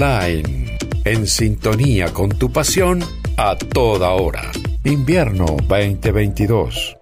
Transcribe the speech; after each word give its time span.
Online. 0.00 0.78
En 1.04 1.26
sintonía 1.26 2.10
con 2.14 2.30
tu 2.30 2.50
pasión 2.50 3.04
a 3.36 3.54
toda 3.54 4.08
hora. 4.12 4.50
Invierno 4.82 5.44
2022. 5.68 6.96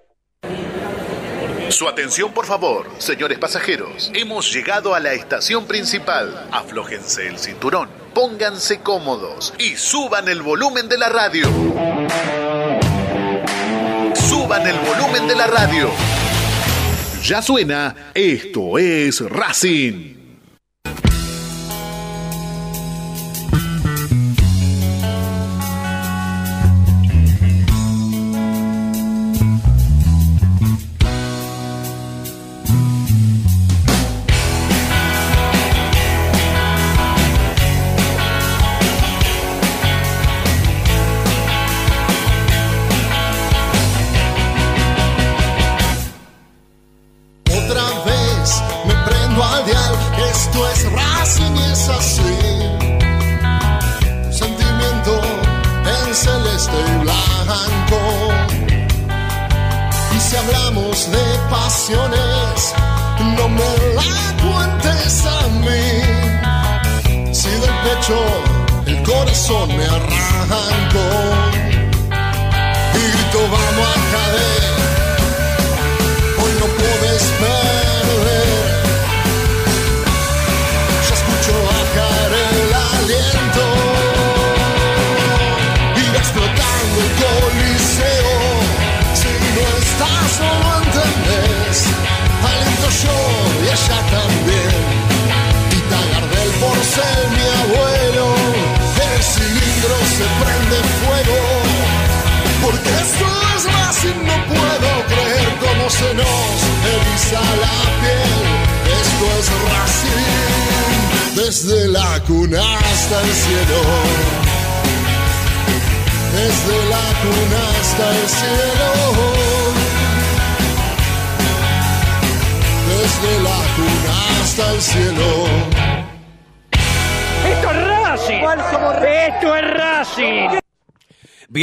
Su 1.68 1.86
atención, 1.86 2.32
por 2.32 2.44
favor, 2.44 2.90
señores 2.98 3.38
pasajeros. 3.38 4.10
Hemos 4.14 4.52
llegado 4.52 4.96
a 4.96 5.00
la 5.00 5.12
estación 5.12 5.66
principal. 5.66 6.48
Aflójense 6.50 7.28
el 7.28 7.38
cinturón, 7.38 7.88
pónganse 8.14 8.80
cómodos 8.80 9.54
y 9.60 9.76
suban 9.76 10.26
el 10.26 10.42
volumen 10.42 10.88
de 10.88 10.98
la 10.98 11.08
radio. 11.08 11.46
Suban 14.16 14.66
el 14.66 14.76
volumen 14.80 15.28
de 15.28 15.36
la 15.36 15.46
radio. 15.46 15.88
Ya 17.22 17.42
suena, 17.42 17.94
esto 18.12 18.76
es 18.76 19.20
Racing. 19.20 20.17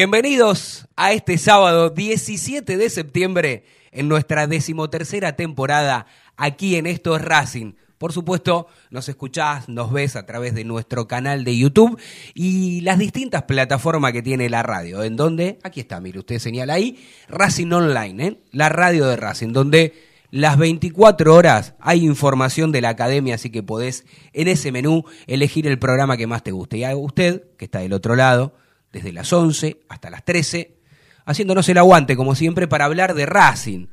Bienvenidos 0.06 0.88
a 0.96 1.14
este 1.14 1.36
sábado 1.40 1.90
17 1.90 2.78
de 2.78 2.90
septiembre 2.92 3.64
en 3.92 4.08
nuestra 4.08 4.46
decimotercera 4.46 5.36
temporada 5.36 6.06
aquí 6.38 6.76
en 6.76 6.86
Esto 6.86 7.16
es 7.16 7.24
Racing. 7.24 7.74
Por 7.98 8.14
supuesto, 8.14 8.68
nos 8.92 9.10
escuchás, 9.10 9.68
nos 9.68 9.92
ves 9.92 10.16
a 10.16 10.28
través 10.28 10.54
de 10.54 10.64
nuestro 10.64 11.08
canal 11.08 11.44
de 11.44 11.58
YouTube 11.58 12.00
y 12.36 12.82
las 12.82 13.00
distintas 13.00 13.46
plataformas 13.46 14.14
que 14.14 14.22
tiene 14.22 14.48
la 14.48 14.62
radio, 14.62 15.02
en 15.02 15.16
donde, 15.16 15.58
aquí 15.64 15.80
está, 15.80 16.00
mire, 16.00 16.20
usted 16.20 16.38
señala 16.38 16.76
ahí, 16.76 17.04
Racing 17.28 17.72
Online, 17.72 18.28
¿eh? 18.28 18.40
la 18.52 18.70
radio 18.70 19.08
de 19.08 19.16
Racing, 19.16 19.54
donde 19.54 19.94
las 20.30 20.60
24 20.60 21.34
horas 21.34 21.74
hay 21.80 22.06
información 22.06 22.72
de 22.72 22.82
la 22.82 22.90
academia, 22.90 23.34
así 23.34 23.50
que 23.50 23.64
podés 23.64 24.06
en 24.34 24.50
ese 24.50 24.72
menú 24.72 25.04
elegir 25.26 25.66
el 25.66 25.80
programa 25.80 26.16
que 26.16 26.28
más 26.28 26.44
te 26.44 26.52
guste. 26.52 26.78
Y 26.78 26.84
a 26.84 26.96
usted, 26.96 27.56
que 27.58 27.66
está 27.66 27.80
del 27.80 27.94
otro 27.94 28.16
lado, 28.16 28.54
desde 28.96 29.12
las 29.12 29.34
11 29.34 29.82
hasta 29.90 30.10
las 30.10 30.24
13, 30.24 30.78
haciéndonos 31.26 31.68
el 31.68 31.78
aguante, 31.78 32.16
como 32.16 32.34
siempre, 32.34 32.66
para 32.66 32.86
hablar 32.86 33.14
de 33.14 33.26
Racing. 33.26 33.88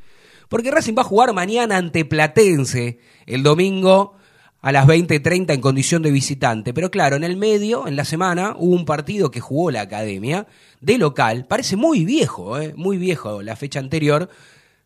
Porque 0.49 0.71
Racing 0.71 0.95
va 0.97 1.03
a 1.03 1.07
jugar 1.07 1.33
mañana 1.33 1.77
ante 1.77 2.05
Platense, 2.05 3.01
el 3.27 3.43
domingo 3.43 4.15
a 4.61 4.71
las 4.71 4.87
20.30 4.87 5.55
en 5.55 5.61
condición 5.61 6.03
de 6.03 6.13
visitante. 6.13 6.73
Pero 6.73 6.93
claro, 6.93 7.17
en 7.17 7.25
el 7.25 7.37
medio, 7.37 7.89
en 7.89 7.97
la 7.97 8.05
semana, 8.05 8.55
hubo 8.57 8.77
un 8.77 8.85
partido 8.85 9.33
que 9.33 9.41
jugó 9.41 9.73
la 9.73 9.81
academia 9.81 10.47
de 10.81 10.99
local. 10.99 11.47
Parece 11.49 11.75
muy 11.75 12.05
viejo, 12.05 12.61
¿eh? 12.61 12.73
muy 12.77 12.97
viejo 12.97 13.43
la 13.43 13.57
fecha 13.57 13.81
anterior, 13.81 14.29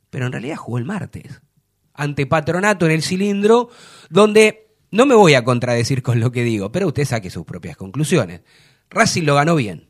pero 0.08 0.24
en 0.24 0.32
realidad 0.32 0.56
jugó 0.56 0.78
el 0.78 0.86
martes. 0.86 1.42
Ante 1.92 2.24
Patronato 2.24 2.86
en 2.86 2.92
el 2.92 3.02
cilindro, 3.02 3.68
donde 4.08 4.68
no 4.90 5.04
me 5.04 5.14
voy 5.14 5.34
a 5.34 5.44
contradecir 5.44 6.02
con 6.02 6.20
lo 6.20 6.32
que 6.32 6.42
digo, 6.42 6.72
pero 6.72 6.86
usted 6.86 7.04
saque 7.04 7.28
sus 7.28 7.44
propias 7.44 7.76
conclusiones. 7.76 8.40
Racing 8.88 9.24
lo 9.24 9.34
ganó 9.34 9.56
bien 9.56 9.88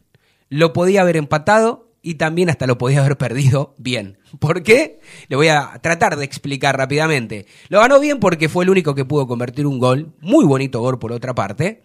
lo 0.48 0.72
podía 0.72 1.02
haber 1.02 1.16
empatado 1.16 1.86
y 2.02 2.14
también 2.14 2.50
hasta 2.50 2.68
lo 2.68 2.78
podía 2.78 3.00
haber 3.00 3.18
perdido 3.18 3.74
bien. 3.78 4.18
¿Por 4.38 4.62
qué? 4.62 5.00
Le 5.28 5.36
voy 5.36 5.48
a 5.48 5.78
tratar 5.82 6.16
de 6.16 6.24
explicar 6.24 6.76
rápidamente. 6.76 7.46
Lo 7.68 7.80
ganó 7.80 7.98
bien 7.98 8.20
porque 8.20 8.48
fue 8.48 8.64
el 8.64 8.70
único 8.70 8.94
que 8.94 9.04
pudo 9.04 9.26
convertir 9.26 9.66
un 9.66 9.80
gol, 9.80 10.12
muy 10.20 10.44
bonito 10.44 10.80
gol 10.80 11.00
por 11.00 11.12
otra 11.12 11.34
parte. 11.34 11.82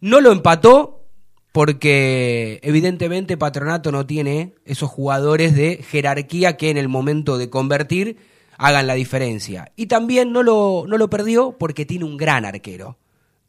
No 0.00 0.20
lo 0.20 0.32
empató 0.32 1.04
porque 1.52 2.60
evidentemente 2.62 3.36
Patronato 3.36 3.92
no 3.92 4.06
tiene 4.06 4.54
esos 4.64 4.90
jugadores 4.90 5.54
de 5.54 5.82
jerarquía 5.86 6.56
que 6.56 6.70
en 6.70 6.76
el 6.76 6.88
momento 6.88 7.38
de 7.38 7.50
convertir 7.50 8.16
hagan 8.58 8.86
la 8.86 8.94
diferencia. 8.94 9.72
Y 9.76 9.86
también 9.86 10.32
no 10.32 10.42
lo, 10.42 10.84
no 10.88 10.96
lo 10.96 11.10
perdió 11.10 11.56
porque 11.58 11.84
tiene 11.84 12.06
un 12.06 12.16
gran 12.16 12.44
arquero. 12.44 12.96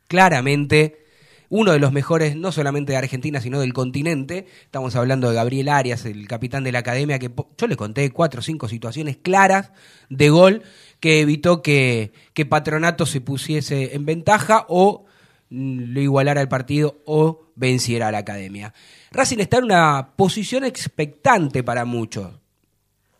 Claramente 0.08 1.07
uno 1.50 1.72
de 1.72 1.80
los 1.80 1.92
mejores, 1.92 2.36
no 2.36 2.52
solamente 2.52 2.92
de 2.92 2.98
Argentina, 2.98 3.40
sino 3.42 3.60
del 3.60 3.74
continente. 3.74 4.48
Estamos 4.64 4.96
hablando 4.96 5.30
de 5.30 5.36
Gabriel 5.36 5.70
Arias, 5.70 6.06
el 6.06 6.28
capitán 6.28 6.64
de 6.64 6.72
la 6.72 6.80
academia, 6.80 7.20
que 7.20 7.32
yo 7.58 7.68
le 7.68 7.76
conté 7.76 8.10
cuatro 8.12 8.40
o 8.40 8.44
cinco 8.44 8.68
situaciones 8.68 9.18
claras 9.18 9.72
de 10.10 10.30
gol 10.30 10.64
que 11.00 11.22
evitó 11.22 11.62
que, 11.62 12.12
que 12.34 12.46
Patronato 12.46 13.06
se 13.06 13.22
pusiese 13.22 13.96
en 13.96 14.06
ventaja 14.06 14.66
o 14.68 15.06
mm, 15.50 15.94
lo 15.94 16.02
igualara 16.02 16.42
el 16.42 16.48
partido 16.48 17.02
o 17.06 17.48
venciera 17.56 18.08
a 18.08 18.12
la 18.12 18.20
academia. 18.20 18.74
Racing 19.12 19.40
está 19.40 19.58
en 19.58 19.66
una 19.66 20.14
posición 20.16 20.66
expectante 20.66 21.64
para 21.64 21.86
muchos. 21.86 22.40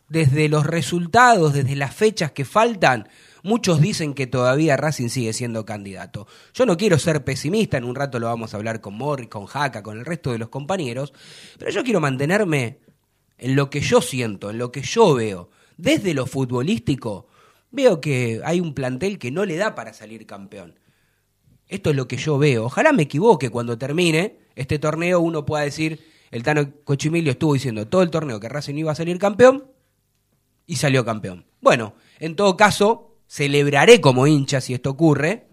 Desde 0.08 0.48
los 0.48 0.66
resultados, 0.66 1.52
desde 1.52 1.76
las 1.76 1.94
fechas 1.94 2.32
que 2.32 2.44
faltan, 2.44 3.08
Muchos 3.42 3.80
dicen 3.80 4.14
que 4.14 4.26
todavía 4.26 4.76
Racing 4.76 5.08
sigue 5.08 5.32
siendo 5.32 5.64
candidato. 5.64 6.26
Yo 6.54 6.66
no 6.66 6.76
quiero 6.76 6.98
ser 6.98 7.24
pesimista, 7.24 7.76
en 7.76 7.84
un 7.84 7.94
rato 7.94 8.18
lo 8.18 8.26
vamos 8.26 8.52
a 8.52 8.56
hablar 8.56 8.80
con 8.80 8.94
Morri, 8.94 9.26
con 9.26 9.46
Jaca, 9.46 9.82
con 9.82 9.98
el 9.98 10.04
resto 10.04 10.32
de 10.32 10.38
los 10.38 10.48
compañeros, 10.48 11.12
pero 11.58 11.70
yo 11.70 11.84
quiero 11.84 12.00
mantenerme 12.00 12.80
en 13.38 13.56
lo 13.56 13.70
que 13.70 13.80
yo 13.80 14.00
siento, 14.00 14.50
en 14.50 14.58
lo 14.58 14.72
que 14.72 14.82
yo 14.82 15.14
veo. 15.14 15.50
Desde 15.76 16.14
lo 16.14 16.26
futbolístico, 16.26 17.28
veo 17.70 18.00
que 18.00 18.40
hay 18.44 18.60
un 18.60 18.74
plantel 18.74 19.18
que 19.18 19.30
no 19.30 19.44
le 19.44 19.56
da 19.56 19.74
para 19.74 19.92
salir 19.92 20.26
campeón. 20.26 20.78
Esto 21.68 21.90
es 21.90 21.96
lo 21.96 22.08
que 22.08 22.16
yo 22.16 22.38
veo. 22.38 22.64
Ojalá 22.64 22.92
me 22.92 23.04
equivoque 23.04 23.50
cuando 23.50 23.78
termine 23.78 24.38
este 24.56 24.78
torneo, 24.78 25.20
uno 25.20 25.44
pueda 25.44 25.64
decir, 25.64 26.00
el 26.30 26.42
Tano 26.42 26.72
Cochimilio 26.84 27.32
estuvo 27.32 27.54
diciendo 27.54 27.86
todo 27.86 28.02
el 28.02 28.10
torneo 28.10 28.40
que 28.40 28.48
Racing 28.48 28.74
iba 28.74 28.92
a 28.92 28.96
salir 28.96 29.18
campeón 29.18 29.70
y 30.66 30.76
salió 30.76 31.04
campeón. 31.04 31.46
Bueno, 31.60 31.94
en 32.18 32.36
todo 32.36 32.56
caso, 32.56 33.07
celebraré 33.28 34.00
como 34.00 34.26
hincha 34.26 34.60
si 34.60 34.74
esto 34.74 34.90
ocurre, 34.90 35.46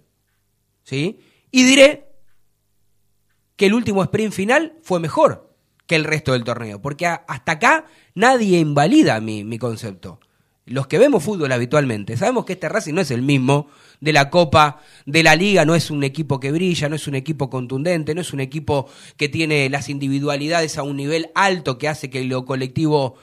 ¿sí? 0.83 1.19
Y 1.51 1.63
diré 1.63 2.07
que 3.55 3.67
el 3.67 3.73
último 3.73 4.01
sprint 4.03 4.33
final 4.33 4.79
fue 4.81 4.99
mejor 4.99 5.53
que 5.85 5.95
el 5.95 6.03
resto 6.03 6.33
del 6.33 6.43
torneo, 6.43 6.81
porque 6.81 7.05
hasta 7.05 7.51
acá 7.51 7.85
nadie 8.15 8.59
invalida 8.59 9.19
mi, 9.21 9.43
mi 9.43 9.59
concepto. 9.59 10.19
los 10.65 10.87
que 10.87 10.97
vemos 10.97 11.23
fútbol 11.23 11.51
habitualmente, 11.51 12.17
sabemos 12.17 12.43
que 12.45 12.53
este 12.53 12.67
Racing 12.67 12.95
no 12.95 13.01
es 13.01 13.11
el 13.11 13.21
mismo 13.21 13.67
de 13.99 14.13
la 14.13 14.31
Copa, 14.31 14.81
de 15.05 15.21
la 15.21 15.35
Liga, 15.35 15.63
no 15.63 15.75
es 15.75 15.91
un 15.91 16.03
equipo 16.03 16.39
que 16.39 16.51
brilla, 16.51 16.89
no 16.89 16.95
es 16.95 17.07
un 17.07 17.13
equipo 17.13 17.51
contundente, 17.51 18.15
no 18.15 18.21
es 18.21 18.33
un 18.33 18.39
equipo 18.39 18.89
que 19.15 19.29
tiene 19.29 19.69
las 19.69 19.89
individualidades 19.89 20.79
a 20.79 20.83
un 20.83 20.97
nivel 20.97 21.29
alto 21.35 21.77
que 21.77 21.87
hace 21.87 22.09
que 22.09 22.23
lo 22.23 22.45
colectivo 22.45 23.15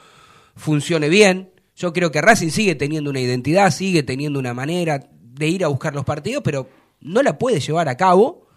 funcione 0.55 1.09
bien. 1.09 1.52
Yo 1.75 1.93
creo 1.93 2.11
que 2.11 2.21
Racing 2.21 2.49
sigue 2.49 2.75
teniendo 2.75 3.09
una 3.09 3.19
identidad, 3.19 3.71
sigue 3.71 4.03
teniendo 4.03 4.39
una 4.39 4.53
manera 4.53 5.09
de 5.21 5.47
ir 5.47 5.63
a 5.63 5.67
buscar 5.67 5.93
los 5.93 6.05
partidos, 6.05 6.43
pero 6.43 6.69
no 7.01 7.21
la 7.23 7.37
puede 7.37 7.59
llevar 7.59 7.89
a 7.89 7.97
cabo. 7.97 8.47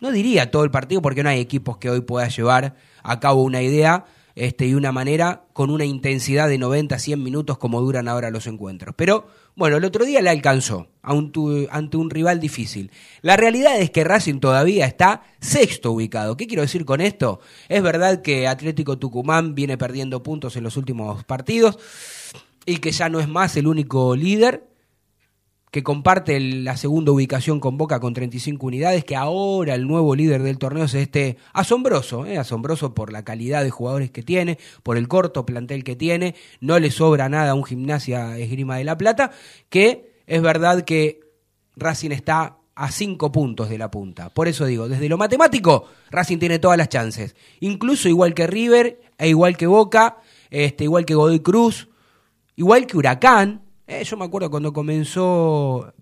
No 0.00 0.12
diría 0.12 0.50
todo 0.50 0.64
el 0.64 0.70
partido 0.70 1.02
porque 1.02 1.22
no 1.22 1.30
hay 1.30 1.40
equipos 1.40 1.78
que 1.78 1.90
hoy 1.90 2.02
pueda 2.02 2.28
llevar 2.28 2.76
a 3.02 3.20
cabo 3.20 3.42
una 3.42 3.62
idea 3.62 4.04
este, 4.34 4.66
y 4.66 4.74
una 4.74 4.92
manera 4.92 5.46
con 5.52 5.70
una 5.70 5.84
intensidad 5.84 6.48
de 6.48 6.58
90 6.58 6.94
a 6.94 6.98
100 6.98 7.22
minutos 7.22 7.58
como 7.58 7.80
duran 7.80 8.06
ahora 8.06 8.30
los 8.30 8.46
encuentros. 8.46 8.94
Pero 8.96 9.26
bueno, 9.56 9.78
el 9.78 9.84
otro 9.84 10.04
día 10.04 10.22
le 10.22 10.30
alcanzó 10.30 10.88
ante 11.08 11.96
un 11.96 12.10
rival 12.10 12.40
difícil. 12.40 12.90
La 13.22 13.36
realidad 13.36 13.80
es 13.80 13.90
que 13.90 14.04
Racing 14.04 14.40
todavía 14.40 14.86
está 14.86 15.22
sexto 15.40 15.92
ubicado. 15.92 16.36
¿Qué 16.36 16.46
quiero 16.46 16.62
decir 16.62 16.84
con 16.84 17.00
esto? 17.00 17.40
Es 17.68 17.82
verdad 17.82 18.22
que 18.22 18.46
Atlético 18.46 18.98
Tucumán 18.98 19.54
viene 19.54 19.78
perdiendo 19.78 20.22
puntos 20.22 20.56
en 20.56 20.64
los 20.64 20.76
últimos 20.76 21.24
partidos 21.24 21.78
y 22.66 22.78
que 22.78 22.92
ya 22.92 23.08
no 23.08 23.20
es 23.20 23.28
más 23.28 23.56
el 23.56 23.66
único 23.66 24.14
líder, 24.14 24.68
que 25.70 25.82
comparte 25.82 26.40
la 26.40 26.76
segunda 26.76 27.12
ubicación 27.12 27.60
con 27.60 27.76
Boca 27.76 28.00
con 28.00 28.14
35 28.14 28.66
unidades, 28.66 29.04
que 29.04 29.16
ahora 29.16 29.74
el 29.74 29.86
nuevo 29.86 30.14
líder 30.14 30.42
del 30.42 30.58
torneo 30.58 30.84
es 30.84 30.94
este 30.94 31.36
asombroso, 31.52 32.26
¿eh? 32.26 32.38
asombroso 32.38 32.94
por 32.94 33.12
la 33.12 33.24
calidad 33.24 33.62
de 33.62 33.70
jugadores 33.70 34.10
que 34.10 34.22
tiene, 34.22 34.58
por 34.82 34.96
el 34.96 35.08
corto 35.08 35.44
plantel 35.44 35.84
que 35.84 35.96
tiene, 35.96 36.34
no 36.60 36.78
le 36.78 36.90
sobra 36.90 37.28
nada 37.28 37.50
a 37.50 37.54
un 37.54 37.64
gimnasia 37.64 38.38
esgrima 38.38 38.76
de 38.76 38.84
la 38.84 38.96
plata, 38.96 39.30
que 39.68 40.07
es 40.28 40.42
verdad 40.42 40.84
que 40.84 41.20
Racing 41.76 42.10
está 42.10 42.58
a 42.74 42.90
cinco 42.92 43.32
puntos 43.32 43.68
de 43.68 43.78
la 43.78 43.90
punta. 43.90 44.28
Por 44.28 44.46
eso 44.46 44.66
digo, 44.66 44.88
desde 44.88 45.08
lo 45.08 45.16
matemático, 45.16 45.86
Racing 46.10 46.38
tiene 46.38 46.58
todas 46.58 46.78
las 46.78 46.88
chances. 46.88 47.34
Incluso 47.60 48.08
igual 48.08 48.34
que 48.34 48.46
River, 48.46 49.00
e 49.16 49.28
igual 49.28 49.56
que 49.56 49.66
Boca, 49.66 50.18
este, 50.50 50.84
igual 50.84 51.04
que 51.04 51.14
Godoy 51.14 51.40
Cruz, 51.40 51.88
igual 52.56 52.86
que 52.86 52.96
Huracán, 52.96 53.62
eh, 53.86 54.04
yo 54.04 54.16
me 54.16 54.26
acuerdo 54.26 54.50
cuando 54.50 54.72
comenzó 54.72 55.92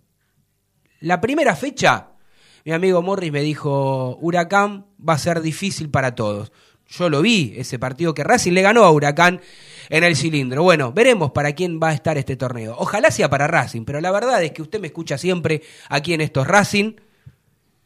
la 1.01 1.21
primera 1.21 1.55
fecha, 1.55 2.09
mi 2.65 2.73
amigo 2.73 3.01
Morris 3.01 3.31
me 3.31 3.43
dijo, 3.43 4.19
Huracán 4.21 4.87
va 4.99 5.15
a 5.15 5.19
ser 5.19 5.41
difícil 5.41 5.89
para 5.89 6.17
todos. 6.17 6.53
Yo 6.89 7.09
lo 7.09 7.23
vi, 7.23 7.55
ese 7.57 7.79
partido 7.79 8.13
que 8.13 8.25
Racing 8.25 8.53
le 8.53 8.63
ganó 8.63 8.85
a 8.85 8.91
Huracán 8.91 9.41
en 9.89 10.05
el 10.05 10.17
cilindro. 10.17 10.63
Bueno, 10.63 10.93
veremos 10.93 11.31
para 11.33 11.53
quién 11.53 11.81
va 11.83 11.91
a 11.91 11.95
estar 11.95 12.19
este 12.19 12.37
torneo. 12.37 12.75
Ojalá 12.79 13.11
sea 13.11 13.31
para 13.31 13.47
Racing, 13.47 13.85
pero 13.85 14.01
la 14.01 14.11
verdad 14.11 14.43
es 14.43 14.53
que 14.53 14.63
usted 14.63 14.81
me 14.81 14.89
escucha 14.89 15.19
siempre 15.19 15.63
aquí 15.89 16.15
en 16.15 16.21
estos 16.21 16.47
Racing 16.47 16.95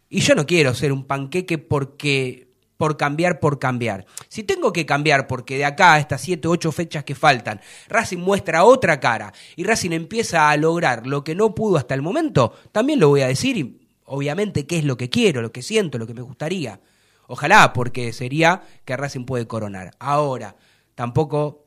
y 0.09 0.21
yo 0.21 0.35
no 0.35 0.47
quiero 0.47 0.75
ser 0.75 0.93
un 0.93 1.05
panqueque 1.05 1.59
porque 1.59 2.51
por 2.81 2.97
cambiar 2.97 3.41
por 3.41 3.59
cambiar. 3.59 4.07
Si 4.29 4.43
tengo 4.43 4.73
que 4.73 4.87
cambiar 4.87 5.27
porque 5.27 5.59
de 5.59 5.67
acá 5.67 5.93
a 5.95 5.99
estas 5.99 6.23
7 6.23 6.49
o 6.49 6.53
8 6.53 6.73
fechas 6.73 7.05
que 7.05 7.15
faltan, 7.15 7.61
Racing 7.89 8.17
muestra 8.17 8.65
otra 8.65 8.99
cara 8.99 9.35
y 9.55 9.65
Racing 9.65 9.91
empieza 9.93 10.49
a 10.49 10.57
lograr 10.57 11.07
lo 11.07 11.23
que 11.23 11.35
no 11.35 11.55
pudo 11.55 11.77
hasta 11.77 11.95
el 11.95 12.01
momento, 12.01 12.55
también 12.73 12.99
lo 12.99 13.11
voy 13.11 13.21
a 13.21 13.27
decir 13.27 13.59
y 13.59 13.87
obviamente 14.05 14.67
qué 14.67 14.79
es 14.79 14.85
lo 14.85 14.97
que 14.97 15.11
quiero, 15.11 15.43
lo 15.43 15.53
que 15.53 15.61
siento, 15.61 15.99
lo 15.99 16.07
que 16.07 16.15
me 16.15 16.23
gustaría. 16.23 16.81
Ojalá, 17.27 17.73
porque 17.75 18.15
sería 18.15 18.63
que 18.87 18.97
Racing 18.97 19.27
puede 19.27 19.47
coronar. 19.47 19.93
Ahora, 19.99 20.57
tampoco 20.95 21.67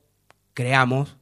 creamos 0.53 1.17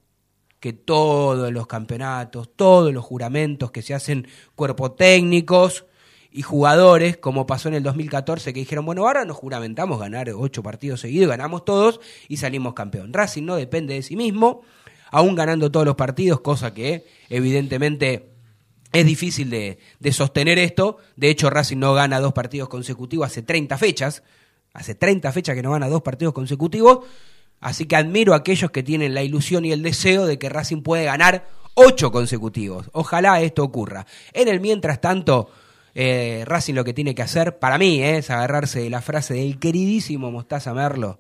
que 0.60 0.74
todos 0.74 1.52
los 1.52 1.68
campeonatos, 1.68 2.50
todos 2.56 2.94
los 2.94 3.04
juramentos 3.04 3.72
que 3.72 3.82
se 3.82 3.94
hacen 3.94 4.28
cuerpos 4.56 4.96
técnicos, 4.96 5.86
y 6.32 6.44
jugadores, 6.44 7.18
como 7.18 7.46
pasó 7.46 7.68
en 7.68 7.76
el 7.76 7.84
2014, 7.84 8.54
que 8.54 8.62
dijeron, 8.62 8.86
bueno, 8.86 9.06
ahora 9.06 9.26
nos 9.26 9.36
juramentamos 9.36 10.00
ganar 10.00 10.30
ocho 10.30 10.64
partidos 10.64 11.02
seguidos, 11.02 11.30
ganamos 11.30 11.66
todos 11.66 12.00
y 12.30 12.38
salimos 12.38 12.74
campeón. 12.74 13.12
Racing 13.12 13.44
no 13.44 13.56
depende 13.58 13.96
de 13.96 14.02
sí 14.02 14.16
mismo, 14.16 14.62
aún 15.12 15.36
ganando 15.36 15.70
todos 15.70 15.86
los 15.86 15.96
partidos, 15.96 16.40
cosa 16.40 16.74
que 16.74 17.06
evidentemente 17.30 18.30
es 18.94 19.06
difícil 19.06 19.50
de, 19.50 19.80
de 20.00 20.12
sostener 20.14 20.58
esto. 20.58 20.98
De 21.18 21.30
hecho, 21.30 21.50
Racing 21.50 21.78
no 21.78 21.94
gana 21.94 22.22
dos 22.22 22.32
partidos 22.32 22.70
consecutivos 22.70 23.28
hace 23.28 23.42
30 23.42 23.78
fechas, 23.78 24.24
hace 24.74 24.96
30 24.96 25.34
fechas 25.34 25.54
que 25.54 25.62
no 25.62 25.72
gana 25.72 25.90
dos 25.90 26.02
partidos 26.02 26.34
consecutivos. 26.34 27.00
Así 27.62 27.86
que 27.86 27.96
admiro 27.96 28.34
a 28.34 28.38
aquellos 28.38 28.72
que 28.72 28.84
tienen 28.84 29.14
la 29.14 29.24
ilusión 29.24 29.64
y 29.64 29.72
el 29.72 29.84
deseo 29.84 30.26
de 30.26 30.40
que 30.40 30.50
Racing 30.50 30.82
puede 30.82 31.06
ganar 31.06 31.48
ocho 31.76 32.12
consecutivos. 32.12 32.90
Ojalá 32.92 33.40
esto 33.42 33.64
ocurra. 33.64 34.06
En 34.34 34.48
el 34.48 34.60
mientras 34.60 35.00
tanto, 35.00 35.50
eh, 35.94 36.44
Racing 36.46 36.74
lo 36.74 36.84
que 36.84 36.94
tiene 36.94 37.16
que 37.16 37.22
hacer, 37.22 37.60
para 37.60 37.78
mí, 37.78 38.02
eh, 38.02 38.18
es 38.18 38.32
agarrarse 38.32 38.82
de 38.82 38.90
la 38.90 39.02
frase 39.02 39.36
del 39.36 39.60
queridísimo 39.60 40.32
Mostaza 40.32 40.74
Merlo, 40.74 41.20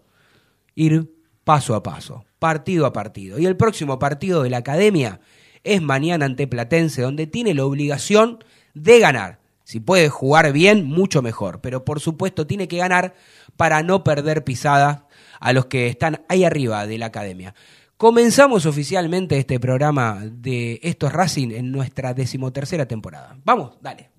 ir 0.75 1.13
paso 1.43 1.75
a 1.75 1.83
paso, 1.83 2.25
partido 2.39 2.87
a 2.87 2.93
partido. 2.93 3.37
Y 3.37 3.45
el 3.45 3.55
próximo 3.55 3.99
partido 3.99 4.41
de 4.41 4.49
la 4.49 4.57
academia 4.57 5.21
es 5.63 5.81
mañana 5.81 6.25
ante 6.25 6.47
Platense, 6.47 7.03
donde 7.03 7.27
tiene 7.27 7.53
la 7.53 7.65
obligación 7.65 8.43
de 8.73 8.99
ganar. 8.99 9.39
Si 9.63 9.79
puede 9.79 10.09
jugar 10.09 10.51
bien, 10.51 10.85
mucho 10.85 11.21
mejor. 11.21 11.61
Pero 11.61 11.85
por 11.85 11.99
supuesto 11.99 12.47
tiene 12.47 12.67
que 12.67 12.77
ganar 12.77 13.13
para 13.57 13.83
no 13.83 14.03
perder 14.03 14.43
pisada 14.43 15.07
a 15.41 15.51
los 15.51 15.65
que 15.65 15.87
están 15.87 16.21
ahí 16.29 16.45
arriba 16.45 16.87
de 16.87 16.97
la 16.97 17.07
academia. 17.07 17.53
Comenzamos 17.97 18.65
oficialmente 18.65 19.37
este 19.37 19.59
programa 19.59 20.21
de 20.23 20.79
Estos 20.81 21.11
Racing 21.11 21.51
en 21.51 21.71
nuestra 21.71 22.13
decimotercera 22.13 22.87
temporada. 22.87 23.37
Vamos, 23.43 23.73
dale. 23.81 24.09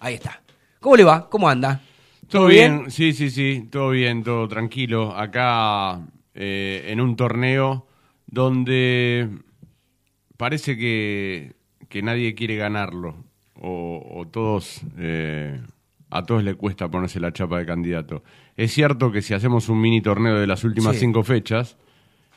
Ahí 0.00 0.14
está. 0.14 0.42
¿Cómo 0.80 0.96
le 0.96 1.04
va? 1.04 1.28
¿Cómo 1.30 1.48
anda? 1.48 1.80
Todo 2.28 2.46
bien? 2.46 2.90
sí, 2.90 3.12
sí, 3.12 3.30
sí, 3.30 3.68
todo 3.70 3.90
bien, 3.90 4.22
todo 4.22 4.48
tranquilo. 4.48 5.16
Acá 5.16 6.00
eh, 6.34 6.84
en 6.88 7.00
un 7.00 7.14
torneo 7.14 7.86
donde 8.26 9.28
parece 10.36 10.76
que, 10.76 11.54
nadie 12.02 12.34
quiere 12.34 12.56
ganarlo 12.56 13.16
o, 13.60 14.26
todos 14.30 14.80
eh, 14.98 15.60
a 16.12 16.24
todos 16.24 16.44
le 16.44 16.54
cuesta 16.54 16.90
ponerse 16.90 17.20
la 17.20 17.32
chapa 17.32 17.58
de 17.58 17.66
candidato. 17.66 18.22
Es 18.56 18.72
cierto 18.72 19.10
que 19.10 19.22
si 19.22 19.32
hacemos 19.32 19.68
un 19.70 19.80
mini 19.80 20.02
torneo 20.02 20.38
de 20.38 20.46
las 20.46 20.62
últimas 20.62 20.96
cinco 20.96 21.22
fechas, 21.22 21.78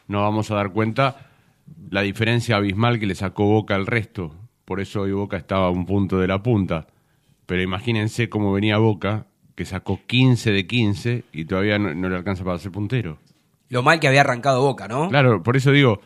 nos 0.08 0.22
vamos 0.22 0.50
a 0.50 0.56
dar 0.56 0.72
cuenta 0.72 1.30
la 1.90 2.02
diferencia 2.02 2.56
abismal 2.56 3.00
que 3.00 3.06
le 3.06 3.16
sacó 3.16 3.46
Boca 3.46 3.76
al 3.76 3.86
resto. 3.86 4.34
Por 4.64 4.80
eso 4.80 5.02
hoy 5.02 5.12
Boca 5.12 5.36
estaba 5.36 5.68
a 5.68 5.72
un 5.72 5.86
punto 5.86 6.20
de 6.20 6.28
la 6.28 6.42
punta. 6.42 6.88
Pero 7.46 7.62
imagínense 7.62 8.30
cómo 8.30 8.54
venía 8.54 8.78
Boca, 8.78 9.28
que 9.56 9.66
sacó 9.66 10.00
15 10.08 10.52
de 10.52 10.66
15 10.66 11.24
y 11.34 11.46
todavía 11.46 11.78
no, 11.78 12.10
le 12.10 12.16
alcanza 12.16 12.46
para 12.46 12.58
ser 12.58 12.72
puntero. 12.72 13.18
Lo 13.70 13.84
mal 13.84 14.00
que 14.00 14.08
había 14.08 14.22
arrancado 14.22 14.62
Boca, 14.62 14.88
¿no? 14.88 15.10
Claro, 15.10 15.44
por 15.44 15.58
eso 15.58 15.72
digo, 15.72 16.00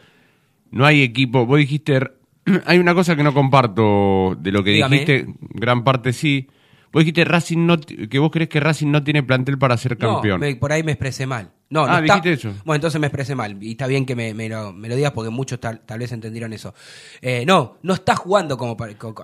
no 0.71 0.85
hay 0.85 1.03
equipo. 1.03 1.45
Vos 1.45 1.59
dijiste, 1.59 1.99
hay 2.65 2.79
una 2.79 2.95
cosa 2.95 3.15
que 3.15 3.23
no 3.23 3.33
comparto 3.33 4.35
de 4.39 4.51
lo 4.51 4.63
que 4.63 4.71
dijiste, 4.71 5.27
gran 5.39 5.83
parte 5.83 6.13
sí. 6.13 6.47
Vos 6.91 7.01
dijiste 7.01 7.24
Racing 7.24 7.65
no, 7.65 7.77
que 7.77 8.19
vos 8.19 8.31
crees 8.31 8.50
que 8.50 8.60
Racing 8.60 8.88
no 8.88 9.03
tiene 9.03 9.24
plantel 9.24 9.58
para 9.58 9.77
ser 9.77 9.98
campeón. 9.98 10.41
No, 10.41 10.60
por 10.60 10.72
ahí 10.72 10.84
me 10.84 10.93
expresé 10.93 11.27
mal. 11.27 11.51
No, 11.69 11.86
ah, 11.86 11.98
no 11.98 12.01
dijiste 12.01 12.34
eso. 12.34 12.53
Bueno, 12.65 12.77
entonces 12.77 13.00
me 13.00 13.08
expresé 13.08 13.36
mal. 13.36 13.62
Y 13.62 13.72
está 13.72 13.86
bien 13.86 14.05
que 14.05 14.15
me, 14.15 14.50
lo, 14.50 14.74
digas 14.74 15.12
porque 15.12 15.29
muchos 15.29 15.60
tal, 15.60 15.81
vez 16.00 16.12
entendieron 16.12 16.51
eso. 16.51 16.74
Eh, 17.22 17.43
no, 17.46 17.77
no 17.84 17.93
está 17.93 18.15
jugando 18.15 18.58
como 18.58 18.75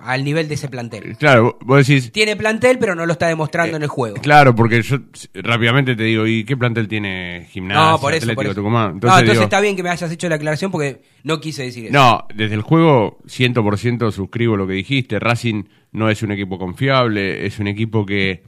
al 0.02 0.24
nivel 0.24 0.46
de 0.46 0.54
ese 0.54 0.68
plantel. 0.68 1.16
Claro, 1.18 1.58
vos 1.62 1.84
decís. 1.84 2.12
Tiene 2.12 2.36
plantel, 2.36 2.78
pero 2.78 2.94
no 2.94 3.04
lo 3.04 3.12
está 3.12 3.26
demostrando 3.26 3.74
eh, 3.74 3.76
en 3.78 3.82
el 3.82 3.88
juego. 3.88 4.16
Claro, 4.22 4.54
porque 4.54 4.80
yo 4.82 4.98
rápidamente 5.34 5.96
te 5.96 6.04
digo, 6.04 6.24
¿y 6.24 6.44
qué 6.44 6.56
plantel 6.56 6.86
tiene 6.86 7.48
Gimnasia, 7.50 7.90
no, 7.90 7.98
por 7.98 8.14
eso, 8.14 8.30
Atlético 8.30 8.54
Tucumán? 8.54 8.92
Entonces, 8.92 9.16
no, 9.16 9.20
entonces 9.20 9.44
está 9.44 9.60
bien 9.60 9.74
que 9.74 9.82
me 9.82 9.90
hayas 9.90 10.10
hecho 10.12 10.28
la 10.28 10.36
aclaración 10.36 10.70
porque 10.70 11.02
no 11.24 11.40
quise 11.40 11.64
decir 11.64 11.86
eso. 11.86 11.92
No, 11.92 12.26
desde 12.32 12.54
el 12.54 12.62
juego 12.62 13.18
100% 13.26 14.12
suscribo 14.12 14.56
lo 14.56 14.68
que 14.68 14.74
dijiste. 14.74 15.18
Racing 15.18 15.64
no 15.96 16.10
es 16.10 16.22
un 16.22 16.30
equipo 16.30 16.58
confiable, 16.58 17.46
es 17.46 17.58
un 17.58 17.68
equipo 17.68 18.04
que 18.04 18.42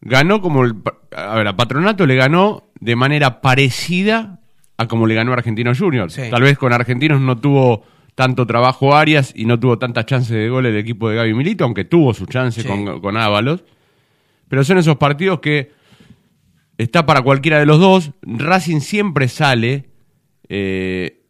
ganó 0.00 0.40
como 0.40 0.64
el. 0.64 0.74
A 1.14 1.36
ver, 1.36 1.46
a 1.46 1.54
Patronato 1.54 2.06
le 2.06 2.16
ganó 2.16 2.70
de 2.80 2.96
manera 2.96 3.42
parecida 3.42 4.40
a 4.78 4.88
como 4.88 5.06
le 5.06 5.14
ganó 5.14 5.32
a 5.32 5.34
Argentinos 5.34 5.78
Juniors. 5.78 6.16
Tal 6.30 6.40
vez 6.40 6.56
con 6.56 6.72
Argentinos 6.72 7.20
no 7.20 7.36
tuvo 7.36 7.84
tanto 8.14 8.46
trabajo 8.46 8.96
Arias 8.96 9.34
y 9.36 9.44
no 9.44 9.60
tuvo 9.60 9.78
tantas 9.78 10.06
chances 10.06 10.30
de 10.30 10.48
gol 10.48 10.64
el 10.64 10.76
equipo 10.76 11.10
de 11.10 11.16
Gaby 11.16 11.34
Milito, 11.34 11.64
aunque 11.64 11.84
tuvo 11.84 12.14
sus 12.14 12.26
chances 12.28 12.64
con, 12.64 13.00
con 13.00 13.18
Ábalos. 13.18 13.64
Pero 14.48 14.64
son 14.64 14.78
esos 14.78 14.96
partidos 14.96 15.40
que 15.40 15.72
está 16.78 17.04
para 17.04 17.20
cualquiera 17.20 17.58
de 17.58 17.66
los 17.66 17.78
dos. 17.78 18.12
Racing 18.22 18.80
siempre 18.80 19.28
sale 19.28 19.90
eh, 20.48 21.21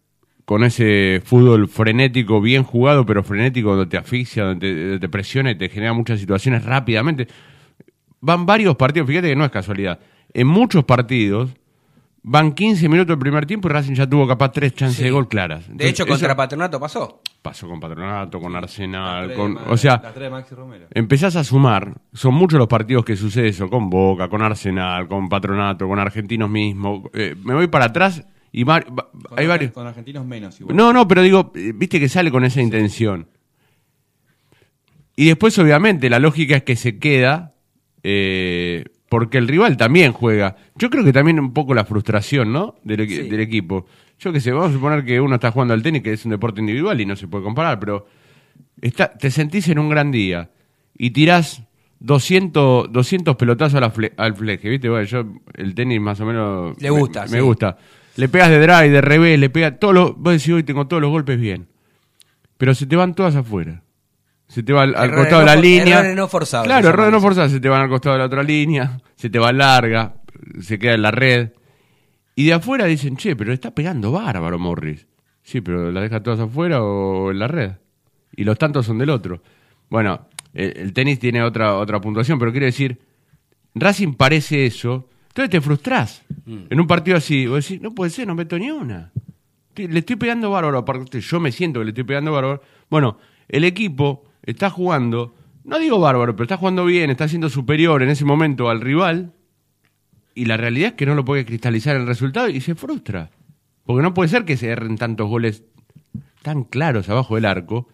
con 0.53 0.65
ese 0.65 1.23
fútbol 1.25 1.67
frenético, 1.69 2.41
bien 2.41 2.63
jugado, 2.63 3.07
pero 3.07 3.23
frenético, 3.23 3.71
donde 3.75 3.87
te 3.91 3.97
asfixia, 3.97 4.45
donde 4.45 4.99
te 5.01 5.09
presiona 5.09 5.51
y 5.51 5.57
te 5.57 5.69
genera 5.69 5.93
muchas 5.93 6.21
situaciones 6.21 6.65
rápidamente. 6.65 7.27
Van 8.21 8.47
varios 8.47 8.77
partidos, 8.77 9.09
fíjate 9.09 9.29
que 9.29 9.37
no 9.37 9.45
es 9.45 9.51
casualidad 9.51 9.99
en 10.35 10.47
muchos 10.47 10.85
partidos 10.85 11.51
van 12.25 12.53
15 12.53 12.89
minutos 12.89 13.09
del 13.09 13.19
primer 13.19 13.47
tiempo 13.47 13.69
y 13.69 13.73
Racing 13.73 13.95
ya 13.95 14.09
tuvo 14.09 14.29
capaz 14.29 14.53
tres 14.53 14.75
chances 14.75 14.99
Sí. 14.99 15.05
de 15.05 15.11
gol 15.11 15.29
claras. 15.29 15.65
De 15.69 15.89
hecho, 15.89 16.07
contra 16.07 16.29
eso 16.29 16.37
Patronato 16.37 16.79
pasó. 16.79 17.21
pasó 17.43 17.67
con 17.69 17.81
Patronato, 17.81 18.41
con 18.41 18.55
Arsenal, 18.55 19.35
con, 19.35 19.57
o 19.57 19.77
sea, 19.77 20.01
las 20.03 20.15
tres 20.15 20.25
de 20.25 20.31
Maxi 20.31 20.55
Romero. 20.55 20.87
empezás 20.95 21.35
a 21.35 21.43
sumar, 21.43 21.95
son 22.13 22.35
muchos 22.35 22.59
los 22.61 22.69
partidos 22.69 23.05
que 23.05 23.17
sucede 23.17 23.49
eso, 23.49 23.69
con 23.69 23.91
Boca, 23.91 24.29
con 24.29 24.41
Arsenal, 24.41 25.09
con 25.09 25.29
Patronato, 25.29 25.89
con 25.89 25.99
Argentinos 25.99 26.49
mismos. 26.49 27.11
Eh, 27.13 27.35
me 27.43 27.55
voy 27.55 27.67
para 27.67 27.87
atrás 27.87 28.25
y 28.53 28.65
Con 28.65 28.83
hay 29.37 29.47
varios. 29.47 29.73
Con 29.73 29.87
argentinos 29.87 30.27
menos 30.27 30.61
igual. 30.61 30.77
No, 30.77 30.93
no, 30.93 31.09
pero 31.09 31.23
digo, 31.23 31.53
eh, 31.55 31.73
viste 31.75 31.99
que 31.99 32.09
sale 32.09 32.31
con 32.31 32.45
esa 32.45 32.61
intención. 32.61 33.27
Y 35.17 35.27
después, 35.27 35.59
obviamente, 35.59 36.09
la 36.09 36.19
lógica 36.19 36.57
es 36.57 36.63
que 36.63 36.77
se 36.77 36.99
queda 36.99 37.55
eh, 38.03 38.85
porque 39.09 39.39
el 39.39 39.47
rival 39.49 39.77
también 39.77 40.13
juega. 40.13 40.57
Yo 40.77 40.91
creo 40.91 41.05
que 41.05 41.13
también 41.13 41.39
un 41.39 41.53
poco 41.53 41.75
la 41.75 41.85
frustración, 41.85 42.53
¿no? 42.53 42.77
Del, 42.83 43.01
equi- 43.01 43.23
Sí. 43.25 43.29
del 43.29 43.41
equipo. 43.41 43.87
Yo 44.19 44.33
qué 44.33 44.41
sé, 44.41 44.53
vamos 44.53 44.71
a 44.71 44.73
suponer 44.75 45.05
que 45.05 45.21
uno 45.21 45.35
está 45.35 45.51
jugando 45.51 45.75
al 45.75 45.83
tenis, 45.83 46.03
que 46.03 46.13
es 46.13 46.25
un 46.25 46.31
deporte 46.31 46.61
individual 46.61 47.01
y 47.01 47.07
no 47.07 47.17
se 47.17 47.29
puede 47.29 47.45
comparar, 47.45 47.79
pero 47.81 48.07
está, 48.81 49.13
te 49.13 49.31
sentís 49.31 49.69
en 49.69 49.79
un 49.79 49.89
gran 49.91 50.11
día 50.13 50.51
y 50.97 51.11
tirás 51.11 51.63
200, 52.01 52.91
200 52.93 53.37
pelotazos 53.37 53.75
a 53.77 53.81
la 53.81 53.93
fle- 53.93 54.13
al 54.17 54.35
fleje, 54.35 54.69
¿viste? 54.71 54.89
Bueno, 54.89 55.05
yo 55.05 55.25
el 55.55 55.75
tenis 55.75 56.01
más 56.01 56.21
o 56.21 56.27
menos... 56.27 56.81
Le 56.81 56.91
gusta, 56.91 57.23
me, 57.23 57.29
sí. 57.29 57.35
me 57.35 57.41
gusta. 57.41 57.77
Le 58.17 58.29
pegas 58.29 58.51
de 58.51 58.59
drive, 58.59 58.91
de 58.91 59.01
revés, 59.01 59.39
le 59.39 59.51
pegas... 59.51 59.79
Todos 59.79 59.95
los, 59.95 60.17
vos 60.17 60.33
decís, 60.35 60.51
hoy 60.51 60.63
tengo 60.63 60.87
todos 60.87 61.01
los 61.01 61.11
golpes 61.11 61.41
bien. 61.41 61.69
Pero 62.59 62.75
se 62.75 62.87
te 62.87 62.97
van 62.97 63.15
todas 63.15 63.35
afuera. 63.35 63.83
Se 64.49 64.63
te 64.63 64.73
va 64.73 64.83
al, 64.83 65.15
costado 65.15 65.41
de 65.41 65.47
la 65.47 65.57
línea. 65.57 66.01
errores 66.01 66.17
no 66.17 66.29
forzados, 66.29 66.67
Claro, 66.67 66.89
errores 66.91 67.11
no 67.11 67.21
forzados. 67.21 67.53
Se 67.53 67.61
te 67.61 67.69
van 67.69 67.81
al 67.81 67.89
costado 67.89 68.15
de 68.15 68.19
la 68.19 68.27
otra 68.27 68.43
línea, 68.43 69.01
se 69.17 69.31
te 69.31 69.39
va 69.39 69.51
larga, 69.51 70.17
se 70.61 70.79
queda 70.79 70.95
en 70.95 71.03
la 71.03 71.11
red. 71.11 71.53
Y 72.35 72.47
de 72.47 72.53
afuera 72.53 72.85
dicen, 72.85 73.17
che, 73.17 73.35
pero 73.35 73.53
está 73.53 73.71
pegando 73.75 74.13
bárbaro 74.13 74.59
Morris. 74.59 75.07
Sí, 75.43 75.63
pero 75.63 75.91
la 75.91 76.03
deja 76.03 76.23
todas 76.23 76.41
afuera 76.41 76.83
o 76.83 77.31
en 77.31 77.39
la 77.39 77.49
red. 77.49 77.73
Y 78.37 78.45
los 78.45 78.59
tantos 78.59 78.85
son 78.85 78.99
del 78.99 79.11
otro. 79.11 79.43
Bueno, 79.89 80.29
el, 80.53 80.77
el 80.77 80.93
tenis 80.93 81.19
tiene 81.19 81.43
otra, 81.43 81.77
otra 81.77 82.01
puntuación, 82.01 82.39
pero 82.39 82.53
quiero 82.53 82.67
decir, 82.67 83.01
Racing 83.75 84.15
parece 84.15 84.67
eso. 84.67 85.09
Entonces 85.33 85.51
te 85.51 85.61
frustrás. 85.63 86.23
En 86.47 86.79
un 86.79 86.87
partido 86.87 87.17
así, 87.17 87.47
vos 87.47 87.65
decís, 87.67 87.81
no 87.81 87.95
puede 87.95 88.11
ser, 88.11 88.27
no 88.27 88.35
meto 88.35 88.59
ni 88.59 88.71
una. 88.71 89.13
Le 89.77 90.01
estoy 90.01 90.17
pegando 90.17 90.51
bárbaro, 90.51 90.77
aparte 90.79 91.21
yo 91.21 91.41
me 91.41 91.51
siento 91.53 91.81
que 91.81 91.85
le 91.87 91.91
estoy 91.93 92.05
pegando 92.05 92.33
bárbaro. 92.33 92.63
Bueno, 92.91 93.17
el 93.49 93.65
equipo 93.65 94.25
está 94.43 94.69
jugando, 94.69 95.35
no 95.65 95.79
digo 95.79 95.99
bárbaro, 95.99 96.35
pero 96.37 96.45
está 96.45 96.59
jugando 96.59 96.85
bien, 96.85 97.09
está 97.11 97.29
siendo 97.29 97.49
superior 97.49 98.03
en 98.03 98.11
ese 98.11 98.25
momento 98.27 98.69
al 98.69 98.83
rival. 98.83 99.33
Y 100.35 100.45
la 100.45 100.59
realidad 100.59 100.89
es 100.91 100.95
que 100.97 101.07
no 101.07 101.15
lo 101.15 101.25
puede 101.25 101.47
cristalizar 101.47 101.97
el 101.97 102.07
resultado 102.07 102.49
y 102.51 102.61
se 102.61 102.75
frustra. 102.75 103.31
Porque 103.85 104.03
no 104.03 104.13
puede 104.13 104.29
ser 104.29 104.45
que 104.45 104.57
se 104.59 104.69
erren 104.69 104.99
tantos 104.99 105.29
goles 105.29 105.63
tan 106.43 106.65
claros 106.65 107.09
abajo 107.09 107.37
del 107.37 107.47
arco. 107.47 107.89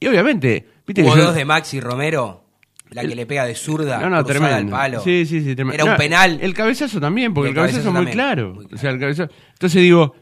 Y 0.00 0.06
obviamente, 0.08 0.66
viste 0.86 1.02
que 1.02 1.08
Hubo 1.08 1.16
yo- 1.16 1.24
dos 1.26 1.34
de 1.34 1.44
Maxi 1.46 1.80
Romero, 1.80 2.44
la 2.90 3.02
que 3.02 3.14
le 3.14 3.26
pega 3.26 3.44
de 3.44 3.54
zurda, 3.54 3.98
no, 4.00 4.08
no, 4.10 4.24
cruzada 4.24 4.46
al 4.46 4.52
tremendo. 4.52 4.70
palo. 4.76 5.00
Sí, 5.00 5.26
sí, 5.26 5.40
sí, 5.42 5.54
tremendo. 5.54 5.82
Era 5.82 5.92
un 5.92 5.96
penal. 5.98 6.38
El 6.40 6.54
cabezazo 6.54 7.00
también, 7.00 7.34
porque 7.34 7.50
el 7.50 7.56
el 7.56 7.56
cabezazo, 7.56 7.84
cabezazo 7.92 8.02
muy, 8.04 8.12
claro. 8.12 8.54
muy 8.54 8.66
O 8.72 8.76
sea, 8.78 8.90
el 8.90 8.98
cabezazo- 8.98 9.30
Entonces 9.52 9.82
digo, 9.82 10.14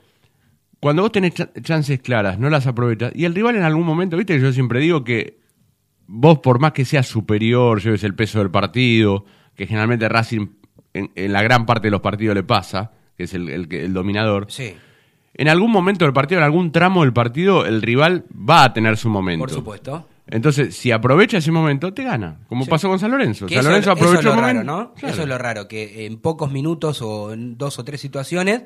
cuando 0.80 1.02
vos 1.02 1.12
tenés 1.12 1.35
cha- 1.35 1.50
chances 1.62 2.00
claras, 2.00 2.38
no 2.38 2.50
las 2.50 2.66
aprovechas. 2.66 3.12
Y 3.14 3.25
el 3.25 3.35
rival 3.35 3.56
en 3.56 3.62
algún 3.62 3.85
momento, 3.87 4.16
viste 4.16 4.35
que 4.37 4.40
yo 4.42 4.52
siempre 4.52 4.80
digo 4.80 5.04
que 5.04 5.38
vos, 6.06 6.38
por 6.40 6.58
más 6.61 6.73
que 6.73 6.85
seas 6.85 7.06
superior, 7.06 7.80
lleves 7.82 8.04
el 8.04 8.14
peso 8.14 8.38
del 8.40 8.50
partido, 8.50 9.25
que 9.54 9.66
generalmente 9.66 10.08
Racing 10.08 10.49
en, 10.94 11.11
en 11.14 11.32
la 11.32 11.42
gran 11.42 11.66
parte 11.66 11.88
de 11.88 11.90
los 11.92 12.00
partidos 12.00 12.35
le 12.35 12.42
pasa, 12.42 12.92
que 13.16 13.25
es 13.25 13.35
el, 13.35 13.49
el 13.49 13.68
que- 13.68 13.85
el 13.85 13.92
dominador. 13.92 14.46
Sí, 14.49 14.75
En 15.35 15.49
algún 15.49 15.70
momento 15.70 16.04
del 16.06 16.14
partido, 16.14 16.40
en 16.40 16.44
algún 16.44 16.73
tramo 16.73 17.02
del 17.02 17.12
partido, 17.12 17.66
el 17.66 17.82
rival 17.82 18.25
va 18.32 18.64
a 18.64 18.73
tener 18.73 18.96
su 18.96 19.08
momento. 19.11 19.40
por 19.42 19.50
supuesto. 19.50 20.08
Entonces, 20.28 20.76
si 20.76 20.90
aprovecha 20.90 21.38
ese 21.38 21.52
momento, 21.52 21.92
te 21.95 22.02
gana. 22.02 22.38
Como 22.49 22.64
Sí. 22.64 22.71
pasó 22.71 22.88
con 22.88 22.99
San 22.99 23.11
Lorenzo. 23.12 23.47
Que 23.47 23.54
San 23.54 23.61
eso, 23.61 23.68
Lorenzo 23.71 23.90
eso 23.92 23.99
aprovechó 23.99 24.18
es 24.18 24.25
lo 24.25 24.30
el 24.33 24.37
raro, 24.40 24.54
momento. 24.54 24.73
¿no? 24.73 24.95
Claro. 24.95 25.14
Eso 25.14 25.23
es 25.23 25.28
lo 25.28 25.38
raro, 25.38 25.68
que 25.68 26.06
en 26.06 26.18
pocos 26.18 26.50
minutos 26.50 27.00
o 27.02 27.33
en 27.33 27.56
dos 27.56 27.78
o 27.78 27.85
tres 27.85 28.00
situaciones, 28.00 28.62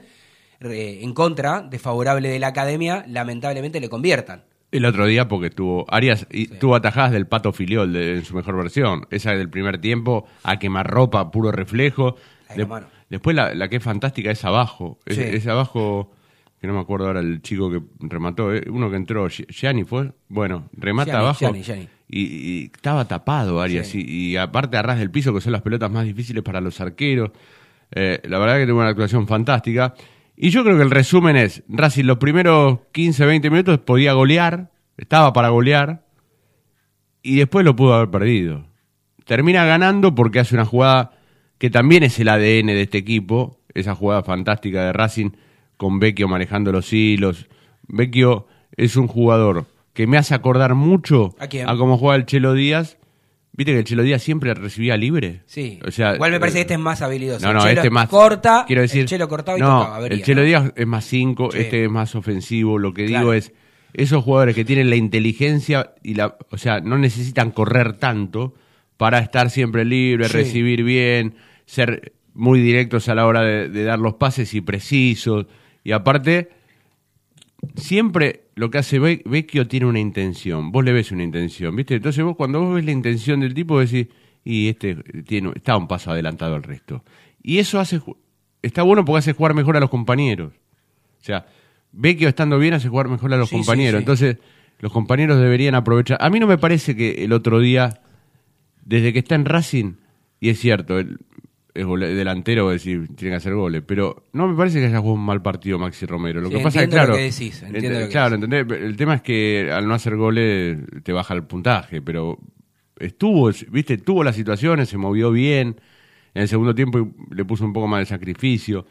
eh, 0.61 1.01
en 1.03 1.13
contra, 1.15 1.63
desfavorable 1.63 2.29
de 2.29 2.39
la 2.39 2.49
academia, 2.49 3.05
lamentablemente 3.09 3.81
le 3.81 3.89
conviertan. 3.89 4.45
El 4.73 4.85
otro 4.85 5.05
día, 5.07 5.27
porque 5.27 5.51
tuvo 5.51 5.85
Arias 5.93 6.27
y 6.31 6.47
tuvo 6.47 6.77
atajadas 6.77 7.11
del 7.13 7.27
pato 7.27 7.53
filiol 7.53 7.93
de- 7.93 8.15
en 8.19 8.25
su 8.25 8.35
mejor 8.37 8.57
versión. 8.57 9.05
Esa 9.11 9.33
del 9.33 9.51
primer 9.51 9.81
tiempo, 9.81 10.27
a 10.45 10.59
quemarropa, 10.61 11.31
puro 11.33 11.51
reflejo. 11.51 12.15
Ay, 12.49 12.59
De- 12.59 12.83
después 13.09 13.35
la, 13.35 13.53
la 13.55 13.69
que 13.69 13.77
es 13.77 13.83
fantástica 13.83 14.31
es 14.31 14.45
abajo. 14.45 14.99
Es, 15.07 15.17
Sí. 15.17 15.23
es 15.25 15.47
abajo, 15.49 16.13
que 16.61 16.67
no 16.67 16.75
me 16.75 16.81
acuerdo 16.81 17.07
ahora 17.07 17.21
el 17.21 17.41
chico 17.43 17.71
que 17.71 17.81
remató, 18.01 18.55
eh, 18.55 18.63
uno 18.71 18.91
que 18.91 18.97
entró, 18.97 19.27
Gi- 19.29 19.47
Gianni 19.49 19.85
fue. 19.85 20.13
Bueno, 20.29 20.69
remata 20.73 21.13
Gianni, 21.13 21.25
abajo. 21.25 21.39
Gianni, 21.41 21.63
Gianni. 21.63 21.89
Y, 22.09 22.21
y 22.23 22.65
estaba 22.75 23.07
tapado 23.07 23.61
Arias. 23.61 23.95
Y 23.95 24.37
aparte 24.37 24.77
a 24.77 24.83
ras 24.83 24.99
del 24.99 25.11
piso, 25.11 25.33
que 25.33 25.41
son 25.41 25.53
las 25.53 25.63
pelotas 25.63 25.91
más 25.91 26.05
difíciles 26.05 26.43
para 26.43 26.61
los 26.61 26.81
arqueros. 26.81 27.31
Eh, 27.93 28.21
la 28.25 28.39
verdad 28.39 28.59
que 28.59 28.67
tuvo 28.67 28.81
una 28.81 28.89
actuación 28.91 29.27
fantástica. 29.27 29.95
Y 30.37 30.51
yo 30.51 30.65
creo 30.65 30.77
que 30.77 30.83
el 30.83 30.91
resumen 30.91 31.37
es, 31.37 31.63
Racing 31.69 32.05
los 32.05 32.19
primeros 32.19 32.81
15, 32.93 33.27
20 33.27 33.51
minutos 33.51 33.79
podía 33.81 34.13
golear, 34.15 34.71
estaba 34.97 35.33
para 35.33 35.51
golear, 35.51 36.05
y 37.23 37.37
después 37.37 37.65
lo 37.65 37.77
pudo 37.77 37.95
haber 37.95 38.11
perdido. 38.11 38.65
Termina 39.25 39.65
ganando 39.65 40.15
porque 40.15 40.41
hace 40.41 40.55
una 40.55 40.65
jugada 40.65 41.13
que 41.59 41.69
también 41.71 42.03
es 42.03 42.19
el 42.19 42.29
ADN 42.29 42.67
de 42.69 42.83
este 42.83 42.99
equipo, 42.99 43.61
esa 43.75 43.95
jugada 43.95 44.23
fantástica 44.23 44.85
de 44.87 44.93
Racing 44.95 45.31
con 45.81 45.99
Vecchio 45.99 46.29
manejando 46.29 46.73
los 46.73 46.93
hilos. 46.93 47.47
Vecchio 47.89 48.47
es 48.77 48.97
un 48.97 49.07
jugador 49.07 49.65
que 49.95 50.07
me 50.07 50.19
hace 50.19 50.35
acordar 50.35 50.75
mucho 50.75 51.35
¿A 51.39 51.47
quién? 51.47 51.67
cómo 51.79 51.97
juega 51.97 52.17
el 52.17 52.27
Chelo 52.27 52.53
Díaz. 52.53 52.99
Viste 53.53 53.73
que 53.73 53.79
el 53.79 53.85
Chelo 53.85 54.03
Díaz 54.03 54.23
siempre 54.23 54.53
recibía 54.53 54.99
libre. 54.99 55.41
Sí. 55.47 55.79
O 55.87 55.91
sea, 55.91 56.17
Igual 56.17 56.33
me 56.33 56.39
parece 56.39 56.57
que 56.57 56.61
eh, 56.61 56.63
este 56.65 56.75
es 56.75 56.81
más 56.81 57.01
habilidoso. 57.01 57.47
no, 57.47 57.55
no, 57.55 57.61
El 57.61 57.69
Chelo 57.69 57.81
este 57.81 57.91
más. 57.91 58.09
Corta, 58.11 58.65
Quiero 58.67 58.83
decir. 58.83 59.01
el 59.01 59.07
Chelo 59.07 59.27
cortaba 59.27 59.57
y 59.57 59.61
no, 59.63 59.79
tocaba. 59.81 60.01
vería, 60.01 60.19
el 60.19 60.23
Chelo 60.25 60.43
¿no? 60.43 60.47
Díaz 60.47 60.73
es 60.77 60.87
más 60.87 61.05
5, 61.07 61.49
Sí. 61.53 61.59
este 61.61 61.85
es 61.85 61.91
más 61.91 62.15
ofensivo. 62.15 62.79
Lo 62.79 62.93
que 62.93 63.07
Claro. 63.07 63.21
digo 63.25 63.33
es. 63.33 63.55
Esos 63.95 64.23
jugadores 64.23 64.55
que 64.55 64.67
tienen 64.67 64.91
la 64.91 64.97
inteligencia 64.97 65.95
y 66.03 66.13
la. 66.15 66.37
O 66.51 66.59
sea, 66.59 66.81
no 66.81 66.99
necesitan 66.99 67.51
correr 67.53 67.95
tanto 67.95 68.55
para 68.99 69.19
estar 69.19 69.49
siempre 69.49 69.87
libre, 69.87 70.27
Sí. 70.29 70.33
recibir 70.35 70.85
bien, 70.85 71.35
ser 71.65 72.13
muy 72.35 72.61
directos 72.61 73.09
a 73.09 73.15
la 73.15 73.27
hora 73.27 73.41
de, 73.43 73.69
de 73.71 73.83
dar 73.85 73.99
los 73.99 74.15
pases 74.15 74.53
y 74.55 74.61
precisos. 74.61 75.47
Y 75.85 75.93
aparte, 75.93 76.51
siempre 77.77 78.45
lo 78.55 78.71
que 78.71 78.79
hace 78.79 78.99
Ve- 78.99 79.23
Vecchio 79.25 79.67
tiene 79.67 79.87
una 79.87 80.01
intención. 80.01 80.73
Vos 80.73 80.85
le 80.85 80.93
ves 80.93 81.13
una 81.13 81.23
intención, 81.23 81.75
¿viste? 81.77 81.95
Entonces 81.95 82.25
vos 82.25 82.37
cuando 82.37 82.61
vos 82.61 82.75
ves 82.75 82.85
la 82.85 82.93
intención 82.93 83.41
del 83.41 83.55
tipo 83.55 83.81
decís, 83.81 84.09
y 84.45 84.69
este 84.69 84.97
tiene, 85.27 85.53
está 85.55 85.77
un 85.77 85.89
paso 85.89 86.11
adelantado 86.11 86.55
al 86.55 86.63
resto. 86.63 87.05
Y 87.43 87.59
eso 87.59 87.81
hace 87.81 88.01
está 88.63 88.83
bueno 88.83 89.05
porque 89.05 89.19
hace 89.21 89.33
jugar 89.33 89.55
mejor 89.55 89.77
a 89.77 89.81
los 89.81 89.91
compañeros. 89.91 90.53
O 91.21 91.25
sea, 91.25 91.47
Vecchio 91.93 92.29
estando 92.29 92.59
bien 92.59 92.75
hace 92.75 92.89
jugar 92.89 93.09
mejor 93.09 93.33
a 93.35 93.37
los 93.37 93.49
Sí, 93.49 93.57
compañeros. 93.57 93.99
sí. 93.99 94.03
Entonces, 94.03 94.37
los 94.79 94.93
compañeros 94.93 95.39
deberían 95.41 95.75
aprovechar. 95.75 96.19
A 96.21 96.31
mí 96.31 96.39
no 96.41 96.47
me 96.47 96.57
parece 96.59 96.95
que 96.97 97.25
el 97.25 97.33
otro 97.33 97.61
día, 97.61 98.01
desde 98.85 99.13
que 99.13 99.19
está 99.19 99.35
en 99.35 99.45
Racing, 99.45 99.95
y 100.41 100.49
es 100.51 100.59
cierto, 100.61 100.99
él 100.99 101.19
es 101.75 101.85
gole- 101.87 102.15
delantero, 102.15 102.73
es 102.73 102.83
decir, 102.83 103.09
tiene 103.15 103.33
que 103.33 103.37
hacer 103.37 103.55
goles, 103.55 103.83
pero 103.87 104.25
no 104.33 104.49
me 104.49 104.57
parece 104.57 104.81
que 104.81 104.87
haya 104.87 104.99
jugado 104.99 105.15
un 105.15 105.25
mal 105.25 105.41
partido 105.43 105.79
Maxi 105.79 106.05
Romero. 106.07 106.41
Lo 106.41 106.49
Sí, 106.49 106.57
que 106.57 106.63
pasa 106.63 106.81
es 106.81 106.87
que, 106.87 106.91
claro. 106.93 107.11
lo 107.11 107.17
que 107.17 107.23
decís, 107.23 107.63
ent- 107.63 107.73
lo 107.73 107.99
que 108.07 108.09
claro. 108.11 108.35
¿entendés? 108.35 108.67
El 108.81 108.97
tema 108.97 109.15
es 109.15 109.23
que 109.23 109.71
al 109.73 109.87
no 109.87 109.95
hacer 109.95 110.17
goles 110.17 110.79
te 111.03 111.13
baja 111.13 111.35
el 111.35 111.45
puntaje, 111.45 112.03
pero 112.03 112.39
estuvo, 112.99 113.51
viste, 113.71 113.99
tuvo 113.99 114.25
las 114.25 114.37
situaciones, 114.37 114.89
se 114.89 114.99
movió 114.99 115.31
bien. 115.31 115.81
En 116.35 116.43
el 116.43 116.49
segundo 116.49 116.75
tiempo 116.75 117.09
le 117.31 117.45
puso 117.45 117.65
un 117.65 117.73
poco 117.73 117.87
más 117.89 118.01
de 118.01 118.07
sacrificio. 118.07 118.87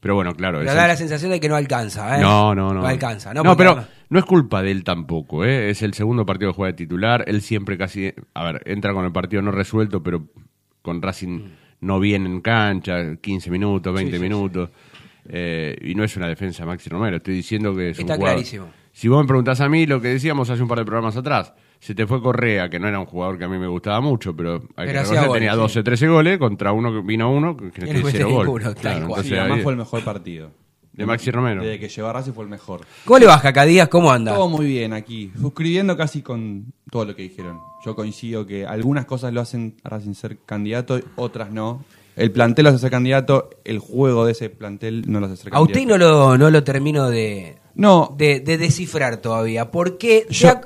Pero 0.00 0.14
bueno, 0.14 0.32
claro. 0.34 0.58
Pero 0.60 0.74
da 0.74 0.82
el- 0.84 0.88
la 0.88 0.96
sensación 0.96 1.32
de 1.32 1.40
que 1.40 1.48
no 1.48 1.56
alcanza, 1.56 2.18
¿eh? 2.18 2.22
no, 2.22 2.54
no, 2.54 2.72
no. 2.72 2.82
No 2.82 2.86
alcanza, 2.86 3.34
¿no? 3.34 3.42
No, 3.42 3.56
pero 3.56 3.70
además- 3.70 3.88
no 4.10 4.18
es 4.20 4.24
culpa 4.24 4.62
de 4.62 4.70
él 4.70 4.84
tampoco, 4.84 5.44
¿eh? 5.44 5.70
Es 5.70 5.82
el 5.82 5.92
segundo 5.94 6.24
partido 6.24 6.52
que 6.52 6.56
juega 6.56 6.70
de 6.72 6.76
titular. 6.76 7.24
Él 7.26 7.42
siempre 7.42 7.76
casi. 7.76 8.12
A 8.34 8.44
ver, 8.44 8.62
entra 8.66 8.92
con 8.92 9.04
el 9.04 9.10
partido 9.12 9.42
no 9.42 9.50
resuelto, 9.50 10.02
pero 10.04 10.28
con 10.82 11.02
Racing 11.02 11.40
no 11.80 12.00
viene 12.00 12.26
en 12.28 12.40
cancha, 12.40 13.16
15 13.20 13.50
minutos, 13.50 13.94
20 13.94 14.18
minutos. 14.18 14.70
Eh, 15.30 15.76
y 15.82 15.94
no 15.94 16.04
es 16.04 16.16
una 16.16 16.26
defensa 16.28 16.64
Maxi 16.64 16.88
Romero. 16.88 17.16
Estoy 17.18 17.34
diciendo 17.34 17.74
que 17.76 17.90
es 17.90 17.98
Está 17.98 18.14
un 18.14 18.18
jugador. 18.18 18.36
clarísimo. 18.36 18.66
Si 18.92 19.08
vos 19.08 19.20
me 19.22 19.28
preguntás 19.28 19.60
a 19.60 19.68
mí, 19.68 19.86
lo 19.86 20.00
que 20.00 20.08
decíamos 20.08 20.48
hace 20.50 20.62
un 20.62 20.68
par 20.68 20.78
de 20.78 20.84
programas 20.84 21.16
atrás, 21.16 21.52
se 21.78 21.94
te 21.94 22.06
fue 22.06 22.20
Correa, 22.20 22.68
que 22.68 22.80
no 22.80 22.88
era 22.88 22.98
un 22.98 23.06
jugador 23.06 23.38
que 23.38 23.44
a 23.44 23.48
mí 23.48 23.58
me 23.58 23.68
gustaba 23.68 24.00
mucho, 24.00 24.34
pero 24.34 24.54
hay 24.74 24.86
Pero 24.86 24.86
que 24.86 24.92
reconocer, 24.94 25.18
goles, 25.28 25.32
tenía 25.40 25.52
sí. 25.52 25.58
12, 25.58 25.82
13 25.84 26.08
goles, 26.08 26.38
contra 26.38 26.72
uno 26.72 26.92
que 26.92 27.06
vino 27.06 27.30
uno 27.30 27.56
que 27.56 27.70
tiene 27.70 28.00
no 28.00 28.06
cero 28.06 28.06
mete 28.06 28.24
gol. 28.24 28.46
ninguno, 28.46 28.64
tal 28.64 28.74
Claro, 28.80 28.98
entonces 29.02 29.26
Sí, 29.26 29.34
además 29.36 29.56
ahí- 29.58 29.62
fue 29.62 29.72
el 29.72 29.78
mejor 29.78 30.04
partido. 30.04 30.50
De 30.98 31.06
Maxi 31.06 31.30
Romero. 31.30 31.62
Desde 31.62 31.78
que 31.78 31.88
llegó 31.88 32.08
a 32.08 32.12
Racing 32.12 32.32
fue 32.32 32.44
el 32.44 32.50
mejor. 32.50 32.80
¿Cómo 33.04 33.18
le 33.18 33.26
baja, 33.26 33.52
Cadías? 33.52 33.88
¿Cómo 33.88 34.10
anda? 34.10 34.34
Todo 34.34 34.48
muy 34.48 34.66
bien 34.66 34.92
aquí, 34.92 35.32
suscribiendo 35.40 35.96
casi 35.96 36.20
con 36.22 36.72
todo 36.90 37.04
lo 37.06 37.14
que 37.16 37.22
dijeron. 37.22 37.58
Yo 37.84 37.94
coincido 37.94 38.44
que 38.46 38.66
algunas 38.66 39.06
cosas 39.06 39.32
lo 39.32 39.40
hacen 39.40 39.76
a 39.84 39.88
Racing 39.90 40.14
ser 40.14 40.38
candidato, 40.44 41.00
otras 41.16 41.50
no. 41.50 41.84
El 42.16 42.32
plantel 42.32 42.64
los 42.64 42.74
hace 42.74 42.82
ser 42.82 42.90
candidato, 42.90 43.48
el 43.64 43.78
juego 43.78 44.26
de 44.26 44.32
ese 44.32 44.50
plantel 44.50 45.04
no 45.06 45.20
los 45.20 45.30
hace 45.30 45.44
ser 45.44 45.54
A 45.54 45.60
usted 45.60 45.74
candidato. 45.74 45.98
no 46.04 46.10
lo, 46.32 46.38
no 46.38 46.50
lo 46.50 46.64
termino 46.64 47.08
de, 47.08 47.58
No, 47.76 48.12
de, 48.18 48.40
de 48.40 48.58
descifrar 48.58 49.18
todavía. 49.18 49.70
Porque 49.70 50.26
Yo- 50.28 50.48
ya- 50.48 50.60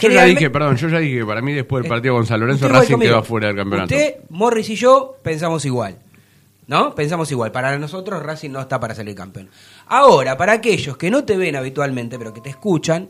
Yo 0.00 0.10
ya 0.10 0.24
dije, 0.24 0.50
perdón, 0.50 0.76
yo 0.76 0.88
ya 0.88 0.98
dije 0.98 1.20
que 1.20 1.24
para 1.24 1.40
mí 1.40 1.52
después 1.52 1.84
del 1.84 1.88
partido 1.88 2.14
con 2.16 2.26
San 2.26 2.40
Lorenzo 2.40 2.68
Racing 2.68 2.98
quedó 2.98 3.18
afuera 3.18 3.46
del 3.46 3.56
campeonato. 3.56 3.94
Usted, 3.94 4.16
Morris 4.30 4.68
y 4.68 4.74
yo 4.74 5.14
pensamos 5.22 5.64
igual. 5.64 5.96
¿No? 6.66 6.96
Pensamos 6.96 7.30
igual. 7.30 7.52
Para 7.52 7.78
nosotros 7.78 8.20
Racing 8.24 8.50
no 8.50 8.60
está 8.60 8.80
para 8.80 8.92
salir 8.92 9.14
campeón. 9.14 9.48
Ahora, 9.88 10.36
para 10.36 10.52
aquellos 10.54 10.96
que 10.96 11.10
no 11.10 11.24
te 11.24 11.36
ven 11.36 11.56
habitualmente, 11.56 12.18
pero 12.18 12.32
que 12.34 12.40
te 12.40 12.50
escuchan, 12.50 13.08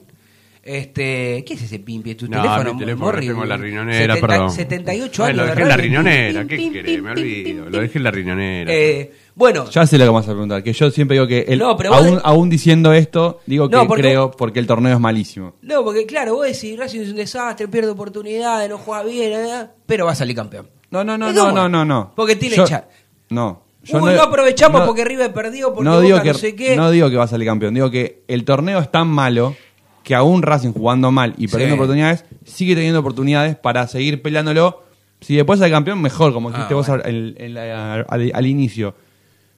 este, 0.63 1.45
¿qué 1.47 1.55
es 1.55 1.63
ese 1.63 1.79
pimpi? 1.79 2.17
¿Tu 2.17 2.27
No, 2.29 2.43
teléfono, 2.43 2.75
mi 2.75 2.81
teléfono 2.81 3.05
Morris? 3.07 3.29
lo 3.29 3.33
tengo 3.35 3.43
en 3.45 3.49
la 3.49 3.57
riñonera, 3.57 4.15
70 4.15 4.27
perdón. 4.27 4.51
78 4.51 5.25
Ay, 5.25 5.31
años 5.31 5.37
Lo 5.37 5.43
de 5.45 5.49
dejé 5.51 5.63
en 5.63 5.69
la 5.69 5.77
riñonera, 5.77 6.41
Pim, 6.41 6.49
¿qué 6.49 6.57
pim, 6.57 6.73
querés? 6.73 6.95
pim, 6.97 7.05
Me 7.05 7.11
olvido. 7.13 7.71
Lo 7.71 7.81
dejé 7.81 7.99
en 7.99 8.05
la 8.05 8.11
riñonera. 8.11 8.73
Eh, 8.75 9.13
bueno, 9.37 9.71
ya 9.71 9.87
sé 9.87 9.97
lo 9.97 10.05
que 10.07 10.11
vas 10.11 10.25
a 10.27 10.31
preguntar, 10.33 10.63
que 10.65 10.73
yo 10.73 10.91
siempre 10.91 11.15
digo 11.15 11.27
que, 11.29 11.45
el- 11.47 11.61
No, 11.61 11.77
pero 11.77 11.95
aún, 11.95 12.17
de- 12.17 12.21
aún 12.25 12.51
diciendo 12.51 12.93
esto, 12.93 13.39
digo 13.47 13.69
No, 13.69 13.83
que 13.83 13.87
porque 13.87 14.03
creo 14.03 14.31
porque 14.33 14.59
el 14.59 14.67
torneo 14.67 14.93
es 14.95 15.01
malísimo. 15.01 15.55
no, 15.63 15.85
porque 15.85 16.05
claro, 16.05 16.35
vos 16.35 16.47
decís, 16.47 16.77
Racing 16.77 17.01
es 17.03 17.11
un 17.11 17.17
desastre, 17.17 17.69
pierde 17.69 17.91
oportunidades, 17.91 18.69
no 18.69 18.79
juega 18.79 19.05
bien, 19.05 19.33
eh, 19.35 19.67
pero 19.87 20.05
va 20.07 20.13
a 20.13 20.17
salir 20.17 20.35
campeón. 20.35 20.69
No, 20.91 21.05
no, 21.05 21.17
no, 21.17 21.33
no, 21.33 21.53
no, 21.53 21.69
no, 21.69 21.85
no. 21.85 22.13
Porque 22.17 22.35
tiene 22.35 22.57
Yo- 22.57 22.67
cha- 22.67 22.89
No. 23.93 24.03
Uy, 24.03 24.15
no 24.15 24.23
aprovechamos 24.23 24.83
porque 24.83 25.05
River 25.05 25.33
perdió, 25.33 25.73
porque 25.73 25.85
no 25.89 26.01
digo 26.01 26.17
Boca 26.17 26.23
que, 26.25 26.33
no 26.33 26.39
sé 26.39 26.57
qué. 26.57 26.77
No 26.77 26.91
digo 26.91 27.09
que 27.11 27.17
va 27.17 27.25
a 27.25 27.29
salir 27.29 27.47
campeón, 27.47 27.75
digo 27.75 27.91
que 27.91 28.23
el 28.29 28.45
torneo 28.45 28.79
es 28.81 28.91
tan 28.91 29.09
malo 29.09 29.55
que 30.03 30.15
aún 30.15 30.43
Racing 30.43 30.73
jugando 30.73 31.11
mal 31.11 31.35
y 31.37 31.49
perdiendo 31.49 31.75
Sí. 31.75 31.79
oportunidades, 31.81 32.25
sigue 32.45 32.75
teniendo 32.75 33.01
oportunidades 33.01 33.57
para 33.57 33.87
seguir 33.89 34.23
peleándolo. 34.23 34.83
Si 35.21 35.35
después 35.35 35.59
sale 35.59 35.71
campeón, 35.73 36.01
mejor, 36.01 36.33
como 36.33 36.51
dijiste 36.51 36.75
Ah, 36.75 36.77
vos 36.77 36.87
bueno. 36.89 37.03
al, 38.09 38.47
inicio. 38.47 38.95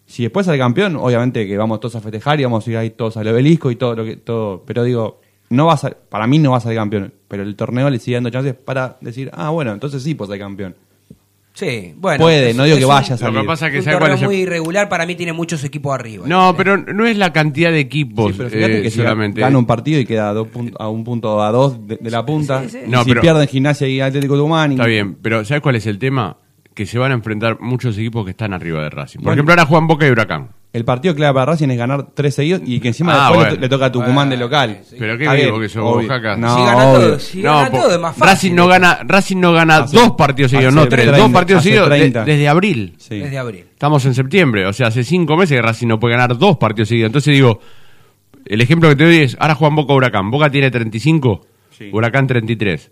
Si 0.06 0.22
después 0.22 0.46
sale 0.46 0.56
campeón, 0.56 0.96
obviamente 0.96 1.46
que 1.46 1.56
vamos 1.58 1.80
todos 1.80 1.96
a 1.96 2.00
festejar 2.00 2.40
y 2.40 2.44
vamos 2.44 2.66
a 2.66 2.70
ir 2.70 2.76
ahí 2.78 2.90
todos 2.90 3.16
al 3.18 3.28
obelisco 3.28 3.70
y 3.70 3.76
todo 3.76 3.94
lo 3.96 4.04
que 4.04 4.16
todo, 4.16 4.62
pero 4.64 4.84
digo, 4.84 5.20
no 5.50 5.66
va 5.66 5.74
a 5.74 5.90
para 6.08 6.26
mí 6.26 6.38
no 6.38 6.52
va 6.52 6.58
a 6.58 6.60
salir 6.60 6.78
campeón, 6.78 7.12
pero 7.28 7.42
el 7.42 7.54
torneo 7.56 7.90
le 7.90 7.98
sigue 7.98 8.16
dando 8.16 8.30
chances 8.30 8.54
para 8.54 8.96
decir, 9.02 9.30
ah, 9.34 9.50
bueno, 9.50 9.72
entonces 9.72 10.02
sí 10.02 10.14
puede 10.14 10.32
ser 10.32 10.38
campeón. 10.40 10.76
Sí, 11.58 11.92
bueno. 11.96 12.22
Puede, 12.22 12.54
no 12.54 12.62
digo 12.62 12.76
que 12.78 12.84
un- 12.84 12.88
vaya 12.90 13.16
a 13.16 13.30
Lo 13.32 13.40
que 13.40 13.46
pasa 13.48 13.66
es 13.66 13.72
que 13.72 13.78
un 13.78 13.84
¿sabe 13.84 13.96
cuál 13.98 14.10
torneo 14.12 14.14
es 14.16 14.22
el- 14.22 14.28
muy 14.28 14.36
irregular, 14.36 14.88
para 14.88 15.06
mí 15.06 15.16
tiene 15.16 15.32
muchos 15.32 15.64
equipos 15.64 15.92
arriba. 15.92 16.24
No, 16.28 16.54
pero 16.56 16.76
no 16.76 17.04
es 17.04 17.16
la 17.16 17.32
cantidad 17.32 17.72
de 17.72 17.80
equipos 17.80 18.30
Sí, 18.30 18.34
pero 18.36 18.48
fíjate 18.48 18.78
eh, 18.78 18.82
que 18.82 18.90
si 18.92 18.98
solamente. 18.98 19.40
gana 19.40 19.58
un 19.58 19.66
partido 19.66 19.98
y 19.98 20.06
queda 20.06 20.28
a, 20.30 20.34
dos 20.34 20.46
pun- 20.46 20.72
a 20.78 20.88
un 20.88 21.02
punto 21.02 21.42
a 21.42 21.50
dos 21.50 21.84
de, 21.84 21.96
de 22.00 22.10
la 22.12 22.24
punta. 22.24 22.62
sí, 22.62 22.68
sí. 22.70 22.78
y 22.86 22.90
No, 22.90 23.02
si 23.02 23.08
pero- 23.10 23.22
pierden 23.22 23.48
Gimnasia 23.48 23.88
y 23.88 24.00
Atlético 24.00 24.36
Tucumán. 24.36 24.70
y- 24.70 24.74
Está 24.76 24.86
bien, 24.86 25.16
pero 25.20 25.44
¿sabes 25.44 25.60
cuál 25.60 25.74
es 25.74 25.86
el 25.86 25.98
tema? 25.98 26.36
Que 26.74 26.86
se 26.86 26.96
van 26.96 27.10
a 27.10 27.14
enfrentar 27.14 27.58
muchos 27.60 27.98
equipos 27.98 28.24
que 28.24 28.30
están 28.30 28.52
arriba 28.52 28.80
de 28.84 28.90
Racing. 28.90 29.18
Por 29.18 29.24
Bueno. 29.24 29.34
ejemplo, 29.34 29.52
ahora 29.54 29.66
juegan 29.66 29.88
Boca 29.88 30.06
y 30.06 30.10
Huracán. 30.10 30.50
El 30.70 30.84
partido 30.84 31.14
clave 31.14 31.32
para 31.32 31.52
Racing 31.52 31.70
es 31.70 31.78
ganar 31.78 32.08
tres 32.14 32.34
seguidos 32.34 32.60
y 32.66 32.78
que 32.78 32.88
encima 32.88 33.12
Ah, 33.14 33.16
después 33.30 33.38
le 33.38 33.42
bueno. 33.44 33.54
to- 33.54 33.60
le, 33.62 33.68
toca 33.70 33.86
a 33.86 33.92
Tucumán 33.92 34.28
de 34.28 34.36
local. 34.36 34.80
sí. 34.84 34.96
Pero 34.98 35.16
qué 35.16 35.24
Está 35.24 35.34
vivo 35.34 35.50
bien, 35.58 35.62
que 35.62 35.68
sos. 35.70 35.96
Oaxaca. 35.96 36.36
No, 36.36 36.56
si 36.56 36.62
gana 36.64 36.84
obvio. 36.84 37.00
todo, 37.08 37.18
si 37.18 37.42
gana 37.42 37.70
todo 37.70 37.90
es 37.94 37.98
más 38.00 38.16
fácil. 38.16 38.26
Racing 38.32 38.54
no 38.54 38.66
gana, 38.68 38.98
Racing 39.02 39.36
no 39.38 39.52
gana 39.54 39.76
Hace- 39.78 39.96
dos 39.96 40.10
partidos 40.12 40.50
seguidos, 40.50 40.74
no 40.74 40.86
tres, 40.86 41.06
30, 41.06 41.18
dos 41.22 41.32
partidos 41.32 41.62
seguidos 41.62 41.88
de- 41.88 41.96
30. 41.98 42.24
desde 42.24 42.48
abril. 42.48 42.94
Sí. 42.98 43.18
Desde 43.18 43.38
abril. 43.38 43.64
Estamos 43.72 44.04
en 44.04 44.14
septiembre, 44.14 44.66
o 44.66 44.72
sea, 44.74 44.88
hace 44.88 45.04
cinco 45.04 45.36
meses 45.38 45.56
que 45.56 45.62
Racing 45.62 45.86
no 45.86 45.98
puede 45.98 46.14
ganar 46.16 46.36
dos 46.36 46.58
partidos 46.58 46.88
seguidos. 46.90 47.06
Entonces 47.08 47.32
digo, 47.32 47.60
el 48.44 48.60
ejemplo 48.60 48.90
que 48.90 48.96
te 48.96 49.04
doy 49.04 49.16
es, 49.20 49.36
ahora 49.40 49.54
juegan 49.54 49.74
Boca 49.74 49.94
Huracán. 49.94 50.30
Boca 50.30 50.50
tiene 50.50 50.70
35, 50.70 51.46
Sí. 51.78 51.88
Huracán 51.92 52.26
33. 52.26 52.90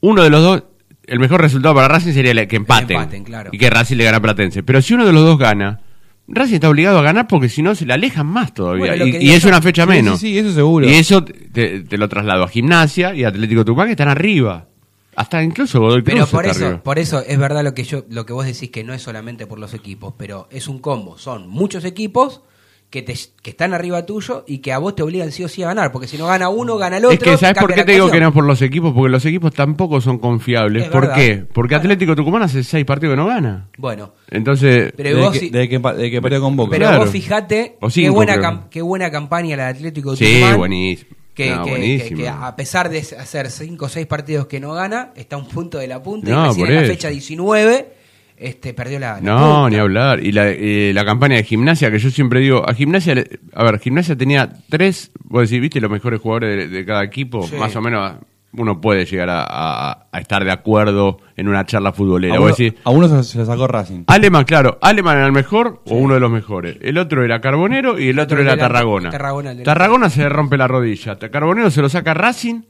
Uno 0.00 0.22
de 0.22 0.30
los 0.30 0.42
dos, 0.42 0.64
el 1.06 1.18
mejor 1.18 1.42
resultado 1.42 1.74
para 1.74 1.88
Racing 1.88 2.12
sería 2.12 2.46
que 2.46 2.56
empaten. 2.56 2.96
empaten, 2.96 3.24
claro. 3.24 3.50
Y 3.52 3.58
que 3.58 3.68
Racing 3.68 3.96
le 3.96 4.04
gana 4.04 4.16
a 4.16 4.20
Platense. 4.22 4.62
Pero 4.62 4.80
si 4.80 4.94
uno 4.94 5.04
de 5.04 5.12
los 5.12 5.22
dos 5.24 5.36
gana, 5.38 5.80
Racing 6.28 6.54
está 6.54 6.68
obligado 6.70 6.98
a 6.98 7.02
ganar 7.02 7.26
porque 7.26 7.48
si 7.48 7.62
no 7.62 7.74
se 7.74 7.84
le 7.84 7.92
alejan 7.92 8.26
más 8.26 8.54
todavía. 8.54 8.96
Bueno, 8.96 9.06
y, 9.06 9.30
es 9.30 9.44
una 9.44 9.60
fecha 9.60 9.86
menos. 9.86 10.20
sí, 10.20 10.32
sí, 10.32 10.38
eso 10.38 10.52
seguro. 10.52 10.88
Y 10.88 10.94
eso 10.94 11.24
te, 11.24 11.80
te 11.80 11.98
lo 11.98 12.08
traslado 12.08 12.44
a 12.44 12.48
Gimnasia 12.48 13.14
y 13.14 13.24
Atlético 13.24 13.64
Tucumán 13.64 13.88
que 13.88 13.92
están 13.92 14.08
arriba. 14.08 14.68
Hasta 15.14 15.42
incluso 15.42 15.80
Godoy 15.80 16.02
Pero 16.02 16.26
por 16.26 16.46
eso, 16.46 16.64
arriba. 16.66 16.82
por 16.82 16.98
eso 16.98 17.22
es 17.26 17.38
verdad 17.38 17.62
lo 17.62 17.74
que 17.74 17.84
yo, 17.84 18.04
lo 18.08 18.24
que 18.24 18.32
vos 18.32 18.46
decís 18.46 18.70
que 18.70 18.82
no 18.82 18.94
es 18.94 19.02
solamente 19.02 19.46
por 19.46 19.58
los 19.58 19.74
equipos, 19.74 20.14
pero 20.16 20.48
es 20.50 20.68
un 20.68 20.78
combo. 20.78 21.18
Son 21.18 21.48
muchos 21.48 21.84
equipos 21.84 22.42
que 22.92 23.00
te, 23.02 23.14
que 23.42 23.50
están 23.50 23.72
arriba 23.72 24.04
tuyo 24.04 24.44
y 24.46 24.58
que 24.58 24.70
a 24.72 24.76
vos 24.78 24.94
te 24.94 25.02
obligan 25.02 25.32
sí 25.32 25.42
o 25.42 25.48
sí 25.48 25.62
a 25.62 25.68
ganar, 25.68 25.90
porque 25.90 26.06
si 26.06 26.18
no 26.18 26.26
gana 26.26 26.50
uno, 26.50 26.76
gana 26.76 26.98
el 26.98 27.06
otro. 27.06 27.14
Es 27.14 27.20
que, 27.22 27.36
¿sabes 27.38 27.58
por 27.58 27.72
qué 27.74 27.84
te 27.84 27.92
digo 27.92 28.10
que 28.10 28.20
no 28.20 28.28
es 28.28 28.34
por 28.34 28.44
los 28.44 28.60
equipos? 28.60 28.92
Porque 28.92 29.10
los 29.10 29.24
equipos 29.24 29.52
tampoco 29.54 30.00
son 30.02 30.18
confiables. 30.18 30.84
Es 30.84 30.88
¿Por 30.90 31.00
verdad. 31.00 31.16
qué? 31.16 31.36
Porque 31.52 31.74
Bueno. 31.74 31.84
Atlético 31.84 32.14
Tucumán 32.14 32.42
hace 32.42 32.62
seis 32.62 32.84
partidos 32.84 33.14
que 33.14 33.16
no 33.16 33.26
gana. 33.26 33.68
Bueno, 33.78 34.12
Entonces, 34.30 34.92
pero 34.96 35.08
Desde 35.08 35.22
vos 35.22 35.32
que, 35.32 35.38
sí- 35.38 35.50
desde 35.50 35.68
que, 35.70 35.78
desde 35.78 36.10
que 36.10 36.22
perdió 36.22 36.40
con 36.42 36.54
Boca. 36.54 36.70
Pero 36.70 36.86
Claro. 36.86 37.00
vos 37.00 37.10
fijate 37.10 37.76
qué, 37.80 37.90
cinco, 37.90 38.12
buena 38.12 38.36
cam- 38.36 38.68
qué 38.68 38.82
buena 38.82 39.10
campaña 39.10 39.56
la 39.56 39.64
de 39.64 39.70
Atlético 39.70 40.14
Sí, 40.14 40.26
Tucumán. 40.26 40.58
buenísimo. 40.58 41.10
Que, 41.34 41.50
No, 41.50 41.64
que- 41.64 42.04
que- 42.08 42.14
que 42.14 42.28
a 42.28 42.54
pesar 42.56 42.90
de 42.90 42.98
hacer 42.98 43.50
5 43.50 43.86
o 43.86 43.88
6 43.88 44.06
partidos 44.06 44.46
que 44.48 44.60
no 44.60 44.74
gana, 44.74 45.12
está 45.16 45.36
a 45.36 45.38
un 45.38 45.48
punto 45.48 45.78
de 45.78 45.86
la 45.86 46.02
punta 46.02 46.30
No, 46.30 46.44
y 46.44 46.48
recién 46.48 46.66
en 46.66 46.74
la 46.74 46.82
fecha 46.86 47.08
19 47.08 47.88
este, 48.42 48.74
perdió 48.74 48.98
la, 48.98 49.14
la 49.14 49.20
no, 49.20 49.38
punta. 49.62 49.70
ni 49.70 49.76
hablar. 49.76 50.24
Y 50.24 50.32
la, 50.32 50.48
eh, 50.48 50.92
la 50.94 51.04
campaña 51.04 51.36
de 51.36 51.44
gimnasia, 51.44 51.90
que 51.90 51.98
yo 51.98 52.10
siempre 52.10 52.40
digo, 52.40 52.68
a 52.68 52.74
gimnasia, 52.74 53.14
le- 53.14 53.40
a 53.54 53.64
ver, 53.64 53.78
gimnasia 53.78 54.16
tenía 54.16 54.50
tres, 54.68 55.10
vos 55.24 55.42
decís, 55.48 55.60
viste, 55.60 55.80
los 55.80 55.90
mejores 55.90 56.20
jugadores 56.20 56.70
de, 56.70 56.76
de 56.78 56.84
cada 56.84 57.04
equipo, 57.04 57.46
Sí. 57.46 57.56
más 57.56 57.74
o 57.76 57.80
menos 57.80 58.14
uno 58.54 58.82
puede 58.82 59.06
llegar 59.06 59.30
a, 59.30 59.44
a- 59.44 60.08
a 60.12 60.20
estar 60.20 60.44
de 60.44 60.50
acuerdo 60.52 61.18
en 61.36 61.48
una 61.48 61.64
charla 61.64 61.92
futbolera. 61.92 62.34
a, 62.34 62.38
Vos 62.38 62.48
uno, 62.48 62.56
decís, 62.58 62.80
a 62.84 62.90
uno 62.90 63.22
se, 63.22 63.38
lo 63.38 63.46
sacó 63.46 63.66
Racing. 63.66 64.04
Aleman, 64.08 64.44
claro, 64.44 64.78
Aleman 64.82 65.16
era 65.16 65.26
el 65.26 65.32
mejor 65.32 65.80
o 65.86 65.94
uno 65.94 66.12
de 66.14 66.20
los 66.20 66.30
mejores. 66.30 66.76
El 66.82 66.98
otro 66.98 67.24
era 67.24 67.40
Carbonero 67.40 67.98
y 67.98 68.08
el 68.10 68.18
otro 68.18 68.34
otro 68.36 68.42
era 68.42 68.52
era 68.52 68.62
Tarragona. 68.68 69.08
Tarragona, 69.10 69.62
Tarragona 69.62 70.10
se 70.10 70.20
le 70.20 70.28
rompe 70.28 70.58
la 70.58 70.68
rodilla. 70.68 71.16
Carbonero 71.18 71.70
se 71.70 71.80
lo 71.80 71.88
saca 71.88 72.12
Racing 72.12 72.60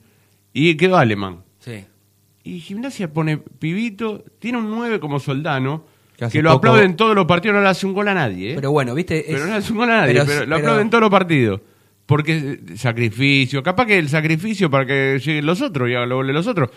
y 0.53 0.77
quedó 0.77 0.99
Aleman. 0.99 1.39
Sí. 1.59 1.85
Y 2.45 2.59
Gimnasia 2.61 3.13
pone 3.13 3.39
pibito, 3.39 4.25
tiene 4.39 4.59
un 4.59 4.71
9 4.71 4.99
como 5.01 5.21
Soldano, 5.21 5.85
Que 6.17 6.43
lo 6.43 6.51
poco- 6.51 6.59
aplauden 6.69 6.97
todos 6.97 7.15
los 7.15 7.27
partidos, 7.27 7.57
no 7.57 7.63
le 7.63 7.69
hace 7.69 7.87
un 7.87 7.95
gol 7.95 8.09
a 8.09 8.15
nadie. 8.15 8.53
¿eh? 8.53 8.55
Pero 8.57 8.71
bueno, 8.73 8.95
viste. 8.95 9.25
Pero 9.27 9.41
no 9.41 9.47
le 9.47 9.53
hace 9.55 9.73
un 9.73 9.79
gol 9.79 9.91
a 9.91 10.01
nadie, 10.03 10.15
pero, 10.15 10.27
pero- 10.27 10.41
lo 10.41 10.47
pero- 10.47 10.57
aplauden 10.59 10.91
todos 10.91 11.01
los 11.03 11.11
partidos. 11.11 11.61
Porque 12.07 12.59
sacrificio, 12.77 13.63
capaz 13.63 13.87
que 13.87 13.99
el 13.99 14.09
sacrificio 14.09 14.69
para 14.69 14.85
que 14.85 15.21
lleguen 15.25 15.47
los 15.47 15.63
otros 15.63 15.89
y 15.89 15.95
hagan 15.95 16.09
los 16.09 16.17
goles 16.17 16.35
los 16.35 16.47
otros. 16.47 16.69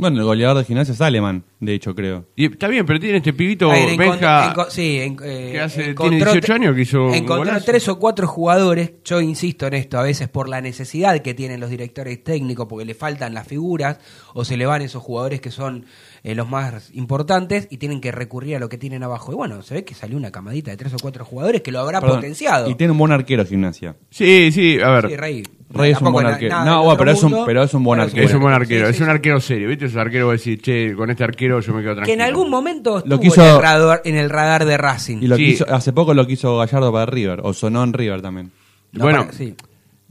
Bueno, 0.00 0.18
el 0.18 0.24
goleador 0.24 0.58
de 0.58 0.64
Gimnasia 0.64 0.92
es 0.94 1.00
Alemán, 1.00 1.44
de 1.60 1.74
hecho, 1.74 1.94
creo. 1.94 2.26
Y 2.36 2.46
está 2.46 2.68
bien, 2.68 2.86
pero 2.86 2.98
tiene 2.98 3.18
este 3.18 3.32
pibito 3.32 3.70
encont- 3.72 3.96
Benja. 3.98 4.52
enco- 4.54 4.70
sí, 4.70 4.98
en- 5.00 5.16
eh, 5.22 5.50
que 5.52 5.60
hace- 5.60 5.94
tiene 5.94 6.16
18 6.16 6.46
tre- 6.46 6.54
años 6.54 6.74
que 6.74 6.80
hizo 6.82 7.04
golazo. 7.26 7.64
tres 7.66 7.88
o 7.88 7.98
cuatro 7.98 8.26
jugadores, 8.26 8.92
yo 9.04 9.20
insisto 9.20 9.66
en 9.66 9.74
esto, 9.74 9.98
a 9.98 10.02
veces 10.02 10.28
por 10.28 10.48
la 10.48 10.60
necesidad 10.60 11.18
que 11.20 11.34
tienen 11.34 11.60
los 11.60 11.70
directores 11.70 12.22
técnicos, 12.24 12.66
porque 12.68 12.84
le 12.84 12.94
faltan 12.94 13.34
las 13.34 13.46
figuras, 13.46 13.98
o 14.34 14.44
se 14.44 14.56
le 14.56 14.66
van 14.66 14.82
esos 14.82 15.02
jugadores 15.02 15.40
que 15.40 15.50
son 15.50 15.84
eh, 16.22 16.34
los 16.34 16.48
más 16.48 16.90
importantes 16.94 17.66
y 17.70 17.78
tienen 17.78 18.00
que 18.00 18.12
recurrir 18.12 18.56
a 18.56 18.58
lo 18.58 18.68
que 18.68 18.76
tienen 18.76 19.02
abajo. 19.02 19.32
Y 19.32 19.36
bueno, 19.36 19.62
se 19.62 19.72
ve 19.74 19.84
que 19.84 19.94
salió 19.94 20.16
una 20.18 20.30
camadita 20.30 20.70
de 20.70 20.76
tres 20.76 20.92
o 20.92 20.98
cuatro 21.00 21.24
jugadores 21.24 21.62
que 21.62 21.72
lo 21.72 21.80
habrá 21.80 22.00
Perdón, 22.00 22.16
potenciado. 22.18 22.68
Y 22.68 22.74
tiene 22.74 22.90
un 22.92 22.98
buen 22.98 23.10
arquero 23.12 23.44
Gimnasia. 23.46 23.96
Sí, 24.10 24.50
sí, 24.52 24.78
a 24.84 24.90
ver. 24.90 25.08
Sí, 25.08 25.16
Rey. 25.16 25.42
Rey 25.72 25.92
es 25.92 26.00
un 26.00 26.12
buen 26.12 26.26
arquero. 26.26 26.50
nada 26.50 26.64
No, 26.64 26.82
bueno, 26.82 26.98
pero 26.98 27.10
es 27.12 27.22
un- 27.22 27.44
pero 27.46 27.62
es 27.62 27.74
un 27.74 27.84
buen 27.84 28.00
arquero. 28.00 28.26
Es 28.26 28.34
un 28.34 28.40
buen 28.40 28.52
arquero, 28.54 28.86
Sí, 28.88 28.94
es 28.94 29.00
un 29.00 29.08
arquero 29.08 29.40
serio, 29.40 29.68
¿viste? 29.68 29.84
Es 29.86 29.94
un 29.94 30.00
arquero 30.00 30.26
que 30.26 30.32
decir, 30.32 30.60
che, 30.60 30.94
con 30.94 31.10
este 31.10 31.22
arquero 31.24 31.60
yo 31.60 31.72
me 31.72 31.82
quedo 31.82 31.94
tranquilo. 31.94 32.06
Que 32.06 32.12
en 32.22 32.28
algún 32.28 32.50
momento 32.50 32.98
estuvo 32.98 33.14
Lo 33.14 33.20
quiso- 33.20 33.42
en, 33.44 33.54
el 33.56 33.62
radar, 33.62 34.02
en 34.04 34.16
el 34.16 34.30
radar 34.30 34.64
de 34.64 34.76
Racing. 34.76 35.18
Y 35.22 35.26
lo 35.28 35.36
Sí. 35.36 35.44
quiso, 35.46 35.66
hace 35.72 35.92
poco 35.92 36.12
lo 36.14 36.26
quiso 36.26 36.58
Gallardo 36.58 36.92
para 36.92 37.06
River, 37.06 37.40
o 37.44 37.52
sonó 37.52 37.84
en 37.84 37.92
River 37.92 38.20
también. 38.20 38.50
No, 38.92 39.04
bueno, 39.04 39.20
para- 39.26 39.32
sí. 39.32 39.54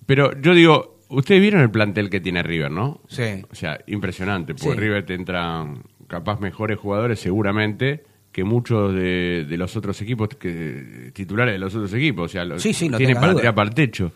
pero 0.06 0.32
yo 0.42 0.54
digo, 0.54 0.98
ustedes 1.10 1.42
vieron 1.42 1.62
el 1.62 1.70
plantel 1.72 2.10
que 2.10 2.22
tiene 2.22 2.42
River, 2.42 2.72
¿no? 2.72 3.02
Sí. 3.10 3.44
O 3.52 3.56
sea, 3.56 3.80
impresionante, 3.88 4.54
porque 4.56 4.72
Sí. 4.74 4.80
River 4.80 5.06
te 5.06 5.14
entran 5.16 5.84
capaz 6.08 6.40
mejores 6.40 6.80
jugadores 6.80 7.20
seguramente 7.20 8.04
que 8.32 8.44
muchos 8.44 8.94
de, 8.94 9.46
de 9.50 9.58
los 9.58 9.76
otros 9.76 10.00
equipos, 10.02 10.30
que 10.30 11.12
titulares 11.14 11.54
de 11.56 11.60
los 11.60 11.76
otros 11.76 11.94
equipos. 11.94 12.26
O 12.26 12.30
sea, 12.32 12.46
los- 12.46 12.62
Sí, 12.62 12.74
sí, 12.74 12.88
no 12.88 12.98
tienen 12.98 13.16
tengas 13.16 13.30
para 13.30 13.40
tirar 13.42 13.56
para 13.56 13.70
el 13.70 13.76
techo. 13.76 14.12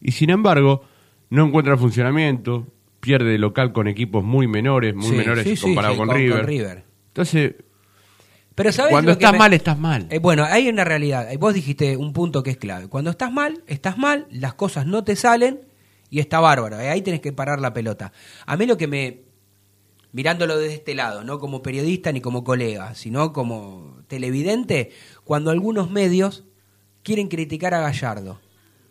Y 0.00 0.12
sin 0.12 0.30
embargo, 0.30 0.82
no 1.28 1.46
encuentra 1.46 1.76
funcionamiento, 1.76 2.66
pierde 3.00 3.38
local 3.38 3.72
con 3.72 3.88
equipos 3.88 4.24
muy 4.24 4.46
menores, 4.46 4.94
muy 4.94 5.08
Sí, 5.10 5.14
menores 5.16 5.44
sí, 5.44 5.56
comparado 5.56 5.94
sí, 5.94 5.98
con, 5.98 6.08
con- 6.08 6.28
con 6.30 6.46
River. 6.46 6.84
Entonces, 7.08 7.54
Pero 8.54 8.72
¿sabes 8.72 8.90
cuando 8.92 9.12
estás 9.12 9.32
me- 9.32 9.38
mal, 9.38 9.52
estás 9.52 9.78
mal. 9.78 10.06
Eh, 10.10 10.18
bueno, 10.18 10.44
hay 10.44 10.68
una 10.68 10.84
realidad. 10.84 11.32
Eh, 11.32 11.36
Vos 11.36 11.54
dijiste 11.54 11.96
un 11.96 12.12
punto 12.12 12.42
que 12.42 12.50
es 12.50 12.56
clave. 12.56 12.88
Cuando 12.88 13.10
estás 13.10 13.32
mal, 13.32 13.62
estás 13.66 13.96
mal, 13.98 14.26
las 14.30 14.54
cosas 14.54 14.86
no 14.86 15.02
te 15.04 15.16
salen 15.16 15.60
y 16.10 16.20
está 16.20 16.40
bárbaro. 16.40 16.78
Eh, 16.80 16.88
Ahí 16.88 17.02
tenés 17.02 17.20
que 17.20 17.32
parar 17.32 17.60
la 17.60 17.72
pelota. 17.72 18.12
A 18.46 18.56
mí 18.56 18.66
lo 18.66 18.76
que 18.76 18.86
me. 18.86 19.20
Mirándolo 20.12 20.58
desde 20.58 20.74
este 20.74 20.94
lado, 20.96 21.22
no 21.22 21.38
como 21.38 21.62
periodista 21.62 22.10
ni 22.10 22.20
como 22.20 22.42
colega, 22.42 22.96
sino 22.96 23.32
como 23.32 23.98
televidente, 24.08 24.90
cuando 25.22 25.52
algunos 25.52 25.88
medios 25.92 26.44
quieren 27.04 27.28
criticar 27.28 27.74
a 27.74 27.80
Gallardo 27.80 28.40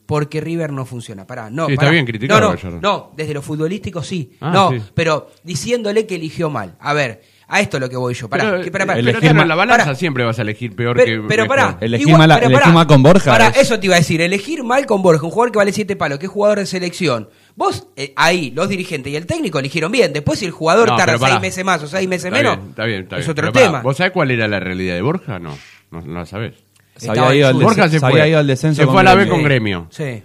porque 0.09 0.41
River 0.41 0.73
no 0.73 0.85
funciona. 0.87 1.27
Pará, 1.27 1.51
no, 1.51 1.67
Sí, 1.67 1.73
está 1.73 1.81
pará. 1.81 1.91
bien 1.91 2.05
criticar 2.07 2.41
no, 2.41 2.47
no, 2.49 2.55
Gallardo. 2.55 2.79
No, 2.81 3.11
desde 3.15 3.35
lo 3.35 3.43
futbolístico 3.43 4.01
sí. 4.01 4.31
Ah, 4.41 4.49
no, 4.51 4.71
sí. 4.71 4.81
pero 4.95 5.29
diciéndole 5.43 6.07
que 6.07 6.15
eligió 6.15 6.49
mal. 6.49 6.75
A 6.79 6.93
ver, 6.93 7.21
A 7.51 7.61
esto 7.61 7.77
es 7.77 7.81
lo 7.81 7.89
que 7.89 7.95
voy 7.97 8.13
yo. 8.13 8.29
Pará, 8.29 8.43
pero, 8.51 8.63
que- 8.63 8.71
pará, 8.71 8.85
pará. 8.85 8.97
pero 9.01 9.09
elegir 9.09 9.33
mal- 9.33 9.47
la 9.47 9.55
balanza 9.55 9.85
pará. 9.85 9.95
siempre 9.95 10.23
vas 10.23 10.37
a 10.37 10.43
elegir 10.43 10.75
peor 10.75 10.95
Pero, 10.95 11.23
que 11.23 11.27
pero 11.27 11.47
pará. 11.47 11.77
Elegí 11.81 12.05
mal- 12.11 12.85
con 12.87 13.01
Borja, 13.01 13.31
Pará, 13.31 13.47
es- 13.47 13.57
eso 13.61 13.79
te 13.79 13.87
iba 13.87 13.95
a 13.95 13.97
decir. 13.97 14.21
Elegir 14.21 14.63
mal 14.63 14.85
con 14.85 15.01
Borja, 15.01 15.23
un 15.25 15.31
jugador 15.31 15.51
que 15.51 15.57
vale 15.57 15.71
7 15.73 15.95
palos, 15.95 16.19
que 16.19 16.27
es 16.27 16.31
jugador 16.31 16.59
de 16.59 16.67
selección. 16.67 17.27
Vos, 17.55 17.87
eh, 17.95 18.13
ahí, 18.15 18.51
los 18.51 18.69
dirigentes 18.69 19.11
y 19.11 19.15
el 19.15 19.25
técnico 19.25 19.57
eligieron 19.57 19.91
bien. 19.91 20.13
Después, 20.13 20.37
si 20.37 20.45
el 20.45 20.51
jugador 20.51 20.89
No, 20.89 20.95
tarda. 20.95 21.17
6 21.17 21.41
meses 21.41 21.65
más 21.65 21.81
o 21.81 21.87
6 21.87 22.07
meses 22.07 22.25
Está 22.25 22.37
menos, 22.37 22.57
bien, 22.57 22.69
está 22.69 22.85
bien, 22.85 23.01
está 23.01 23.15
es 23.17 23.25
bien. 23.25 23.31
otro 23.31 23.41
Pero 23.43 23.53
pará, 23.53 23.65
tema. 23.65 23.81
¿Vos 23.81 23.97
sabés 23.97 24.11
cuál 24.13 24.29
era 24.31 24.47
la 24.47 24.59
realidad 24.59 24.93
de 24.93 25.01
Borja? 25.01 25.39
No, 25.39 25.57
no, 25.91 26.01
no 26.01 26.19
la 26.19 26.25
sabés. 26.27 26.53
Se 26.99 27.09
había 27.11 27.35
ido 27.35 27.47
al 27.47 27.53
Borja 27.55 27.89
se 27.89 27.99
se 27.99 28.05
había 28.05 28.19
fue. 28.21 28.29
ido 28.29 28.39
al 28.39 28.47
descenso 28.47 28.81
Se 28.81 28.87
fue 28.87 29.01
a 29.01 29.03
la 29.03 29.15
B 29.15 29.27
con 29.27 29.43
Gremio. 29.43 29.87
Sí. 29.89 30.23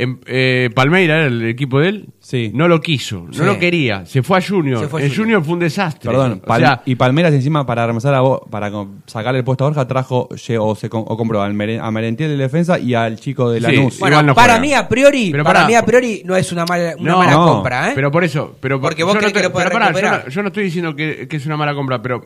En- 0.00 0.20
eh, 0.26 0.70
Palmeira 0.76 1.16
era 1.16 1.26
el 1.26 1.44
equipo 1.48 1.80
de 1.80 1.88
él. 1.88 2.06
Sí. 2.20 2.52
No 2.54 2.68
lo 2.68 2.80
quiso, 2.80 3.24
no 3.26 3.32
Sí. 3.32 3.40
lo 3.42 3.58
quería. 3.58 4.06
Se 4.06 4.22
fue 4.22 4.38
a 4.38 4.40
Junior. 4.40 4.78
Se 4.78 4.86
fue 4.86 5.00
a 5.02 5.04
en 5.04 5.10
Junior. 5.10 5.24
Junior 5.24 5.44
fue 5.44 5.54
un 5.54 5.58
desastre. 5.58 6.08
Perdón, 6.08 6.40
O 6.44 6.46
Pal- 6.46 6.60
sea, 6.60 6.82
y 6.84 6.94
Palmeras 6.94 7.34
encima 7.34 7.66
para 7.66 7.84
remesar 7.84 8.14
a 8.14 8.20
Bo- 8.20 8.46
para 8.48 8.70
co- 8.70 8.88
sacarle 9.06 9.40
el 9.40 9.44
puesto 9.44 9.64
a 9.64 9.68
Borja 9.70 9.88
trajo 9.88 10.28
lle- 10.28 10.56
o, 10.60 10.76
se 10.76 10.88
com- 10.88 11.04
o 11.04 11.16
compró 11.16 11.42
al 11.42 11.52
Mere- 11.52 11.80
a 11.80 11.90
Merentiel 11.90 12.30
de 12.30 12.36
defensa 12.36 12.78
y 12.78 12.94
al 12.94 13.18
chico 13.18 13.50
de 13.50 13.58
Sí. 13.58 13.66
Lanús. 13.76 13.98
Bueno, 13.98 14.14
Igual 14.14 14.26
no 14.26 14.34
para 14.36 14.52
juega. 14.52 14.60
mí 14.60 14.72
a 14.72 14.88
priori, 14.88 15.30
Pero 15.32 15.42
para 15.42 15.58
pará. 15.60 15.66
mí 15.68 15.74
a 15.74 15.82
priori 15.84 16.22
no 16.24 16.36
es 16.36 16.52
una 16.52 16.64
mala, 16.64 16.94
una 16.96 17.10
No, 17.12 17.18
mala 17.18 17.32
no, 17.32 17.46
compra, 17.54 17.88
¿eh? 17.90 17.92
Pero 17.96 18.12
por 18.12 18.22
eso, 18.22 18.56
pero 18.60 18.80
Porque 18.80 19.00
yo 19.00 19.06
vos 19.06 19.14
no 19.16 19.18
crees 19.18 19.32
que 19.32 19.42
lo 19.42 19.50
podés 19.52 19.66
pero 19.66 19.80
pará, 19.80 19.86
yo, 19.90 19.96
recuperar. 19.98 20.24
no, 20.26 20.30
yo 20.30 20.42
no 20.42 20.46
estoy 20.48 20.62
diciendo 20.62 20.94
que, 20.94 21.26
que 21.26 21.36
es 21.38 21.44
una 21.46 21.56
mala 21.56 21.74
compra, 21.74 22.00
pero 22.00 22.24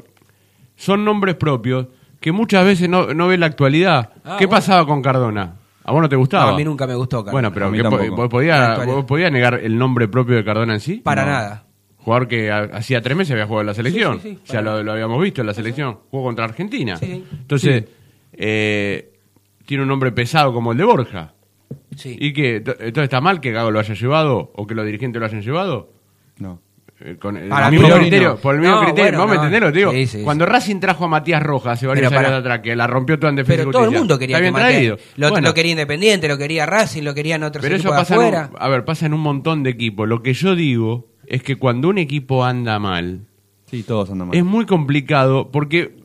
son 0.76 1.06
nombres 1.06 1.36
propios 1.36 1.86
que 2.22 2.32
muchas 2.32 2.64
veces 2.64 2.88
no, 2.88 3.12
no 3.12 3.28
ven 3.28 3.40
la 3.40 3.46
actualidad. 3.46 4.10
Ah, 4.24 4.36
¿Qué 4.38 4.46
bueno. 4.46 4.50
pasaba 4.58 4.86
con 4.86 5.02
Cardona? 5.02 5.56
¿A 5.84 5.92
vos 5.92 6.00
no 6.00 6.08
te 6.08 6.16
gustaba? 6.16 6.46
No, 6.46 6.54
a 6.54 6.56
mí 6.56 6.64
nunca 6.64 6.86
me 6.86 6.94
gustó, 6.94 7.18
Cardona. 7.24 7.32
Bueno, 7.32 7.52
pero 7.52 7.66
A 7.66 7.70
mí 7.70 7.76
que 7.76 7.84
po- 7.84 7.90
tampoco. 7.90 8.10
¿vos 8.16 8.24
La 8.24 8.28
podías 8.30 8.58
actualidad. 8.68 8.94
vos 8.96 9.04
podías 9.04 9.32
negar 9.32 9.54
el 9.62 9.76
nombre 9.76 10.08
propio 10.08 10.36
de 10.36 10.44
Cardona 10.44 10.72
en 10.74 10.80
sí? 10.80 10.94
para 11.04 11.24
No. 11.26 11.30
nada. 11.32 11.64
Jugador 11.98 12.28
que 12.28 12.50
ha- 12.50 12.62
hacía 12.72 13.00
tres 13.02 13.16
meses 13.16 13.32
había 13.32 13.46
jugado 13.46 13.60
en 13.62 13.66
la 13.66 13.74
selección. 13.74 14.20
Sí, 14.20 14.28
sí, 14.30 14.34
sí, 14.36 14.40
o 14.44 14.46
sea, 14.52 14.62
lo, 14.62 14.82
lo 14.82 14.92
habíamos 14.92 15.22
visto 15.22 15.40
en 15.42 15.46
la 15.48 15.54
selección. 15.54 15.98
Jugó 16.10 16.24
contra 16.24 16.44
Argentina. 16.46 16.96
Sí, 16.96 17.06
sí. 17.06 17.24
Entonces, 17.32 17.84
eh, 18.32 19.12
tiene 19.66 19.82
un 19.82 19.88
nombre 19.88 20.10
pesado 20.12 20.52
como 20.52 20.72
el 20.72 20.78
de 20.78 20.84
Borja. 20.84 21.34
Sí. 21.96 22.16
¿Y 22.18 22.32
que 22.32 22.56
Entonces 22.56 23.04
está 23.04 23.20
mal 23.20 23.40
que 23.40 23.52
Gago 23.52 23.70
lo 23.70 23.78
haya 23.78 23.94
llevado 23.94 24.50
o 24.54 24.66
que 24.66 24.74
los 24.74 24.84
dirigentes 24.86 25.20
lo 25.20 25.26
hayan 25.26 25.42
llevado. 25.42 25.92
No. 26.38 26.60
Eh, 27.04 27.16
con 27.18 27.36
el, 27.36 27.48
Para 27.48 27.66
el 27.66 27.72
mí 27.72 27.78
mismo 27.78 27.94
no. 27.96 28.00
criterio, 28.00 28.36
por 28.36 28.54
el 28.54 28.60
mismo 28.60 28.76
No, 28.76 28.82
criterio, 28.84 29.04
bueno, 29.04 29.18
¿vos 29.18 29.26
me 29.28 29.34
no. 29.36 29.42
entendés 29.42 29.60
lo 29.60 29.66
que 29.66 29.72
te 29.72 29.78
digo? 29.78 29.90
Sí, 29.92 30.06
sí, 30.06 30.22
Cuando 30.22 30.46
Racing 30.46 30.78
trajo 30.78 31.04
a 31.04 31.08
Matías 31.08 31.42
Rojas 31.42 31.72
hace 31.72 31.86
varios 31.88 32.08
Pero 32.08 32.18
años 32.20 32.28
para- 32.30 32.38
atrás, 32.38 32.60
que 32.60 32.76
la 32.76 32.86
rompió 32.86 33.18
toda 33.18 33.30
en 33.30 33.36
defensa 33.36 33.62
Pero 33.62 33.70
todo 33.72 33.84
el 33.86 33.90
mundo 33.90 34.18
quería 34.20 34.40
que 34.40 34.52
traído. 34.52 34.98
Lo, 35.16 35.30
Bueno, 35.30 35.48
lo 35.48 35.54
quería 35.54 35.72
Independiente, 35.72 36.28
lo 36.28 36.38
quería 36.38 36.64
Racing, 36.64 37.02
lo 37.02 37.12
querían 37.12 37.42
otros 37.42 37.60
pero 37.62 37.74
eso 37.74 37.88
equipos 37.88 37.96
de 37.96 38.00
pasa 38.02 38.14
en 38.14 38.20
un, 38.20 38.26
afuera. 38.34 38.50
a 38.56 38.68
ver, 38.68 38.84
pasa 38.84 39.06
en 39.06 39.14
un 39.14 39.20
montón 39.20 39.62
de 39.64 39.70
equipos. 39.70 40.08
Lo 40.08 40.22
que 40.22 40.32
yo 40.32 40.54
digo 40.54 41.08
es 41.26 41.42
que 41.42 41.56
cuando 41.56 41.88
un 41.88 41.98
equipo 41.98 42.44
anda 42.44 42.78
mal, 42.78 43.26
Sí, 43.66 43.82
todos 43.82 44.08
andan 44.10 44.28
mal. 44.28 44.36
es 44.36 44.44
muy 44.44 44.64
complicado 44.66 45.50
porque 45.50 45.96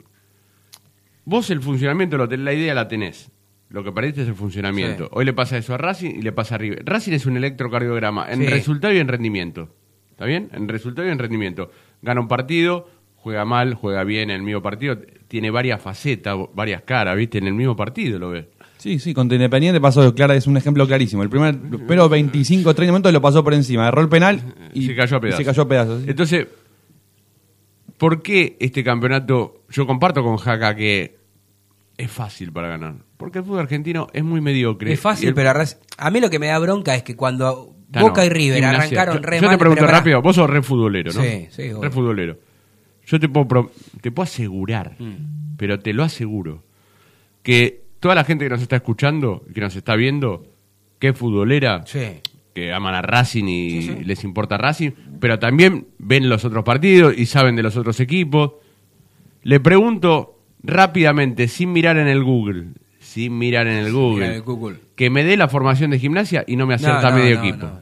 vos 1.24 1.50
el 1.50 1.60
funcionamiento, 1.62 2.16
la 2.16 2.52
idea 2.52 2.74
la 2.74 2.88
tenés. 2.88 3.30
Lo 3.70 3.84
que 3.84 3.92
perdiste 3.92 4.22
es 4.22 4.28
el 4.28 4.34
funcionamiento. 4.34 5.04
Sí. 5.04 5.10
Hoy 5.12 5.24
le 5.26 5.34
pasa 5.34 5.58
eso 5.58 5.74
a 5.74 5.78
Racing 5.78 6.10
y 6.18 6.22
le 6.22 6.32
pasa 6.32 6.54
a 6.54 6.58
River. 6.58 6.82
Racing 6.86 7.12
es 7.12 7.26
un 7.26 7.36
electrocardiograma 7.36 8.26
en 8.32 8.40
Sí. 8.40 8.46
resultado 8.46 8.94
y 8.94 8.98
en 8.98 9.08
rendimiento. 9.08 9.68
¿Está 10.18 10.24
bien? 10.26 10.48
En 10.52 10.66
resultado 10.66 11.06
y 11.06 11.12
en 11.12 11.18
rendimiento. 11.20 11.70
Gana 12.02 12.20
un 12.20 12.26
partido, 12.26 12.88
juega 13.14 13.44
mal, 13.44 13.74
juega 13.74 14.02
bien 14.02 14.30
en 14.30 14.36
el 14.38 14.42
mismo 14.42 14.60
partido. 14.60 14.98
Tiene 15.28 15.52
varias 15.52 15.80
facetas, 15.80 16.36
varias 16.54 16.82
caras, 16.82 17.16
¿viste? 17.16 17.38
En 17.38 17.46
el 17.46 17.54
mismo 17.54 17.76
partido 17.76 18.18
lo 18.18 18.30
ves. 18.30 18.46
Sí, 18.78 18.98
sí, 18.98 19.14
contra 19.14 19.36
Independiente 19.36 19.80
pasó, 19.80 20.12
Clara 20.16 20.34
es 20.34 20.48
un 20.48 20.56
ejemplo 20.56 20.88
clarísimo. 20.88 21.22
El 21.22 21.30
primer, 21.30 21.56
primeros 21.60 22.10
25, 22.10 22.74
30 22.74 22.92
minutos 22.92 23.12
lo 23.12 23.20
pasó 23.20 23.44
por 23.44 23.54
encima, 23.54 23.86
erró 23.86 24.00
el 24.02 24.08
penal 24.08 24.40
y 24.74 24.86
se 24.86 24.96
cayó 24.96 25.18
a 25.18 25.20
pedazos. 25.20 25.38
se 25.38 25.44
cayó 25.44 25.62
a 25.62 25.68
pedazos. 25.68 26.02
sí. 26.02 26.10
Entonces, 26.10 26.48
¿por 27.96 28.20
qué 28.22 28.56
este 28.58 28.82
campeonato? 28.82 29.62
Yo 29.70 29.86
comparto 29.86 30.22
con 30.24 30.36
Jaca 30.36 30.74
que 30.74 31.16
es 31.96 32.10
fácil 32.10 32.52
para 32.52 32.68
ganar. 32.68 32.94
Porque 33.16 33.38
el 33.38 33.44
fútbol 33.44 33.60
argentino 33.60 34.08
es 34.12 34.22
muy 34.24 34.40
mediocre. 34.40 34.92
Es 34.92 35.00
fácil, 35.00 35.28
el- 35.28 35.34
pero 35.34 35.50
a 35.96 36.10
mí 36.10 36.20
lo 36.20 36.30
que 36.30 36.38
me 36.38 36.46
da 36.48 36.58
bronca 36.58 36.94
es 36.94 37.02
que 37.02 37.16
cuando 37.16 37.74
Ah, 37.94 38.02
Boca 38.02 38.24
y 38.24 38.28
River 38.28 38.56
Gimnasia. 38.62 38.78
arrancaron 39.02 39.16
yo, 39.16 39.22
re 39.22 39.36
yo 39.40 39.46
mal, 39.46 39.50
te 39.54 39.58
pregunto 39.58 39.80
pero 39.84 39.92
rápido, 39.92 40.22
vos 40.22 40.36
sos 40.36 40.48
re 40.50 40.62
futbolero, 40.62 41.12
¿no? 41.12 41.22
Sí, 41.22 41.46
sí, 41.50 41.62
obvio. 41.70 41.82
Re 41.82 41.90
futbolero. 41.90 42.38
Yo 43.06 43.18
te 43.18 43.28
puedo, 43.28 43.48
pro- 43.48 43.72
te 44.02 44.10
puedo 44.10 44.24
asegurar, 44.24 44.94
Mm. 44.98 45.56
pero 45.56 45.78
te 45.80 45.94
lo 45.94 46.02
aseguro, 46.04 46.62
que 47.42 47.82
toda 48.00 48.14
la 48.14 48.24
gente 48.24 48.44
que 48.44 48.50
nos 48.50 48.60
está 48.62 48.76
escuchando, 48.76 49.42
que 49.54 49.60
nos 49.62 49.74
está 49.74 49.96
viendo, 49.96 50.46
que 50.98 51.08
es 51.08 51.16
futbolera, 51.18 51.82
Sí. 51.86 52.20
que 52.54 52.72
aman 52.72 52.94
a 52.94 53.00
Racing 53.02 53.44
y 53.46 53.80
les 54.04 54.22
importa 54.24 54.58
Racing, 54.58 54.90
pero 55.20 55.38
también 55.38 55.86
ven 55.98 56.28
los 56.28 56.44
otros 56.44 56.64
partidos 56.64 57.16
y 57.16 57.24
saben 57.26 57.56
de 57.56 57.62
los 57.62 57.76
otros 57.76 57.98
equipos. 58.00 58.52
Le 59.44 59.60
pregunto 59.60 60.38
rápidamente, 60.62 61.48
sin 61.48 61.72
mirar 61.72 61.96
en 61.96 62.08
el 62.08 62.22
Google, 62.22 62.66
sin 63.24 63.38
mirar 63.38 63.66
en 63.66 63.76
el 63.78 63.92
Google, 63.92 64.20
mirar 64.26 64.32
el 64.36 64.42
Google. 64.42 64.76
que 64.96 65.10
me 65.10 65.24
dé 65.24 65.36
la 65.36 65.48
formación 65.48 65.90
de 65.90 65.98
gimnasia 65.98 66.44
y 66.46 66.56
no 66.56 66.66
me 66.66 66.74
acierta 66.74 67.02
No, 67.02 67.10
no, 67.10 67.16
medio 67.22 67.36
no, 67.36 67.42
equipo. 67.44 67.66
No, 67.66 67.72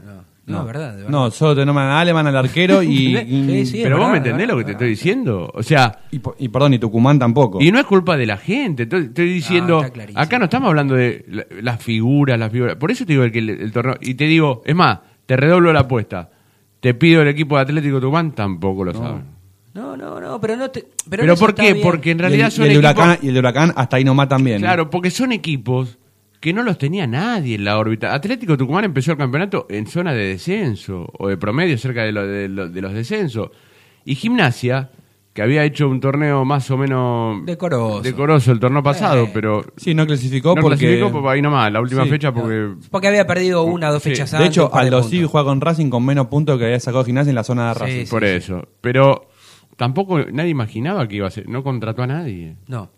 no, 0.55 0.59
no, 0.61 0.65
verdad, 0.65 0.91
de 0.93 0.97
verdad. 0.99 1.11
No, 1.11 1.31
solo 1.33 1.57
te 1.57 1.67
nombran 1.67 1.89
a 1.89 2.01
Aleman, 2.01 2.27
al 2.29 2.37
arquero 2.37 2.83
y, 2.83 3.17
Sí, 3.27 3.67
sí. 3.67 3.81
Pero 3.83 3.97
es 3.97 4.01
vos 4.01 4.09
me 4.09 4.13
verdad, 4.15 4.27
entendés 4.29 4.47
lo 4.49 4.57
que 4.57 4.63
te 4.63 4.67
verdad. 4.69 4.71
estoy 4.83 4.89
diciendo. 4.91 5.51
O 5.53 5.63
sea, 5.63 5.99
y, 6.13 6.21
y 6.39 6.49
perdón, 6.49 6.75
y 6.75 6.79
Tucumán 6.79 7.19
tampoco. 7.19 7.61
y 7.61 7.71
no 7.73 7.79
es 7.81 7.85
culpa 7.87 8.17
de 8.17 8.27
la 8.27 8.37
gente. 8.37 8.85
Estoy, 8.85 9.05
estoy 9.07 9.29
diciendo, 9.29 9.85
acá 10.15 10.39
no 10.39 10.45
estamos 10.45 10.69
hablando 10.69 10.95
de 10.95 11.25
la- 11.29 11.47
las 11.63 11.83
figuras, 11.83 12.39
las 12.39 12.53
figuras. 12.53 12.77
Por 12.77 12.91
eso 12.93 13.05
te 13.05 13.13
digo 13.15 13.31
que 13.33 13.39
el, 13.41 13.51
el 13.51 13.73
torneo. 13.73 13.97
Y 14.01 14.15
te 14.15 14.25
digo, 14.27 14.63
es 14.65 14.75
más, 14.77 15.01
te 15.27 15.37
redoblo 15.37 15.73
la 15.73 15.81
apuesta. 15.81 16.31
Te 16.79 16.95
pido 16.95 17.23
el 17.23 17.29
equipo 17.29 17.57
de 17.57 17.63
Atlético 17.63 18.01
Tucumán, 18.01 18.31
tampoco 18.33 18.85
lo 18.85 18.93
saben. 18.95 19.36
No, 19.77 19.97
no, 19.97 20.21
no, 20.21 20.41
pero 20.41 20.57
no 20.57 20.71
te. 20.71 20.87
Pero, 21.09 21.37
¿por 21.37 21.55
qué? 21.55 21.75
bien. 21.75 21.83
Porque 21.87 22.11
en 22.13 22.19
Y 22.19 22.21
realidad 22.23 22.47
el, 22.47 22.53
son 22.53 22.65
y 22.65 22.69
el 22.69 22.73
de 22.75 22.79
equipos. 22.89 23.05
huracán, 23.05 23.19
y 23.23 23.29
el 23.29 23.35
de 23.35 23.41
Huracán 23.41 23.73
hasta 23.77 23.97
ahí 23.99 24.05
nomás 24.05 24.29
también. 24.29 24.59
Claro, 24.61 24.89
porque 24.91 25.11
son 25.11 25.33
equipos 25.33 25.99
que 26.41 26.53
no 26.53 26.63
los 26.63 26.79
tenía 26.79 27.07
nadie 27.07 27.55
en 27.57 27.65
la 27.65 27.79
órbita. 27.79 28.15
Atlético 28.15 28.57
Tucumán 28.57 28.85
empezó 28.85 29.13
el 29.13 29.19
campeonato 29.19 29.67
en 29.71 29.87
zona 29.87 30.13
de 30.13 30.27
descenso 30.29 31.07
o 31.19 31.29
de 31.29 31.37
promedio 31.37 31.77
cerca 31.79 32.03
de, 32.05 32.13
lo- 32.13 32.27
de 32.27 32.49
lo- 32.49 32.69
de 32.69 32.81
los 32.81 32.93
descensos. 32.93 33.51
Y 34.05 34.15
Gimnasia, 34.15 34.91
que 35.33 35.43
había 35.43 35.65
hecho 35.65 35.89
un 35.89 35.99
torneo 36.01 36.45
más 36.45 36.71
o 36.71 36.77
menos 36.77 37.45
Decoroso. 37.45 38.01
decoroso 38.03 38.53
el 38.53 38.61
torneo 38.61 38.83
pasado, 38.83 39.25
Eh. 39.25 39.31
pero 39.35 39.65
Sí, 39.77 39.93
no 39.95 40.07
clasificó 40.07 40.55
no 40.55 40.63
porque... 40.63 40.79
clasificó 40.79 41.11
por 41.21 41.27
ahí 41.33 41.43
nomás, 41.43 41.73
la 41.73 41.81
última 41.81 42.05
Sí, 42.05 42.11
fecha 42.11 42.33
porque... 42.33 42.69
Porque 42.91 43.09
había 43.09 43.27
perdido 43.27 43.65
una 43.65 43.89
o 43.91 43.95
dos 43.95 44.03
Sí. 44.03 44.11
fechas 44.11 44.31
De 44.31 44.37
antes. 44.37 44.51
hecho, 44.51 44.71
de 44.73 44.79
Aldo 44.79 44.97
puntos. 44.99 45.11
Civi 45.11 45.25
juega 45.27 45.45
con 45.47 45.61
Racing 45.61 45.91
con 45.91 46.05
menos 46.07 46.29
puntos 46.29 46.59
que 46.59 46.65
había 46.67 46.81
sacado 46.81 47.05
Gimnasia 47.05 47.31
en 47.31 47.35
la 47.35 47.45
zona 47.45 47.69
de 47.69 47.75
Racing. 47.75 48.05
sí. 48.05 48.11
por 48.11 48.25
eso. 48.25 48.69
Pero 48.81 49.29
tampoco 49.77 50.19
nadie 50.33 50.51
imaginaba 50.51 51.07
que 51.09 51.17
iba 51.17 51.27
a 51.27 51.31
ser, 51.31 51.49
no 51.49 51.63
contrató 51.63 52.03
a 52.03 52.07
nadie. 52.07 52.57
No. 52.67 52.91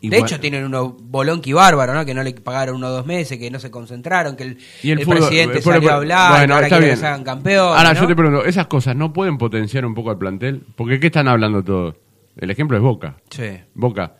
Y 0.00 0.08
de 0.08 0.16
bueno- 0.16 0.26
hecho, 0.26 0.40
tienen 0.40 0.64
uno 0.64 0.96
bolonqui 0.98 1.52
bárbaro, 1.52 1.92
¿no? 1.92 2.04
Que 2.06 2.14
no 2.14 2.22
le 2.22 2.32
pagaron 2.32 2.76
uno 2.76 2.86
o 2.86 2.90
dos 2.90 3.04
meses, 3.06 3.36
que 3.38 3.50
no 3.50 3.58
se 3.58 3.70
concentraron, 3.70 4.34
que 4.34 4.44
el, 4.44 4.58
Y 4.82 4.92
el, 4.92 5.00
el 5.00 5.06
fútbol- 5.06 5.16
presidente 5.18 5.60
salió 5.60 5.90
a 5.90 5.94
hablar, 5.96 6.46
bueno, 6.48 6.68
que 6.68 6.96
se 6.96 7.06
hagan 7.06 7.22
campeones. 7.24 7.76
Ahora 7.76 7.92
¿no? 7.92 8.00
yo 8.00 8.06
te 8.06 8.16
pregunto, 8.16 8.44
¿esas 8.46 8.66
cosas 8.66 8.96
no 8.96 9.12
pueden 9.12 9.36
potenciar 9.36 9.84
un 9.84 9.94
poco 9.94 10.10
al 10.10 10.16
plantel? 10.16 10.62
Porque 10.74 10.98
¿qué 10.98 11.08
están 11.08 11.28
hablando 11.28 11.62
todos? 11.62 11.96
El 12.36 12.50
ejemplo 12.50 12.76
es 12.78 12.82
Boca. 12.82 13.16
Sí. 13.30 13.58
Boca. 13.74 14.14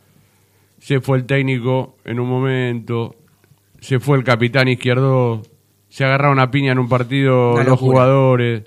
Se 0.81 1.01
fue 1.01 1.17
el 1.19 1.25
técnico 1.25 1.97
en 2.05 2.21
un 2.21 2.29
momento, 2.29 3.17
se 3.81 4.01
fue 4.01 4.19
el 4.19 4.25
capitán 4.25 4.69
izquierdo, 4.69 5.43
se 5.89 6.05
agarraron 6.05 6.41
a 6.41 6.51
piña 6.51 6.73
en 6.73 6.79
un 6.79 6.89
partido 6.91 7.63
los 7.63 7.79
jugadores. 7.81 8.65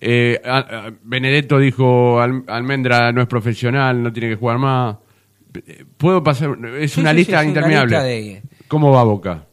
Eh, 0.00 0.40
a- 0.44 0.58
a- 0.86 0.92
Benedetto 1.02 1.58
dijo, 1.58 2.20
Al- 2.20 2.44
Almendra 2.46 3.10
no 3.12 3.20
es 3.20 3.26
profesional, 3.28 4.02
no 4.02 4.12
tiene 4.12 4.28
que 4.30 4.36
jugar 4.36 4.58
más. 4.58 4.96
Puedo 5.96 6.22
pasar, 6.22 6.56
es 6.78 6.92
Sí, 6.92 7.00
una 7.00 7.10
sí, 7.10 7.16
lista 7.16 7.40
sí, 7.40 7.46
sí, 7.46 7.50
una 7.50 7.60
interminable. 7.60 7.90
lista 7.96 8.04
de- 8.04 8.42
¿Cómo 8.68 8.92
va 8.92 9.02
Boca? 9.04 9.44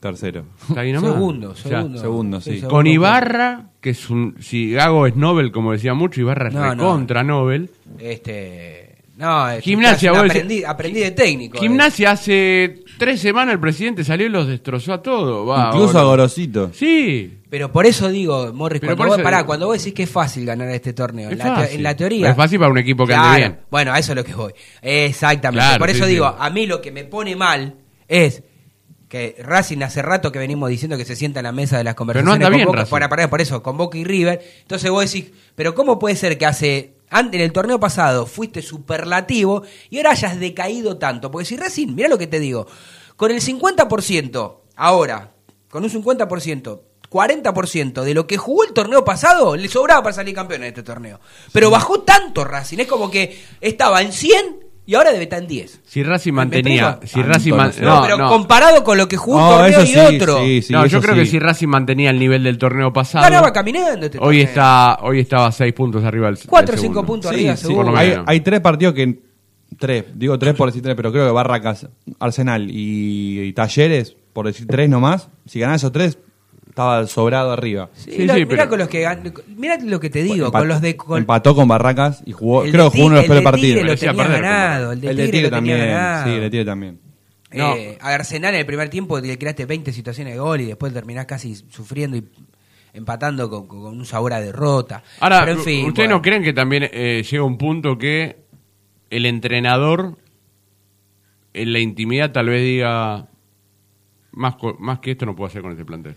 Tercero. 0.00 0.44
Está 0.68 0.80
ahí 0.80 0.92
nomás. 0.92 1.12
Segundo, 1.12 1.50
O 1.50 1.54
sea, 1.54 1.78
segundo. 1.78 1.98
segundo, 2.00 2.40
sí. 2.40 2.50
segundo. 2.54 2.68
con 2.68 2.86
Ibarra, 2.86 3.66
que 3.80 3.90
es 3.90 4.10
un. 4.10 4.36
Si 4.40 4.72
Gago 4.72 5.06
es 5.06 5.16
Nobel, 5.16 5.50
como 5.52 5.72
decía 5.72 5.94
mucho, 5.94 6.20
Ibarra 6.20 6.48
es 6.48 6.54
No, 6.54 6.60
no. 6.64 6.70
recontra 6.72 7.22
Nobel. 7.24 7.70
Este. 7.98 8.95
No, 9.16 9.48
es- 9.50 9.64
Gimnasia, 9.64 10.12
vos 10.12 10.20
aprendí, 10.24 10.62
aprendí 10.62 11.00
de 11.00 11.10
técnico. 11.12 11.56
eh. 11.56 11.60
Gimnasia 11.60 12.10
hace 12.10 12.84
tres 12.98 13.18
semanas 13.20 13.54
el 13.54 13.60
presidente 13.60 14.04
salió 14.04 14.26
y 14.26 14.28
los 14.28 14.46
destrozó 14.46 14.92
a 14.92 15.02
todos. 15.02 15.48
Va, 15.48 15.70
Incluso 15.72 15.98
a 15.98 16.04
Gorosito. 16.04 16.70
Sí. 16.74 17.38
Pero 17.48 17.72
por 17.72 17.86
eso 17.86 18.08
digo, 18.10 18.52
Morris, 18.52 18.80
Pero 18.80 18.90
cuando 18.96 18.98
por 18.98 19.08
vos, 19.08 19.16
eso 19.18 19.24
pará, 19.24 19.38
digo- 19.38 19.46
cuando 19.46 19.66
vos 19.68 19.78
decís 19.78 19.94
que 19.94 20.02
es 20.02 20.10
fácil 20.10 20.44
ganar 20.44 20.68
este 20.68 20.92
torneo, 20.92 21.28
en 21.28 21.32
Es 21.32 21.38
la, 21.38 21.44
teo- 21.46 21.54
fácil. 21.56 21.76
en 21.76 21.82
la 21.82 21.96
teoría. 21.96 22.30
Es 22.30 22.36
fácil 22.36 22.58
para 22.58 22.70
un 22.70 22.78
equipo 22.78 23.06
que 23.06 23.14
ande 23.14 23.38
bien. 23.38 23.60
Bueno, 23.70 23.92
a 23.92 23.98
eso 23.98 24.12
es 24.12 24.16
lo 24.16 24.24
que 24.24 24.34
voy. 24.34 24.52
Exactamente. 24.82 25.64
Claro, 25.64 25.78
por 25.78 25.90
eso 25.90 26.04
sí, 26.04 26.10
digo, 26.10 26.28
sí. 26.28 26.34
a 26.38 26.50
mí 26.50 26.66
lo 26.66 26.82
que 26.82 26.90
me 26.92 27.04
pone 27.04 27.36
mal 27.36 27.76
es 28.08 28.42
que 29.08 29.36
Racing 29.38 29.82
hace 29.82 30.02
rato 30.02 30.32
que 30.32 30.38
venimos 30.40 30.68
diciendo 30.68 30.96
que 30.98 31.04
se 31.04 31.14
sienta 31.16 31.40
en 31.40 31.44
la 31.44 31.52
mesa 31.52 31.78
de 31.78 31.84
las 31.84 31.94
conversaciones 31.94 32.34
anda 32.34 32.46
con 32.48 32.56
bien, 32.56 32.66
Boca, 32.66 32.80
Racing. 32.80 32.90
para, 32.90 33.08
para- 33.08 33.30
por 33.30 33.40
eso, 33.40 33.62
con 33.62 33.76
Boca 33.76 33.96
y 33.96 34.04
River. 34.04 34.42
Entonces 34.62 34.90
vos 34.90 35.10
decís, 35.10 35.30
pero 35.54 35.74
¿cómo 35.74 35.98
puede 35.98 36.16
ser 36.16 36.36
que 36.36 36.44
hace 36.44 36.95
en 37.20 37.40
el 37.40 37.52
torneo 37.52 37.80
pasado 37.80 38.26
fuiste 38.26 38.62
superlativo 38.62 39.62
y 39.90 39.98
ahora 39.98 40.10
hayas 40.10 40.38
decaído 40.38 40.98
tanto? 40.98 41.30
Porque 41.30 41.46
si 41.46 41.56
Racing, 41.56 41.94
mira 41.94 42.08
lo 42.08 42.18
que 42.18 42.26
te 42.26 42.40
digo, 42.40 42.66
con 43.16 43.30
el 43.30 43.40
50% 43.40 44.56
ahora, 44.76 45.32
con 45.70 45.84
un 45.84 45.90
50%, 45.90 46.80
40% 47.08 48.02
de 48.02 48.14
lo 48.14 48.26
que 48.26 48.36
jugó 48.36 48.64
el 48.64 48.72
torneo 48.72 49.04
pasado, 49.04 49.56
le 49.56 49.68
sobraba 49.68 50.02
para 50.02 50.14
salir 50.14 50.34
campeón 50.34 50.62
en 50.62 50.68
este 50.68 50.82
torneo. 50.82 51.20
Pero 51.52 51.70
bajó 51.70 52.00
tanto 52.00 52.44
Racing, 52.44 52.78
es 52.78 52.86
como 52.86 53.10
que 53.10 53.42
estaba 53.60 54.02
en 54.02 54.12
100 54.12 54.65
y 54.86 54.94
ahora 54.94 55.10
debe 55.12 55.24
estar 55.24 55.40
en 55.42 55.48
10. 55.48 55.80
Si 55.84 56.02
Racing 56.02 56.32
¿Me 56.32 56.36
mantenía. 56.36 57.00
Si 57.04 57.20
Racing 57.22 57.52
man- 57.54 57.72
no 57.80 57.96
No, 57.96 58.02
pero 58.02 58.16
no. 58.16 58.28
comparado 58.28 58.84
con 58.84 58.96
lo 58.96 59.08
que 59.08 59.16
jugó 59.16 59.36
un 59.38 59.56
torneo 59.58 59.82
y 59.82 59.86
sí, 59.88 59.98
otro, 59.98 60.38
sí, 60.38 60.62
sí, 60.62 60.72
no, 60.72 60.86
yo 60.86 61.00
creo 61.02 61.14
sí. 61.14 61.20
que 61.20 61.26
si 61.26 61.38
Racing 61.38 61.68
mantenía 61.68 62.10
el 62.10 62.18
nivel 62.18 62.44
del 62.44 62.56
torneo 62.56 62.92
pasado. 62.92 63.24
ganaba 63.24 63.52
caminando 63.52 64.06
este 64.06 64.18
hoy 64.18 64.24
torneo. 64.38 64.42
está 64.44 64.98
hoy 65.02 65.20
estaba 65.20 65.46
a 65.48 65.52
6 65.52 65.72
puntos 65.74 66.04
arriba 66.04 66.26
del 66.26 66.38
Cuatro 66.46 66.72
o 66.72 66.76
del 66.76 66.80
cinco 66.80 66.94
segundo. 67.00 67.06
puntos 67.12 67.30
Sí, 67.30 67.36
arriba, 67.36 67.56
sí, 67.56 67.66
seguro. 67.66 67.96
hay, 67.96 68.14
hay 68.24 68.40
tres 68.40 68.60
partidos 68.60 68.94
que. 68.94 69.26
Tres, 69.78 70.04
digo 70.14 70.38
tres 70.38 70.54
por 70.54 70.68
decir 70.68 70.80
tres, 70.80 70.94
pero 70.94 71.10
creo 71.10 71.26
que 71.26 71.32
Barracas, 71.32 71.88
Arsenal 72.20 72.70
y, 72.70 73.40
y 73.40 73.52
Talleres, 73.52 74.16
por 74.32 74.46
decir 74.46 74.64
tres 74.68 74.88
nomás, 74.88 75.28
si 75.44 75.58
ganás 75.58 75.82
esos 75.82 75.90
tres, 75.92 76.16
estaba 76.76 77.06
sobrado 77.06 77.52
arriba. 77.52 77.88
Sí, 77.94 78.12
Sí, 78.12 78.26
lo- 78.26 78.34
sí, 78.34 78.40
mirá 78.44 78.48
pero- 78.64 78.68
con 78.68 78.78
los 78.80 78.88
que 78.88 79.02
gan- 79.02 79.32
mirá 79.56 79.78
lo 79.82 79.98
que 79.98 80.10
te 80.10 80.22
digo, 80.22 80.48
Empat- 80.48 80.58
con 80.58 80.68
los 80.68 80.80
de 80.82 80.94
con- 80.94 81.16
empató 81.20 81.54
con 81.54 81.66
Barracas 81.66 82.22
y 82.26 82.32
jugó, 82.32 82.64
el 82.64 82.70
creo 82.70 82.90
que 82.90 82.98
jugó 82.98 83.06
uno 83.06 83.14
de 83.16 83.22
los 83.22 83.24
Tigre- 83.30 83.42
peores 83.42 83.46
el 83.46 83.52
de 83.62 83.66
Tigre 83.66 83.80
partidos. 83.80 83.82
lo 83.82 83.88
Parecía 83.88 84.10
tenía 84.10 84.24
perder, 84.24 84.42
ganado, 84.42 84.92
el 84.92 85.00
de 85.00 85.08
el 85.08 85.16
de 85.16 85.22
Tigre 85.24 85.32
Tigre 85.38 85.50
lo 85.50 85.56
tenía 85.56 85.74
también, 85.76 85.90
ganado. 85.96 86.24
sí, 86.26 86.30
el 86.34 86.40
de 86.42 86.50
Tigre 86.50 86.64
también. 86.66 87.00
Eh, 87.50 87.98
a 88.02 88.08
Arsenal 88.14 88.52
en 88.54 88.60
el 88.60 88.66
primer 88.66 88.90
tiempo 88.90 89.18
le 89.18 89.38
creaste 89.38 89.64
20 89.64 89.90
situaciones 89.90 90.34
de 90.34 90.38
gol 90.38 90.60
y 90.60 90.66
después 90.66 90.92
terminás 90.92 91.24
casi 91.24 91.54
sufriendo 91.54 92.18
y 92.18 92.24
empatando 92.92 93.48
con, 93.48 93.66
con 93.66 93.80
un 93.96 94.04
sabor 94.04 94.34
a 94.34 94.40
derrota. 94.42 95.02
Ahora, 95.20 95.40
Pero 95.46 95.52
en 95.52 95.64
fin, 95.64 95.86
¿ustedes 95.86 96.08
bueno. 96.08 96.16
no 96.16 96.22
creen 96.22 96.42
que 96.42 96.52
también 96.52 96.90
eh, 96.92 97.22
llega 97.22 97.42
un 97.42 97.56
punto 97.56 97.96
que 97.96 98.36
el 99.08 99.24
entrenador 99.24 100.18
en 101.54 101.72
la 101.72 101.78
intimidad 101.78 102.32
tal 102.32 102.50
vez 102.50 102.60
diga 102.60 103.28
más, 104.32 104.56
co- 104.56 104.76
más 104.78 104.98
que 104.98 105.12
esto 105.12 105.24
no 105.24 105.34
puedo 105.34 105.48
hacer 105.48 105.62
con 105.62 105.70
este 105.72 105.86
plantel? 105.86 106.16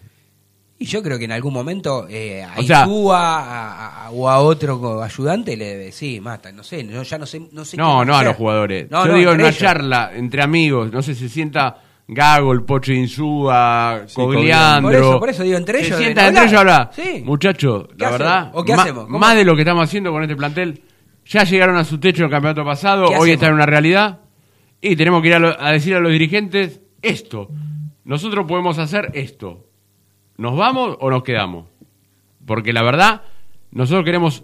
Y 0.82 0.86
yo 0.86 1.04
creo 1.04 1.20
que 1.20 1.26
en 1.26 1.34
algún 1.34 1.54
momento 1.54 2.08
eh, 2.10 2.42
a 2.42 2.58
O 2.58 2.64
sea- 2.64 2.82
Insúa, 2.86 3.20
a- 3.20 4.06
a- 4.06 4.12
o 4.12 4.30
a 4.30 4.40
otro 4.40 5.04
ayudante 5.04 5.58
le 5.58 5.66
debe 5.66 5.84
decir, 5.86 6.22
mata, 6.22 6.52
no 6.54 6.64
sé, 6.64 6.88
yo 6.88 7.04
ya 7.04 7.18
no 7.18 7.26
sé, 7.26 7.42
no 7.52 7.66
sé 7.66 7.76
No, 7.76 8.06
no 8.06 8.14
a 8.14 8.18
hacer". 8.18 8.28
los 8.30 8.38
jugadores. 8.38 8.90
No, 8.90 9.06
Yo 9.06 9.12
no, 9.12 9.18
digo 9.18 9.32
en 9.32 9.40
una 9.42 9.50
ellos. 9.50 9.60
charla 9.60 10.12
entre 10.16 10.42
amigos, 10.42 10.92
no 10.92 11.02
sé, 11.02 11.16
se 11.16 11.28
sienta 11.28 11.84
Gago, 12.08 12.54
el 12.54 12.64
Pocho 12.64 12.94
Insúa, 12.94 14.04
Sí, 14.08 14.16
Cogliandro. 14.16 14.90
Por 14.90 14.96
eso, 14.96 15.20
por 15.20 15.30
eso 15.30 15.44
digo, 15.44 15.58
entre 15.58 15.80
Se 15.82 15.88
ellos 15.88 15.98
sientan 16.00 16.34
deben 16.34 16.38
entre 16.38 16.44
ellos 16.50 16.58
a 16.58 16.60
hablar. 16.62 16.82
hablar. 16.98 17.14
Sí. 17.18 17.22
Muchachos, 17.26 17.88
¿Qué 17.90 17.94
la 17.98 18.08
hacemos? 18.08 18.20
verdad, 18.20 18.52
¿O 18.54 18.64
qué 18.64 18.74
hacemos? 18.74 19.04
¿Cómo? 19.06 19.20
más 19.20 19.36
de 19.36 19.44
lo 19.46 19.56
que 19.56 19.62
estamos 19.62 19.84
haciendo 19.84 20.12
con 20.12 20.24
este 20.24 20.36
plantel, 20.38 20.82
ya 21.26 21.44
llegaron 21.44 21.76
a 21.76 21.84
su 21.84 22.00
techo 22.00 22.20
en 22.22 22.26
el 22.26 22.32
campeonato 22.32 22.64
pasado, 22.64 23.04
¿Qué 23.10 23.16
hoy 23.16 23.16
hacemos? 23.16 23.30
está 23.34 23.48
en 23.48 23.54
una 23.54 23.66
realidad, 23.66 24.20
y 24.82 24.96
tenemos 24.96 25.22
que 25.22 25.28
ir 25.28 25.34
a, 25.36 25.40
lo- 25.40 25.62
a 25.62 25.72
decir 25.72 25.94
a 25.94 26.00
los 26.00 26.12
dirigentes 26.12 26.80
esto. 27.02 27.50
Nosotros 28.06 28.46
podemos 28.48 28.80
hacer 28.80 29.12
esto. 29.14 29.66
¿Nos 30.40 30.56
vamos 30.58 30.96
o 31.02 31.10
nos 31.12 31.24
quedamos? 31.24 31.66
Porque 32.46 32.72
la 32.74 32.82
verdad, 32.82 33.22
nosotros 33.72 34.06
queremos 34.06 34.44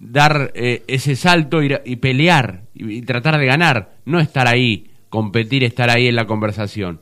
dar 0.00 0.50
eh, 0.54 0.82
ese 0.88 1.14
salto 1.16 1.62
y, 1.62 1.72
y 1.84 1.96
pelear 1.96 2.62
y, 2.74 2.94
y 2.98 3.02
tratar 3.02 3.38
de 3.38 3.46
ganar, 3.46 3.92
no 4.04 4.18
estar 4.18 4.48
ahí, 4.48 4.90
competir, 5.08 5.62
estar 5.62 5.88
ahí 5.88 6.08
en 6.08 6.16
la 6.16 6.26
conversación. 6.26 7.00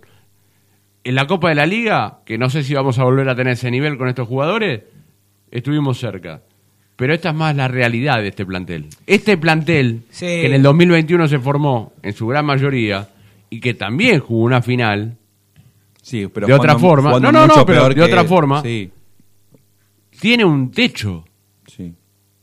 En 1.05 1.15
la 1.15 1.27
Copa 1.27 1.49
de 1.49 1.55
la 1.55 1.67
Liga, 1.67 2.19
que 2.27 2.37
no 2.39 2.51
sé 2.51 2.63
si 2.63 2.75
vamos 2.75 2.99
a 2.99 3.05
volver 3.05 3.29
a 3.29 3.35
tener 3.35 3.55
ese 3.55 3.71
nivel 3.71 3.97
con 3.97 4.09
estos 4.09 4.29
jugadores, 4.29 4.83
estuvimos 5.51 5.99
cerca. 5.99 6.43
Pero 6.97 7.15
esta 7.15 7.31
es 7.31 7.35
más 7.35 7.57
la 7.57 7.67
realidad 7.67 8.19
de 8.21 8.29
este 8.29 8.45
plantel. 8.47 8.87
Este 9.07 9.37
plantel, 9.39 10.03
Sí. 10.11 10.27
que 10.27 10.47
en 10.47 10.53
el 10.53 10.63
2021 10.63 11.27
se 11.27 11.39
formó 11.39 11.95
en 12.03 12.13
su 12.13 12.27
gran 12.27 12.45
mayoría 12.45 13.09
y 13.51 13.59
que 13.61 13.73
también 13.75 14.21
jugó 14.21 14.45
una 14.45 14.61
final, 14.63 15.17
Sí, 16.03 16.27
pero 16.27 16.47
De 16.47 16.53
otra 16.53 16.79
forma. 16.79 17.19
No, 17.19 17.33
no, 17.33 17.47
no, 17.47 17.65
pero 17.65 17.89
de 17.89 18.03
otra 18.03 18.25
forma. 18.25 18.61
Sí, 18.63 18.91
tiene 20.21 20.45
un 20.45 20.71
techo. 20.71 21.25
sí. 21.67 21.95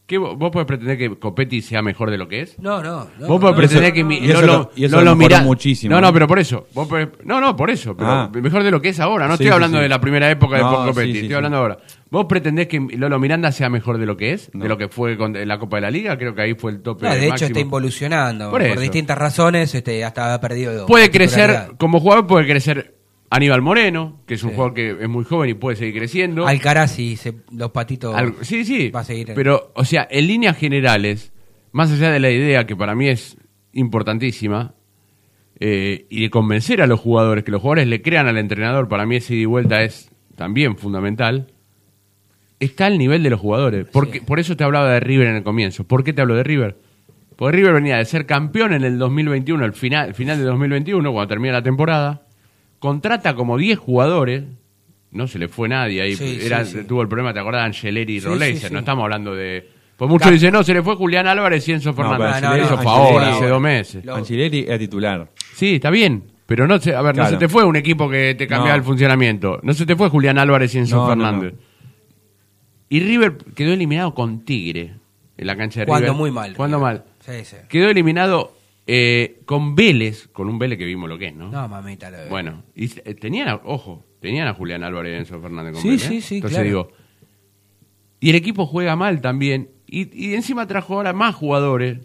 ¿Qué, 0.06 0.18
vo- 0.20 0.36
¿Vos 0.36 0.50
podés 0.50 0.66
pretender 0.66 0.98
que 0.98 1.20
Copetti 1.20 1.62
sea 1.62 1.84
mejor 1.84 2.10
de 2.10 2.18
lo 2.18 2.28
que 2.28 2.42
es? 2.42 2.58
No, 2.58 2.82
no, 2.82 3.08
no. 3.20 3.28
vos 3.28 3.40
podés 3.40 3.52
no, 3.54 3.56
pretender 3.58 3.94
que 3.94 4.04
mi- 4.04 4.18
y 4.18 4.32
eso 4.32 4.42
no 4.42 4.48
lo- 4.48 4.54
lo, 4.58 4.72
y 4.76 4.86
eso 4.86 4.96
no 4.96 5.02
lo 5.04 5.12
lo 5.12 5.16
mejoró 5.16 5.36
mirá- 5.36 5.46
muchísimo. 5.46 5.94
No, 5.94 6.02
no, 6.02 6.12
pero 6.12 6.28
por 6.28 6.40
eso. 6.40 6.66
Vos 6.74 6.88
podés- 6.90 7.10
no, 7.26 7.40
no, 7.40 7.56
por 7.56 7.70
eso. 7.70 7.96
Pero 7.96 8.10
Ah. 8.10 8.32
mejor 8.34 8.64
de 8.64 8.72
lo 8.72 8.82
que 8.82 8.90
es 8.90 9.00
ahora. 9.00 9.28
No 9.28 9.38
Sí, 9.38 9.44
estoy 9.44 9.54
hablando 9.54 9.78
sí. 9.78 9.84
de 9.84 9.90
la 9.90 10.02
primera 10.02 10.32
época 10.32 10.56
de 10.58 10.64
Copetti. 10.64 11.12
estoy 11.12 11.28
sí. 11.28 11.34
hablando 11.36 11.60
ahora. 11.60 11.78
¿Vos 12.10 12.26
pretendés 12.26 12.68
que 12.68 12.80
Lolo 12.98 13.20
Miranda 13.20 13.52
sea 13.52 13.70
mejor 13.70 14.00
de 14.00 14.08
lo 14.08 14.18
que 14.18 14.34
es? 14.34 14.50
No. 14.52 14.64
De 14.64 14.70
lo 14.70 14.80
que 14.80 14.88
fue 14.88 15.16
con 15.16 15.36
en 15.36 15.48
la 15.48 15.60
Copa 15.60 15.78
de 15.78 15.82
la 15.82 15.92
Liga. 15.92 16.18
Creo 16.18 16.34
que 16.34 16.42
ahí 16.42 16.56
fue 16.56 16.72
el 16.72 16.82
tope 16.82 17.06
No, 17.06 17.12
de 17.14 17.20
hecho 17.20 17.30
máximo. 17.30 17.48
está 17.50 17.60
involucionando 17.60 18.50
Por 18.50 18.68
por, 18.68 18.80
distintas 18.80 19.16
razones, 19.16 19.76
este, 19.76 20.04
hasta 20.04 20.34
ha 20.34 20.42
perdido. 20.42 20.88
Puede 20.88 21.12
crecer, 21.12 21.74
como 21.78 22.00
jugador 22.00 22.26
puede 22.26 22.48
crecer 22.48 22.96
Aníbal 23.32 23.62
Moreno, 23.62 24.22
que 24.26 24.34
es 24.36 24.44
un 24.44 24.52
jugador 24.52 24.74
que 24.74 24.92
es 25.02 25.08
muy 25.10 25.24
joven 25.24 25.52
y 25.52 25.54
puede 25.54 25.76
seguir 25.78 25.96
creciendo. 25.96 26.48
Alcaraz 26.48 26.98
y 27.00 27.16
se- 27.16 27.36
los 27.56 27.72
patitos. 27.72 28.16
Sí, 28.42 28.66
sí. 28.66 28.90
Va 28.90 29.02
a 29.02 29.04
seguir 29.04 29.34
Pero, 29.36 29.72
o 29.76 29.86
sea, 29.86 30.08
en 30.10 30.28
líneas 30.28 30.58
generales, 30.58 31.32
más 31.72 31.92
allá 31.92 32.10
de 32.12 32.20
la 32.20 32.32
idea 32.32 32.66
que 32.66 32.76
para 32.76 32.96
mí 32.96 33.08
es 33.08 33.38
importantísima, 33.74 34.74
eh, 35.60 36.08
y 36.10 36.22
de 36.24 36.30
convencer 36.30 36.82
a 36.82 36.88
los 36.88 37.00
jugadores, 37.00 37.44
que 37.44 37.52
los 37.52 37.62
jugadores 37.62 37.88
le 37.88 38.02
crean 38.02 38.28
al 38.28 38.38
entrenador, 38.38 38.88
para 38.88 39.06
mí 39.06 39.18
ese 39.18 39.36
ida 39.36 39.42
y 39.44 39.46
vuelta 39.46 39.84
es 39.84 40.10
también 40.36 40.78
fundamental, 40.78 41.52
está 42.60 42.88
al 42.88 42.98
nivel 42.98 43.22
de 43.24 43.30
los 43.30 43.40
jugadores. 43.40 43.88
Porque, 43.92 44.22
Por 44.22 44.40
eso 44.40 44.56
te 44.58 44.64
hablaba 44.64 44.90
de 44.92 45.00
River 45.02 45.28
en 45.28 45.36
el 45.36 45.44
comienzo. 45.44 45.84
¿Por 45.86 46.04
qué 46.04 46.14
te 46.14 46.22
hablo 46.22 46.36
de 46.36 46.44
River? 46.44 46.78
Porque 47.36 47.58
River 47.58 47.74
venía 47.74 47.98
de 47.98 48.06
ser 48.06 48.26
campeón 48.26 48.74
en 48.74 48.84
el 48.84 48.98
2021, 48.98 49.64
al 49.64 49.74
final, 49.74 50.08
al 50.10 50.16
final 50.16 50.38
de 50.40 50.44
2021, 50.46 51.12
cuando 51.12 51.28
termina 51.28 51.54
la 51.54 51.64
temporada, 51.64 52.26
contrata 52.80 53.36
como 53.36 53.58
10 53.58 53.78
jugadores, 53.78 54.44
no 55.12 55.28
se 55.28 55.40
le 55.40 55.48
fue 55.48 55.68
nadie 55.70 56.02
ahí, 56.02 56.16
Sí, 56.16 56.40
era, 56.42 56.64
sí, 56.66 56.80
sí. 56.80 56.84
tuvo 56.88 57.02
el 57.02 57.08
problema, 57.08 57.34
¿te 57.34 57.40
acordás? 57.40 57.62
de 57.62 57.66
Angeleri 57.68 58.16
y 58.16 58.20
Sí, 58.20 58.26
Roleiser, 58.28 58.62
sí, 58.62 58.68
sí. 58.68 58.74
no 58.74 58.80
estamos 58.80 59.04
hablando 59.04 59.34
de... 59.36 59.70
Pues 59.98 60.10
muchos 60.10 60.26
Cap- 60.28 60.34
dicen, 60.34 60.54
no, 60.54 60.64
se 60.64 60.74
le 60.74 60.82
fue 60.82 60.96
Julián 60.96 61.28
Álvarez 61.28 61.68
y 61.68 61.74
Enzo 61.74 61.94
Fernández. 61.94 62.42
Angeleri- 62.42 62.64
hizo 62.64 62.78
Angeleri- 62.78 62.84
favor 62.84 63.22
hace 63.24 63.32
Angeleri- 63.46 63.50
dos 63.50 63.62
meses. 63.62 64.08
Angileri 64.08 64.60
era 64.68 64.80
titular. 64.80 65.30
Sí, 65.56 65.76
está 65.76 65.90
bien. 65.90 66.24
Pero 66.46 66.68
no 66.68 66.80
se, 66.80 66.96
a 66.96 67.02
ver, 67.02 67.16
no 67.18 67.28
se 67.30 67.36
te 67.38 67.48
fue 67.50 67.64
un 67.66 67.76
equipo 67.76 68.10
que 68.10 68.34
te 68.34 68.48
cambiaba 68.48 68.78
No. 68.78 68.78
el 68.78 68.84
funcionamiento. 68.84 69.60
No 69.62 69.74
se 69.74 69.86
te 69.86 69.96
fue 69.98 70.10
Julián 70.10 70.38
Álvarez 70.38 70.74
y 70.74 70.80
Enzo 70.80 70.96
No, 70.96 71.02
no, 71.04 71.10
Fernández. 71.10 71.54
no. 71.54 71.60
Y 72.88 73.02
River 73.02 73.38
quedó 73.56 73.74
eliminado 73.74 74.14
con 74.16 74.46
Tigre 74.46 74.94
en 75.38 75.48
la 75.48 75.56
cancha 75.56 75.82
de 75.82 75.86
Jugando 75.86 76.06
River. 76.08 76.18
muy 76.18 76.32
mal. 76.32 76.56
River. 76.56 76.80
mal. 76.80 77.04
Sí, 77.20 77.44
sí. 77.44 77.58
Quedó 77.68 77.90
eliminado 77.90 78.54
eh, 78.92 79.42
con 79.46 79.76
Vélez, 79.76 80.28
con 80.30 80.50
un 80.50 80.58
Vélez 80.58 80.80
que 80.80 80.86
vimos 80.86 81.08
lo 81.08 81.18
que 81.20 81.28
es, 81.28 81.36
¿no? 81.36 81.52
No, 81.52 81.68
mamita. 81.68 82.10
Lo 82.10 82.28
Bueno, 82.30 82.64
y 82.76 82.86
eh, 82.86 83.14
tenían, 83.14 83.48
a- 83.50 83.62
ojo, 83.64 84.04
tenían 84.20 84.48
a 84.48 84.56
Julián 84.56 84.84
Álvarez 84.84 85.14
y 85.14 85.20
Enzo 85.20 85.40
Fernández 85.40 85.74
con 85.74 85.82
Sí, 85.84 85.90
Vélez, 85.90 86.04
sí, 86.08 86.18
¿eh? 86.18 86.22
sí, 86.22 86.36
Entonces 86.38 86.58
claro. 86.58 86.68
digo, 86.68 86.92
y 88.20 88.30
el 88.32 88.36
equipo 88.36 88.66
juega 88.66 88.96
mal 88.96 89.22
también, 89.22 89.70
y, 89.86 90.10
y 90.30 90.34
encima 90.34 90.66
trajo 90.66 90.96
ahora 90.96 91.14
más 91.14 91.36
jugadores, 91.36 92.00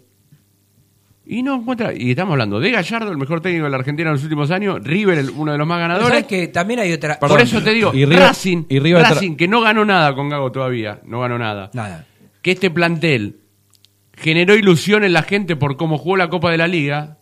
y 1.25 1.41
no 1.41 1.55
encuentra, 1.55 1.91
y 1.91 2.11
estamos 2.11 2.33
hablando 2.33 2.59
de 2.59 2.69
Gallardo, 2.69 3.11
el 3.11 3.17
mejor 3.17 3.41
técnico 3.41 3.63
de 3.65 3.71
la 3.71 3.77
Argentina 3.77 4.09
en 4.09 4.13
los 4.13 4.23
últimos 4.23 4.51
años, 4.51 4.79
River, 4.83 5.17
el- 5.17 5.31
uno 5.31 5.53
de 5.53 5.57
los 5.57 5.65
más 5.67 5.77
Pero 5.77 5.87
ganadores. 5.87 6.09
¿Sabes 6.09 6.25
que 6.27 6.47
también 6.49 6.79
hay 6.81 6.93
otra. 6.93 7.17
Por 7.19 7.41
eso 7.41 7.63
te 7.63 7.71
digo, 7.73 7.91
Y 7.95 8.05
River- 8.05 8.19
Racing, 8.19 8.63
y 8.69 8.77
River 8.77 9.03
tra- 9.03 9.09
Racing, 9.09 9.35
que 9.35 9.47
no 9.47 9.61
ganó 9.61 9.83
nada 9.85 10.13
con 10.13 10.29
Gago 10.29 10.51
todavía, 10.51 11.01
no 11.03 11.21
ganó 11.21 11.39
nada. 11.39 11.71
Nada. 11.73 12.05
Que 12.43 12.51
este 12.51 12.69
plantel 12.69 13.37
generó 14.15 14.55
ilusión 14.55 15.03
en 15.03 15.13
la 15.13 15.23
gente 15.23 15.55
por 15.55 15.77
cómo 15.77 15.97
jugó 15.97 16.17
la 16.17 16.29
Copa 16.29 16.51
de 16.51 16.57
la 16.57 16.67
Liga, 16.67 17.17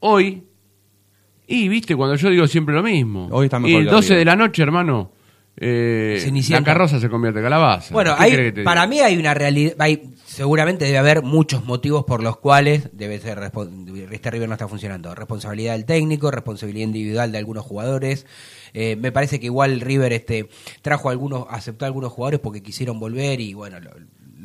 hoy, 0.00 0.44
y 1.46 1.68
viste, 1.68 1.94
cuando 1.96 2.16
yo 2.16 2.30
digo 2.30 2.46
siempre 2.46 2.74
lo 2.74 2.82
mismo. 2.82 3.28
Hoy 3.30 3.46
está 3.46 3.58
mejor 3.58 3.82
Y 3.82 3.84
que 3.84 3.90
12 3.90 4.08
River. 4.08 4.18
de 4.18 4.24
la 4.24 4.36
noche, 4.36 4.62
hermano, 4.62 5.12
eh, 5.58 6.30
la 6.50 6.62
carroza 6.62 7.00
se 7.00 7.08
convierte 7.08 7.38
en 7.38 7.44
calabaza. 7.44 7.94
Bueno, 7.94 8.14
¿Qué 8.16 8.22
hay- 8.56 8.64
para 8.64 8.86
mí 8.86 8.98
hay 9.00 9.16
una 9.16 9.32
realidad. 9.32 9.74
Hay, 9.78 10.10
seguramente 10.26 10.84
debe 10.84 10.98
haber 10.98 11.22
muchos 11.22 11.64
motivos 11.64 12.04
por 12.04 12.22
los 12.22 12.36
cuales 12.36 12.90
debe 12.92 13.18
ser 13.20 13.38
este 14.10 14.30
River 14.30 14.48
no 14.48 14.54
está 14.54 14.68
funcionando. 14.68 15.14
Responsabilidad 15.14 15.72
del 15.72 15.86
técnico, 15.86 16.30
responsabilidad 16.30 16.84
individual 16.88 17.32
de 17.32 17.38
algunos 17.38 17.64
jugadores. 17.64 18.26
Eh, 18.74 18.96
me 18.96 19.12
parece 19.12 19.40
que 19.40 19.46
igual 19.46 19.80
River 19.80 20.12
este 20.12 20.48
trajo 20.82 21.08
algunos, 21.08 21.46
aceptó 21.48 21.86
a 21.86 21.88
algunos 21.88 22.12
jugadores 22.12 22.40
porque 22.40 22.62
quisieron 22.62 22.98
volver 23.00 23.40
y 23.40 23.54
bueno, 23.54 23.80
lo- 23.80 23.92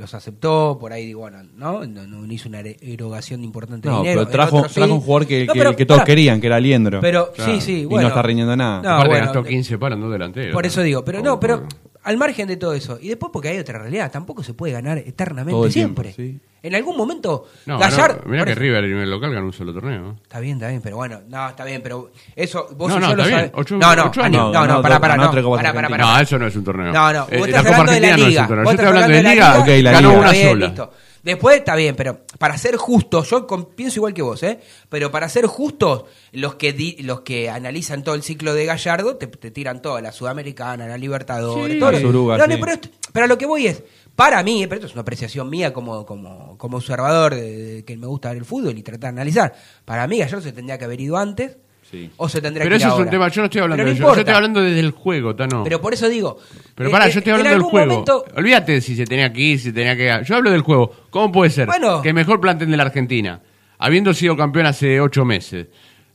los 0.01 0.13
aceptó. 0.13 0.77
Por 0.79 0.91
ahí, 0.93 1.13
bueno, 1.13 1.37
¿no? 1.55 1.85
No, 1.85 2.05
no 2.05 2.31
hizo 2.33 2.49
una 2.49 2.59
erogación 2.59 3.43
importante 3.43 3.87
de 3.87 3.93
No, 3.95 4.01
dinero. 4.01 4.21
pero 4.21 4.31
trajo, 4.31 4.57
otro 4.57 4.69
sí. 4.69 4.75
trajo 4.75 4.93
un 4.93 5.01
jugador 5.01 5.27
que, 5.27 5.45
No, 5.45 5.53
que- 5.53 5.59
pero, 5.59 5.75
que 5.75 5.85
todos 5.85 6.03
querían, 6.03 6.41
que 6.41 6.47
era 6.47 6.57
Aliendro. 6.57 6.99
Pero 6.99 7.31
Claro. 7.31 7.53
sí, 7.53 7.61
sí, 7.61 7.79
Y 7.81 7.85
bueno. 7.85 8.03
no 8.03 8.07
está 8.09 8.21
rindiendo 8.21 8.55
nada. 8.55 8.81
No, 8.81 8.89
Aparte 8.89 9.07
bueno, 9.09 9.23
gastó 9.25 9.43
de- 9.43 9.49
15 9.49 9.77
palos, 9.77 9.99
dos 9.99 10.11
delanteros. 10.11 10.53
Por 10.53 10.65
eso 10.65 10.79
¿no? 10.81 10.83
digo, 10.85 11.05
pero 11.05 11.19
Oh, 11.19 11.23
no, 11.23 11.39
pero 11.39 11.63
al 12.03 12.17
margen 12.17 12.47
de 12.47 12.57
todo 12.57 12.73
eso, 12.73 12.97
y 13.01 13.09
después 13.09 13.31
porque 13.31 13.49
hay 13.49 13.59
otra 13.59 13.77
realidad, 13.79 14.11
tampoco 14.11 14.43
se 14.43 14.53
puede 14.53 14.73
ganar 14.73 14.97
eternamente 14.97 15.51
Todo 15.51 15.65
el 15.67 15.73
tiempo, 15.73 16.01
siempre. 16.03 16.23
sí. 16.31 16.39
En 16.63 16.75
algún 16.75 16.95
momento, 16.95 17.47
No, 17.65 17.79
Gallardo. 17.79 18.19
ganó- 18.19 18.29
mirá 18.31 18.45
que 18.45 18.53
River 18.53 18.83
a 18.83 18.87
nivel 18.87 19.09
local 19.09 19.33
ganó 19.33 19.47
un 19.47 19.53
solo 19.53 19.73
torneo. 19.73 19.99
¿no? 19.99 20.17
Está 20.21 20.39
bien, 20.39 20.57
está 20.57 20.67
bien, 20.67 20.79
pero 20.81 20.95
bueno, 20.95 21.19
no, 21.27 21.49
está 21.49 21.63
bien, 21.65 21.81
pero 21.81 22.11
eso 22.35 22.67
vos 22.77 22.89
No, 22.91 22.97
y 22.97 22.99
no, 23.01 23.09
yo 23.09 23.15
lo 23.15 23.23
está 23.23 23.35
bien, 23.35 23.49
sabés. 23.49 23.51
ocho- 23.55 23.77
no, 23.77 23.95
no, 23.95 24.05
ocho 24.05 24.21
años. 24.21 24.37
no, 24.37 24.53
no, 24.53 24.67
no, 24.67 24.81
para, 24.83 24.95
Argentinas. 24.97 25.89
para. 25.89 25.97
No, 25.97 26.19
eso 26.19 26.37
no 26.37 26.45
es 26.47 26.55
un 26.55 26.63
torneo. 26.63 26.93
No, 26.93 27.13
no, 27.13 27.27
Eh, 27.31 27.37
vos 27.39 27.49
la 27.49 27.57
estás 27.57 27.63
Copa 27.63 27.77
hablando 27.77 27.91
de 27.93 27.99
la 28.01 28.17
no 28.17 28.27
liga. 28.27 28.41
un 28.43 28.47
torneo. 28.47 28.63
Vos 28.65 28.71
Yo 28.73 28.75
estoy 28.81 28.85
estás 28.85 28.87
hablando 28.87 29.07
de 29.11 29.17
hablando 29.17 29.31
liga, 29.31 29.59
Ok, 29.59 29.83
la 29.83 29.91
ganó 29.91 30.13
una 30.13 30.33
sola. 30.35 30.89
Después 31.23 31.57
está 31.57 31.75
bien, 31.75 31.95
pero 31.95 32.21
para 32.39 32.57
ser 32.57 32.77
justos, 32.77 33.29
yo 33.29 33.45
con- 33.45 33.65
pienso 33.75 33.99
igual 33.99 34.13
que 34.13 34.23
vos, 34.23 34.41
¿eh? 34.43 34.59
Pero 34.89 35.11
para 35.11 35.29
ser 35.29 35.45
justos, 35.45 36.05
los 36.31 36.55
que 36.55 36.73
di- 36.73 36.97
los 37.03 37.21
que 37.21 37.49
analizan 37.49 38.03
todo 38.03 38.15
el 38.15 38.23
ciclo 38.23 38.53
de 38.55 38.65
Gallardo 38.65 39.17
te, 39.17 39.27
te 39.27 39.51
tiran 39.51 39.81
toda 39.83 40.01
la 40.01 40.11
Sudamericana, 40.11 40.87
la 40.87 40.97
Libertadores, 40.97 41.73
Sí, 41.73 41.79
todo. 41.79 41.91
la 41.91 41.99
Suruga, 41.99 42.37
No, 42.37 42.45
sí. 42.45 42.57
pero, 42.59 42.71
esto- 42.71 42.89
pero 43.13 43.25
a 43.25 43.27
lo 43.27 43.37
que 43.37 43.45
voy 43.45 43.67
es, 43.67 43.83
para 44.15 44.41
mí, 44.41 44.65
pero 44.65 44.75
esto 44.75 44.87
es 44.87 44.93
una 44.93 45.01
apreciación 45.03 45.47
mía 45.49 45.71
como, 45.73 46.05
como, 46.07 46.57
como 46.57 46.77
observador 46.77 47.35
de, 47.35 47.57
de 47.75 47.85
que 47.85 47.95
me 47.97 48.07
gusta 48.07 48.29
ver 48.29 48.39
el 48.39 48.45
fútbol 48.45 48.77
y 48.77 48.81
tratar 48.83 49.13
de 49.13 49.19
analizar. 49.21 49.53
Para 49.85 50.07
mí 50.07 50.17
Gallardo 50.17 50.41
se 50.41 50.51
tendría 50.53 50.77
que 50.79 50.85
haber 50.85 50.99
ido 51.01 51.17
antes 51.17 51.57
Sí. 51.91 52.09
o 52.17 52.29
se 52.29 52.41
tendría 52.41 52.63
Pero 52.63 52.77
que 52.77 52.81
ir 52.83 52.87
eso 52.87 52.95
es 52.97 53.03
un 53.03 53.09
tema, 53.09 53.27
yo 53.27 53.41
no 53.41 53.45
estoy 53.45 53.61
hablando 53.61 53.83
Pero 53.83 53.93
de 53.93 53.99
no 53.99 54.05
eso. 54.05 54.15
Yo 54.15 54.19
estoy 54.21 54.33
hablando 54.33 54.61
desde 54.61 54.79
el 54.79 54.91
juego, 54.91 55.35
Tano. 55.35 55.63
Pero 55.65 55.81
por 55.81 55.93
eso 55.93 56.07
digo. 56.07 56.37
Pero 56.73 56.87
eh, 56.89 56.91
pará, 56.91 57.07
eh, 57.07 57.11
yo 57.11 57.19
estoy 57.19 57.33
hablando 57.33 57.51
del 57.51 57.61
juego. 57.61 57.87
momento- 57.91 58.25
Olvídate 58.35 58.71
de 58.71 58.81
si 58.81 58.95
se 58.95 59.05
tenía 59.05 59.31
que 59.33 59.41
ir, 59.41 59.59
si 59.59 59.73
tenía 59.73 59.95
que... 59.97 60.25
Yo 60.25 60.35
hablo 60.37 60.49
del 60.51 60.61
juego. 60.61 60.93
¿Cómo 61.09 61.31
puede 61.31 61.49
ser 61.51 61.67
Bueno. 61.67 62.01
que 62.01 62.13
mejor 62.13 62.39
plantel 62.39 62.71
de 62.71 62.77
la 62.77 62.83
Argentina, 62.83 63.41
habiendo 63.77 64.13
sido 64.13 64.37
campeón 64.37 64.65
hace 64.67 65.01
ocho 65.01 65.25
meses... 65.25 65.67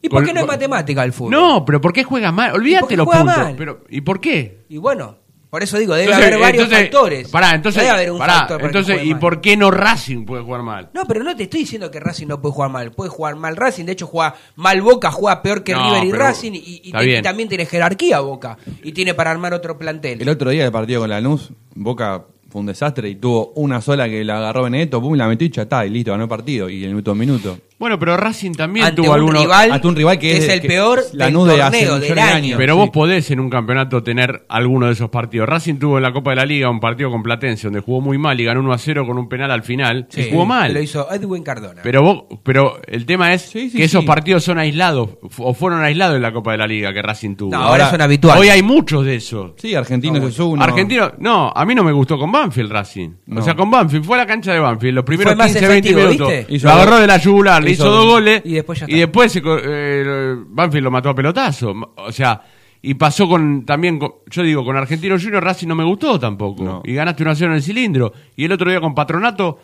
¿Y 0.02 0.08
por 0.08 0.24
qué 0.24 0.32
no 0.32 0.40
es 0.40 0.46
matemática 0.46 1.02
el 1.04 1.12
fútbol? 1.12 1.32
No, 1.32 1.64
pero 1.64 1.80
¿por 1.80 1.92
qué 1.92 2.04
juega 2.04 2.30
mal? 2.30 2.52
Olvídate 2.54 2.96
los 2.96 3.06
juega 3.06 3.20
puntos. 3.22 3.38
mal? 3.42 3.54
Pero, 3.58 3.84
¿Y 3.88 4.02
por 4.02 4.20
qué? 4.20 4.58
Y 4.68 4.76
bueno, 4.78 5.16
por 5.50 5.62
eso 5.62 5.78
digo, 5.78 5.94
debe 5.94 6.06
Entonces, 6.06 6.26
haber 6.26 6.40
varios 6.40 6.64
entonces, 6.64 6.90
factores. 6.90 7.28
Pará, 7.28 7.54
entonces, 7.54 7.82
Debe 7.82 7.94
haber 7.94 8.10
un 8.10 8.18
pará, 8.18 8.32
factor 8.40 8.62
entonces 8.62 9.04
¿y 9.04 9.10
mal. 9.10 9.18
por 9.20 9.40
qué 9.40 9.56
no 9.56 9.70
Racing 9.70 10.24
puede 10.24 10.42
jugar 10.42 10.62
mal? 10.62 10.90
No, 10.92 11.04
pero 11.06 11.22
no 11.22 11.36
te 11.36 11.44
estoy 11.44 11.60
diciendo 11.60 11.90
que 11.90 12.00
Racing 12.00 12.26
no 12.26 12.40
puede 12.40 12.54
jugar 12.54 12.70
mal. 12.70 12.90
Puede 12.92 13.10
jugar 13.10 13.36
mal 13.36 13.56
Racing. 13.56 13.84
De 13.84 13.92
hecho, 13.92 14.06
juega 14.06 14.34
mal 14.56 14.82
Boca, 14.82 15.10
juega 15.10 15.42
peor 15.42 15.62
que 15.62 15.72
No, 15.72 15.94
River 15.94 16.04
y 16.04 16.12
Racing. 16.12 16.52
Y, 16.54 16.92
también 17.22 17.48
tiene 17.48 17.64
jerarquía 17.64 18.20
Boca. 18.20 18.58
Y 18.82 18.92
tiene 18.92 19.14
para 19.14 19.30
armar 19.30 19.54
otro 19.54 19.78
plantel. 19.78 20.20
El 20.20 20.28
otro 20.28 20.50
día 20.50 20.64
del 20.64 20.72
partido 20.72 21.00
con 21.00 21.10
Lanús, 21.10 21.52
Boca 21.74 22.24
fue 22.48 22.60
un 22.60 22.66
desastre 22.66 23.08
y 23.08 23.16
tuvo 23.16 23.52
una 23.54 23.80
sola 23.80 24.08
que 24.08 24.24
la 24.24 24.38
agarró 24.38 24.64
Benedetto, 24.64 25.00
pum, 25.00 25.16
la 25.16 25.28
metió 25.28 25.46
y 25.46 25.50
ya 25.50 25.62
está, 25.62 25.84
y 25.84 25.90
listo, 25.90 26.10
ganó 26.10 26.24
el 26.24 26.28
partido. 26.28 26.68
Y 26.68 26.82
el 26.84 26.90
minuto 26.90 27.12
a 27.12 27.14
minuto. 27.14 27.58
Bueno, 27.78 27.98
pero 27.98 28.16
Racing 28.16 28.52
también 28.52 28.86
Ante 28.86 28.96
tuvo 29.02 29.10
un 29.10 29.14
algunos... 29.16 29.42
rival, 29.42 29.70
ante 29.72 29.86
un 29.86 29.96
rival 29.96 30.18
que 30.18 30.36
es- 30.38 30.48
el 30.48 30.62
que 30.62 30.68
peor 30.68 31.00
es 31.00 31.12
del 31.12 31.18
de 31.18 31.32
torneo, 31.32 31.70
millones 31.70 32.00
del 32.00 32.14
de 32.14 32.20
año. 32.22 32.34
años. 32.36 32.56
Pero 32.58 32.72
Sí. 32.74 32.78
vos 32.80 32.90
podés 32.90 33.30
en 33.30 33.40
un 33.40 33.50
campeonato 33.50 34.02
tener 34.02 34.46
alguno 34.48 34.86
de 34.86 34.92
esos 34.92 35.10
partidos. 35.10 35.46
Racing 35.46 35.74
tuvo 35.74 35.98
en 35.98 36.02
la 36.04 36.12
Copa 36.12 36.30
de 36.30 36.36
la 36.36 36.46
Liga 36.46 36.70
un 36.70 36.80
partido 36.80 37.10
con 37.10 37.22
Platense 37.22 37.66
donde 37.66 37.80
jugó 37.80 38.00
muy 38.00 38.16
mal 38.16 38.40
y 38.40 38.44
ganó 38.44 38.60
1 38.60 38.72
a 38.72 38.78
0 38.78 39.06
con 39.06 39.18
un 39.18 39.28
penal 39.28 39.50
al 39.50 39.62
final. 39.62 40.06
Sí, 40.08 40.22
y 40.22 40.30
jugó 40.30 40.46
mal. 40.46 40.72
Lo 40.72 40.80
hizo 40.80 41.06
Edwin 41.12 41.42
Cardona. 41.42 41.82
Pero 41.82 42.02
vos, 42.02 42.24
pero 42.42 42.80
el 42.86 43.04
tema 43.04 43.34
es 43.34 43.42
Sí, 43.42 43.68
sí, 43.68 43.76
que 43.76 43.84
esos 43.84 44.06
partidos 44.06 44.42
son 44.42 44.58
aislados 44.58 45.10
o 45.36 45.52
fueron 45.52 45.82
aislados 45.84 46.16
en 46.16 46.22
la 46.22 46.32
Copa 46.32 46.52
de 46.52 46.58
la 46.58 46.66
Liga 46.66 46.94
que 46.94 47.02
Racing 47.02 47.36
tuvo. 47.36 47.50
no, 47.50 47.58
ahora, 47.58 47.70
ahora- 47.84 47.90
son 47.90 48.00
habituales. 48.00 48.40
Hoy 48.40 48.48
hay 48.48 48.62
muchos 48.62 49.04
de 49.04 49.16
esos. 49.16 49.52
Sí, 49.58 49.74
Argentinos 49.74 50.24
es 50.24 50.38
uno. 50.38 50.62
Argentino, 50.64 51.12
no, 51.18 51.52
a 51.54 51.66
mí 51.66 51.74
no 51.74 51.84
me 51.84 51.92
gustó 51.92 52.16
con 52.18 52.32
Banfield 52.32 52.72
Racing. 52.72 53.10
No. 53.26 53.40
O 53.40 53.44
sea, 53.44 53.54
con 53.54 53.70
Banfield 53.70 54.02
fue 54.06 54.16
a 54.16 54.20
la 54.20 54.26
cancha 54.26 54.54
de 54.54 54.60
Banfield 54.60 54.94
los 54.94 55.04
primeros 55.04 55.34
Fue 55.34 55.36
más 55.36 55.52
15, 55.52 55.68
20 55.68 55.88
efectivo, 55.90 56.10
minutos. 56.48 56.62
lo 56.62 56.70
agarró 56.70 56.96
de 57.00 57.06
la 57.06 57.16
yugular, 57.18 57.65
le 57.66 57.72
hizo, 57.72 57.84
hizo 57.84 57.92
dos 57.94 58.06
goles 58.06 58.42
y 58.44 58.54
después 58.54 58.80
ya 58.80 58.86
y 58.88 58.98
después 58.98 59.30
se 59.32 59.42
eh, 59.44 60.34
Banfield 60.48 60.84
lo 60.84 60.90
mató 60.90 61.10
a 61.10 61.14
pelotazo. 61.14 61.74
O 61.96 62.12
sea, 62.12 62.42
y 62.82 62.94
pasó 62.94 63.28
con 63.28 63.64
también 63.64 63.98
con- 63.98 64.14
yo 64.30 64.42
digo 64.42 64.64
con 64.64 64.76
Argentino 64.76 65.18
Junior 65.18 65.42
Racing 65.42 65.66
no 65.68 65.74
me 65.74 65.84
gustó 65.84 66.18
tampoco. 66.18 66.62
No. 66.64 66.82
Y 66.84 66.94
ganaste 66.94 67.22
1 67.22 67.30
a 67.32 67.34
0 67.34 67.50
en 67.50 67.56
el 67.56 67.62
cilindro 67.62 68.12
y 68.36 68.44
el 68.44 68.52
otro 68.52 68.70
día 68.70 68.80
con 68.80 68.94
Patronato 68.94 69.58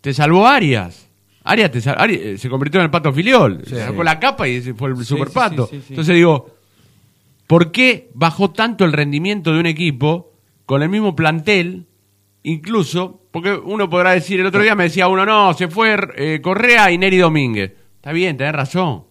te 0.00 0.12
salvó 0.14 0.46
Arias. 0.46 1.08
Arias, 1.44 1.70
te 1.70 1.80
sal- 1.80 1.96
Arias, 1.98 2.20
eh, 2.22 2.38
se 2.38 2.48
convirtió 2.50 2.80
en 2.80 2.84
el 2.86 2.90
pato 2.90 3.12
filiol. 3.12 3.62
Se 3.66 3.76
sacó 3.76 4.02
la 4.02 4.18
capa 4.18 4.48
y 4.48 4.60
fue 4.74 4.90
el 4.90 4.96
Sí, 4.98 5.04
super 5.04 5.28
sí, 5.28 5.34
pato. 5.34 5.66
sí, 5.66 5.76
sí, 5.76 5.82
sí. 5.82 5.86
Entonces 5.92 6.14
digo, 6.16 6.50
¿por 7.46 7.70
qué 7.70 8.10
bajó 8.14 8.50
tanto 8.50 8.84
el 8.84 8.92
rendimiento 8.92 9.52
de 9.52 9.60
un 9.60 9.66
equipo 9.66 10.32
con 10.66 10.82
el 10.82 10.88
mismo 10.88 11.14
plantel? 11.14 11.86
Incluso, 12.42 13.22
porque 13.42 13.52
uno 13.52 13.88
podrá 13.88 14.12
decir, 14.12 14.40
el 14.40 14.46
otro 14.46 14.62
día 14.62 14.74
me 14.74 14.84
decía 14.84 15.08
uno, 15.08 15.24
no, 15.26 15.52
se 15.54 15.68
fue 15.68 15.96
eh, 16.16 16.40
Correa 16.42 16.90
y 16.90 16.98
Neri 16.98 17.18
Domínguez. 17.18 17.72
Está 17.96 18.12
bien, 18.12 18.36
tenés 18.36 18.54
razón. 18.54 19.04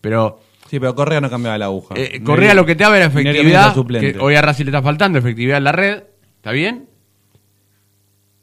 Pero 0.00 0.40
Sí, 0.68 0.80
pero 0.80 0.94
Correa 0.94 1.20
no 1.20 1.30
cambiaba 1.30 1.56
la 1.58 1.66
aguja. 1.66 1.94
eh, 1.96 2.20
Correa 2.24 2.54
lo 2.54 2.64
que 2.66 2.74
te 2.74 2.82
daba 2.84 2.96
era 2.96 3.06
efectividad, 3.06 3.74
que 4.00 4.18
hoy 4.18 4.34
a 4.34 4.42
Racing 4.42 4.64
le 4.64 4.70
está 4.70 4.82
faltando 4.82 5.18
efectividad 5.18 5.58
en 5.58 5.64
la 5.64 5.72
red, 5.72 6.02
¿está 6.36 6.50
bien? 6.52 6.88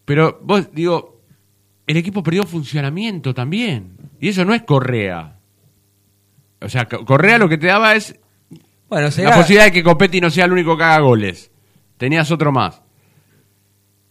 Pero 0.06 0.40
vos, 0.44 0.70
digo, 0.74 1.22
el 1.88 1.98
equipo 1.98 2.24
perdió 2.24 2.44
funcionamiento 2.44 3.34
también. 3.34 3.98
Y 4.20 4.30
eso 4.30 4.46
no 4.46 4.54
es 4.54 4.62
Correa. 4.64 5.38
O 6.62 6.70
sea, 6.70 6.86
Co- 6.86 7.04
Correa 7.06 7.38
lo 7.38 7.50
que 7.50 7.58
te 7.58 7.68
daba 7.68 7.96
es 7.96 8.16
bueno, 8.88 9.08
la 9.18 9.36
posibilidad 9.36 9.66
de 9.66 9.72
que 9.72 9.84
Copetti 9.84 10.22
no 10.22 10.30
sea 10.30 10.46
el 10.46 10.52
único 10.52 10.78
que 10.78 10.84
haga 10.84 11.00
goles. 11.00 11.52
Tenías 11.98 12.30
otro 12.32 12.52
más. 12.52 12.82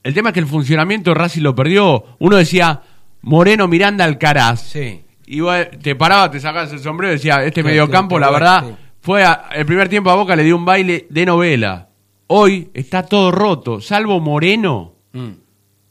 El 0.03 0.15
tema 0.15 0.31
es 0.31 0.35
que 0.35 0.41
el 0.41 0.47
funcionamiento 0.47 1.13
Racing 1.15 1.43
lo 1.43 1.55
perdió. 1.55 2.05
Uno 2.19 2.37
decía 2.37 2.81
Moreno, 3.23 3.69
Miranda, 3.69 4.05
Alcaraz. 4.05 4.63
Sí. 4.63 5.03
Y 5.27 5.41
vos 5.41 5.57
te 5.83 5.95
parabas, 5.95 6.31
te 6.31 6.41
sacabas 6.41 6.73
el 6.73 6.81
sombrero 6.81 7.13
y 7.13 7.17
decía, 7.17 7.45
este 7.45 7.63
mediocampo, 7.63 8.19
la 8.19 8.31
verdad, 8.31 8.65
sí. 8.67 8.75
fue 9.01 9.23
a- 9.25 9.49
el 9.55 9.67
primer 9.67 9.89
tiempo 9.89 10.11
a 10.11 10.15
Boca 10.17 10.35
le 10.35 10.43
dio 10.45 10.57
un 10.57 10.65
baile 10.65 11.07
de 11.11 11.27
novela. 11.27 11.89
Hoy 12.29 12.71
está 12.75 13.05
todo 13.05 13.31
roto, 13.31 13.81
salvo 13.81 14.21
Moreno. 14.21 14.95
Mm. 15.13 15.29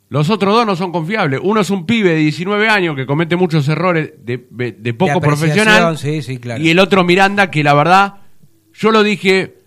Los 0.10 0.30
otros 0.32 0.56
dos 0.56 0.66
no 0.66 0.76
son 0.76 0.92
confiables. 0.92 1.40
Uno 1.44 1.62
es 1.62 1.70
un 1.70 1.86
pibe 1.86 2.10
de 2.10 2.16
19 2.16 2.68
años 2.68 2.96
que 2.96 3.06
comete 3.06 3.36
muchos 3.36 3.68
errores 3.68 4.12
de, 4.26 4.48
de- 4.50 4.72
de 4.72 4.94
poco 4.96 5.14
De 5.16 5.20
profesional. 5.22 5.98
sí, 6.00 6.22
sí, 6.24 6.40
claro. 6.40 6.62
Y 6.64 6.70
el 6.72 6.80
otro 6.80 7.04
Miranda 7.04 7.52
que 7.52 7.64
la 7.64 7.76
verdad, 7.76 8.16
yo 8.74 8.92
lo 8.92 9.04
dije, 9.04 9.59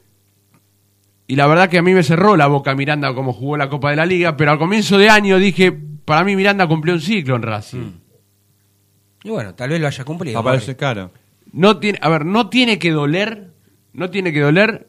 y 1.27 1.37
la 1.37 1.47
verdad 1.47 1.69
que 1.69 1.79
a 1.79 1.83
mí 1.83 1.95
me 1.95 2.03
cerró 2.03 2.37
la 2.37 2.47
boca 2.47 2.75
Miranda 2.75 3.15
como 3.15 3.33
jugó 3.33 3.57
la 3.57 3.69
Copa 3.69 3.91
de 3.91 3.97
la 3.97 4.07
Liga, 4.07 4.37
pero 4.37 4.53
al 4.53 4.59
comienzo 4.59 4.99
de 4.99 5.09
año 5.09 5.39
dije, 5.39 5.73
para 6.05 6.25
mí 6.25 6.37
Miranda 6.37 6.67
cumplió 6.67 6.95
un 6.95 7.01
ciclo 7.01 7.37
en 7.37 7.43
Racing. 7.43 7.79
Mm. 7.79 8.01
Y 9.25 9.31
bueno, 9.31 9.55
tal 9.55 9.71
vez 9.71 9.81
lo 9.81 9.87
haya 9.87 10.05
cumplido. 10.05 10.39
Aparece 10.39 10.77
caro. 10.77 11.13
No 11.53 11.79
tiene, 11.79 11.99
a 12.03 12.09
ver, 12.09 12.25
no 12.27 12.49
tiene 12.49 12.79
que 12.79 12.91
doler, 12.91 13.51
no 13.93 14.11
tiene 14.11 14.33
que 14.33 14.41
doler 14.41 14.89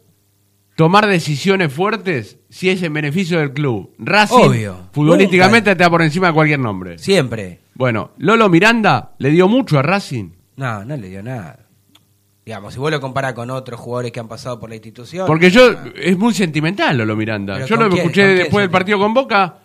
tomar 0.76 1.08
decisiones 1.08 1.72
fuertes 1.72 2.40
si 2.50 2.70
es 2.70 2.82
en 2.82 2.94
beneficio 2.94 3.40
del 3.40 3.54
club. 3.54 3.94
Racing, 4.00 4.36
Obvio. 4.36 4.78
futbolísticamente 4.92 5.76
da 5.76 5.90
por 5.90 6.02
encima 6.02 6.28
de 6.28 6.34
cualquier 6.34 6.60
nombre. 6.60 6.98
Siempre. 6.98 7.60
Bueno, 7.76 8.12
Lolo 8.18 8.50
Miranda 8.50 9.14
le 9.18 9.30
dio 9.30 9.48
mucho 9.48 9.80
a 9.80 9.82
Racing. 9.82 10.32
No, 10.56 10.86
no 10.86 10.96
le 10.98 11.10
dio 11.10 11.24
nada. 11.24 11.63
Digamos, 12.46 12.74
si 12.74 12.80
vos 12.80 12.92
lo 12.92 13.00
comparás 13.00 13.34
con 13.34 13.50
otros 13.52 13.80
jugadores 13.80 14.12
que 14.12 14.20
han 14.20 14.28
pasado 14.28 14.60
por 14.60 14.70
la 14.70 14.76
institución. 14.76 15.26
Porque 15.26 15.50
yo, 15.50 15.72
es 15.96 16.18
muy 16.18 16.34
sentimental 16.34 16.98
Lolo 16.98 17.16
Miranda. 17.16 17.54
¿Pero 17.56 17.68
Yo 17.68 17.76
lo 17.78 17.88
quién? 17.90 18.02
escuché 18.02 18.22
¿Con 18.22 18.28
quién 18.34 18.38
después 18.38 18.64
del 18.64 18.70
partido 18.70 19.00
con 19.00 19.14
Boca. 19.14 19.56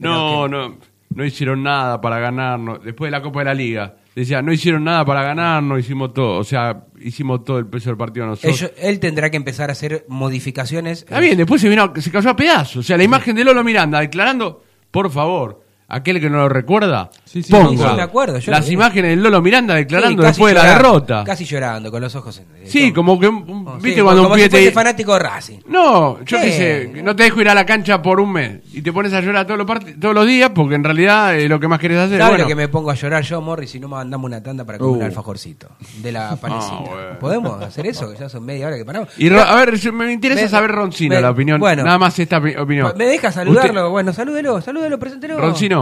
¿Pero 0.00 0.10
No, 0.10 0.48
no, 0.48 0.76
no 1.14 1.24
hicieron 1.24 1.62
nada 1.62 2.00
para 2.00 2.20
ganarnos. 2.20 2.84
Después 2.84 3.08
de 3.08 3.12
la 3.18 3.22
Copa 3.22 3.40
de 3.40 3.44
la 3.46 3.54
Liga. 3.54 3.96
Decía, 4.14 4.42
no 4.42 4.52
hicieron 4.52 4.84
nada 4.84 5.04
para 5.04 5.22
ganarnos, 5.22 5.80
hicimos 5.80 6.12
todo. 6.14 6.38
O 6.38 6.44
sea, 6.44 6.84
hicimos 7.00 7.44
todo 7.44 7.58
el 7.58 7.66
peso 7.66 7.90
del 7.90 7.96
partido 7.96 8.26
nosotros. 8.26 8.60
Ellos- 8.60 8.72
él 8.78 8.98
tendrá 9.00 9.30
que 9.30 9.36
empezar 9.36 9.70
a 9.70 9.72
hacer 9.72 10.04
modificaciones. 10.08 11.00
Está 11.00 11.20
bien, 11.20 11.36
después 11.36 11.60
se 11.60 11.68
vino, 11.68 11.92
se 11.96 12.10
cayó 12.10 12.30
a 12.30 12.36
pedazos. 12.36 12.76
O 12.78 12.82
sea, 12.82 12.96
la 12.96 13.04
imagen 13.04 13.34
de 13.36 13.44
Lolo 13.44 13.62
Miranda 13.64 14.00
declarando, 14.00 14.62
por 14.90 15.10
favor, 15.10 15.62
aquel 15.90 16.20
que 16.20 16.30
no 16.30 16.38
lo 16.38 16.48
recuerda, 16.48 17.10
Sí, 17.24 17.42
sí, 17.42 17.52
ponga 17.52 18.02
acuerdo, 18.02 18.38
yo 18.38 18.50
las 18.50 18.68
imágenes 18.70 19.16
de 19.16 19.22
Lolo 19.22 19.40
Miranda 19.42 19.74
declarando 19.74 20.22
Sí, 20.22 20.28
después 20.28 20.54
de 20.54 20.60
la 20.60 20.66
derrota. 20.74 21.22
Casi 21.24 21.44
llorando, 21.44 21.90
con 21.90 22.00
los 22.00 22.14
ojos 22.14 22.38
en. 22.38 22.46
sí, 22.66 22.92
como 22.92 23.18
que, 23.20 23.28
un- 23.28 23.44
Oh, 23.68 23.74
viste 23.74 23.96
sí, 23.98 24.02
cuando 24.02 24.22
como 24.22 24.34
un 24.34 24.40
si 24.40 24.46
pibe 24.48 24.48
te 24.50 24.56
fuese 24.64 24.72
fanático 24.72 25.12
de 25.12 25.18
Racing. 25.18 25.58
No, 25.68 26.18
yo 26.24 26.40
qué 26.40 26.52
sé, 26.52 27.02
no 27.02 27.14
te 27.14 27.24
dejo 27.24 27.40
ir 27.40 27.48
a 27.48 27.54
la 27.54 27.66
cancha 27.66 28.00
por 28.02 28.20
un 28.20 28.32
mes 28.32 28.60
y 28.72 28.82
te 28.82 28.92
pones 28.92 29.12
a 29.12 29.20
llorar 29.20 29.46
todos 29.46 29.58
los, 29.58 29.66
parti- 29.66 29.94
todos 30.00 30.14
los 30.14 30.26
días 30.26 30.50
porque 30.54 30.74
en 30.76 30.84
realidad 30.84 31.34
lo 31.48 31.60
que 31.60 31.68
más 31.68 31.78
querés 31.78 31.98
hacer 31.98 32.18
¿Sabes 32.18 32.30
bueno, 32.30 32.44
lo 32.44 32.48
que 32.48 32.54
me 32.54 32.68
pongo 32.68 32.90
a 32.90 32.94
llorar 32.94 33.22
yo, 33.22 33.40
Morris, 33.40 33.70
si 33.70 33.80
no 33.80 33.88
mandamos 33.88 34.26
una 34.26 34.42
tanda 34.42 34.64
para 34.64 34.78
comer 34.78 34.96
un 34.96 35.02
Uh. 35.02 35.06
alfajorcito 35.06 35.68
de 36.02 36.12
la 36.12 36.36
panecita? 36.40 36.74
Ah, 36.76 36.84
bueno. 36.88 37.18
¿Podemos 37.18 37.62
hacer 37.62 37.86
eso? 37.86 38.10
Que 38.12 38.18
ya 38.18 38.28
son 38.28 38.44
media 38.44 38.66
hora 38.68 38.76
que 38.76 38.84
paramos. 38.84 39.08
Y 39.18 39.28
a 39.32 39.54
ver, 39.56 39.92
me 39.92 40.12
interesa 40.12 40.42
Me- 40.42 40.48
saber 40.48 40.70
Roncino 40.70 41.14
me- 41.14 41.20
la 41.20 41.30
opinión, 41.30 41.58
bueno. 41.60 41.84
nada 41.84 41.98
más 41.98 42.18
esta 42.18 42.40
opi- 42.40 42.58
opinión. 42.58 42.92
¿Me 42.96 43.06
deja 43.06 43.30
saludarlo? 43.32 43.80
Usted- 43.82 43.90
Bueno, 43.90 44.12
salúdelo, 44.12 44.60
salúdelo, 44.60 44.98
preséntelo. 44.98 45.38
Roncino, 45.38 45.79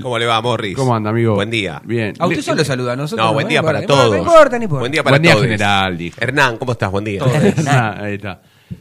¿Cómo 0.00 0.16
le 0.18 0.26
va, 0.26 0.40
Morris? 0.40 0.76
¿cómo 0.76 0.94
anda, 0.94 1.10
amigo? 1.10 1.34
Buen 1.34 1.50
día. 1.50 1.82
Bien. 1.84 2.14
A 2.20 2.26
usted 2.26 2.36
Le- 2.36 2.42
solo 2.42 2.64
saluda, 2.64 2.92
a 2.92 2.96
nosotros 2.96 3.26
No, 3.26 3.32
buen 3.34 3.48
día 3.48 3.58
importa, 3.58 3.78
para 3.80 3.86
todos. 3.86 4.10
No 4.12 4.18
importa, 4.18 4.56
no 4.58 4.62
importa. 4.64 4.80
Buen 4.80 4.92
día 4.92 5.02
para 5.02 5.14
Buen 5.14 5.22
día 5.22 5.32
todos. 5.32 5.44
general, 5.44 5.98
dijo. 5.98 6.16
Hernán, 6.20 6.56
¿cómo 6.56 6.72
estás? 6.72 6.90
Buen 6.92 7.04
día. 7.04 7.22
Ah, 7.66 7.96
ahí 8.02 8.14
está. 8.14 8.40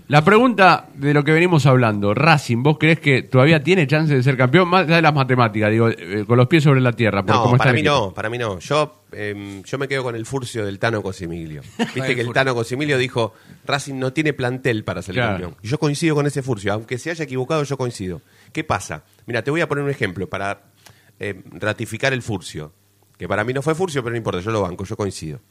La 0.10 0.24
pregunta 0.24 0.88
de 0.96 1.14
lo 1.14 1.24
que 1.24 1.32
venimos 1.32 1.66
hablando, 1.66 2.14
Racing, 2.14 2.62
¿vos 2.62 2.78
crees 2.78 3.00
que 3.00 3.24
todavía 3.24 3.64
tiene 3.64 3.88
chance 3.88 4.14
de 4.14 4.22
ser 4.22 4.36
campeón? 4.38 4.68
Más 4.68 4.84
allá 4.84 4.98
de 4.98 5.02
las 5.02 5.14
matemáticas, 5.14 5.72
digo, 5.72 5.88
eh, 5.90 6.24
con 6.28 6.38
los 6.38 6.48
pies 6.48 6.64
sobre 6.64 6.82
la 6.82 6.92
tierra. 6.92 7.24
por 7.24 7.36
cómo 7.36 7.46
No, 7.46 7.52
está 7.54 7.58
para 7.64 7.74
mí 7.74 7.80
equipo. 7.80 7.96
no, 7.96 8.14
para 8.14 8.30
mí 8.30 8.38
no. 8.38 8.60
Yo, 8.60 9.04
em, 9.14 9.64
yo 9.64 9.78
me 9.78 9.88
quedo 9.88 10.04
con 10.04 10.16
el 10.16 10.26
furcio 10.26 10.66
del 10.66 10.78
Tano 10.78 11.02
Cosimiglio. 11.02 11.62
el 11.80 11.86
Viste 11.96 12.16
que 12.16 12.22
el. 12.22 12.34
Tano 12.34 12.54
Cosimiglio 12.54 12.98
dijo, 12.98 13.34
Racing 13.66 13.96
no 13.98 14.12
tiene 14.14 14.34
plantel 14.34 14.84
para 14.84 15.02
ser 15.02 15.16
Claro. 15.16 15.32
campeón. 15.32 15.56
Y 15.64 15.68
yo 15.70 15.80
coincido 15.80 16.14
con 16.16 16.28
ese 16.28 16.44
furcio, 16.44 16.74
aunque 16.74 16.98
se 16.98 17.10
haya 17.10 17.24
equivocado, 17.24 17.64
yo 17.64 17.78
coincido. 17.78 18.22
¿Qué 18.58 18.64
pasa? 18.64 19.04
Mira, 19.28 19.44
te 19.44 19.52
voy 19.52 19.62
a 19.62 19.68
poner 19.70 19.84
un 19.84 19.92
ejemplo 19.92 20.28
para 20.28 20.64
eh, 21.20 21.44
ratificar 21.52 22.12
el 22.12 22.24
furcio. 22.24 22.74
Que 23.16 23.28
para 23.28 23.44
mí 23.44 23.54
no 23.54 23.62
fue 23.62 23.76
furcio, 23.76 24.02
pero 24.02 24.14
no 24.14 24.18
importa, 24.18 24.40
yo 24.40 24.50
lo 24.50 24.64
banco, 24.64 24.84
yo 24.84 24.98
coincido. 24.98 25.42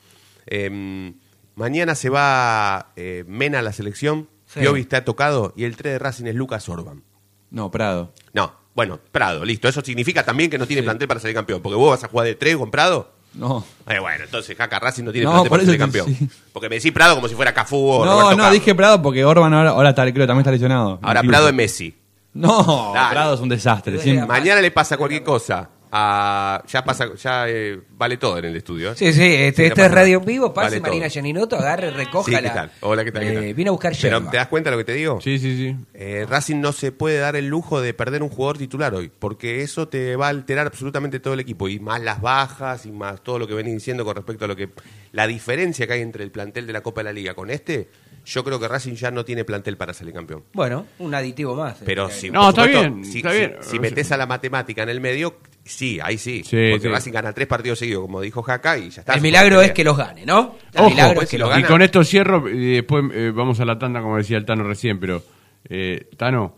Eh, 0.45 1.13
mañana 1.55 1.95
se 1.95 2.09
va 2.11 2.93
eh, 2.97 3.23
Mena 3.29 3.61
a 3.61 3.63
la 3.63 3.73
selección, 3.73 4.29
Sí. 4.47 4.59
Piovi 4.59 4.81
está 4.81 5.05
tocado 5.05 5.53
y 5.57 5.63
el 5.63 5.77
3 5.77 5.93
de 5.93 5.99
Racing 6.01 6.25
es 6.27 6.35
Lucas 6.35 6.69
Orban. 6.69 7.05
No, 7.53 7.71
Prado. 7.71 8.13
No, 8.33 8.53
bueno, 8.75 8.99
Prado, 9.13 9.45
listo. 9.45 9.69
Eso 9.69 9.83
significa 9.83 10.25
también 10.25 10.51
que 10.51 10.59
no 10.59 10.67
tiene 10.67 10.83
plantel 10.83 11.07
para 11.07 11.21
salir 11.21 11.37
campeón. 11.37 11.63
Porque 11.63 11.77
vos 11.77 11.91
vas 11.91 12.03
a 12.03 12.09
jugar 12.09 12.27
de 12.27 12.35
3 12.35 12.57
con 12.57 12.73
Prado. 12.73 13.13
No. 13.35 13.65
Eh, 13.89 14.01
bueno, 14.01 14.25
entonces 14.25 14.57
Jaca 14.57 14.81
Racing 14.81 15.05
no 15.05 15.13
tiene 15.13 15.27
No, 15.27 15.45
plantel 15.45 15.51
para 15.51 15.65
te- 15.65 15.79
campeón. 15.79 16.07
sí. 16.13 16.29
Porque 16.53 16.69
me 16.69 16.75
decís 16.75 16.91
Prado 16.91 17.15
como 17.15 17.29
si 17.29 17.37
fuera 17.37 17.55
Cafú 17.55 17.77
o 17.89 18.05
No, 18.05 18.11
Roberto 18.15 18.31
no, 18.33 18.37
Carlos. 18.39 18.53
dije 18.55 18.75
Prado 18.75 19.01
porque 19.01 19.25
Orban 19.25 19.55
ahora, 19.55 19.71
ahora 19.71 19.91
está, 19.91 20.03
creo 20.03 20.15
que 20.15 20.27
también 20.27 20.41
está 20.41 20.51
lesionado. 20.51 20.99
Ahora 21.03 21.21
Incluso. 21.21 21.29
Prado 21.31 21.49
es 21.49 21.55
Messi. 21.55 21.97
No, 22.37 22.93
Dale. 22.95 23.11
Prado 23.11 23.35
es 23.35 23.41
un 23.41 23.49
desastre. 23.49 23.97
Sí, 23.99 24.03
siempre- 24.11 24.27
Mañana 24.27 24.61
le 24.61 24.71
pasa 24.71 24.97
cualquier 24.97 25.23
cosa. 25.23 25.71
a- 25.99 26.63
ya 26.69 26.85
pasa, 26.85 27.15
ya 27.15 27.49
eh, 27.49 27.81
vale 27.93 28.17
todo 28.19 28.37
en 28.39 28.45
el 28.47 28.57
estudio. 28.57 28.91
¿eh? 28.91 28.95
Sí, 28.97 29.13
sí, 29.15 29.23
este, 29.23 29.69
esto 29.69 29.83
es 29.83 29.91
radio 29.91 30.19
en 30.19 30.25
vivo. 30.27 30.53
Pase 30.53 30.67
Vale 30.67 30.77
todo. 30.81 30.89
Marina 30.89 31.07
Yaninoto, 31.07 31.57
agarre, 31.57 31.91
Sí, 31.91 31.97
recójala. 31.97 32.41
¿qué 32.43 32.51
tal? 32.51 32.73
Hola, 32.83 33.05
¿qué 33.05 33.13
tal? 33.13 33.23
¿Qué 33.23 33.31
Eh, 33.31 33.35
tal? 33.35 33.55
Vine 33.55 33.69
a 33.69 33.73
buscar 33.73 33.93
Pero, 33.99 34.19
yerba. 34.19 34.31
¿te 34.31 34.37
das 34.37 34.49
cuenta 34.49 34.69
de 34.71 34.77
lo 34.77 34.79
que 34.81 34.85
te 34.85 34.93
digo? 34.99 35.21
Sí, 35.23 35.39
sí, 35.39 35.57
sí. 35.57 35.77
Eh, 35.95 36.27
Racing 36.29 36.61
no 36.61 36.73
se 36.73 36.93
puede 36.93 37.19
dar 37.19 37.35
el 37.37 37.47
lujo 37.47 37.81
de 37.81 37.95
perder 37.95 38.23
un 38.23 38.29
jugador 38.29 38.59
titular 38.59 38.95
hoy, 38.95 39.11
porque 39.17 39.63
eso 39.63 39.89
te 39.89 40.17
va 40.17 40.27
a 40.27 40.31
alterar 40.31 40.67
absolutamente 40.67 41.19
todo 41.21 41.33
el 41.35 41.41
equipo, 41.41 41.67
y 41.69 41.79
más 41.79 42.03
las 42.03 42.21
bajas, 42.21 42.85
y 42.85 42.93
más 42.93 43.23
todo 43.23 43.39
lo 43.39 43.47
que 43.47 43.55
venís 43.55 43.73
diciendo 43.75 44.05
con 44.05 44.17
respecto 44.17 44.45
a 44.45 44.49
lo 44.49 44.57
que... 44.57 44.69
La 45.13 45.27
diferencia 45.27 45.87
que 45.87 45.95
hay 45.95 46.03
entre 46.03 46.25
el 46.25 46.31
plantel 46.33 46.67
de 46.67 46.75
la 46.75 46.83
Copa 46.83 47.01
de 47.01 47.05
la 47.05 47.13
Liga 47.13 47.33
con 47.33 47.49
este, 47.49 47.89
yo 48.27 48.43
creo 48.45 48.59
que 48.61 48.67
Racing 48.69 48.95
ya 48.95 49.11
no 49.11 49.25
tiene 49.25 49.45
plantel 49.45 49.77
para 49.77 49.95
salir 49.95 50.13
campeón. 50.13 50.43
Bueno, 50.53 50.85
un 50.99 51.15
aditivo 51.15 51.55
más. 51.55 51.79
Pero 51.85 52.09
Eh, 52.09 52.13
si, 52.13 52.31
No, 52.31 52.49
está 52.51 52.67
bien, 52.67 53.05
si, 53.05 53.19
está 53.19 53.31
si- 53.31 53.39
bien. 53.39 53.57
si 53.61 53.79
metes 53.79 54.11
a 54.13 54.17
la 54.17 54.27
matemática 54.27 54.83
en 54.83 54.89
el 54.89 55.01
medio, 55.01 55.37
sí, 55.65 55.99
ahí 56.03 56.19
sí. 56.19 56.43
Sí, 56.45 56.57
porque 56.73 56.89
sí. 56.89 56.93
Racing 56.93 57.13
gana 57.13 57.33
tres 57.33 57.47
partidos 57.47 57.79
seguidos, 57.79 58.03
como 58.03 58.21
dijo 58.21 58.43
Jaca, 58.43 58.77
y 58.79 58.91
ya 58.91 59.01
está. 59.03 59.15
El 59.15 59.21
milagro 59.21 59.63
es 59.63 59.71
que 59.73 59.85
los 59.85 59.97
gane, 59.97 60.27
¿no? 60.27 60.57
El 60.75 60.81
Ojo, 60.81 60.91
milagro 60.91 61.15
pues, 61.15 61.25
es 61.25 61.31
que 61.31 61.39
los 61.39 61.51
lo 61.51 61.59
Y 61.59 61.63
con 61.63 61.81
esto 61.83 62.03
cierro 62.05 62.49
y 62.51 62.75
después 62.75 63.05
eh, 63.15 63.31
vamos 63.35 63.61
a 63.61 63.65
la 63.65 63.79
tanda, 63.79 64.01
como 64.03 64.17
decía 64.17 64.37
el 64.39 64.45
Tano 64.45 64.65
recién, 64.65 64.99
pero 64.99 65.23
eh, 65.69 66.09
Tano, 66.17 66.57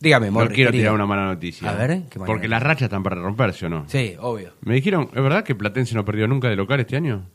Dígame, 0.00 0.30
no 0.30 0.48
quiero 0.48 0.70
tirar 0.70 0.92
una 0.92 1.06
mala 1.06 1.24
noticia. 1.26 1.70
A 1.70 1.74
ver, 1.74 2.02
¿qué 2.10 2.18
mala 2.18 2.26
Porque 2.26 2.46
las 2.48 2.62
rachas 2.62 2.82
están 2.82 3.02
para 3.02 3.16
romperse, 3.16 3.66
¿o 3.66 3.68
no? 3.70 3.84
Sí, 3.88 4.14
obvio. 4.20 4.52
Me 4.60 4.74
dijeron, 4.74 5.08
¿es 5.14 5.22
verdad 5.22 5.44
que 5.44 5.54
Platense 5.54 5.94
no 5.94 6.04
perdió 6.04 6.26
nunca 6.28 6.48
de 6.48 6.56
local 6.56 6.80
este 6.80 6.96
año? 6.96 7.26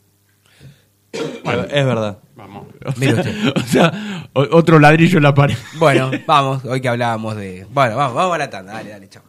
Bueno, 1.44 1.64
es 1.64 1.86
verdad. 1.86 2.20
Vamos. 2.36 2.68
O 2.86 2.92
Mire 2.98 3.22
sea, 3.24 3.32
usted. 3.32 3.54
o 3.56 3.68
sea, 3.68 4.28
o- 4.34 4.48
otro 4.58 4.80
ladrillo 4.80 5.18
en 5.18 5.24
la 5.24 5.34
pared. 5.34 5.58
Bueno, 5.78 6.12
vamos, 6.28 6.64
hoy 6.66 6.80
que 6.82 6.90
hablábamos 6.90 7.36
de... 7.36 7.66
Bueno, 7.72 7.96
vamos, 7.98 8.16
vamos 8.16 8.36
a 8.36 8.38
la 8.38 8.50
tanda, 8.50 8.74
dale, 8.74 8.90
dale, 8.92 9.10
chao. 9.10 9.24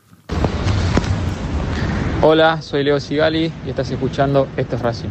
Hola, 2.23 2.61
soy 2.61 2.85
Leo 2.85 3.01
Sigali 3.01 3.51
y 3.65 3.71
estás 3.71 3.91
escuchando 3.91 4.47
Esto 4.57 4.77
es 4.77 4.83
Racing. 4.83 5.09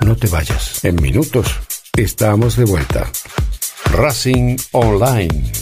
No 0.00 0.16
te 0.16 0.26
vayas. 0.28 0.84
En 0.84 0.96
minutos 0.96 1.46
estamos 1.96 2.56
de 2.56 2.64
vuelta. 2.64 3.06
Racing 3.92 4.56
Online. 4.72 5.52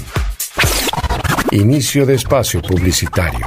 Inicio 1.50 2.04
de 2.06 2.14
espacio 2.14 2.60
publicitario. 2.62 3.46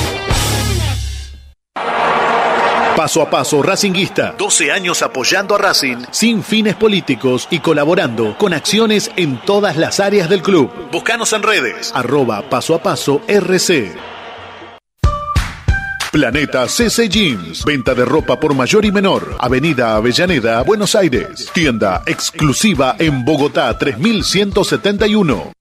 Paso 2.95 3.21
a 3.21 3.29
paso 3.29 3.63
Racinguista. 3.63 4.35
12 4.37 4.69
años 4.69 5.01
apoyando 5.01 5.55
a 5.55 5.57
Racing 5.57 6.03
sin 6.11 6.43
fines 6.43 6.75
políticos 6.75 7.47
y 7.49 7.59
colaborando 7.59 8.37
con 8.37 8.53
acciones 8.53 9.09
en 9.15 9.39
todas 9.45 9.77
las 9.77 10.01
áreas 10.01 10.29
del 10.29 10.41
club. 10.41 10.69
Búscanos 10.91 11.31
en 11.31 11.41
redes. 11.41 11.91
Arroba 11.95 12.49
paso 12.49 12.75
a 12.75 12.83
paso 12.83 13.21
RC. 13.27 13.95
Planeta 16.11 16.67
CC 16.67 17.07
Jeans. 17.07 17.63
Venta 17.63 17.93
de 17.95 18.03
ropa 18.03 18.37
por 18.37 18.53
mayor 18.53 18.83
y 18.83 18.91
menor. 18.91 19.35
Avenida 19.39 19.95
Avellaneda, 19.95 20.61
Buenos 20.63 20.93
Aires. 20.93 21.49
Tienda 21.53 22.03
exclusiva 22.05 22.97
en 22.99 23.23
Bogotá 23.23 23.77
3171. 23.77 25.53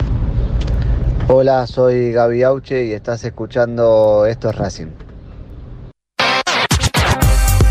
Hola, 1.29 1.65
soy 1.69 2.11
Gaby 2.11 2.43
Auche 2.43 2.87
y 2.87 2.93
estás 2.93 3.23
escuchando 3.23 4.27
Esto 4.27 4.51
es 4.51 4.57
Racing. 4.57 5.10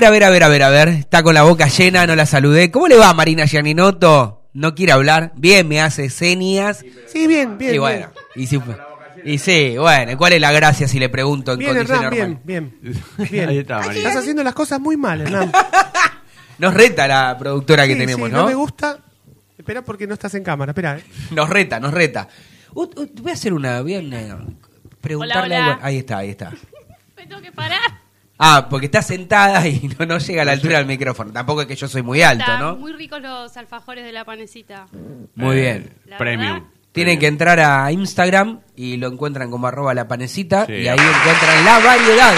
Ver, 0.00 0.04
a 0.06 0.10
ver, 0.10 0.24
a 0.24 0.30
ver, 0.30 0.42
a 0.44 0.48
ver, 0.48 0.62
a 0.62 0.70
ver. 0.70 0.88
Está 0.88 1.22
con 1.22 1.34
la 1.34 1.42
boca 1.42 1.66
llena, 1.68 2.06
no 2.06 2.14
la 2.16 2.26
saludé. 2.26 2.70
¿Cómo 2.70 2.88
le 2.88 2.96
va 2.96 3.12
Marina 3.14 3.46
Gianinotto? 3.46 4.48
No 4.54 4.74
quiere 4.74 4.92
hablar. 4.92 5.32
Bien, 5.36 5.66
me 5.68 5.80
hace 5.80 6.10
señas. 6.10 6.84
Sí, 7.06 7.26
bien, 7.26 7.58
bien. 7.58 7.74
y 7.74 7.78
bueno, 7.78 8.08
y, 8.34 8.46
si- 8.46 8.60
y 9.24 9.38
sí, 9.38 9.76
bueno, 9.78 10.16
¿cuál 10.16 10.32
es 10.34 10.40
la 10.40 10.52
gracia 10.52 10.88
si 10.88 10.98
le 10.98 11.08
pregunto 11.08 11.52
en 11.52 11.58
Bien, 11.58 11.70
condiciones 11.74 12.12
Hernán, 12.12 12.40
bien, 12.44 12.72
bien. 12.82 13.02
bien. 13.30 13.48
Ahí 13.48 13.58
está, 13.58 13.78
Marina. 13.78 13.96
Estás 13.96 14.16
haciendo 14.16 14.42
las 14.42 14.54
cosas 14.54 14.80
muy 14.80 14.96
mal, 14.96 15.20
Hernán. 15.20 15.52
Nos 16.58 16.74
reta 16.74 17.06
la 17.06 17.36
productora 17.38 17.86
que 17.86 17.92
Sí, 17.94 17.98
tenemos, 18.00 18.28
sí, 18.28 18.34
¿no? 18.34 18.46
me 18.46 18.54
gusta. 18.54 18.98
Espera 19.56 19.82
porque 19.82 20.06
no 20.06 20.14
estás 20.14 20.34
en 20.34 20.42
cámara, 20.42 20.70
espera. 20.72 20.98
eh. 20.98 21.04
Nos 21.30 21.48
reta, 21.48 21.78
nos 21.80 21.92
reta. 21.92 22.28
Uh, 22.74 22.82
uh, 22.84 23.06
voy 23.22 23.30
a 23.30 23.34
hacer 23.34 23.52
una, 23.52 23.80
voy 23.82 23.94
a 23.96 23.98
una- 24.00 24.38
preguntarle 25.00 25.56
Hola, 25.56 25.64
hola. 25.66 25.72
algo. 25.74 25.84
Ahí 25.86 25.98
está, 25.98 26.18
ahí 26.18 26.30
está. 26.30 26.50
Me 27.16 27.26
tengo 27.26 27.40
que 27.42 27.52
parar. 27.52 27.80
Ah, 28.38 28.68
porque 28.70 28.86
está 28.86 29.02
sentada 29.02 29.66
y 29.66 29.90
no, 29.98 30.06
no 30.06 30.18
llega 30.18 30.42
a 30.42 30.44
la 30.44 30.52
altura 30.52 30.78
del 30.78 30.86
micrófono. 30.86 31.32
Tampoco 31.32 31.62
es 31.62 31.66
que 31.66 31.74
yo 31.76 31.88
soy 31.88 32.02
muy 32.02 32.22
alto, 32.22 32.42
Están 32.44 32.60
¿no? 32.60 32.76
muy 32.76 32.92
ricos 32.92 33.20
los 33.20 33.56
alfajores 33.56 34.04
de 34.04 34.12
la 34.12 34.24
panecita. 34.24 34.86
Muy 35.34 35.56
bien. 35.56 35.92
La 36.06 36.18
Premium. 36.18 36.52
verdad, 36.54 36.68
Tienen 36.92 37.18
que 37.18 37.26
entrar 37.26 37.58
a 37.60 37.90
Instagram 37.90 38.60
y 38.76 38.96
lo 38.96 39.08
encuentran 39.08 39.50
como 39.50 39.66
arroba 39.66 39.92
la 39.94 40.06
panecita 40.06 40.66
Sí. 40.66 40.72
y 40.74 40.88
ahí 40.88 40.98
encuentran 40.98 41.64
la 41.64 41.78
variedad. 41.80 42.34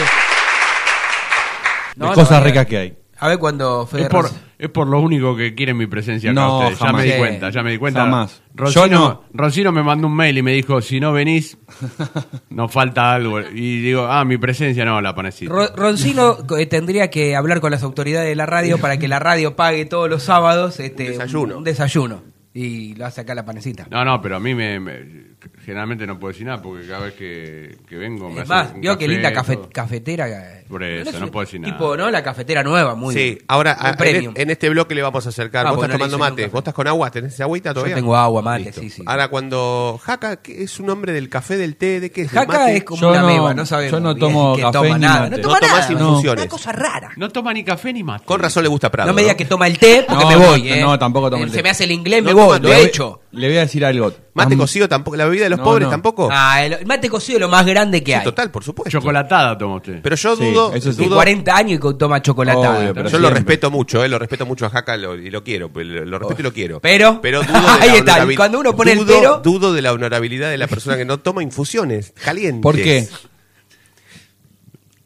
de 1.96 2.06
cosas 2.14 2.42
ricas 2.42 2.66
que 2.66 2.78
hay. 2.78 2.96
A 3.20 3.28
ver 3.28 3.38
cuando 3.38 3.86
Fede 3.86 4.02
Es 4.04 4.08
por, 4.08 4.24
Ros- 4.24 4.34
es 4.58 4.68
por 4.70 4.86
lo 4.88 4.98
único 5.00 5.36
que 5.36 5.54
quieren 5.54 5.76
mi 5.76 5.86
presencia 5.86 6.30
acá 6.30 6.40
No, 6.40 6.58
ustedes. 6.60 6.78
Ya 6.78 6.86
jamás. 6.86 7.04
me 7.04 7.12
di 7.12 7.18
cuenta, 7.18 7.50
ya 7.50 7.62
me 7.62 7.70
di 7.72 7.78
cuenta. 7.78 8.00
Jamás. 8.00 8.42
Roncino, 8.54 8.86
Yo 8.86 8.90
no. 8.98 9.22
Roncino 9.34 9.72
me 9.72 9.82
mandó 9.82 10.06
un 10.06 10.16
mail 10.16 10.38
y 10.38 10.42
me 10.42 10.52
dijo, 10.52 10.80
si 10.80 11.00
no 11.00 11.12
venís, 11.12 11.58
nos 12.50 12.72
falta 12.72 13.12
algo. 13.14 13.40
Y 13.40 13.80
digo, 13.82 14.06
ah, 14.06 14.24
mi 14.24 14.38
presencia 14.38 14.84
no, 14.84 15.00
la 15.00 15.14
panecita. 15.14 15.52
Ro- 15.52 15.74
Roncino 15.76 16.38
eh, 16.58 16.66
tendría 16.66 17.10
que 17.10 17.36
hablar 17.36 17.60
con 17.60 17.70
las 17.70 17.82
autoridades 17.82 18.28
de 18.28 18.36
la 18.36 18.46
radio 18.46 18.78
para 18.78 18.98
que 18.98 19.06
la 19.08 19.18
radio 19.18 19.54
pague 19.56 19.84
todos 19.84 20.08
los 20.08 20.22
sábados 20.22 20.80
este, 20.80 21.04
Un 21.04 21.08
desayuno. 21.10 21.58
un 21.58 21.64
desayuno. 21.64 22.22
Y 22.52 22.94
lo 22.96 23.06
hace 23.06 23.20
acá 23.20 23.32
la 23.32 23.44
panecita. 23.44 23.86
No, 23.90 24.04
no, 24.04 24.20
pero 24.20 24.34
a 24.36 24.40
mí 24.40 24.56
me, 24.56 24.80
me- 24.80 25.30
generalmente 25.64 26.04
no 26.04 26.18
puedo 26.18 26.32
decir 26.32 26.46
nada 26.46 26.60
porque 26.60 26.84
cada 26.84 27.04
vez 27.04 27.14
que, 27.14 27.78
que 27.88 27.96
vengo 27.96 28.28
me 28.28 28.36
Es 28.36 28.40
hace 28.40 28.48
más, 28.48 28.74
un 28.74 28.80
vio 28.80 28.98
qué 28.98 29.04
café, 29.04 29.12
linda 29.14 29.32
cafe- 29.32 29.56
todo. 29.56 29.70
cafetera. 29.72 30.28
eh. 30.28 30.64
Por 30.68 30.82
eso, 30.82 31.10
es 31.10 31.20
no 31.20 31.30
puedo 31.30 31.44
decir 31.46 31.60
nada. 31.60 31.72
Tipo, 31.72 31.96
¿no? 31.96 32.10
La 32.10 32.24
cafetera 32.24 32.64
nueva, 32.64 32.96
muy 32.96 33.14
Sí, 33.14 33.38
ahora 33.46 33.76
a- 33.78 33.90
en, 33.90 33.96
premium. 33.96 34.34
en 34.36 34.50
este 34.50 34.68
bloque 34.68 34.96
le 34.96 35.02
vamos 35.02 35.24
a 35.26 35.28
acercar. 35.28 35.64
Ah, 35.64 35.70
Vos 35.70 35.84
estás 35.84 35.96
tomando 35.96 36.18
mate. 36.18 36.48
¿Vos 36.48 36.58
estás 36.58 36.74
con 36.74 36.88
agua? 36.88 37.08
¿Tenés 37.12 37.40
agüita 37.40 37.72
todavía? 37.72 37.94
tengo 37.94 38.16
agua, 38.16 38.42
mate, 38.42 38.64
Listo. 38.64 38.80
sí, 38.80 38.90
sí. 38.90 39.02
Ahora 39.06 39.28
cuando 39.28 40.00
Jaca, 40.02 40.42
¿qué 40.42 40.64
es 40.64 40.80
un 40.80 40.86
nombre 40.86 41.12
del 41.12 41.28
café, 41.28 41.56
del 41.56 41.76
té, 41.76 42.00
de 42.00 42.10
qué 42.10 42.22
es? 42.22 42.32
¿Del 42.32 42.40
Jaca 42.40 42.58
mate? 42.58 42.76
es 42.78 42.82
como 42.84 43.00
Yo 43.00 43.10
una 43.10 43.20
no- 43.20 43.26
meba, 43.28 43.54
no 43.54 43.64
sabemos. 43.64 43.92
yo 43.92 44.00
no 44.00 44.16
tomo 44.16 44.56
que 44.56 44.62
café 44.62 44.72
toma 44.72 44.98
ni 44.98 45.00
nada. 45.04 45.20
mate. 45.20 45.36
No 45.36 45.42
toma 45.42 45.54
No 45.54 45.60
tomás 45.68 45.90
nada. 45.90 45.92
infusiones. 46.02 46.44
Una 46.46 46.50
cosa 46.50 46.72
rara. 46.72 47.10
No 47.16 47.28
toma 47.30 47.52
ni 47.54 47.62
café 47.62 47.92
ni 47.92 48.02
mate. 48.02 48.24
Con 48.24 48.40
razón 48.40 48.64
le 48.64 48.68
gusta 48.68 48.90
Prado. 48.90 49.06
No 49.08 49.14
me 49.14 49.22
diga 49.22 49.36
que 49.36 49.44
toma 49.44 49.68
el 49.68 49.78
té 49.78 50.04
porque 50.08 50.26
me 50.26 50.36
voy, 50.36 50.68
¿eh? 50.72 50.80
no, 50.80 50.98
tampoco 50.98 51.30
tomo 51.30 51.44
el 51.44 51.50
Se 51.50 51.58
té. 51.58 51.62
me 51.62 51.70
hace 51.70 51.84
el 51.84 51.92
inglés, 51.92 52.24
me 52.24 52.32
Lo 52.60 52.72
he 52.72 52.82
hecho. 52.84 53.20
Le 53.32 53.46
voy 53.46 53.56
a 53.58 53.60
decir 53.60 53.84
algo. 53.84 54.12
Mate 54.34 54.56
cocido 54.56 54.88
tampoco. 54.88 55.16
La 55.16 55.24
bebida 55.26 55.44
de 55.44 55.50
los 55.50 55.58
No, 55.60 55.64
pobres 55.64 55.84
no. 55.86 55.90
tampoco. 55.90 56.28
Ah, 56.32 56.64
el 56.64 56.84
mate 56.86 57.08
cocido 57.08 57.36
es 57.36 57.40
lo 57.42 57.48
más 57.48 57.64
grande 57.64 58.02
que 58.02 58.12
Sí, 58.12 58.18
hay. 58.18 58.24
total, 58.24 58.50
por 58.50 58.64
supuesto. 58.64 58.90
Chocolatada 58.90 59.56
toma 59.56 59.76
usted. 59.76 60.00
Pero 60.02 60.16
yo 60.16 60.34
Sí, 60.36 60.50
dudo. 60.50 60.72
eso 60.74 60.90
sí. 60.90 60.96
Tiene 60.96 61.10
dudo- 61.10 61.16
40 61.16 61.56
años 61.56 61.72
y 61.76 61.78
co- 61.78 61.94
toma 61.96 62.20
chocolatada. 62.22 62.78
Obvio, 62.80 62.94
pero 62.94 63.08
yo 63.08 63.18
lo 63.18 63.30
respeto 63.30 63.70
mucho, 63.70 64.04
eh, 64.04 64.08
lo 64.08 64.18
respeto 64.18 64.46
mucho 64.46 64.66
a 64.66 64.70
Jaca 64.70 64.96
lo- 64.96 65.14
y 65.16 65.30
lo 65.30 65.44
quiero, 65.44 65.68
pues, 65.72 65.86
lo, 65.86 66.04
lo 66.04 66.18
respeto 66.18 66.40
y 66.40 66.44
lo 66.44 66.52
quiero. 66.52 66.80
Pero- 66.80 67.20
pero 67.22 67.42
dudo 67.42 67.52
de 67.52 67.58
Ahí 67.82 67.88
la 67.90 67.94
está, 67.96 68.18
y 68.18 68.20
honorabil- 68.22 68.36
cuando 68.36 68.58
uno 68.60 68.74
pone 68.74 68.92
el 68.92 68.98
dudo- 68.98 69.06
pero- 69.20 69.38
dudo 69.38 69.72
de 69.72 69.82
la 69.82 69.92
honorabilidad 69.92 70.50
de 70.50 70.58
la 70.58 70.66
persona 70.66 70.96
que 70.96 71.04
no 71.04 71.18
toma 71.20 71.42
infusiones 71.44 72.12
calientes. 72.24 72.62
¿Por 72.62 72.74
qué? 72.76 73.08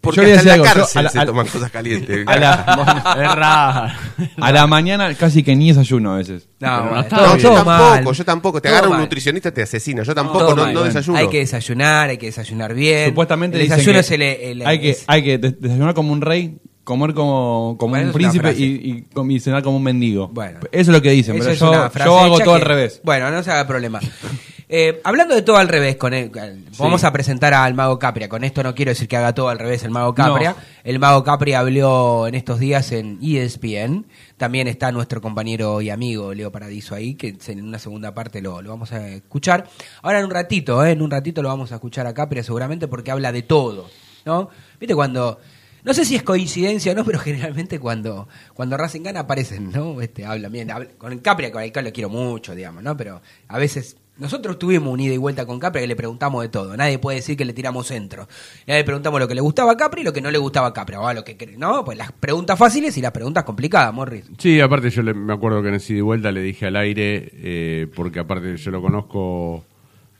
Porque 0.05 0.21
Yo 0.21 0.23
le 0.27 0.33
hasta 0.35 0.43
en 0.43 0.47
la 0.47 0.53
algo, 0.55 0.65
cárcel 0.67 0.99
a 0.99 1.03
la- 1.03 1.11
se 1.11 1.19
a- 1.19 1.27
toman 1.27 1.47
cosas 1.47 1.71
calientes. 1.71 2.27
A 2.29 2.37
la, 2.37 3.15
Es 3.25 3.35
raro. 3.35 3.93
a 4.41 4.53
la 4.53 4.67
mañana 4.67 5.13
casi 5.15 5.43
que 5.43 5.57
ni 5.57 5.69
desayuno 5.69 6.13
a 6.15 6.17
veces. 6.19 6.47
No, 6.61 6.91
no 6.91 7.01
está 7.01 7.17
No, 7.17 7.37
yo 7.37 7.49
tampoco, 7.55 7.65
mal. 7.67 8.13
yo 8.13 8.25
tampoco. 8.25 8.61
Te 8.63 8.69
Todo 8.69 8.79
agarra 8.79 8.95
un 8.95 9.01
nutricionista, 9.01 9.53
te 9.53 9.63
asesina. 9.63 10.03
Yo 10.03 10.15
tampoco, 10.15 10.55
no, 10.55 10.63
mal. 10.65 10.75
no 10.75 10.83
desayuno. 10.85 11.19
Hay 11.19 11.29
que 11.29 11.39
desayunar, 11.39 12.11
hay 12.11 12.19
que 12.19 12.27
desayunar 12.27 12.75
bien. 12.75 13.09
Supuestamente 13.09 13.57
el 13.57 13.63
dicen 13.65 13.79
desayuno 13.79 13.95
que 13.97 14.01
es 14.01 14.11
el, 14.13 14.23
el- 14.63 14.67
hay 14.67 14.81
que 14.81 14.91
es- 14.91 15.05
hay 15.07 15.23
que 15.25 15.39
des- 15.39 15.61
desayunar 15.61 15.95
como 15.95 16.13
un 16.13 16.21
rey, 16.21 16.59
comer 16.85 17.15
como, 17.15 17.77
como 17.79 17.91
Bueno, 17.93 18.07
un 18.09 18.13
príncipe 18.13 18.53
y, 18.57 19.05
y, 19.31 19.41
cenar 19.41 19.63
como 19.63 19.79
un 19.79 19.83
mendigo. 19.83 20.29
Bueno. 20.29 20.61
Eso 20.71 20.71
es 20.73 20.89
lo 20.89 21.01
que 21.03 21.11
dicen, 21.11 21.39
pero 21.39 21.53
yo, 21.55 21.73
hago 22.19 22.39
todo 22.39 22.53
que- 22.55 22.61
al 22.61 22.61
revés. 22.61 23.01
Bueno, 23.05 23.31
no 23.31 23.43
se 23.43 23.51
haga 23.51 23.67
problema. 23.67 24.01
Eh, 24.77 25.01
hablando 25.05 25.37
de 25.37 25.43
todo 25.43 25.57
al 25.57 25.69
revés, 25.69 25.95
con 25.95 26.13
el- 26.15 26.33
vamos 26.79 27.05
a 27.05 27.13
presentar 27.13 27.55
al 27.55 27.75
Mago 27.75 27.97
Capria. 28.01 28.29
Con 28.29 28.43
esto 28.43 28.61
no 28.65 28.75
quiero 28.75 28.91
decir 28.91 29.07
que 29.07 29.17
haga 29.17 29.33
todo 29.33 29.49
al 29.49 29.61
revés 29.61 29.85
el 29.85 29.93
Mago 29.93 30.17
Capria. 30.17 30.51
No. 30.51 30.57
El 30.83 30.99
Mago 30.99 31.23
Capria 31.23 31.61
habló 31.61 32.27
en 32.27 32.35
estos 32.35 32.59
días 32.59 32.91
en 32.91 33.21
ESPN. 33.23 34.05
También 34.37 34.67
está 34.67 34.91
nuestro 34.91 35.21
compañero 35.21 35.81
y 35.81 35.91
amigo 35.91 36.35
Leo 36.35 36.51
Paradiso 36.51 36.97
ahí, 36.97 37.15
que 37.15 37.37
en 37.47 37.63
una 37.63 37.79
segunda 37.79 38.15
parte 38.15 38.43
lo, 38.43 38.63
lo 38.63 38.71
vamos 38.71 38.91
a 38.91 39.07
escuchar. 39.11 39.69
Ahora 40.03 40.19
en 40.19 40.25
un 40.25 40.33
ratito, 40.33 40.85
¿eh? 40.85 40.91
en 40.91 41.03
un 41.03 41.11
ratito 41.13 41.41
lo 41.41 41.51
vamos 41.51 41.71
a 41.71 41.77
escuchar 41.77 42.09
a 42.09 42.13
Capria 42.13 42.43
seguramente 42.43 42.89
porque 42.89 43.13
habla 43.13 43.31
de 43.31 43.43
todo. 43.43 43.89
¿no? 44.25 44.49
¿Viste 44.81 44.97
cuando.? 44.97 45.39
No 45.85 45.95
sé 45.95 46.05
si 46.05 46.17
es 46.17 46.25
coincidencia 46.25 46.91
o 46.91 46.95
no, 46.97 47.05
pero 47.05 47.19
generalmente 47.21 47.79
cuando, 47.79 48.27
cuando 48.55 48.77
Racing 48.77 49.03
gana 49.03 49.21
aparecen, 49.21 49.71
¿no? 49.71 50.01
Este, 50.01 50.25
hablan 50.25 50.51
bien. 50.51 50.69
con 50.99 51.13
el 51.13 51.23
Capria, 51.23 51.53
con 51.53 51.63
el 51.63 51.71
lo 51.73 51.93
quiero 51.93 52.09
mucho, 52.09 52.57
digamos, 52.57 52.83
¿no? 52.83 52.97
Pero 52.97 53.23
a 53.47 53.59
veces. 53.59 53.99
Nosotros 54.17 54.59
tuvimos 54.61 54.93
un 54.93 55.01
ida 55.01 55.13
y 55.13 55.17
vuelta 55.19 55.45
con 55.45 55.59
Capria 55.59 55.83
que 55.83 55.89
le 55.89 55.97
preguntamos 55.97 56.41
de 56.43 56.49
todo. 56.49 56.77
Nadie 56.77 57.01
puede 57.01 57.17
decir 57.17 57.37
que 57.37 57.45
le 57.45 57.53
tiramos 57.53 57.89
centro. 57.89 58.29
Nadie 58.67 58.81
le 58.81 58.85
preguntamos 58.85 59.19
lo 59.19 59.27
que 59.27 59.35
le 59.35 59.41
gustaba 59.41 59.73
a 59.73 59.77
Capria 59.77 60.03
y 60.03 60.05
lo 60.05 60.13
que 60.13 60.21
no 60.21 60.31
le 60.31 60.39
gustaba 60.39 60.69
a 60.69 60.73
Capria. 60.73 61.01
O 61.01 61.07
a 61.09 61.15
lo 61.15 61.25
que, 61.25 61.37
¿No? 61.59 61.85
Pues 61.85 61.99
las 61.99 62.13
preguntas 62.13 62.57
fáciles 62.57 62.97
y 62.97 63.01
las 63.03 63.11
preguntas 63.11 63.43
complicadas, 63.43 63.93
Morris. 63.93 64.25
Sí, 64.39 64.61
aparte 64.61 64.91
yo 64.91 65.03
le- 65.03 65.15
me 65.15 65.33
acuerdo 65.33 65.63
que 65.63 65.69
en 65.69 65.75
ese 65.75 65.95
ida 65.95 65.99
y 65.99 66.03
vuelta 66.03 66.31
le 66.31 66.43
dije 66.43 66.67
al 66.67 66.77
aire, 66.77 67.29
eh, 67.35 67.87
porque 67.95 68.21
aparte 68.21 68.57
yo 68.57 68.71
lo 68.71 68.81
conozco 68.81 69.65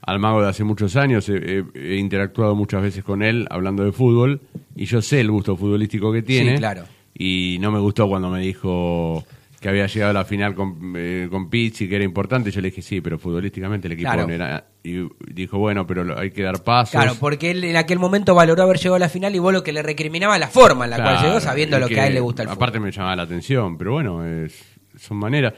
al 0.01 0.19
mago 0.19 0.41
de 0.41 0.49
hace 0.49 0.63
muchos 0.65 0.95
años, 0.97 1.29
he, 1.29 1.37
he- 1.59 1.63
he 1.73 1.95
interactuado 1.95 2.53
muchas 2.53 2.81
veces 2.81 3.03
con 3.03 3.23
él 3.23 3.47
hablando 3.49 3.85
de 3.85 3.91
fútbol 3.93 4.41
y 4.75 4.85
yo 4.85 5.01
sé 5.01 5.21
el 5.21 5.31
gusto 5.31 5.55
futbolístico 5.55 6.11
que 6.11 6.21
tiene. 6.21 6.51
Sí, 6.51 6.57
claro. 6.57 6.83
Y 7.17 7.57
no 7.61 7.71
me 7.71 7.79
gustó 7.79 8.07
cuando 8.09 8.29
me 8.29 8.41
dijo 8.41 9.23
que 9.65 9.69
había 9.69 9.87
llegado 9.87 10.11
a 10.11 10.13
la 10.13 10.25
final 10.25 10.53
con, 10.53 10.93
eh, 10.95 11.27
con 11.27 11.49
Pizzi, 11.49 11.89
que 11.89 11.95
era 11.95 12.03
importante. 12.05 12.51
Yo 12.51 12.61
le 12.61 12.69
dije, 12.69 12.83
sí, 12.83 13.01
pero 13.01 13.17
futbolísticamente 13.17 13.87
el 13.87 13.93
equipo 13.93 14.11
Claro. 14.11 14.27
no 14.27 14.33
era... 14.35 14.67
Y 14.83 15.07
dijo, 15.33 15.57
bueno, 15.57 15.87
pero 15.87 16.19
hay 16.19 16.29
que 16.29 16.43
dar 16.43 16.63
pasos. 16.63 16.91
Claro, 16.91 17.15
porque 17.19 17.49
él 17.49 17.63
en 17.63 17.75
aquel 17.75 17.97
momento 17.97 18.35
valoró 18.35 18.61
haber 18.61 18.77
llegado 18.77 18.97
a 18.97 18.99
la 18.99 19.09
final 19.09 19.33
y 19.33 19.39
vos 19.39 19.51
lo 19.51 19.63
que 19.63 19.73
le 19.73 19.81
recriminaba 19.81 20.37
la 20.37 20.49
forma 20.49 20.85
en 20.85 20.91
la 20.91 20.97
cual 21.01 21.19
llegó, 21.23 21.39
sabiendo 21.39 21.79
lo 21.79 21.87
que, 21.87 21.99
a 21.99 22.05
él 22.05 22.13
le 22.13 22.19
gusta 22.19 22.43
el 22.43 22.49
Aparte 22.49 22.77
fútbol. 22.77 22.85
me 22.85 22.91
llamaba 22.91 23.15
la 23.15 23.23
atención, 23.23 23.75
pero 23.75 23.93
bueno, 23.93 24.23
es- 24.23 24.63
son 24.99 25.17
maneras. 25.17 25.55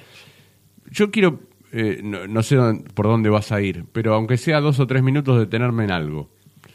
Yo 0.89 1.11
quiero, 1.11 1.41
eh, 1.73 1.99
no, 2.01 2.27
no 2.27 2.41
sé 2.43 2.55
dónde- 2.55 2.89
por 2.93 3.07
dónde 3.07 3.29
vas 3.29 3.51
a 3.51 3.59
ir, 3.59 3.83
pero 3.91 4.13
aunque 4.13 4.37
sea 4.37 4.61
dos 4.61 4.79
o 4.79 4.87
tres 4.87 5.03
minutos, 5.03 5.37
detenerme 5.37 5.83
en 5.83 5.91
algo. 5.91 6.29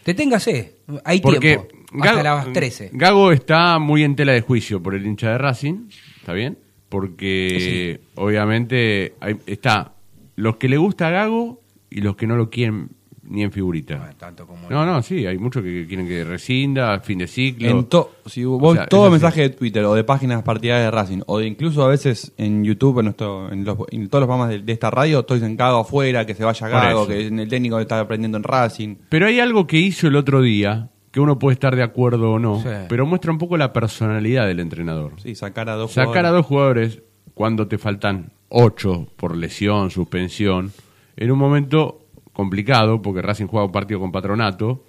Deténgase, 0.05 0.75
hay 1.03 1.21
Porque 1.23 1.39
tiempo. 1.41 1.69
Hasta 1.95 2.23
Gago, 2.23 2.23
las 2.45 2.53
13. 2.53 2.91
Gago 2.93 3.33
está 3.33 3.79
muy 3.79 4.03
en 4.05 4.17
tela 4.17 4.33
de 4.33 4.43
juicio 4.43 4.83
por 4.83 4.95
el 4.95 5.07
hincha 5.07 5.31
de 5.31 5.39
Racing, 5.39 5.89
¿está 6.21 6.35
bien? 6.35 6.59
Porque 6.93 8.01
obviamente 8.15 9.15
hay- 9.21 9.37
está 9.47 9.93
los 10.37 10.57
que 10.57 10.69
le 10.69 10.77
gusta 10.77 11.09
a 11.09 11.11
Gago 11.11 11.61
y 11.91 12.01
los 12.01 12.17
que 12.17 12.27
no 12.27 12.37
lo 12.37 12.51
quieren 12.51 12.91
ni 13.25 13.43
en 13.43 13.53
figurita. 13.53 14.09
Ah, 14.11 14.15
tanto 14.19 14.47
como- 14.47 14.69
No, 14.69 14.85
no, 14.85 15.01
sí, 15.03 15.25
hay 15.27 15.39
muchos 15.39 15.63
que 15.63 15.87
quieren 15.87 16.07
que 16.07 16.25
rescinda, 16.25 17.01
fin 17.01 17.19
de 17.19 17.27
ciclo. 17.27 17.69
En 17.69 17.85
to- 17.85 18.11
si 18.27 18.45
vos, 18.45 18.61
O 18.63 18.75
sea, 18.75 18.87
todo 18.87 19.11
mensaje 19.11 19.43
de 19.43 19.51
Twitter 19.51 19.85
o 19.85 19.95
de 19.95 20.05
páginas 20.05 20.43
partidarias 20.43 20.87
de 20.87 20.91
Racing 20.91 21.21
o 21.27 21.39
de 21.39 21.47
incluso 21.47 21.83
a 21.85 21.89
veces 21.89 22.33
en 22.37 22.65
YouTube, 22.65 22.99
en, 22.99 23.05
nuestro, 23.07 23.51
en, 23.53 23.65
los- 23.65 23.79
en 23.91 24.09
todos 24.09 24.23
los 24.23 24.27
programas 24.29 24.51
de, 24.51 24.59
de 24.61 24.73
esta 24.73 24.91
radio, 24.91 25.23
todos 25.23 25.41
dicen 25.41 25.57
Gago 25.57 25.81
afuera, 25.81 26.27
que 26.27 26.35
se 26.35 26.45
vaya 26.45 26.69
Gago, 26.69 27.07
que 27.07 27.27
el 27.27 27.49
técnico 27.49 27.79
está 27.79 28.01
aprendiendo 28.01 28.37
en 28.39 28.45
Racing. 28.45 28.97
Pero 29.09 29.27
hay 29.27 29.41
algo 29.41 29.67
que 29.67 29.79
hizo 29.79 30.09
el 30.09 30.17
otro 30.17 30.43
día, 30.43 30.91
que 31.13 31.21
uno 31.21 31.39
puede 31.39 31.53
estar 31.55 31.77
de 31.77 31.83
acuerdo 31.85 32.33
o 32.33 32.39
no, 32.41 32.61
Sí. 32.61 32.69
pero 32.89 33.07
muestra 33.07 33.31
un 33.31 33.39
poco 33.39 33.57
la 33.57 33.73
personalidad 33.73 34.47
del 34.49 34.59
entrenador. 34.59 35.13
Sí, 35.21 35.35
sacar 35.37 35.69
a 35.69 35.75
dos 35.77 35.93
Sacar 35.93 36.27
a 36.27 36.31
jugadores. 36.31 36.33
dos 36.33 36.47
jugadores 36.47 37.03
cuando 37.35 37.69
te 37.69 37.79
faltan 37.79 38.33
ocho 38.49 39.07
por 39.17 39.37
lesión, 39.37 39.91
suspensión, 39.91 40.73
en 41.17 41.31
un 41.31 41.39
momento 41.39 42.01
complicado, 42.33 43.01
porque 43.03 43.23
Racing 43.23 43.47
jugaba 43.47 43.67
un 43.67 43.73
partido 43.73 44.01
con 44.01 44.11
Patronato, 44.11 44.83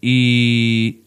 y 0.00 1.00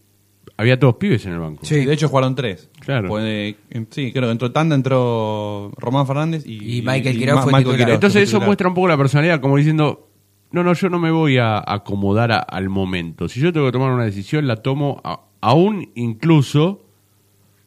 había 0.56 0.78
todos 0.78 0.96
pibes 0.96 1.26
en 1.26 1.32
el 1.32 1.40
banco. 1.40 1.64
Sí, 1.64 1.84
de 1.84 1.92
hecho 1.92 2.08
jugaron 2.08 2.34
tres. 2.34 2.70
Claro. 2.80 3.08
Pues, 3.08 3.24
eh, 3.26 3.56
sí, 3.90 4.12
creo 4.12 4.24
que 4.28 4.32
entró 4.32 4.52
Tanda, 4.52 4.74
entró 4.76 5.72
Román 5.76 6.06
Fernández 6.06 6.44
y, 6.46 6.78
Y 6.78 6.82
Michael 6.82 7.18
Quiroz 7.18 7.46
Entonces 7.88 8.22
eso 8.28 8.40
muestra 8.40 8.68
un 8.68 8.74
poco 8.74 8.88
la 8.88 8.96
personalidad, 8.96 9.40
como 9.40 9.56
diciendo, 9.56 10.08
no, 10.54 10.62
no, 10.62 10.72
yo 10.72 10.88
no 10.88 10.98
me 10.98 11.10
voy 11.10 11.36
a 11.38 11.58
acomodar 11.58 12.32
a- 12.32 12.38
al 12.38 12.68
momento. 12.68 13.28
Si 13.28 13.40
yo 13.40 13.52
tengo 13.52 13.66
que 13.66 13.72
tomar 13.72 13.90
una 13.90 14.04
decisión, 14.04 14.46
la 14.46 14.56
tomo 14.56 15.00
a- 15.04 15.20
aún 15.40 15.90
incluso 15.94 16.80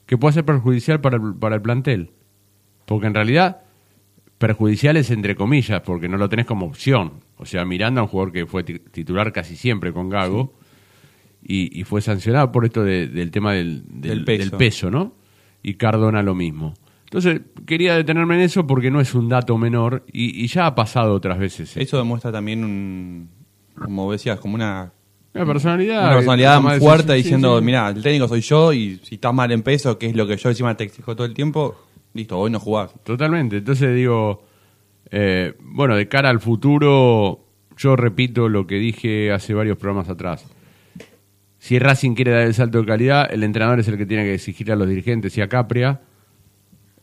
que 0.06 0.18
pueda 0.18 0.32
ser 0.34 0.46
perjudicial 0.46 1.02
para 1.02 1.18
el, 1.18 1.36
para 1.36 1.56
el 1.56 1.62
plantel. 1.62 2.12
Porque 2.86 3.08
en 3.08 3.14
realidad, 3.14 3.62
perjudicial 4.38 4.98
es 4.98 5.12
entre 5.12 5.36
comillas, 5.36 5.82
porque 5.82 6.08
no 6.08 6.18
lo 6.18 6.30
tenés 6.30 6.46
como 6.46 6.66
opción. 6.66 7.14
O 7.38 7.46
sea, 7.46 7.66
Miranda, 7.66 8.02
un 8.02 8.08
jugador 8.08 8.32
que 8.32 8.46
fue 8.46 8.64
ti- 8.64 8.80
titular 8.80 9.32
casi 9.34 9.56
siempre 9.56 9.92
con 9.94 10.10
Gago, 10.10 10.54
y, 11.44 11.78
y 11.80 11.84
fue 11.84 12.02
sancionado 12.02 12.52
por 12.52 12.66
esto 12.66 12.84
de- 12.84 13.08
del 13.08 13.32
tema 13.32 13.54
del, 13.54 13.84
del- 13.88 14.02
Del 14.18 14.26
peso. 14.26 14.50
del 14.50 14.58
peso, 14.58 14.92
¿no? 14.92 15.14
Y 15.62 15.74
Cardona 15.76 16.24
lo 16.24 16.36
mismo. 16.36 16.74
Entonces, 17.08 17.42
quería 17.66 17.96
detenerme 17.96 18.36
en 18.36 18.42
eso 18.42 18.68
porque 18.68 18.92
no 18.92 19.00
es 19.00 19.16
un 19.16 19.30
dato 19.30 19.58
menor 19.58 20.04
y, 20.12 20.44
y 20.44 20.48
ya 20.48 20.66
ha 20.68 20.76
pasado 20.76 21.14
otras 21.14 21.40
veces. 21.40 21.78
¿eh? 21.78 21.84
Eso 21.84 21.98
demuestra 21.98 22.34
también 22.34 22.66
un, 22.66 23.30
como 23.82 24.12
decías, 24.12 24.40
como 24.42 24.56
una, 24.56 24.92
Una 25.34 25.46
personalidad. 25.46 26.04
una 26.04 26.16
personalidad 26.16 26.62
muy 26.62 26.80
fuerte 26.80 27.14
sí, 27.14 27.24
diciendo, 27.24 27.60
sí. 27.60 27.66
mira, 27.66 27.88
el 27.88 28.02
técnico 28.04 28.28
soy 28.28 28.42
yo 28.42 28.74
y 28.74 29.00
si 29.04 29.16
estás 29.16 29.34
mal 29.34 29.50
en 29.54 29.62
peso, 29.62 29.98
que 29.98 30.08
es 30.08 30.16
lo 30.18 30.28
que 30.28 30.36
yo 30.36 30.50
encima 30.50 30.76
te 30.76 30.84
exijo 30.84 31.16
todo 31.16 31.26
el 31.26 31.34
tiempo, 31.34 31.78
listo, 32.14 32.38
hoy 32.38 32.52
no 32.52 32.60
jugás. 32.60 32.92
Totalmente. 33.04 33.58
Entonces 33.58 33.96
digo, 33.96 34.44
eh, 35.10 35.54
bueno, 35.62 35.96
de 35.96 36.10
cara 36.10 36.30
al 36.30 36.42
futuro, 36.42 37.40
yo 37.78 37.96
repito 37.96 38.50
lo 38.50 38.68
que 38.68 38.76
dije 38.76 39.32
hace 39.32 39.54
varios 39.54 39.78
programas 39.78 40.10
atrás. 40.10 40.46
Si 41.60 41.80
Racing 41.80 42.16
quiere 42.16 42.32
dar 42.32 42.42
el 42.42 42.54
salto 42.54 42.80
de 42.80 42.86
calidad, 42.86 43.32
el 43.32 43.44
entrenador 43.44 43.80
es 43.80 43.88
el 43.88 43.98
que 43.98 44.06
tiene 44.06 44.24
que 44.26 44.34
exigir 44.34 44.72
a 44.74 44.76
los 44.76 44.90
dirigentes 44.90 45.38
y 45.38 45.42
a 45.42 45.48
Capria, 45.48 46.02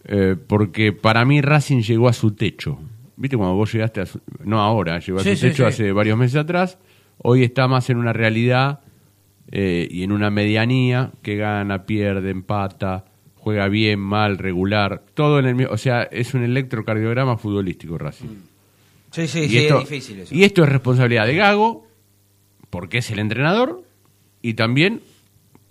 eh, 0.05 0.37
porque 0.47 0.93
para 0.93 1.25
mí 1.25 1.41
Racing 1.41 1.83
llegó 1.83 2.09
a 2.09 2.13
su 2.13 2.33
techo. 2.33 2.79
¿Viste 3.17 3.37
cuando 3.37 3.55
vos 3.55 3.73
llegaste 3.73 4.01
a 4.01 4.07
su, 4.07 4.21
No 4.45 4.61
ahora, 4.61 4.99
llegó 4.99 5.21
a 5.21 5.23
Sí, 5.23 5.31
su 5.31 5.37
sí, 5.37 5.43
techo 5.49 5.63
sí. 5.65 5.69
hace 5.69 5.93
varios 5.93 6.19
meses 6.19 6.37
atrás. 6.37 6.79
Hoy 7.19 7.45
está 7.45 7.69
más 7.69 7.89
en 7.91 7.97
una 7.99 8.13
realidad 8.13 8.81
eh, 9.53 9.87
y 9.91 10.03
en 10.03 10.13
una 10.13 10.31
medianía 10.31 11.13
que 11.23 11.37
gana, 11.37 11.87
pierde, 11.87 12.31
empata, 12.31 13.05
juega 13.37 13.69
bien, 13.69 14.01
mal, 14.01 14.39
regular, 14.39 15.03
todo 15.15 15.39
en 15.39 15.47
el 15.47 15.55
mismo, 15.55 15.73
o 15.73 15.77
sea, 15.79 16.03
es 16.05 16.35
un 16.35 16.43
electrocardiograma 16.43 17.37
futbolístico 17.37 17.99
Racing. 17.99 18.29
Sí, 19.13 19.29
sí, 19.29 19.41
y, 19.41 19.49
sí, 19.49 19.59
esto, 19.59 19.79
es 19.81 19.89
difícil 19.89 20.21
eso. 20.21 20.35
y 20.35 20.43
esto 20.45 20.65
es 20.65 20.69
responsabilidad 20.71 21.27
de 21.27 21.37
Gago, 21.37 21.87
porque 22.71 22.99
es 22.99 23.11
el 23.13 23.21
entrenador, 23.21 23.85
y 24.43 24.55
también 24.55 25.03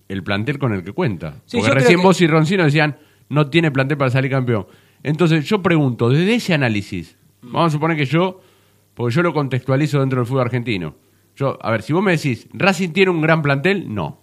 el 0.07 0.23
plantel 0.23 0.59
con 0.59 0.71
el 0.73 0.83
que 0.83 0.93
cuenta. 0.93 1.35
Porque 1.51 1.71
recién 1.71 1.99
que- 1.99 2.05
vos 2.05 2.21
y 2.21 2.27
Roncino 2.27 2.63
decían, 2.63 2.95
no 3.33 3.49
tiene 3.49 3.71
plantel 3.71 3.97
para 3.97 4.11
salir 4.11 4.31
campeón. 4.31 4.67
Entonces 5.01 5.45
yo 5.45 5.61
pregunto, 5.61 6.09
desde 6.09 6.35
ese 6.35 6.53
análisis, 6.53 7.17
vamos 7.41 7.67
a 7.67 7.69
suponer 7.71 7.97
que 7.97 8.05
yo, 8.05 8.39
porque 8.93 9.15
yo 9.15 9.23
lo 9.23 9.33
contextualizo 9.33 9.99
dentro 9.99 10.19
del 10.19 10.27
fútbol 10.27 10.43
argentino. 10.43 10.95
Yo, 11.35 11.57
a 11.61 11.71
ver, 11.71 11.81
si 11.81 11.93
vos 11.93 12.03
me 12.03 12.11
decís, 12.11 12.47
¿Racing 12.53 12.89
tiene 12.89 13.11
un 13.11 13.21
gran 13.21 13.41
plantel? 13.41 13.93
No. 13.93 14.21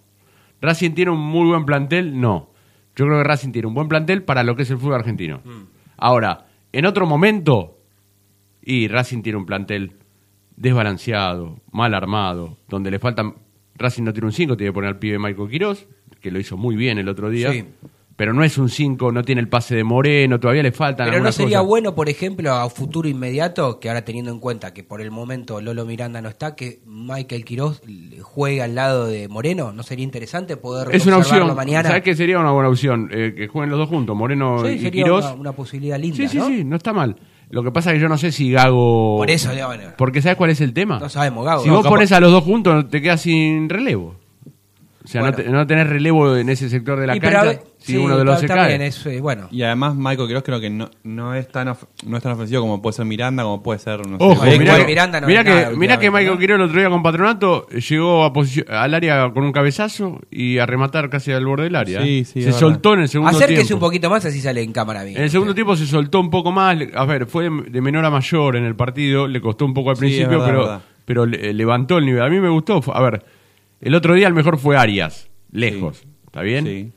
¿Racing 0.61 0.91
tiene 0.91 1.11
un 1.11 1.19
muy 1.19 1.49
buen 1.49 1.65
plantel? 1.65 2.19
No. 2.19 2.51
Yo 2.95 3.05
creo 3.05 3.17
que 3.17 3.23
Racing 3.23 3.51
tiene 3.51 3.67
un 3.67 3.73
buen 3.73 3.87
plantel 3.87 4.23
para 4.23 4.43
lo 4.43 4.55
que 4.55 4.63
es 4.63 4.71
el 4.71 4.77
fútbol 4.77 4.95
argentino. 4.95 5.41
Ahora, 5.97 6.45
en 6.71 6.85
otro 6.85 7.05
momento, 7.05 7.77
y 8.63 8.87
Racing 8.87 9.21
tiene 9.21 9.37
un 9.37 9.45
plantel 9.45 9.93
desbalanceado, 10.55 11.59
mal 11.71 11.93
armado, 11.93 12.57
donde 12.69 12.91
le 12.91 12.99
faltan. 12.99 13.33
Racing 13.75 14.03
no 14.03 14.13
tiene 14.13 14.27
un 14.27 14.33
5, 14.33 14.57
tiene 14.57 14.69
que 14.69 14.73
poner 14.73 14.89
al 14.89 14.99
pibe 14.99 15.17
Michael 15.19 15.49
Quirós, 15.49 15.87
que 16.21 16.31
lo 16.31 16.39
hizo 16.39 16.55
muy 16.55 16.75
bien 16.75 16.97
el 16.97 17.09
otro 17.09 17.29
día. 17.29 17.51
Sí. 17.51 17.65
Pero 18.17 18.33
no 18.33 18.43
es 18.43 18.57
un 18.59 18.69
5, 18.69 19.11
no 19.11 19.23
tiene 19.23 19.41
el 19.41 19.47
pase 19.47 19.75
de 19.75 19.83
Moreno, 19.83 20.39
todavía 20.39 20.61
le 20.61 20.71
faltan 20.71 21.09
Pero 21.09 21.23
no 21.23 21.31
sería 21.31 21.57
cosas. 21.57 21.67
bueno, 21.69 21.95
por 21.95 22.07
ejemplo, 22.07 22.51
a 22.53 22.69
futuro 22.69 23.07
inmediato, 23.09 23.79
que 23.79 23.89
ahora 23.89 24.03
teniendo 24.05 24.31
en 24.31 24.39
cuenta 24.39 24.73
que 24.73 24.83
por 24.83 25.01
el 25.01 25.09
momento 25.09 25.59
Lolo 25.59 25.85
Miranda 25.85 26.21
no 26.21 26.29
está, 26.29 26.55
que 26.55 26.81
Michael 26.85 27.45
Quiroz 27.45 27.81
juegue 28.21 28.61
al 28.61 28.75
lado 28.75 29.07
de 29.07 29.27
Moreno, 29.27 29.71
¿no 29.71 29.81
sería 29.81 30.03
interesante 30.03 30.55
poder 30.57 30.93
Es 30.93 31.05
una 31.07 31.17
opción. 31.17 31.55
mañana? 31.55 31.87
¿Sabes 31.89 32.03
qué 32.03 32.15
sería 32.15 32.37
una 32.39 32.51
buena 32.51 32.69
opción? 32.69 33.09
Eh, 33.11 33.33
que 33.35 33.47
jueguen 33.47 33.71
los 33.71 33.79
dos 33.79 33.89
juntos, 33.89 34.15
Moreno 34.15 34.63
Sí, 34.65 34.73
y 34.73 34.79
sería 34.79 35.03
Quirós. 35.05 35.25
una, 35.25 35.33
una 35.33 35.51
posibilidad 35.53 35.97
linda, 35.99 36.17
Sí, 36.17 36.27
sí, 36.27 36.37
¿no? 36.37 36.47
sí, 36.47 36.63
no 36.63 36.75
está 36.75 36.93
mal. 36.93 37.15
Lo 37.49 37.63
que 37.63 37.71
pasa 37.71 37.89
es 37.91 37.95
que 37.95 38.01
yo 38.01 38.07
no 38.07 38.17
sé 38.17 38.31
si 38.31 38.51
Gago. 38.51 39.17
Por 39.17 39.29
eso, 39.31 39.49
bueno. 39.65 39.83
Porque 39.97 40.21
¿sabes 40.21 40.37
cuál 40.37 40.51
es 40.51 40.61
el 40.61 40.73
tema? 40.73 40.99
No 40.99 41.09
sabemos, 41.09 41.43
Gago. 41.43 41.63
Si 41.63 41.67
No, 41.69 41.75
vos 41.75 41.83
capaz- 41.83 41.95
pones 41.95 42.11
a 42.11 42.19
los 42.19 42.31
dos 42.31 42.43
juntos, 42.43 42.89
te 42.89 43.01
quedas 43.01 43.21
sin 43.21 43.67
relevo. 43.67 44.15
O 45.03 45.07
sea, 45.07 45.21
Bueno. 45.21 45.35
no, 45.37 45.43
te- 45.43 45.49
no 45.49 45.65
tenés 45.65 45.87
relevo 45.89 46.35
en 46.37 46.47
ese 46.49 46.69
sector 46.69 46.99
de 46.99 47.07
la 47.07 47.15
Y 47.15 47.19
pero 47.19 47.31
cancha 47.33 47.47
ver, 47.49 47.63
si 47.79 47.93
sí, 47.93 47.97
uno 47.97 48.17
de 48.19 48.23
los 48.23 48.39
se 48.39 48.45
también 48.45 48.77
cae. 48.77 48.87
es, 48.87 49.03
eh, 49.07 49.19
bueno. 49.19 49.47
Y 49.49 49.63
además 49.63 49.95
Michael 49.95 50.27
Quiroz 50.27 50.43
creo 50.43 50.59
que 50.59 50.69
no, 50.69 50.91
no, 51.03 51.33
es 51.33 51.47
tan 51.47 51.69
of- 51.69 51.85
no 52.05 52.17
es 52.17 52.21
tan 52.23 52.33
ofensivo 52.33 52.61
como 52.61 52.83
puede 52.83 52.93
ser 52.97 53.05
Miranda, 53.05 53.41
como 53.41 53.63
puede 53.63 53.79
ser, 53.79 54.05
no 54.05 54.19
sé, 54.19 54.23
Ojo, 54.23 54.43
Becker. 54.43 54.59
mirá, 54.59 54.77
que, 54.77 54.85
Miranda 54.85 55.21
no 55.21 55.25
mirá 55.27 55.39
es 55.41 55.45
que, 55.45 55.51
nada 55.53 55.69
mirá 55.71 55.97
que 55.99 56.09
últimamente, 56.09 56.11
Michael. 56.11 56.39
Quiroz 56.39 56.55
el 56.57 56.61
otro 56.65 56.79
día 56.79 56.89
con 56.91 57.01
Patronato 57.01 57.67
eh, 57.71 57.79
llegó 57.81 58.23
a 58.25 58.31
al 58.83 58.93
área 58.93 59.31
con 59.33 59.43
un 59.43 59.51
cabezazo 59.51 60.19
y 60.29 60.59
a 60.59 60.67
rematar 60.67 61.09
casi 61.09 61.31
al 61.31 61.45
borde 61.47 61.63
del 61.63 61.75
área. 61.75 62.03
Sí, 62.03 62.19
¿eh? 62.19 62.25
sí, 62.25 62.41
se 62.43 62.51
soltó 62.51 62.93
en 62.93 62.99
el 63.01 63.09
segundo 63.09 63.31
Acérquese 63.35 63.61
tiempo. 63.63 63.73
un 63.85 63.89
poquito 63.89 64.09
más, 64.11 64.23
así 64.25 64.39
sale 64.39 64.61
en 64.61 64.71
cámara 64.71 65.03
bien. 65.03 65.17
En 65.17 65.23
el 65.23 65.29
segundo 65.31 65.55
tiempo 65.55 65.75
se 65.75 65.87
soltó 65.87 66.19
un 66.19 66.29
poco 66.29 66.51
más. 66.51 66.77
A 66.93 67.05
ver, 67.05 67.25
fue 67.25 67.45
de, 67.45 67.81
menor 67.81 68.05
a 68.05 68.11
mayor 68.11 68.55
en 68.55 68.65
el 68.65 68.75
partido. 68.75 69.27
Le 69.27 69.41
costó 69.41 69.65
un 69.65 69.73
poco 69.73 69.89
al 69.89 69.97
principio, 69.97 70.29
verdad, 70.39 70.45
pero, 70.45 70.59
verdad. 70.59 70.81
pero 71.05 71.25
le- 71.25 71.53
levantó 71.55 71.97
el 71.97 72.05
nivel. 72.05 72.21
A 72.21 72.29
mí 72.29 72.39
me 72.39 72.49
gustó. 72.49 72.79
A 72.93 73.01
ver, 73.01 73.23
el 73.81 73.95
otro 73.95 74.13
día 74.15 74.27
el 74.27 74.33
mejor 74.33 74.57
fue 74.57 74.77
Arias, 74.77 75.29
lejos. 75.51 76.03
¿Está 76.25 76.41
bien? 76.41 76.65
Sí. 76.65 76.91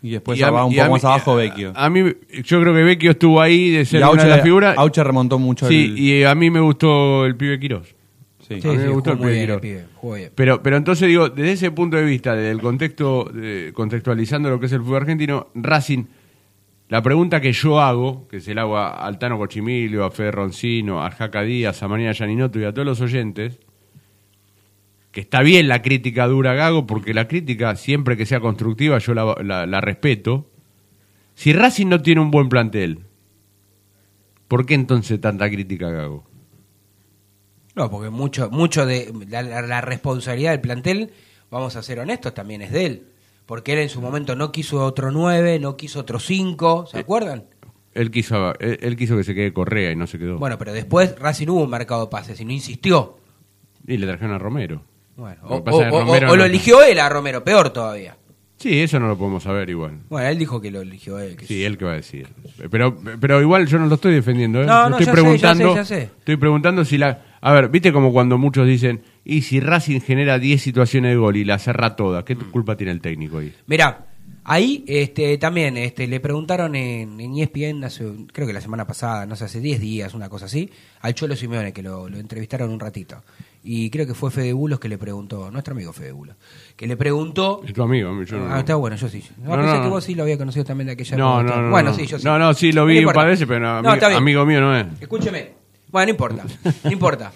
Y 0.00 0.10
después 0.10 0.38
Y 0.38 0.42
a 0.44 0.50
va 0.50 0.64
un 0.64 0.72
y 0.72 0.78
a 0.78 0.84
poco 0.84 0.88
mí- 0.88 0.92
más 0.96 1.04
abajo 1.04 1.34
Vecchio. 1.36 1.72
A 1.74 1.90
mí, 1.90 2.00
yo 2.44 2.60
creo 2.60 2.72
que 2.72 2.82
Vecchio 2.84 3.10
estuvo 3.10 3.40
ahí 3.40 3.70
de 3.70 3.84
ser 3.84 4.04
una 4.04 4.22
de 4.22 4.28
las 4.30 4.42
figuras. 4.42 4.78
Auche 4.78 5.02
remontó 5.02 5.38
mucho 5.40 5.66
Sí, 5.66 5.86
el... 5.86 5.98
y 5.98 6.24
a 6.24 6.34
mí 6.36 6.50
me 6.50 6.60
gustó 6.60 7.26
el 7.26 7.34
pibe 7.36 7.58
Quirós. 7.58 7.88
sí. 8.48 8.60
Sí, 8.60 8.68
a 8.68 8.70
mí 8.72 8.78
sí, 8.78 8.84
me 8.84 8.88
gustó 8.90 9.10
el 9.12 9.18
pibe 9.18 9.32
bien 9.32 9.50
el 9.50 9.60
pibe. 9.60 10.30
Pero, 10.36 10.62
pero 10.62 10.76
entonces 10.76 11.08
digo, 11.08 11.28
desde 11.30 11.52
ese 11.52 11.70
punto 11.72 11.96
de 11.96 12.04
vista, 12.04 12.36
desde 12.36 12.52
el 12.52 12.60
contexto, 12.60 13.24
de- 13.24 13.72
contextualizando 13.74 14.48
lo 14.50 14.60
que 14.60 14.66
es 14.66 14.72
el 14.72 14.82
fútbol 14.82 14.98
argentino, 15.02 15.48
Racing, 15.56 16.04
la 16.88 17.02
pregunta 17.02 17.40
que 17.40 17.52
yo 17.52 17.80
hago, 17.80 18.28
que 18.28 18.40
se 18.40 18.54
la 18.54 18.62
hago 18.62 18.78
a 18.78 18.90
Altano 19.04 19.36
Cochimilio, 19.36 20.04
a 20.04 20.10
Fede 20.12 20.30
Roncino, 20.30 21.02
a 21.04 21.10
Jaca 21.10 21.42
Díaz, 21.42 21.82
a 21.82 21.88
María 21.88 22.12
Yaninoto 22.12 22.60
y 22.60 22.64
a 22.64 22.72
todos 22.72 22.86
los 22.86 23.00
oyentes, 23.00 23.58
que 25.12 25.20
está 25.20 25.40
bien 25.42 25.68
la 25.68 25.82
crítica 25.82 26.26
dura 26.26 26.54
Gago, 26.54 26.86
porque 26.86 27.14
la 27.14 27.26
crítica, 27.28 27.74
siempre 27.76 28.16
que 28.16 28.26
sea 28.26 28.40
constructiva, 28.40 28.98
yo 28.98 29.14
la, 29.14 29.34
la- 29.42 29.66
la 29.66 29.80
respeto. 29.80 30.50
Si 31.34 31.52
Racing 31.52 31.86
no 31.86 32.02
tiene 32.02 32.20
un 32.20 32.30
buen 32.30 32.48
plantel, 32.48 33.00
¿por 34.48 34.66
qué 34.66 34.74
entonces 34.74 35.20
tanta 35.20 35.48
crítica 35.48 35.88
a 35.88 35.92
Gago? 35.92 36.24
No, 37.74 37.90
porque 37.90 38.10
mucho, 38.10 38.50
mucho 38.50 38.86
de 38.86 39.12
la, 39.28 39.42
la- 39.42 39.80
responsabilidad 39.80 40.50
del 40.52 40.60
plantel, 40.60 41.12
vamos 41.50 41.76
a 41.76 41.82
ser 41.82 42.00
honestos, 42.00 42.34
también 42.34 42.62
es 42.62 42.72
de 42.72 42.86
él. 42.86 43.06
Porque 43.46 43.72
él 43.72 43.78
en 43.78 43.88
su 43.88 44.02
momento 44.02 44.36
no 44.36 44.52
quiso 44.52 44.84
otro 44.84 45.10
9, 45.10 45.58
no 45.58 45.76
quiso 45.76 46.00
otro 46.00 46.18
5, 46.18 46.84
Eh, 46.86 46.90
¿se 46.90 46.98
acuerdan? 46.98 47.44
Él 47.94 48.10
quiso, 48.10 48.52
él, 48.60 48.78
él 48.82 48.96
quiso 48.96 49.16
que 49.16 49.24
se 49.24 49.34
quede 49.34 49.52
Correa 49.52 49.90
y 49.90 49.96
no 49.96 50.06
se 50.06 50.18
quedó. 50.18 50.38
Bueno, 50.38 50.58
pero 50.58 50.72
después 50.72 51.18
Racing 51.18 51.48
hubo 51.48 51.62
un 51.62 51.70
mercado 51.70 52.02
de 52.04 52.10
pases 52.10 52.38
y 52.40 52.44
no 52.44 52.52
insistió. 52.52 53.16
Y 53.86 53.96
le 53.96 54.06
trajeron 54.06 54.34
a 54.34 54.38
Romero. 54.38 54.82
Bueno, 55.18 55.40
o, 55.42 55.56
o- 55.56 56.36
lo 56.36 56.44
eligió 56.44 56.82
él 56.82 56.98
a 57.00 57.08
Romero, 57.08 57.42
peor 57.44 57.70
todavía. 57.70 58.16
Sí, 58.56 58.80
eso 58.80 58.98
no 58.98 59.06
lo 59.08 59.16
podemos 59.18 59.42
saber 59.42 59.68
igual. 59.70 59.98
Bueno, 60.08 60.28
él 60.28 60.38
dijo 60.38 60.60
que 60.60 60.70
lo 60.70 60.80
eligió 60.80 61.18
él. 61.20 61.36
que 61.36 61.46
Sí, 61.46 61.62
él 61.64 61.76
que 61.78 61.84
va 61.84 61.92
a 61.92 61.96
decir. 61.96 62.26
Pero, 62.70 62.96
pero 63.20 63.40
igual 63.40 63.66
yo 63.68 63.78
no 63.78 63.86
lo 63.86 63.94
estoy 63.96 64.14
defendiendo. 64.14 64.62
¿eh? 64.62 64.66
No, 64.66 64.88
no, 64.88 64.98
estoy 64.98 65.06
ya 65.06 65.12
sé, 65.12 65.20
preguntando, 65.20 65.74
ya 65.76 65.84
sé, 65.84 65.94
ya 65.94 66.00
sé. 66.06 66.10
Estoy 66.18 66.36
preguntando 66.36 66.84
si 66.84 66.98
la. 66.98 67.22
A 67.40 67.52
ver, 67.52 67.68
viste 67.68 67.92
como 67.92 68.12
cuando 68.12 68.36
muchos 68.38 68.66
dicen, 68.66 69.02
y 69.24 69.42
si 69.42 69.60
Racing 69.60 70.00
genera 70.00 70.38
10 70.40 70.60
situaciones 70.60 71.12
de 71.12 71.16
gol 71.16 71.36
y 71.36 71.44
la 71.44 71.58
cerra 71.60 71.94
toda, 71.94 72.24
¿qué 72.24 72.34
culpa 72.34 72.76
tiene 72.76 72.90
el 72.92 73.00
técnico 73.00 73.38
ahí? 73.38 73.54
Mirá, 73.68 74.06
ahí 74.42 74.84
este, 74.88 75.38
también 75.38 75.76
este, 75.76 76.08
le 76.08 76.18
preguntaron 76.18 76.74
en, 76.74 77.20
en 77.20 77.38
ESPN, 77.38 77.84
hace, 77.84 78.04
creo 78.32 78.44
que 78.48 78.52
la 78.52 78.60
semana 78.60 78.88
pasada, 78.88 79.24
no 79.24 79.36
sé, 79.36 79.44
hace 79.44 79.60
10 79.60 79.78
días, 79.80 80.14
una 80.14 80.28
cosa 80.28 80.46
así, 80.46 80.68
al 81.00 81.14
Cholo 81.14 81.36
Simeone, 81.36 81.72
que 81.72 81.82
lo, 81.84 82.08
lo 82.08 82.18
entrevistaron 82.18 82.70
un 82.70 82.80
ratito. 82.80 83.22
Y 83.64 83.90
creo 83.90 84.06
que 84.06 84.14
fue 84.14 84.30
Fede 84.30 84.52
Bulos 84.52 84.78
que 84.80 84.88
le 84.88 84.96
preguntó, 84.98 85.50
nuestro 85.50 85.72
amigo 85.74 85.92
Fede 85.92 86.12
Bulos, 86.12 86.36
que 86.76 86.86
le 86.86 86.96
preguntó... 86.96 87.60
Es 87.66 87.72
tu 87.74 87.82
amigo, 87.82 88.22
yo 88.22 88.38
no. 88.38 88.52
Ah, 88.54 88.60
está 88.60 88.76
bueno, 88.76 88.96
yo 88.96 89.08
sí. 89.08 89.22
No, 89.38 89.56
No, 89.56 89.82
que 89.82 89.88
vos 89.88 90.04
sí 90.04 90.14
lo 90.14 90.22
había 90.22 90.38
conocido 90.38 90.64
también 90.64 90.86
de 90.86 90.92
aquella 90.92 91.16
No, 91.16 91.40
época. 91.40 91.56
no, 91.56 91.62
no, 91.62 91.70
Bueno, 91.70 91.90
no. 91.90 91.96
sí, 91.96 92.06
yo 92.06 92.18
sí. 92.18 92.24
No, 92.24 92.38
no, 92.38 92.54
sí, 92.54 92.72
lo 92.72 92.86
vi 92.86 92.98
un 93.04 93.12
par 93.12 93.24
de 93.24 93.30
veces, 93.32 93.46
pero 93.48 93.68
amigo- 93.68 93.94
está 93.94 94.08
bien. 94.08 94.18
amigo 94.18 94.46
mío 94.46 94.60
no 94.60 94.76
es. 94.76 94.86
Escúcheme. 95.00 95.52
Bueno, 95.90 96.06
no 96.06 96.10
importa. 96.10 96.44
No 96.84 96.90
importa. 96.92 97.32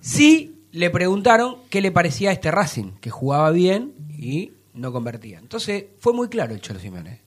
Sí 0.00 0.62
le 0.72 0.90
preguntaron 0.90 1.56
qué 1.70 1.80
le 1.80 1.92
parecía 1.92 2.30
a 2.30 2.32
este 2.32 2.50
Racing, 2.50 2.92
que 3.00 3.10
jugaba 3.10 3.50
bien 3.50 3.92
y 4.18 4.52
no 4.72 4.92
convertía. 4.92 5.38
Entonces 5.38 5.84
fue 5.98 6.12
muy 6.12 6.28
claro 6.28 6.54
el 6.54 6.60
Cholo 6.60 6.80
Simeone. 6.80 7.20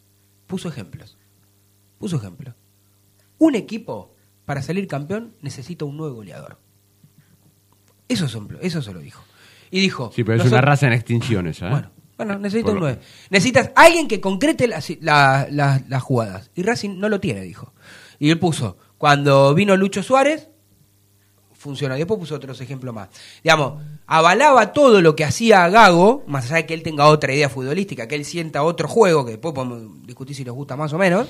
Puso 0.48 0.68
ejemplos. 0.70 1.18
Puso 1.98 2.18
ejemplos. 2.18 2.56
Un 3.38 3.56
equipo, 3.56 4.14
para 4.46 4.62
salir 4.62 4.88
campeón, 4.88 5.34
necesita 5.42 5.86
un 5.86 5.96
nuevo 5.98 6.16
goleador. 6.16 6.58
Eso, 8.08 8.26
es 8.26 8.32
ejemplo, 8.32 8.60
eso 8.62 8.82
se 8.82 8.94
lo 8.94 9.00
dijo. 9.00 9.24
Y 9.72 9.82
dijo... 9.82 10.12
Sí, 10.16 10.24
pero 10.24 10.42
es 10.42 10.50
una 10.50 10.62
raza 10.62 10.88
en 10.88 10.94
extinción 10.94 11.48
esa. 11.48 11.68
¿eh? 11.68 11.70
bueno, 11.72 11.92
bueno, 12.18 12.40
necesita 12.40 12.68
Por 12.68 12.76
un 12.76 12.80
lo- 12.82 12.86
9. 12.88 13.02
Necesitas 13.30 13.72
alguien 13.76 14.08
que 14.08 14.22
concrete 14.22 14.68
las, 14.68 14.90
la- 15.02 15.48
la- 15.52 15.82
las 15.88 16.02
jugadas. 16.04 16.50
Y 16.56 16.64
Racing 16.64 16.98
no 17.00 17.10
lo 17.10 17.20
tiene, 17.20 17.42
dijo. 17.42 17.74
Y 18.20 18.30
él 18.30 18.40
puso, 18.40 18.78
cuando 18.98 19.54
vino 19.54 19.76
Lucho 19.76 20.02
Suárez, 20.02 20.48
funcionó. 21.54 21.96
Y 21.96 22.00
después 22.00 22.20
puso 22.20 22.36
otros 22.36 22.62
ejemplos 22.62 22.94
más. 22.96 23.10
Digamos, 23.44 23.84
avalaba 24.06 24.72
todo 24.74 25.02
lo 25.02 25.16
que 25.16 25.26
hacía 25.26 25.68
Gago, 25.70 26.24
más 26.28 26.46
allá 26.46 26.56
de 26.58 26.66
que 26.66 26.74
él 26.74 26.82
tenga 26.84 27.08
otra 27.08 27.34
idea 27.34 27.50
futbolística, 27.50 28.08
que 28.08 28.16
él 28.16 28.26
sienta 28.26 28.64
otro 28.64 28.88
juego, 28.88 29.26
que 29.26 29.32
después 29.32 29.54
podemos 29.54 30.06
discutir 30.08 30.36
si 30.36 30.46
nos 30.46 30.56
gusta 30.56 30.76
más 30.78 30.94
o 30.94 30.98
menos. 30.98 31.28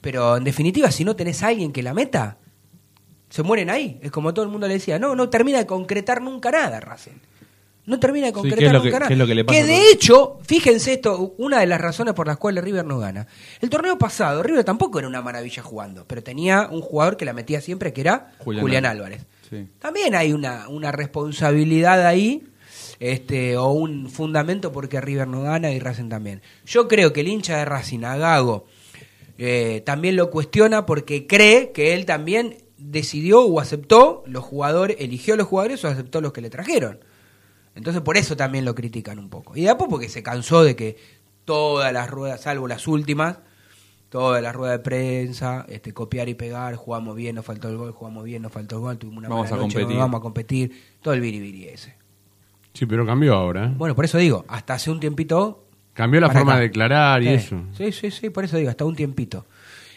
Pero 0.00 0.36
en 0.38 0.44
definitiva, 0.44 0.90
si 0.90 1.04
no 1.04 1.14
tenés 1.14 1.42
a 1.42 1.48
alguien 1.48 1.72
que 1.72 1.82
la 1.82 1.94
meta, 1.94 2.38
se 3.30 3.42
mueren 3.42 3.70
ahí. 3.70 3.98
Es 4.02 4.10
como 4.10 4.34
todo 4.34 4.44
el 4.44 4.50
mundo 4.50 4.68
le 4.68 4.74
decía, 4.74 4.98
no, 4.98 5.16
no 5.16 5.30
termina 5.30 5.56
de 5.58 5.66
concretar 5.66 6.20
nunca 6.20 6.50
nada 6.50 6.78
Racing. 6.80 7.12
No 7.86 7.98
termina 7.98 8.26
de 8.26 8.32
concretar 8.34 8.58
¿qué 8.58 8.66
es 8.66 8.72
lo 8.72 8.78
nunca 8.78 8.90
que- 8.90 8.98
nada. 8.98 9.06
qué 9.08 9.12
es 9.14 9.18
lo 9.18 9.26
que 9.26 9.34
le 9.34 9.44
pasa 9.44 9.64
de 9.64 9.88
hecho, 9.90 10.38
fíjense 10.46 10.92
esto, 10.92 11.34
una 11.38 11.58
de 11.60 11.66
las 11.66 11.80
razones 11.80 12.12
por 12.14 12.26
las 12.26 12.36
cuales 12.36 12.62
River 12.62 12.84
no 12.84 12.98
gana. 12.98 13.26
El 13.60 13.70
torneo 13.70 13.96
pasado, 13.98 14.42
River 14.42 14.62
tampoco 14.64 14.98
era 14.98 15.08
una 15.08 15.22
maravilla 15.22 15.62
jugando, 15.62 16.04
pero 16.06 16.22
tenía 16.22 16.68
un 16.70 16.82
jugador 16.82 17.16
que 17.16 17.24
la 17.24 17.32
metía 17.32 17.60
siempre, 17.62 17.92
que 17.92 18.02
era 18.02 18.32
Julián 18.38 18.62
Julián, 18.62 18.84
Álvarez. 18.86 19.24
Sí. 19.48 19.66
También 19.80 20.14
hay 20.14 20.32
una, 20.32 20.68
una 20.68 20.92
responsabilidad 20.92 22.06
ahí, 22.06 22.44
este, 23.00 23.56
o 23.56 23.70
un 23.70 24.10
fundamento 24.10 24.70
porque 24.72 25.00
River 25.00 25.26
no 25.26 25.42
gana 25.42 25.70
y 25.72 25.78
Racing 25.80 26.08
también. 26.10 26.42
Yo 26.66 26.86
creo 26.86 27.12
que 27.12 27.20
el 27.22 27.28
hincha 27.28 27.56
de 27.56 27.64
Racing, 27.64 28.04
a 28.04 28.16
Gago, 28.18 28.66
eh, 29.38 29.82
también 29.86 30.16
lo 30.16 30.30
cuestiona 30.30 30.84
porque 30.86 31.26
cree 31.26 31.72
que 31.72 31.94
él 31.94 32.04
también 32.04 32.58
decidió 32.80 33.42
o 33.42 33.60
aceptó 33.60 34.22
los 34.26 34.44
jugadores, 34.44 34.96
eligió 35.00 35.36
los 35.36 35.46
jugadores 35.46 35.84
o 35.84 35.88
aceptó 35.88 36.20
los 36.20 36.32
que 36.32 36.40
le 36.40 36.50
trajeron. 36.50 37.00
Entonces 37.74 38.02
por 38.02 38.16
eso 38.16 38.36
también 38.36 38.64
lo 38.64 38.74
critican 38.74 39.18
un 39.18 39.28
poco. 39.30 39.56
Y 39.56 39.62
después 39.62 39.88
porque 39.90 40.08
se 40.08 40.22
cansó 40.22 40.64
de 40.64 40.74
que 40.76 40.96
todas 41.44 41.92
las 41.92 42.10
ruedas, 42.10 42.40
salvo 42.42 42.66
las 42.68 42.86
últimas, 42.88 43.38
todas 44.08 44.42
las 44.42 44.54
ruedas 44.54 44.78
de 44.78 44.82
prensa, 44.84 45.64
este, 45.68 45.92
copiar 45.92 46.28
y 46.28 46.34
pegar, 46.34 46.74
jugamos 46.74 47.14
bien, 47.16 47.36
nos 47.36 47.44
faltó 47.44 47.68
el 47.68 47.76
gol, 47.76 47.92
jugamos 47.92 48.24
bien, 48.24 48.42
nos 48.42 48.52
faltó 48.52 48.76
el 48.76 48.80
gol, 48.82 48.98
tuvimos 48.98 49.18
una 49.18 49.28
Vamos 49.28 49.50
mala 49.50 49.62
a 49.62 49.64
noche, 49.66 49.78
competir. 49.78 49.98
vamos 50.00 50.18
a 50.18 50.22
competir, 50.22 50.82
todo 51.00 51.14
el 51.14 51.20
biribiri 51.20 51.68
ese. 51.68 51.94
Sí, 52.74 52.86
pero 52.86 53.04
cambió 53.06 53.34
ahora. 53.34 53.66
¿eh? 53.66 53.72
Bueno, 53.76 53.94
por 53.94 54.04
eso 54.04 54.18
digo, 54.18 54.44
hasta 54.48 54.74
hace 54.74 54.90
un 54.90 55.00
tiempito 55.00 55.64
Cambió 55.92 56.20
la 56.20 56.30
forma 56.30 56.52
acá. 56.52 56.60
de 56.60 56.66
declarar 56.68 57.22
y 57.22 57.26
Sí, 57.26 57.32
eso. 57.34 57.62
Sí, 57.76 57.92
sí, 57.92 58.10
sí, 58.10 58.30
por 58.30 58.44
eso 58.44 58.56
digo, 58.56 58.70
hasta 58.70 58.84
un 58.84 58.94
tiempito. 58.96 59.44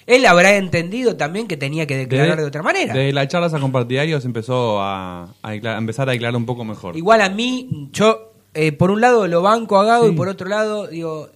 Él 0.06 0.26
habrá 0.26 0.56
entendido 0.56 1.16
también 1.16 1.48
que 1.48 1.58
tenía 1.58 1.88
que 1.88 1.98
declarar 1.98 2.38
de, 2.38 2.46
otra 2.46 2.62
manera. 2.62 2.94
De 2.94 3.14
las 3.14 3.28
charlas 3.28 3.54
a 3.54 3.60
compartidarios 3.60 4.26
empezó 4.26 4.82
a, 4.82 5.34
a 5.42 5.52
declarar- 5.52 5.76
a 5.78 5.80
empezar 5.80 6.10
a 6.10 6.12
declarar 6.12 6.36
un 6.36 6.46
poco 6.46 6.66
mejor. 6.66 6.98
Igual 6.98 7.22
a 7.22 7.30
mí, 7.30 7.90
yo, 7.92 8.34
eh, 8.54 8.72
por 8.72 8.92
un 8.92 9.02
lado 9.02 9.28
lo 9.28 9.42
banco 9.42 9.78
a 9.80 9.86
Gago 9.86 10.08
Sí. 10.08 10.14
y 10.14 10.16
por 10.16 10.28
otro 10.28 10.48
lado, 10.50 10.88
digo, 10.88 11.30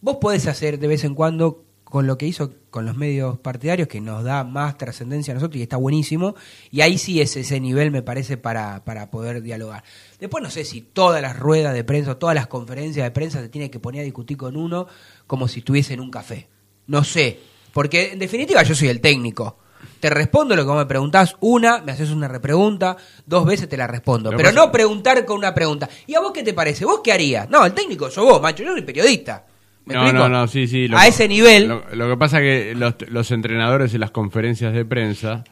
vos 0.00 0.16
podés 0.20 0.46
hacer 0.46 0.78
de 0.78 0.86
vez 0.88 1.04
en 1.04 1.14
cuando 1.14 1.64
con 1.84 2.06
lo 2.06 2.18
que 2.18 2.26
hizo 2.26 2.52
con 2.68 2.84
los 2.84 2.98
medios 2.98 3.38
partidarios, 3.38 3.88
que 3.88 3.98
nos 4.02 4.22
da 4.22 4.44
más 4.44 4.76
trascendencia 4.76 5.32
a 5.32 5.36
nosotros 5.36 5.58
y 5.58 5.62
está 5.62 5.78
buenísimo, 5.78 6.34
y 6.70 6.82
ahí 6.82 6.98
sí 6.98 7.18
es 7.22 7.34
ese 7.38 7.60
nivel, 7.60 7.90
me 7.90 8.02
parece, 8.02 8.36
para, 8.36 8.84
para 8.84 9.10
poder 9.10 9.40
dialogar. 9.40 9.82
Después 10.20 10.44
no 10.44 10.50
sé 10.50 10.64
si 10.66 10.82
todas 10.82 11.22
las 11.22 11.38
ruedas 11.38 11.72
de 11.72 11.84
prensa 11.84 12.10
o 12.10 12.16
todas 12.18 12.34
las 12.34 12.46
conferencias 12.46 13.04
de 13.06 13.10
prensa 13.10 13.40
se 13.40 13.48
tiene 13.48 13.70
que 13.70 13.80
poner 13.80 14.02
a 14.02 14.04
discutir 14.04 14.36
con 14.36 14.54
uno 14.54 14.86
como 15.26 15.48
si 15.48 15.60
estuviese 15.60 15.94
en 15.94 16.00
un 16.00 16.10
café. 16.10 16.46
No 16.86 17.04
sé, 17.04 17.40
porque 17.72 18.12
en 18.12 18.18
definitiva 18.18 18.62
yo 18.62 18.74
soy 18.74 18.88
el 18.88 19.00
técnico. 19.00 19.58
Te 20.00 20.10
respondo 20.10 20.54
lo 20.54 20.62
que 20.62 20.68
vos 20.68 20.78
me 20.78 20.86
preguntás 20.86 21.36
una, 21.40 21.80
me 21.82 21.92
haces 21.92 22.10
una 22.10 22.28
repregunta, 22.28 22.96
dos 23.26 23.44
veces 23.44 23.68
te 23.68 23.76
la 23.76 23.86
respondo. 23.86 24.30
Pero 24.36 24.52
no 24.52 24.70
preguntar 24.70 25.24
con 25.24 25.38
una 25.38 25.54
pregunta. 25.54 25.88
¿Y 26.06 26.14
a 26.14 26.20
vos 26.20 26.32
qué 26.32 26.42
te 26.44 26.52
parece? 26.54 26.84
¿Vos 26.84 27.00
qué 27.02 27.12
harías? 27.12 27.48
No, 27.50 27.64
el 27.66 27.72
técnico 27.72 28.10
sos 28.10 28.24
vos, 28.24 28.40
macho, 28.40 28.62
yo 28.62 28.72
soy 28.72 28.82
periodista. 28.82 29.44
¿Me 29.84 29.94
No, 29.94 30.02
explico? 30.02 30.28
no, 30.28 30.40
no, 30.40 30.46
sí, 30.48 30.66
sí. 30.68 30.88
a 30.94 31.06
ese 31.06 31.26
nivel, 31.26 31.66
Lo, 31.68 31.82
lo 31.94 32.08
que 32.10 32.16
pasa 32.16 32.38
que 32.40 32.74
los, 32.76 32.94
los 33.08 33.30
entrenadores 33.32 33.92
en 33.94 34.00
las 34.00 34.10
conferencias 34.10 34.72
de 34.72 34.84
prensa 34.84 35.44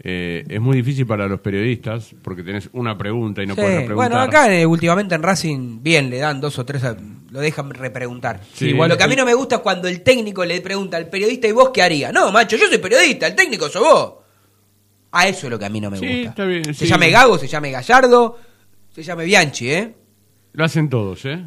eh, 0.00 0.44
es 0.48 0.60
muy 0.60 0.76
difícil 0.78 1.06
para 1.06 1.26
los 1.28 1.40
periodistas 1.40 2.14
porque 2.22 2.42
tenés 2.42 2.68
una 2.72 2.96
pregunta 2.98 3.42
y 3.42 3.46
no 3.46 3.54
Sí, 3.54 3.60
puedes 3.60 3.84
preguntar. 3.84 3.96
Bueno, 4.10 4.18
acá 4.20 4.52
eh, 4.54 4.66
últimamente 4.66 5.14
en 5.14 5.22
Racing, 5.22 5.82
bien, 5.82 6.10
le 6.10 6.18
dan 6.18 6.40
dos 6.40 6.58
o 6.58 6.64
tres, 6.64 6.82
lo 7.36 7.42
dejan 7.42 7.70
repreguntar. 7.70 8.40
Sí, 8.54 8.68
igual- 8.70 8.88
lo 8.88 8.96
que 8.96 9.04
a 9.04 9.08
mí 9.08 9.14
no 9.14 9.24
me 9.26 9.34
gusta 9.34 9.56
es 9.56 9.60
cuando 9.60 9.88
el 9.88 10.00
técnico 10.02 10.44
le 10.44 10.60
pregunta 10.62 10.96
al 10.96 11.08
periodista, 11.08 11.46
¿y 11.46 11.52
vos 11.52 11.70
qué 11.72 11.82
harías? 11.82 12.12
No, 12.12 12.32
macho, 12.32 12.56
yo 12.56 12.66
soy 12.66 12.78
periodista, 12.78 13.26
el 13.26 13.34
técnico 13.34 13.68
sos 13.68 13.82
vos. 13.82 14.12
A 15.12 15.28
eso 15.28 15.46
es 15.46 15.50
lo 15.50 15.58
que 15.58 15.64
a 15.66 15.68
mí 15.70 15.80
no 15.80 15.90
me 15.90 15.98
Sí, 15.98 16.06
gusta. 16.06 16.28
está 16.30 16.44
bien, 16.44 16.64
se 16.64 16.74
sí. 16.74 16.86
llame 16.86 17.10
Gago, 17.10 17.38
se 17.38 17.46
llame 17.46 17.70
Gallardo, 17.70 18.38
se 18.94 19.02
llame 19.02 19.24
Bianchi, 19.24 19.70
¿eh? 19.70 19.94
Lo 20.52 20.64
hacen 20.64 20.88
todos, 20.88 21.24
¿eh? 21.26 21.44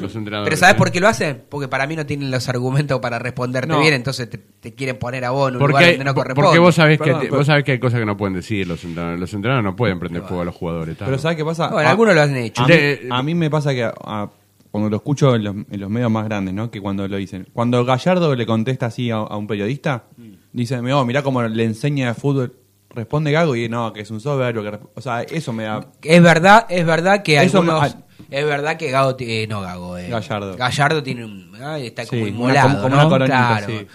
Los 0.00 0.14
entrenadores. 0.14 0.48
Pero 0.50 0.56
¿sabes 0.58 0.74
¿eh? 0.74 0.78
por 0.78 0.90
qué 0.92 1.00
lo 1.00 1.08
hacen? 1.08 1.44
Porque 1.48 1.68
para 1.68 1.86
mí 1.86 1.96
no 1.96 2.04
tienen 2.04 2.30
los 2.30 2.48
argumentos 2.50 3.00
para 3.00 3.18
responderte 3.18 3.68
No. 3.68 3.80
bien, 3.80 3.94
entonces 3.94 4.28
te, 4.28 4.36
te 4.38 4.74
quieren 4.74 4.98
poner 4.98 5.24
a 5.24 5.30
vos 5.30 5.48
en 5.48 5.54
un 5.56 5.60
Porque, 5.60 5.72
lugar 5.72 5.86
donde 5.90 6.04
no 6.04 6.14
corresponde. 6.14 6.46
porque 6.48 6.58
vos 6.58 6.74
sabés, 6.74 6.98
que, 6.98 7.04
Perdón, 7.04 7.20
te- 7.20 7.26
pero- 7.28 7.38
vos 7.38 7.46
sabés 7.46 7.64
que 7.64 7.72
hay 7.72 7.78
cosas 7.78 8.00
que 8.00 8.06
no 8.06 8.16
pueden 8.16 8.34
decir 8.34 8.66
los 8.66 8.82
entrenadores. 8.84 9.20
Los 9.20 9.32
entrenadores 9.34 9.64
no 9.64 9.76
pueden 9.76 9.98
prender 9.98 10.22
fuego 10.22 10.42
a 10.42 10.44
los 10.44 10.54
jugadores. 10.54 10.96
Pero 10.98 11.18
¿sabes 11.18 11.36
qué 11.38 11.44
pasa? 11.44 11.68
Bueno, 11.68 11.88
A- 11.88 11.90
algunos 11.90 12.14
lo 12.14 12.20
han 12.22 12.36
hecho. 12.36 12.62
A 12.62 12.66
mí, 12.68 12.74
De- 12.74 13.08
a 13.10 13.22
mí 13.22 13.34
me 13.34 13.48
pasa 13.50 13.72
que 13.72 13.84
a- 13.84 14.30
cuando 14.76 14.90
lo 14.90 14.96
escucho 14.96 15.34
en 15.34 15.44
los, 15.44 15.54
en 15.70 15.80
los 15.80 15.90
medios 15.90 16.10
más 16.10 16.24
grandes, 16.26 16.54
¿no? 16.54 16.70
Que 16.70 16.80
cuando 16.80 17.06
lo 17.08 17.16
dicen. 17.16 17.48
Cuando 17.52 17.84
Gallardo 17.84 18.34
le 18.34 18.46
contesta 18.46 18.86
así 18.86 19.10
a, 19.10 19.16
a 19.16 19.36
un 19.36 19.46
periodista, 19.46 20.04
dice, 20.52 20.78
oh, 20.78 21.04
mirá 21.04 21.22
cómo 21.22 21.42
le 21.42 21.64
enseña 21.64 22.08
de 22.08 22.14
fútbol. 22.14 22.54
Responde 22.90 23.30
Gago 23.30 23.54
y 23.56 23.68
no, 23.68 23.92
que 23.92 24.00
es 24.00 24.10
un 24.10 24.20
soberbio. 24.20 24.62
Que, 24.62 24.78
o 24.94 25.00
sea, 25.00 25.22
eso 25.22 25.52
me 25.52 25.64
da... 25.64 25.86
Es 26.02 26.22
verdad, 26.22 26.66
es 26.70 26.86
verdad 26.86 27.22
que 27.22 27.36
Eso 27.42 27.58
algunos, 27.58 27.94
me- 28.28 28.38
es 28.38 28.44
verdad 28.46 28.76
que 28.78 28.90
Gago, 28.90 29.14
eh, 29.18 29.46
no 29.48 29.60
Gago, 29.60 29.98
eh, 29.98 30.08
Gallardo. 30.08 30.56
Gallardo 30.56 31.02
tiene 31.02 31.24
un, 31.24 31.52
está 31.80 32.06
como 32.06 32.24
Sí, 32.24 32.30
inmolado, 32.30 32.86
una- 32.86 33.02
como 33.04 33.18
¿no? 33.18 33.24
claro. 33.26 33.66
sí. 33.66 33.86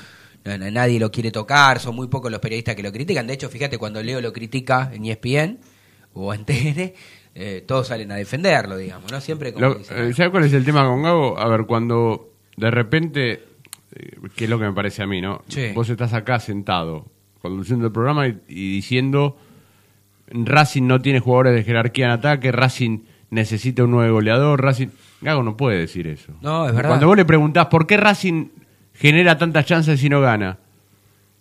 No, 0.43 0.57
no, 0.57 0.71
nadie 0.71 0.99
lo 0.99 1.11
quiere 1.11 1.29
tocar, 1.31 1.79
son 1.79 1.95
muy 1.95 2.07
pocos 2.07 2.31
los 2.31 2.39
periodistas 2.39 2.75
que 2.75 2.81
lo 2.83 2.91
critican. 2.91 3.27
De 3.27 3.33
hecho, 3.33 3.47
fíjate 3.49 3.77
cuando 3.77 4.01
Leo 4.01 4.21
lo 4.21 4.33
critica 4.33 4.89
en 4.93 5.05
ESPN 5.05 5.59
o 6.13 6.33
en 6.33 6.45
TN, 6.45 6.93
eh, 7.35 7.63
todos 7.65 7.87
salen 7.87 8.11
a 8.11 8.15
defenderlo, 8.15 8.77
digamos, 8.77 9.11
¿no? 9.11 9.21
Siempre 9.21 9.53
como 9.53 9.65
Lo- 9.67 9.75
dicen, 9.75 9.97
eh, 10.09 10.13
¿Sabes 10.13 10.31
cuál 10.31 10.43
es 10.45 10.53
el 10.53 10.65
tema 10.65 10.85
con 10.85 11.01
Gago? 11.03 11.37
A 11.39 11.47
ver, 11.47 11.65
cuando 11.65 12.29
de 12.57 12.71
repente, 12.71 13.31
eh, 13.95 14.17
que 14.35 14.43
es 14.45 14.49
lo 14.49 14.59
que 14.59 14.65
me 14.65 14.73
parece 14.73 15.03
a 15.03 15.07
mí, 15.07 15.21
¿no? 15.21 15.41
Sí. 15.47 15.71
Vos 15.73 15.89
estás 15.89 16.13
acá 16.13 16.39
sentado, 16.39 17.05
conduciendo 17.41 17.85
el 17.87 17.91
programa 17.93 18.27
y, 18.27 18.37
y 18.49 18.73
diciendo, 18.75 19.37
Racing 20.27 20.83
no 20.87 21.01
tiene 21.01 21.19
jugadores 21.19 21.55
de 21.55 21.63
jerarquía 21.63 22.05
en 22.05 22.11
ataque, 22.11 22.51
Racing 22.51 22.99
necesita 23.29 23.83
un 23.83 23.91
nuevo 23.91 24.13
goleador, 24.15 24.61
Racing... 24.61 24.87
Gago 25.21 25.43
no 25.43 25.55
puede 25.55 25.77
decir 25.77 26.07
eso. 26.07 26.33
No, 26.41 26.67
es 26.67 26.73
verdad. 26.73 26.89
Cuando 26.89 27.05
vos 27.07 27.15
le 27.15 27.25
preguntás, 27.25 27.67
¿por 27.67 27.85
qué 27.85 27.95
Racing 27.95 28.47
genera 28.93 29.37
tantas 29.37 29.65
chances 29.67 30.03
y 30.03 30.09
no 30.09 30.19
gana? 30.19 30.57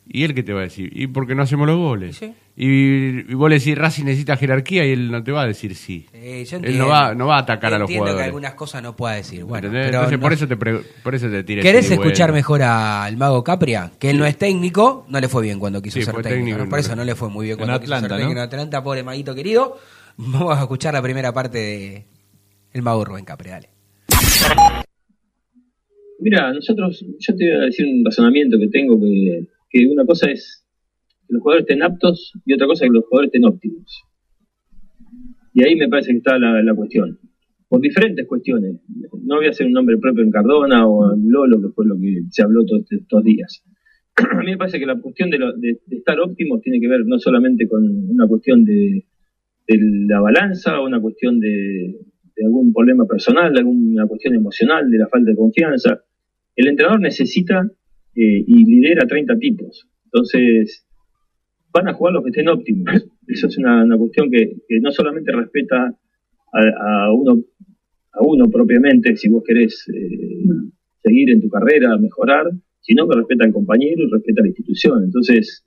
¿Y 0.06 0.24
él 0.24 0.34
qué 0.34 0.42
te 0.42 0.52
va 0.52 0.60
a 0.60 0.64
decir? 0.64 0.90
¿Y 0.94 1.06
por 1.06 1.26
qué 1.26 1.34
no 1.34 1.42
hacemos 1.44 1.66
los 1.66 1.78
goles? 1.78 2.16
Sí. 2.16 2.34
Y, 2.62 3.20
y 3.32 3.34
vos 3.34 3.48
le 3.48 3.58
decís, 3.58 3.74
Racing 3.78 4.04
necesita 4.04 4.36
jerarquía 4.36 4.84
y 4.84 4.90
él 4.92 5.10
no 5.10 5.22
te 5.24 5.32
va 5.32 5.44
a 5.44 5.46
decir 5.46 5.74
sí. 5.74 6.04
Eh, 6.12 6.44
yo 6.44 6.58
Él 6.58 6.64
entiendo. 6.64 6.84
no 6.84 6.90
va, 6.90 7.14
no 7.14 7.26
va 7.26 7.36
a 7.36 7.40
atacar 7.40 7.72
a 7.72 7.78
los 7.78 7.84
Entiendo 7.88 8.02
jugadores. 8.04 8.22
que 8.22 8.26
algunas 8.26 8.52
cosas 8.54 8.82
no 8.82 8.94
pueda 8.94 9.14
decir. 9.14 9.44
Bueno, 9.44 9.68
Entonces, 9.74 10.12
no- 10.12 10.20
por, 10.20 10.32
eso 10.34 10.46
te 10.46 10.58
pre- 10.58 10.80
por 11.02 11.14
eso 11.14 11.30
te 11.30 11.42
tiré. 11.42 11.62
¿Querés 11.62 11.86
ese 11.86 11.94
escuchar 11.94 12.28
bueno. 12.28 12.34
mejor 12.40 12.62
al 12.62 13.16
mago 13.16 13.42
Capria? 13.42 13.90
Que 13.98 14.10
él 14.10 14.18
no 14.18 14.26
es 14.26 14.36
técnico, 14.36 15.06
no 15.08 15.18
le 15.20 15.28
fue 15.28 15.42
bien 15.42 15.58
cuando 15.58 15.80
quiso 15.80 15.98
Sí, 16.00 16.04
ser 16.04 16.12
fue 16.12 16.22
técnico. 16.22 16.38
técnico 16.48 16.58
¿no? 16.58 16.64
Por 16.64 16.78
no 16.78 16.80
eso 16.80 16.90
le- 16.90 16.96
no 16.96 17.04
le 17.04 17.14
fue 17.14 17.30
muy 17.30 17.46
bien 17.46 17.58
En 17.58 17.64
cuando 17.64 17.80
quiso 17.80 17.88
ser 17.94 17.96
Atlanta, 17.96 18.16
técnico 18.16 18.34
¿no? 18.34 18.40
en 18.42 18.46
Atlanta, 18.46 18.82
pobre 18.84 19.02
maguito 19.04 19.34
querido. 19.34 19.78
Vamos 20.18 20.58
a 20.58 20.60
escuchar 20.60 20.92
la 20.92 21.00
primera 21.00 21.32
parte 21.32 21.56
de 21.56 22.04
El 22.74 22.82
mago 22.82 23.06
Rubén 23.06 23.24
Capria, 23.24 23.52
dale. 23.52 23.68
Mira, 26.18 26.52
nosotros, 26.52 27.02
yo 27.18 27.34
te 27.36 27.44
voy 27.50 27.62
a 27.62 27.64
decir 27.64 27.86
un 27.86 28.04
razonamiento 28.04 28.58
que 28.58 28.68
tengo, 28.68 29.00
que, 29.00 29.46
que 29.70 29.86
una 29.86 30.04
cosa 30.04 30.30
es 30.30 30.62
que 31.30 31.34
los 31.34 31.42
jugadores 31.42 31.62
estén 31.68 31.82
aptos 31.82 32.32
y 32.44 32.52
otra 32.54 32.66
cosa 32.66 32.84
es 32.84 32.90
que 32.90 32.94
los 32.96 33.04
jugadores 33.04 33.28
estén 33.28 33.44
óptimos. 33.46 34.02
Y 35.54 35.64
ahí 35.64 35.76
me 35.76 35.88
parece 35.88 36.10
que 36.12 36.18
está 36.18 36.38
la, 36.38 36.62
la 36.62 36.74
cuestión. 36.74 37.18
Por 37.68 37.80
diferentes 37.80 38.26
cuestiones. 38.26 38.76
No 39.22 39.36
voy 39.36 39.46
a 39.46 39.50
hacer 39.50 39.66
un 39.66 39.72
nombre 39.72 39.96
propio 39.98 40.22
en 40.24 40.30
Cardona 40.30 40.86
o 40.86 41.14
en 41.14 41.30
Lolo, 41.30 41.60
que 41.60 41.68
fue 41.68 41.86
lo 41.86 41.96
que 41.98 42.22
se 42.30 42.42
habló 42.42 42.64
todos 42.64 42.82
este- 42.82 42.96
estos 42.96 43.22
días. 43.24 43.62
A 44.16 44.38
mí 44.40 44.46
me 44.52 44.56
parece 44.56 44.78
que 44.80 44.86
la 44.86 45.00
cuestión 45.00 45.30
de, 45.30 45.38
lo- 45.38 45.56
de- 45.56 45.78
estar 45.90 46.18
óptimos 46.20 46.60
tiene 46.62 46.80
que 46.80 46.88
ver 46.88 47.06
no 47.06 47.18
solamente 47.18 47.68
con 47.68 47.82
una 48.10 48.26
cuestión 48.26 48.64
de, 48.64 49.04
la 50.08 50.20
balanza, 50.20 50.80
o 50.80 50.86
una 50.86 51.00
cuestión 51.00 51.38
de, 51.38 51.94
de 52.36 52.44
algún 52.44 52.72
problema 52.72 53.06
personal, 53.06 53.52
de 53.52 53.60
alguna 53.60 54.04
cuestión 54.08 54.34
emocional, 54.34 54.90
de 54.90 54.98
la 54.98 55.06
falta 55.08 55.30
de 55.30 55.36
confianza. 55.36 56.02
El 56.56 56.66
entrenador 56.68 57.00
necesita 57.00 57.70
eh, 58.16 58.44
y 58.46 58.64
lidera 58.64 59.06
30 59.06 59.38
tipos. 59.38 59.86
Entonces, 60.06 60.84
van 61.72 61.88
a 61.88 61.94
jugar 61.94 62.14
los 62.14 62.24
que 62.24 62.30
estén 62.30 62.48
óptimos. 62.48 62.86
Eso 63.26 63.46
es 63.46 63.58
una, 63.58 63.84
una 63.84 63.96
cuestión 63.96 64.30
que, 64.30 64.56
que 64.68 64.80
no 64.80 64.90
solamente 64.90 65.32
respeta 65.32 65.94
a, 66.52 67.06
a 67.06 67.12
uno 67.12 67.42
a 68.12 68.22
uno 68.22 68.50
propiamente, 68.50 69.16
si 69.16 69.28
vos 69.28 69.44
querés 69.46 69.86
eh, 69.88 70.44
seguir 71.02 71.30
en 71.30 71.40
tu 71.40 71.48
carrera, 71.48 71.96
mejorar, 71.96 72.50
sino 72.80 73.08
que 73.08 73.16
respeta 73.16 73.44
al 73.44 73.52
compañero 73.52 74.02
y 74.02 74.10
respeta 74.10 74.40
a 74.40 74.42
la 74.42 74.48
institución. 74.48 75.04
Entonces, 75.04 75.64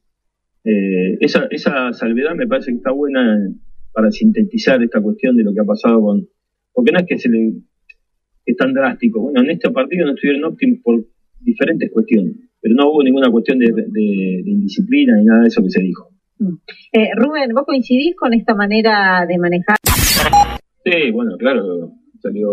eh, 0.65 1.17
esa, 1.21 1.47
esa 1.49 1.93
salvedad 1.93 2.35
me 2.35 2.45
parece 2.45 2.71
que 2.71 2.77
está 2.77 2.91
buena 2.91 3.49
para 3.93 4.11
sintetizar 4.11 4.83
esta 4.83 5.01
cuestión 5.01 5.37
de 5.37 5.43
lo 5.43 5.53
que 5.53 5.61
ha 5.61 5.65
pasado 5.65 6.01
con... 6.01 6.27
Porque 6.73 6.91
no 6.91 6.99
es 6.99 7.05
que 7.05 7.17
se 7.17 7.29
le 7.29 7.53
que 8.45 8.51
es 8.51 8.57
tan 8.57 8.73
drástico. 8.73 9.21
Bueno, 9.21 9.41
en 9.41 9.51
este 9.51 9.71
partido 9.71 10.05
no 10.05 10.15
estuvieron 10.15 10.43
óptimos 10.43 10.79
por 10.83 11.05
diferentes 11.39 11.89
cuestiones, 11.91 12.35
pero 12.63 12.75
no 12.75 12.89
hubo 12.89 13.03
ninguna 13.03 13.29
cuestión 13.29 13.59
de, 13.59 13.65
de- 13.67 14.41
de 14.43 14.49
indisciplina 14.51 15.17
ni 15.17 15.25
nada 15.25 15.41
de 15.41 15.47
eso 15.49 15.61
que 15.61 15.69
se 15.69 15.83
dijo. 15.83 16.07
Eh, 16.93 17.09
Rubén, 17.17 17.51
¿vos 17.53 17.65
coincidís 17.65 18.15
con 18.15 18.33
esta 18.33 18.55
manera 18.55 19.25
de 19.27 19.37
manejar? 19.37 19.75
Sí, 20.85 21.11
bueno, 21.11 21.35
claro, 21.37 21.91
salió 22.21 22.49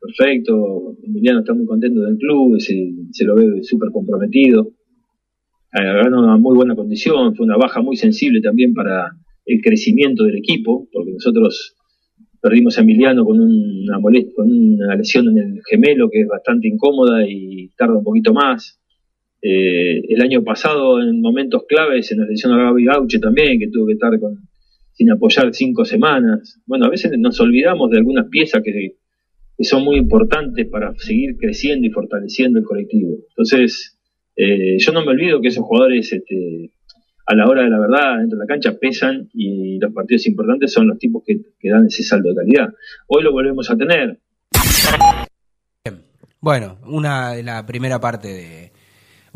perfecto. 0.00 0.96
Emiliano 1.04 1.40
está 1.40 1.54
muy 1.54 1.64
contento 1.66 2.00
del 2.00 2.16
club, 2.18 2.58
se, 2.60 2.74
se 3.12 3.24
lo 3.24 3.36
ve 3.36 3.62
súper 3.62 3.90
comprometido. 3.92 4.72
Ganó 5.72 6.22
una 6.22 6.36
muy 6.38 6.56
buena 6.56 6.74
condición, 6.74 7.34
fue 7.34 7.44
una 7.44 7.56
baja 7.56 7.82
muy 7.82 7.96
sensible 7.96 8.40
también 8.40 8.72
para 8.74 9.10
el 9.44 9.60
crecimiento 9.62 10.24
del 10.24 10.36
equipo, 10.38 10.88
porque 10.92 11.12
nosotros 11.12 11.74
perdimos 12.40 12.78
a 12.78 12.82
Emiliano 12.82 13.24
con 13.24 13.40
una 13.40 13.98
molestia, 13.98 14.32
con 14.36 14.48
una 14.50 14.94
lesión 14.96 15.28
en 15.28 15.38
el 15.38 15.60
gemelo 15.68 16.08
que 16.10 16.20
es 16.22 16.28
bastante 16.28 16.68
incómoda 16.68 17.24
y 17.28 17.68
tarda 17.76 17.98
un 17.98 18.04
poquito 18.04 18.32
más. 18.32 18.80
Eh, 19.42 20.00
el 20.08 20.22
año 20.22 20.42
pasado, 20.42 21.00
en 21.00 21.20
momentos 21.20 21.64
claves, 21.68 22.06
se 22.06 22.16
nos 22.16 22.28
lesionó 22.28 22.56
a 22.56 22.64
Gaby 22.64 22.84
Gauche 22.84 23.18
también, 23.18 23.58
que 23.58 23.68
tuvo 23.68 23.86
que 23.86 23.92
estar 23.94 24.18
con, 24.18 24.48
sin 24.92 25.10
apoyar 25.10 25.52
cinco 25.52 25.84
semanas. 25.84 26.60
Bueno, 26.66 26.86
a 26.86 26.90
veces 26.90 27.12
nos 27.18 27.38
olvidamos 27.40 27.90
de 27.90 27.98
algunas 27.98 28.28
piezas 28.28 28.62
que, 28.62 28.96
son 29.60 29.84
muy 29.84 29.96
importantes 29.96 30.66
para 30.68 30.94
seguir 30.98 31.36
creciendo 31.38 31.86
y 31.86 31.90
fortaleciendo 31.90 32.58
el 32.58 32.64
colectivo. 32.64 33.16
Entonces, 33.30 33.98
eh, 34.36 34.76
yo 34.78 34.92
no 34.92 35.02
me 35.02 35.12
olvido 35.12 35.40
que 35.40 35.48
esos 35.48 35.64
jugadores 35.64 36.12
este, 36.12 36.72
a 37.26 37.34
la 37.34 37.46
hora 37.46 37.62
de 37.62 37.70
la 37.70 37.80
verdad 37.80 38.18
dentro 38.18 38.38
de 38.38 38.44
la 38.44 38.46
cancha 38.46 38.78
pesan 38.78 39.28
y 39.32 39.78
los 39.78 39.92
partidos 39.92 40.26
importantes 40.26 40.72
son 40.72 40.88
los 40.88 40.98
tipos 40.98 41.22
que, 41.26 41.38
que 41.58 41.70
dan 41.70 41.86
ese 41.86 42.02
salto 42.02 42.28
de 42.28 42.34
calidad. 42.34 42.68
Hoy 43.06 43.22
lo 43.22 43.32
volvemos 43.32 43.70
a 43.70 43.76
tener. 43.76 44.18
Bueno, 46.40 46.78
una 46.86 47.32
de 47.32 47.42
la 47.42 47.66
primera 47.66 47.98
parte 48.00 48.28
de... 48.28 48.75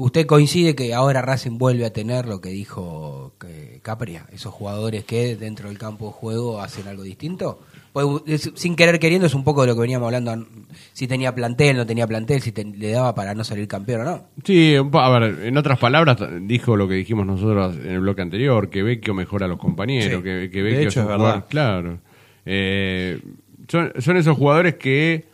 ¿Usted 0.01 0.27
coincide 0.27 0.75
que 0.75 0.95
ahora 0.95 1.21
Racing 1.23 1.59
vuelve 1.59 1.85
a 1.85 1.93
tener 1.93 2.27
lo 2.27 2.41
que 2.41 2.49
dijo 2.49 3.33
que 3.41 3.81
Capria, 3.83 4.27
esos 4.33 4.53
jugadores 4.53 5.05
que 5.05 5.37
dentro 5.37 5.69
del 5.69 5.79
campo 5.79 6.07
de 6.07 6.13
juego 6.13 6.61
hacen 6.61 6.89
algo 6.89 7.03
distinto? 7.03 7.61
Pues, 7.93 8.07
es- 8.27 8.53
sin 8.55 8.77
querer 8.77 8.99
queriendo 8.99 9.27
es 9.27 9.35
un 9.35 9.43
poco 9.45 9.61
de 9.63 9.67
lo 9.69 9.75
que 9.75 9.81
veníamos 9.83 10.07
hablando, 10.07 10.31
an- 10.31 10.47
si 10.93 11.07
tenía 11.07 11.35
plantel, 11.35 11.77
no 11.77 11.85
tenía 11.87 12.07
plantel, 12.07 12.41
si 12.41 12.53
te- 12.53 12.65
le 12.65 12.93
daba 12.93 13.15
para 13.15 13.35
no 13.35 13.43
salir 13.45 13.67
campeón 13.69 14.03
o 14.03 14.05
no. 14.05 14.25
Sí, 14.45 14.75
a 14.77 15.09
ver, 15.19 15.45
en 15.45 15.57
otras 15.59 15.79
palabras, 15.79 16.17
dijo 16.43 16.77
lo 16.77 16.87
que 16.89 16.95
dijimos 16.95 17.27
nosotros 17.27 17.77
en 17.77 17.91
el 17.91 18.01
bloque 18.01 18.23
anterior, 18.23 18.71
que 18.71 18.83
Vecchio 18.83 19.13
mejora 19.13 19.47
a 19.47 19.49
los 19.49 19.59
compañeros, 19.59 20.19
Sí. 20.19 20.23
que, 20.23 20.51
que 20.51 20.63
De 20.63 20.71
Vecchio 20.71 20.89
hecho, 20.89 21.01
un 21.01 21.05
es 21.07 21.09
verdad. 21.11 21.19
jugador- 21.19 21.49
claro. 21.49 21.99
Eh, 22.47 23.21
son, 23.69 23.93
son 23.99 24.17
esos 24.17 24.37
jugadores 24.37 24.77
que 24.77 25.25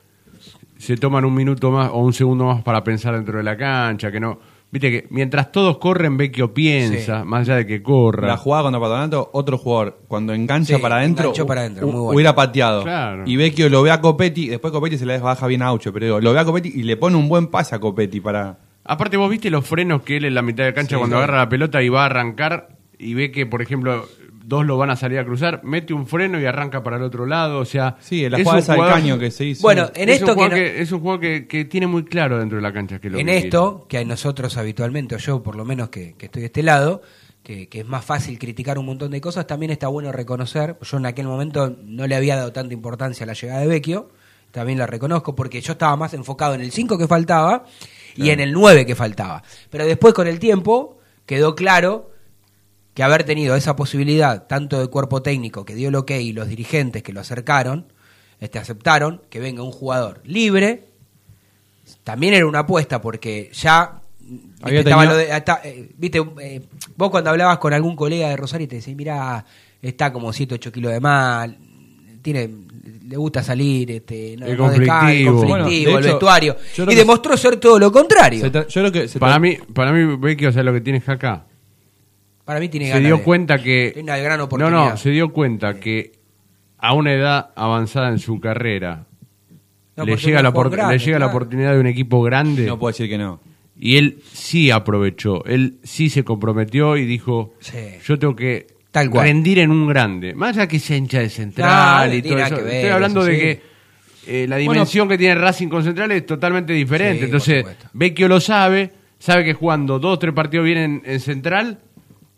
se 0.79 0.97
toman 0.97 1.25
un 1.25 1.35
minuto 1.35 1.71
más 1.71 1.91
o 1.93 1.99
un 1.99 2.13
segundo 2.13 2.47
más 2.47 2.63
para 2.63 2.83
pensar 2.83 3.15
dentro 3.15 3.39
de 3.39 3.45
la 3.45 3.57
cancha, 3.57 4.11
que 4.11 4.19
no... 4.21 4.56
Viste 4.73 4.91
que 4.91 5.07
mientras 5.11 5.53
todos 5.53 5.79
corren, 5.79 6.17
Vecchio 6.17 6.53
piensa, 6.53 7.25
más 7.25 7.43
allá 7.43 7.57
de 7.57 7.67
que 7.67 7.83
corra. 7.83 8.27
La 8.27 8.37
jugada 8.37 8.65
contra 8.65 8.81
Patronato, 8.81 9.31
otro 9.33 9.57
jugador, 9.59 10.01
cuando 10.09 10.35
engancha 10.35 10.77
Sí, 10.77 10.83
para 10.83 10.97
adentro, 10.97 11.27
enganchó 11.27 11.47
para 11.47 11.61
adentro, 11.63 11.87
hu- 11.87 11.91
muy 11.93 12.01
bueno. 12.01 12.15
hubiera 12.17 12.35
pateado. 12.35 12.83
Claro. 12.83 13.23
Y 13.27 13.37
Vecchio 13.37 13.69
lo 13.69 13.83
ve 13.83 13.91
a 13.93 14.01
Copetti, 14.01 14.49
después 14.49 14.73
Copetti 14.73 14.99
se 14.99 15.07
le 15.07 15.19
baja 15.19 15.47
bien 15.47 15.63
a 15.63 15.67
Aucho, 15.69 15.93
pero 15.93 16.07
digo, 16.07 16.21
lo 16.21 16.33
ve 16.33 16.41
a 16.41 16.45
Copetti 16.45 16.73
y 16.75 16.83
le 16.83 16.97
pone 16.97 17.17
un 17.17 17.29
buen 17.29 17.47
pase 17.47 17.75
a 17.75 17.79
Copetti 17.79 18.21
para... 18.21 18.59
Aparte, 18.85 19.17
vos 19.17 19.31
viste 19.31 19.51
los 19.51 19.67
frenos 19.67 20.03
que 20.03 20.17
él 20.19 20.25
en 20.27 20.35
la 20.35 20.43
mitad 20.43 20.65
de 20.65 20.75
cancha 20.75 20.97
Sí, 20.97 20.99
cuando 20.99 21.17
agarra 21.17 21.39
la 21.39 21.49
pelota 21.49 21.83
y 21.83 21.89
va 21.89 22.03
a 22.03 22.07
arrancar 22.07 22.69
y 22.99 23.15
ve 23.15 23.31
que, 23.31 23.47
por 23.47 23.63
ejemplo, 23.63 24.07
dos 24.49 24.65
lo 24.65 24.77
van 24.79 24.91
a 24.91 24.97
salir 24.97 25.19
a 25.19 25.25
cruzar, 25.25 25.61
mete 25.65 25.93
un 25.93 26.07
freno 26.07 26.39
y 26.41 26.45
arranca 26.47 26.83
para 26.83 26.97
el 26.97 27.03
otro 27.03 27.27
lado. 27.27 27.59
O 27.59 27.65
sea, 27.65 27.97
Sí, 28.01 28.29
la 28.29 28.39
es 28.39 28.45
jugada 28.45 28.61
un 28.77 28.81
del 28.85 28.93
caño 28.95 29.19
que 29.19 29.31
se 29.31 29.45
hizo. 29.45 29.63
Bueno, 29.63 29.91
en 29.95 30.09
es 30.09 30.21
un 30.23 30.23
esto 30.23 30.27
que, 30.27 30.33
jugador 30.35 30.51
no- 30.51 30.57
que- 30.57 30.81
es 30.83 30.93
un 30.93 31.01
jugador 31.01 31.21
que, 31.21 31.47
que 31.49 31.65
tiene 31.65 31.87
muy 31.87 32.05
claro 32.05 32.39
dentro 32.39 32.57
de 32.57 32.63
la 32.63 32.73
cancha 32.73 32.99
que 33.01 33.11
lo 33.11 33.19
en 33.19 33.27
que 33.27 33.37
esto, 33.39 33.87
que 33.89 33.99
a 33.99 34.05
nosotros 34.05 34.57
habitualmente, 34.57 35.15
o 35.17 35.19
yo 35.19 35.43
por 35.43 35.57
lo 35.57 35.65
menos 35.65 35.89
que, 35.89 36.15
que 36.15 36.27
estoy 36.27 36.43
de 36.43 36.47
este 36.47 36.63
lado, 36.63 37.03
que, 37.43 37.69
que 37.69 37.81
es 37.81 37.87
más 37.87 38.05
fácil 38.05 38.39
criticar 38.39 38.79
un 38.79 38.87
montón 38.87 39.11
de 39.11 39.21
cosas, 39.21 39.47
también 39.47 39.71
está 39.73 39.89
bueno 39.89 40.13
reconocer, 40.13 40.77
yo 40.81 40.97
en 40.97 41.07
aquel 41.07 41.27
momento 41.27 41.77
no 41.85 42.07
le 42.07 42.15
había 42.17 42.37
dado 42.37 42.53
tanta 42.53 42.73
importancia 42.75 43.25
a 43.25 43.27
la 43.27 43.33
llegada 43.35 43.61
de 43.61 43.67
Vecchio, 43.67 44.11
también 44.53 44.79
la 44.79 44.87
reconozco 44.87 45.35
porque 45.35 45.61
yo 45.61 45.73
estaba 45.73 45.97
más 45.97 46.15
enfocado 46.15 46.55
en 46.55 46.61
el 46.61 46.71
5 46.73 46.97
que 46.99 47.07
faltaba 47.07 47.65
y 48.17 48.31
en 48.31 48.41
el 48.41 48.53
9 48.53 48.87
que 48.87 48.95
faltaba. 48.95 49.43
Pero 49.71 49.85
después 49.85 50.15
con 50.15 50.27
el 50.27 50.39
tiempo 50.39 50.99
quedó 51.27 51.55
claro 51.55 52.11
que 52.97 53.03
haber 53.05 53.23
tenido 53.25 53.55
esa 53.55 53.77
posibilidad, 53.77 54.47
tanto 54.49 54.81
de 54.81 54.89
cuerpo 54.89 55.23
técnico 55.23 55.65
que 55.65 55.75
dio 55.77 55.91
el 55.91 55.95
ok 55.97 56.11
y 56.13 56.33
los 56.33 56.49
dirigentes 56.49 57.03
que 57.05 57.13
lo 57.13 57.21
acercaron, 57.21 57.93
este, 58.41 58.59
aceptaron 58.59 59.21
que 59.31 59.39
venga 59.39 59.63
un 59.63 59.71
jugador 59.71 60.21
libre, 60.25 60.85
también 62.05 62.35
era 62.35 62.47
una 62.47 62.61
apuesta 62.61 63.01
porque 63.01 63.51
ya 63.53 64.01
Había 64.63 64.79
viste, 64.81 64.91
estaba 64.91 65.03
tenido- 65.03 65.13
lo 65.13 65.17
de- 65.27 65.33
hasta, 65.33 65.61
eh, 65.63 65.91
viste 65.97 66.21
eh, 66.41 66.63
vos 66.97 67.11
cuando 67.11 67.31
hablabas 67.31 67.59
con 67.59 67.73
algún 67.73 67.95
colega 67.95 68.29
de 68.29 68.37
Rosario 68.37 68.67
te 68.67 68.77
decís 68.77 68.97
mira 68.97 69.45
está 69.81 70.13
como 70.13 70.33
7 70.33 70.55
8 70.57 70.73
kilos 70.73 70.91
de 70.91 70.99
mal 71.01 71.57
tiene 72.23 72.51
le 73.09 73.17
gusta 73.17 73.43
salir 73.45 73.89
este 73.93 74.37
no, 74.37 74.47
Es 74.47 74.59
no 74.59 74.65
conflictivo. 74.65 75.33
conflictivo, 75.39 75.51
Bueno, 75.51 75.69
de 75.69 75.91
el 75.93 75.99
hecho, 75.99 76.09
vestuario 76.15 76.57
y 76.91 76.95
demostró 76.97 77.37
ser 77.37 77.57
todo 77.59 77.79
lo 77.79 77.93
contrario 77.93 78.47
yo 78.49 78.65
creo 78.67 78.91
que 78.91 79.07
Para 79.21 79.39
mí, 79.39 79.57
para 79.75 79.93
mí 79.93 80.17
Vecchio, 80.17 80.49
o 80.49 80.53
sea, 80.53 80.65
lo 80.65 80.73
que 80.73 80.81
tiene 80.81 80.99
es 80.99 81.09
acá. 81.09 81.45
Para 82.47 82.59
mí 82.61 82.69
tiene 82.71 82.87
Se 82.87 82.93
ganas 82.93 83.07
dio 83.07 83.17
de- 83.19 83.23
cuenta 83.23 83.59
que... 83.63 83.91
tiene 83.93 84.11
una 84.11 84.17
gran 84.19 84.39
No, 84.39 84.45
oportunidad 84.45 84.91
no, 84.91 84.97
se 84.97 85.11
dio 85.11 85.31
cuenta 85.33 85.75
que 85.79 86.13
a 86.79 86.95
una 86.95 87.13
edad 87.13 87.51
avanzada 87.57 88.09
en 88.09 88.19
su 88.19 88.41
carrera 88.41 89.05
No, 89.97 90.05
le 90.07 90.17
llega, 90.17 90.43
la, 90.43 90.51
grande, 90.51 90.97
le 90.99 91.05
llega 91.05 91.19
la 91.19 91.27
oportunidad 91.27 91.75
de 91.75 91.81
un 91.81 91.87
equipo 91.87 92.23
grande 92.23 92.65
no 92.67 92.79
puedo 92.79 92.93
decir 92.93 93.09
que 93.09 93.19
no. 93.19 93.41
y 93.79 93.97
él 93.99 94.21
sí 94.33 94.71
aprovechó, 94.71 95.45
él 95.45 95.79
sí 95.83 96.09
se 96.09 96.25
comprometió 96.25 96.97
y 96.97 97.05
dijo, 97.05 97.53
Sí. 97.61 97.77
yo 98.07 98.19
tengo 98.19 98.35
que 98.37 98.67
Tal 98.91 99.11
cual. 99.11 99.27
rendir 99.27 99.59
en 99.59 99.71
un 99.71 99.87
grande, 99.89 100.35
más 100.35 100.57
allá 100.57 100.67
que 100.69 100.79
sea 100.79 100.97
hincha 100.97 101.19
de 101.21 101.29
central 101.29 101.69
Claro, 101.69 102.15
y 102.15 102.23
no 102.23 102.29
todo 102.29 102.39
eso. 102.39 102.57
ver, 102.65 102.75
Estoy 102.75 102.91
hablando 102.91 103.21
eso 103.21 103.29
de 103.31 103.35
sí. 103.35 103.41
que 103.41 103.63
eh, 104.29 104.47
la 104.49 104.57
dimensión 104.57 105.09
que 105.09 105.19
tiene 105.19 105.35
Racing 105.37 105.69
con 105.69 105.85
Central 105.85 106.11
es 106.13 106.25
totalmente 106.27 106.73
diferente. 106.73 107.21
Sí, 107.21 107.25
Entonces. 107.27 107.67
Vecchio 107.93 108.27
lo 108.29 108.41
sabe, 108.41 108.91
sabe 109.19 109.45
que 109.45 109.55
jugando 109.55 109.99
dos 109.99 110.15
o 110.15 110.19
tres 110.19 110.33
partidos 110.35 110.65
bien 110.67 110.79
en, 110.79 111.03
en 111.05 111.21
Central 111.21 111.79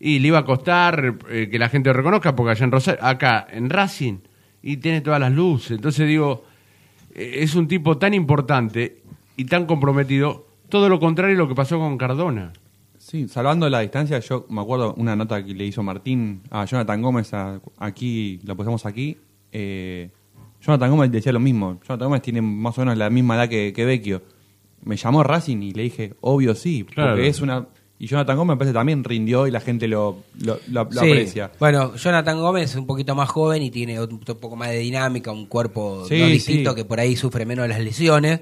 y 0.00 0.18
le 0.20 0.28
iba 0.28 0.38
a 0.38 0.44
costar 0.44 1.18
eh, 1.30 1.48
que 1.50 1.58
la 1.58 1.68
gente 1.68 1.88
lo 1.90 1.94
reconozca, 1.94 2.34
porque 2.36 2.52
allá 2.52 2.64
en 2.64 2.72
Rosario, 2.72 3.04
acá 3.04 3.46
en 3.50 3.68
Racing, 3.70 4.18
y 4.62 4.76
tiene 4.78 5.00
todas 5.00 5.20
las 5.20 5.32
luces. 5.32 5.72
Entonces 5.72 6.06
digo, 6.08 6.44
eh, 7.14 7.36
es 7.38 7.54
un 7.54 7.66
tipo 7.68 7.98
tan 7.98 8.14
importante 8.14 9.02
y 9.36 9.44
tan 9.44 9.66
comprometido, 9.66 10.46
todo 10.68 10.88
lo 10.88 11.00
contrario 11.00 11.34
de 11.36 11.42
lo 11.42 11.48
que 11.48 11.54
pasó 11.54 11.78
con 11.78 11.96
Cardona. 11.98 12.52
Sí, 12.98 13.26
salvando 13.28 13.70
la 13.70 13.80
distancia, 13.80 14.18
yo 14.18 14.46
me 14.50 14.60
acuerdo 14.60 14.92
una 14.94 15.16
nota 15.16 15.42
que 15.44 15.54
le 15.54 15.64
hizo 15.64 15.82
Martín 15.82 16.42
a 16.50 16.64
Jonathan 16.66 17.00
Gómez, 17.00 17.32
a- 17.32 17.60
aquí, 17.78 18.40
lo 18.44 18.54
pusimos 18.56 18.84
aquí. 18.86 19.16
eh, 19.52 20.10
Jonathan 20.60 20.90
Gómez 20.90 21.12
decía 21.12 21.32
lo 21.32 21.38
mismo. 21.40 21.78
Jonathan 21.88 22.08
Gómez 22.08 22.22
tiene 22.22 22.42
más 22.42 22.76
o 22.76 22.80
menos 22.82 22.98
la 22.98 23.08
misma 23.10 23.36
edad 23.36 23.48
que, 23.48 23.72
que 23.72 23.84
Vecchio. 23.84 24.22
Me 24.84 24.96
llamó 24.96 25.22
Racing 25.22 25.62
y 25.62 25.70
le 25.72 25.84
dije, 25.84 26.14
obvio 26.20 26.54
sí, 26.56 26.82
porque 26.84 27.28
es 27.28 27.40
una. 27.40 27.66
Y 28.00 28.06
Jonathan 28.06 28.36
Gómez 28.36 28.54
me 28.54 28.58
parece 28.58 28.74
también 28.74 29.02
rindió 29.02 29.46
y 29.48 29.50
la 29.50 29.60
gente 29.60 29.88
lo, 29.88 30.18
lo, 30.40 30.60
lo- 30.68 30.84
lo 30.84 30.92
Sí. 30.92 30.98
aprecia. 31.10 31.50
Bueno, 31.58 31.96
Jonathan 31.96 32.38
Gómez 32.40 32.70
es 32.70 32.76
un 32.76 32.86
poquito 32.86 33.14
más 33.16 33.28
joven 33.28 33.62
y 33.62 33.70
tiene 33.72 34.00
un 34.00 34.20
poco 34.20 34.54
más 34.54 34.68
de 34.70 34.78
dinámica, 34.78 35.32
un 35.32 35.46
cuerpo 35.46 36.04
Sí, 36.08 36.18
no 36.20 36.26
distinto 36.26 36.70
sí. 36.70 36.76
que 36.76 36.84
por 36.84 37.00
ahí 37.00 37.16
sufre 37.16 37.44
menos 37.44 37.64
de 37.64 37.68
las 37.70 37.80
lesiones. 37.80 38.40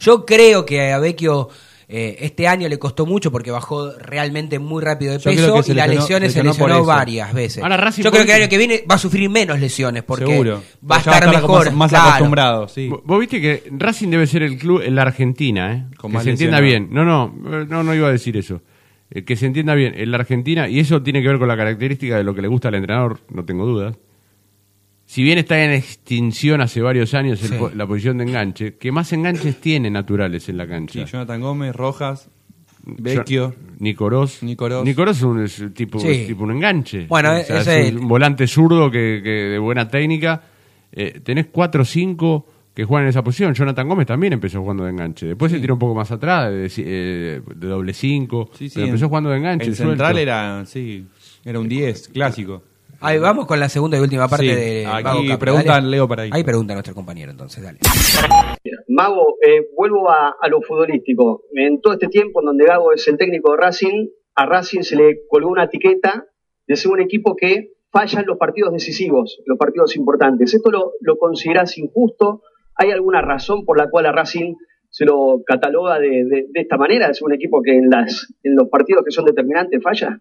Yo 0.00 0.26
creo 0.26 0.66
que 0.66 0.92
a 0.92 0.98
Vecchio 0.98 1.48
eh, 1.90 2.18
este 2.20 2.46
año 2.46 2.68
le 2.68 2.78
costó 2.78 3.06
mucho 3.06 3.32
porque 3.32 3.50
bajó 3.50 3.92
realmente 3.98 4.58
muy 4.58 4.84
rápido 4.84 5.12
de 5.12 5.20
peso 5.20 5.62
y 5.66 5.72
las 5.74 5.88
lesiones 5.88 6.34
se 6.34 6.42
lesionó 6.42 6.84
varias 6.84 7.32
veces. 7.32 7.62
Ahora 7.62 7.78
Racing 7.78 8.02
Yo 8.02 8.10
creo 8.10 8.26
que 8.26 8.32
el 8.36 8.42
año 8.42 8.50
que 8.50 8.58
viene 8.58 8.84
va 8.88 8.96
a 8.96 8.98
sufrir 8.98 9.30
menos 9.30 9.58
lesiones 9.58 10.02
porque 10.02 10.26
Seguro. 10.26 10.62
va 10.88 10.96
a 10.96 10.98
estar 10.98 11.30
mejor. 11.30 11.64
Más, 11.68 11.74
más 11.74 11.90
claro. 11.90 12.08
acostumbrado, 12.08 12.68
sí. 12.68 12.88
Vos- 12.88 13.18
viste 13.18 13.40
que 13.40 13.62
Racing 13.70 14.08
debe 14.10 14.26
ser 14.26 14.42
el 14.42 14.58
club 14.58 14.82
en 14.84 14.94
la 14.96 15.00
Argentina, 15.02 15.72
¿eh? 15.72 15.96
Con 15.96 16.12
que 16.12 16.20
se 16.20 16.28
entienda 16.32 16.60
bien. 16.60 16.88
No, 16.90 17.06
no, 17.06 17.32
no, 17.64 17.82
no 17.82 17.94
iba 17.94 18.08
a 18.08 18.12
decir 18.12 18.36
eso. 18.36 18.60
Eh, 19.10 19.24
que 19.24 19.36
se 19.36 19.46
entienda 19.46 19.74
bien, 19.74 19.94
en 19.96 20.10
la 20.10 20.18
Argentina, 20.18 20.68
y 20.68 20.80
eso 20.80 21.02
tiene 21.02 21.22
que 21.22 21.28
ver 21.28 21.38
con 21.38 21.48
la 21.48 21.56
característica 21.56 22.16
de 22.18 22.24
lo 22.24 22.34
que 22.34 22.42
le 22.42 22.48
gusta 22.48 22.68
al 22.68 22.74
entrenador, 22.74 23.20
no 23.30 23.44
tengo 23.44 23.64
dudas. 23.64 23.96
Si 25.06 25.22
bien 25.22 25.38
está 25.38 25.64
en 25.64 25.70
extinción 25.70 26.60
hace 26.60 26.82
varios 26.82 27.14
años 27.14 27.42
el 27.42 27.48
Sí. 27.48 27.64
la 27.74 27.86
posición 27.86 28.18
de 28.18 28.24
enganche, 28.24 28.74
que 28.76 28.92
más 28.92 29.10
enganches 29.14 29.58
tiene 29.60 29.90
naturales 29.90 30.48
en 30.50 30.58
la 30.58 30.64
Sí, 30.64 30.70
cancha. 30.70 31.04
Jonathan 31.06 31.40
Gómez, 31.40 31.74
Rojas, 31.74 32.28
Vecchio. 32.84 33.54
Nicorós. 33.78 34.42
Nicorós. 34.42 34.84
Nicorós 34.84 35.16
es 35.16 35.22
un, 35.22 35.42
es 35.44 35.62
tipo, 35.74 35.98
Sí. 35.98 36.08
es 36.08 36.26
tipo 36.26 36.44
un 36.44 36.52
enganche. 36.52 37.06
Bueno, 37.06 37.32
O 37.32 37.42
sea, 37.42 37.60
ese- 37.62 37.88
es 37.88 37.94
un 37.94 38.06
volante 38.08 38.46
zurdo 38.46 38.90
que, 38.90 39.20
que 39.24 39.30
de 39.30 39.58
buena 39.58 39.88
técnica. 39.88 40.42
Eh, 40.92 41.20
tenés 41.22 41.46
cuatro 41.46 41.82
o 41.82 41.84
cinco 41.86 42.46
que 42.78 42.84
juegan 42.84 43.06
en 43.06 43.08
esa 43.08 43.24
posición. 43.24 43.54
Jonathan 43.54 43.88
Gómez 43.88 44.06
también 44.06 44.34
empezó 44.34 44.60
jugando 44.60 44.84
de 44.84 44.90
enganche. 44.90 45.26
Después 45.26 45.50
se 45.50 45.58
tiró 45.58 45.74
un 45.74 45.80
poco 45.80 45.96
más 45.96 46.12
atrás, 46.12 46.48
de, 46.52 46.70
eh, 46.76 47.40
de 47.56 47.66
doble 47.66 47.92
cinco. 47.92 48.50
Sí, 48.52 48.68
sí, 48.68 48.74
pero 48.76 48.86
empezó 48.86 49.06
en- 49.06 49.08
jugando 49.08 49.30
de 49.30 49.36
enganche. 49.38 49.66
En 49.66 49.74
suelto. 49.74 49.90
central 49.94 50.16
era, 50.16 50.64
sí, 50.64 51.04
era 51.44 51.58
un 51.58 51.68
10, 51.68 52.08
clásico. 52.10 52.62
Ahí 53.00 53.18
vamos 53.18 53.46
con 53.46 53.58
la 53.58 53.68
segunda 53.68 53.98
y 53.98 54.00
última 54.00 54.28
parte 54.28 54.46
Sí, 54.46 54.54
de 54.54 54.86
aquí 54.86 55.02
Mago 55.02 55.20
Capra, 55.22 55.38
pregunta 55.38 55.72
dale. 55.72 55.88
Leo 55.88 56.06
para 56.06 56.22
ahí. 56.22 56.30
Ahí 56.32 56.44
pregunta 56.44 56.74
nuestro 56.74 56.94
compañero, 56.94 57.32
entonces, 57.32 57.64
dale. 57.64 57.80
Mago, 58.88 59.36
eh, 59.44 59.66
vuelvo 59.76 60.08
a, 60.08 60.36
a 60.40 60.48
lo 60.48 60.62
futbolístico. 60.62 61.42
En 61.54 61.80
todo 61.80 61.94
este 61.94 62.06
tiempo 62.06 62.40
en 62.42 62.46
donde 62.46 62.64
Gago 62.64 62.92
es 62.92 63.06
el 63.08 63.16
técnico 63.18 63.52
de 63.52 63.58
Racing, 63.58 64.06
a 64.36 64.46
Racing 64.46 64.82
se 64.82 64.94
le 64.94 65.18
colgó 65.28 65.50
una 65.50 65.64
etiqueta 65.64 66.26
de 66.66 66.76
ser 66.76 66.92
un 66.92 67.00
equipo 67.00 67.34
que 67.34 67.72
falla 67.90 68.20
en 68.20 68.26
los 68.26 68.38
partidos 68.38 68.72
decisivos, 68.72 69.40
los 69.46 69.58
partidos 69.58 69.96
importantes. 69.96 70.54
¿Esto 70.54 70.70
lo, 70.70 70.92
lo 71.00 71.16
considerás 71.16 71.76
injusto? 71.78 72.42
¿Hay 72.78 72.90
alguna 72.92 73.20
razón 73.20 73.64
por 73.64 73.76
la 73.76 73.90
cual 73.90 74.06
a 74.06 74.12
Racing 74.12 74.54
se 74.88 75.04
lo 75.04 75.42
cataloga 75.44 75.98
de, 75.98 76.08
de- 76.24 76.46
de 76.52 76.60
esta 76.60 76.76
manera? 76.78 77.08
¿Es 77.10 77.20
un 77.20 77.32
equipo 77.34 77.60
que 77.62 77.76
en, 77.76 77.90
las, 77.90 78.32
en 78.42 78.54
los 78.56 78.68
partidos 78.68 79.04
que 79.04 79.10
son 79.10 79.24
determinantes 79.26 79.82
falla? 79.82 80.20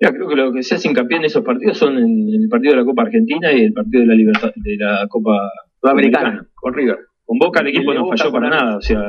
Mira, 0.00 0.12
creo 0.14 0.28
que 0.28 0.36
lo 0.36 0.52
que 0.52 0.62
se 0.62 0.74
hace 0.76 0.88
hincapié 0.88 1.18
en 1.18 1.24
esos 1.24 1.44
partidos 1.44 1.76
son 1.76 1.98
en 1.98 2.28
el 2.28 2.48
partido 2.48 2.72
de 2.74 2.80
la 2.80 2.84
Copa 2.86 3.02
Argentina 3.02 3.52
y 3.52 3.64
el 3.64 3.72
partido 3.72 4.00
de 4.02 4.06
la 4.06 4.14
Libertad, 4.14 4.50
de 4.56 4.76
la 4.78 5.06
Copa 5.08 5.36
Sudamericana, 5.80 6.46
con 6.54 6.72
River. 6.74 6.98
Con 7.24 7.38
Boca 7.38 7.60
el 7.60 7.68
equipo 7.68 7.92
El 7.92 7.98
no 7.98 8.08
falló 8.08 8.32
para 8.32 8.48
nada, 8.48 8.76
o 8.78 8.80
sea, 8.80 9.02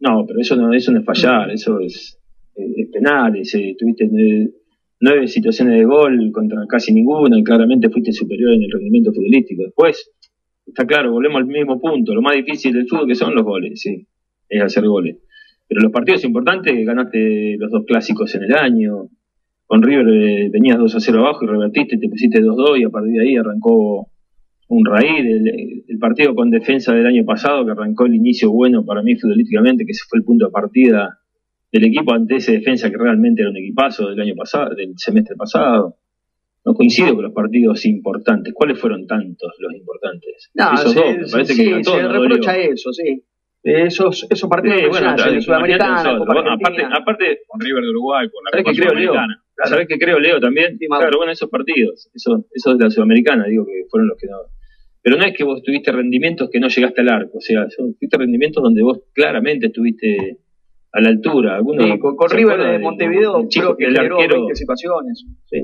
no, 0.00 0.24
pero 0.26 0.40
eso 0.40 0.54
no, 0.56 0.72
eso 0.72 0.92
no 0.92 1.00
es 1.00 1.04
fallar, 1.06 1.50
eso 1.50 1.80
es, 1.80 2.18
es 2.54 2.88
penales, 2.92 3.54
eh, 3.54 3.74
tuviste 3.78 4.06
nueve 5.04 5.28
situaciones 5.28 5.78
de 5.78 5.84
gol 5.84 6.30
contra 6.32 6.66
casi 6.66 6.92
ninguna 6.92 7.38
y 7.38 7.44
claramente 7.44 7.90
fuiste 7.90 8.12
superior 8.12 8.52
en 8.54 8.62
el 8.62 8.70
rendimiento 8.72 9.12
futbolístico. 9.12 9.62
Después, 9.62 10.10
está 10.66 10.86
claro, 10.86 11.12
volvemos 11.12 11.42
al 11.42 11.46
mismo 11.46 11.78
punto, 11.78 12.14
lo 12.14 12.22
más 12.22 12.34
difícil 12.34 12.72
del 12.72 12.88
fútbol 12.88 13.06
que 13.06 13.14
son 13.14 13.34
los 13.34 13.44
goles, 13.44 13.80
sí, 13.80 14.06
es 14.48 14.62
hacer 14.62 14.86
goles. 14.86 15.18
Pero 15.68 15.82
los 15.82 15.92
partidos 15.92 16.24
importantes, 16.24 16.74
ganaste 16.86 17.56
los 17.58 17.70
dos 17.70 17.84
clásicos 17.86 18.34
en 18.34 18.44
el 18.44 18.54
año, 18.54 19.10
con 19.66 19.82
River 19.82 20.08
eh, 20.08 20.48
venías 20.50 20.78
2 20.78 20.94
a 20.94 21.00
0 21.00 21.18
abajo 21.20 21.44
y 21.44 21.48
revertiste, 21.48 21.98
te 21.98 22.08
pusiste 22.08 22.40
2-2 22.40 22.80
y 22.80 22.84
a 22.84 22.90
partir 22.90 23.12
de 23.12 23.22
ahí 23.22 23.36
arrancó 23.36 24.08
un 24.68 24.84
raíz 24.86 25.20
el, 25.20 25.84
el 25.86 25.98
partido 25.98 26.34
con 26.34 26.50
defensa 26.50 26.94
del 26.94 27.06
año 27.06 27.24
pasado 27.24 27.64
que 27.64 27.72
arrancó 27.72 28.06
el 28.06 28.14
inicio 28.14 28.50
bueno 28.50 28.84
para 28.84 29.02
mí 29.02 29.14
futbolísticamente 29.16 29.84
que 29.84 29.92
ese 29.92 30.04
fue 30.08 30.18
el 30.18 30.24
punto 30.24 30.46
de 30.46 30.52
partida 30.52 31.18
del 31.74 31.84
equipo 31.86 32.12
ante 32.14 32.36
ese 32.36 32.52
defensa 32.52 32.88
que 32.90 32.96
realmente 32.96 33.42
era 33.42 33.50
un 33.50 33.56
equipazo 33.56 34.08
del 34.08 34.20
año 34.20 34.34
pasado 34.36 34.74
del 34.76 34.92
semestre 34.96 35.34
pasado 35.36 35.96
no 36.64 36.72
coincido 36.72 37.14
con 37.14 37.24
los 37.24 37.32
partidos 37.32 37.84
importantes 37.84 38.54
cuáles 38.54 38.78
fueron 38.78 39.06
tantos 39.06 39.52
los 39.58 39.74
importantes 39.74 40.50
No, 40.54 40.72
esos 40.74 40.92
sí, 40.92 40.98
dos 40.98 41.16
me 41.18 41.24
sí, 41.26 41.32
parece 41.32 41.52
sí, 41.54 41.64
que 41.64 41.82
todos 41.82 41.96
se 41.98 42.08
reprocha 42.08 42.52
dolió. 42.52 42.72
eso, 42.72 42.92
sí. 42.92 43.22
Esos, 43.64 44.26
esos 44.30 44.48
partidos 44.48 44.76
Sí, 44.76 44.82
que 44.84 44.88
bueno, 44.90 45.16
tal, 45.16 45.42
Sudamericana, 45.42 46.00
aparte, 46.52 46.82
aparte 46.84 47.38
con 47.48 47.60
River 47.60 47.82
de 47.82 47.90
Uruguay 47.90 48.28
por 48.28 48.44
la 48.44 48.50
¿Sabés 48.50 48.64
Copa 48.64 48.72
qué 48.72 48.78
creo, 48.82 48.94
Leo? 48.94 49.12
Sudamericana. 49.12 49.42
Claro. 49.56 49.70
¿Sabés 49.70 49.88
qué 49.88 49.98
creo, 49.98 50.18
Leo, 50.20 50.40
también? 50.40 50.78
Sí, 50.78 50.86
claro, 50.86 51.16
bueno, 51.16 51.32
esos 51.32 51.48
partidos, 51.48 52.10
esos, 52.14 52.44
esos 52.52 52.78
de 52.78 52.84
la 52.84 52.90
Sudamericana, 52.90 53.46
digo 53.46 53.64
que 53.64 53.84
fueron 53.90 54.08
los 54.08 54.18
que 54.18 54.26
no. 54.28 54.36
Pero 55.02 55.16
no 55.16 55.24
es 55.24 55.34
que 55.36 55.44
vos 55.44 55.62
tuviste 55.62 55.92
rendimientos 55.92 56.50
que 56.50 56.60
no 56.60 56.68
llegaste 56.68 57.00
al 57.00 57.08
arco, 57.08 57.38
o 57.38 57.40
sea, 57.40 57.66
tuviste 57.68 58.16
rendimientos 58.18 58.62
donde 58.62 58.82
vos 58.82 59.00
claramente 59.14 59.66
estuviste 59.66 60.38
a 60.94 61.00
la 61.00 61.08
altura. 61.08 61.56
Algunos, 61.56 61.84
Sí, 61.84 61.98
con, 61.98 62.16
con 62.16 62.28
¿se 62.28 62.36
River 62.36 62.60
de 62.62 62.78
Montevideo 62.78 63.48
chico 63.48 63.74
creo 63.74 63.76
que 63.76 63.84
el 63.86 63.96
generó 63.96 64.16
arquero- 64.18 64.34
20 64.36 64.54
situaciones. 64.54 65.26
Sí. 65.46 65.58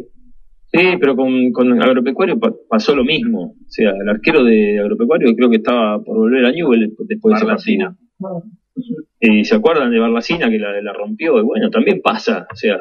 Sí, 0.72 0.86
pero 1.00 1.16
con, 1.16 1.50
con 1.52 1.82
Agropecuario 1.82 2.38
pa- 2.38 2.54
pasó 2.68 2.94
lo 2.94 3.02
mismo. 3.04 3.54
O 3.58 3.68
sea, 3.68 3.90
el 3.90 4.08
arquero 4.08 4.44
de 4.44 4.78
Agropecuario 4.78 5.34
creo 5.34 5.50
que 5.50 5.56
estaba 5.56 6.00
por 6.02 6.16
volver 6.16 6.44
a 6.44 6.52
Newell 6.52 6.92
después 7.08 7.32
de 7.32 7.36
ese 7.36 7.46
partido. 7.46 7.96
Y 9.20 9.44
se 9.44 9.56
acuerdan 9.56 9.90
de 9.90 9.98
Barlacina 9.98 10.48
que 10.48 10.58
la, 10.58 10.80
la 10.80 10.92
rompió, 10.92 11.38
y 11.38 11.42
bueno, 11.42 11.70
también 11.70 12.00
pasa. 12.00 12.46
O 12.52 12.54
sea, 12.56 12.78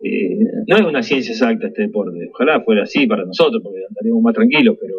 eh, 0.00 0.38
no 0.66 0.76
es 0.76 0.82
una 0.82 1.02
ciencia 1.02 1.32
exacta 1.32 1.68
este 1.68 1.82
deporte. 1.82 2.28
Ojalá 2.32 2.60
fuera 2.62 2.82
así 2.82 3.06
para 3.06 3.24
nosotros, 3.24 3.62
porque 3.62 3.78
andaríamos 3.88 4.22
más 4.22 4.34
tranquilos, 4.34 4.76
pero 4.80 4.94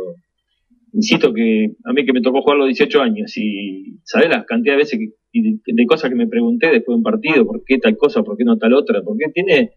insisto 0.93 1.33
que 1.33 1.71
a 1.85 1.93
mí 1.93 2.05
que 2.05 2.13
me 2.13 2.21
tocó 2.21 2.41
jugar 2.41 2.57
los 2.57 2.67
18 2.67 3.01
años 3.01 3.35
y 3.37 3.99
sabés 4.03 4.29
la 4.29 4.45
cantidad 4.45 4.73
de 4.73 4.77
veces 4.77 4.99
que, 4.99 5.39
de, 5.41 5.57
de 5.65 5.85
cosas 5.85 6.09
que 6.09 6.15
me 6.15 6.27
pregunté 6.27 6.67
después 6.67 6.93
de 6.95 6.97
un 6.97 7.03
partido, 7.03 7.45
por 7.45 7.63
qué 7.65 7.77
tal 7.77 7.95
cosa, 7.97 8.23
por 8.23 8.37
qué 8.37 8.43
no 8.45 8.57
tal 8.57 8.73
otra, 8.73 9.01
por 9.01 9.17
qué 9.17 9.29
tiene, 9.33 9.71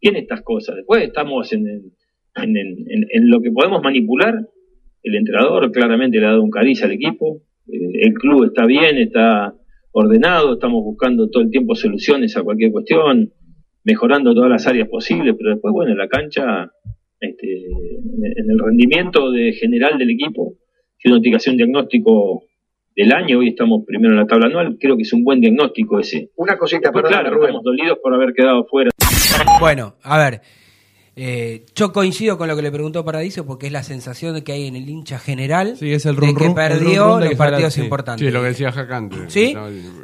tiene 0.00 0.20
estas 0.20 0.42
cosas. 0.42 0.76
Después 0.76 1.02
estamos 1.04 1.52
en, 1.52 1.66
en- 1.68 3.06
en 3.10 3.30
lo 3.30 3.40
que 3.40 3.50
podemos 3.50 3.82
manipular. 3.82 4.34
El 5.02 5.14
entrenador 5.14 5.70
claramente 5.72 6.18
le 6.18 6.26
ha 6.26 6.30
dado 6.30 6.42
un 6.42 6.50
cariz 6.50 6.82
al 6.82 6.92
equipo. 6.92 7.42
Eh, 7.66 8.02
el 8.06 8.14
club 8.14 8.44
está 8.44 8.66
bien, 8.66 8.98
está 8.98 9.54
ordenado, 9.92 10.54
estamos 10.54 10.82
buscando 10.84 11.28
todo 11.30 11.42
el 11.42 11.50
tiempo 11.50 11.74
soluciones 11.74 12.36
a 12.36 12.42
cualquier 12.42 12.70
cuestión, 12.72 13.32
mejorando 13.84 14.34
todas 14.34 14.50
las 14.50 14.66
áreas 14.66 14.88
posibles, 14.88 15.34
pero 15.38 15.50
después, 15.50 15.72
bueno, 15.72 15.92
en 15.92 15.98
la 15.98 16.08
cancha, 16.08 16.70
este, 17.20 17.46
en 17.66 18.50
el 18.50 18.58
rendimiento 18.58 19.30
de 19.30 19.52
general 19.52 19.98
del 19.98 20.10
equipo, 20.10 20.54
si 20.96 21.08
uno 21.08 21.20
tiene 21.20 21.34
que 21.34 21.36
hacer 21.36 21.52
un 21.52 21.56
diagnóstico 21.58 22.44
del 22.94 23.12
año, 23.12 23.38
hoy 23.38 23.50
estamos 23.50 23.84
primero 23.86 24.12
en 24.14 24.20
la 24.20 24.26
tabla 24.26 24.46
anual, 24.46 24.76
creo 24.80 24.96
que 24.96 25.02
es 25.02 25.12
un 25.12 25.22
buen 25.24 25.40
diagnóstico 25.40 26.00
ese. 26.00 26.30
Una 26.36 26.58
cosita, 26.58 26.90
perdón, 26.90 27.12
claro, 27.12 27.30
Rubén. 27.30 27.50
estamos 27.50 27.64
dolidos 27.64 27.98
por 28.02 28.14
haber 28.14 28.32
quedado 28.34 28.64
fuera. 28.66 28.90
Bueno, 29.60 29.94
a 30.02 30.18
ver. 30.18 30.40
eh, 31.14 31.64
yo 31.74 31.92
coincido 31.92 32.38
con 32.38 32.48
lo 32.48 32.56
que 32.56 32.62
le 32.62 32.72
preguntó 32.72 33.04
Paradiso 33.04 33.46
porque 33.46 33.66
es 33.66 33.72
la 33.72 33.82
sensación 33.84 34.40
que 34.42 34.52
hay 34.52 34.66
en 34.66 34.76
el 34.76 34.88
hincha 34.88 35.18
general 35.18 35.76
Sí, 35.76 35.92
es 35.92 36.06
el 36.06 36.16
de 36.16 36.34
que 36.34 36.50
perdió 36.50 37.04
rum, 37.04 37.10
rum 37.10 37.18
de 37.20 37.24
los 37.24 37.30
que 37.30 37.36
partidos 37.36 37.74
sí. 37.74 37.82
importantes. 37.82 38.26
Sí, 38.26 38.32
lo 38.32 38.40
que 38.40 38.48
decía 38.48 38.70
Jack 38.70 38.90
antes. 38.90 39.32
¿Sí? 39.32 39.54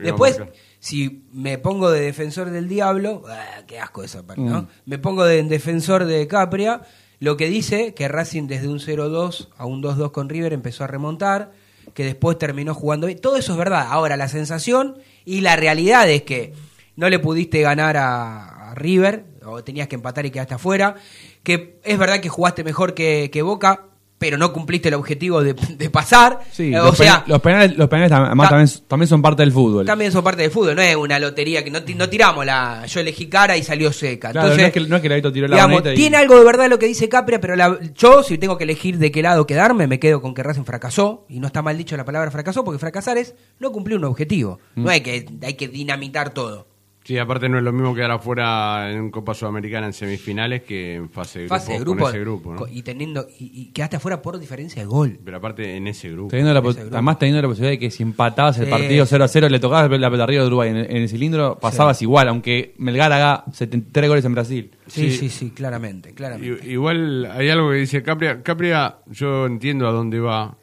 Después, 0.02 0.40
si 0.78 1.24
me 1.32 1.58
pongo 1.58 1.90
de 1.90 2.00
defensor 2.00 2.50
del 2.50 2.68
diablo, 2.68 3.22
ah, 3.28 3.62
qué 3.66 3.78
asco 3.78 4.04
esa 4.04 4.24
parte, 4.24 4.42
¿no? 4.42 4.62
Mm. 4.62 4.68
Me 4.86 4.98
pongo 4.98 5.24
de 5.24 5.42
defensor 5.42 6.04
de 6.04 6.26
Capria, 6.28 6.82
lo 7.20 7.36
que 7.36 7.48
dice 7.48 7.94
que 7.94 8.08
Racing 8.08 8.46
desde 8.46 8.68
un 8.68 8.78
0-2 8.78 9.48
a 9.56 9.66
un 9.66 9.82
2-2 9.82 10.10
con 10.12 10.28
River 10.28 10.52
empezó 10.52 10.84
a 10.84 10.86
remontar, 10.86 11.52
que 11.94 12.04
después 12.04 12.38
terminó 12.38 12.74
jugando. 12.74 13.14
Todo 13.16 13.36
eso 13.36 13.52
es 13.52 13.58
verdad. 13.58 13.86
Ahora, 13.90 14.16
la 14.16 14.28
sensación 14.28 14.98
y 15.24 15.40
la 15.40 15.56
realidad 15.56 16.08
es 16.10 16.22
que 16.22 16.52
no 16.96 17.08
le 17.08 17.18
pudiste 17.18 17.60
ganar 17.60 17.96
a, 17.96 18.70
a 18.70 18.74
River, 18.74 19.24
o 19.44 19.62
tenías 19.62 19.88
que 19.88 19.96
empatar 19.96 20.26
y 20.26 20.30
quedaste 20.30 20.54
afuera, 20.54 20.96
que 21.42 21.78
es 21.84 21.98
verdad 21.98 22.20
que 22.20 22.28
jugaste 22.28 22.64
mejor 22.64 22.94
que, 22.94 23.30
que 23.32 23.42
Boca, 23.42 23.86
pero 24.18 24.38
no 24.38 24.52
cumpliste 24.52 24.88
el 24.88 24.94
objetivo 24.94 25.42
de, 25.42 25.52
de 25.54 25.90
pasar. 25.90 26.40
Sí, 26.50 26.68
Eh, 26.68 26.76
los, 26.78 26.92
o 26.92 26.94
sea, 26.94 27.24
pena- 27.24 27.24
los 27.26 27.40
penales, 27.42 27.76
los 27.76 27.88
penales 27.88 28.12
además 28.12 28.48
Ta- 28.48 28.56
también, 28.56 28.78
también 28.88 29.08
son 29.08 29.20
parte 29.22 29.42
del 29.42 29.52
fútbol. 29.52 29.84
también 29.84 30.12
son 30.12 30.24
parte 30.24 30.42
del 30.42 30.50
fútbol, 30.50 30.76
no 30.76 30.82
es 30.82 30.96
una 30.96 31.18
lotería 31.18 31.62
que 31.62 31.70
no, 31.70 31.80
no 31.96 32.08
tiramos 32.08 32.46
la. 32.46 32.86
Yo 32.86 33.00
elegí 33.00 33.26
cara 33.26 33.56
y 33.56 33.62
salió 33.62 33.92
seca. 33.92 34.30
Claro, 34.30 34.48
Entonces, 34.48 34.62
no 34.62 34.66
es 34.68 34.72
que, 34.72 34.80
no 34.90 34.96
es 34.96 35.02
que 35.02 35.08
el 35.28 35.32
tiró 35.32 35.48
la 35.48 35.56
digamos, 35.56 35.82
y- 35.92 35.94
tiene 35.94 36.16
algo 36.16 36.38
de 36.38 36.44
verdad 36.44 36.68
lo 36.70 36.78
que 36.78 36.86
dice 36.86 37.08
Capria, 37.08 37.40
pero 37.40 37.56
la- 37.56 37.78
yo, 37.94 38.22
si 38.22 38.38
tengo 38.38 38.56
que 38.56 38.64
elegir 38.64 38.98
de 38.98 39.10
qué 39.10 39.20
lado 39.22 39.46
quedarme, 39.46 39.86
me 39.86 39.98
quedo 39.98 40.22
con 40.22 40.32
que 40.34 40.42
Racing 40.42 40.64
fracasó. 40.64 41.26
Y 41.28 41.40
no 41.40 41.48
está 41.48 41.60
mal 41.62 41.76
dicho 41.76 41.96
la 41.96 42.04
palabra 42.04 42.30
fracasó, 42.30 42.64
porque 42.64 42.78
fracasar 42.78 43.18
es 43.18 43.34
no 43.58 43.72
cumplir 43.72 43.98
un 43.98 44.04
objetivo. 44.04 44.58
Mm. 44.76 44.84
No 44.84 44.90
hay 44.90 45.00
que, 45.02 45.26
hay 45.42 45.54
que 45.54 45.68
dinamitar 45.68 46.32
todo. 46.32 46.66
Sí, 47.04 47.18
aparte 47.18 47.50
no 47.50 47.58
es 47.58 47.62
lo 47.64 47.70
mismo 47.70 47.94
quedar 47.94 48.12
afuera 48.12 48.90
en 48.90 49.10
Copa 49.10 49.34
Sudamericana 49.34 49.86
en 49.86 49.92
semifinales 49.92 50.62
que 50.62 50.94
en 50.94 51.10
fase 51.10 51.40
de 51.40 51.48
Fase 51.48 51.74
de 51.74 51.80
grupo, 51.80 52.00
con 52.00 52.08
ese 52.08 52.20
grupo. 52.20 52.66
y 52.72 52.80
teniendo 52.82 53.26
y, 53.38 53.50
y 53.60 53.72
quedaste 53.72 53.96
afuera 53.96 54.22
por 54.22 54.38
diferencia 54.38 54.80
de 54.80 54.86
gol. 54.86 55.18
Pero 55.22 55.36
aparte 55.36 55.76
en 55.76 55.86
ese 55.86 56.08
grupo. 56.10 56.30
Teniendo 56.30 56.54
la 56.54 56.62
po- 56.62 56.70
Ese 56.70 56.80
grupo. 56.80 56.94
además 56.96 57.18
teniendo 57.18 57.42
la 57.42 57.48
posibilidad 57.48 57.72
de 57.72 57.78
que 57.78 57.90
si 57.90 58.02
empatabas 58.02 58.58
el 58.58 58.64
Sí. 58.64 58.70
partido 58.70 59.04
0 59.04 59.22
a 59.24 59.28
0 59.28 59.48
le 59.50 59.58
tocabas 59.60 59.90
la 60.00 60.08
pelota 60.10 60.24
arriba 60.24 60.40
de 60.42 60.46
Uruguay 60.46 60.70
en 60.70 60.76
el, 60.76 60.86
en 60.90 60.96
el 60.96 61.08
cilindro 61.10 61.58
pasabas 61.60 62.00
igual 62.00 62.26
aunque 62.28 62.74
Melgar 62.78 63.12
haga 63.12 63.44
73 63.52 64.08
goles 64.08 64.24
en 64.24 64.32
Brasil 64.32 64.70
Sí, 64.86 65.10
sí, 65.10 65.28
sí, 65.28 65.50
claramente, 65.50 66.14
claramente. 66.14 66.66
I- 66.66 66.72
Igual 66.72 67.26
hay 67.30 67.50
algo 67.50 67.68
que 67.70 67.76
dice 67.76 68.02
Capria. 68.02 68.42
Capria, 68.42 68.96
yo 69.10 69.44
entiendo 69.44 69.86
a 69.88 69.92
dónde 69.92 70.20
va 70.20 70.56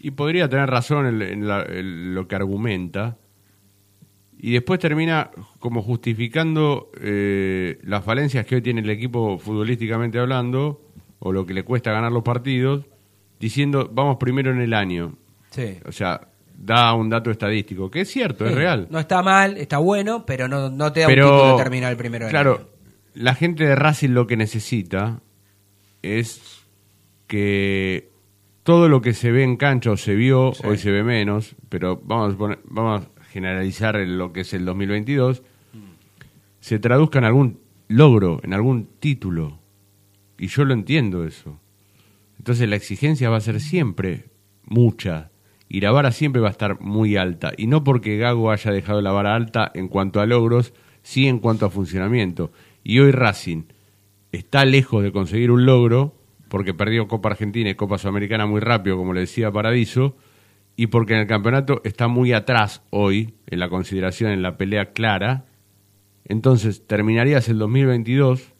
y 0.00 0.12
podría 0.12 0.48
tener 0.48 0.70
razón 0.70 1.06
en, 1.06 1.20
en 1.22 1.48
la- 1.48 1.62
en 1.68 2.14
lo 2.14 2.28
que 2.28 2.36
argumenta. 2.36 3.16
Y 4.42 4.52
después 4.52 4.80
termina 4.80 5.30
como 5.58 5.82
justificando 5.82 6.90
eh, 7.00 7.78
las 7.84 8.04
falencias 8.04 8.46
que 8.46 8.54
hoy 8.56 8.62
tiene 8.62 8.80
el 8.80 8.90
equipo 8.90 9.38
futbolísticamente 9.38 10.18
hablando, 10.18 10.80
o 11.18 11.32
lo 11.32 11.44
que 11.44 11.52
le 11.54 11.62
cuesta 11.62 11.92
ganar 11.92 12.10
los 12.12 12.22
partidos, 12.22 12.84
diciendo 13.38 13.90
vamos 13.92 14.16
primero 14.18 14.50
en 14.50 14.60
el 14.60 14.72
año. 14.74 15.14
Sí. 15.50 15.76
O 15.86 15.92
sea, 15.92 16.28
da 16.56 16.94
un 16.94 17.10
dato 17.10 17.30
estadístico, 17.30 17.90
que 17.90 18.02
es 18.02 18.10
cierto, 18.10 18.46
es 18.46 18.54
real. 18.54 18.86
No 18.90 18.98
está 18.98 19.22
mal, 19.22 19.56
está 19.58 19.78
bueno, 19.78 20.24
pero 20.26 20.48
no, 20.48 20.70
no 20.70 20.92
te 20.92 21.00
da 21.00 21.06
Pero, 21.06 21.26
un 21.26 21.32
título 21.36 21.56
de 21.56 21.62
terminar 21.62 21.90
el 21.90 21.96
primero 21.98 22.24
del 22.26 22.30
Claro, 22.30 22.54
año. 22.60 22.66
la 23.14 23.34
gente 23.34 23.64
de 23.64 23.74
Racing 23.74 24.10
lo 24.10 24.26
que 24.26 24.36
necesita 24.36 25.20
es 26.02 26.62
que 27.26 28.10
todo 28.62 28.88
lo 28.88 29.00
que 29.00 29.14
se 29.14 29.30
ve 29.32 29.42
en 29.42 29.56
cancha 29.56 29.90
o 29.90 29.96
se 29.96 30.14
vio, 30.14 30.52
hoy 30.64 30.78
se 30.78 30.90
ve 30.90 31.02
menos, 31.02 31.56
pero 31.68 32.00
vamos 32.04 32.34
a, 32.34 32.38
poner- 32.38 32.58
vamos 32.64 33.06
generalizar 33.30 33.96
en 33.96 34.18
lo 34.18 34.32
que 34.32 34.40
es 34.40 34.52
el 34.52 34.64
2022, 34.64 35.42
se 36.60 36.78
traduzca 36.78 37.18
en 37.18 37.24
algún 37.24 37.60
logro, 37.88 38.40
en 38.42 38.52
algún 38.52 38.88
título. 38.98 39.58
Y 40.38 40.48
yo 40.48 40.64
lo 40.64 40.74
entiendo 40.74 41.24
eso. 41.24 41.58
Entonces 42.38 42.68
la 42.68 42.76
exigencia 42.76 43.30
va 43.30 43.36
a 43.36 43.40
ser 43.40 43.60
siempre 43.60 44.26
mucha. 44.64 45.30
Y 45.68 45.80
la 45.80 45.92
vara 45.92 46.10
siempre 46.10 46.42
va 46.42 46.48
a 46.48 46.52
estar 46.52 46.80
muy 46.80 47.16
alta. 47.16 47.52
Y 47.56 47.66
no 47.66 47.84
porque 47.84 48.16
Gago 48.16 48.50
haya 48.50 48.72
dejado 48.72 49.00
la 49.00 49.12
vara 49.12 49.34
alta 49.34 49.70
en 49.74 49.88
cuanto 49.88 50.20
a 50.20 50.26
logros, 50.26 50.74
sí 51.02 51.28
en 51.28 51.38
cuanto 51.38 51.66
a 51.66 51.70
funcionamiento. 51.70 52.50
Y 52.82 52.98
hoy 52.98 53.12
Racing 53.12 53.64
está 54.32 54.64
lejos 54.64 55.02
de 55.02 55.12
conseguir 55.12 55.50
un 55.50 55.66
logro 55.66 56.16
porque 56.48 56.74
perdió 56.74 57.06
Copa 57.06 57.28
Argentina 57.28 57.70
y 57.70 57.76
Copa 57.76 57.98
Sudamericana 57.98 58.46
muy 58.46 58.60
rápido, 58.60 58.96
como 58.96 59.12
le 59.12 59.20
decía 59.20 59.52
Paradiso, 59.52 60.16
y 60.82 60.86
porque 60.86 61.12
en 61.14 61.20
el 61.20 61.26
campeonato 61.26 61.82
está 61.84 62.08
muy 62.08 62.32
atrás 62.32 62.82
hoy, 62.88 63.34
en 63.46 63.58
la 63.58 63.68
consideración, 63.68 64.30
en 64.30 64.40
la 64.42 64.56
pelea 64.56 64.92
clara. 64.92 65.44
Entonces 66.24 66.86
terminarías 66.86 67.48
el 67.50 67.58
2022 67.58 68.54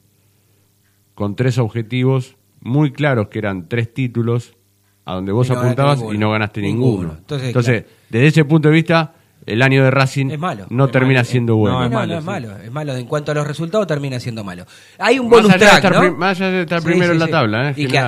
con 1.14 1.36
tres 1.36 1.58
objetivos 1.58 2.36
muy 2.60 2.92
claros 2.92 3.28
que 3.28 3.38
eran 3.38 3.68
tres 3.68 3.92
títulos 3.94 4.54
a 5.04 5.14
donde 5.14 5.32
vos 5.32 5.46
Y 5.46 5.50
no 5.50 5.54
ganaste 5.56 5.68
apuntabas 5.72 5.98
ninguno. 5.98 6.14
y 6.14 6.18
no 6.18 6.30
ganaste 6.30 6.60
Ninguno. 6.60 6.90
ninguno. 6.92 7.12
Entonces, 7.18 7.46
Entonces, 7.48 7.84
desde 8.10 8.26
ese 8.26 8.44
punto 8.44 8.68
de 8.68 8.74
vista, 8.74 9.14
el 9.46 9.62
año 9.62 9.82
de 9.82 9.90
Racing 9.90 10.30
Es 10.30 10.38
malo. 10.38 10.66
no 10.68 10.84
Es 10.86 10.92
termina 10.92 11.20
malo. 11.20 11.24
siendo 11.30 11.52
No, 11.54 11.58
bueno. 11.58 11.74
no, 11.88 12.06
no 12.06 12.18
es 12.18 12.24
malo. 12.24 12.56
Es 12.58 12.70
malo. 12.70 12.94
En 12.96 13.06
cuanto 13.06 13.32
a 13.32 13.34
los 13.34 13.46
resultados, 13.46 13.86
termina 13.86 14.20
siendo 14.20 14.44
malo. 14.44 14.66
Hay 14.98 15.18
un 15.18 15.26
Más 15.30 15.38
bonus 15.42 15.52
allá 15.52 15.58
de 15.58 15.64
track, 15.70 15.76
estar 15.76 15.92
¿no? 15.94 16.00
prim- 16.00 16.16
más 16.18 16.38
allá 16.40 16.50
de 16.50 16.60
estar 16.62 16.82
primero 16.82 17.12
en 17.14 17.18
la 17.18 17.28
tabla, 17.28 17.70
¿eh? 17.70 17.74
Y 17.78 17.86
que. 17.86 17.98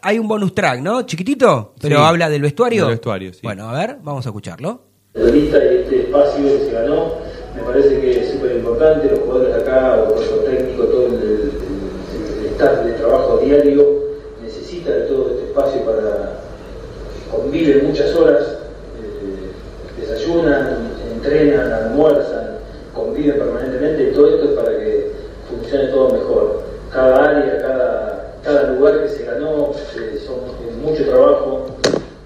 Hay 0.00 0.18
un 0.18 0.28
bonus 0.28 0.54
track, 0.54 0.80
¿no? 0.80 1.02
Chiquitito, 1.02 1.74
pero 1.80 1.96
Sí. 1.98 2.02
habla 2.04 2.28
del 2.28 2.42
vestuario. 2.42 2.82
Del 2.84 2.92
vestuario, 2.94 3.32
sí. 3.32 3.40
Bueno, 3.42 3.68
a 3.70 3.78
ver, 3.78 3.96
vamos 4.02 4.24
a 4.26 4.28
escucharlo. 4.28 4.80
La 5.14 5.30
lista 5.30 5.58
y 5.58 5.76
este 5.78 6.00
espacio 6.02 6.44
que 6.44 6.64
se 6.66 6.72
ganó 6.72 7.14
me 7.54 7.62
parece 7.62 8.00
que 8.00 8.20
es 8.20 8.30
súper 8.32 8.56
importante, 8.56 9.10
los 9.10 9.20
jugadores 9.20 9.54
de 9.54 9.60
acá, 9.60 9.94
o 9.96 10.02
el 10.08 10.12
cuerpo 10.14 10.36
técnico, 10.50 10.84
todo 10.84 11.06
el, 11.08 11.12
el- 11.14 11.52
el 12.40 12.46
staff 12.52 12.84
de 12.84 12.92
trabajo 12.94 13.38
diario 13.44 13.86
necesita 14.42 14.90
de 14.90 15.00
todo 15.02 15.30
este 15.30 15.44
espacio 15.50 15.84
para 15.84 16.38
conviven 17.30 17.86
muchas 17.88 18.14
horas, 18.14 18.42
eh, 19.00 20.00
desayunan, 20.00 20.88
entrenan, 21.14 21.72
almuerzan, 21.72 22.58
conviven 22.94 23.38
permanentemente 23.38 24.10
y 24.10 24.14
todo 24.14 24.28
esto 24.34 24.44
es 24.50 24.50
para 24.58 24.78
que 24.78 25.12
funcione 25.48 25.86
todo 25.88 26.10
mejor. 26.10 26.62
Cada 26.92 27.24
área, 27.28 27.58
cada, 27.58 28.11
cada 28.44 28.72
lugar 28.72 29.02
que 29.02 29.08
se 29.08 29.24
ganó, 29.24 29.70
eh, 29.96 30.18
son 30.26 30.40
es 30.68 30.76
mucho 30.76 31.04
trabajo, 31.04 31.66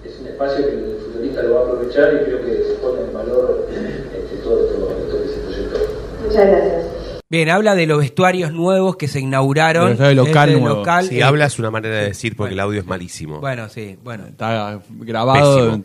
es 0.05 0.19
un 0.21 0.27
espacio 0.29 0.65
que 0.67 0.73
el 0.73 0.97
futbolista 1.05 1.43
lo 1.43 1.55
va 1.55 1.61
a 1.61 1.65
aprovechar 1.65 2.15
y 2.15 2.25
creo 2.25 2.45
que 2.45 2.53
se 2.65 2.75
pone 2.75 3.03
en 3.03 3.13
valor 3.13 3.69
este, 3.71 4.37
todo 4.43 4.61
esto, 4.67 4.97
esto 4.99 5.23
que 5.23 5.29
se 5.29 5.39
proyectó. 5.41 5.79
Muchas 6.25 6.47
gracias. 6.47 6.87
Bien, 7.29 7.51
habla 7.51 7.75
de 7.75 7.87
los 7.87 7.99
vestuarios 7.99 8.53
nuevos 8.53 8.95
que 8.97 9.09
se 9.09 9.19
inauguraron. 9.19 10.01
El 10.01 10.17
local 10.17 10.49
Este 10.51 10.61
nuevo. 10.61 10.77
local, 10.79 11.07
Si 11.07 11.19
eh, 11.19 11.25
habla 11.25 11.47
es 11.47 11.59
una 11.59 11.73
manera 11.73 11.97
de 11.97 12.05
decir 12.07 12.37
porque 12.37 12.55
el 12.55 12.61
audio 12.61 12.79
es 12.79 12.87
malísimo. 12.87 13.41
Bueno, 13.41 13.69
sí, 13.69 13.99
bueno. 14.05 14.27
Está 14.29 14.81
grabado, 14.91 15.57
Pésimo. 15.57 15.85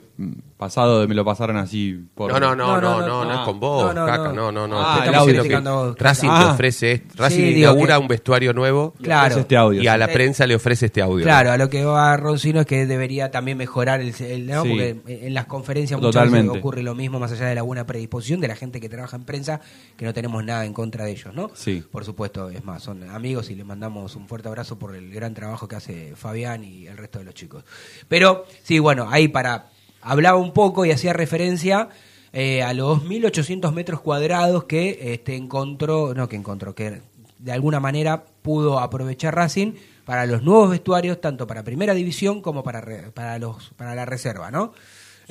Pasado, 0.57 1.07
me 1.07 1.15
lo 1.15 1.25
pasaron 1.25 1.57
así 1.57 1.99
por... 2.13 2.31
No, 2.31 2.39
no, 2.39 2.55
no, 2.55 2.67
No, 2.79 2.81
no, 2.81 2.99
no, 2.99 2.99
no, 2.99 3.07
no. 3.07 3.25
no, 3.25 3.33
es 3.41 3.45
con 3.45 3.59
vos, 3.59 3.93
No, 3.95 4.01
no, 4.01 4.05
Caca, 4.05 4.31
no. 4.33 4.51
no, 4.51 4.67
no. 4.67 4.79
Ah, 4.81 4.93
Te 4.95 4.99
el 4.99 5.05
estamos 5.07 5.27
audio. 5.29 5.43
diciendo 5.43 5.95
que 5.97 6.01
Ah. 6.01 6.03
Racing 6.07 6.29
te 6.29 6.45
ofrece, 6.45 6.91
est- 6.91 7.15
Racing 7.15 7.37
Sí, 7.53 7.59
inaugura 7.59 7.95
que- 7.95 8.01
un 8.01 8.07
vestuario 8.07 8.53
nuevo 8.53 8.93
Claro. 9.01 9.37
este 9.37 9.57
audio. 9.57 9.81
y 9.81 9.87
a 9.87 9.97
la 9.97 10.07
prensa 10.07 10.45
le 10.45 10.55
ofrece 10.55 10.85
este 10.87 11.01
audio. 11.01 11.23
Claro, 11.23 11.51
a 11.51 11.57
lo 11.57 11.69
que 11.69 11.83
va 11.83 12.15
Roncino 12.17 12.59
es 12.61 12.65
que 12.67 12.85
debería 12.85 13.31
también 13.31 13.57
mejorar 13.57 14.01
el, 14.01 14.13
el- 14.19 14.45
¿no? 14.47 14.63
Sí. 14.63 14.69
porque 14.69 15.25
en 15.27 15.33
las 15.33 15.45
conferencias 15.45 15.99
muchas 15.99 16.29
veces 16.31 16.49
ocurre 16.49 16.83
lo 16.83 16.93
mismo 16.95 17.19
más 17.19 17.31
allá 17.31 17.47
de 17.47 17.55
la 17.55 17.61
buena 17.63 17.85
predisposición 17.85 18.39
de 18.41 18.47
la 18.47 18.55
gente 18.55 18.79
que 18.79 18.89
trabaja 18.89 19.15
en 19.17 19.23
prensa, 19.23 19.61
que 19.97 20.05
no 20.05 20.13
tenemos 20.13 20.43
nada 20.43 20.65
en 20.65 20.73
contra 20.73 21.05
de 21.05 21.11
ellos, 21.11 21.33
¿no? 21.33 21.49
Sí. 21.55 21.83
Por 21.91 22.05
supuesto, 22.05 22.49
es 22.49 22.63
más, 22.63 22.83
son 22.83 23.09
amigos 23.09 23.49
y 23.49 23.55
les 23.55 23.65
mandamos 23.65 24.15
un 24.15 24.27
fuerte 24.27 24.47
abrazo 24.47 24.77
por 24.77 24.95
el 24.95 25.11
gran 25.11 25.33
trabajo 25.33 25.67
que 25.67 25.75
hace 25.75 26.13
Fabián 26.15 26.63
y 26.63 26.85
el 26.87 26.97
resto 26.97 27.19
de 27.19 27.25
los 27.25 27.33
chicos. 27.33 27.63
Pero 28.07 28.45
sí, 28.63 28.79
bueno, 28.79 29.07
ahí 29.09 29.27
para 29.27 29.67
hablaba 30.01 30.37
un 30.37 30.53
poco 30.53 30.85
y 30.85 30.91
hacía 30.91 31.13
referencia 31.13 31.89
eh, 32.33 32.63
a 32.63 32.73
los 32.73 33.03
1800 33.03 33.73
metros 33.73 34.01
cuadrados 34.01 34.63
que 34.65 35.13
este 35.13 35.35
encontró, 35.35 36.13
no 36.13 36.29
que 36.29 36.35
encontró, 36.35 36.73
que 36.75 37.01
de 37.39 37.51
alguna 37.51 37.79
manera 37.79 38.23
pudo 38.41 38.79
aprovechar 38.79 39.35
Racing 39.35 39.73
para 40.05 40.25
los 40.25 40.43
nuevos 40.43 40.69
vestuarios, 40.69 41.19
tanto 41.21 41.47
para 41.47 41.63
primera 41.63 41.93
división 41.93 42.41
como 42.41 42.63
para 42.63 43.11
para 43.13 43.39
los 43.39 43.71
para 43.77 43.95
la 43.95 44.05
reserva, 44.05 44.51
¿no? 44.51 44.73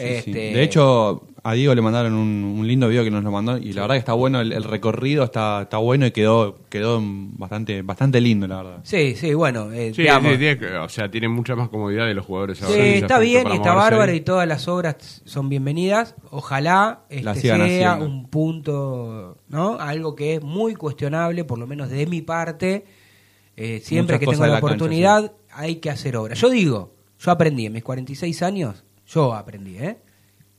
Sí, 0.01 0.23
sí. 0.23 0.31
Este, 0.31 0.53
De 0.53 0.63
hecho, 0.63 1.23
a 1.43 1.53
Diego 1.55 1.75
le 1.75 1.83
mandaron 1.83 2.15
un, 2.15 2.57
un 2.59 2.67
lindo 2.67 2.89
video 2.89 3.05
que 3.05 3.11
nos 3.11 3.25
lo 3.25 3.31
mandó 3.31 3.57
y 3.57 3.73
la 3.73 3.83
verdad 3.83 3.95
que 3.95 4.01
está 4.01 4.13
bueno, 4.13 4.41
el, 4.41 4.53
el 4.53 4.65
recorrido 4.65 5.25
está, 5.25 5.63
está 5.63 5.79
bueno 5.79 6.07
y 6.07 6.11
quedó, 6.11 6.59
quedó 6.69 7.01
bastante, 7.03 7.83
bastante 7.83 8.21
lindo, 8.21 8.47
la 8.47 8.57
verdad. 8.63 8.81
Sí, 8.83 9.15
sí, 9.17 9.35
bueno, 9.35 9.73
eh, 9.73 9.93
Sí, 9.95 10.03
digamos, 10.03 10.33
sí, 10.33 10.39
tiene 10.39 10.77
o 10.79 10.89
sea, 10.89 11.11
tiene 11.11 11.29
mucha 11.29 11.57
más 11.57 11.69
comodidad 11.69 12.07
de 12.07 12.15
los 12.15 12.27
jugadores 12.27 12.63
ahora. 12.63 12.75
Sí, 12.75 12.81
está 12.81 13.19
bien 13.19 13.47
está 13.49 13.75
bárbaro 13.75 14.13
y 14.13 14.21
todas 14.21 14.47
las 14.47 14.69
obras 14.69 15.23
son 15.25 15.49
bienvenidas. 15.49 16.15
Ojalá 16.31 17.01
este, 17.09 17.35
sea 17.35 17.65
haciendo. 17.65 18.05
un 18.05 18.29
punto, 18.29 19.39
¿no? 19.49 19.79
Algo 19.79 20.15
que 20.15 20.35
es 20.35 20.43
muy 20.43 20.75
cuestionable, 20.75 21.45
por 21.45 21.59
lo 21.59 21.67
menos 21.67 21.91
de 21.91 22.07
mi 22.07 22.23
parte. 22.23 22.85
Eh, 23.57 23.81
siempre 23.83 24.17
Muchas 24.17 24.21
que 24.21 24.33
tengo 24.33 24.47
la, 24.47 24.53
cancha, 24.53 24.67
oportunidad 24.67 25.33
hay 25.53 25.77
que 25.77 25.91
hacer 25.91 26.17
obras. 26.17 26.39
Yo 26.41 26.49
digo, 26.49 26.95
yo 27.19 27.31
aprendí 27.31 27.67
en 27.67 27.73
mis 27.73 27.83
46 27.83 28.43
años, 28.43 28.85
yo 29.13 29.35
aprendí, 29.35 29.77
¿eh? 29.79 29.99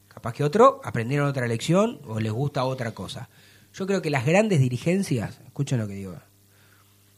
Capaz 0.08 0.34
que 0.34 0.44
otro 0.44 0.82
aprendieron 0.84 1.28
otra 1.28 1.48
lección 1.48 2.00
o 2.06 2.20
les 2.20 2.32
gusta 2.32 2.66
otra 2.66 2.92
cosa. 2.92 3.30
Yo 3.74 3.88
creo 3.88 4.02
que 4.02 4.10
las 4.10 4.26
grandes 4.26 4.60
dirigencias, 4.60 5.40
escuchen 5.46 5.80
lo 5.80 5.88
que 5.88 5.94
digo, 5.94 6.16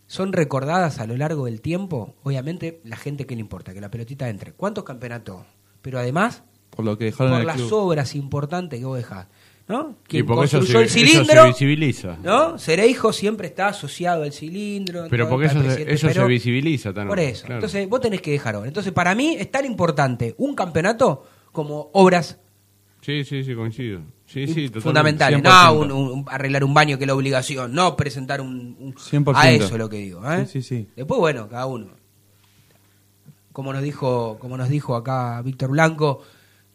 son 0.06 0.32
recordadas 0.32 1.00
a 1.00 1.08
lo 1.08 1.18
largo 1.18 1.46
del 1.46 1.62
tiempo, 1.62 2.16
obviamente 2.24 2.82
la 2.84 2.98
gente 2.98 3.26
que 3.26 3.36
le 3.36 3.42
importa, 3.42 3.74
que 3.74 3.82
la 3.82 3.90
pelotita 3.90 4.30
entre. 4.30 4.54
¿Cuántos 4.54 4.84
campeonatos? 4.84 5.46
Pero 5.82 5.98
además, 5.98 6.44
Por 6.70 6.86
lo 6.86 6.98
que 6.98 7.06
dejaron 7.06 7.32
por 7.32 7.38
en 7.38 7.42
el 7.42 7.48
las 7.48 7.56
club. 7.56 7.74
obras 7.74 8.16
importantes 8.16 8.80
que 8.80 8.86
vos 8.86 8.98
dejás. 8.98 9.28
¿No? 9.66 9.96
Y 10.06 10.10
Quien 10.10 10.26
porque 10.26 10.46
eso 10.46 10.62
se, 10.62 10.78
el 10.78 10.84
eso 10.86 10.94
cilindro, 10.94 11.42
se 11.44 11.48
visibiliza. 11.48 12.18
¿no? 12.22 12.58
Cereijo 12.60 13.14
siempre 13.14 13.48
está 13.48 13.68
asociado 13.70 14.24
al 14.24 14.34
cilindro. 14.34 15.08
Pero 15.10 15.30
porque 15.30 15.46
eso, 15.48 15.62
se, 15.64 15.92
eso 15.94 16.10
se 16.10 16.26
visibiliza 16.26 16.90
también. 16.94 17.08
Por 17.10 17.20
eso. 17.20 17.46
claro. 17.46 17.60
Entonces, 17.60 17.88
vos 17.88 18.02
tenés 18.02 18.22
que 18.22 18.32
dejar 18.32 18.56
obra. 18.58 18.68
Entonces, 18.68 18.92
para 18.92 19.16
mí 19.16 19.36
es 19.40 19.50
tan 19.50 19.66
importante 19.66 20.36
un 20.38 20.54
campeonato 20.54 21.26
como 21.52 21.90
obras 21.94 22.40
Sí, 23.02 23.24
sí, 23.26 23.44
sí, 23.44 23.54
coincido. 23.54 24.00
Sí, 24.26 24.48
sí, 24.48 24.70
totalmente. 24.70 24.80
fundamentales. 24.82 25.40
100%. 25.42 25.44
No 25.44 25.74
un- 25.74 25.92
un- 25.92 26.26
arreglar 26.28 26.64
un 26.64 26.74
baño 26.74 26.98
que 26.98 27.04
es 27.04 27.08
la 27.08 27.16
obligación, 27.16 27.74
no 27.74 27.98
presentar 27.98 28.40
un... 28.42 28.76
un- 28.80 28.94
100%. 28.96 29.34
A 29.36 29.52
eso 29.52 29.66
es 29.66 29.72
lo 29.74 29.90
que 29.90 29.98
digo. 29.98 30.22
¿eh? 30.32 30.46
Sí, 30.46 30.62
sí, 30.62 30.68
sí. 30.78 30.88
Después, 30.96 31.20
bueno, 31.20 31.48
cada 31.50 31.66
uno. 31.66 31.88
Como 33.52 33.72
nos 33.74 33.82
dijo, 33.84 34.38
como 34.40 34.58
nos 34.58 34.70
dijo 34.70 34.96
acá 34.96 35.42
Víctor 35.44 35.70
Blanco, 35.72 36.22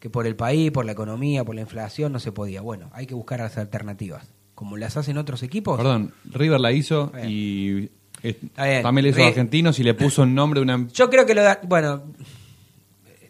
que 0.01 0.11
por 0.11 0.27
el 0.27 0.37
país, 0.37 0.71
por 0.71 0.85
la 0.85 0.93
economía, 0.93 1.45
por 1.45 1.55
la 1.55 1.61
inflación 1.63 2.13
no 2.13 2.21
se 2.21 2.33
podía. 2.33 2.61
Bueno, 2.61 2.91
hay 2.93 3.07
que 3.07 3.15
buscar 3.15 3.41
las 3.41 3.57
alternativas. 3.59 4.29
Como 4.55 4.77
las 4.77 4.97
hacen 4.97 5.19
otros 5.19 5.43
equipos. 5.43 5.77
Perdón, 5.77 6.13
River 6.25 6.61
la 6.61 6.73
hizo 6.73 7.09
Bien. 7.15 7.27
y 7.29 7.89
eh, 8.23 8.81
también 8.83 9.05
le 9.05 9.11
hizo 9.11 9.23
a 9.23 9.29
Argentinos 9.29 9.79
y 9.79 9.85
le 9.85 9.95
puso 9.95 10.23
un 10.23 10.35
nombre 10.35 10.61
una... 10.61 10.87
Yo 10.93 11.09
creo 11.11 11.25
que 11.27 11.35
lo 11.35 11.43
da, 11.43 11.61
bueno, 11.65 12.03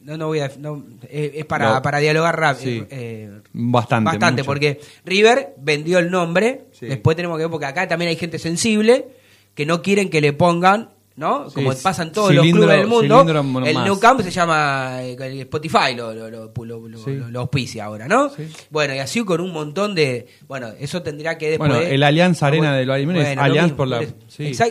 no, 0.02 0.16
no 0.16 0.26
voy 0.28 0.40
a, 0.40 0.50
no, 0.58 0.84
eh, 1.02 1.32
es 1.36 1.44
para, 1.44 1.74
No. 1.74 1.82
para 1.82 1.98
dialogar 1.98 2.38
rápido. 2.38 2.82
Sí. 2.82 2.86
eh, 2.90 3.40
Bastante, 3.52 4.06
Bastante, 4.10 4.42
mucho. 4.42 4.46
porque 4.46 4.80
River 5.04 5.54
vendió 5.58 5.98
el 5.98 6.10
nombre, 6.10 6.62
Sí. 6.72 6.86
después 6.86 7.14
tenemos 7.16 7.36
que 7.36 7.44
ver, 7.44 7.50
porque 7.50 7.66
acá 7.66 7.86
también 7.88 8.08
hay 8.08 8.16
gente 8.16 8.38
sensible 8.38 9.08
que 9.54 9.66
no 9.66 9.82
quieren 9.82 10.08
que 10.08 10.20
le 10.22 10.32
pongan, 10.32 10.90
¿no? 11.18 11.48
Sí, 11.50 11.54
Como 11.56 11.72
pasa 11.74 12.04
en 12.04 12.12
todos 12.12 12.32
los 12.32 12.44
clubes 12.46 12.68
del 12.78 12.86
mundo, 12.86 13.20
el. 13.66 13.84
New 13.84 13.98
Camp 13.98 14.20
se 14.22 14.30
llama 14.30 15.02
eh, 15.02 15.16
el 15.20 15.40
Spotify, 15.40 15.94
lo, 15.96 16.14
lo, 16.14 16.30
lo, 16.30 16.52
Sí. 17.04 17.20
lo- 17.30 17.40
auspicia 17.40 17.84
ahora, 17.84 18.06
¿no? 18.08 18.30
Bueno, 18.70 18.94
y 18.94 18.98
así 18.98 19.24
con 19.24 19.40
un 19.40 19.52
montón 19.52 19.94
de... 19.94 20.26
Bueno, 20.46 20.68
eso 20.78 21.02
tendría 21.02 21.36
que 21.36 21.50
después... 21.50 21.70
Bueno, 21.70 21.84
el 21.84 22.02
Alianza 22.02 22.46
Arena 22.46 22.74
del 22.74 22.88
Bayern 22.88 23.10
Múnich 23.12 23.26
es 23.26 23.36
lo 23.36 23.42
Allianz 23.42 23.64
mismo, 23.64 23.76
por 23.76 23.88
la- 23.88 23.98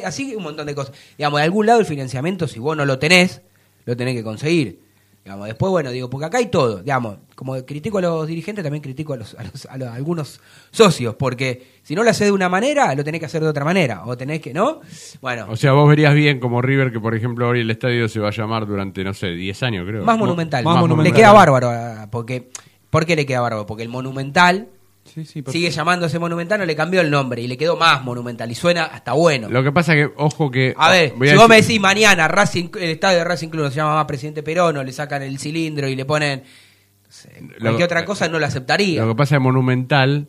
así 0.06 0.36
un 0.36 0.44
montón 0.44 0.66
de 0.66 0.74
cosas. 0.74 0.96
Digamos, 1.18 1.40
de 1.40 1.44
algún 1.44 1.66
lado 1.66 1.80
el 1.82 1.86
financiamiento, 1.86 2.48
si 2.48 2.60
vos 2.60 2.76
no 2.78 2.86
lo 2.86 2.98
tenés, 2.98 3.42
lo 3.86 3.96
tenés 3.98 4.16
que 4.16 4.24
conseguir. 4.24 4.87
Digamos, 5.28 5.48
después, 5.48 5.70
bueno, 5.72 5.92
digo, 5.92 6.10
porque 6.10 6.26
acá 6.26 6.38
hay 6.38 6.46
todo. 6.46 6.78
Digamos, 6.82 7.18
como 7.36 7.54
critico 7.66 7.98
a 7.98 8.02
los 8.02 8.26
dirigentes, 8.28 8.64
también 8.64 8.82
critico 8.82 9.12
a, 9.12 9.18
los, 9.18 9.36
a, 9.36 9.44
los- 9.44 9.66
a 9.66 9.78
los- 9.78 9.90
a 9.90 9.94
algunos 9.94 10.40
socios, 10.72 11.16
porque 11.16 11.68
si 11.84 11.96
no 11.96 12.04
lo 12.04 12.10
haces 12.12 12.28
de 12.28 12.32
una 12.32 12.48
manera, 12.48 12.96
lo 12.96 13.04
tenés 13.04 13.20
que 13.20 13.26
hacer 13.26 13.42
de 13.44 13.50
otra 13.50 13.66
manera. 13.66 14.04
O 14.06 14.16
tenés 14.16 14.40
que, 14.40 14.54
¿no? 14.54 14.80
Bueno, 15.20 15.48
O 15.50 15.58
sea, 15.58 15.74
vos 15.74 15.90
verías 15.90 16.14
bien 16.14 16.40
como 16.40 16.62
River 16.62 16.94
que, 16.94 17.02
por 17.02 17.14
ejemplo, 17.14 17.50
hoy 17.50 17.60
el 17.60 17.70
estadio 17.70 18.08
se 18.08 18.22
va 18.22 18.30
a 18.30 18.32
llamar 18.32 18.66
durante, 18.66 19.04
no 19.04 19.14
sé, 19.14 19.28
10 19.32 19.64
años, 19.64 19.86
creo. 19.86 20.06
más 20.06 20.18
monumental. 20.18 20.64
más 20.64 20.76
Le 20.76 20.80
monumental. 20.80 21.14
queda 21.14 21.34
bárbaro. 21.34 21.72
Porque, 22.10 22.48
¿Por 22.90 23.06
qué 23.06 23.18
le 23.18 23.26
queda 23.26 23.42
bárbaro? 23.42 23.66
Porque 23.66 23.84
el 23.84 23.90
monumental 23.90 24.70
Sí, 25.18 25.26
sí, 25.26 25.44
sigue 25.48 25.72
llamándose 25.72 26.20
monumental, 26.20 26.60
no 26.60 26.66
le 26.66 26.76
cambió 26.76 27.02
el 27.02 27.10
nombre 27.10 27.42
y 27.42 27.48
le 27.48 27.58
quedó 27.58 27.76
más 27.76 28.04
monumental 28.04 28.52
y 28.52 28.54
suena 28.54 28.84
hasta 28.86 29.14
bueno. 29.14 29.50
Lo 29.50 29.64
que 29.64 29.72
pasa 29.72 29.96
que, 29.96 30.08
ojo 30.16 30.52
que... 30.52 30.76
A 30.78 30.92
ver, 30.92 31.14
voy 31.18 31.28
si 31.30 31.34
a 31.34 31.38
vos 31.38 31.50
me 31.50 31.56
decís 31.60 31.80
mañana 31.80 32.28
Racing, 32.28 32.70
el 32.80 32.92
estadio 32.92 33.18
de 33.18 33.24
Racing 33.24 33.48
Club 33.50 33.64
no 33.64 33.70
se 33.72 33.78
llama 33.78 33.96
más 33.96 34.06
Presidente 34.06 34.44
Perón, 34.44 34.78
o 34.78 34.84
le 34.84 34.92
sacan 34.92 35.24
el 35.24 35.40
cilindro 35.40 35.88
y 35.88 35.96
le 35.96 36.06
ponen 36.06 36.44
no 36.44 37.12
sé, 37.12 37.30
cualquier 37.60 37.80
Lo- 37.80 37.86
otra 37.86 38.06
cosa, 38.06 38.28
no 38.30 38.38
lo 38.38 38.46
aceptaría. 38.46 39.02
Lo 39.02 39.10
que 39.10 39.16
pasa 39.16 39.38
es 39.38 39.42
Monumental 39.42 40.28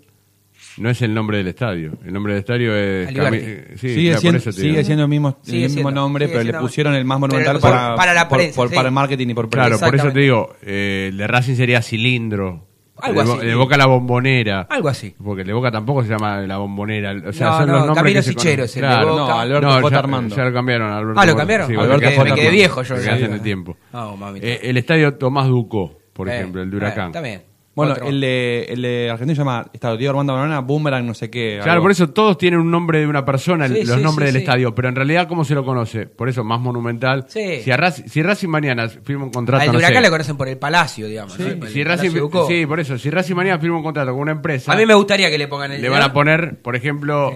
no 0.78 0.89
es 0.89 1.02
el 1.02 1.12
nombre 1.12 1.36
del 1.39 1.48
estadio. 1.48 1.98
El 2.06 2.12
nombre 2.15 2.32
del 2.35 2.40
estadio 2.40 2.74
es... 2.74 3.09
Eh, 3.10 3.74
sí, 3.77 3.89
sigue, 3.94 4.10
claro, 4.12 4.23
por 4.23 4.40
siendo, 4.40 4.52
sigue 4.52 4.85
siendo 4.85 5.02
el 5.02 5.09
mismo, 5.10 5.39
el 5.47 5.52
mismo 5.55 5.69
siendo, 5.74 5.90
nombre, 5.90 6.28
pero 6.28 6.44
le 6.44 6.55
pusieron 6.55 6.94
el 6.94 7.05
más 7.05 7.19
monumental 7.20 7.59
para, 7.60 7.94
para 7.94 8.15
la 8.15 8.27
por- 8.28 8.39
prensa, 8.39 8.56
por- 8.56 8.69
sí. 8.70 8.74
para 8.77 8.89
el 8.89 8.94
marketing 8.94 9.28
y 9.28 9.35
por 9.35 9.51
Claro, 9.51 9.70
prensa. 9.78 9.86
por 9.86 9.94
eso 9.97 10.12
te 10.12 10.20
digo, 10.20 10.56
eh, 10.62 11.09
el 11.10 11.16
de 11.19 11.27
Racing 11.27 11.56
sería 11.56 11.82
cilindro. 11.82 12.65
Algo 13.01 13.23
de, 13.25 13.33
así. 13.33 13.47
De 13.47 13.55
Boca 13.55 13.77
la 13.77 13.87
bombonera. 13.87 14.61
Algo 14.70 14.89
así. 14.89 15.15
Porque 15.23 15.43
el 15.43 15.47
de 15.49 15.53
Boca 15.53 15.70
tampoco 15.70 16.03
se 16.03 16.09
llama 16.11 16.39
la 16.41 16.57
bombonera. 16.59 17.15
O 17.29 17.33
sea, 17.33 17.51
No, 17.51 17.59
son 17.59 17.66
no, 17.66 17.73
los 17.73 17.81
nombres 17.87 17.97
Camilo 17.97 18.19
que 18.19 18.23
se 18.23 18.31
Sichero 18.31 18.65
es 18.65 18.77
el 18.77 18.83
de. 18.83 18.89
Boca. 18.89 19.05
No, 19.05 19.39
Alberto 19.39 19.66
No, 19.66 19.73
J. 19.81 19.91
ya, 19.91 19.99
Armando. 19.99 20.37
ya 20.37 20.45
lo 20.45 20.53
cambiaron. 20.53 20.93
Alberto 20.93 21.20
Ah, 21.20 21.27
¿lo 21.27 21.37
cambiaron? 21.37 21.66
Sí, 21.69 21.75
Alberto 21.75 21.93
porque 21.95 22.07
me, 22.09 22.16
J. 22.16 22.25
me 22.31 22.35
quedé 22.35 22.51
viejo 22.51 22.83
yo. 22.83 22.97
Se 22.97 23.05
ya. 23.05 23.15
hace 23.15 23.25
en 23.27 23.33
el 23.35 23.41
tiempo. 23.41 23.77
Mamita. 23.93 24.47
Eh, 24.47 24.61
el 24.65 24.77
estadio 24.77 25.15
Tomás 25.15 25.47
Ducó, 25.49 25.99
por 26.12 26.29
Eh, 26.29 26.37
ejemplo, 26.37 26.62
el 26.62 26.70
de 26.70 26.77
eh, 26.77 26.79
Huracán. 26.79 27.07
está 27.09 27.20
bien. 27.20 27.43
Bueno, 27.79 27.93
Otro. 27.93 28.09
el 28.09 28.21
de, 28.21 28.67
el 28.71 28.83
de 28.83 29.09
Argentina 29.09 29.37
se 29.37 29.39
llama 29.39 29.71
Estadio 29.73 29.97
Diego 29.97 30.11
Armando 30.11 30.35
Banana, 30.35 30.59
Boomerang, 30.61 31.07
no 31.07 31.15
sé 31.15 31.31
qué. 31.31 31.55
Claro, 31.59 31.73
algo. 31.75 31.85
por 31.85 31.91
eso 31.93 32.11
todos 32.11 32.37
tienen 32.37 32.59
un 32.59 32.71
nombre 32.73 32.99
de 32.99 33.07
una 33.07 33.25
persona, 33.25 33.69
Sí, 33.69 33.85
los 33.85 33.97
sí, 33.99 34.03
nombres 34.03 34.31
sí, 34.31 34.33
del 34.35 34.43
sí. 34.43 34.45
estadio, 34.49 34.75
pero 34.75 34.89
en 34.89 34.97
realidad, 34.97 35.29
¿cómo 35.29 35.45
se 35.45 35.55
lo 35.55 35.65
conoce? 35.65 36.07
Por 36.07 36.29
eso, 36.29 36.43
más 36.43 36.61
monumental. 36.61 37.27
Sí. 37.29 37.61
Si, 37.63 37.71
a 37.71 37.77
Racing, 37.77 38.05
si 38.09 38.21
Racing 38.21 38.49
mañana 38.49 38.89
firma 38.89 39.25
un 39.25 39.31
contrato, 39.31 39.63
Al 39.63 39.71
no 39.73 39.79
Huracán 39.79 39.97
sé. 39.99 40.03
le 40.03 40.11
conocen 40.11 40.37
por 40.37 40.49
el 40.49 40.59
Palacio, 40.59 41.07
digamos. 41.07 41.39
¿no? 41.39 41.47
El 41.47 41.53
Si 41.53 41.59
Palacio 41.61 41.85
Racing, 41.85 42.11
de 42.11 42.23
Ucó. 42.23 42.49
sí, 42.49 42.67
por 42.67 42.81
eso, 42.81 42.99
si 42.99 43.11
Racing 43.11 43.37
mañana 43.37 43.61
firma 43.61 43.77
un 43.77 43.85
contrato 43.85 44.11
con 44.11 44.21
una 44.23 44.33
empresa, 44.33 44.73
A 44.73 44.77
mí 44.77 44.85
me 44.85 44.95
gustaría 44.95 45.31
que 45.31 45.39
le 45.39 45.47
pongan 45.47 45.71
el 45.71 45.81
le 45.81 45.89
van 45.89 46.03
a 46.03 46.13
poner, 46.13 46.61
por 46.61 46.75
ejemplo, 46.75 47.33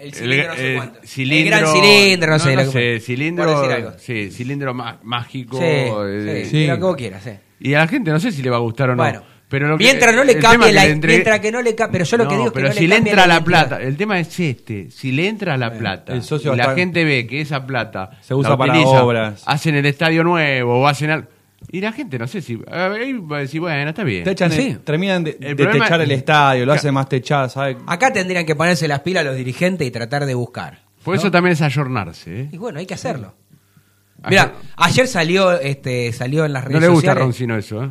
el 0.00 0.12
cilindro, 0.14 0.48
no 0.48 0.54
sé 0.56 0.72
eh, 0.72 0.76
cuánto. 0.76 1.00
cilindro, 1.04 1.56
El 1.56 1.62
gran 1.62 1.74
cilindro, 1.74 2.30
no, 2.32 2.38
sé. 2.38 2.56
no 2.56 2.62
lo 2.64 2.72
que- 2.72 3.00
cilindro, 3.00 3.44
por 3.46 3.56
decir 3.56 3.72
algo. 3.76 3.98
sí, 3.98 4.30
cilindro 4.30 4.74
má- 4.74 4.98
mágico. 5.02 5.58
Sí, 5.58 5.64
eh, 5.64 6.46
sí, 6.50 6.66
lo 6.66 6.76
que 6.76 6.82
vos 6.82 6.96
quieras, 6.96 7.22
sí. 7.22 7.30
Y 7.60 7.72
a 7.74 7.78
la 7.78 7.88
gente 7.88 8.10
no 8.10 8.20
sé 8.20 8.30
si 8.30 8.42
le 8.42 8.50
va 8.50 8.56
a 8.56 8.60
gustar 8.60 8.90
o 8.90 8.96
no. 8.96 9.02
Bueno, 9.02 9.22
pero 9.48 9.68
lo 9.68 9.78
que- 9.78 9.84
mientras 9.84 10.14
no 10.14 10.24
le 10.24 10.38
cambie 10.38 10.68
que 10.68 10.72
la, 10.74 10.84
le 10.84 10.90
entre- 10.90 11.12
mientras 11.12 11.40
que 11.40 11.52
no 11.52 11.62
le 11.62 11.74
ca- 11.74 11.90
pero 11.90 12.04
yo 12.04 12.16
lo 12.16 12.24
que 12.24 12.34
No, 12.34 12.36
digo 12.38 12.46
es 12.46 12.52
que 12.52 12.54
pero 12.54 12.68
no 12.68 12.74
si 12.74 12.86
le 12.86 12.96
entra 12.96 13.26
la 13.26 13.44
plata, 13.44 13.80
el 13.80 13.96
tema 13.96 14.18
es 14.18 14.40
este, 14.40 14.90
si 14.90 15.12
le 15.12 15.28
entra 15.28 15.56
la 15.56 15.72
plata 15.72 16.12
el 16.12 16.22
socio 16.22 16.54
y 16.54 16.56
la 16.56 16.64
estar- 16.64 16.76
gente 16.76 17.04
ve 17.04 17.26
que 17.26 17.40
esa 17.40 17.64
plata 17.66 18.10
Se 18.22 18.34
usa 18.34 18.50
la 18.50 18.56
para 18.56 18.78
obras. 18.80 19.42
hacen 19.46 19.74
el 19.76 19.86
estadio 19.86 20.24
nuevo 20.24 20.80
o 20.80 20.86
hacen 20.88 21.10
algo 21.10 21.28
y 21.70 21.80
la 21.80 21.92
gente 21.92 22.18
no 22.18 22.26
sé 22.26 22.42
si 22.42 22.58
ahí 22.70 23.12
va 23.14 23.38
a 23.38 23.40
decir 23.40 23.60
bueno 23.60 23.88
está 23.88 24.04
bien. 24.04 24.24
Te 24.24 24.32
echan 24.32 24.52
el- 24.52 24.58
Sí. 24.58 24.76
terminan 24.84 25.24
de, 25.24 25.36
El 25.40 25.56
de 25.56 25.66
techar 25.66 26.00
el 26.00 26.10
estadio, 26.10 26.66
lo 26.66 26.72
hacen 26.72 26.92
más 26.92 27.08
techado, 27.08 27.48
¿sabes? 27.48 27.76
Acá 27.86 28.12
tendrían 28.12 28.44
que 28.44 28.54
ponerse 28.54 28.86
las 28.88 29.00
pilas 29.00 29.24
los 29.24 29.34
dirigentes 29.36 29.86
y 29.86 29.90
tratar 29.90 30.26
de 30.26 30.34
buscar. 30.34 30.80
Por 31.02 31.14
eso 31.16 31.30
también 31.30 31.52
es 31.52 31.60
ayornarse. 31.62 32.40
¿eh? 32.42 32.48
Y 32.52 32.56
bueno, 32.58 32.78
hay 32.78 32.86
que 32.86 32.94
hacerlo. 32.94 33.34
Mira, 34.28 34.52
ayer 34.76 35.06
salió 35.06 35.52
este 35.60 36.12
salió 36.12 36.44
en 36.46 36.52
las 36.54 36.64
redes 36.64 36.74
no 36.74 36.80
le 36.80 36.88
gusta 36.88 37.10
a 37.12 37.14
sociales. 37.14 37.24
Roncino 37.24 37.56
eso, 37.58 37.84
¿eh? 37.84 37.90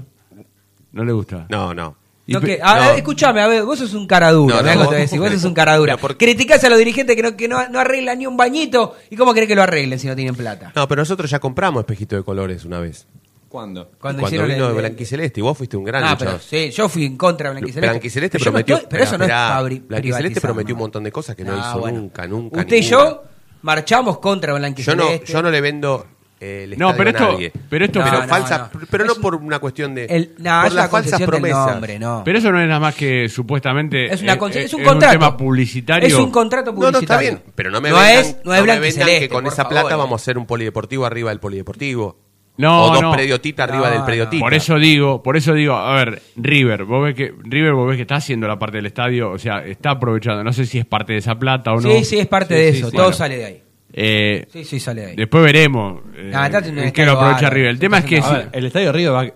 No 0.94 1.04
le 1.04 1.12
gusta. 1.12 1.46
No, 1.50 1.74
no. 1.74 1.96
No, 2.26 2.40
que- 2.40 2.60
a 2.64 2.76
no. 2.78 2.92
escúchame, 2.92 3.42
a 3.42 3.48
ver, 3.48 3.64
vos 3.64 3.78
sos 3.80 3.94
un 3.94 4.08
cara 4.08 4.32
dura, 4.32 4.62
No, 4.62 4.76
no, 4.76 4.86
vos- 4.86 4.96
vos 5.20 5.32
sos 5.34 5.44
un 5.44 5.54
cara 5.54 5.76
dura. 5.76 5.94
Pero 5.98 6.02
por- 6.08 6.18
Criticás 6.18 6.64
a 6.64 6.70
los 6.70 6.78
dirigentes 6.80 7.16
que 7.18 7.22
no, 7.22 7.36
que 7.36 7.50
no, 7.50 7.68
no 7.68 7.80
arreglan 7.80 8.18
ni 8.20 8.26
un 8.28 8.38
bañito, 8.38 8.96
¿y 9.10 9.18
cómo 9.18 9.34
querés 9.34 9.50
que 9.50 9.56
lo 9.56 9.64
arreglen 9.64 10.00
si 10.00 10.08
no 10.08 10.16
tienen 10.16 10.34
plata? 10.34 10.72
No, 10.74 10.88
pero 10.88 11.02
nosotros 11.02 11.30
ya 11.30 11.40
compramos 11.40 11.82
espejito 11.82 12.16
de 12.16 12.24
colores 12.24 12.64
una 12.64 12.80
vez. 12.80 13.08
¿Cuándo? 13.50 13.84
Cuando, 14.00 14.22
Cuando 14.22 14.24
hicieron 14.28 14.48
vino 14.48 14.70
el- 14.70 14.74
Blanquiceleste 14.76 15.40
y 15.42 15.44
vos 15.44 15.58
fuiste 15.58 15.76
un 15.76 15.84
gran 15.84 16.02
Ah, 16.04 16.12
luchador. 16.12 16.40
pero 16.42 16.44
sí, 16.64 16.72
yo 16.72 16.88
fui 16.88 17.06
en 17.06 17.18
contra 17.18 17.50
de 17.50 17.56
Blanquiceleste. 17.56 17.90
Blanquiceleste 17.90 18.38
Pero 18.40 18.46
yo 18.46 18.52
prometió. 18.52 18.76
estoy- 18.78 18.90
pero 18.90 19.04
eso 19.04 19.18
no 19.18 19.26
es 19.26 19.30
Esperá, 19.30 19.62
Blanquiceleste 19.90 20.42
prometió 20.42 20.76
un 20.76 20.80
montón 20.80 21.04
de 21.04 21.12
cosas 21.12 21.36
que 21.36 21.44
no 21.44 21.54
Ah, 21.54 21.68
hizo 21.70 21.80
bueno. 21.82 22.00
nunca, 22.00 22.26
nunca. 22.26 22.62
Usted 22.62 22.78
y 22.78 22.82
yo 22.84 23.24
marchamos 23.64 24.20
contra 24.20 24.54
Yo 24.54 24.58
Blanquiceleste. 24.60 25.20
no, 25.20 25.26
yo 25.26 25.42
no 25.44 25.52
le 25.52 25.62
vendo 25.62 26.08
el 26.44 26.70
No, 26.78 26.90
estadio 26.92 26.98
pero 26.98 27.10
a 27.10 27.12
esto- 27.12 27.32
nadie. 27.34 27.52
pero 27.70 27.86
esto- 27.86 28.00
No, 28.00 28.06
pero 28.06 28.22
no, 28.22 28.28
falsa, 28.28 28.58
no. 28.74 28.80
pero 28.90 29.04
Es 29.04 29.08
no 29.10 29.16
un- 29.16 29.22
por 29.22 29.36
una 29.36 29.60
cuestión 29.60 29.96
de 29.96 30.06
El, 30.06 30.22
no, 30.38 30.60
por 30.62 30.68
es 30.68 30.74
la 30.74 30.82
las 30.82 30.92
falsas 30.92 31.22
promesas. 31.22 31.72
nombre, 31.72 32.00
no. 32.00 32.22
Pero 32.26 32.38
eso 32.38 32.52
no 32.52 32.60
es 32.62 32.68
nada 32.68 32.80
más 32.80 32.96
que 32.96 33.30
supuestamente 33.30 34.14
Es, 34.14 34.22
una 34.22 34.34
eh, 34.34 34.38
conce- 34.40 34.60
eh, 34.62 34.64
es 34.66 34.74
un 34.74 34.84
contrato. 34.84 35.14
tema 35.14 35.38
publicitario. 35.38 36.08
Es 36.08 36.14
un 36.16 36.32
contrato 36.32 36.72
No, 36.74 36.80
no, 36.80 36.86
está 36.88 37.00
publicitario. 37.18 37.30
bien, 37.32 37.44
pero 37.56 37.72
no 37.72 37.82
me 37.82 37.90
no 37.90 37.96
vendan, 37.96 38.18
es, 38.18 38.26
no 38.26 38.30
es 38.32 38.44
no 38.44 38.52
me 38.52 38.56
vendan 38.60 38.80
Blanquiceleste, 38.80 39.20
que 39.20 39.30
con 39.34 39.48
esa 39.48 39.56
favor, 39.64 39.70
plata 39.72 39.94
eh. 39.96 39.98
vamos 39.98 40.22
a 40.22 40.24
hacer 40.24 40.38
un 40.38 40.46
polideportivo 40.46 41.06
arriba 41.06 41.30
del 41.30 41.40
polideportivo. 41.40 42.20
No, 42.56 42.84
o 42.84 42.94
dos 42.94 43.02
no. 43.02 43.12
prediotitas 43.12 43.68
arriba 43.68 43.88
No, 43.90 43.94
del 43.96 44.04
prediotita. 44.04 44.40
Por 44.44 44.54
eso 44.54 44.78
digo, 44.78 45.24
por 45.24 45.36
eso 45.38 45.54
digo, 45.56 45.74
a 45.74 45.96
ver, 45.96 46.22
River, 46.36 46.84
vos 46.84 47.04
ves 47.04 47.16
que 47.16 47.34
River 47.44 47.74
vos 47.74 47.88
ves 47.88 47.96
que 47.96 48.04
está 48.04 48.18
haciendo 48.18 48.48
la 48.48 48.60
parte 48.60 48.78
del 48.78 48.86
estadio, 48.86 49.32
o 49.32 49.40
sea, 49.40 49.66
está 49.66 49.90
aprovechando, 49.90 50.44
no 50.44 50.54
sé 50.54 50.68
si 50.68 50.78
es 50.78 50.86
parte 50.86 51.14
de 51.14 51.20
esa 51.20 51.34
plata 51.34 51.72
o 51.72 51.78
no. 51.82 51.90
Sí, 51.90 52.06
sí, 52.06 52.20
es 52.20 52.28
parte 52.28 52.56
Sí, 52.56 52.62
de 52.64 52.72
sí, 52.74 52.78
eso, 52.78 52.92
sí. 52.92 52.96
todo 52.96 53.06
Bueno. 53.06 53.18
sale 53.18 53.38
de 53.38 53.46
ahí. 53.46 53.63
Eh, 53.94 54.46
Sí, 54.52 54.66
sí, 54.66 54.80
sale 54.80 55.06
ahí. 55.06 55.16
después 55.16 55.44
veremos 55.44 56.02
eh, 56.16 56.32
en 56.34 56.92
qué 56.92 57.06
lo 57.06 57.12
aprovecha. 57.14 57.50
River. 57.50 57.70
El 57.70 57.80
tema 57.80 58.00
es 58.00 58.06
que 58.06 58.22
el 58.52 58.66
estadio 58.66 58.88
de 58.88 58.92
Río 58.94 59.14
va, 59.14 59.26
eh, 59.26 59.34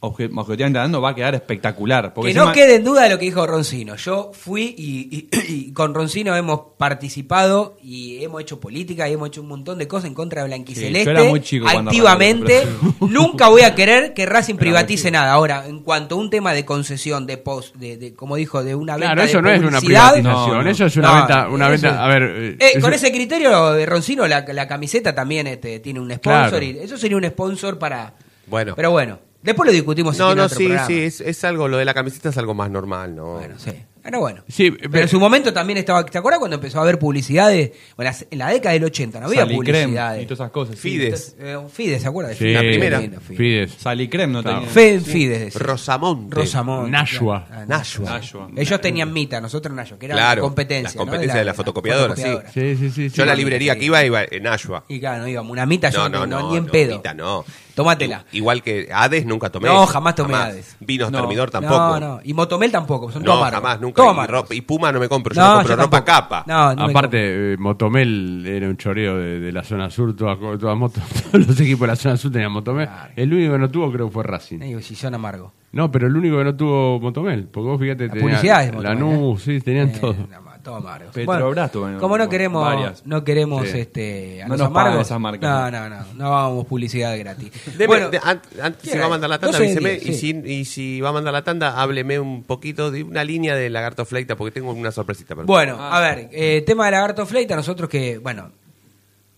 objetivamente 0.00 0.78
hablando, 0.78 1.00
va 1.00 1.10
a 1.10 1.14
quedar 1.14 1.34
espectacular. 1.34 2.14
Porque 2.14 2.32
Que 2.32 2.38
no 2.38 2.52
quede 2.52 2.76
en 2.76 2.84
duda 2.84 3.02
de 3.02 3.10
lo 3.10 3.18
que 3.18 3.24
dijo 3.24 3.46
Roncino. 3.46 3.96
Yo 3.96 4.30
fui 4.32 4.74
y, 4.78 5.08
y- 5.16 5.28
y 5.68 5.72
con 5.72 5.92
Roncino 5.94 6.36
hemos 6.36 6.60
participado 6.78 7.76
y 7.82 8.22
hemos 8.22 8.40
hecho 8.42 8.60
política 8.60 9.08
y 9.08 9.14
hemos 9.14 9.28
hecho 9.28 9.40
un 9.42 9.48
montón 9.48 9.78
de 9.78 9.88
cosas 9.88 10.06
en 10.08 10.14
contra 10.14 10.42
de 10.42 10.48
Blanquiceleste. 10.48 10.98
Sí, 11.00 11.04
yo 11.04 11.10
era 11.10 11.24
muy 11.24 11.40
chico 11.40 11.66
cuando 11.70 11.90
activamente. 11.90 12.66
Nunca 13.00 13.48
voy 13.48 13.62
a 13.62 13.74
querer 13.74 14.14
que 14.14 14.26
Racing 14.26 14.54
Era 14.54 14.60
privatice 14.60 15.10
nada. 15.10 15.32
Ahora, 15.32 15.66
en 15.66 15.80
cuanto 15.80 16.14
a 16.14 16.18
un 16.18 16.30
tema 16.30 16.52
de 16.52 16.64
concesión, 16.64 17.26
de 17.26 17.38
post, 17.38 17.74
de, 17.76 17.96
de- 17.96 18.14
como 18.14 18.36
dijo, 18.36 18.62
de 18.62 18.74
una 18.74 18.94
venta 18.96 19.14
Claro, 19.14 19.22
eso 19.28 19.38
de 19.38 19.42
no 19.42 19.50
es 19.50 19.60
una 19.62 19.80
privatización, 19.80 20.24
No, 20.24 20.62
no. 20.62 20.70
eso 20.70 20.86
es 20.86 20.96
una 20.96 21.08
No, 21.08 21.14
venta, 21.16 21.48
una 21.48 21.72
eso- 21.74 21.86
venta, 21.86 22.04
a 22.04 22.08
ver, 22.08 22.22
eh, 22.22 22.48
Eh, 22.50 22.70
eso- 22.74 22.80
con 22.80 22.92
ese 22.92 23.10
criterio 23.10 23.72
de 23.72 23.86
Roncino, 23.86 24.26
la, 24.28 24.44
la 24.46 24.68
camiseta 24.68 25.14
también 25.14 25.46
este, 25.46 25.80
tiene 25.80 25.98
un 26.00 26.10
sponsor. 26.12 26.50
Claro. 26.60 26.64
Y 26.64 26.78
eso 26.78 26.96
sería 26.96 27.16
un 27.16 27.24
sponsor 27.24 27.78
para. 27.78 28.14
Bueno. 28.46 28.74
Pero 28.76 28.90
bueno, 28.90 29.18
después 29.42 29.66
lo 29.66 29.72
discutimos 29.72 30.16
si 30.16 30.22
no, 30.22 30.34
no, 30.34 30.44
otro 30.44 30.56
sí, 30.58 30.64
programa. 30.64 30.86
sí, 30.86 30.98
es, 31.00 31.20
es 31.20 31.44
algo, 31.44 31.68
lo 31.68 31.76
de 31.78 31.84
la 31.84 31.94
camiseta 31.94 32.28
es 32.30 32.38
algo 32.38 32.54
más 32.54 32.70
normal, 32.70 33.14
¿no? 33.14 33.34
Bueno, 33.34 33.54
sí. 33.58 33.72
Pero 34.00 34.20
bueno. 34.20 34.42
Sí, 34.48 34.70
pero, 34.70 34.90
pero- 34.90 35.02
en 35.02 35.08
su 35.08 35.20
momento 35.20 35.52
también 35.52 35.76
estaba. 35.76 36.06
¿Te 36.06 36.16
acuerdas 36.16 36.38
cuando 36.38 36.54
empezó 36.54 36.78
a 36.78 36.82
haber 36.82 36.98
publicidades? 36.98 37.72
Bueno, 37.94 38.10
en 38.30 38.38
la 38.38 38.48
década 38.48 38.72
del 38.72 38.84
80 38.84 39.20
no 39.20 39.26
había 39.26 39.40
Salicrem 39.40 39.84
publicidades. 39.90 40.22
y 40.22 40.26
todas 40.26 40.38
esas 40.40 40.50
cosas. 40.50 40.74
sí. 40.76 40.80
Fides. 40.80 41.36
Eh, 41.38 41.58
Fides, 41.70 42.00
¿se 42.02 42.08
acuerda? 42.08 42.30
de 42.30 42.36
Sí? 42.36 42.52
La 42.52 42.60
primera. 42.60 43.02
Fides. 43.20 43.72
Salicrem 43.76 44.32
no 44.32 44.42
Claro. 44.42 44.60
tenía. 44.60 44.72
Fe- 44.72 45.00
Fides. 45.00 45.54
Rosamonte. 45.56 46.34
Rosamond. 46.36 46.88
Nashua. 46.90 47.44
claro. 47.48 47.62
Ah, 47.62 47.66
Nashua. 47.68 48.10
Nashua. 48.10 48.48
Ellos 48.56 48.80
tenían 48.80 49.12
Mita, 49.12 49.42
nosotros 49.42 49.74
Nashua, 49.74 49.98
que 49.98 50.06
era 50.06 50.14
Claro, 50.14 50.40
la 50.42 50.46
competencia. 50.48 50.98
la 50.98 51.04
competencia 51.04 51.38
de 51.40 51.44
la 51.44 51.54
fotocopiadora, 51.54 52.16
sí. 52.16 52.22
Sí, 52.54 52.76
sí, 52.76 52.90
sí. 52.90 53.08
Yo 53.10 53.24
sí. 53.24 53.28
la 53.28 53.34
librería 53.34 53.76
que 53.76 53.84
iba 53.84 54.02
iba 54.04 54.22
en 54.24 54.46
Ashua. 54.46 54.84
Y 54.88 55.00
claro, 55.00 55.22
no 55.24 55.28
íbamos. 55.28 55.52
Una 55.52 55.66
Mita 55.66 55.90
yo 55.90 56.08
No, 56.08 56.20
no, 56.20 56.26
no, 56.26 56.40
no, 56.40 56.50
ni 56.52 56.56
en 56.56 56.64
no, 56.66 56.72
pedo. 56.72 56.96
Mita 56.96 57.12
no. 57.12 57.44
Tómatela. 57.78 58.24
Igual 58.32 58.60
que 58.60 58.88
Hades 58.92 59.24
nunca 59.24 59.50
tomé. 59.50 59.68
No, 59.68 59.86
jamás 59.86 60.16
tomé 60.16 60.34
Hades. 60.34 60.76
Vinos 60.80 61.12
No. 61.12 61.20
Termidor 61.20 61.48
tampoco. 61.50 61.76
No, 61.78 62.00
no. 62.00 62.20
Y 62.24 62.34
Motomel 62.34 62.72
tampoco, 62.72 63.12
son 63.12 63.22
No, 63.22 63.36
jamás, 63.40 63.80
nunca. 63.80 64.02
Y, 64.02 64.26
ropa- 64.26 64.54
y 64.54 64.60
Puma 64.62 64.90
no 64.90 64.98
me 64.98 65.08
compro, 65.08 65.32
yo 65.32 65.40
No, 65.40 65.48
no 65.48 65.54
compro 65.58 65.76
yo 65.76 65.82
ropa 65.82 66.04
capa. 66.04 66.44
No, 66.46 66.70
Aparte, 66.70 67.52
eh, 67.52 67.56
Motomel 67.56 68.44
era 68.46 68.66
un 68.68 68.76
choreo 68.76 69.16
de, 69.16 69.38
de 69.38 69.52
la 69.52 69.62
zona 69.62 69.90
sur, 69.90 70.16
todas, 70.16 70.38
todas 70.58 70.76
motos, 70.76 71.02
todos 71.30 71.46
los 71.46 71.60
equipos 71.60 71.82
de 71.82 71.86
la 71.86 71.96
zona 71.96 72.16
sur 72.16 72.32
tenían 72.32 72.50
Motomel. 72.50 72.86
Claro. 72.88 73.12
El 73.14 73.32
único 73.32 73.52
que 73.52 73.58
no 73.60 73.70
tuvo 73.70 73.92
creo 73.92 74.06
que 74.08 74.12
fue 74.12 74.24
Racing. 74.24 74.58
Digo, 74.58 74.80
si 74.80 74.96
son 74.96 75.14
amargos. 75.14 75.52
No, 75.70 75.90
pero 75.92 76.06
el 76.08 76.16
único 76.16 76.38
que 76.38 76.44
no 76.44 76.56
tuvo 76.56 76.98
Motomel, 76.98 77.46
porque 77.46 77.68
vos 77.68 77.78
fíjate, 77.80 78.06
La 78.08 78.12
tenía 78.14 78.22
publicidad 78.28 78.64
es 78.64 78.72
Motomel, 78.72 78.94
Lanús, 78.98 79.42
sí, 79.42 79.60
tenían 79.60 79.88
Eh, 79.90 79.98
todo. 80.00 80.16
No, 80.72 80.76
amargos. 80.76 81.14
Petrobras 81.14 81.70
como 82.00 82.16
no 82.18 82.28
queremos, 82.28 82.64
varias. 82.64 83.06
no 83.06 83.24
queremos 83.24 83.68
Sí. 83.68 83.78
este, 83.80 84.42
a 84.42 84.46
No 84.48 84.54
los 84.54 84.60
nos 84.60 84.68
pagan 84.72 84.86
amargos. 84.88 85.06
esas 85.06 85.20
marcas. 85.20 85.50
No, 85.50 85.70
no, 85.70 85.88
no, 85.88 86.04
no 86.14 86.30
vamos 86.30 86.66
publicidad 86.66 87.18
gratis. 87.18 87.50
Deme- 87.78 87.86
bueno, 87.86 88.10
de- 88.10 88.18
an- 88.22 88.42
antes 88.62 88.82
¿qué 88.82 88.90
si 88.90 88.98
va 88.98 89.06
a 89.06 89.08
mandar 89.08 89.30
la 89.30 89.38
tanda, 89.38 89.58
12 89.58 89.64
de 89.64 89.76
avíseme. 89.78 89.90
10, 90.00 90.02
y, 90.06 90.12
sí. 90.14 90.42
si, 90.42 90.50
y 90.52 90.64
si 90.64 91.00
va 91.00 91.08
a 91.10 91.12
mandar 91.12 91.32
la 91.32 91.42
tanda, 91.42 91.80
hábleme 91.80 92.18
un 92.20 92.42
poquito 92.44 92.90
de 92.90 93.02
una 93.02 93.24
línea 93.24 93.54
de 93.54 93.70
Lagarto 93.70 94.04
Fleita, 94.04 94.36
porque 94.36 94.52
tengo 94.52 94.72
una 94.72 94.90
sorpresita. 94.92 95.34
para. 95.34 95.46
Bueno, 95.46 95.76
a 95.80 96.00
ver, 96.00 96.28
eh, 96.32 96.62
tema 96.66 96.84
de 96.86 96.90
Lagarto 96.92 97.26
Fleita, 97.26 97.56
nosotros 97.56 97.88
que, 97.88 98.18
bueno, 98.18 98.50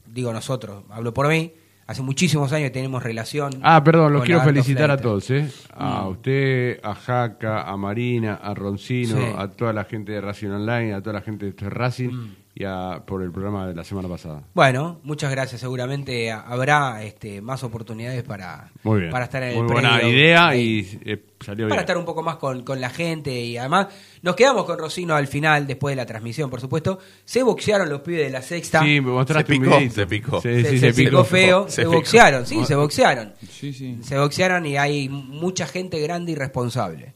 digo 0.07 0.32
nosotros, 0.32 0.82
hablo 0.90 1.15
por 1.15 1.28
mí, 1.28 1.52
hace 1.91 2.03
muchísimos 2.03 2.53
años 2.53 2.71
tenemos 2.71 3.03
relación. 3.03 3.51
Ah, 3.62 3.83
perdón, 3.83 4.12
los 4.12 4.23
quiero 4.25 4.43
felicitar 4.43 4.91
a 4.93 4.97
todos, 4.97 5.29
¿eh? 5.31 5.51
A 5.77 6.07
usted, 6.07 6.79
a 6.85 6.95
Jaca, 6.95 7.62
a 7.62 7.77
Marina, 7.77 8.35
a 8.35 8.55
Roncino, 8.55 9.17
Sí. 9.17 9.25
a 9.37 9.49
toda 9.49 9.73
la 9.73 9.83
gente 9.85 10.12
de 10.12 10.21
Racing 10.21 10.51
Online, 10.51 10.95
a 10.95 11.01
toda 11.03 11.15
la 11.15 11.21
gente 11.23 11.51
de 11.51 11.69
Racing 11.71 12.11
Mm. 12.11 12.35
Y 12.55 12.65
a, 12.65 13.03
por 13.07 13.23
el 13.23 13.31
programa 13.31 13.69
de 13.69 13.75
la 13.75 13.85
semana 13.85 14.09
pasada. 14.09 14.43
Bueno, 14.55 15.01
muchas 15.05 15.31
gracias. 15.31 15.61
Seguramente 15.61 16.31
ha- 16.33 16.41
habrá 16.41 17.03
este, 17.05 17.41
más 17.41 17.63
oportunidades 17.63 18.23
para, 18.25 18.71
Muy 18.83 19.01
bien. 19.01 19.11
para 19.13 19.25
estar 19.27 19.43
en 19.45 19.51
el 19.51 19.57
Muy 19.63 19.73
buena 19.73 19.99
predio. 19.99 20.13
idea 20.17 20.49
Ahí. 20.49 21.01
y 21.05 21.11
eh, 21.11 21.25
salió 21.41 21.67
para 21.67 21.77
bien. 21.77 21.81
estar 21.81 21.97
un 21.97 22.05
poco 22.05 22.23
más 22.23 22.37
con, 22.37 22.65
con 22.65 22.81
la 22.81 22.91
gente 22.91 23.33
y 23.41 23.57
además 23.57 23.87
nos 24.23 24.35
quedamos 24.35 24.65
con 24.65 24.79
Rocino 24.79 25.15
al 25.15 25.29
final, 25.29 25.67
después 25.67 25.93
de 25.93 25.97
la 25.97 26.07
transmisión, 26.07 26.51
por 26.51 26.61
supuesto. 26.61 26.99
Se 27.25 27.43
boxearon 27.45 27.89
los 27.89 28.01
pibes 28.01 28.25
de 28.27 28.31
la 28.31 28.43
sexta. 28.43 28.81
Sí, 28.83 29.01
me 29.01 29.13
mostraste 29.13 29.55
Se 29.55 29.61
picó, 29.61 29.81
se 29.91 30.07
picó. 30.07 30.41
Se, 30.41 30.65
sí, 30.65 30.79
se 30.79 30.93
se 30.93 31.05
picó 31.05 31.25
feo, 31.25 31.67
se, 31.69 31.77
Se 31.77 31.83
picó. 31.83 31.93
boxearon, 31.93 32.47
sí, 32.47 32.65
se 32.65 32.75
boxearon. 32.75 33.33
Sí, 33.49 33.73
sí. 33.73 33.99
Se 34.03 34.19
boxearon 34.19 34.67
y 34.67 34.77
hay 34.77 35.09
mucha 35.09 35.67
gente 35.67 36.01
grande 36.01 36.33
y 36.33 36.35
responsable. 36.35 37.15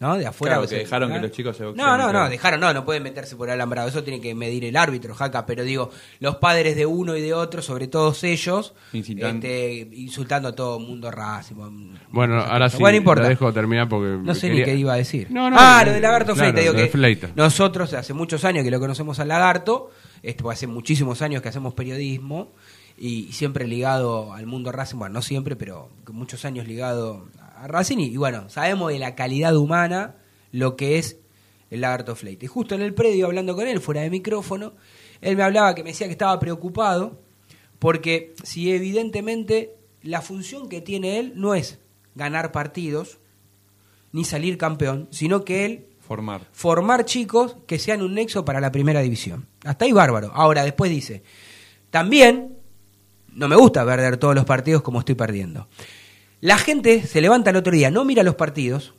¿No? 0.00 0.16
De 0.16 0.26
afuera. 0.26 0.54
Claro, 0.54 0.62
que 0.62 0.68
se- 0.68 0.76
dejaron 0.82 1.10
¿no? 1.10 1.14
que 1.16 1.20
los 1.20 1.30
chicos 1.30 1.54
se 1.56 1.62
No, 1.62 1.68
boxeen, 1.68 1.86
no, 1.86 1.98
no, 1.98 2.10
claro. 2.10 2.30
dejaron, 2.30 2.58
no, 2.60 2.72
no 2.72 2.84
pueden 2.86 3.02
meterse 3.02 3.36
por 3.36 3.48
el 3.48 3.52
alambrado. 3.54 3.86
Eso 3.88 4.02
tiene 4.02 4.18
que 4.18 4.34
medir 4.34 4.64
el 4.64 4.74
árbitro, 4.76 5.14
Jaca. 5.14 5.44
Pero 5.44 5.62
digo, 5.62 5.90
los 6.20 6.36
padres 6.36 6.74
de 6.74 6.86
uno 6.86 7.14
y 7.16 7.20
de 7.20 7.34
otro, 7.34 7.60
sobre 7.60 7.86
todos 7.86 8.24
ellos, 8.24 8.72
este, 8.94 9.88
insultando 9.92 10.48
a 10.48 10.54
todo 10.54 10.78
mundo 10.80 11.10
racismo. 11.10 11.70
Bueno, 12.10 12.40
ahora 12.40 12.70
sí, 12.70 12.78
Bueno, 12.78 12.94
no 12.94 12.96
importa. 12.98 13.22
la 13.24 13.28
dejo 13.28 13.52
terminar 13.52 13.88
porque... 13.90 14.16
No 14.22 14.34
sé 14.34 14.48
quería- 14.48 14.64
ni 14.64 14.72
qué 14.72 14.76
iba 14.78 14.94
a 14.94 14.96
decir. 14.96 15.26
No, 15.30 15.50
no, 15.50 15.56
ah, 15.60 15.82
lo 15.84 15.92
de 15.92 16.00
Lagarto 16.00 16.32
claro, 16.32 16.50
Fleita. 16.52 16.60
Digo 16.62 16.72
lo 16.72 16.78
de 16.78 16.84
que 16.86 16.90
Fleita. 16.92 17.30
nosotros 17.36 17.92
hace 17.92 18.14
muchos 18.14 18.44
años 18.46 18.64
que 18.64 18.70
lo 18.70 18.80
conocemos 18.80 19.20
al 19.20 19.28
Lagarto, 19.28 19.90
este, 20.22 20.42
pues 20.42 20.56
hace 20.58 20.66
muchísimos 20.66 21.20
años 21.20 21.42
que 21.42 21.50
hacemos 21.50 21.74
periodismo 21.74 22.52
y 22.96 23.32
siempre 23.32 23.66
ligado 23.66 24.32
al 24.32 24.46
mundo 24.46 24.72
Racing, 24.72 24.96
bueno, 24.98 25.12
no 25.14 25.22
siempre, 25.22 25.56
pero 25.56 25.90
muchos 26.10 26.44
años 26.46 26.66
ligado 26.66 27.26
a 27.60 27.68
Racing 27.68 27.98
y, 27.98 28.04
y 28.06 28.16
bueno, 28.16 28.48
sabemos 28.48 28.92
de 28.92 28.98
la 28.98 29.14
calidad 29.14 29.54
humana 29.56 30.16
lo 30.50 30.76
que 30.76 30.98
es 30.98 31.18
el 31.70 31.82
Lagarto 31.82 32.16
Fleita. 32.16 32.44
Y 32.44 32.48
justo 32.48 32.74
en 32.74 32.82
el 32.82 32.94
predio, 32.94 33.26
hablando 33.26 33.54
con 33.54 33.68
él, 33.68 33.80
fuera 33.80 34.00
de 34.00 34.10
micrófono, 34.10 34.72
él 35.20 35.36
me 35.36 35.42
hablaba 35.42 35.74
que 35.74 35.82
me 35.82 35.90
decía 35.90 36.06
que 36.06 36.12
estaba 36.12 36.38
preocupado 36.40 37.20
porque 37.78 38.34
si 38.42 38.72
evidentemente 38.72 39.74
la 40.02 40.22
función 40.22 40.68
que 40.68 40.80
tiene 40.80 41.18
él 41.18 41.32
no 41.36 41.54
es 41.54 41.78
ganar 42.14 42.52
partidos, 42.52 43.18
ni 44.12 44.24
salir 44.24 44.58
campeón, 44.58 45.08
sino 45.10 45.44
que 45.44 45.64
él 45.64 45.86
Formar. 46.00 46.48
formar 46.52 47.04
chicos 47.04 47.56
que 47.66 47.78
sean 47.78 48.02
un 48.02 48.14
nexo 48.14 48.44
para 48.44 48.60
la 48.60 48.72
primera 48.72 49.00
división. 49.00 49.46
Hasta 49.64 49.84
ahí 49.84 49.92
bárbaro. 49.92 50.32
Ahora, 50.34 50.64
después 50.64 50.90
dice, 50.90 51.22
también 51.90 52.56
no 53.32 53.46
me 53.46 53.54
gusta 53.54 53.84
perder 53.86 54.16
todos 54.16 54.34
los 54.34 54.44
partidos 54.44 54.82
como 54.82 54.98
estoy 54.98 55.14
perdiendo. 55.14 55.68
La 56.40 56.56
gente 56.58 57.06
se 57.06 57.20
levanta 57.20 57.50
el 57.50 57.56
otro 57.56 57.72
día, 57.72 57.90
no 57.90 58.04
mira 58.04 58.22
los 58.22 58.34
partidos, 58.34 58.94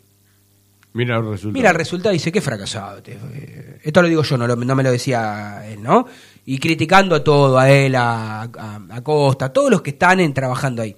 Mira 0.93 1.15
el 1.17 1.23
resultado. 1.25 1.53
mira 1.53 1.69
el 1.69 1.75
resultado 1.75 2.13
y 2.13 2.17
dice, 2.17 2.31
qué 2.31 2.41
fracasado. 2.41 2.97
este, 2.97 3.13
eh". 3.33 3.79
Esto 3.83 4.01
lo 4.01 4.07
digo 4.09 4.23
yo, 4.23 4.37
no, 4.37 4.45
lo- 4.45 4.55
no 4.57 4.75
me 4.75 4.83
lo 4.83 4.91
decía 4.91 5.63
él, 5.67 5.81
¿no? 5.81 6.05
Y 6.45 6.57
criticando 6.59 7.15
a 7.15 7.23
todo, 7.23 7.57
a 7.57 7.71
él, 7.71 7.95
a, 7.95 8.41
a- 8.43 8.81
a 8.89 9.01
Costa, 9.01 9.45
a 9.45 9.53
todos 9.53 9.71
los 9.71 9.81
que 9.81 9.91
están 9.91 10.19
en- 10.19 10.33
trabajando 10.33 10.81
ahí. 10.81 10.95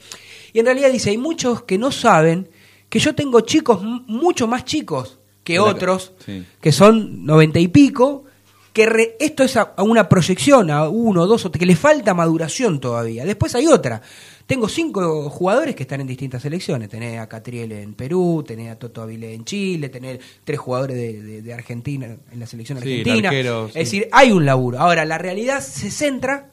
Y 0.52 0.60
en 0.60 0.66
realidad 0.66 0.92
dice, 0.92 1.12
hay 1.12 1.18
muchos 1.18 1.64
que 1.64 1.78
no 1.78 1.92
saben 1.92 2.50
que 2.90 3.00
yo 3.00 3.14
tengo 3.16 3.42
chicos 3.42 3.82
mucho 3.84 4.48
más 4.48 4.66
chicos 4.66 5.20
que 5.44 5.60
otros, 5.60 6.14
sí. 6.26 6.44
que 6.62 6.72
son 6.72 7.26
noventa 7.26 7.60
y 7.60 7.68
pico, 7.68 8.26
que 8.74 8.86
re- 8.88 9.16
esto 9.20 9.44
es 9.44 9.56
a, 9.56 9.74
a 9.78 9.84
una 9.84 10.10
proyección, 10.10 10.72
a 10.72 10.90
uno, 10.90 11.26
dos, 11.28 11.48
que 11.52 11.66
le 11.66 11.76
falta 11.76 12.14
maduración 12.14 12.80
todavía. 12.80 13.24
Después 13.24 13.54
hay 13.56 13.68
otra. 13.68 14.02
Tengo 14.48 14.68
cinco 14.68 15.30
jugadores 15.30 15.76
que 15.76 15.84
están 15.84 16.02
en 16.02 16.08
distintas 16.08 16.42
selecciones. 16.42 16.90
Tenés 16.90 17.20
a 17.20 17.30
Catriel 17.30 17.72
en 17.72 17.94
Perú, 17.94 18.44
tenés 18.46 18.72
a 18.72 18.76
Toto 18.78 19.02
Avilés 19.04 19.36
en 19.36 19.46
Chile, 19.46 19.88
tenés 19.90 20.20
tres 20.44 20.60
jugadores 20.60 20.98
de, 20.98 21.22
de- 21.22 21.42
de 21.44 21.54
Argentina 21.54 22.08
en 22.32 22.40
la 22.40 22.48
selección 22.48 22.80
Sí, 22.82 23.00
argentina. 23.00 23.30
arquero, 23.30 23.68
es 23.68 23.74
sí. 23.74 23.80
decir, 23.80 24.10
hay 24.12 24.32
un 24.32 24.46
laburo. 24.46 24.80
Ahora, 24.80 25.06
la 25.06 25.18
realidad 25.18 25.62
se 25.62 25.90
centra 25.92 26.50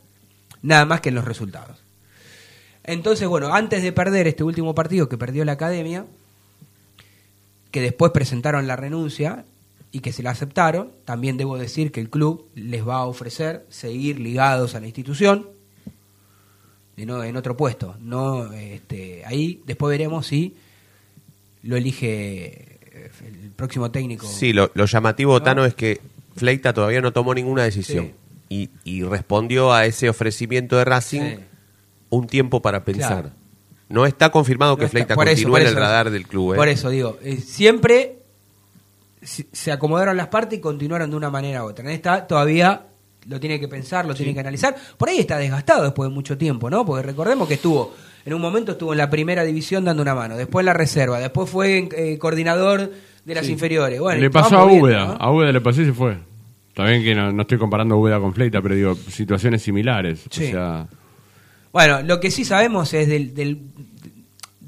nada 0.62 0.84
más 0.84 1.00
que 1.00 1.08
en 1.08 1.14
los 1.16 1.24
resultados. 1.24 1.78
Entonces, 2.84 3.26
bueno, 3.28 3.52
antes 3.54 3.82
de 3.82 3.92
perder 3.92 4.26
este 4.28 4.44
último 4.44 4.74
partido 4.74 5.08
que 5.08 5.16
perdió 5.18 5.44
la 5.44 5.52
academia, 5.52 6.04
que 7.70 7.80
después 7.80 8.12
presentaron 8.12 8.66
la 8.66 8.76
renuncia 8.76 9.44
y 9.92 10.00
que 10.00 10.12
se 10.12 10.22
la 10.22 10.30
aceptaron, 10.30 10.92
también 11.04 11.36
debo 11.36 11.58
decir 11.58 11.90
que 11.92 12.00
el 12.00 12.08
club 12.10 12.46
les 12.54 12.86
va 12.86 12.96
a 12.96 13.06
ofrecer 13.06 13.66
seguir 13.70 14.20
ligados 14.20 14.74
a 14.74 14.80
la 14.80 14.86
institución 14.86 15.48
no 16.96 17.24
en 17.24 17.36
otro 17.36 17.56
puesto. 17.56 17.96
No, 18.00 18.52
este, 18.52 19.22
ahí 19.24 19.62
después 19.66 19.90
veremos 19.90 20.26
si 20.26 20.54
lo 21.62 21.76
elige 21.76 22.78
eh, 22.92 23.10
el 23.26 23.50
próximo 23.56 23.90
técnico. 23.90 24.26
Sí, 24.26 24.52
lo, 24.52 24.70
lo 24.74 24.84
llamativo, 24.84 25.38
¿No? 25.38 25.42
Tano, 25.42 25.64
es 25.64 25.74
que 25.74 25.98
Fleita 26.36 26.74
todavía 26.74 27.00
no 27.00 27.12
tomó 27.12 27.32
ninguna 27.34 27.62
decisión. 27.64 28.12
Y, 28.50 28.68
y 28.84 29.02
respondió 29.04 29.72
a 29.72 29.86
ese 29.86 30.10
ofrecimiento 30.10 30.76
de 30.76 30.84
Racing 30.84 31.20
Sí. 31.20 31.36
un 32.10 32.26
tiempo 32.26 32.60
para 32.60 32.84
pensar. 32.84 33.22
Claro. 33.22 33.30
No 33.88 34.04
está 34.06 34.30
confirmado 34.30 34.76
que 34.76 34.84
No 34.84 34.88
Fleita 34.90 35.14
continúe 35.14 35.56
en 35.56 35.62
el 35.62 35.68
eso. 35.68 35.78
radar 35.78 36.10
del 36.10 36.26
club. 36.26 36.52
¿eh? 36.52 36.56
Por 36.56 36.68
eso 36.68 36.90
digo, 36.90 37.18
eh, 37.22 37.38
siempre 37.38 38.16
si- 38.16 38.19
se 39.22 39.72
acomodaron 39.72 40.16
las 40.16 40.28
partes 40.28 40.58
y 40.58 40.62
continuaron 40.62 41.10
de 41.10 41.16
una 41.16 41.30
manera 41.30 41.64
u 41.64 41.68
otra. 41.68 41.84
En 41.84 41.90
esta 41.90 42.26
todavía 42.26 42.86
lo 43.26 43.38
tiene 43.38 43.60
que 43.60 43.68
pensar, 43.68 44.06
lo 44.06 44.14
tiene 44.14 44.32
que 44.32 44.40
analizar. 44.40 44.74
Por 44.96 45.08
ahí 45.10 45.18
está 45.18 45.36
desgastado 45.36 45.84
después 45.84 46.08
de 46.08 46.14
mucho 46.14 46.38
tiempo, 46.38 46.70
¿no? 46.70 46.84
Porque 46.86 47.02
recordemos 47.06 47.46
que 47.46 47.54
estuvo, 47.54 47.94
en 48.24 48.32
un 48.32 48.40
momento 48.40 48.72
estuvo 48.72 48.92
en 48.92 48.98
la 48.98 49.10
primera 49.10 49.44
división 49.44 49.84
dando 49.84 50.02
una 50.02 50.14
mano, 50.14 50.36
después 50.36 50.62
en 50.62 50.66
la 50.66 50.72
reserva, 50.72 51.18
después 51.20 51.50
fue 51.50 51.88
eh, 51.96 52.18
coordinador 52.18 52.90
de 53.24 53.34
las 53.34 53.46
inferiores. 53.48 54.00
Bueno, 54.00 54.20
le 54.20 54.30
pasó 54.30 54.56
a 54.56 54.64
Úbeda. 54.64 55.04
¿no? 55.06 55.12
A 55.20 55.30
Úbeda 55.30 55.52
le 55.52 55.60
pasó 55.60 55.82
y 55.82 55.86
se 55.86 55.92
fue. 55.92 56.16
Está 56.68 56.84
bien 56.84 57.02
que 57.02 57.14
no, 57.14 57.30
no 57.30 57.42
estoy 57.42 57.58
comparando 57.58 57.98
Úbeda 57.98 58.18
con 58.20 58.32
Fleita, 58.32 58.62
pero 58.62 58.74
digo, 58.74 58.94
situaciones 58.94 59.60
similares. 59.62 60.24
Sí. 60.30 60.46
O 60.46 60.50
sea, 60.52 60.86
Bueno, 61.72 62.00
lo 62.02 62.20
que 62.20 62.30
sí 62.30 62.44
sabemos 62.46 62.94
es 62.94 63.06
del, 63.06 63.34
del- 63.34 63.60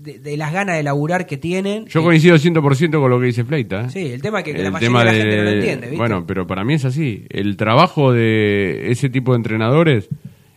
de, 0.03 0.19
de 0.19 0.37
las 0.37 0.53
ganas 0.53 0.77
de 0.77 0.83
laburar 0.83 1.27
que 1.27 1.37
tienen. 1.37 1.87
yo 1.87 2.03
coincido 2.03 2.37
100% 2.37 3.01
con 3.01 3.11
lo 3.11 3.21
que 3.21 3.27
dice 3.27 3.45
Fleita. 3.45 3.83
¿eh? 3.83 3.91
Sí, 3.91 4.13
el 4.13 4.21
tema 4.21 4.41
es 4.41 4.45
que, 4.45 4.53
que 4.53 4.63
la 4.63 4.69
El 4.69 4.73
mayoría 4.73 4.99
de 4.99 5.05
la 5.05 5.13
gente 5.13 5.37
no 5.37 5.43
lo 5.43 5.51
entiende, 5.51 5.87
¿viste? 5.87 5.97
Bueno, 5.99 6.27
pero 6.27 6.47
para 6.47 6.65
mí 6.65 6.75
es 6.75 6.85
así. 6.85 7.25
El 7.31 7.57
trabajo 7.57 8.13
de 8.13 8.91
ese 8.91 9.09
tipo 9.09 9.33
de 9.33 9.37
entrenadores 9.37 10.09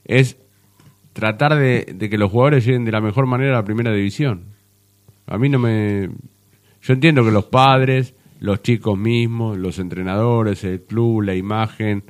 es 0.04 0.38
tratar 1.14 1.56
de, 1.56 1.94
de 1.96 2.10
que 2.10 2.18
los 2.18 2.32
jugadores 2.32 2.66
lleguen 2.66 2.86
de 2.86 2.92
la 2.92 3.02
mejor 3.02 3.28
manera 3.28 3.52
a 3.52 3.62
la 3.62 3.66
primera 3.66 3.94
división. 3.94 4.46
A 5.28 5.38
mí 5.38 5.50
no 5.50 5.60
me... 5.60 6.10
Yo 6.82 6.94
entiendo 6.94 7.24
que 7.24 7.32
los 7.32 7.46
padres, 7.46 8.14
los 8.40 8.62
chicos 8.62 8.98
mismos, 8.98 9.58
los 9.58 9.80
entrenadores, 9.80 10.64
el 10.64 10.82
club, 10.82 11.22
la 11.22 11.36
imagen, 11.36 12.04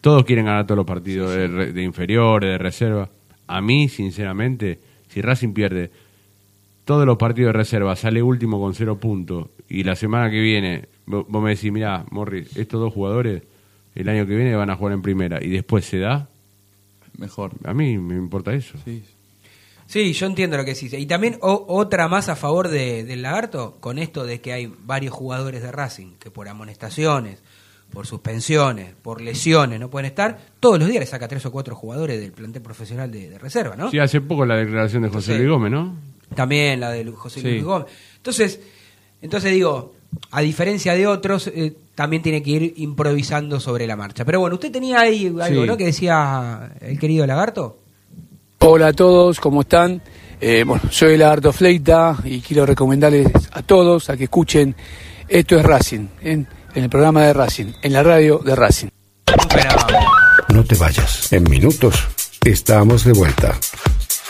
todos 0.00 0.24
quieren 0.24 0.46
ganar 0.46 0.66
todos 0.66 0.78
los 0.78 0.86
partidos 0.86 1.34
de, 1.34 1.72
de 1.72 1.82
inferiores, 1.82 2.50
de 2.50 2.58
reserva. 2.58 3.08
A 3.46 3.60
mí, 3.60 3.88
sinceramente, 3.88 4.78
si 5.08 5.20
Racing 5.20 5.52
pierde 5.52 5.90
todos 6.86 7.04
los 7.04 7.18
partidos 7.18 7.48
de 7.52 7.58
reserva, 7.58 7.94
sale 7.96 8.22
último 8.22 8.58
con 8.58 8.74
cero 8.74 8.96
puntos 8.98 9.48
y 9.68 9.84
la 9.84 9.94
semana 9.96 10.30
que 10.30 10.40
viene 10.40 10.88
vo- 11.06 11.26
vos 11.28 11.42
me 11.42 11.50
decís, 11.50 11.70
mirá, 11.70 12.06
Morris, 12.10 12.56
estos 12.56 12.80
dos 12.80 12.94
jugadores 12.94 13.42
el 13.94 14.08
año 14.08 14.26
que 14.26 14.34
viene 14.34 14.54
van 14.56 14.70
a 14.70 14.76
jugar 14.76 14.94
en 14.94 15.02
primera 15.02 15.42
y 15.44 15.50
después 15.50 15.84
se 15.84 15.98
da, 15.98 16.28
Mejor. 17.18 17.52
a 17.64 17.74
mí 17.74 17.98
me 17.98 18.14
importa 18.16 18.54
eso. 18.54 18.78
Sí. 18.84 19.02
Sí, 19.88 20.12
yo 20.14 20.26
entiendo 20.26 20.56
lo 20.56 20.64
que 20.64 20.74
dice. 20.74 20.98
Y 20.98 21.06
también 21.06 21.38
o- 21.42 21.64
otra 21.68 22.08
más 22.08 22.28
a 22.28 22.34
favor 22.36 22.68
de- 22.68 23.04
del 23.04 23.22
lagarto, 23.22 23.76
con 23.80 23.98
esto 23.98 24.24
de 24.24 24.40
que 24.40 24.52
hay 24.52 24.72
varios 24.84 25.14
jugadores 25.14 25.62
de 25.62 25.70
Racing 25.70 26.14
que 26.18 26.30
por 26.30 26.48
amonestaciones, 26.48 27.38
por 27.92 28.04
suspensiones, 28.06 28.94
por 29.00 29.20
lesiones 29.20 29.78
no 29.78 29.88
pueden 29.88 30.06
estar, 30.06 30.38
todos 30.58 30.78
los 30.80 30.88
días 30.88 31.00
le 31.00 31.06
saca 31.06 31.28
tres 31.28 31.46
o 31.46 31.52
cuatro 31.52 31.76
jugadores 31.76 32.20
del 32.20 32.32
plantel 32.32 32.62
profesional 32.62 33.10
de, 33.12 33.30
de 33.30 33.38
reserva, 33.38 33.76
¿no? 33.76 33.90
Sí, 33.90 33.98
hace 34.00 34.20
poco 34.20 34.44
la 34.44 34.56
declaración 34.56 35.02
de 35.04 35.08
José. 35.08 35.36
Luis 35.38 35.48
Gómez, 35.48 35.70
¿no? 35.70 35.94
También 36.34 36.80
la 36.80 36.90
de 36.90 37.04
José 37.12 37.40
Sí. 37.40 37.48
Luis 37.48 37.64
Gómez. 37.64 37.86
Entonces, 38.16 38.60
entonces 39.22 39.52
digo, 39.52 39.94
a 40.30 40.40
diferencia 40.40 40.94
de 40.94 41.06
otros, 41.06 41.46
eh, 41.48 41.74
también 41.94 42.22
tiene 42.22 42.42
que 42.42 42.50
ir 42.50 42.74
improvisando 42.76 43.60
sobre 43.60 43.86
la 43.86 43.96
marcha. 43.96 44.24
Pero 44.24 44.40
bueno, 44.40 44.54
usted 44.54 44.70
tenía 44.72 45.00
ahí 45.00 45.26
algo, 45.26 45.62
Sí. 45.62 45.66
¿no? 45.66 45.76
Que 45.76 45.86
decía 45.86 46.72
el 46.80 46.98
querido 46.98 47.26
lagarto. 47.26 47.78
Hola 48.58 48.88
a 48.88 48.92
todos, 48.92 49.38
¿cómo 49.40 49.60
están? 49.62 50.02
Eh, 50.40 50.64
bueno, 50.66 50.82
soy 50.90 51.14
el 51.14 51.20
Lagarto 51.20 51.52
Fleita 51.52 52.18
y 52.24 52.40
quiero 52.40 52.66
recomendarles 52.66 53.28
a 53.52 53.62
todos 53.62 54.10
a 54.10 54.16
que 54.18 54.24
escuchen 54.24 54.74
Esto 55.28 55.58
es 55.58 55.64
Racing, 55.64 56.08
en, 56.22 56.46
en 56.74 56.84
el 56.84 56.90
programa 56.90 57.22
de 57.24 57.32
Racing, 57.32 57.72
en 57.82 57.92
la 57.92 58.02
radio 58.02 58.38
de 58.44 58.54
Racing. 58.54 58.88
No 60.48 60.64
te 60.64 60.74
vayas. 60.76 61.32
En 61.32 61.44
minutos 61.44 61.94
estamos 62.44 63.04
de 63.04 63.12
vuelta. 63.12 63.58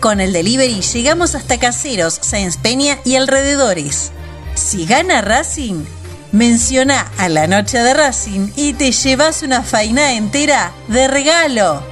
Con 0.00 0.22
el 0.22 0.32
delivery 0.32 0.80
llegamos 0.80 1.34
hasta 1.34 1.58
Caseros, 1.58 2.18
Sáenz 2.22 2.56
Peña 2.56 2.98
y 3.04 3.16
alrededores. 3.16 4.12
Si 4.54 4.86
gana 4.86 5.20
Racing, 5.20 5.84
menciona 6.32 7.06
a 7.18 7.28
la 7.28 7.46
noche 7.46 7.76
de 7.78 7.92
Racing 7.92 8.48
y 8.56 8.72
te 8.72 8.92
llevas 8.92 9.42
una 9.42 9.62
faina 9.62 10.14
entera 10.14 10.72
de 10.88 11.06
regalo. 11.06 11.82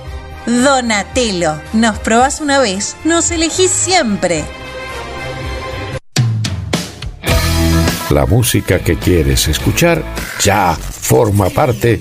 Donatelo, 0.47 1.61
nos 1.75 1.99
probás 1.99 2.41
una 2.41 2.59
vez, 2.59 2.97
nos 3.05 3.31
elegís 3.31 3.71
siempre. 3.71 4.43
La 8.09 8.25
música 8.25 8.79
que 8.79 8.97
quieres 8.97 9.49
escuchar 9.49 10.03
ya 10.41 10.75
forma 10.75 11.51
parte 11.51 12.01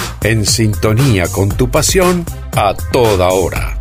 En 0.23 0.45
sintonía 0.45 1.25
con 1.31 1.49
tu 1.49 1.71
pasión 1.71 2.23
a 2.55 2.75
toda 2.91 3.29
hora. 3.29 3.79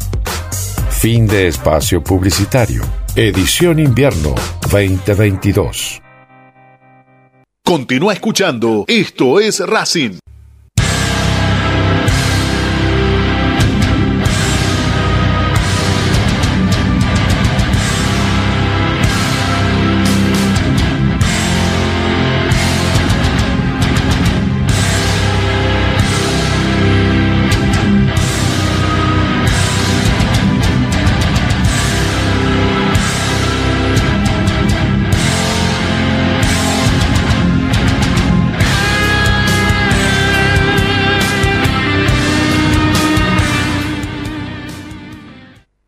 Fin 0.89 1.27
de 1.27 1.49
espacio 1.49 2.03
publicitario. 2.03 2.83
Edición 3.15 3.79
invierno 3.79 4.35
2022. 4.73 6.01
Continúa 7.63 8.15
escuchando. 8.15 8.87
Esto 8.89 9.39
es 9.39 9.61
Racing. 9.61 10.13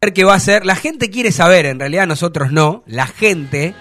Ver 0.03 0.12
qué 0.12 0.24
va 0.24 0.35
a 0.35 0.41
ser. 0.41 0.66
La 0.66 0.77
gente 0.77 1.11
quiere 1.11 1.33
saber, 1.33 1.65
en 1.66 1.79
realidad 1.79 2.07
nosotros 2.07 2.53
no. 2.53 2.83
La 2.87 3.07
gente 3.07 3.74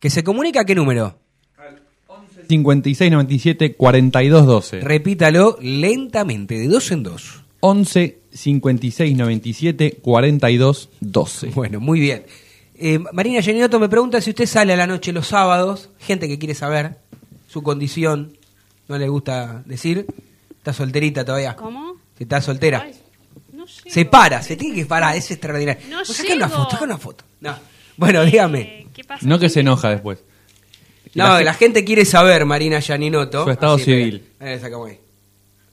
que 0.00 0.10
se 0.10 0.24
comunica 0.24 0.62
a 0.62 0.64
qué 0.64 0.74
número. 0.74 1.16
56 2.48 3.12
97 3.12 3.74
42 3.74 4.46
12. 4.46 4.80
Repítalo 4.80 5.56
lentamente, 5.60 6.58
de 6.58 6.66
dos 6.66 6.90
en 6.90 7.04
dos. 7.04 7.44
11 7.60 8.18
56 8.32 9.16
97 9.16 9.98
42 10.02 10.88
12. 10.98 11.46
Bueno, 11.50 11.78
muy 11.78 12.00
bien. 12.00 12.24
Eh, 12.74 12.98
Marina 13.12 13.40
Genioto 13.40 13.78
me 13.78 13.88
pregunta 13.88 14.20
si 14.20 14.30
usted 14.30 14.46
sale 14.46 14.72
a 14.72 14.76
la 14.76 14.88
noche 14.88 15.12
los 15.12 15.28
sábados. 15.28 15.90
Gente 16.00 16.26
que 16.26 16.40
quiere 16.40 16.54
saber 16.54 16.96
su 17.46 17.62
condición. 17.62 18.36
No 18.88 18.98
le 18.98 19.08
gusta 19.08 19.62
decir. 19.66 20.06
Está 20.58 20.72
solterita 20.72 21.24
todavía. 21.24 21.54
¿Cómo? 21.54 21.98
Si 22.18 22.24
está 22.24 22.40
soltera. 22.40 22.82
Ay. 22.84 22.99
Se 23.86 24.04
para, 24.04 24.42
se 24.42 24.56
tiene 24.56 24.74
que 24.74 24.86
parar, 24.86 25.16
es 25.16 25.30
extraordinario. 25.30 25.82
No 25.88 25.96
Pues 26.04 26.16
saca 26.16 26.34
una 26.34 26.48
foto, 26.48 26.70
saca 26.70 26.84
una 26.84 26.98
foto. 26.98 27.24
No. 27.40 27.56
Bueno, 27.96 28.24
dígame. 28.24 28.86
¿Qué 28.94 29.04
pasa? 29.04 29.26
No 29.26 29.38
que 29.38 29.48
se 29.48 29.60
enoja 29.60 29.90
después. 29.90 30.18
No, 31.14 31.24
La- 31.38 31.40
la, 31.42 31.54
gente 31.54 31.84
quiere 31.84 32.04
saber, 32.04 32.44
Marina 32.44 32.78
Yaninoto. 32.78 33.44
Su 33.44 33.50
estado 33.50 33.74
Así, 33.76 33.84
civil. 33.86 34.24
Eh, 34.40 34.58
sacamos 34.60 34.90
ahí. 34.90 34.98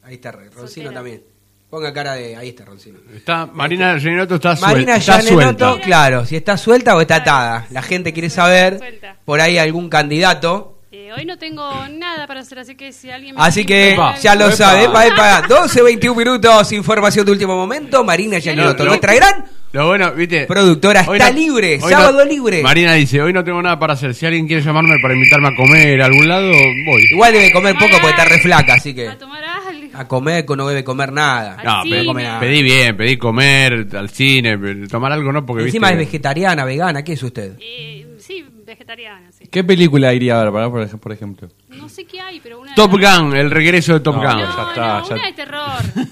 Ahí 0.04 0.16
está, 0.16 0.32
Roncino 0.32 0.92
también. 0.92 1.22
Ponga 1.70 1.92
cara 1.94 2.14
de. 2.14 2.36
Ahí 2.36 2.50
está, 2.50 2.64
Roncino. 2.66 2.98
Está, 3.14 3.46
Marina 3.46 4.00
Generato 4.00 4.36
está, 4.36 4.56
suel- 4.56 4.62
Marina 4.62 4.96
está 4.96 5.20
Yaninoto, 5.20 5.70
suelta. 5.70 5.86
claro, 5.86 6.26
si 6.26 6.36
está 6.38 6.58
suelta 6.58 6.96
o 6.96 7.02
está 7.02 7.18
atada. 7.18 7.68
La 7.72 7.82
gente 7.82 8.14
quiere 8.14 8.30
saber 8.30 8.80
por 9.26 9.42
ahí 9.42 9.58
algún 9.58 9.90
candidato. 9.90 10.77
Eh, 11.08 11.14
hoy 11.14 11.24
no 11.24 11.38
tengo 11.38 11.64
nada 11.90 12.28
para 12.28 12.42
hacer, 12.42 12.60
así 12.60 12.76
que 12.76 12.92
si 12.92 13.10
alguien 13.10 13.34
me 13.34 13.42
Así 13.42 13.66
que 13.66 13.92
invita- 13.92 14.18
ya 14.18 14.36
lo 14.36 14.52
sabe, 14.52 14.84
epa, 14.86 15.08
epa, 15.08 15.42
12, 15.48 15.82
21 15.82 16.14
minutos, 16.18 16.74
información 16.74 17.26
de 17.26 17.32
último 17.32 17.56
momento. 17.56 18.04
Marina 18.04 18.40
Yaninoto, 18.40 18.84
Lo- 18.84 18.90
nuestra 18.90 19.14
gran 19.16 19.46
Lo 19.72 19.88
bueno, 19.88 20.12
viste. 20.12 20.46
productora 20.48 21.06
Hoy 21.08 21.18
está 21.18 21.32
no- 21.32 21.38
libre, 21.38 21.80
sábado 21.80 22.26
no- 22.26 22.30
libre. 22.30 22.62
Marina 22.62 22.92
dice, 22.96 23.22
hoy 23.22 23.32
no 23.32 23.42
tengo 23.46 23.62
nada 23.62 23.80
para 23.80 23.94
hacer. 23.94 24.14
Si 24.16 24.26
alguien 24.26 24.48
quiere 24.48 24.62
llamarme 24.62 24.98
para 25.02 25.14
invitarme 25.14 25.48
a 25.48 25.56
comer 25.56 26.02
a 26.02 26.08
algún 26.08 26.28
lado, 26.28 26.52
voy. 26.86 27.06
Igual 27.10 27.32
debe 27.32 27.52
comer 27.54 27.76
poco 27.76 27.92
porque 28.02 28.10
está 28.10 28.26
re 28.26 28.40
flaca, 28.40 28.74
así 28.74 28.94
que. 28.94 29.08
A 29.08 29.18
tomar 29.18 29.42
algo. 29.46 29.88
A 29.98 30.08
comer 30.10 30.44
no 30.58 30.68
debe 30.68 30.84
comer 30.84 31.14
nada. 31.14 31.56
No, 31.64 31.86
no 31.86 31.90
pe- 31.90 32.06
come 32.06 32.24
nada. 32.24 32.42
pedí 32.42 32.64
bien, 32.64 32.98
pedí 32.98 33.16
comer 33.16 33.88
al 33.96 34.10
cine, 34.10 34.58
tomar 34.90 35.14
algo 35.14 35.32
no, 35.32 35.46
porque 35.46 35.64
Encima 35.64 35.90
es 35.90 35.98
vegetariana, 35.98 36.66
vegana, 36.66 37.02
¿qué 37.02 37.14
es 37.14 37.24
usted? 37.24 37.54
Eh, 37.62 38.06
sí, 38.20 38.44
vegetariana, 38.68 39.32
sí. 39.32 39.48
¿Qué 39.50 39.64
película 39.64 40.14
iría 40.14 40.40
a 40.40 40.44
ver, 40.44 40.54
para, 40.54 40.70
por 40.70 40.82
ej- 40.84 40.98
por 41.00 41.12
ejemplo? 41.12 41.48
No 41.70 41.90
sé 41.90 42.06
qué 42.06 42.22
hay, 42.22 42.40
pero 42.40 42.60
una. 42.60 42.76
Top 42.76 42.92
Gun, 42.92 43.36
el 43.36 43.50
regreso 43.50 43.94
de 43.94 44.00
Top 44.02 44.16
No, 44.18 44.22
Gun. 44.22 44.38
ya 44.40 44.50
está, 44.50 44.64
No, 45.00 45.10
ya- 45.10 45.16
una 45.16 45.26
de 45.26 45.34
terror. 45.34 45.62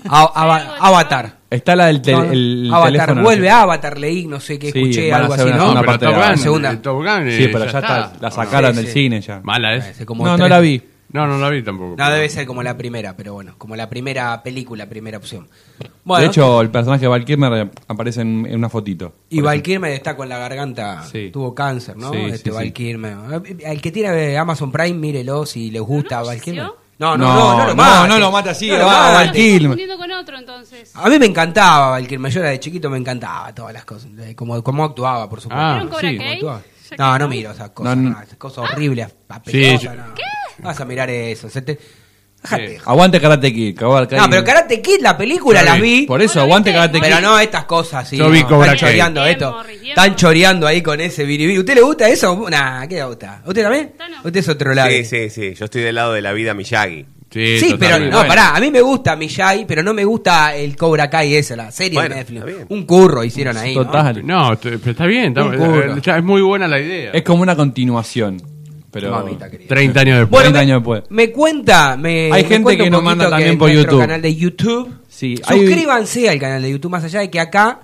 A- 0.09 0.23
Ava- 0.43 0.75
Avatar. 0.79 1.37
Está 1.49 1.75
la 1.75 1.85
del 1.87 2.01
tel- 2.01 2.15
No, 2.17 2.23
no. 2.25 2.31
el 2.33 2.69
Avatar, 2.73 2.91
teléfono. 2.91 3.21
vuelve 3.21 3.49
Avatar, 3.49 3.97
leí, 3.99 4.25
no 4.25 4.39
sé 4.39 4.57
qué, 4.57 4.71
Sí, 4.71 4.79
escuché 4.81 5.13
a 5.13 5.17
algo 5.17 5.33
así, 5.33 5.43
una 5.43 5.51
¿no? 5.51 5.59
segunda 5.59 5.81
pero 5.81 5.91
parte 5.91 6.05
Top 6.07 6.13
de 6.15 6.19
la- 6.21 6.27
Gun, 6.29 6.37
segunda. 6.37 6.81
Top 6.81 6.97
Gun, 6.97 7.31
Sí, 7.31 7.43
eh, 7.43 7.49
pero 7.53 7.65
ya 7.71 7.79
está, 7.79 8.13
la 8.19 8.31
sacaron 8.31 8.71
Sí, 8.71 8.77
del 8.77 8.87
sí. 8.87 8.91
cine 8.93 9.21
ya. 9.21 9.39
Mala 9.43 9.75
es. 9.75 9.85
Hace 9.85 10.05
como 10.05 10.25
No, 10.25 10.37
no 10.37 10.47
la 10.47 10.59
vi. 10.59 10.81
No, 11.15 11.27
no 11.27 11.37
la 11.37 11.49
vi 11.49 11.63
tampoco. 11.63 11.95
No, 11.97 12.09
debe 12.11 12.27
ser 12.29 12.45
como 12.45 12.61
la 12.61 12.75
primera, 12.75 13.15
pero 13.15 13.33
bueno, 13.33 13.55
como 13.57 13.75
la 13.75 13.89
primera 13.89 14.43
película, 14.43 14.87
primera 14.87 15.17
opción. 15.17 15.47
de 15.79 15.89
Bueno, 16.03 16.25
hecho, 16.27 16.61
el 16.61 16.69
personaje 16.69 17.01
de 17.01 17.07
Val 17.07 17.23
Kilmer 17.25 17.71
aparece 17.87 18.21
en, 18.21 18.45
en 18.45 18.55
una 18.55 18.69
fotito. 18.69 19.13
y 19.29 19.41
Val 19.41 19.61
Kilmer 19.61 19.91
está 19.91 20.15
con 20.15 20.27
la 20.29 20.37
garganta, 20.37 21.03
Sí. 21.03 21.29
tuvo 21.31 21.55
cáncer, 21.55 21.95
¿no? 21.97 22.11
Sí, 22.11 22.17
este 22.17 22.49
sí, 22.49 22.55
Val 22.55 22.65
sí. 22.65 22.71
Kilmer. 22.73 23.17
El 23.59 23.81
que 23.81 23.91
tiene 23.91 24.37
Amazon 24.37 24.71
Prime, 24.71 24.93
mírelo 24.99 25.45
si 25.45 25.71
le 25.71 25.79
gusta 25.79 26.19
a 26.19 26.23
Val 26.23 26.41
Kilmer. 26.41 26.65
No, 26.97 27.17
no, 27.17 27.27
No, 27.27 27.33
no, 27.35 27.57
no, 27.57 27.63
lo 27.63 27.67
no, 27.69 27.75
mate. 27.75 28.07
no 28.07 28.19
lo 28.19 28.31
mate 28.31 28.49
así, 28.51 28.69
No 28.69 28.77
lo 28.77 28.83
confundiendo 28.85 29.97
con 29.97 30.11
otro 30.13 30.37
entonces. 30.37 30.91
A 30.95 31.09
mí 31.09 31.19
me 31.19 31.25
encantaba 31.25 31.89
Val 31.91 32.07
Kilmer, 32.07 32.31
yo 32.31 32.39
era 32.41 32.49
de 32.49 32.59
chiquito 32.59 32.89
me 32.89 32.97
encantaba 32.97 33.53
todas 33.53 33.73
las 33.73 33.83
cosas, 33.85 34.15
de 34.15 34.35
cómo, 34.35 34.61
cómo 34.63 34.83
actuaba, 34.85 35.29
por 35.29 35.41
supuesto. 35.41 35.61
Ah, 35.61 35.73
¿Vieron 35.73 35.89
Cobra 35.89 36.61
sí, 36.81 36.95
No, 36.97 37.17
no 37.19 37.27
miro 37.27 37.51
esas 37.51 37.71
cosas, 37.71 37.97
No, 37.97 38.01
no. 38.09 38.15
no, 38.17 38.21
esas 38.21 38.37
cosas 38.37 38.69
horribles, 38.71 39.07
Sí, 39.09 39.15
apelosas, 39.27 39.81
yo- 39.81 39.93
no. 39.95 40.03
Vas 40.59 40.79
a 40.79 40.85
mirar 40.85 41.09
eso, 41.09 41.49
se 41.49 41.61
te... 41.61 41.77
Déjate. 42.43 42.79
Aguante 42.85 43.19
Karate 43.19 43.51
Kid. 43.51 43.79
No, 43.81 44.05
pero 44.29 44.43
Karate 44.43 44.79
Kid, 44.79 44.99
la 45.01 45.17
película 45.17 45.61
Sí. 45.61 45.65
las 45.65 45.81
vi. 45.81 46.05
Por 46.05 46.21
eso, 46.21 46.41
aguante 46.41 46.71
Karate 46.71 46.99
Kid. 46.99 47.07
Pero 47.07 47.19
no 47.21 47.39
estas 47.39 47.65
cosas, 47.65 48.07
sí. 48.07 48.17
Yo 48.17 48.29
vi 48.29 48.43
no, 48.43 48.49
Cobra 48.49 48.73
Están 48.73 48.77
Kai. 48.77 48.89
choreando 48.89 49.25
esto. 49.25 49.63
Están 49.83 50.15
choreando 50.15 50.67
ahí 50.67 50.81
con 50.83 51.01
ese 51.01 51.23
biribiri. 51.23 51.57
¿Usted 51.57 51.73
le 51.73 51.81
gusta 51.81 52.07
eso? 52.07 52.45
Nah, 52.47 52.85
¿qué 52.85 52.95
le 52.97 53.03
gusta? 53.05 53.41
¿Usted 53.47 53.63
también? 53.63 53.93
Usted 54.23 54.39
es 54.41 54.47
otro 54.49 54.75
lado. 54.75 54.91
Sí, 54.91 55.05
sí, 55.05 55.29
sí. 55.31 55.55
Yo 55.55 55.65
estoy 55.65 55.81
del 55.81 55.95
lado 55.95 56.13
de 56.13 56.21
la 56.21 56.33
vida 56.33 56.53
Miyagi. 56.53 57.05
Sí, 57.31 57.59
Sí, 57.59 57.75
pero 57.79 57.97
no, 57.99 58.25
pará, 58.27 58.55
a 58.55 58.59
mí 58.59 58.69
me 58.69 58.79
gusta 58.81 59.15
Miyagi, 59.15 59.65
pero 59.65 59.81
no 59.81 59.93
me 59.95 60.05
gusta 60.05 60.55
el 60.55 60.75
Cobra 60.77 61.09
Kai 61.09 61.33
ese, 61.35 61.55
la 61.55 61.71
serie 61.71 61.95
Bueno, 61.97 62.13
de 62.15 62.23
Netflix. 62.23 62.65
Un 62.69 62.85
curro 62.85 63.23
hicieron 63.23 63.57
ahí. 63.57 63.73
¿no? 63.75 63.85
Total. 63.87 64.25
No, 64.25 64.55
pero 64.61 64.77
está 64.85 65.07
bien. 65.07 65.29
está- 65.29 65.43
Un 65.45 65.57
curro. 65.57 65.95
eh, 65.97 66.17
es 66.17 66.23
muy 66.23 66.43
buena 66.43 66.67
la 66.67 66.79
idea. 66.79 67.09
Es 67.11 67.23
como 67.23 67.41
una 67.41 67.55
continuación. 67.55 68.39
Pero 68.99 69.11
Mamita 69.11 69.49
querida. 69.51 69.67
30 69.67 69.99
años 69.99 70.17
después. 70.19 70.29
Bueno, 70.31 70.43
30 70.53 70.57
me, 70.59 70.63
años 70.63 70.77
después. 70.81 71.03
me 71.09 71.31
cuenta, 71.31 71.97
me, 71.97 72.25
Hay 72.31 72.43
me 72.43 72.49
gente 72.49 72.63
cuenta 72.63 72.83
que 72.83 72.89
un 72.89 72.93
nos 72.93 73.03
manda 73.03 73.29
también 73.29 73.57
por 73.57 73.69
YouTube. 73.69 73.99
canal 73.99 74.21
de 74.21 74.35
YouTube. 74.35 74.93
Sí, 75.09 75.35
hay- 75.45 75.59
Suscríbanse 75.59 76.29
al 76.29 76.39
canal 76.39 76.61
de 76.61 76.71
YouTube, 76.71 76.91
más 76.91 77.03
allá 77.03 77.19
de 77.19 77.29
que 77.29 77.39
acá 77.39 77.81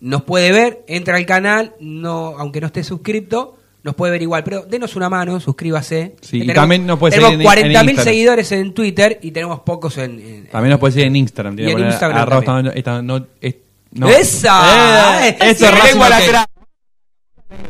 nos 0.00 0.22
puede 0.22 0.52
ver, 0.52 0.84
entra 0.86 1.16
al 1.16 1.24
canal, 1.26 1.74
no, 1.80 2.34
aunque 2.38 2.60
no 2.60 2.66
esté 2.66 2.84
suscripto, 2.84 3.56
nos 3.82 3.94
puede 3.94 4.12
ver 4.12 4.22
igual, 4.22 4.44
pero 4.44 4.62
denos 4.64 4.96
una 4.96 5.08
mano, 5.10 5.40
suscríbase. 5.40 6.16
Sí, 6.22 6.40
Que 6.40 6.52
y 6.52 6.54
también 6.54 6.86
nos 6.86 6.98
puede 6.98 7.12
tenemos 7.12 7.32
seguir 7.32 7.40
en- 7.46 7.46
en 7.46 7.46
40.000 7.72 7.90
Instagram. 7.90 8.04
seguidores 8.04 8.52
en 8.52 8.74
Twitter 8.74 9.18
y 9.22 9.30
tenemos 9.30 9.60
pocos 9.60 9.96
en... 9.98 10.20
en- 10.20 10.46
También 10.48 10.70
nos 10.70 10.80
puede 10.80 10.92
seguir 10.92 11.06
en 11.08 11.16
Instagram. 11.16 11.56
tiene 11.56 11.70
Y 11.70 11.72
en 11.72 11.78
poner 11.78 11.92
Instagram 11.92 12.20
arroba 12.22 12.42
también. 12.42 12.76
esta- 12.78 13.02
no- 13.02 13.26
es- 13.40 13.56
no. 13.92 14.08
¡Esa! 14.08 15.26
Eh, 15.28 15.30
Eh, 15.30 15.36
eso 15.50 15.66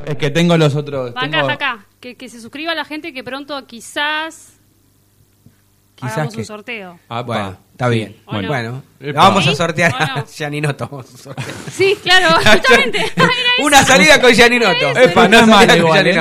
Es 0.07 0.17
que 0.17 0.31
tengo 0.31 0.57
los 0.57 0.75
otros. 0.75 1.11
Acá, 1.11 1.21
tengo- 1.31 1.51
acá. 1.51 1.87
Que, 2.05 2.17
que 2.17 2.29
se 2.29 2.39
suscriba 2.39 2.75
la 2.75 2.85
gente 2.85 3.15
que 3.15 3.25
pronto 3.25 3.67
quizás, 3.67 4.53
Quizás 5.95 6.13
hagamos 6.13 6.35
que- 6.35 6.41
un 6.41 6.45
sorteo. 6.47 6.99
Ah, 7.09 7.23
Bueno, 7.23 7.57
está 7.73 7.89
bien. 7.89 8.17
¿O 8.27 8.43
no? 8.43 8.49
Bueno, 8.49 8.83
Epa. 9.01 9.21
vamos 9.23 9.47
a 9.47 9.51
¿Sí? 9.53 9.57
sortear 9.57 9.91
¿O 9.91 9.97
a 9.97 10.07
no? 10.07 10.13
A 11.01 11.03
sortear. 11.03 11.47
Sí, 11.73 11.97
claro, 12.03 12.37
justamente. 12.45 12.99
Eso. 13.17 13.27
Una 13.65 13.83
salida 13.85 14.21
con 14.21 14.35
Gianinoto. 14.35 14.91
Epa, 14.99 15.29
no 15.29 15.39
es 15.39 15.47
con 15.49 15.79
igual, 15.79 16.07
¿eh? 16.07 16.15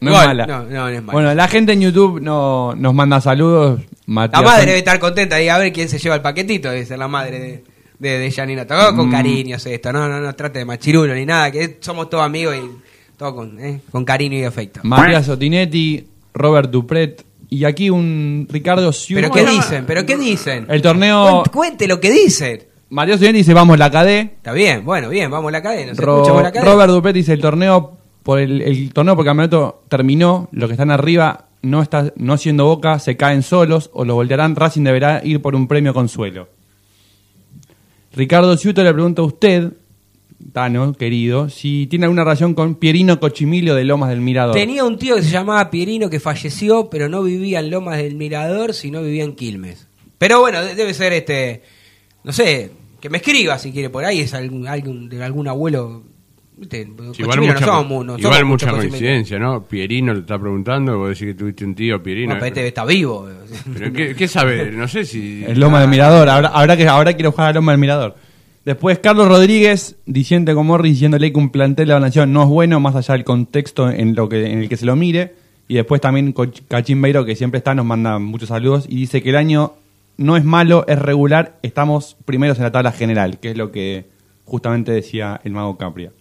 No 0.00 0.10
es 0.10 0.26
mala. 0.26 0.46
No, 0.46 0.62
no, 0.62 0.70
no 0.70 0.88
es 0.88 1.02
mala. 1.02 1.12
Bueno, 1.12 1.34
la 1.34 1.48
gente 1.48 1.72
en 1.74 1.82
YouTube 1.82 2.18
no, 2.22 2.74
nos 2.74 2.94
manda 2.94 3.20
saludos. 3.20 3.78
La 3.80 3.86
Matías 4.06 4.42
madre 4.42 4.56
San- 4.60 4.66
debe 4.68 4.78
estar 4.78 4.98
contenta 4.98 5.42
y 5.42 5.50
a 5.50 5.58
ver 5.58 5.70
quién 5.70 5.90
se 5.90 5.98
lleva 5.98 6.14
el 6.14 6.22
paquetito, 6.22 6.70
debe 6.70 6.86
ser 6.86 6.98
la 6.98 7.08
madre 7.08 7.38
de, 7.40 7.64
de, 7.98 8.18
de 8.20 8.30
Gianinoto. 8.30 8.74
Oh, 8.74 8.96
con 8.96 9.08
Mm. 9.10 9.12
cariños 9.12 9.66
esto, 9.66 9.92
no, 9.92 10.08
no, 10.08 10.18
no 10.18 10.34
trate 10.34 10.60
de 10.60 10.64
machirulo 10.64 11.14
ni 11.14 11.26
nada, 11.26 11.50
que 11.50 11.76
somos 11.82 12.08
todos 12.08 12.24
amigos 12.24 12.56
y 12.56 12.89
todo 13.20 13.34
con, 13.36 13.60
eh, 13.60 13.82
con 13.92 14.02
cariño 14.06 14.38
y 14.38 14.44
afecto. 14.44 14.80
Matías 14.82 15.26
Sotinetti, 15.26 16.06
Robert 16.32 16.70
Dupret 16.70 17.22
y 17.50 17.64
aquí 17.64 17.90
un 17.90 18.46
Ricardo 18.50 18.90
Ciu. 18.94 19.16
¿Pero 19.16 19.30
qué 19.30 19.44
dicen? 19.44 19.84
¿Pero 19.86 20.06
qué 20.06 20.16
dicen? 20.16 20.64
El 20.70 20.80
torneo. 20.80 21.28
Cuente, 21.42 21.50
cuente 21.50 21.88
lo 21.88 22.00
que 22.00 22.10
dicen. 22.10 22.62
Matías 22.88 23.18
Sotinetti 23.18 23.38
dice: 23.40 23.52
Vamos 23.52 23.78
la 23.78 23.90
KD. 23.90 24.08
Está 24.36 24.52
bien, 24.54 24.86
bueno, 24.86 25.10
bien, 25.10 25.30
vamos 25.30 25.50
a 25.50 25.52
la 25.52 25.58
Ro- 25.60 26.24
cadena. 26.24 26.64
Robert 26.64 26.90
Dupret 26.90 27.14
dice: 27.14 27.34
El 27.34 27.42
torneo 27.42 27.98
por 28.22 28.38
el, 28.40 28.62
el 28.62 28.90
torneo 28.94 29.14
por 29.14 29.26
campeonato 29.26 29.82
terminó. 29.90 30.48
Los 30.52 30.68
que 30.68 30.72
están 30.72 30.90
arriba 30.90 31.44
no 31.60 31.82
está 31.82 32.14
no 32.16 32.38
siendo 32.38 32.64
boca, 32.64 32.98
se 33.00 33.18
caen 33.18 33.42
solos 33.42 33.90
o 33.92 34.06
los 34.06 34.14
voltearán. 34.14 34.56
Racing 34.56 34.82
deberá 34.84 35.20
ir 35.22 35.42
por 35.42 35.54
un 35.54 35.68
premio 35.68 35.92
consuelo. 35.92 36.48
Ricardo 38.14 38.56
Ciuto 38.56 38.82
le 38.82 38.92
pregunta 38.94 39.20
a 39.22 39.26
usted, 39.26 39.72
Tano, 40.52 40.94
querido, 40.94 41.48
si 41.48 41.86
tiene 41.86 42.06
alguna 42.06 42.24
relación 42.24 42.54
con 42.54 42.74
Pierino 42.74 43.20
Cochimilio 43.20 43.74
de 43.74 43.84
Lomas 43.84 44.08
del 44.10 44.20
Mirador. 44.20 44.54
Tenía 44.56 44.84
un 44.84 44.98
tío 44.98 45.16
que 45.16 45.22
se 45.22 45.30
llamaba 45.30 45.70
Pierino 45.70 46.08
que 46.10 46.18
falleció, 46.20 46.88
pero 46.90 47.08
no 47.08 47.22
vivía 47.22 47.60
en 47.60 47.70
Lomas 47.70 47.98
del 47.98 48.14
Mirador, 48.16 48.74
sino 48.74 49.02
vivía 49.02 49.24
en 49.24 49.34
Quilmes. 49.34 49.86
Pero 50.18 50.40
bueno, 50.40 50.62
de- 50.62 50.74
debe 50.74 50.92
ser 50.94 51.12
este, 51.12 51.62
no 52.24 52.32
sé, 52.32 52.70
que 53.00 53.08
me 53.10 53.18
escriba 53.18 53.58
si 53.58 53.70
quiere 53.72 53.90
por 53.90 54.04
ahí, 54.04 54.20
es 54.20 54.34
algún, 54.34 54.66
algún- 54.66 55.08
de 55.08 55.22
algún 55.22 55.46
abuelo. 55.48 56.02
Cochimilio 56.60 57.14
igual 57.18 57.38
no 57.40 57.46
mucha, 57.46 57.64
somos 57.64 58.06
no 58.06 58.18
igual 58.18 58.34
somos 58.34 58.34
mucha 58.34 58.44
muchos 58.44 58.68
cochimilios. 58.68 58.90
coincidencia, 58.90 59.38
¿no? 59.38 59.62
Pierino 59.64 60.12
le 60.12 60.20
está 60.20 60.38
preguntando, 60.38 60.98
vos 60.98 61.08
decís 61.08 61.28
que 61.28 61.34
tuviste 61.34 61.64
un 61.64 61.74
tío 61.74 62.02
Pierino. 62.02 62.34
No, 62.34 62.40
pero 62.40 62.46
este 62.48 62.66
está 62.66 62.84
vivo. 62.84 63.28
Pero 63.72 63.92
¿qué, 63.94 64.14
qué 64.14 64.28
sabe? 64.28 64.70
No 64.70 64.86
sé 64.86 65.04
si... 65.06 65.42
El 65.46 65.58
Loma 65.58 65.80
del 65.80 65.88
Mirador, 65.88 66.28
ahora, 66.28 66.48
ahora 66.48 66.76
que 66.76 66.86
ahora 66.86 67.14
quiero 67.14 67.32
jugar 67.32 67.48
a 67.48 67.52
Loma 67.54 67.72
del 67.72 67.80
Mirador. 67.80 68.14
Después 68.64 68.98
Carlos 68.98 69.26
Rodríguez, 69.28 69.96
diciendo 70.04 70.54
con 70.54 70.66
Morris, 70.66 70.92
diciéndole 70.92 71.32
que 71.32 71.38
un 71.38 71.50
plantel 71.50 71.88
de 71.88 71.94
la 71.94 72.00
nación 72.00 72.32
no 72.32 72.42
es 72.42 72.48
bueno, 72.48 72.78
más 72.78 72.94
allá 72.94 73.14
del 73.14 73.24
contexto 73.24 73.90
en 73.90 74.14
lo 74.14 74.28
que 74.28 74.52
en 74.52 74.58
el 74.58 74.68
que 74.68 74.76
se 74.76 74.84
lo 74.84 74.96
mire. 74.96 75.34
Y 75.66 75.74
después 75.74 76.00
también 76.00 76.34
Cachín 76.68 77.00
Beiro, 77.00 77.24
que 77.24 77.36
siempre 77.36 77.58
está, 77.58 77.74
nos 77.74 77.86
manda 77.86 78.18
muchos 78.18 78.48
saludos 78.48 78.86
y 78.88 78.96
dice 78.96 79.22
que 79.22 79.30
el 79.30 79.36
año 79.36 79.74
no 80.18 80.36
es 80.36 80.44
malo, 80.44 80.84
es 80.86 80.98
regular, 80.98 81.58
estamos 81.62 82.16
primeros 82.26 82.58
en 82.58 82.64
la 82.64 82.72
tabla 82.72 82.92
general, 82.92 83.38
que 83.38 83.52
es 83.52 83.56
lo 83.56 83.72
que 83.72 84.04
justamente 84.44 84.92
decía 84.92 85.40
el 85.44 85.52
mago 85.52 85.78
Capria. 85.78 86.12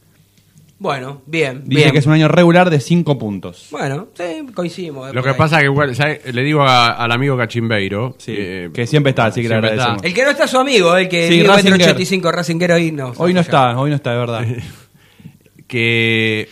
Bueno, 0.82 1.22
bien, 1.26 1.64
Dice 1.66 1.82
bien. 1.82 1.92
que 1.92 1.98
es 2.00 2.06
un 2.06 2.14
año 2.14 2.30
regular 2.30 2.70
de 2.70 2.80
5 2.80 3.18
puntos. 3.20 3.68
Bueno, 3.70 4.08
sí, 4.14 4.46
coincidimos. 4.54 5.14
Lo 5.14 5.22
que 5.22 5.30
ahí. 5.32 5.36
pasa 5.38 5.58
es 5.58 5.64
que 5.64 5.66
igual, 5.66 5.94
¿sabes? 5.94 6.34
le 6.34 6.42
digo 6.42 6.62
a- 6.64 6.92
al 6.94 7.12
amigo 7.12 7.36
Cachimbeiro, 7.38 8.16
eh, 8.28 8.70
que 8.74 8.88
siempre 8.88 9.10
está, 9.10 9.26
así 9.26 9.42
que 9.42 9.50
le 9.50 9.56
siempre 9.56 9.70
agradecemos. 9.72 9.98
está. 9.98 10.08
El 10.08 10.14
que 10.14 10.24
no 10.24 10.30
está 10.32 10.48
su 10.48 10.58
amigo, 10.58 10.96
el 10.96 11.10
que 11.10 11.28
Sí, 11.28 11.34
vive 11.36 11.48
Ratzinger. 11.50 11.74
entre 11.74 11.86
85 11.92 12.32
Racinguero 12.32 12.76
hoy 12.76 12.92
no. 12.94 13.14
Hoy 13.18 13.34
no 13.34 13.42
está, 13.42 13.78
hoy 13.78 13.90
no 13.90 13.96
está, 13.98 14.12
de 14.14 14.18
verdad. 14.18 14.46
que 15.68 16.48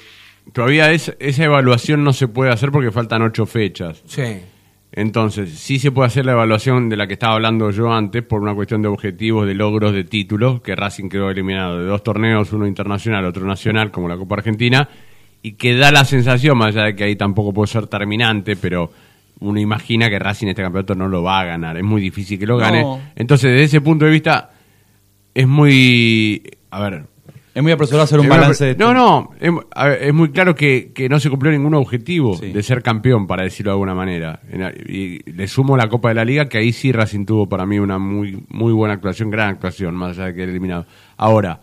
todavía 0.53 0.91
es- 0.91 1.15
esa 1.19 1.43
evaluación 1.45 2.03
no 2.03 2.13
se 2.13 2.27
puede 2.27 2.51
hacer 2.51 2.71
porque 2.71 2.91
faltan 2.91 3.21
ocho 3.21 3.45
fechas. 3.45 4.01
Sí. 4.07 4.23
Entonces, 4.91 5.51
sí 5.59 5.79
se 5.79 5.91
puede 5.91 6.07
hacer 6.07 6.25
la 6.25 6.31
evaluación 6.31 6.89
de 6.89 6.95
la 6.95 7.07
que 7.07 7.13
estaba 7.13 7.33
hablando 7.33 7.71
yo 7.71 7.91
antes 7.91 8.23
por 8.23 8.41
una 8.41 8.55
cuestión 8.55 8.81
de 8.81 8.87
objetivos, 8.87 9.45
de 9.45 9.53
logros, 9.53 9.93
de 9.93 10.03
títulos, 10.03 10.61
que 10.61 10.75
Racing 10.75 11.09
quedó 11.09 11.29
eliminado 11.29 11.79
de 11.79 11.85
dos 11.85 12.03
torneos, 12.03 12.53
uno 12.53 12.65
internacional, 12.65 13.25
otro 13.25 13.45
nacional, 13.45 13.91
como 13.91 14.07
la 14.07 14.17
Copa 14.17 14.35
Argentina, 14.35 14.87
y 15.41 15.53
que 15.53 15.75
da 15.75 15.91
la 15.91 16.05
sensación, 16.05 16.57
más 16.57 16.75
allá 16.75 16.85
de 16.85 16.95
que 16.95 17.03
ahí 17.03 17.15
tampoco 17.15 17.53
puede 17.53 17.67
ser 17.67 17.87
terminante, 17.87 18.55
pero 18.55 18.91
uno 19.39 19.59
imagina 19.59 20.09
que 20.09 20.17
Racing 20.17 20.47
este 20.47 20.63
campeonato 20.63 20.95
no 20.95 21.07
lo 21.07 21.21
va 21.21 21.41
a 21.41 21.45
ganar, 21.45 21.77
es 21.77 21.83
muy 21.83 22.01
difícil 22.01 22.39
que 22.39 22.47
lo 22.47 22.57
gane. 22.57 22.81
No. 22.81 22.99
Entonces, 23.15 23.51
desde 23.51 23.65
ese 23.65 23.81
punto 23.81 24.05
de 24.05 24.11
vista, 24.11 24.51
es 25.33 25.47
muy... 25.47 26.41
A 26.71 26.81
ver, 26.81 27.03
Es 27.57 27.63
muy 27.63 27.71
apresurado 27.71 28.03
hacer 28.03 28.19
un 28.19 28.29
balance 28.29 28.63
de 28.63 28.75
No, 28.75 28.93
no, 28.93 29.31
es, 29.39 29.51
a 29.73 29.87
ver, 29.87 30.03
es 30.03 30.13
muy 30.13 30.29
claro 30.29 30.53
que, 30.53 30.91
que 30.93 31.09
no 31.09 31.19
se 31.19 31.27
cumplió 31.27 31.51
ningún 31.51 31.73
objetivo 31.73 32.37
de 32.37 32.61
ser 32.61 32.83
campeón, 32.83 33.25
para 33.25 33.45
decirlo 33.45 33.71
de 33.71 33.73
alguna 33.73 33.95
manera. 33.95 34.41
Y 34.87 35.27
le 35.31 35.47
sumo 35.47 35.75
la 35.75 35.89
Copa 35.89 36.09
de 36.09 36.13
la 36.13 36.23
Liga, 36.23 36.47
que 36.47 36.59
ahí 36.59 36.71
sí 36.71 36.91
Racing 36.91 37.25
tuvo 37.25 37.49
para 37.49 37.65
mí 37.65 37.79
una 37.79 37.97
muy, 37.97 38.45
muy 38.49 38.73
buena 38.73 38.93
actuación, 38.93 39.31
gran 39.31 39.49
actuación, 39.49 39.95
más 39.95 40.19
allá 40.19 40.27
de 40.27 40.35
que 40.35 40.43
eliminado. 40.43 40.85
Ahora, 41.17 41.59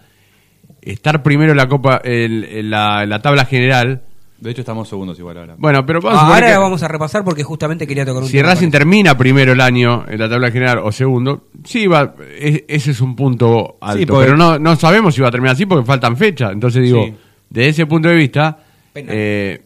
estar 0.83 1.23
primero 1.23 1.53
en 1.53 1.59
la 1.59 1.69
Copa, 1.69 2.01
en, 2.03 2.43
en 2.43 2.71
la, 2.71 3.05
en 3.05 3.11
la 3.11 3.23
tabla 3.23 3.45
general. 3.45 4.03
De 4.45 4.51
hecho, 4.51 4.61
estamos 4.61 4.87
segundos 4.89 5.19
igual 5.19 5.39
ahora. 5.39 5.55
Bueno, 5.57 5.87
pero 5.87 6.03
vamos 6.03 6.21
a 6.21 6.27
Ah, 6.27 6.35
ahora 6.35 6.53
que- 6.53 6.59
vamos 6.59 6.83
a 6.83 6.89
repasar 6.89 7.25
porque 7.25 7.43
justamente 7.43 7.87
quería 7.87 8.05
tocar 8.05 8.23
un 8.23 8.29
si 8.29 8.37
tema 8.37 8.51
Racing 8.51 8.71
termina 8.71 9.16
primero 9.16 9.53
el 9.53 9.61
año 9.62 10.05
en 10.07 10.19
la 10.19 10.29
tabla 10.29 10.51
general 10.51 10.81
o 10.85 10.93
segundo, 10.93 11.45
sí 11.65 11.87
va, 11.87 12.15
es- 12.39 12.62
ese 12.69 12.91
es 12.91 13.01
un 13.01 13.16
punto 13.16 13.79
alto, 13.81 13.99
Sí, 14.01 14.05
porque- 14.07 14.25
pero 14.27 14.37
no, 14.37 14.59
no 14.59 14.77
sabemos 14.77 15.15
si 15.15 15.23
va 15.23 15.29
a 15.29 15.31
terminar 15.31 15.55
así 15.55 15.65
porque 15.65 15.87
faltan 15.87 16.16
fechas. 16.19 16.53
Entonces 16.53 16.83
digo, 16.83 17.07
Sí. 17.07 17.15
desde 17.49 17.69
ese 17.71 17.87
punto 17.87 18.09
de 18.11 18.16
vista, 18.16 18.59
eh, 18.95 19.62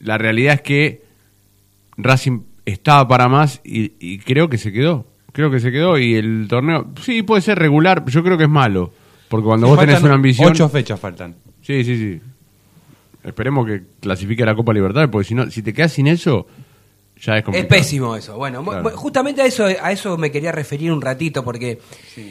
la 0.00 0.16
realidad 0.16 0.54
es 0.54 0.62
que 0.62 1.02
Racing 1.98 2.40
estaba 2.64 3.06
para 3.06 3.28
más 3.28 3.60
y, 3.64 3.92
y 4.00 4.18
creo 4.18 4.48
que 4.48 4.56
se 4.56 4.72
quedó. 4.72 5.04
Creo 5.32 5.50
que 5.50 5.60
se 5.60 5.70
quedó 5.70 5.98
y 5.98 6.14
el 6.14 6.46
torneo, 6.48 6.86
sí, 7.02 7.22
puede 7.22 7.42
ser 7.42 7.58
regular, 7.58 8.04
yo 8.06 8.22
creo 8.22 8.38
que 8.38 8.44
es 8.44 8.50
malo. 8.50 8.92
Porque 9.28 9.44
cuando 9.44 9.66
Sí, 9.66 9.70
vos 9.70 9.78
tenés 9.80 10.02
una 10.02 10.14
ambición... 10.14 10.52
Ocho 10.52 10.68
fechas 10.70 10.98
faltan. 10.98 11.34
Sí, 11.62 11.84
sí, 11.84 11.96
sí. 11.96 12.20
Esperemos 13.24 13.66
que 13.66 13.82
clasifique 14.00 14.44
la 14.44 14.54
Copa 14.54 14.72
Libertad, 14.72 15.08
porque 15.10 15.28
si 15.28 15.34
no, 15.34 15.50
si 15.50 15.62
te 15.62 15.72
quedas 15.72 15.92
sin 15.92 16.08
eso, 16.08 16.46
ya 17.20 17.34
es 17.34 17.38
Es 17.38 17.44
complicado. 17.44 17.68
pésimo 17.68 18.16
eso. 18.16 18.36
Bueno, 18.36 18.64
Claro. 18.64 18.90
justamente 18.96 19.42
a 19.42 19.46
eso, 19.46 19.64
a 19.64 19.92
eso 19.92 20.16
me 20.18 20.30
quería 20.32 20.50
referir 20.50 20.90
un 20.92 21.00
ratito, 21.00 21.44
porque 21.44 21.78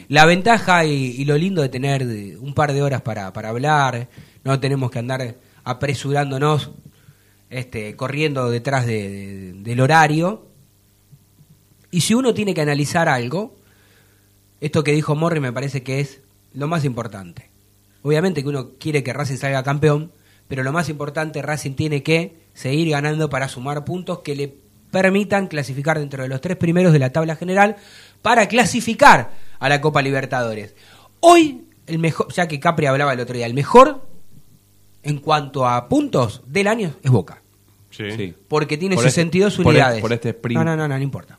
la 0.08 0.26
ventaja 0.26 0.84
y, 0.84 0.92
y 0.92 1.24
lo 1.24 1.38
lindo 1.38 1.62
de 1.62 1.70
tener 1.70 2.02
un 2.38 2.52
par 2.52 2.72
de 2.74 2.82
horas 2.82 3.00
para, 3.00 3.32
para 3.32 3.48
hablar, 3.48 4.08
no 4.44 4.60
tenemos 4.60 4.90
que 4.90 4.98
andar 4.98 5.36
apresurándonos, 5.64 6.70
este, 7.48 7.96
corriendo 7.96 8.50
detrás 8.50 8.84
de- 8.86 9.08
de- 9.08 9.52
del 9.54 9.80
horario. 9.80 10.46
Y 11.90 12.00
si 12.02 12.14
uno 12.14 12.34
tiene 12.34 12.54
que 12.54 12.60
analizar 12.62 13.08
algo, 13.08 13.54
esto 14.60 14.84
que 14.84 14.92
dijo 14.92 15.14
Morri 15.14 15.40
me 15.40 15.52
parece 15.52 15.82
que 15.82 16.00
es 16.00 16.20
lo 16.54 16.66
más 16.68 16.84
importante. 16.84 17.48
Obviamente 18.02 18.42
que 18.42 18.48
uno 18.48 18.70
quiere 18.78 19.02
que 19.02 19.12
Racing 19.12 19.36
salga 19.36 19.62
campeón, 19.62 20.10
pero 20.48 20.62
lo 20.62 20.72
más 20.72 20.88
importante, 20.88 21.40
Racing 21.42 21.72
tiene 21.74 22.02
que 22.02 22.36
seguir 22.54 22.90
ganando 22.90 23.30
para 23.30 23.48
sumar 23.48 23.84
puntos 23.84 24.20
que 24.20 24.34
le 24.36 24.54
permitan 24.90 25.46
clasificar 25.46 25.98
dentro 25.98 26.22
de 26.22 26.28
los 26.28 26.40
tres 26.40 26.56
primeros 26.56 26.92
de 26.92 26.98
la 26.98 27.10
tabla 27.10 27.36
general 27.36 27.76
para 28.20 28.46
clasificar 28.48 29.30
a 29.58 29.68
la 29.68 29.80
Copa 29.80 30.02
Libertadores. 30.02 30.74
Hoy, 31.20 31.64
el 31.86 31.98
mejor, 31.98 32.30
ya 32.32 32.46
que 32.46 32.60
Capri 32.60 32.86
hablaba 32.86 33.12
el 33.14 33.20
otro 33.20 33.34
día, 33.36 33.46
el 33.46 33.54
mejor 33.54 34.06
en 35.02 35.18
cuanto 35.18 35.66
a 35.66 35.88
puntos 35.88 36.42
del 36.46 36.66
año 36.68 36.94
es 37.02 37.10
Boca. 37.10 37.40
Sí. 37.90 38.34
Porque 38.48 38.78
tiene 38.78 38.94
Por 38.94 39.04
este- 39.06 39.14
62 39.20 39.56
por 39.56 39.66
unidades. 39.68 39.96
este- 39.96 40.02
por 40.02 40.12
este 40.12 40.28
sprint. 40.30 40.58
No, 40.58 40.64
no, 40.64 40.76
no, 40.76 40.88
no, 40.88 40.96
no 40.96 41.02
importa. 41.02 41.38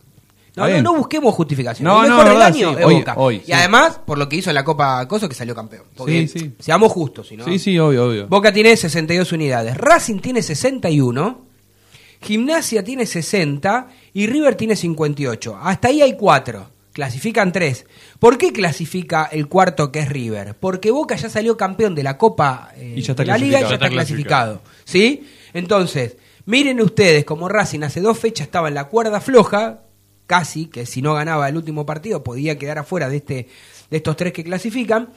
No, 0.55 0.67
no, 0.69 0.81
no 0.83 0.93
busquemos 0.95 1.33
justificación. 1.33 1.85
No, 1.87 2.03
el 2.03 2.09
no, 2.09 2.17
mejor 2.17 2.29
del 2.29 2.37
verdad, 2.37 2.47
año 2.55 2.69
sí. 2.73 2.75
es 2.79 2.85
Hoy- 2.85 2.95
Boca. 2.95 3.13
hoy, 3.17 3.35
y 3.37 3.45
sí. 3.47 3.51
además, 3.53 3.99
por 4.05 4.17
lo 4.19 4.29
que 4.29 4.35
hizo 4.35 4.51
en 4.51 4.55
la 4.55 4.63
Copa 4.63 5.07
Coso, 5.07 5.27
que 5.27 5.33
salió 5.35 5.55
campeón. 5.55 5.83
Porque, 5.95 6.27
Sí, 6.27 6.39
sí. 6.39 6.51
Seamos 6.59 6.91
justos, 6.91 7.27
si 7.27 7.37
no. 7.37 7.43
Sí, 7.45 7.57
sí, 7.57 7.79
obvio, 7.79 8.05
obvio. 8.07 8.27
Boca 8.27 8.53
tiene 8.53 8.77
62 8.77 9.31
unidades. 9.31 9.75
Racing 9.77 10.19
tiene 10.19 10.41
61. 10.43 11.41
Gimnasia 12.21 12.83
tiene 12.83 13.05
60. 13.05 13.87
Y 14.13 14.27
River 14.27 14.55
tiene 14.55 14.75
58. 14.75 15.57
Hasta 15.61 15.87
ahí 15.87 16.01
hay 16.01 16.15
cuatro. 16.15 16.69
Clasifican 16.93 17.51
tres. 17.51 17.87
¿Por 18.19 18.37
qué 18.37 18.53
clasifica 18.53 19.25
el 19.31 19.47
cuarto 19.47 19.91
que 19.91 19.99
es 20.01 20.09
River? 20.09 20.55
Porque 20.59 20.91
Boca 20.91 21.15
ya 21.15 21.27
salió 21.29 21.57
campeón 21.57 21.95
de 21.95 22.03
la 22.03 22.17
Copa 22.19 22.69
eh, 22.77 22.93
Y 22.95 23.01
ya 23.01 23.13
está 23.13 23.23
de 23.23 23.27
la 23.27 23.37
Liga 23.39 23.59
y 23.59 23.63
ya 23.63 23.67
clasificado. 23.69 23.73
está 23.73 23.79
Ya 23.79 23.87
está 23.87 23.89
clasificado. 23.89 24.61
¿Sí? 24.85 25.27
Entonces, 25.55 26.17
miren 26.45 26.79
ustedes 26.81 27.25
como 27.25 27.49
Racing 27.49 27.81
hace 27.81 27.99
dos 27.99 28.19
fechas 28.19 28.45
estaba 28.45 28.67
en 28.67 28.75
la 28.75 28.83
cuerda 28.89 29.19
floja, 29.21 29.79
casi, 30.27 30.67
que 30.67 30.85
si 30.85 31.01
no 31.01 31.13
ganaba 31.13 31.49
el 31.49 31.57
último 31.57 31.85
partido 31.85 32.23
podía 32.23 32.57
quedar 32.57 32.77
afuera 32.79 33.09
de, 33.09 33.17
este, 33.17 33.47
de 33.89 33.97
estos 33.97 34.15
tres 34.15 34.33
que 34.33 34.43
clasifican. 34.43 35.09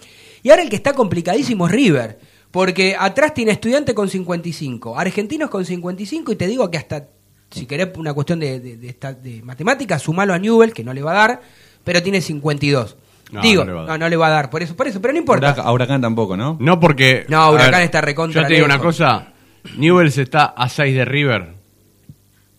Y 0.43 0.51
ahora 0.51 0.62
el 0.62 0.69
que 0.69 0.77
está 0.77 0.93
complicadísimo 0.93 1.66
es 1.66 1.73
River, 1.73 2.19
porque 2.51 2.97
atrás 2.99 3.35
tiene 3.35 3.53
Estudiante 3.53 3.95
con 3.95 4.09
55, 4.09 4.99
Argentinos 4.99 5.51
con 5.51 5.65
55 5.65 6.33
y 6.33 6.37
te 6.37 6.47
digo 6.47 6.70
que 6.70 6.78
hasta, 6.78 7.07
si 7.51 7.66
querés 7.66 7.89
una 7.97 8.12
cuestión 8.15 8.41
de, 8.41 8.61
de, 8.61 8.77
de 8.77 8.89
esta- 8.89 9.12
de 9.15 9.43
matemáticas, 9.43 10.03
sumalo 10.03 10.35
a 10.35 10.39
Newell, 10.39 10.73
que 10.73 10.85
no 10.85 10.93
le 10.93 11.03
va 11.03 11.12
a 11.12 11.15
dar, 11.15 11.41
pero 11.85 12.03
tiene 12.03 12.20
52. 12.20 12.97
No, 13.33 13.43
digo, 13.43 13.65
no 13.65 13.70
le 13.73 13.73
va 13.77 13.83
a 13.83 13.87
no, 13.87 13.99
no 13.99 14.09
le 14.09 14.16
va 14.16 14.27
a 14.28 14.31
dar, 14.31 14.51
por 14.51 14.62
eso, 14.62 14.77
por 14.77 14.87
eso, 14.87 15.01
pero 15.01 15.12
no 15.12 15.19
importa. 15.19 15.51
A 15.51 15.73
Huracán 15.73 16.01
tampoco, 16.01 16.37
¿no? 16.37 16.57
No 16.61 16.78
porque... 16.78 17.24
No, 17.28 17.39
a 17.43 17.51
Huracán 17.51 17.83
está 17.83 18.01
recontra 18.01 18.43
Yo 18.43 18.49
te 18.49 18.55
digo 18.55 18.66
una 18.66 18.78
cosa. 18.78 19.33
Newells 19.77 20.16
está 20.19 20.45
a 20.45 20.69
6 20.69 20.95
de 20.95 21.05
River. 21.05 21.56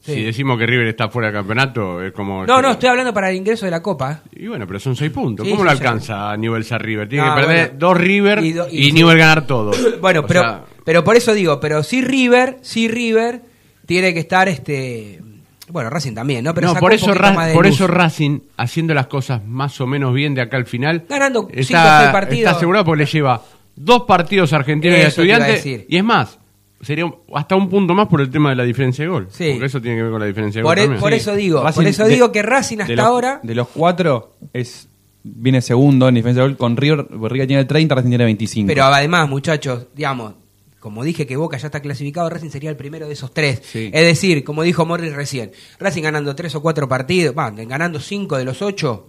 Sí. 0.08 0.14
Si 0.16 0.24
decimos 0.24 0.58
que 0.58 0.66
River 0.66 0.88
está 0.88 1.10
fuera 1.10 1.28
del 1.28 1.36
campeonato, 1.38 2.02
es 2.02 2.12
como... 2.14 2.46
No, 2.46 2.62
no, 2.62 2.72
estoy 2.72 2.90
hablando 2.90 3.14
para 3.14 3.30
el 3.30 3.36
ingreso 3.36 3.66
de 3.66 3.72
la 3.72 3.82
Copa. 3.82 4.22
Y 4.32 4.48
bueno, 4.48 4.66
pero 4.66 4.80
son 4.80 4.96
6 4.96 5.12
puntos. 5.12 5.46
Sí, 5.46 5.52
¿Cómo 5.52 5.64
lo 5.66 5.70
alcanza 5.70 6.32
a 6.32 6.38
Newells 6.38 6.72
a 6.72 6.78
River? 6.78 7.10
Tiene 7.10 7.26
No, 7.28 7.36
que 7.36 7.42
perder 7.42 7.68
bueno. 7.72 7.80
dos 7.80 7.98
River 7.98 8.44
Y 8.44 8.54
do- 8.54 8.68
y- 8.72 8.92
Newell 8.94 9.18
ganar 9.18 9.46
todo. 9.46 9.72
Bueno, 10.02 10.22
O 10.22 10.26
pero, 10.28 10.42
sea, 10.42 10.64
pero 10.86 11.04
por 11.04 11.16
eso 11.18 11.34
digo, 11.34 11.60
pero 11.60 11.84
sí 11.84 12.02
River, 12.02 12.58
sí 12.62 12.88
River 12.88 13.42
tiene 13.86 14.14
que 14.14 14.22
estar 14.22 14.48
este 14.48 15.22
bueno, 15.70 15.90
Racing 15.90 16.14
también, 16.14 16.46
¿no? 16.46 16.54
Pero 16.54 16.68
no, 16.74 16.80
por 16.80 16.94
eso, 16.94 17.08
por 17.54 17.66
luz. 17.66 17.76
eso 17.76 17.88
Racing, 17.88 18.40
haciendo 18.56 18.94
las 18.94 19.08
cosas 19.08 19.46
más 19.46 19.82
o 19.82 19.88
menos 19.88 20.14
bien 20.14 20.34
de 20.34 20.42
acá 20.42 20.56
al 20.56 20.66
final, 20.66 21.04
Ganando 21.10 21.42
cinco 21.42 21.58
o 21.58 21.60
está, 21.60 22.00
seis 22.00 22.12
partidos. 22.12 22.40
está 22.46 22.52
asegurado 22.52 22.86
porque 22.86 23.04
le 23.04 23.10
lleva 23.10 23.42
dos 23.76 24.04
partidos 24.04 24.54
Argentinos 24.54 24.98
y 24.98 25.02
Estudiantes. 25.02 25.66
Y 25.66 25.98
es 25.98 26.04
más, 26.06 26.40
sería 26.82 27.12
hasta 27.34 27.56
un 27.56 27.70
punto 27.70 27.94
más 27.94 28.08
por 28.08 28.22
el 28.22 28.30
tema 28.30 28.50
de 28.52 28.56
la 28.56 28.64
diferencia 28.64 29.04
de 29.04 29.10
gol. 29.10 29.28
Sí. 29.32 29.50
Porque 29.52 29.66
eso 29.66 29.82
tiene 29.82 29.98
que 29.98 30.04
ver 30.04 30.12
con 30.12 30.20
la 30.20 30.26
diferencia 30.28 30.60
de 30.60 30.64
Por, 30.64 30.76
gol. 30.76 30.84
también. 30.84 31.00
por 31.02 31.14
eso 31.14 31.36
digo, 31.36 31.64
Racing 31.64 31.76
por 31.82 31.88
eso 31.88 32.04
de- 32.06 32.10
digo 32.10 32.32
que 32.32 32.42
Racing 32.44 32.78
de 32.78 32.84
hasta 32.84 32.96
los- 32.96 33.06
ahora 33.06 33.40
De 33.44 33.56
los 33.56 33.68
cuatro, 33.70 34.36
es 34.54 34.88
viene 35.24 35.62
segundo 35.62 36.08
en 36.08 36.16
diferencia 36.16 36.44
de 36.44 36.50
gol 36.50 36.58
con 36.58 36.78
River. 36.78 37.08
River 37.10 37.48
tiene 37.48 37.66
30, 37.66 37.96
Racing 37.96 38.10
tiene 38.10 38.24
25. 38.26 38.68
Pero 38.68 38.84
además, 38.86 39.28
muchachos, 39.28 39.88
digamos, 39.96 40.34
como 40.80 41.04
dije 41.04 41.26
que 41.28 41.36
Boca 41.36 41.58
ya 41.58 41.68
está 41.68 41.82
clasificado, 41.82 42.30
Racing 42.30 42.50
sería 42.50 42.70
el 42.70 42.78
primero 42.78 43.08
de 43.08 43.14
esos 43.14 43.34
tres. 43.34 43.62
Sí. 43.64 43.90
Es 43.94 44.06
decir, 44.06 44.44
como 44.46 44.64
dijo 44.64 44.86
Morris 44.86 45.14
recién, 45.14 45.52
Racing 45.80 46.04
ganando 46.04 46.34
tres 46.36 46.56
o 46.56 46.62
cuatro 46.62 46.88
partidos, 46.88 47.36
va, 47.38 47.50
ganando 47.52 48.00
cinco 48.00 48.38
de 48.38 48.46
los 48.46 48.62
ocho, 48.62 49.08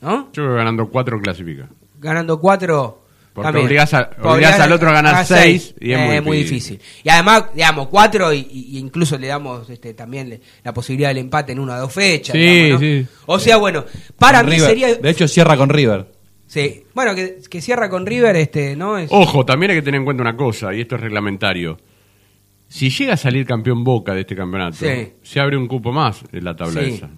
¿no? 0.00 0.26
Yo 0.32 0.42
creo 0.42 0.48
que 0.50 0.56
ganando 0.56 0.88
cuatro 0.88 1.20
clasifica. 1.20 1.68
Ganando 2.00 2.40
cuatro. 2.40 3.02
Porque 3.36 3.46
también. 3.46 3.66
obligás 3.66 3.94
a- 3.94 4.10
obligás 4.22 4.58
al 4.58 4.72
otro 4.72 4.88
a 4.88 4.92
ganar 4.92 5.24
seis, 5.24 5.74
y 5.78 5.92
es 5.92 5.98
Eh, 5.98 6.20
muy 6.22 6.38
difícil. 6.38 6.78
difícil. 6.78 7.00
Y 7.04 7.08
además, 7.10 7.44
digamos, 7.54 7.86
cuatro 7.88 8.32
y, 8.32 8.38
y- 8.50 8.68
y 8.72 8.78
incluso 8.78 9.16
le 9.16 9.28
damos 9.28 9.70
este, 9.70 9.94
también 9.94 10.28
le- 10.30 10.40
la 10.64 10.74
posibilidad 10.74 11.10
del 11.10 11.18
empate 11.18 11.52
en 11.52 11.60
una 11.60 11.76
o 11.76 11.80
dos 11.82 11.92
fechas. 11.92 12.32
Sí, 12.32 12.38
digamos, 12.40 12.72
¿no? 12.82 12.86
sí. 12.88 13.06
O 13.26 13.38
sea, 13.38 13.56
bueno, 13.58 13.84
para 14.18 14.40
Con 14.40 14.48
mí 14.50 14.56
River. 14.56 14.68
sería... 14.70 14.94
De 14.96 15.10
hecho, 15.10 15.28
cierra 15.28 15.56
con 15.56 15.68
River. 15.68 16.10
Sí, 16.46 16.84
bueno, 16.94 17.14
que, 17.14 17.38
que 17.50 17.60
cierra 17.60 17.88
con 17.90 18.06
River, 18.06 18.34
este, 18.36 18.74
¿no? 18.76 18.98
Es, 18.98 19.08
Ojo, 19.12 19.44
también 19.44 19.70
hay 19.72 19.76
que 19.78 19.82
tener 19.82 19.98
en 19.98 20.04
cuenta 20.04 20.22
una 20.22 20.36
cosa, 20.36 20.72
y 20.74 20.80
esto 20.80 20.94
es 20.96 21.00
reglamentario. 21.02 21.76
Si 22.68 22.90
llega 22.90 23.14
a 23.14 23.16
salir 23.16 23.46
campeón 23.46 23.84
Boca 23.84 24.14
de 24.14 24.22
este 24.22 24.34
campeonato, 24.34 24.76
Sí. 24.78 25.12
se 25.22 25.40
abre 25.40 25.56
un 25.56 25.68
cupo 25.68 25.92
más 25.92 26.22
en 26.32 26.44
la 26.44 26.56
tabla 26.56 26.80
Sí. 26.82 26.90
esa. 26.94 27.10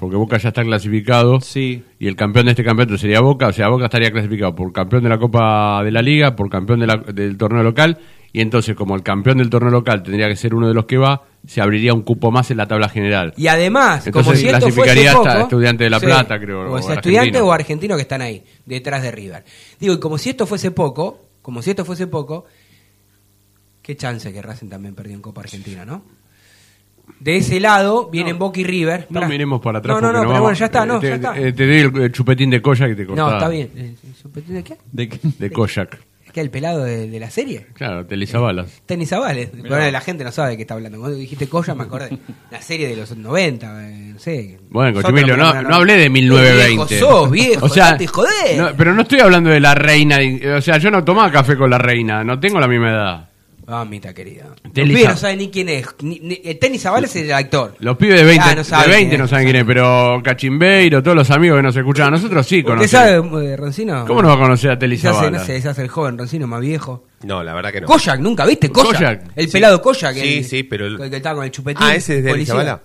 Porque 0.00 0.16
Boca 0.16 0.38
ya 0.38 0.48
está 0.48 0.62
clasificado 0.64 1.38
y 1.54 1.82
el 2.00 2.16
campeón 2.16 2.46
de 2.46 2.52
este 2.52 2.64
campeonato 2.64 2.96
sería 2.96 3.20
Boca, 3.20 3.48
o 3.48 3.52
sea, 3.52 3.68
Boca 3.68 3.84
estaría 3.84 4.10
clasificado 4.10 4.54
por 4.54 4.72
campeón 4.72 5.02
de 5.02 5.10
la 5.10 5.18
Copa 5.18 5.84
de 5.84 5.90
la 5.90 6.00
Liga, 6.00 6.34
por 6.34 6.48
campeón 6.48 6.80
de 6.80 6.86
la- 6.86 6.96
del 6.96 7.36
torneo 7.36 7.62
local, 7.62 7.98
y 8.32 8.40
entonces 8.40 8.74
como 8.74 8.94
el 8.96 9.02
campeón 9.02 9.36
del 9.36 9.50
torneo 9.50 9.70
local 9.70 10.02
tendría 10.02 10.26
que 10.28 10.36
ser 10.36 10.54
uno 10.54 10.68
de 10.68 10.72
los 10.72 10.86
que 10.86 10.96
va, 10.96 11.24
se 11.46 11.60
abriría 11.60 11.92
un 11.92 12.00
cupo 12.00 12.30
más 12.30 12.50
en 12.50 12.56
la 12.56 12.66
tabla 12.66 12.88
general. 12.88 13.34
Y 13.36 13.48
además, 13.48 14.04
como 14.10 14.20
Entonces 14.20 14.40
si 14.40 14.46
esto 14.46 14.60
fuese 14.60 14.74
clasificaría 14.74 15.10
hasta 15.12 15.32
poco, 15.34 15.42
Estudiante 15.42 15.84
de 15.84 15.90
La 15.90 16.00
sí, 16.00 16.06
Plata, 16.06 16.40
creo, 16.40 16.60
O 16.60 16.62
o 16.62 16.78
sea, 16.78 16.92
Argentino. 16.94 16.94
estudiante 16.94 17.40
o 17.42 17.52
argentino 17.52 17.96
que 17.96 18.02
están 18.02 18.22
ahí, 18.22 18.42
detrás 18.64 19.02
de 19.02 19.10
River. 19.10 19.44
Digo, 19.78 19.92
y 19.92 20.00
como 20.00 20.16
si 20.16 20.30
esto 20.30 20.46
fuese 20.46 20.70
poco, 20.70 21.26
como 21.42 21.60
si 21.60 21.68
esto 21.70 21.84
fuese 21.84 22.06
poco, 22.06 22.46
qué 23.82 23.96
chance 23.96 24.32
que 24.32 24.40
Racing 24.40 24.68
también 24.70 24.94
perdió 24.94 25.14
en 25.14 25.20
Copa 25.20 25.42
Argentina, 25.42 25.84
¿no? 25.84 26.02
De 27.18 27.36
ese 27.36 27.58
lado 27.60 28.08
vienen 28.10 28.38
Boca 28.38 28.60
y 28.60 28.64
River. 28.64 29.06
No 29.10 29.14
Pará. 29.20 29.28
miremos 29.28 29.60
para 29.60 29.78
atrás 29.80 29.96
No, 29.96 30.00
no, 30.00 30.06
no, 30.12 30.18
pero 30.20 30.28
vamos- 30.30 30.40
bueno, 30.42 30.56
ya 30.58 30.66
está, 30.66 30.86
no, 30.86 30.96
eh, 30.96 31.00
te, 31.00 31.08
ya 31.08 31.14
está. 31.16 31.38
eh, 31.38 31.52
te 31.52 31.66
doy 31.66 31.76
el, 31.78 32.02
el 32.04 32.12
chupetín 32.12 32.50
de 32.50 32.62
Koyak 32.62 32.90
y 32.92 32.94
te 32.96 33.06
cortás. 33.06 33.26
No, 33.26 33.32
está 33.32 33.48
bien. 33.48 33.70
Eh, 33.76 33.94
¿Chupetín 34.22 34.54
de 34.54 34.64
qué? 34.64 34.76
¿De 34.92 35.08
qué? 35.08 35.18
De 35.38 35.50
Koyak. 35.50 35.98
¿Es 36.26 36.32
que 36.34 36.40
el 36.42 36.50
pelado 36.50 36.84
de, 36.84 37.08
de 37.08 37.18
la 37.18 37.28
serie? 37.28 37.66
Claro, 37.74 38.06
Telizabalas. 38.06 38.82
Tenis 38.86 39.08
Zavales. 39.08 39.50
Bueno, 39.50 39.90
la 39.90 40.00
gente 40.00 40.22
no 40.22 40.30
sabe 40.30 40.50
de 40.50 40.56
qué 40.58 40.62
está 40.62 40.74
hablando. 40.74 41.00
Cuando 41.00 41.16
dijiste 41.18 41.48
Coya 41.48 41.74
me 41.74 41.82
acordé. 41.82 42.16
La 42.52 42.62
serie 42.62 42.86
de 42.86 42.94
los 42.94 43.16
90, 43.16 43.66
eh, 43.90 44.10
no 44.12 44.18
sé. 44.20 44.60
Bueno, 44.70 44.94
Cochimilio, 45.02 45.36
no, 45.36 45.48
miramos 45.48 45.68
no 45.68 45.74
hablé 45.74 45.94
de 45.96 46.02
Qué 46.04 46.10
1920. 46.10 46.94
Viejo 46.94 47.10
sos, 47.10 47.30
viejo, 47.32 47.66
o 47.66 47.68
sea, 47.68 47.84
dejate 47.86 48.06
joder. 48.06 48.58
no, 48.58 48.68
pero 48.76 48.94
no 48.94 49.02
estoy 49.02 49.18
hablando 49.18 49.50
de 49.50 49.58
la 49.58 49.74
reina. 49.74 50.18
O 50.56 50.60
sea, 50.60 50.78
yo 50.78 50.88
no 50.92 51.02
tomaba 51.02 51.32
café 51.32 51.56
con 51.56 51.68
la 51.68 51.78
reina. 51.78 52.22
No 52.22 52.38
tengo 52.38 52.60
la 52.60 52.68
misma 52.68 52.90
edad. 52.90 53.29
Mamita 53.70 54.12
querida. 54.12 54.46
Tenis 54.72 54.92
Los 54.92 54.98
pibes 55.00 55.08
no 55.14 55.16
saben 55.16 55.38
ni 55.38 55.50
quién 55.50 55.68
es. 55.68 55.86
Ni, 56.02 56.18
ni- 56.20 56.40
el 56.44 56.58
Tenis 56.58 56.82
Zavales 56.82 57.14
es 57.14 57.22
el 57.24 57.32
actor. 57.32 57.74
Los 57.78 57.96
pibes 57.96 58.18
de 58.20 58.24
20, 58.26 58.44
Ah, 58.44 58.54
no 58.56 58.64
saben 58.64 58.84
de 58.90 58.96
20 58.96 59.08
quién 59.10 59.18
no 59.18 59.24
es. 59.24 59.30
saben 59.30 59.44
quién 59.46 59.56
es, 59.56 59.64
pero 59.64 60.20
Cachimbeiro, 60.24 61.02
todos 61.02 61.16
los 61.16 61.30
amigos 61.30 61.56
que 61.58 61.62
nos 61.62 61.76
escuchan 61.76 62.08
a 62.08 62.10
nosotros 62.10 62.46
sí 62.46 62.58
¿Usted 62.58 62.68
conocen. 62.68 62.88
sabe, 62.88 63.46
eh, 63.52 63.56
Roncino? 63.56 64.04
¿Cómo 64.06 64.22
no 64.22 64.28
va 64.28 64.34
a 64.34 64.38
conocer 64.38 64.70
a 64.72 64.78
Teli 64.78 64.96
se 64.98 65.08
hace, 65.08 65.16
no 65.18 65.24
Zavala? 65.38 65.44
sé, 65.44 65.60
se 65.62 65.68
hace 65.68 65.82
el 65.82 65.88
joven 65.88 66.18
Roncino 66.18 66.46
más 66.46 66.60
viejo. 66.60 67.04
No, 67.22 67.42
la 67.44 67.54
verdad 67.54 67.70
que 67.70 67.80
no. 67.82 67.86
Koyak, 67.86 68.18
¿nunca 68.18 68.46
viste? 68.46 68.70
Koyak. 68.70 68.94
Koyak. 68.96 69.22
El 69.36 69.46
Sí. 69.46 69.52
pelado 69.52 69.80
Koyak. 69.82 70.14
Sí, 70.14 70.38
el- 70.38 70.44
sí, 70.44 70.62
pero 70.64 70.86
el- 70.86 71.00
El 71.00 71.10
que 71.10 71.16
estaba 71.16 71.36
con 71.36 71.44
el 71.44 71.50
chupetín. 71.50 71.82
Ah, 71.86 71.94
ese 71.94 72.18
es 72.18 72.24
de 72.24 72.30
policía. 72.30 72.80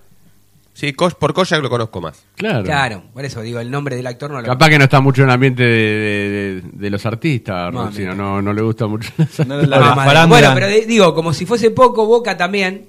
Sí, 0.76 0.92
por 0.92 1.34
Koyak 1.34 1.62
lo 1.64 1.70
conozco 1.70 2.02
más. 2.02 2.26
Claro. 2.36 2.66
Claro, 2.66 3.04
por 3.14 3.24
eso 3.24 3.42
digo, 3.42 3.62
el 3.62 3.72
nombre 3.72 3.96
del 3.96 4.06
actor 4.08 4.30
no 4.30 4.42
lo 4.42 4.46
Capaz 4.46 4.68
que 4.70 4.78
no 4.78 4.84
está 4.84 5.00
mucho 5.00 5.22
en 5.24 5.30
el 5.30 5.34
ambiente 5.34 5.64
de, 5.64 5.70
de- 5.70 6.62
de- 6.62 6.62
de 6.74 6.90
los 6.90 7.06
artistas, 7.06 7.74
No, 7.74 7.86
Roncino, 7.86 8.14
no, 8.14 8.42
no 8.42 8.52
le 8.54 8.62
gusta 8.62 8.86
mucho. 8.86 9.10
Ah, 9.40 9.94
madre. 9.96 10.28
Bueno, 10.28 10.52
pero 10.54 10.68
de- 10.68 10.86
digo, 10.86 11.16
como 11.16 11.34
si 11.34 11.46
fuese 11.46 11.72
poco, 11.72 12.06
Boca 12.06 12.36
también, 12.36 12.88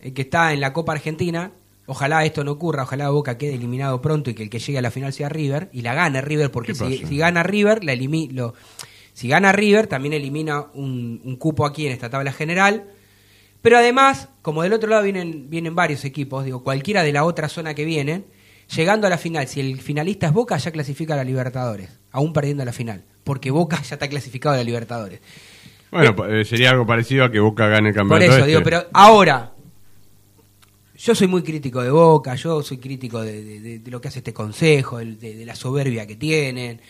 el 0.00 0.14
que 0.14 0.22
está 0.22 0.54
en 0.54 0.60
la 0.62 0.72
Copa 0.72 0.92
Argentina, 0.92 1.50
ojalá 1.84 2.24
esto 2.24 2.42
no 2.42 2.52
ocurra, 2.52 2.84
ojalá 2.84 3.10
Boca 3.10 3.36
quede 3.36 3.54
eliminado 3.54 4.00
pronto 4.00 4.30
y 4.30 4.34
que 4.34 4.42
el 4.44 4.48
que 4.50 4.58
llegue 4.58 4.78
a 4.78 4.82
la 4.82 4.90
final 4.90 5.12
sea 5.12 5.28
River, 5.28 5.68
y 5.74 5.82
la 5.82 5.92
gane 5.92 6.22
River, 6.22 6.50
porque 6.50 6.72
¿Qué 6.72 6.78
si, 6.78 6.84
pasa? 6.96 7.06
si 7.06 7.18
gana 7.18 7.42
River, 7.42 7.84
la 7.84 7.92
elimi- 7.92 8.30
lo- 8.32 8.54
si 9.12 9.28
gana 9.28 9.52
River, 9.52 9.88
también 9.88 10.14
elimina 10.14 10.64
un, 10.72 11.20
un 11.22 11.36
cupo 11.36 11.66
aquí 11.66 11.84
en 11.86 11.92
esta 11.92 12.08
tabla 12.08 12.32
general. 12.32 12.84
Pero 13.66 13.78
además, 13.78 14.28
como 14.42 14.62
del 14.62 14.72
otro 14.74 14.88
lado 14.88 15.02
vienen, 15.02 15.50
vienen 15.50 15.74
varios 15.74 16.04
equipos, 16.04 16.44
digo, 16.44 16.62
cualquiera 16.62 17.02
de 17.02 17.12
la 17.12 17.24
otra 17.24 17.48
zona 17.48 17.74
que 17.74 17.84
vienen, 17.84 18.24
llegando 18.76 19.08
a 19.08 19.10
la 19.10 19.18
final, 19.18 19.48
si 19.48 19.58
el 19.58 19.80
finalista 19.80 20.28
es 20.28 20.32
Boca, 20.32 20.56
ya 20.56 20.70
clasifica 20.70 21.14
a 21.14 21.16
la 21.16 21.24
Libertadores, 21.24 21.90
aún 22.12 22.32
perdiendo 22.32 22.64
la 22.64 22.72
final, 22.72 23.02
porque 23.24 23.50
Boca 23.50 23.82
ya 23.82 23.96
está 23.96 24.06
clasificado 24.08 24.54
a 24.54 24.58
la 24.58 24.62
Libertadores. 24.62 25.18
Bueno, 25.90 26.26
eh, 26.28 26.44
sería 26.44 26.70
algo 26.70 26.86
parecido 26.86 27.24
a 27.24 27.32
que 27.32 27.40
Boca 27.40 27.66
gane 27.66 27.88
el 27.88 27.94
Por 27.96 28.02
campeonato. 28.02 28.30
eso 28.30 28.38
este. 28.38 28.48
digo, 28.50 28.60
pero 28.62 28.84
ahora, 28.92 29.50
yo 30.96 31.14
soy 31.16 31.26
muy 31.26 31.42
crítico 31.42 31.82
de 31.82 31.90
Boca, 31.90 32.36
yo 32.36 32.62
soy 32.62 32.78
crítico 32.78 33.20
de, 33.20 33.42
de- 33.44 33.60
de- 33.60 33.78
de 33.80 33.90
lo 33.90 34.00
que 34.00 34.06
hace 34.06 34.20
este 34.20 34.32
consejo, 34.32 34.98
de 34.98 35.42
la 35.44 35.56
soberbia 35.56 36.06
que 36.06 36.14
tienen. 36.14 36.80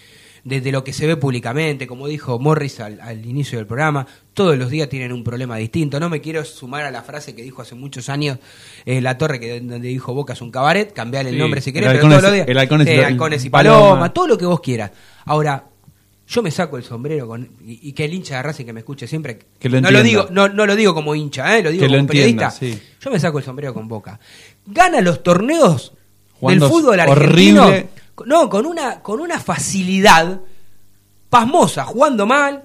De, 0.46 0.60
de 0.60 0.70
lo 0.70 0.84
que 0.84 0.92
se 0.92 1.06
ve 1.08 1.16
públicamente, 1.16 1.86
como 1.88 2.06
dijo 2.06 2.38
Morris 2.38 2.78
al, 2.78 3.00
al 3.00 3.26
inicio 3.26 3.58
del 3.58 3.66
programa, 3.66 4.06
todos 4.32 4.56
los 4.56 4.70
días 4.70 4.88
tienen 4.88 5.12
un 5.12 5.24
problema 5.24 5.56
distinto. 5.56 5.98
No 5.98 6.08
me 6.08 6.20
quiero 6.20 6.44
sumar 6.44 6.84
a 6.84 6.90
la 6.92 7.02
frase 7.02 7.34
que 7.34 7.42
dijo 7.42 7.62
hace 7.62 7.74
muchos 7.74 8.08
años 8.08 8.38
eh, 8.84 9.00
La 9.00 9.18
Torre, 9.18 9.40
que 9.40 9.58
donde 9.60 9.80
dijo 9.88 10.14
Boca 10.14 10.34
es 10.34 10.40
un 10.40 10.52
cabaret, 10.52 10.92
cambiarle 10.92 11.30
el 11.30 11.36
Sí, 11.36 11.40
nombre 11.40 11.60
si 11.60 11.72
querés, 11.72 11.88
pero 11.90 12.08
todos 12.08 12.22
los 12.22 12.32
días. 12.32 12.46
el 12.48 12.58
halcones 12.58 12.86
y 12.86 12.90
eh, 12.90 12.96
lo- 12.98 13.06
halcones 13.06 13.44
y 13.44 13.50
paloma. 13.50 13.80
paloma, 13.80 14.12
todo 14.14 14.28
lo 14.28 14.38
que 14.38 14.46
vos 14.46 14.60
quieras. 14.60 14.92
Ahora, 15.24 15.64
yo 16.28 16.42
me 16.42 16.50
saco 16.52 16.76
el 16.76 16.84
sombrero 16.84 17.26
con, 17.26 17.48
y, 17.64 17.88
y 17.88 17.92
que 17.92 18.04
el 18.04 18.14
hincha 18.14 18.36
de 18.36 18.42
Racing 18.44 18.64
que 18.66 18.72
me 18.72 18.80
escuche 18.80 19.06
siempre, 19.08 19.38
Que 19.58 19.68
lo 19.68 19.80
no, 19.80 19.90
lo 19.90 19.98
entienda. 19.98 20.22
digo, 20.26 20.32
no, 20.34 20.48
no 20.48 20.64
lo 20.66 20.76
digo 20.76 20.94
como 20.94 21.14
hincha, 21.16 21.58
eh, 21.58 21.62
lo 21.62 21.70
digo 21.70 21.82
Que 21.82 21.88
lo 21.88 21.98
como 21.98 22.12
entienda, 22.12 22.50
periodista. 22.50 22.80
sí. 22.82 22.94
Yo 23.00 23.10
me 23.10 23.18
saco 23.18 23.38
el 23.38 23.44
sombrero 23.44 23.74
con 23.74 23.88
Boca. 23.88 24.18
Gana 24.66 25.00
los 25.00 25.22
torneos 25.22 25.92
Jugando 26.38 26.66
del 26.66 26.72
fútbol 26.72 27.00
argentino. 27.00 27.62
horrible. 27.66 27.88
No, 28.24 28.48
con 28.48 28.64
una, 28.66 29.00
con 29.02 29.20
una 29.20 29.38
facilidad 29.38 30.40
pasmosa, 31.28 31.84
jugando 31.84 32.26
mal. 32.26 32.62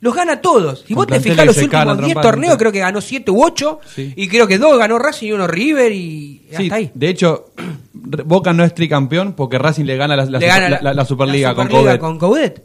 Los 0.00 0.14
gana 0.14 0.40
todos. 0.40 0.84
Si 0.86 0.94
Con 0.94 0.96
vos 1.02 1.06
te 1.08 1.18
fijás 1.20 1.44
los 1.44 1.56
últimos 1.58 1.84
10 1.86 1.96
trompada, 1.98 2.20
torneos, 2.22 2.56
creo 2.56 2.70
que 2.70 2.78
ganó 2.78 3.00
7 3.00 3.30
u 3.32 3.42
8. 3.44 3.80
Y 4.16 4.28
creo 4.28 4.46
que 4.46 4.56
dos 4.58 4.78
ganó 4.78 4.96
Racing 4.98 5.26
y 5.28 5.32
uno 5.32 5.46
River 5.48 5.90
y 5.90 6.42
Sí, 6.50 6.64
hasta 6.64 6.74
ahí. 6.76 6.90
de 6.94 7.08
hecho, 7.08 7.50
Boca 7.92 8.52
no 8.52 8.62
es 8.62 8.74
tricampeón 8.74 9.32
porque 9.32 9.58
Racing 9.58 9.84
le 9.84 9.96
gana 9.96 10.14
la, 10.14 10.24
la, 10.26 10.38
Le 10.38 10.46
gana 10.46 10.80
la- 10.80 11.04
Superliga 11.04 11.52
con 11.54 11.66
Coudet. 11.68 11.98
con 12.00 12.16
Coudet. 12.18 12.62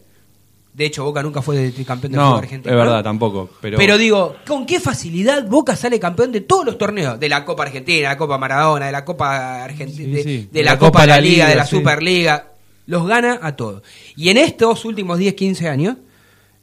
De 0.74 0.86
hecho, 0.86 1.04
Boca 1.04 1.22
nunca 1.22 1.42
fue 1.44 1.56
de 1.72 1.86
campeón 1.86 2.12
del 2.14 2.20
No, 2.20 2.26
fútbol 2.30 2.40
es 2.40 2.44
argentino. 2.46 2.76
verdad, 2.76 2.98
¿no? 2.98 3.04
tampoco. 3.04 3.50
Pero, 3.62 3.78
Pero 3.78 3.98
digo, 3.98 4.36
¿con 4.48 4.66
qué 4.66 4.80
facilidad 4.80 5.48
Boca 5.48 5.76
sale 5.76 6.00
campeón 6.00 6.32
de 6.32 6.42
todos 6.42 6.66
los 6.66 6.78
torneos? 6.80 7.20
De 7.20 7.30
la 7.30 7.46
Copa 7.46 7.64
Argentina, 7.64 7.98
de 7.98 8.04
la 8.14 8.18
Copa 8.18 8.38
Maradona, 8.40 8.88
de 8.88 8.92
la 8.92 9.06
Copa 9.06 9.64
Argentina, 9.64 10.16
de, 10.16 10.24
sí. 10.24 10.50
de 10.52 10.64
la, 10.64 10.80
Copa 10.80 11.02
de 11.02 11.08
la 11.08 11.22
Liga, 11.22 11.48
de 11.48 11.56
la 11.56 11.66
Superliga. 11.68 12.50
Los 12.88 13.06
gana 13.08 13.40
a 13.42 13.56
todos. 13.56 13.84
Y 14.16 14.30
en 14.30 14.38
estos 14.38 14.84
últimos 14.86 15.18
10, 15.20 15.36
15 15.36 15.70
años, 15.70 15.98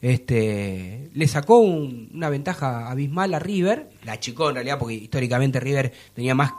este, 0.03 1.11
le 1.15 1.29
sacó 1.29 1.59
un- 1.59 2.11
una 2.15 2.29
ventaja 2.31 2.91
abismal 2.91 3.33
a 3.35 3.39
River. 3.39 3.91
La 4.05 4.13
achicó 4.13 4.49
en 4.49 4.57
realidad, 4.57 4.79
porque 4.79 4.95
históricamente 4.95 5.61
River 5.61 5.93
tenía 6.15 6.35
más 6.35 6.53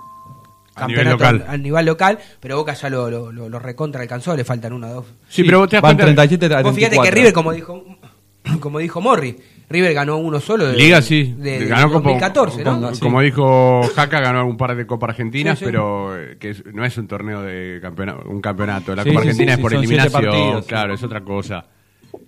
A 0.75 0.87
nivel 0.87 1.09
local. 1.09 1.45
a 1.47 1.57
nivel 1.57 1.85
local, 1.85 2.17
pero 2.39 2.57
Boca 2.57 2.73
ya 2.73 2.89
lo, 2.89 3.09
lo, 3.09 3.31
lo- 3.31 3.49
lo 3.49 3.59
recontra 3.59 4.01
alcanzó, 4.01 4.35
le 4.35 4.43
faltan 4.45 4.73
uno 4.73 4.87
o 4.87 4.93
dos. 4.93 5.05
Sí, 5.27 5.43
pero 5.43 5.59
vos 5.59 5.69
te 5.69 5.75
das 5.75 5.81
van 5.83 5.95
cuenta- 5.97 6.05
37 6.05 6.45
a 6.55 6.61
Vos 6.61 6.75
fíjate 6.75 6.95
que 6.95 7.01
34. 7.11 7.15
River, 7.15 7.33
como 7.33 7.51
dijo, 7.51 7.85
como 8.59 8.79
dijo 8.79 9.01
Morri, 9.01 9.35
River 9.69 9.93
ganó 9.93 10.17
uno 10.17 10.39
solo 10.39 10.67
de, 10.67 10.75
Liga 10.77 11.01
sí, 11.01 11.33
de, 11.37 11.59
de 11.59 11.65
ganó 11.65 11.87
como, 11.87 11.99
2014, 12.09 12.63
¿no? 12.63 12.73
como, 12.81 12.91
como 12.99 13.21
dijo 13.21 13.81
Jaca, 13.95 14.19
ganó 14.21 14.45
un 14.45 14.57
par 14.57 14.75
de 14.75 14.85
Copas 14.87 15.09
Argentinas, 15.11 15.57
Sí, 15.59 15.65
sí. 15.65 15.71
pero 15.71 16.17
eh, 16.17 16.37
que 16.39 16.49
es- 16.51 16.65
no 16.73 16.83
es 16.85 16.97
un 16.97 17.07
torneo 17.07 17.41
de 17.41 17.79
campeonato, 17.81 18.29
un 18.29 18.41
campeonato. 18.41 18.95
La 18.95 19.03
Sí, 19.03 19.09
Copa 19.09 19.21
sí, 19.23 19.27
Argentina 19.27 19.51
sí, 19.51 19.53
es 19.53 19.57
sí, 19.57 19.61
por 19.61 19.73
eliminación, 19.73 20.23
partidos, 20.23 20.63
sí. 20.65 20.69
claro, 20.69 20.93
es 20.93 21.03
otra 21.03 21.21
cosa. 21.21 21.65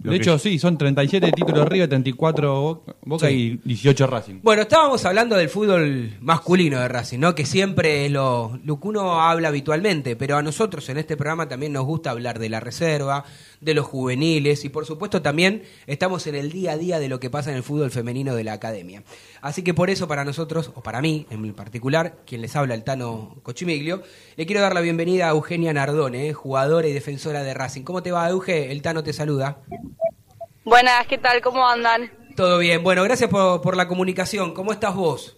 De 0.03 0.15
hecho, 0.17 0.37
sí, 0.37 0.59
son 0.59 0.77
37 0.77 1.31
títulos 1.31 1.67
River, 1.67 1.87
34 1.89 2.61
Bo- 2.61 2.83
Boca 3.03 3.27
Sí. 3.27 3.59
y 3.63 3.67
18 3.69 4.07
Racing. 4.07 4.39
Bueno, 4.43 4.63
estábamos 4.63 5.03
hablando 5.05 5.35
del 5.37 5.49
fútbol 5.49 6.11
masculino 6.19 6.79
de 6.79 6.87
Racing, 6.87 7.19
¿no? 7.19 7.33
Que 7.35 7.45
siempre 7.45 8.05
es 8.05 8.11
lo, 8.11 8.59
lo 8.63 8.79
que 8.79 8.87
uno 8.89 9.21
habla 9.21 9.47
habitualmente, 9.47 10.15
pero 10.15 10.37
a 10.37 10.41
nosotros 10.41 10.87
en 10.89 10.97
este 10.97 11.15
programa 11.17 11.47
también 11.47 11.73
nos 11.73 11.85
gusta 11.85 12.11
hablar 12.11 12.39
de 12.39 12.49
la 12.49 12.59
reserva, 12.59 13.23
de 13.61 13.73
los 13.73 13.85
juveniles 13.85 14.65
y 14.65 14.69
por 14.69 14.85
supuesto 14.85 15.21
también 15.21 15.63
estamos 15.87 16.27
en 16.27 16.35
el 16.35 16.51
día 16.51 16.73
a 16.73 16.77
día 16.77 16.99
de 16.99 17.07
lo 17.07 17.21
que 17.21 17.29
pasa 17.29 17.49
en 17.51 17.55
el 17.57 17.63
fútbol 17.63 17.91
femenino 17.91 18.35
de 18.35 18.43
la 18.43 18.53
academia. 18.53 19.03
Así 19.41 19.61
que 19.63 19.73
por 19.73 19.89
eso 19.89 20.07
para 20.07 20.25
nosotros, 20.25 20.71
o 20.75 20.81
para 20.83 21.01
mí 21.01 21.25
en 21.29 21.53
particular, 21.53 22.17
quien 22.25 22.41
les 22.41 22.55
habla 22.57 22.73
el 22.75 22.83
Tano 22.83 23.37
Cochimiglio, 23.43 24.03
le 24.35 24.45
quiero 24.45 24.61
dar 24.61 24.73
la 24.73 24.81
bienvenida 24.81 25.27
a 25.27 25.31
Eugenia 25.31 25.71
Nardone, 25.73 26.27
¿eh? 26.27 26.33
jugadora 26.33 26.87
y 26.87 26.93
defensora 26.93 27.41
de 27.43 27.53
Racing. 27.53 27.83
¿Cómo 27.83 28.03
te 28.03 28.11
va, 28.11 28.29
Euge? 28.29 28.71
El 28.71 28.81
Tano 28.81 29.01
te 29.03 29.13
saluda. 29.13 29.59
Buenas, 30.65 31.07
¿qué 31.07 31.17
tal? 31.17 31.41
¿Cómo 31.41 31.67
andan? 31.67 32.11
Todo 32.35 32.57
bien. 32.57 32.83
Bueno, 32.83 33.03
gracias 33.03 33.29
por, 33.29 33.61
por 33.61 33.75
la 33.75 33.87
comunicación. 33.87 34.53
¿Cómo 34.53 34.71
estás 34.71 34.95
vos? 34.95 35.37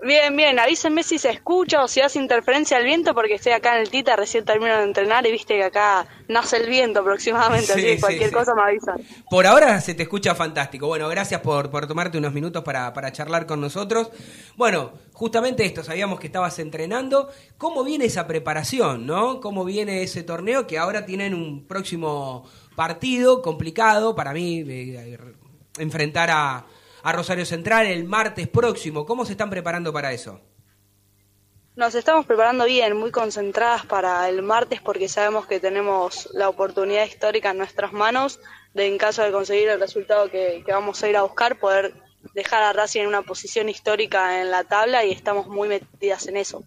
Bien, 0.00 0.36
bien, 0.36 0.60
avísenme 0.60 1.02
si 1.02 1.18
se 1.18 1.28
escucha 1.30 1.82
o 1.82 1.88
si 1.88 2.00
hace 2.00 2.20
interferencia 2.20 2.78
el 2.78 2.84
viento 2.84 3.14
porque 3.14 3.34
estoy 3.34 3.50
acá 3.50 3.74
en 3.74 3.82
el 3.82 3.90
Tita, 3.90 4.14
recién 4.14 4.44
termino 4.44 4.76
de 4.76 4.84
entrenar 4.84 5.26
y 5.26 5.32
viste 5.32 5.56
que 5.56 5.64
acá 5.64 6.06
nace 6.28 6.58
el 6.58 6.68
viento 6.70 7.00
aproximadamente, 7.00 7.66
Sí, 7.66 7.72
así 7.72 7.82
que 7.82 7.94
sí, 7.96 8.00
cualquier 8.00 8.28
sí. 8.28 8.34
cosa 8.36 8.54
me 8.54 8.62
avisan. 8.62 9.00
Por 9.28 9.44
ahora 9.44 9.80
se 9.80 9.94
te 9.94 10.04
escucha 10.04 10.36
fantástico. 10.36 10.86
Bueno, 10.86 11.08
gracias 11.08 11.40
por, 11.40 11.68
por 11.72 11.88
tomarte 11.88 12.16
unos 12.16 12.32
minutos 12.32 12.62
para, 12.62 12.92
para 12.92 13.10
charlar 13.10 13.44
con 13.46 13.60
nosotros. 13.60 14.12
Bueno, 14.54 14.92
justamente 15.14 15.64
esto, 15.64 15.82
sabíamos 15.82 16.20
que 16.20 16.28
estabas 16.28 16.56
entrenando. 16.60 17.30
¿Cómo 17.56 17.82
viene 17.82 18.04
esa 18.04 18.28
preparación, 18.28 19.04
no? 19.04 19.40
¿Cómo 19.40 19.64
viene 19.64 20.04
ese 20.04 20.22
torneo 20.22 20.68
que 20.68 20.78
ahora 20.78 21.06
tienen 21.06 21.34
un 21.34 21.66
próximo 21.66 22.48
partido 22.78 23.42
complicado 23.42 24.14
para 24.14 24.32
mí 24.32 24.60
eh, 24.60 25.18
enfrentar 25.78 26.30
a, 26.30 26.64
a 27.02 27.12
Rosario 27.12 27.44
Central 27.44 27.88
el 27.88 28.04
martes 28.04 28.46
próximo? 28.46 29.04
¿Cómo 29.04 29.24
se 29.24 29.32
están 29.32 29.50
preparando 29.50 29.92
para 29.92 30.12
eso? 30.12 30.40
Nos 31.74 31.96
estamos 31.96 32.24
preparando 32.24 32.66
bien, 32.66 32.96
muy 32.96 33.10
concentradas 33.10 33.84
para 33.84 34.28
el 34.28 34.42
martes 34.42 34.80
porque 34.80 35.08
sabemos 35.08 35.48
que 35.48 35.58
tenemos 35.58 36.28
la 36.34 36.48
oportunidad 36.48 37.04
histórica 37.04 37.50
en 37.50 37.58
nuestras 37.58 37.92
manos 37.92 38.38
de 38.74 38.86
en 38.86 38.96
caso 38.96 39.24
de 39.24 39.32
conseguir 39.32 39.68
el 39.68 39.80
resultado 39.80 40.30
que, 40.30 40.62
que 40.64 40.72
vamos 40.72 41.02
a 41.02 41.08
ir 41.08 41.16
a 41.16 41.22
buscar, 41.22 41.58
poder 41.58 41.94
dejar 42.32 42.62
a 42.62 42.72
Racing 42.72 43.00
en 43.00 43.06
una 43.08 43.22
posición 43.22 43.68
histórica 43.68 44.40
en 44.40 44.52
la 44.52 44.62
tabla 44.62 45.04
y 45.04 45.10
estamos 45.10 45.48
muy 45.48 45.68
metidas 45.68 46.28
en 46.28 46.36
eso. 46.36 46.62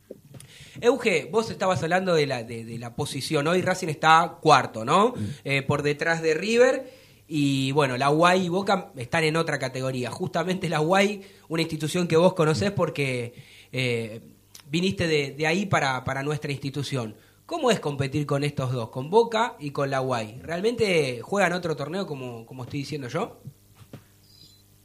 Euge, 0.82 1.30
vos 1.32 1.50
estabas 1.52 1.84
hablando 1.84 2.16
de 2.16 2.26
la, 2.26 2.44
de, 2.44 2.66
de 2.66 2.80
la 2.80 2.96
posición. 2.96 3.48
Hoy 3.48 3.62
Racing 3.62 3.90
está 3.90 4.40
cuarto, 4.42 4.84
¿no? 4.84 5.14
Eh, 5.44 5.62
por 5.62 5.84
detrás 5.84 6.24
de 6.24 6.34
River. 6.34 6.92
Y 7.28 7.72
bueno, 7.72 7.98
la 7.98 8.10
UAI 8.10 8.46
y 8.46 8.50
Boca 8.50 8.92
están 8.98 9.24
en 9.24 9.38
otra 9.38 9.60
categoría. 9.60 10.10
Justamente 10.10 10.68
la 10.70 10.82
UAI, 10.82 11.22
una 11.50 11.62
institución 11.62 12.08
que 12.08 12.18
vos 12.18 12.34
conocés 12.34 12.72
porque 12.72 13.36
eh, 13.72 14.22
viniste 14.70 15.08
de, 15.08 15.32
de 15.32 15.48
ahí 15.48 15.68
para, 15.68 16.04
para 16.04 16.24
nuestra 16.24 16.52
institución. 16.52 17.16
¿Cómo 17.46 17.70
es 17.70 17.80
competir 17.80 18.26
con 18.26 18.44
estos 18.44 18.72
dos, 18.72 18.90
con 18.90 19.10
Boca 19.10 19.56
y 19.60 19.72
con 19.72 19.92
la 19.92 20.02
UAI? 20.02 20.42
¿Realmente 20.42 21.22
juegan 21.22 21.54
otro 21.54 21.76
torneo 21.76 22.08
como, 22.08 22.46
como 22.46 22.64
estoy 22.64 22.80
diciendo 22.80 23.08
yo? 23.08 23.40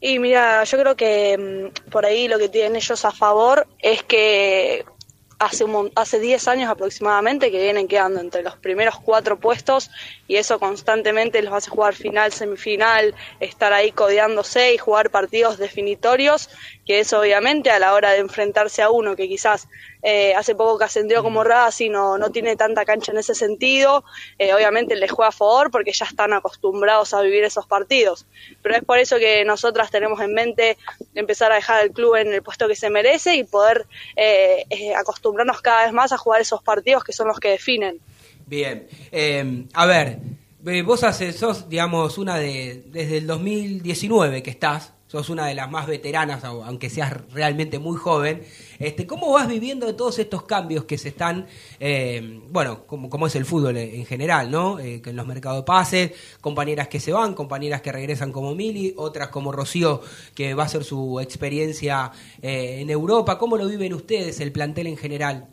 Y 0.01 0.19
mira, 0.19 0.63
yo 0.65 0.79
creo 0.79 0.95
que 0.95 1.73
mm, 1.75 1.91
por 1.91 2.05
ahí 2.05 2.29
lo 2.29 2.39
que 2.39 2.51
tienen 2.51 2.77
ellos 2.77 3.05
a 3.05 3.13
favor 3.13 3.67
es 3.79 4.03
que 4.03 4.85
hace 5.39 5.65
un 5.65 5.93
hace 5.95 6.19
10 6.19 6.49
años 6.49 6.71
aproximadamente 6.71 7.51
que 7.51 7.63
vienen 7.63 7.89
quedando 7.89 8.21
entre 8.21 8.43
los 8.43 8.57
primeros 8.57 8.99
cuatro 8.99 9.39
puestos 9.39 9.91
y 10.27 10.37
eso 10.37 10.59
constantemente 10.59 11.43
los 11.43 11.53
hace 11.53 11.71
jugar 11.71 11.95
final, 11.95 12.33
semifinal, 12.33 13.15
estar 13.41 13.73
ahí 13.73 13.93
codeándose 13.93 14.73
y 14.73 14.79
jugar 14.79 15.11
partidos 15.11 15.59
definitorios, 15.59 16.49
que 16.87 17.01
eso 17.01 17.21
obviamente 17.21 17.71
a 17.71 17.79
la 17.79 17.93
hora 17.93 18.13
de 18.13 18.19
enfrentarse 18.19 18.81
a 18.81 18.91
uno 18.91 19.17
que 19.17 19.29
quizás 19.29 19.69
eh, 20.03 20.35
hace 20.35 20.55
poco 20.55 20.79
que 20.79 20.85
ascendió 20.85 21.23
como 21.23 21.43
Racing 21.43 21.91
no, 21.91 22.17
no 22.17 22.31
tiene 22.31 22.55
tanta 22.57 22.85
cancha 22.85 23.11
en 23.11 23.19
ese 23.19 23.35
sentido, 23.35 24.05
eh, 24.39 24.55
obviamente 24.55 24.95
les 24.95 25.11
juega 25.11 25.31
a 25.31 25.33
favor 25.33 25.71
porque 25.71 25.93
ya 25.93 26.05
están 26.05 26.33
acostumbrados 26.33 27.13
a 27.13 27.23
vivir 27.23 27.43
esos 27.45 27.67
partidos. 27.67 28.27
Pero 28.63 28.77
es 28.77 28.85
por 28.85 28.99
eso 28.99 29.19
que 29.19 29.45
nosotras 29.45 29.91
tenemos 29.91 30.21
en 30.21 30.33
mente 30.33 30.79
empezar 31.15 31.51
a 31.51 31.57
dejar 31.57 31.81
al 31.81 31.91
club 31.91 32.17
en 32.17 32.33
el 32.33 32.43
puesto 32.43 32.69
que 32.69 32.77
se 32.77 32.89
merece 32.89 33.35
y 33.35 33.45
poder 33.45 33.87
eh, 34.15 34.65
eh, 34.71 34.95
acostumbrarnos 34.95 35.61
cada 35.61 35.85
vez 35.85 35.93
más 35.93 36.13
a 36.13 36.19
jugar 36.19 36.41
esos 36.41 36.63
partidos 36.63 37.03
que 37.03 37.13
son 37.13 37.29
los 37.29 37.41
que 37.41 37.51
definen. 37.51 37.99
Bien. 38.47 38.87
Eh, 39.11 39.65
a 39.73 39.87
ver, 39.87 40.19
vos 40.85 41.03
haces, 41.03 41.37
sos, 41.37 41.69
digamos, 41.69 42.17
una 42.19 42.37
de. 42.37 42.85
Desde 42.87 43.19
el 43.19 43.27
2019 43.27 44.43
que 44.43 44.51
estás, 44.51 44.93
sos 45.07 45.31
una 45.31 45.47
de 45.47 45.55
las 45.55 45.71
más 45.71 45.87
veteranas, 45.87 46.43
au- 46.45 46.65
aunque 46.65 46.91
seas 46.91 47.13
realmente 47.33 47.79
muy 47.79 47.97
joven. 47.97 48.43
Este, 48.79 49.07
¿Cómo 49.07 49.33
vas 49.33 49.49
viviendo 49.49 49.95
todos 49.95 50.19
estos 50.19 50.43
cambios 50.45 50.85
que 50.85 50.99
se 50.99 51.09
están. 51.11 51.47
eh, 51.81 52.41
bueno, 52.51 52.87
como, 52.87 53.09
como 53.11 53.27
es 53.27 53.37
el 53.37 53.45
fútbol 53.45 53.77
en 53.77 53.87
en 54.01 54.07
general, 54.07 54.51
¿no? 54.51 54.79
Eh, 54.79 55.01
que 55.03 55.11
en 55.11 55.17
los 55.17 55.27
mercados 55.27 55.59
de 55.61 55.65
pases, 55.65 56.13
compañeras 56.41 56.89
que 56.89 57.01
se 57.01 57.13
van, 57.13 57.35
compañeras 57.35 57.81
que 57.83 57.93
regresan 57.93 58.33
como 58.33 58.55
Mili, 58.55 58.95
otras 58.97 59.29
como 59.29 59.53
Rocío, 59.53 60.01
que 60.35 60.55
va 60.55 60.65
a 60.65 60.67
hacer 60.67 60.85
su 60.85 61.21
experiencia 61.21 62.11
eh, 62.43 62.79
en 62.81 62.91
Europa. 62.91 63.39
¿Cómo 63.39 63.57
lo 63.57 63.67
viven 63.69 63.95
ustedes, 63.95 64.41
el 64.41 64.53
plantel 64.53 64.87
en 64.89 64.97
general? 64.97 65.49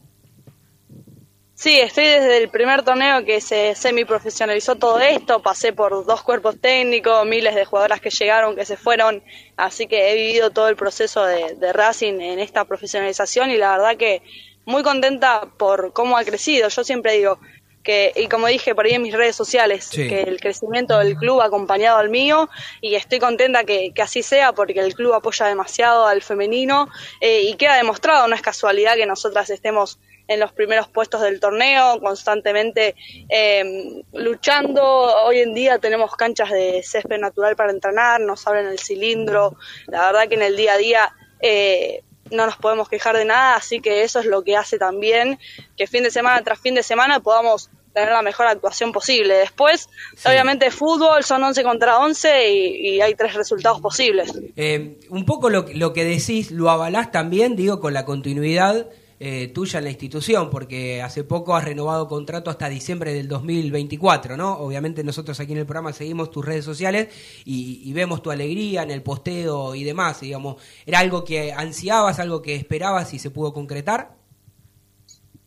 Sí, 1.64 1.80
estoy 1.80 2.03
desde 2.03 2.40
el 2.40 2.49
primer 2.49 2.84
torneo 2.84 3.23
que 3.23 3.40
se 3.40 3.73
semiprofesionalizó 3.73 4.76
todo 4.76 4.99
esto, 4.99 5.41
pasé 5.41 5.72
por 5.72 6.06
dos 6.06 6.22
cuerpos 6.22 6.60
técnicos, 6.60 7.26
miles 7.26 7.56
de 7.56 7.64
jugadoras 7.64 8.02
que 8.02 8.10
llegaron, 8.10 8.53
que 8.53 8.65
se 8.65 8.76
fueron, 8.76 9.23
así 9.56 9.88
que 9.88 10.11
he 10.11 10.15
vivido 10.15 10.49
todo 10.49 10.68
el 10.68 10.76
proceso 10.76 11.23
de, 11.23 11.56
de 11.56 11.72
Racing 11.72 12.19
en 12.19 12.40
esta 12.40 12.65
profesionalización 12.65 13.49
y 13.49 13.56
la 13.56 13.72
verdad 13.77 13.95
que 13.95 14.22
muy 14.65 14.84
contenta 14.84 15.48
por 15.57 15.94
cómo 15.94 16.18
ha 16.18 16.26
crecido. 16.26 16.68
Yo 16.68 16.84
siempre 16.84 17.14
digo, 17.14 17.40
que, 17.81 18.11
y 18.14 18.27
como 18.27 18.48
dije 18.48 18.76
por 18.76 18.85
ahí 18.85 18.95
en 18.95 19.02
mis 19.02 19.14
redes 19.14 19.38
sociales, 19.38 19.85
Sí. 19.85 20.10
que 20.10 20.23
el 20.23 20.41
crecimiento 20.41 20.99
del 20.99 21.15
club 21.15 21.40
ha 21.40 21.45
acompañado 21.45 21.98
al 21.98 22.10
mío 22.10 22.49
y 22.81 22.95
estoy 22.95 23.19
contenta 23.19 23.64
que, 23.64 23.94
que 23.95 24.02
así 24.02 24.22
sea 24.22 24.52
porque 24.52 24.81
el 24.81 24.94
club 24.95 25.14
apoya 25.14 25.45
demasiado 25.45 26.07
al 26.07 26.22
femenino 26.23 26.90
eh, 27.22 27.44
y 27.44 27.53
queda 27.56 27.77
demostrado, 27.77 28.27
no 28.27 28.35
es 28.35 28.41
casualidad 28.41 28.95
que 28.95 29.06
nosotras 29.06 29.49
estemos 29.49 29.98
en 30.28 30.40
los 30.40 30.52
primeros 30.54 30.88
puestos 30.88 31.22
del 31.22 31.40
torneo, 31.40 32.00
constantemente 32.00 32.95
eh, 33.30 34.02
luchando. 34.14 34.84
Hoy 35.26 35.40
en 35.40 35.54
día 35.54 35.80
tenemos 35.80 36.16
canchas 36.16 36.50
de 36.52 36.82
césped 36.84 37.20
natural 37.20 37.56
para 37.56 37.72
entrenar, 37.72 38.22
nos 38.22 38.45
abren 38.48 38.68
el 38.68 38.80
cilindro. 38.80 39.58
La 39.88 40.06
verdad 40.08 40.28
que 40.28 40.36
en 40.36 40.44
el 40.44 40.56
día 40.56 40.74
a 40.74 40.78
día 40.78 41.14
eh, 41.40 42.04
no 42.32 42.45
nos 42.45 42.58
podemos 42.58 42.90
quejar 42.90 43.18
de 43.18 43.26
nada, 43.26 43.56
así 43.56 43.80
que 43.82 44.04
eso 44.04 44.20
es 44.20 44.26
lo 44.26 44.44
que 44.44 44.56
hace 44.56 44.78
también 44.78 45.40
que 45.78 45.88
fin 45.88 46.04
de 46.04 46.12
semana 46.12 46.41
tras 46.44 46.60
fin 46.60 46.76
de 46.76 46.84
semana 46.84 47.20
podamos 47.20 47.70
tener 47.94 48.10
la 48.10 48.24
mejor 48.24 48.48
actuación 48.48 48.91
posible. 48.91 49.36
Después, 49.36 49.88
obviamente, 50.26 50.72
fútbol 50.72 51.24
son 51.24 51.44
11 51.44 51.64
contra 51.64 52.00
11 52.00 52.50
y, 52.50 52.90
y 52.90 53.02
hay 53.02 53.14
tres 53.14 53.36
resultados 53.36 53.82
posibles. 53.82 54.34
Eh, 54.56 54.98
un 55.10 55.26
poco 55.26 55.52
lo, 55.52 55.66
lo 55.74 55.94
que 55.94 56.04
decís, 56.04 56.50
lo 56.50 56.72
avalás 56.72 57.12
también, 57.12 57.56
digo, 57.56 57.80
con 57.80 57.94
la 57.94 58.04
continuidad 58.04 58.88
eh, 59.26 59.48
tuya 59.48 59.80
en 59.80 59.86
la 59.86 59.90
institución, 59.90 60.50
porque 60.50 61.02
hace 61.02 61.24
poco 61.24 61.56
has 61.56 61.64
renovado 61.64 62.10
contrato 62.10 62.50
hasta 62.50 62.68
diciembre 62.68 63.14
del 63.14 63.30
2024, 63.30 64.36
¿no? 64.36 64.58
Obviamente 64.58 65.02
nosotros 65.02 65.40
aquí 65.40 65.54
en 65.54 65.60
el 65.60 65.66
programa 65.66 65.94
seguimos 65.94 66.30
tus 66.30 66.44
redes 66.44 66.66
sociales 66.66 67.08
y, 67.45 67.82
y 67.86 67.94
vemos 67.94 68.22
tu 68.22 68.32
alegría 68.32 68.84
en 68.84 68.91
el 68.91 69.02
posteo 69.02 69.76
y 69.76 69.86
demás, 69.86 70.20
digamos. 70.20 70.62
¿Era 70.86 71.00
algo 71.00 71.24
que 71.24 71.54
ansiabas, 71.54 72.20
algo 72.20 72.41
que 72.41 72.56
esperabas 72.56 73.14
y 73.14 73.20
se 73.20 73.32
pudo 73.32 73.54
concretar? 73.54 74.18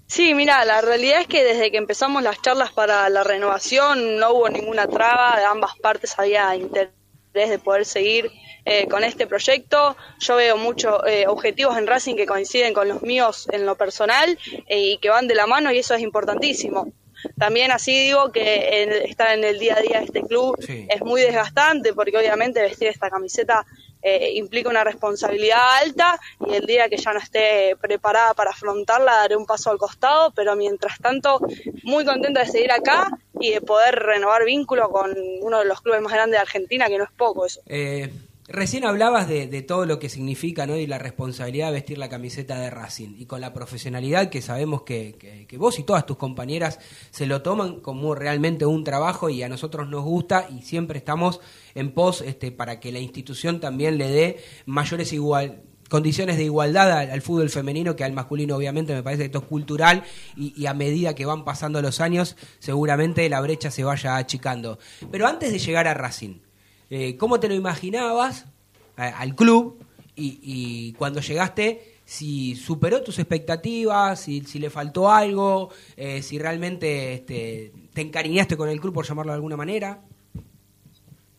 Sí, 0.06 0.32
mira, 0.32 0.64
la 0.64 0.80
realidad 0.80 1.20
es 1.20 1.26
que 1.26 1.44
desde 1.44 1.70
que 1.70 1.76
empezamos 1.76 2.22
las 2.22 2.40
charlas 2.40 2.72
para 2.72 3.10
la 3.10 3.24
renovación 3.24 4.16
no 4.16 4.32
hubo 4.32 4.48
ninguna 4.48 4.86
traba, 4.86 5.36
de 5.36 5.44
ambas 5.44 5.76
partes 5.78 6.18
había 6.18 6.56
interés 6.56 6.94
de 7.50 7.58
poder 7.58 7.84
seguir 7.84 8.30
eh, 8.64 8.88
con 8.88 9.04
este 9.04 9.26
proyecto. 9.26 9.96
Yo 10.18 10.36
veo 10.36 10.56
muchos 10.56 11.00
eh, 11.06 11.26
objetivos 11.28 11.76
en 11.76 11.86
Racing 11.86 12.16
que 12.16 12.26
coinciden 12.26 12.74
con 12.74 12.88
los 12.88 13.02
míos 13.02 13.46
en 13.52 13.64
lo 13.66 13.76
personal 13.76 14.38
eh, 14.66 14.80
y 14.80 14.98
que 14.98 15.10
van 15.10 15.28
de 15.28 15.34
la 15.34 15.46
mano 15.46 15.70
y 15.70 15.78
eso 15.78 15.94
es 15.94 16.00
importantísimo. 16.02 16.92
También 17.38 17.70
así 17.72 17.92
digo 18.06 18.30
que 18.32 18.82
en- 18.82 18.92
estar 19.08 19.32
en 19.36 19.44
el 19.44 19.58
día 19.58 19.76
a 19.76 19.80
día 19.80 19.98
de 19.98 20.04
este 20.06 20.22
club 20.22 20.56
es 20.88 21.00
muy 21.02 21.20
desgastante 21.22 21.92
porque 21.92 22.16
obviamente 22.16 22.60
vestir 22.60 22.88
esta 22.88 23.08
camiseta 23.10 23.64
eh, 24.02 24.32
implica 24.34 24.68
una 24.68 24.84
responsabilidad 24.84 25.60
alta 25.82 26.20
y 26.46 26.54
el 26.54 26.66
día 26.66 26.88
que 26.88 26.96
ya 26.96 27.12
no 27.12 27.18
esté 27.18 27.74
preparada 27.80 28.34
para 28.34 28.50
afrontarla 28.50 29.12
daré 29.16 29.34
un 29.36 29.46
paso 29.46 29.70
al 29.70 29.78
costado, 29.78 30.30
pero 30.32 30.54
mientras 30.54 30.98
tanto 30.98 31.40
muy 31.82 32.04
contenta 32.04 32.40
de 32.44 32.46
seguir 32.50 32.70
acá 32.70 33.08
y 33.40 33.50
de 33.52 33.60
poder 33.60 33.94
renovar 33.96 34.44
vínculo 34.44 34.90
con 34.90 35.14
uno 35.42 35.58
de 35.60 35.64
los 35.66 35.80
clubes 35.80 36.00
más 36.02 36.12
grandes 36.12 36.38
de 36.38 36.42
Argentina, 36.42 36.88
que 36.88 36.98
no 36.98 37.04
es 37.04 37.10
poco 37.16 37.46
eso. 37.46 37.60
Eh, 37.66 38.10
recién 38.48 38.84
hablabas 38.84 39.28
de, 39.28 39.62
todo 39.62 39.86
lo 39.86 39.98
que 39.98 40.08
significa 40.08 40.66
¿no? 40.66 40.76
y 40.76 40.86
la 40.86 40.98
responsabilidad 40.98 41.66
de 41.66 41.72
vestir 41.74 41.98
la 41.98 42.08
camiseta 42.08 42.60
de 42.60 42.70
Racing 42.70 43.16
y 43.18 43.26
con 43.26 43.40
la 43.40 43.52
profesionalidad 43.52 44.30
que 44.30 44.40
sabemos 44.40 44.82
que, 44.82 45.16
que- 45.18 45.46
que 45.46 45.58
vos 45.58 45.78
y 45.80 45.82
todas 45.82 46.06
tus 46.06 46.16
compañeras 46.16 46.78
se 47.10 47.26
lo 47.26 47.42
toman 47.42 47.80
como 47.80 48.14
realmente 48.14 48.64
un 48.64 48.84
trabajo 48.84 49.28
y 49.30 49.42
a 49.42 49.48
nosotros 49.48 49.88
nos 49.88 50.04
gusta 50.04 50.48
y 50.48 50.62
siempre 50.62 50.98
estamos 50.98 51.40
en 51.74 51.92
pos 51.92 52.20
este, 52.22 52.52
para 52.52 52.78
que 52.80 52.92
la 52.92 53.00
institución 53.00 53.58
también 53.60 53.98
le 53.98 54.08
dé 54.10 54.36
mayores 54.64 55.12
igual 55.12 55.62
condiciones 55.88 56.36
de 56.36 56.44
igualdad 56.44 56.90
al, 56.90 57.22
fútbol 57.22 57.50
femenino 57.50 57.96
que 57.96 58.04
al 58.04 58.12
masculino 58.12 58.56
obviamente 58.56 58.94
me 58.94 59.02
parece 59.02 59.22
que 59.22 59.26
esto 59.26 59.38
es 59.38 59.44
cultural 59.44 60.04
y, 60.36 60.66
a 60.66 60.74
medida 60.74 61.14
que 61.14 61.26
van 61.26 61.44
pasando 61.44 61.80
los 61.82 62.00
años 62.00 62.36
seguramente 62.58 63.28
la 63.28 63.40
brecha 63.40 63.70
se 63.70 63.84
vaya 63.84 64.16
achicando 64.16 64.78
pero 65.10 65.26
antes 65.26 65.52
de 65.52 65.58
llegar 65.58 65.86
a 65.86 65.94
Racing 65.94 66.40
eh, 66.90 67.16
¿cómo 67.16 67.40
te 67.40 67.48
lo 67.48 67.54
imaginabas 67.54 68.46
al 68.96 69.34
club 69.34 69.78
y, 70.16 70.40
y 70.42 70.92
cuando 70.94 71.20
llegaste, 71.20 71.96
si 72.06 72.54
superó 72.54 73.02
tus 73.02 73.18
expectativas, 73.18 74.20
si, 74.20 74.40
si 74.42 74.58
le 74.58 74.70
faltó 74.70 75.10
algo, 75.10 75.70
eh, 75.96 76.22
si 76.22 76.38
realmente 76.38 77.12
este, 77.14 77.72
te 77.92 78.00
encariñaste 78.00 78.56
con 78.56 78.68
el 78.68 78.80
club, 78.80 78.94
por 78.94 79.06
llamarlo 79.06 79.32
de 79.32 79.36
alguna 79.36 79.56
manera? 79.56 80.00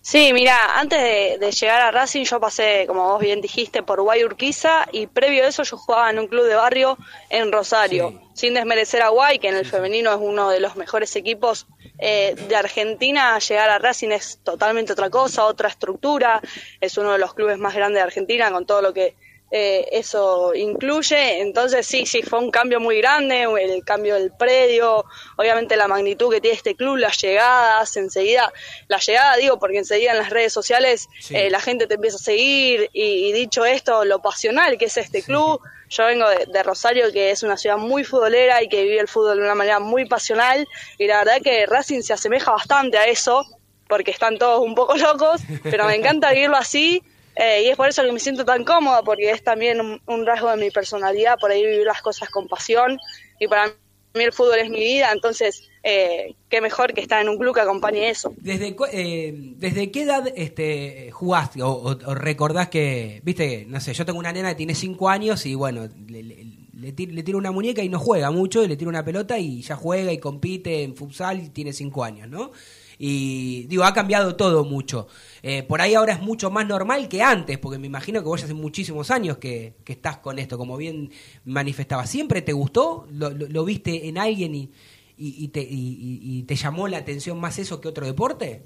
Sí, 0.09 0.31
mira, 0.31 0.79
antes 0.79 1.01
de, 1.01 1.37
de 1.37 1.51
llegar 1.51 1.81
a 1.81 1.91
Racing 1.91 2.23
yo 2.23 2.39
pasé, 2.39 2.85
como 2.87 3.09
vos 3.09 3.19
bien 3.19 3.41
dijiste, 3.41 3.83
por 3.83 3.99
Guay 3.99 4.23
Urquiza 4.23 4.87
y 4.93 5.05
previo 5.07 5.43
a 5.43 5.47
eso 5.49 5.63
yo 5.63 5.75
jugaba 5.75 6.09
en 6.09 6.17
un 6.17 6.27
club 6.27 6.45
de 6.45 6.55
barrio 6.55 6.97
en 7.29 7.51
Rosario. 7.51 8.17
Sin 8.33 8.53
desmerecer 8.53 9.01
a 9.01 9.09
Guay, 9.09 9.39
que 9.39 9.49
en 9.49 9.57
el 9.57 9.65
femenino 9.65 10.13
es 10.13 10.19
uno 10.21 10.49
de 10.49 10.61
los 10.61 10.77
mejores 10.77 11.13
equipos 11.17 11.67
eh, 11.99 12.35
de 12.47 12.55
Argentina, 12.55 13.37
llegar 13.39 13.69
a 13.69 13.79
Racing 13.79 14.11
es 14.11 14.39
totalmente 14.45 14.93
otra 14.93 15.09
cosa, 15.09 15.43
otra 15.43 15.67
estructura. 15.67 16.39
Es 16.79 16.97
uno 16.97 17.11
de 17.11 17.17
los 17.17 17.33
clubes 17.33 17.57
más 17.57 17.75
grandes 17.75 17.99
de 17.99 18.03
Argentina 18.03 18.49
con 18.49 18.65
todo 18.65 18.81
lo 18.81 18.93
que 18.93 19.17
eh, 19.49 19.87
eso 19.91 20.53
incluye. 20.53 21.41
Entonces 21.41 21.85
sí, 21.85 22.05
sí, 22.05 22.21
fue 22.21 22.39
un 22.39 22.51
cambio 22.51 22.79
muy 22.79 22.97
grande, 22.97 23.43
el 23.43 23.83
cambio 23.83 24.15
del 24.15 24.31
predio, 24.31 25.05
obviamente 25.37 25.77
la 25.77 25.87
magnitud 25.87 26.31
que 26.31 26.41
tiene 26.41 26.57
este 26.57 26.75
club, 26.75 26.97
las 26.97 27.17
llegadas, 27.21 27.95
enseguida, 27.97 28.51
la 28.87 28.97
llegada 28.97 29.37
digo 29.37 29.57
porque 29.57 29.77
enseguida 29.77 30.11
en 30.11 30.17
las 30.17 30.29
redes 30.29 30.51
sociales 30.53 31.07
eh, 31.29 31.49
la 31.49 31.59
gente 31.59 31.87
te 31.87 31.95
empieza 31.95 32.17
a 32.17 32.19
seguir 32.19 32.89
y, 32.93 33.29
y 33.29 33.31
dicho 33.31 33.65
esto, 33.65 34.03
lo 34.05 34.21
pasional 34.21 34.77
que 34.77 34.85
es 34.85 34.97
este 34.97 35.23
club. 35.23 35.61
Yo 35.89 36.05
vengo 36.05 36.27
de, 36.27 36.47
de 36.47 36.63
Rosario, 36.63 37.13
que 37.13 37.31
es 37.31 37.43
una 37.43 37.55
ciudad 37.55 37.77
muy 37.77 38.03
futbolera 38.03 38.61
y 38.61 38.67
que 38.67 38.83
vive 38.83 38.99
el 38.99 39.07
fútbol 39.07 39.37
de 39.37 39.45
una 39.45 39.55
manera 39.55 39.79
muy 39.79 40.05
pasional 40.05 40.67
y 40.97 41.07
la 41.07 41.19
verdad 41.19 41.41
que 41.41 41.65
Racing 41.65 42.01
se 42.01 42.11
asemeja 42.11 42.51
bastante 42.51 42.97
a 42.97 43.05
eso 43.05 43.45
porque 43.87 44.11
están 44.11 44.37
todos 44.37 44.59
un 44.59 44.75
poco 44.75 44.97
locos, 44.97 45.39
pero 45.63 45.85
me 45.85 45.95
encanta 45.95 46.31
vivirlo 46.31 46.57
así 46.57 47.01
eh, 47.37 47.63
y 47.63 47.69
es 47.69 47.75
por 47.77 47.87
eso 47.89 48.03
que 48.03 48.11
me 48.11 48.19
siento 48.19 48.45
tan 48.45 48.63
cómoda, 48.65 49.03
porque 49.03 49.31
es 49.31 49.43
también 49.43 49.79
un, 50.05 50.25
rasgo 50.25 50.49
de 50.51 50.57
mi 50.57 50.71
personalidad, 50.71 51.37
por 51.39 51.51
ahí 51.51 51.63
vivir 51.65 51.85
las 51.85 52.01
cosas 52.01 52.29
con 52.29 52.47
pasión 52.47 52.97
y 53.39 53.47
para 53.47 53.67
mí 53.67 54.23
el 54.23 54.33
fútbol 54.33 54.59
es 54.59 54.69
mi 54.69 54.79
vida, 54.79 55.11
entonces 55.11 55.69
eh, 55.83 56.35
qué 56.49 56.61
mejor 56.61 56.93
que 56.93 57.01
estar 57.01 57.21
en 57.21 57.29
un 57.29 57.37
club 57.37 57.53
que 57.55 57.61
acompañe 57.61 58.09
eso. 58.09 58.33
¿Desde, 58.35 58.75
eh, 58.91 59.33
¿desde 59.57 59.89
qué 59.91 60.03
edad 60.03 60.27
este, 60.35 61.09
jugaste 61.11 61.63
o, 61.63 61.71
o- 61.71 62.15
recordás 62.15 62.69
que, 62.69 63.19
viste, 63.23 63.65
no 63.67 63.79
sé, 63.79 63.93
yo 63.93 64.05
tengo 64.05 64.19
una 64.19 64.31
nena 64.31 64.49
que 64.49 64.55
tiene 64.55 64.75
5 64.75 65.09
años 65.09 65.45
y 65.47 65.55
bueno, 65.55 65.87
le, 66.07 66.21
le, 66.23 66.45
le 66.73 66.95
tir- 66.95 67.11
le 67.11 67.23
tiro 67.23 67.39
una 67.39 67.51
muñeca 67.51 67.81
y 67.81 67.89
no 67.89 67.99
juega 67.99 68.29
mucho, 68.29 68.63
y 68.63 68.67
le 68.67 68.77
tiro 68.77 68.89
una 68.89 69.03
pelota 69.03 69.39
y 69.39 69.61
ya 69.63 69.75
juega 69.75 70.11
y 70.13 70.19
compite 70.19 70.83
en 70.83 70.95
futsal 70.95 71.41
y 71.41 71.49
tiene 71.49 71.73
5 71.73 72.03
años, 72.03 72.29
¿no? 72.29 72.51
Y 72.99 73.63
digo, 73.67 73.83
ha 73.83 73.93
cambiado 73.93 74.35
todo 74.35 74.65
mucho. 74.65 75.07
Eh, 75.43 75.63
por 75.63 75.81
ahí 75.81 75.93
ahora 75.93 76.13
es 76.13 76.21
mucho 76.21 76.49
más 76.49 76.67
normal 76.67 77.07
que 77.07 77.21
antes, 77.21 77.57
porque 77.57 77.77
me 77.77 77.87
imagino 77.87 78.21
que 78.21 78.27
vos 78.27 78.43
hace 78.43 78.53
muchísimos 78.53 79.11
años 79.11 79.37
que, 79.37 79.75
que 79.83 79.93
estás 79.93 80.17
con 80.17 80.39
esto, 80.39 80.57
como 80.57 80.77
bien 80.77 81.11
manifestaba. 81.45 82.05
¿Siempre 82.07 82.41
te 82.41 82.53
gustó? 82.53 83.07
¿Lo, 83.11 83.65
viste 83.65 84.07
en 84.07 84.17
alguien 84.17 84.55
y, 84.55 84.71
y, 85.17 85.47
te, 85.49 85.65
y 85.69 86.43
te 86.43 86.55
llamó 86.55 86.87
la 86.87 86.97
atención 86.97 87.39
más 87.39 87.59
eso 87.59 87.79
que 87.81 87.87
otro 87.87 88.05
deporte? 88.05 88.63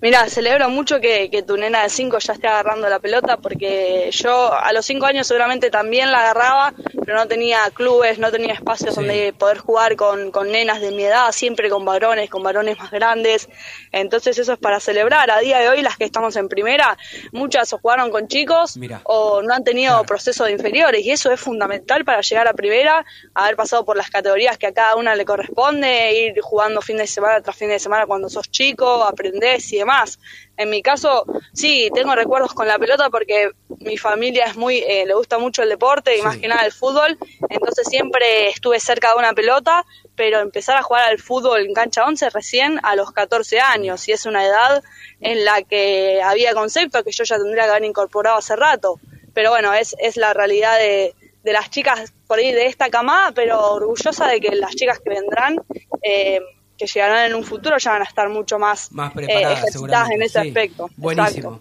Mira, 0.00 0.28
celebro 0.28 0.68
mucho 0.68 1.00
que, 1.00 1.30
que 1.30 1.42
tu 1.42 1.56
nena 1.56 1.82
de 1.82 1.88
5 1.88 2.18
ya 2.18 2.34
esté 2.34 2.46
agarrando 2.46 2.88
la 2.88 3.00
pelota 3.00 3.38
porque 3.38 4.10
yo 4.12 4.52
a 4.52 4.72
los 4.72 4.84
5 4.84 5.06
años 5.06 5.26
seguramente 5.26 5.70
también 5.70 6.12
la 6.12 6.20
agarraba, 6.20 6.74
pero 7.04 7.16
no 7.16 7.26
tenía 7.26 7.58
clubes, 7.72 8.18
no 8.18 8.30
tenía 8.30 8.52
espacios 8.52 8.94
donde 8.94 9.32
poder 9.32 9.58
jugar 9.58 9.96
con, 9.96 10.30
con 10.30 10.52
nenas 10.52 10.80
de 10.80 10.90
mi 10.90 11.04
edad, 11.04 11.32
siempre 11.32 11.70
con 11.70 11.84
varones, 11.84 12.30
con 12.30 12.42
varones 12.42 12.78
más 12.78 12.90
grandes. 12.90 13.48
Entonces 13.92 14.38
eso 14.38 14.52
es 14.52 14.58
para 14.58 14.78
celebrar. 14.78 15.30
A 15.30 15.40
día 15.40 15.58
de 15.58 15.68
hoy 15.68 15.82
las 15.82 15.96
que 15.96 16.04
estamos 16.04 16.36
en 16.36 16.48
primera, 16.48 16.96
muchas 17.32 17.72
o 17.72 17.78
jugaron 17.78 18.10
con 18.10 18.28
chicos 18.28 18.76
Mira. 18.76 19.00
o 19.04 19.42
no 19.42 19.54
han 19.54 19.64
tenido 19.64 20.02
proceso 20.04 20.44
de 20.44 20.52
inferiores 20.52 21.04
y 21.04 21.10
eso 21.10 21.32
es 21.32 21.40
fundamental 21.40 22.04
para 22.04 22.20
llegar 22.20 22.46
a 22.46 22.52
primera, 22.52 23.04
haber 23.34 23.56
pasado 23.56 23.84
por 23.84 23.96
las 23.96 24.10
categorías 24.10 24.58
que 24.58 24.66
a 24.66 24.74
cada 24.74 24.96
una 24.96 25.14
le 25.14 25.24
corresponde, 25.24 26.12
ir 26.12 26.40
jugando 26.40 26.82
fin 26.82 26.98
de 26.98 27.06
semana 27.06 27.40
tras 27.40 27.56
fin 27.56 27.68
de 27.68 27.78
semana 27.78 28.06
cuando 28.06 28.28
sos 28.28 28.50
chico, 28.50 29.02
aprendés 29.02 29.63
y 29.72 29.78
demás. 29.78 30.18
En 30.56 30.70
mi 30.70 30.82
caso, 30.82 31.24
sí, 31.52 31.90
tengo 31.94 32.14
recuerdos 32.14 32.54
con 32.54 32.68
la 32.68 32.78
pelota 32.78 33.10
porque 33.10 33.50
mi 33.80 33.96
familia 33.96 34.46
es 34.46 34.56
muy, 34.56 34.78
eh, 34.78 35.04
le 35.06 35.14
gusta 35.14 35.38
mucho 35.38 35.62
el 35.62 35.68
deporte 35.68 36.16
y 36.16 36.22
más 36.22 36.36
que 36.36 36.48
nada 36.48 36.64
el 36.64 36.72
fútbol, 36.72 37.18
entonces 37.48 37.86
siempre 37.88 38.48
estuve 38.48 38.78
cerca 38.80 39.10
de 39.12 39.18
una 39.18 39.32
pelota, 39.32 39.84
pero 40.14 40.40
empezar 40.40 40.76
a 40.76 40.82
jugar 40.82 41.10
al 41.10 41.18
fútbol 41.18 41.66
en 41.66 41.74
cancha 41.74 42.04
11 42.04 42.30
recién 42.30 42.80
a 42.82 42.94
los 42.94 43.10
14 43.12 43.60
años 43.60 44.08
y 44.08 44.12
es 44.12 44.26
una 44.26 44.44
edad 44.44 44.82
en 45.20 45.44
la 45.44 45.62
que 45.62 46.20
había 46.22 46.54
conceptos 46.54 47.02
que 47.02 47.12
yo 47.12 47.24
ya 47.24 47.36
tendría 47.36 47.64
que 47.64 47.70
haber 47.70 47.84
incorporado 47.84 48.38
hace 48.38 48.56
rato. 48.56 49.00
Pero 49.32 49.50
bueno, 49.50 49.74
es, 49.74 49.96
es 49.98 50.16
la 50.16 50.32
realidad 50.32 50.78
de, 50.78 51.14
de 51.44 51.52
las 51.52 51.70
chicas 51.70 52.12
por 52.26 52.38
ahí 52.38 52.52
de 52.52 52.66
esta 52.66 52.88
camada, 52.88 53.32
pero 53.32 53.74
orgullosa 53.74 54.26
de 54.26 54.40
que 54.40 54.54
las 54.56 54.74
chicas 54.74 54.98
que 54.98 55.10
vendrán, 55.10 55.56
eh, 56.02 56.40
que 56.78 56.86
llegarán 56.86 57.30
en 57.30 57.36
un 57.36 57.44
futuro, 57.44 57.76
ya 57.78 57.92
van 57.92 58.02
a 58.02 58.04
estar 58.04 58.28
mucho 58.28 58.58
más, 58.58 58.92
Más 58.92 59.10
eh, 59.12 59.14
preparadas, 59.16 59.58
ejercitadas 59.58 60.10
en 60.10 60.22
ese 60.22 60.42
sí. 60.42 60.48
aspecto. 60.48 60.90
Buenísimo. 60.96 61.60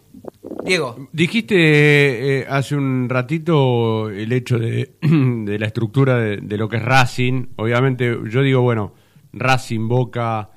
Diego. 0.63 1.09
Dijiste 1.11 2.39
eh, 2.39 2.45
hace 2.49 2.75
un 2.75 3.09
ratito 3.09 4.09
el 4.09 4.31
hecho 4.31 4.57
de, 4.57 4.93
de 5.01 5.59
la 5.59 5.65
estructura 5.65 6.17
de, 6.17 6.37
de 6.37 6.57
lo 6.57 6.69
que 6.69 6.77
es 6.77 6.83
Racing. 6.83 7.47
Obviamente, 7.57 8.17
yo 8.29 8.41
digo, 8.41 8.61
bueno, 8.61 8.93
Racing, 9.33 9.87
Boca, 9.87 10.49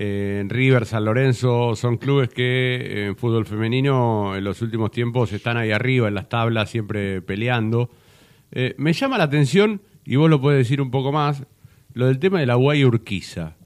eh, 0.00 0.44
River, 0.46 0.86
San 0.86 1.04
Lorenzo, 1.04 1.74
son 1.74 1.96
clubes 1.96 2.28
que 2.28 3.06
en 3.06 3.16
fútbol 3.16 3.46
femenino 3.46 4.36
en 4.36 4.44
los 4.44 4.62
últimos 4.62 4.92
tiempos 4.92 5.32
están 5.32 5.56
ahí 5.56 5.72
arriba 5.72 6.06
en 6.06 6.14
las 6.14 6.28
tablas, 6.28 6.70
siempre 6.70 7.20
peleando. 7.20 7.90
Eh, 8.52 8.76
me 8.78 8.92
llama 8.92 9.18
la 9.18 9.24
atención, 9.24 9.82
y 10.04 10.14
vos 10.14 10.30
lo 10.30 10.40
podés 10.40 10.58
decir 10.58 10.80
un 10.80 10.92
poco 10.92 11.10
más, 11.10 11.42
lo 11.94 12.06
del 12.06 12.20
tema 12.20 12.38
de 12.38 12.46
la 12.46 12.54
Guay 12.54 12.84
Urquiza. 12.84 13.56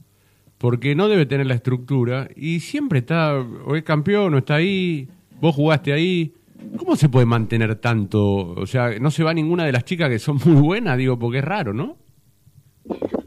Porque 0.62 0.94
no 0.94 1.08
debe 1.08 1.26
tener 1.26 1.46
la 1.48 1.54
estructura 1.54 2.28
y 2.36 2.60
siempre 2.60 3.00
está, 3.00 3.34
o 3.34 3.74
es 3.74 3.82
campeón, 3.82 4.32
o 4.32 4.38
está 4.38 4.54
ahí, 4.54 5.08
vos 5.40 5.56
jugaste 5.56 5.92
ahí. 5.92 6.34
¿Cómo 6.76 6.94
se 6.94 7.08
puede 7.08 7.26
mantener 7.26 7.74
tanto? 7.74 8.22
O 8.54 8.64
sea, 8.64 8.96
no 9.00 9.10
se 9.10 9.24
va 9.24 9.34
ninguna 9.34 9.64
de 9.64 9.72
las 9.72 9.84
chicas 9.84 10.08
que 10.08 10.20
son 10.20 10.38
muy 10.44 10.62
buenas, 10.62 10.96
digo, 10.96 11.18
porque 11.18 11.38
es 11.38 11.44
raro, 11.44 11.74
¿no? 11.74 11.96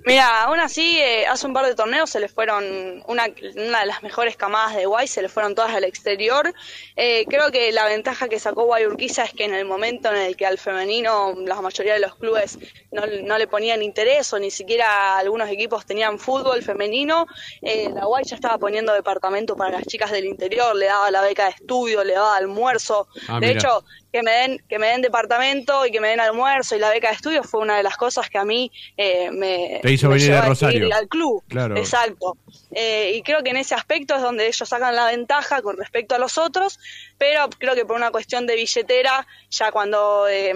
Mira, 0.06 0.44
aún 0.44 0.60
así, 0.60 1.00
eh, 1.00 1.26
hace 1.26 1.48
un 1.48 1.54
par 1.54 1.66
de 1.66 1.74
torneos 1.74 2.12
se 2.12 2.20
le 2.20 2.28
fueron, 2.28 2.64
una, 3.08 3.26
una 3.56 3.80
de 3.80 3.86
las 3.88 4.04
mejores 4.04 4.38
camadas 4.38 4.76
de 4.76 4.86
Guay, 4.86 5.08
se 5.08 5.24
le 5.24 5.30
fueron 5.30 5.56
todas 5.56 5.74
al 5.74 5.84
exterior. 5.84 6.54
Eh, 6.96 7.26
creo 7.28 7.52
que 7.52 7.72
la 7.72 7.86
ventaja 7.86 8.30
que 8.30 8.40
sacó 8.40 8.66
Guay 8.66 8.86
Urquiza 8.86 9.24
es 9.24 9.34
que 9.34 9.46
en 9.46 9.56
el 9.56 9.66
momento 9.66 10.10
en 10.10 10.18
el 10.18 10.38
que 10.38 10.46
al 10.46 10.60
femenino 10.60 11.34
la 11.46 11.60
mayoría 11.60 11.94
de 11.96 12.00
los 12.02 12.16
clubes 12.16 12.60
no, 12.92 13.04
no 13.24 13.38
le 13.40 13.48
ponían 13.48 13.82
interés 13.82 14.32
o 14.32 14.38
ni 14.38 14.52
siquiera 14.52 15.18
algunos 15.18 15.50
equipos 15.50 15.88
tenían 15.88 16.20
fútbol 16.20 16.62
femenino, 16.62 17.26
eh, 17.64 17.90
la 17.92 18.06
Guay 18.06 18.26
ya 18.26 18.36
estaba 18.36 18.60
poniendo 18.60 18.94
departamento 18.94 19.56
para 19.56 19.72
las 19.72 19.88
chicas 19.88 20.12
del 20.12 20.26
interior, 20.26 20.76
le 20.76 20.86
daba 20.86 21.10
la 21.10 21.22
beca 21.22 21.46
de 21.46 21.52
estudio, 21.52 22.04
le 22.04 22.14
daba 22.14 22.36
almuerzo. 22.36 23.08
Ah, 23.28 23.40
de 23.40 23.48
mira. 23.48 23.60
hecho, 23.60 23.84
que 24.16 24.24
me 24.24 24.32
den 24.32 24.64
que 24.70 24.80
me 24.80 24.88
den 24.88 25.02
departamento 25.02 25.86
y 25.86 25.92
que 25.92 26.00
me 26.00 26.08
den 26.08 26.22
almuerzo 26.22 26.76
y 26.76 26.80
la 26.80 26.90
beca 26.90 27.10
de 27.10 27.16
estudio 27.16 27.44
fue 27.44 27.60
una 27.60 27.76
de 27.76 27.84
las 27.84 27.98
cosas 27.98 28.30
que 28.30 28.38
a 28.38 28.46
mí 28.46 28.72
eh, 28.96 29.30
me, 29.32 29.80
Te 29.82 29.92
hizo 29.92 30.08
me 30.08 30.16
venir 30.16 30.32
a 30.34 30.42
Rosario. 30.46 30.88
al 30.96 31.08
club 31.10 31.44
Claro. 31.50 31.76
exacto 31.76 32.38
Eh, 32.72 33.12
y 33.16 33.22
creo 33.24 33.44
que 33.44 33.50
en 33.50 33.58
ese 33.58 33.76
aspecto 33.76 34.16
es 34.16 34.22
donde 34.22 34.48
ellos 34.48 34.70
sacan 34.70 34.96
la 34.96 35.08
ventaja 35.08 35.62
con 35.62 35.76
respecto 35.76 36.16
a 36.16 36.18
los 36.20 36.38
otros 36.38 36.80
pero 37.18 37.50
creo 37.60 37.76
que 37.76 37.84
por 37.86 37.98
una 37.98 38.12
cuestión 38.12 38.48
de 38.48 38.56
billetera 38.56 39.28
ya 39.50 39.72
cuando 39.74 40.28
eh, 40.30 40.54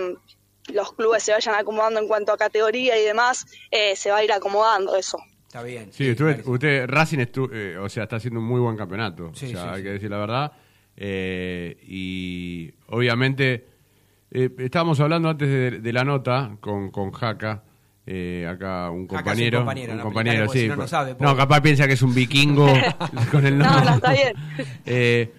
los 0.74 0.94
clubes 0.94 1.22
se 1.24 1.34
vayan 1.34 1.56
acomodando 1.56 2.00
en 2.00 2.08
cuanto 2.08 2.32
a 2.32 2.38
categoría 2.38 2.98
y 2.98 3.04
demás 3.04 3.46
eh, 3.72 3.96
se 3.98 4.10
va 4.12 4.18
a 4.20 4.24
ir 4.24 4.32
acomodando 4.32 4.96
eso 4.96 5.18
Está 5.48 5.64
bien. 5.64 5.92
Sí, 5.92 6.08
estuve- 6.10 6.44
usted, 6.46 6.86
Racing, 6.88 7.18
estu- 7.18 7.50
eh, 7.52 7.76
o 7.78 7.90
sea, 7.90 8.04
está 8.04 8.18
haciendo 8.18 8.40
un 8.40 8.46
muy 8.46 8.60
buen 8.62 8.78
campeonato. 8.78 9.32
Sí, 9.34 9.48
o 9.48 9.50
sea, 9.50 9.62
sí, 9.64 9.68
hay 9.70 9.78
sí. 9.78 9.84
que 9.84 9.90
decir 9.90 10.10
la 10.12 10.18
verdad. 10.20 10.52
Eh, 11.02 11.78
y 11.88 12.74
obviamente, 12.88 13.66
eh, 14.32 14.50
estábamos 14.60 15.00
hablando 15.00 15.30
antes 15.30 15.48
de, 15.48 15.72
de 15.80 15.94
la 15.94 16.04
nota 16.04 16.58
con, 16.60 16.92
con 16.92 17.12
Jaca. 17.12 17.64
eh, 18.06 18.46
acá 18.52 18.90
un 18.90 19.08
compañero, 19.08 19.60
un 19.60 19.66
no, 19.98 20.04
compañero, 20.04 20.46
porque 20.48 20.60
sí. 20.60 20.64
si 20.66 20.68
no, 20.68 20.76
no 20.76 20.80
pues- 20.82 20.90
sabe, 20.90 21.16
no, 21.20 21.38
capaz 21.38 21.62
piensa 21.62 21.88
que 21.88 21.94
es 21.94 22.02
un 22.02 22.14
vikingo 22.14 22.68
con 23.32 23.46
el 23.46 23.58
no 23.58 23.66
nombre. 23.66 23.86
no 23.86 23.96
está 23.96 24.12
bien 24.12 24.34
Eh, 24.86 25.32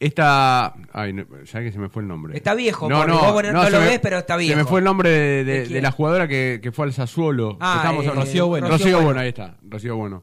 esta, 0.00 0.74
ay, 0.94 1.12
no, 1.12 1.26
¿sabes 1.44 1.68
que 1.68 1.72
se 1.72 1.78
me 1.78 1.90
fue 1.90 2.00
el 2.02 2.08
nombre? 2.08 2.34
Está 2.34 2.54
viejo, 2.54 2.86
bueno, 2.88 3.06
no 3.52 3.64
se 3.64 3.70
lo 3.70 3.80
me- 3.80 3.84
ves, 3.86 4.00
pero 4.02 4.18
está 4.18 4.34
Se 4.34 4.38
me 4.48 4.54
viejo. 4.54 4.68
fue 4.68 4.78
el 4.80 4.84
nombre 4.86 5.10
de, 5.10 5.18
de- 5.18 5.44
¿De 5.44 5.60
de 5.60 5.66
quién? 5.66 5.82
la 5.82 5.90
jugadora 5.90 6.26
que, 6.26 6.58
que 6.62 6.72
fue 6.72 6.86
al 6.86 6.92
Sassuolo. 6.94 7.58
Ah, 7.60 7.82
eh, 7.84 7.88
hablando- 7.88 8.14
Rocío 8.14 8.46
Bueno. 8.46 8.68
Rocío 8.68 8.78
Rocío 8.78 8.96
Bueno, 8.96 9.06
Bueno. 9.08 9.20
ahí 9.20 9.28
está, 9.28 9.56
Rocío 9.68 9.96
Bueno. 9.96 10.22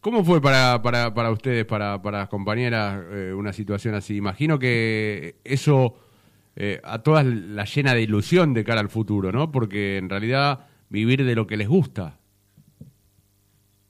¿Cómo 0.00 0.24
fue 0.24 0.40
para, 0.40 0.80
para, 0.80 1.12
para 1.12 1.30
ustedes, 1.30 1.64
para, 1.64 2.00
para 2.00 2.18
las 2.18 2.28
compañeras, 2.28 3.02
eh, 3.10 3.32
una 3.36 3.52
situación 3.52 3.94
así? 3.94 4.16
Imagino 4.16 4.58
que 4.58 5.36
eso 5.44 5.96
eh, 6.54 6.80
a 6.82 7.00
todas 7.00 7.24
la 7.24 7.64
llena 7.64 7.94
de 7.94 8.02
ilusión 8.02 8.54
de 8.54 8.64
cara 8.64 8.80
al 8.80 8.90
futuro, 8.90 9.32
¿no? 9.32 9.50
Porque 9.50 9.96
en 9.96 10.08
realidad 10.08 10.66
vivir 10.88 11.24
de 11.24 11.34
lo 11.34 11.46
que 11.46 11.56
les 11.56 11.68
gusta. 11.68 12.18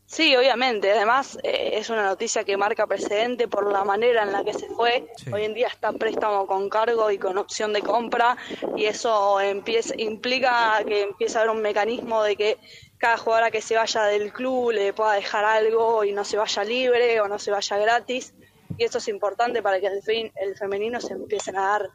Sí, 0.09 0.35
obviamente. 0.35 0.91
Además, 0.91 1.39
eh, 1.43 1.73
es 1.75 1.91
una 1.91 2.03
noticia 2.03 2.43
que 2.43 2.57
marca 2.57 2.87
precedente 2.87 3.47
por 3.47 3.71
la 3.71 3.85
manera 3.85 4.23
en 4.23 4.33
la 4.33 4.43
que 4.43 4.55
se 4.55 4.67
fue. 4.69 5.07
Hoy 5.31 5.45
en 5.45 5.53
día 5.53 5.69
está 5.69 5.93
préstamo 5.93 6.47
con 6.47 6.71
cargo 6.71 7.11
y 7.11 7.19
con 7.19 7.37
opción 7.37 7.75
de 7.75 7.83
compra 7.83 8.39
y 8.75 8.87
eso 8.87 9.39
empieza, 9.39 9.95
implica 9.99 10.83
que 10.87 11.03
empieza 11.03 11.39
a 11.39 11.43
haber 11.43 11.55
un 11.55 11.63
mecanismo 11.63 12.23
de 12.23 12.37
que 12.37 12.59
cada 12.99 13.17
jugadora 13.17 13.51
que 13.51 13.63
se 13.63 13.77
vaya 13.77 14.05
del 14.05 14.33
club 14.33 14.73
le 14.73 14.93
pueda 14.93 15.13
dejar 15.13 15.45
algo 15.45 16.05
y 16.05 16.13
no 16.13 16.25
se 16.25 16.37
vaya 16.37 16.65
libre 16.65 17.21
o 17.21 17.29
no 17.29 17.39
se 17.39 17.51
vaya 17.51 17.79
gratis. 17.79 18.35
Y 18.77 18.85
eso 18.85 18.99
es 18.99 19.09
importante 19.09 19.63
para 19.63 19.81
que 19.81 19.87
el, 19.87 20.03
fin- 20.03 20.33
el 20.37 20.57
femenino 20.57 21.01
se 21.01 21.15
empiecen 21.15 21.57
a 21.57 21.63
dar 21.63 21.91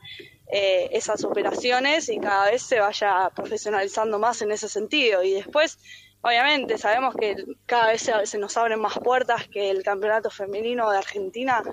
eh, 0.52 0.90
esas 0.92 1.24
operaciones 1.24 2.10
y 2.10 2.20
cada 2.20 2.52
vez 2.52 2.64
se 2.64 2.80
vaya 2.80 3.30
profesionalizando 3.36 4.18
más 4.20 4.42
en 4.42 4.52
ese 4.52 4.68
sentido. 4.68 5.24
Y 5.24 5.34
después, 5.34 5.78
obviamente, 6.22 6.78
sabemos 6.78 7.16
que 7.16 7.36
cada 7.66 7.88
vez 7.88 8.02
se, 8.02 8.26
se 8.26 8.38
nos 8.38 8.58
abren 8.58 8.80
más 8.82 8.98
puertas, 9.00 9.48
que 9.48 9.70
el 9.70 9.84
campeonato 9.84 10.30
femenino 10.30 10.90
de 10.90 10.98
Argentina 10.98 11.64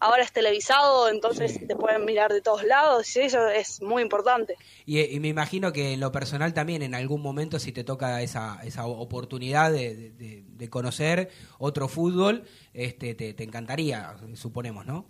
ahora 0.00 0.22
es 0.22 0.32
televisado, 0.32 1.08
entonces 1.08 1.58
te 1.66 1.76
pueden 1.76 2.04
mirar 2.04 2.32
de 2.32 2.40
todos 2.42 2.64
lados 2.64 3.14
y 3.16 3.20
eso 3.20 3.48
es 3.48 3.80
muy 3.82 4.02
importante. 4.02 4.56
Y, 4.86 5.00
y 5.00 5.20
me 5.20 5.28
imagino 5.28 5.72
que 5.72 5.92
en 5.94 6.00
lo 6.00 6.12
personal 6.12 6.52
también 6.52 6.82
en 6.82 6.94
algún 6.94 7.22
momento 7.22 7.58
si 7.58 7.72
te 7.72 7.84
toca 7.84 8.20
esa, 8.22 8.58
esa 8.64 8.86
oportunidad 8.86 9.72
de, 9.72 9.94
de- 9.94 10.10
de- 10.10 10.44
de 10.46 10.70
conocer 10.70 11.30
otro 11.58 11.88
fútbol, 11.88 12.44
este, 12.72 13.14
te, 13.14 13.34
te 13.34 13.44
encantaría, 13.44 14.14
suponemos, 14.34 14.86
¿no? 14.86 15.06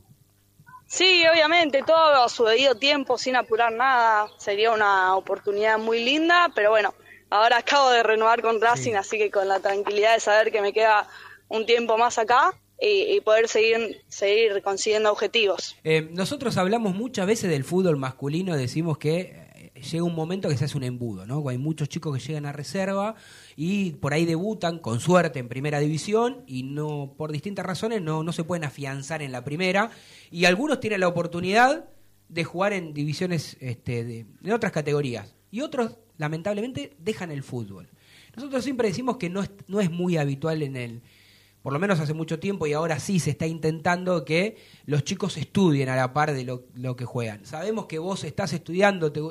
Sí, 0.86 1.24
obviamente, 1.26 1.82
todo 1.82 2.22
a 2.24 2.28
su 2.28 2.44
debido 2.44 2.74
tiempo, 2.76 3.18
sin 3.18 3.36
apurar 3.36 3.72
nada, 3.72 4.28
sería 4.38 4.70
una 4.70 5.16
oportunidad 5.16 5.78
muy 5.78 6.04
linda, 6.04 6.50
pero 6.54 6.70
bueno, 6.70 6.94
ahora 7.30 7.58
acabo 7.58 7.90
de 7.90 8.02
renovar 8.02 8.42
con 8.42 8.60
Racing, 8.60 8.94
así 8.94 9.18
que 9.18 9.30
con 9.30 9.48
la 9.48 9.60
tranquilidad 9.60 10.14
de 10.14 10.20
saber 10.20 10.52
que 10.52 10.60
me 10.60 10.72
queda 10.72 11.08
un 11.48 11.66
tiempo 11.66 11.96
más 11.98 12.18
acá 12.18 12.52
y, 12.84 13.16
y 13.16 13.20
poder 13.20 13.48
seguir, 13.48 14.02
seguir 14.08 14.62
consiguiendo 14.62 15.10
objetivos. 15.10 15.76
Eh, 15.84 16.08
nosotros 16.12 16.56
hablamos 16.56 16.94
muchas 16.94 17.26
veces 17.26 17.50
del 17.50 17.64
fútbol 17.64 17.96
masculino, 17.96 18.56
decimos 18.56 18.98
que 18.98 19.70
eh, 19.74 19.80
llega 19.80 20.04
un 20.04 20.14
momento 20.14 20.48
que 20.48 20.56
se 20.56 20.66
hace 20.66 20.76
un 20.76 20.84
embudo, 20.84 21.26
¿no? 21.26 21.48
Hay 21.48 21.58
muchos 21.58 21.88
chicos 21.88 22.16
que 22.16 22.22
llegan 22.26 22.46
a 22.46 22.52
reserva 22.52 23.14
y 23.56 23.92
por 23.92 24.12
ahí 24.12 24.26
debutan 24.26 24.78
con 24.78 25.00
suerte 25.00 25.38
en 25.38 25.48
primera 25.48 25.80
división 25.80 26.44
y 26.46 26.64
no 26.64 27.14
por 27.16 27.32
distintas 27.32 27.64
razones 27.64 28.02
no, 28.02 28.22
no 28.22 28.32
se 28.32 28.44
pueden 28.44 28.64
afianzar 28.64 29.22
en 29.22 29.32
la 29.32 29.44
primera 29.44 29.90
y 30.30 30.44
algunos 30.44 30.80
tienen 30.80 31.00
la 31.00 31.08
oportunidad 31.08 31.88
de 32.28 32.44
jugar 32.44 32.72
en 32.72 32.92
divisiones 32.92 33.56
este, 33.60 34.04
de, 34.04 34.52
otras 34.52 34.72
categorías 34.72 35.34
y 35.50 35.60
otros 35.60 35.96
lamentablemente 36.18 36.94
dejan 36.98 37.30
el 37.30 37.42
fútbol. 37.42 37.88
Nosotros 38.36 38.64
siempre 38.64 38.88
decimos 38.88 39.16
que 39.16 39.30
no 39.30 39.42
es, 39.42 39.50
no 39.68 39.80
es 39.80 39.90
muy 39.90 40.16
habitual 40.16 40.62
en 40.62 40.76
el, 40.76 41.02
por 41.64 41.72
lo 41.72 41.78
menos 41.78 41.98
hace 41.98 42.12
mucho 42.12 42.38
tiempo 42.38 42.66
y 42.66 42.74
ahora 42.74 43.00
sí 43.00 43.18
se 43.18 43.30
está 43.30 43.46
intentando 43.46 44.26
que 44.26 44.58
los 44.84 45.02
chicos 45.02 45.38
estudien 45.38 45.88
a 45.88 45.96
la 45.96 46.12
par 46.12 46.34
de 46.34 46.44
lo, 46.44 46.94
que 46.94 47.06
juegan. 47.06 47.46
Sabemos 47.46 47.86
que 47.86 47.98
vos 47.98 48.22
estás 48.24 48.52
estudiando, 48.52 49.10
te, 49.10 49.22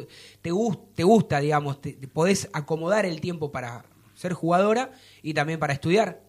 te, 0.42 0.50
te 0.96 1.04
gusta, 1.04 1.40
digamos, 1.40 1.80
te, 1.80 1.94
te 1.94 2.08
podés 2.08 2.50
acomodar 2.52 3.06
el 3.06 3.22
tiempo 3.22 3.52
para 3.52 3.86
ser 4.16 4.34
jugadora 4.34 4.94
y 5.22 5.36
también 5.36 5.60
para 5.60 5.74
estudiar. 5.74 6.24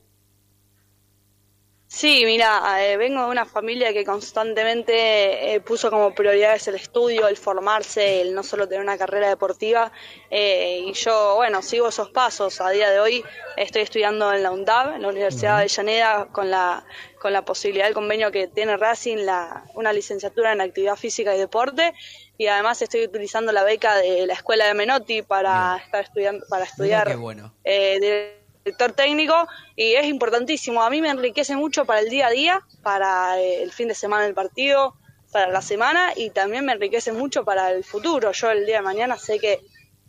Sí, 1.94 2.24
mira, 2.24 2.60
eh, 2.84 2.96
vengo 2.96 3.24
de 3.24 3.30
una 3.30 3.44
familia 3.44 3.92
que 3.92 4.04
constantemente 4.04 5.54
eh, 5.54 5.60
puso 5.60 5.90
como 5.90 6.12
prioridades 6.12 6.66
el 6.66 6.74
estudio, 6.74 7.28
el 7.28 7.36
formarse, 7.36 8.20
el 8.20 8.34
no 8.34 8.42
solo 8.42 8.66
tener 8.66 8.82
una 8.82 8.98
carrera 8.98 9.28
deportiva. 9.28 9.92
eh, 10.28 10.80
y 10.86 10.92
yo, 10.92 11.36
bueno, 11.36 11.62
sigo 11.62 11.88
esos 11.88 12.10
pasos. 12.10 12.60
A 12.60 12.70
día 12.70 12.90
de 12.90 12.98
hoy 12.98 13.24
estoy 13.56 13.82
estudiando 13.82 14.32
en 14.32 14.42
la 14.42 14.50
UNDAV, 14.50 14.96
en 14.96 15.02
la 15.02 15.08
Universidad 15.08 15.52
de 15.52 15.60
Avellaneda, 15.60 16.26
con 16.32 16.50
la, 16.50 16.84
con 17.20 17.32
la 17.32 17.44
posibilidad 17.44 17.84
del 17.84 17.94
convenio 17.94 18.32
que 18.32 18.48
tiene 18.48 18.76
Racing, 18.76 19.18
la, 19.18 19.62
una 19.74 19.92
licenciatura 19.92 20.52
en 20.52 20.62
actividad 20.62 20.96
física 20.96 21.32
y 21.36 21.38
deporte. 21.38 21.94
Y 22.36 22.48
además 22.48 22.82
estoy 22.82 23.04
utilizando 23.04 23.52
la 23.52 23.62
beca 23.62 23.94
de 23.98 24.26
la 24.26 24.32
Escuela 24.34 24.66
de 24.66 24.74
Menotti 24.74 25.22
para 25.22 25.76
estar 25.76 26.02
estudiando, 26.02 26.44
para 26.50 26.64
estudiar 26.64 27.06
qué 27.06 27.14
bueno. 27.14 27.54
eh, 27.62 28.40
director 28.64 28.92
técnico 28.92 29.46
y 29.76 29.94
es 29.94 30.06
importantísimo. 30.06 30.82
A 30.82 30.90
mí 30.90 31.00
me 31.00 31.10
enriquece 31.10 31.56
mucho 31.56 31.84
para 31.84 32.00
el 32.00 32.08
día 32.08 32.28
a 32.28 32.30
día, 32.30 32.62
para 32.82 33.38
eh, 33.40 33.62
el 33.62 33.72
fin 33.72 33.88
de 33.88 33.94
semana 33.94 34.24
del 34.24 34.34
partido, 34.34 34.94
para 35.32 35.48
la 35.48 35.62
semana 35.62 36.12
y 36.16 36.30
también 36.30 36.64
me 36.64 36.72
enriquece 36.72 37.12
mucho 37.12 37.44
para 37.44 37.70
el 37.70 37.84
futuro. 37.84 38.32
Yo 38.32 38.50
el 38.50 38.66
día 38.66 38.76
de 38.76 38.82
mañana 38.82 39.16
sé 39.18 39.38
que 39.38 39.60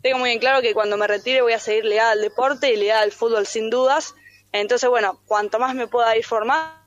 tengo 0.02 0.20
muy 0.20 0.32
en 0.32 0.40
claro 0.40 0.62
que 0.62 0.74
cuando 0.74 0.98
me 0.98 1.08
retire 1.08 1.42
voy 1.42 1.54
a 1.54 1.60
seguir 1.60 1.86
ligada 1.86 2.12
al 2.12 2.22
deporte 2.22 2.72
y 2.72 2.78
ligada 2.78 3.02
al 3.02 3.12
fútbol 3.12 3.46
sin 3.46 3.70
dudas. 3.70 4.16
Entonces, 4.52 4.90
bueno, 4.90 5.20
cuanto 5.26 5.60
más 5.60 5.76
me 5.76 5.88
pueda 5.88 6.16
ir 6.16 6.24
formando, 6.24 6.86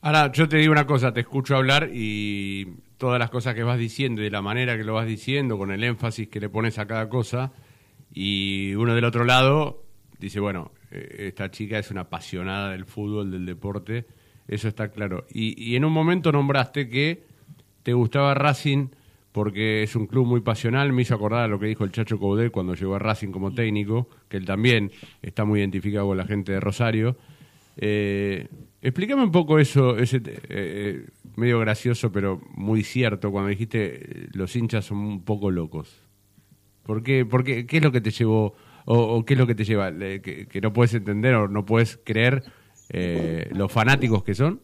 Ahora, 0.00 0.30
yo 0.32 0.48
te 0.48 0.58
digo 0.58 0.72
una 0.72 0.86
cosa, 0.86 1.12
te 1.12 1.20
escucho 1.20 1.56
hablar 1.56 1.88
y 1.92 2.66
todas 2.98 3.18
las 3.18 3.30
cosas 3.30 3.54
que 3.54 3.62
vas 3.62 3.78
diciendo 3.78 4.20
y 4.20 4.24
de 4.24 4.30
la 4.30 4.42
manera 4.42 4.76
que 4.76 4.84
lo 4.84 4.94
vas 4.94 5.06
diciendo, 5.06 5.56
con 5.56 5.70
el 5.70 5.82
énfasis 5.82 6.28
que 6.28 6.40
le 6.40 6.48
pones 6.50 6.78
a 6.78 6.86
cada 6.86 7.08
cosa, 7.08 7.52
y 8.12 8.74
uno 8.74 8.94
del 8.94 9.04
otro 9.04 9.24
lado 9.24 9.83
dice, 10.24 10.40
bueno, 10.40 10.72
eh, 10.90 11.26
esta 11.28 11.50
chica 11.50 11.78
es 11.78 11.90
una 11.90 12.02
apasionada 12.02 12.70
del 12.70 12.84
fútbol, 12.84 13.30
del 13.30 13.46
deporte, 13.46 14.06
eso 14.48 14.68
está 14.68 14.88
claro. 14.88 15.26
Y, 15.30 15.60
y 15.62 15.76
en 15.76 15.84
un 15.84 15.92
momento 15.92 16.32
nombraste 16.32 16.88
que 16.88 17.24
te 17.82 17.92
gustaba 17.92 18.34
Racing 18.34 18.88
porque 19.34 19.82
es 19.82 19.96
un 19.96 20.06
club 20.06 20.26
muy 20.26 20.42
pasional. 20.42 20.92
Me 20.92 21.02
hizo 21.02 21.12
acordar 21.12 21.40
a 21.40 21.48
lo 21.48 21.58
que 21.58 21.66
dijo 21.66 21.82
el 21.82 21.90
Chacho 21.90 22.20
Coudet 22.20 22.52
cuando 22.52 22.74
llegó 22.74 22.94
a 22.94 23.00
Racing 23.00 23.32
como 23.32 23.52
técnico, 23.52 24.08
que 24.28 24.36
él 24.36 24.44
también 24.44 24.92
está 25.22 25.44
muy 25.44 25.58
identificado 25.58 26.06
con 26.06 26.16
la 26.16 26.24
gente 26.24 26.52
de 26.52 26.60
Rosario. 26.60 27.16
Eh, 27.76 28.46
explícame 28.80 29.24
un 29.24 29.32
poco 29.32 29.58
eso, 29.58 29.98
ese 29.98 30.18
eh, 30.18 30.40
eh, 30.48 31.06
medio 31.34 31.58
gracioso, 31.58 32.12
pero 32.12 32.40
muy 32.54 32.84
cierto, 32.84 33.32
cuando 33.32 33.50
dijiste 33.50 34.28
los 34.34 34.54
hinchas 34.54 34.84
son 34.84 34.98
un 34.98 35.24
poco 35.24 35.50
locos. 35.50 35.92
¿Por 36.84 37.02
qué? 37.02 37.26
¿Por 37.26 37.42
qué? 37.42 37.66
¿Qué 37.66 37.78
es 37.78 37.82
lo 37.82 37.90
que 37.90 38.00
te 38.00 38.12
llevó, 38.12 38.54
o, 38.84 39.24
qué 39.24 39.34
es 39.34 39.38
lo 39.38 39.46
que 39.46 39.54
te 39.54 39.64
lleva, 39.64 39.90
que, 39.92 40.46
que 40.50 40.60
no 40.60 40.72
puedes 40.72 40.94
entender 40.94 41.34
o 41.34 41.48
no 41.48 41.64
puedes 41.64 41.98
creer 42.04 42.44
eh, 42.90 43.48
los 43.52 43.72
fanáticos 43.72 44.24
que 44.24 44.34
son? 44.34 44.60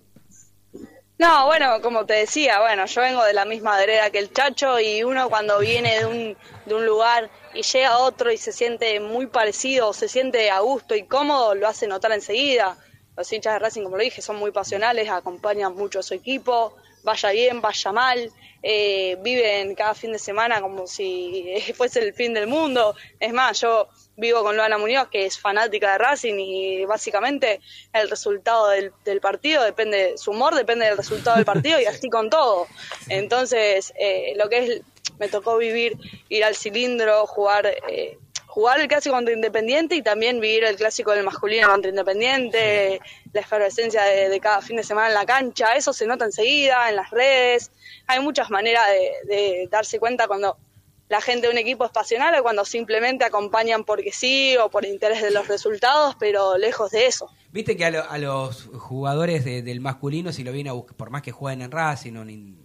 No, 1.19 1.47
bueno, 1.47 1.83
como 1.83 2.07
te 2.07 2.15
decía, 2.15 2.61
bueno, 2.61 2.87
yo 2.87 3.03
vengo 3.03 3.23
de 3.25 3.35
la 3.35 3.45
misma 3.45 3.77
vereda 3.77 4.11
que 4.11 4.19
el 4.19 4.33
Chacho 4.33 4.81
y 4.81 5.03
uno 5.03 5.29
cuando 5.29 5.59
viene 5.59 5.99
de 5.99 6.07
un, 6.07 6.37
de 6.65 6.75
un 6.75 6.87
lugar 6.87 7.29
y 7.53 7.61
llega 7.61 7.89
a 7.89 7.99
otro 7.99 8.33
y 8.33 8.39
se 8.39 8.53
siente 8.53 8.99
muy 9.01 9.27
parecido, 9.27 9.93
se 9.93 10.09
siente 10.09 10.51
a 10.51 10.61
gusto 10.61 10.95
y 10.95 11.03
cómodo, 11.03 11.55
lo 11.55 11.69
hace 11.69 11.87
notar 11.87 12.13
enseguida. 12.13 12.79
Los 13.19 13.31
hinchas 13.33 13.53
de 13.53 13.59
Racing, 13.59 13.83
como 13.83 13.99
lo 13.99 14.03
dije, 14.03 14.23
son 14.23 14.37
muy 14.37 14.51
pasionales, 14.51 15.11
acompañan 15.11 15.75
mucho 15.75 15.99
a 15.99 16.03
su 16.03 16.15
equipo, 16.15 16.75
vaya 17.05 17.33
bien, 17.33 17.61
vaya 17.61 17.93
mal, 17.93 18.33
eh, 18.63 19.17
viven 19.23 19.75
cada 19.75 19.95
fin 19.95 20.13
de 20.13 20.19
semana 20.19 20.61
como 20.61 20.87
si 20.87 21.55
fuese 21.77 22.01
el 22.01 22.15
fin 22.15 22.35
del 22.35 22.47
mundo. 22.47 22.95
Es 23.19 23.33
más, 23.33 23.61
yo 23.61 23.89
vivo 24.17 24.43
con 24.43 24.57
Luana 24.57 24.79
Muñoz, 24.79 25.09
que 25.09 25.27
es 25.27 25.39
fanática 25.39 25.93
de 25.93 25.99
Racing 25.99 26.39
y 26.39 26.85
básicamente 26.85 27.61
el 27.93 28.11
resultado 28.11 28.69
del, 28.69 28.93
del 29.05 29.21
partido 29.21 29.63
depende, 29.65 30.19
su 30.19 30.33
humor 30.33 30.55
depende 30.55 30.87
del 30.87 30.97
resultado 30.97 31.37
del 31.37 31.47
partido 31.47 31.81
y 31.81 31.85
así 31.87 32.09
con 32.09 32.31
todo. 32.31 32.67
Entonces, 33.09 33.93
eh, 33.99 34.35
lo 34.37 34.49
que 34.49 34.59
es, 34.59 34.83
me 35.19 35.29
tocó 35.29 35.57
vivir, 35.57 35.97
ir 36.29 36.45
al 36.45 36.55
cilindro, 36.55 37.27
jugar, 37.27 37.67
eh, 37.67 38.19
jugar 38.51 38.81
el 38.81 38.89
clásico 38.89 39.15
contra 39.15 39.33
Independiente 39.33 39.95
y 39.95 40.03
también 40.03 40.41
vivir 40.41 40.65
el 40.65 40.75
clásico 40.77 41.13
del 41.13 41.25
masculino 41.25 41.69
contra 41.69 41.89
Independiente, 41.91 43.01
la 43.33 43.41
efervescencia 43.41 44.03
de, 44.03 44.29
de 44.29 44.41
cada 44.41 44.61
fin 44.61 44.77
de 44.77 44.83
semana 44.83 45.09
en 45.09 45.15
la 45.15 45.25
cancha, 45.25 45.75
eso 45.77 45.93
se 45.93 46.07
nota 46.07 46.25
enseguida 46.25 46.89
en 46.91 46.97
las 46.97 47.11
redes. 47.11 47.71
Hay 48.07 48.21
muchas 48.21 48.51
maneras 48.51 48.85
de, 48.89 49.35
de 49.35 49.69
darse 49.71 49.99
cuenta 50.01 50.27
cuando 50.27 50.57
la 51.09 51.21
gente 51.21 51.47
de 51.47 51.53
un 51.53 51.59
equipo 51.59 51.85
es 51.85 51.91
pasional 51.91 52.35
o 52.39 52.43
cuando 52.43 52.65
simplemente 52.65 53.25
acompañan 53.25 53.85
porque 53.85 54.13
sí 54.13 54.57
o 54.57 54.69
por 54.71 54.85
interés 54.85 55.23
de 55.23 55.31
los 55.31 55.49
resultados, 55.49 56.17
pero 56.21 56.57
lejos 56.59 56.91
de 56.93 57.07
eso. 57.07 57.29
Viste 57.53 57.77
que 57.77 57.85
a, 57.85 57.91
lo- 57.91 58.09
a 58.09 58.19
los 58.19 58.67
jugadores 58.79 59.45
de- 59.45 59.63
del 59.63 59.81
masculino, 59.81 60.33
si 60.33 60.45
lo 60.45 60.53
viene 60.53 60.71
a 60.71 60.73
buscar, 60.73 60.97
por 60.97 61.11
más 61.11 61.23
que 61.23 61.33
jueguen 61.33 61.63
en 61.63 61.71
Racing 61.71 62.15
o 62.17 62.23
en, 62.23 62.59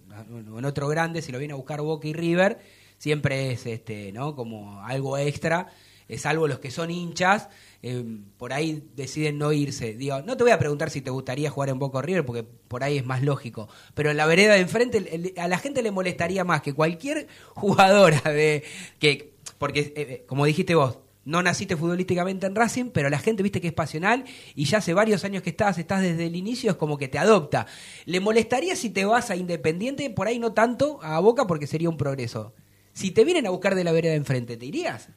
en 0.58 0.64
otro 0.64 0.86
grande, 0.88 1.22
si 1.22 1.32
lo 1.32 1.38
viene 1.38 1.54
a 1.54 1.56
buscar 1.56 1.80
Boca 1.80 2.06
y 2.06 2.12
River, 2.12 2.58
siempre 2.98 3.52
es 3.52 3.66
este, 3.66 4.12
¿no? 4.12 4.34
Como 4.34 4.80
algo 4.82 5.18
extra, 5.18 5.68
salvo 6.16 6.46
los 6.48 6.58
que 6.58 6.70
son 6.70 6.90
hinchas, 6.90 7.48
eh, 7.88 8.04
por 8.36 8.52
ahí 8.52 8.82
deciden 8.96 9.38
no 9.38 9.52
irse. 9.52 9.94
Digo, 9.94 10.20
no 10.22 10.36
te 10.36 10.42
voy 10.42 10.52
a 10.52 10.58
preguntar 10.58 10.90
si 10.90 11.00
te 11.00 11.10
gustaría 11.10 11.50
jugar 11.50 11.68
en 11.68 11.78
Boca 11.78 12.02
River, 12.02 12.24
porque 12.24 12.42
por 12.42 12.82
ahí 12.82 12.98
es 12.98 13.06
más 13.06 13.22
lógico. 13.22 13.68
Pero 13.94 14.10
en 14.10 14.16
la 14.16 14.26
vereda 14.26 14.54
de 14.54 14.60
enfrente, 14.60 15.34
a 15.36 15.46
la 15.46 15.58
gente 15.58 15.82
le 15.82 15.90
molestaría 15.92 16.44
más 16.44 16.62
que 16.62 16.72
cualquier 16.72 17.28
jugadora 17.54 18.20
de. 18.32 18.64
que 18.98 19.34
Porque, 19.58 19.80
eh, 19.80 19.92
eh, 19.96 20.24
como 20.26 20.46
dijiste 20.46 20.74
vos, 20.74 20.98
no 21.24 21.42
naciste 21.42 21.76
futbolísticamente 21.76 22.46
en 22.46 22.54
Racing, 22.54 22.90
pero 22.90 23.10
la 23.10 23.18
gente 23.18 23.42
viste 23.42 23.60
que 23.60 23.68
es 23.68 23.72
pasional 23.72 24.24
y 24.54 24.64
ya 24.64 24.78
hace 24.78 24.94
varios 24.94 25.24
años 25.24 25.42
que 25.42 25.50
estás, 25.50 25.78
estás 25.78 26.02
desde 26.02 26.26
el 26.26 26.36
inicio, 26.36 26.72
es 26.72 26.76
como 26.76 26.98
que 26.98 27.08
te 27.08 27.18
adopta. 27.18 27.66
¿Le 28.04 28.18
molestaría 28.20 28.74
si 28.76 28.90
te 28.90 29.04
vas 29.04 29.30
a 29.30 29.36
Independiente? 29.36 30.10
Por 30.10 30.28
ahí 30.28 30.38
no 30.38 30.52
tanto 30.52 31.00
a 31.02 31.18
Boca 31.20 31.46
porque 31.46 31.66
sería 31.66 31.88
un 31.88 31.96
progreso. 31.96 32.52
Si 32.96 33.10
te 33.10 33.24
vienen 33.26 33.46
a 33.46 33.50
buscar 33.50 33.74
de 33.74 33.84
la 33.84 33.92
vereda 33.92 34.12
de 34.12 34.16
enfrente, 34.16 34.56
¿te 34.56 34.64
irías? 34.64 35.10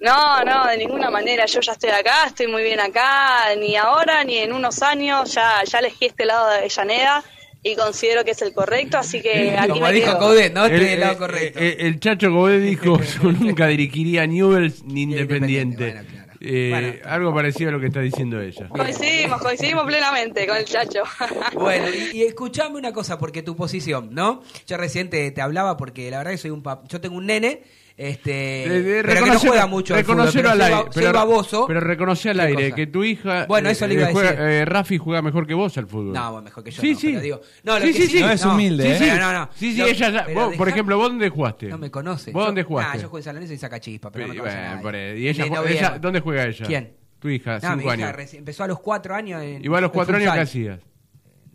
No, 0.00 0.42
no, 0.44 0.66
de 0.66 0.78
ninguna 0.78 1.10
manera. 1.10 1.44
Yo 1.44 1.60
ya 1.60 1.72
estoy 1.72 1.90
acá, 1.90 2.24
estoy 2.26 2.46
muy 2.46 2.62
bien 2.62 2.80
acá, 2.80 3.54
ni 3.58 3.76
ahora 3.76 4.24
ni 4.24 4.38
en 4.38 4.54
unos 4.54 4.80
años. 4.82 5.34
Ya, 5.34 5.62
ya 5.70 5.78
elegí 5.80 6.06
este 6.06 6.24
lado 6.24 6.48
de 6.48 6.56
Avellaneda 6.56 7.22
y 7.62 7.76
considero 7.76 8.24
que 8.24 8.30
es 8.30 8.40
el 8.40 8.54
correcto, 8.54 8.96
así 8.96 9.20
que 9.20 9.56
aquí 9.58 9.68
Como 9.68 9.82
me 9.82 9.92
dijo 9.92 10.06
quedo. 10.18 10.20
¿no? 10.54 10.64
Estoy 10.64 10.80
El, 10.80 10.86
del 10.86 11.00
lado 11.00 11.12
eh, 11.12 11.18
correcto. 11.18 11.58
eh, 11.60 11.76
el 11.80 12.00
Chacho 12.00 12.30
Coudet 12.30 12.62
dijo, 12.62 12.98
yo 13.22 13.32
nunca 13.32 13.66
dirigiría 13.66 14.26
Newell's 14.26 14.82
ni 14.84 15.02
Independiente. 15.02 16.00
Eh, 16.40 17.02
Algo 17.04 17.34
parecido 17.34 17.70
a 17.70 17.72
lo 17.72 17.80
que 17.80 17.86
está 17.86 18.00
diciendo 18.00 18.40
ella. 18.40 18.68
Coincidimos, 18.68 19.40
coincidimos 19.42 19.84
plenamente 19.86 20.46
con 20.46 20.56
el 20.56 20.64
chacho. 20.64 21.02
Bueno, 21.54 21.86
y, 21.90 22.18
y 22.18 22.22
escuchame 22.22 22.76
una 22.78 22.92
cosa, 22.92 23.18
porque 23.18 23.42
tu 23.42 23.56
posición, 23.56 24.10
¿no? 24.12 24.42
Yo 24.66 24.76
recién 24.76 25.10
te, 25.10 25.30
te 25.30 25.40
hablaba 25.40 25.76
porque 25.76 26.10
la 26.10 26.18
verdad 26.18 26.32
que 26.32 26.38
soy 26.38 26.50
un 26.50 26.62
pap... 26.62 26.86
Yo 26.88 27.00
tengo 27.00 27.16
un 27.16 27.26
nene, 27.26 27.62
este, 27.98 28.30
De- 28.30 28.82
de- 28.82 29.02
pero 29.02 29.08
que 29.14 29.20
no 29.20 29.26
reconocer- 29.26 29.48
juega 29.48 29.66
mucho 29.66 29.94
pero 29.94 30.50
al 30.50 30.60
aire, 30.62 30.76
soy 30.90 31.02
pero, 31.02 31.12
baboso. 31.12 31.64
pero 31.66 31.80
reconoce 31.80 32.30
al 32.30 32.36
¿Qué 32.36 32.42
aire 32.42 32.64
cosa? 32.70 32.76
que 32.76 32.86
tu 32.86 33.02
hija 33.04 33.46
Bueno, 33.46 33.68
eso 33.70 33.86
le 33.88 33.94
iba 33.94 34.06
a 34.06 34.12
juega- 34.12 34.30
decir. 34.30 34.44
eh, 34.46 34.64
Rafi 34.64 34.98
juega 34.98 35.20
mejor 35.20 35.46
que 35.48 35.54
vos 35.54 35.76
al 35.76 35.88
fútbol. 35.88 36.12
No, 36.14 36.30
bueno, 36.32 36.44
mejor 36.44 36.62
que 36.62 36.70
yo 36.70 36.80
Sí, 36.80 36.92
no, 36.92 36.98
sí. 37.00 37.06
pero 37.08 37.20
digo- 37.20 37.40
no, 37.64 37.78
lo 37.78 37.84
sí, 37.86 37.92
que 37.92 37.98
sí, 38.02 38.06
sí- 38.06 38.20
no, 38.20 38.30
es 38.30 38.44
humilde, 38.44 38.84
Sí, 38.84 38.90
¿eh? 38.90 38.98
sí. 38.98 39.04
Pero 39.10 39.26
no, 39.26 39.32
no. 39.32 39.48
Sí, 39.54 39.74
sí, 39.74 39.82
ella 39.82 40.10
ya- 40.10 40.26
vos, 40.32 40.54
por 40.56 40.68
ejemplo, 40.68 40.96
¿vos 40.96 41.08
dónde 41.08 41.28
jugaste? 41.28 41.66
No 41.66 41.78
me 41.78 41.90
conoce. 41.90 42.30
¿Vos 42.30 42.42
Yo- 42.42 42.46
dónde 42.46 42.62
jugaste? 42.62 42.92
Ah, 42.92 42.96
yo 43.02 43.08
juego 43.08 43.18
en 43.18 43.24
San 43.24 43.34
Lorenzo 43.34 43.54
y 43.54 43.58
saca 43.58 43.80
chispa, 43.80 44.10
pero 44.12 44.28
no 44.28 44.34
me 44.34 44.40
bueno, 44.40 44.80
por. 44.82 44.94
¿Y 44.94 45.28
ella, 45.28 45.98
dónde 46.00 46.20
juega 46.20 46.44
ella? 46.46 46.66
¿Quién? 46.66 46.92
Tu 47.18 47.30
hija, 47.30 47.58
No, 47.60 47.70
mi 47.74 47.82
cinco 47.82 47.94
hija 47.94 48.08
años. 48.10 48.16
reci- 48.16 48.36
empezó 48.38 48.62
a 48.62 48.68
los 48.68 48.78
cuatro 48.78 49.12
años 49.12 49.42
en 49.42 49.64
¿Y 49.64 49.66
vos 49.66 49.78
a 49.78 49.80
los 49.80 49.88
en 49.88 49.92
cuatro 49.94 50.16
años 50.18 50.32
qué 50.34 50.40
hacías? 50.40 50.78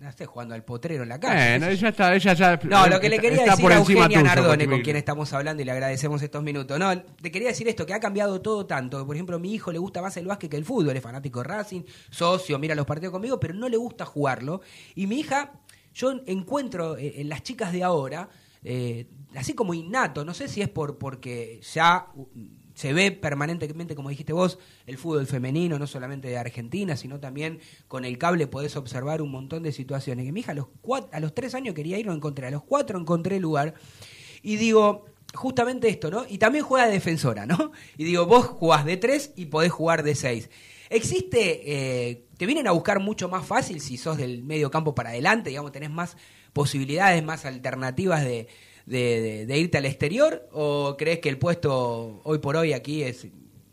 Esté 0.09 0.25
jugando 0.25 0.55
al 0.55 0.63
potrero 0.63 1.03
en 1.03 1.09
la 1.09 1.19
calle. 1.19 1.57
Bueno, 1.57 1.67
ella 1.67 1.89
está, 1.89 2.15
ella 2.15 2.33
ya. 2.33 2.59
No, 2.63 2.87
lo 2.87 2.99
que 2.99 3.09
le 3.09 3.19
quería 3.19 3.45
decir 3.45 3.71
a 3.71 3.77
Eugenia 3.77 4.07
tuyo, 4.07 4.23
Nardone, 4.23 4.67
con 4.67 4.81
quien 4.81 4.95
estamos 4.95 5.31
hablando 5.33 5.61
y 5.61 5.65
le 5.65 5.71
agradecemos 5.71 6.21
estos 6.21 6.43
minutos. 6.43 6.77
No, 6.79 7.01
te 7.01 7.31
quería 7.31 7.49
decir 7.49 7.67
esto, 7.67 7.85
que 7.85 7.93
ha 7.93 7.99
cambiado 7.99 8.41
todo 8.41 8.65
tanto. 8.65 8.99
que, 8.99 9.05
Por 9.05 9.15
ejemplo, 9.15 9.35
a 9.37 9.39
mi 9.39 9.53
hijo 9.53 9.71
le 9.71 9.79
gusta 9.79 10.01
más 10.01 10.15
el 10.17 10.27
básquet 10.27 10.51
que 10.51 10.57
el 10.57 10.65
fútbol, 10.65 10.95
es 10.95 11.03
fanático 11.03 11.39
de 11.39 11.45
Racing, 11.45 11.81
socio, 12.09 12.59
mira 12.59 12.75
los 12.75 12.85
partidos 12.85 13.11
conmigo, 13.11 13.39
pero 13.39 13.53
no 13.53 13.69
le 13.69 13.77
gusta 13.77 14.05
jugarlo. 14.05 14.61
Y 14.95 15.07
mi 15.07 15.19
hija, 15.19 15.51
yo 15.93 16.13
encuentro 16.25 16.97
eh, 16.97 17.21
en 17.21 17.29
las 17.29 17.43
chicas 17.43 17.71
de 17.71 17.83
ahora, 17.83 18.29
eh, 18.63 19.07
así 19.35 19.53
como 19.53 19.73
innato, 19.73 20.23
no 20.23 20.33
sé 20.33 20.47
si 20.47 20.61
es 20.61 20.69
por 20.69 20.97
porque 20.97 21.59
ya 21.73 22.07
se 22.73 22.93
ve 22.93 23.11
permanentemente, 23.11 23.95
como 23.95 24.09
dijiste 24.09 24.33
vos, 24.33 24.59
el 24.85 24.97
fútbol 24.97 25.27
femenino, 25.27 25.77
no 25.77 25.87
solamente 25.87 26.27
de 26.27 26.37
Argentina, 26.37 26.97
sino 26.97 27.19
también 27.19 27.59
con 27.87 28.05
el 28.05 28.17
cable 28.17 28.47
podés 28.47 28.75
observar 28.75 29.21
un 29.21 29.31
montón 29.31 29.63
de 29.63 29.71
situaciones. 29.71 30.25
Que 30.25 30.31
mi 30.31 30.39
hija 30.39 30.51
a 30.51 30.55
los, 30.55 30.67
a 31.11 31.19
los 31.19 31.33
tres 31.33 31.53
años 31.55 31.75
quería 31.75 31.99
ir, 31.99 32.05
no 32.07 32.13
encontré. 32.13 32.47
A 32.47 32.51
los 32.51 32.63
cuatro 32.63 32.99
encontré 32.99 33.39
lugar. 33.39 33.75
Y 34.41 34.55
digo, 34.57 35.05
justamente 35.33 35.87
esto, 35.87 36.09
¿no? 36.09 36.25
Y 36.27 36.37
también 36.37 36.63
juega 36.63 36.87
de 36.87 36.93
defensora, 36.93 37.45
¿no? 37.45 37.71
Y 37.97 38.03
digo, 38.03 38.25
vos 38.25 38.45
jugás 38.45 38.85
de 38.85 38.97
tres 38.97 39.31
y 39.35 39.45
podés 39.45 39.71
jugar 39.71 40.03
de 40.03 40.15
seis. 40.15 40.49
¿Existe, 40.89 41.61
eh, 41.65 42.25
te 42.37 42.45
vienen 42.45 42.67
a 42.67 42.71
buscar 42.71 42.99
mucho 42.99 43.29
más 43.29 43.45
fácil 43.45 43.81
si 43.81 43.97
sos 43.97 44.17
del 44.17 44.43
medio 44.43 44.69
campo 44.69 44.93
para 44.93 45.09
adelante, 45.09 45.49
digamos, 45.49 45.71
tenés 45.71 45.89
más 45.89 46.17
posibilidades, 46.53 47.23
más 47.23 47.45
alternativas 47.45 48.23
de, 48.23 48.47
de- 48.85 49.45
de- 49.45 49.57
irte 49.57 49.77
al 49.77 49.85
exterior? 49.85 50.47
¿O 50.51 50.95
crees 50.97 51.19
que 51.19 51.29
el 51.29 51.37
puesto 51.37 52.21
hoy 52.23 52.39
por 52.39 52.55
hoy 52.57 52.73
aquí 52.73 53.03
es 53.03 53.27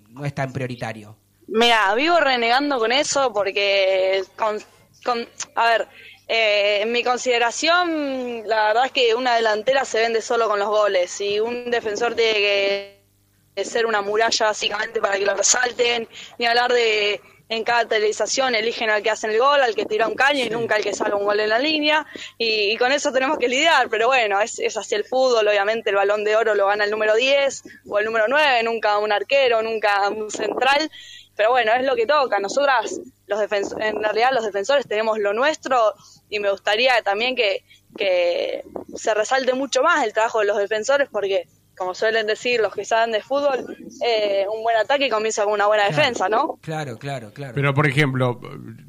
no 0.09 0.25
es 0.25 0.35
tan 0.35 0.53
prioritario? 0.53 1.17
Mira, 1.47 1.95
vivo 1.95 2.19
renegando 2.21 2.79
con 2.79 2.93
eso 2.93 3.33
porque, 3.33 4.23
con, 4.37 4.59
con- 5.05 5.29
a 5.55 5.67
ver, 5.67 5.89
eh, 6.29 6.81
en 6.83 6.93
mi 6.93 7.03
consideración, 7.03 8.43
la 8.47 8.67
verdad 8.69 8.87
es 8.87 8.93
que 8.93 9.15
una 9.15 9.35
delantera 9.35 9.85
se 9.85 9.99
vende 10.01 10.23
solo 10.23 10.49
con 10.49 10.59
los 10.61 10.69
goles 10.69 11.21
y 11.21 11.41
un 11.41 11.71
defensor 11.71 12.15
tiene 12.15 12.35
que 12.35 13.65
ser 13.65 13.85
una 13.87 14.01
muralla 14.01 14.47
básicamente 14.47 15.01
para 15.01 15.19
que 15.19 15.27
lo 15.27 15.35
resalten, 15.35 16.09
ni 16.39 16.47
hablar 16.47 16.73
de 16.73 17.21
en 17.51 17.65
cada 17.65 17.85
televisación 17.85 18.55
eligen 18.55 18.91
al 18.91 19.03
que 19.03 19.11
hace 19.11 19.27
el 19.27 19.39
gol, 19.39 19.61
al 19.61 19.75
que 19.75 19.85
tira 19.85 20.07
un 20.07 20.15
caño 20.15 20.45
y 20.45 20.51
nunca 20.51 20.77
al 20.77 20.85
que 20.85 20.95
salga 20.95 21.17
un 21.17 21.25
gol 21.25 21.41
en 21.41 21.49
la 21.49 21.59
línea 21.59 22.07
y, 22.39 22.71
y 22.71 22.77
con 22.77 22.93
eso 22.93 23.13
tenemos 23.13 23.39
que 23.39 23.49
lidiar, 23.49 23.91
pero 23.91 24.07
bueno, 24.07 24.41
es, 24.41 24.61
es 24.61 24.77
así 24.77 24.95
el 24.95 25.05
fútbol, 25.05 25.49
obviamente 25.49 25.91
el 25.91 25.97
balón 25.97 26.23
de 26.23 26.37
oro 26.37 26.55
lo 26.55 26.69
gana 26.69 26.85
el 26.85 26.93
número 26.93 27.17
10 27.17 27.63
o 27.89 27.99
el 27.99 28.05
número 28.05 28.27
9, 28.29 28.63
nunca 28.63 28.99
un 28.99 29.11
arquero, 29.11 29.63
nunca 29.63 30.09
un 30.11 30.31
central, 30.31 30.91
pero 31.35 31.51
bueno, 31.51 31.73
es 31.73 31.85
lo 31.85 31.97
que 31.97 32.07
toca. 32.07 32.39
Nosotras, 32.39 33.01
los 33.27 33.41
en 33.41 34.03
realidad 34.03 34.31
los 34.33 34.45
defensores 34.45 34.87
tenemos 34.87 35.19
lo 35.19 35.33
nuestro 35.33 35.95
y 36.29 36.39
me 36.39 36.51
gustaría 36.53 37.03
también 37.03 37.35
que, 37.35 37.65
que 37.97 38.63
se 38.95 39.13
resalte 39.13 39.55
mucho 39.55 39.83
más 39.83 40.05
el 40.05 40.13
trabajo 40.13 40.39
de 40.39 40.45
los 40.47 40.57
defensores 40.57 41.09
porque, 41.11 41.49
como 41.81 41.95
suelen 41.95 42.27
decir 42.27 42.61
los 42.61 42.75
que 42.75 42.85
saben 42.85 43.11
de 43.11 43.23
fútbol, 43.23 43.75
eh, 44.07 44.45
un 44.55 44.63
buen 44.63 44.77
ataque 44.77 45.09
comienza 45.09 45.45
con 45.45 45.55
una 45.55 45.67
buena 45.67 45.87
defensa, 45.87 46.29
¿no? 46.29 46.59
Claro, 46.61 46.99
claro, 46.99 47.33
claro. 47.33 47.55
Pero, 47.55 47.73
por 47.73 47.87
ejemplo, 47.87 48.39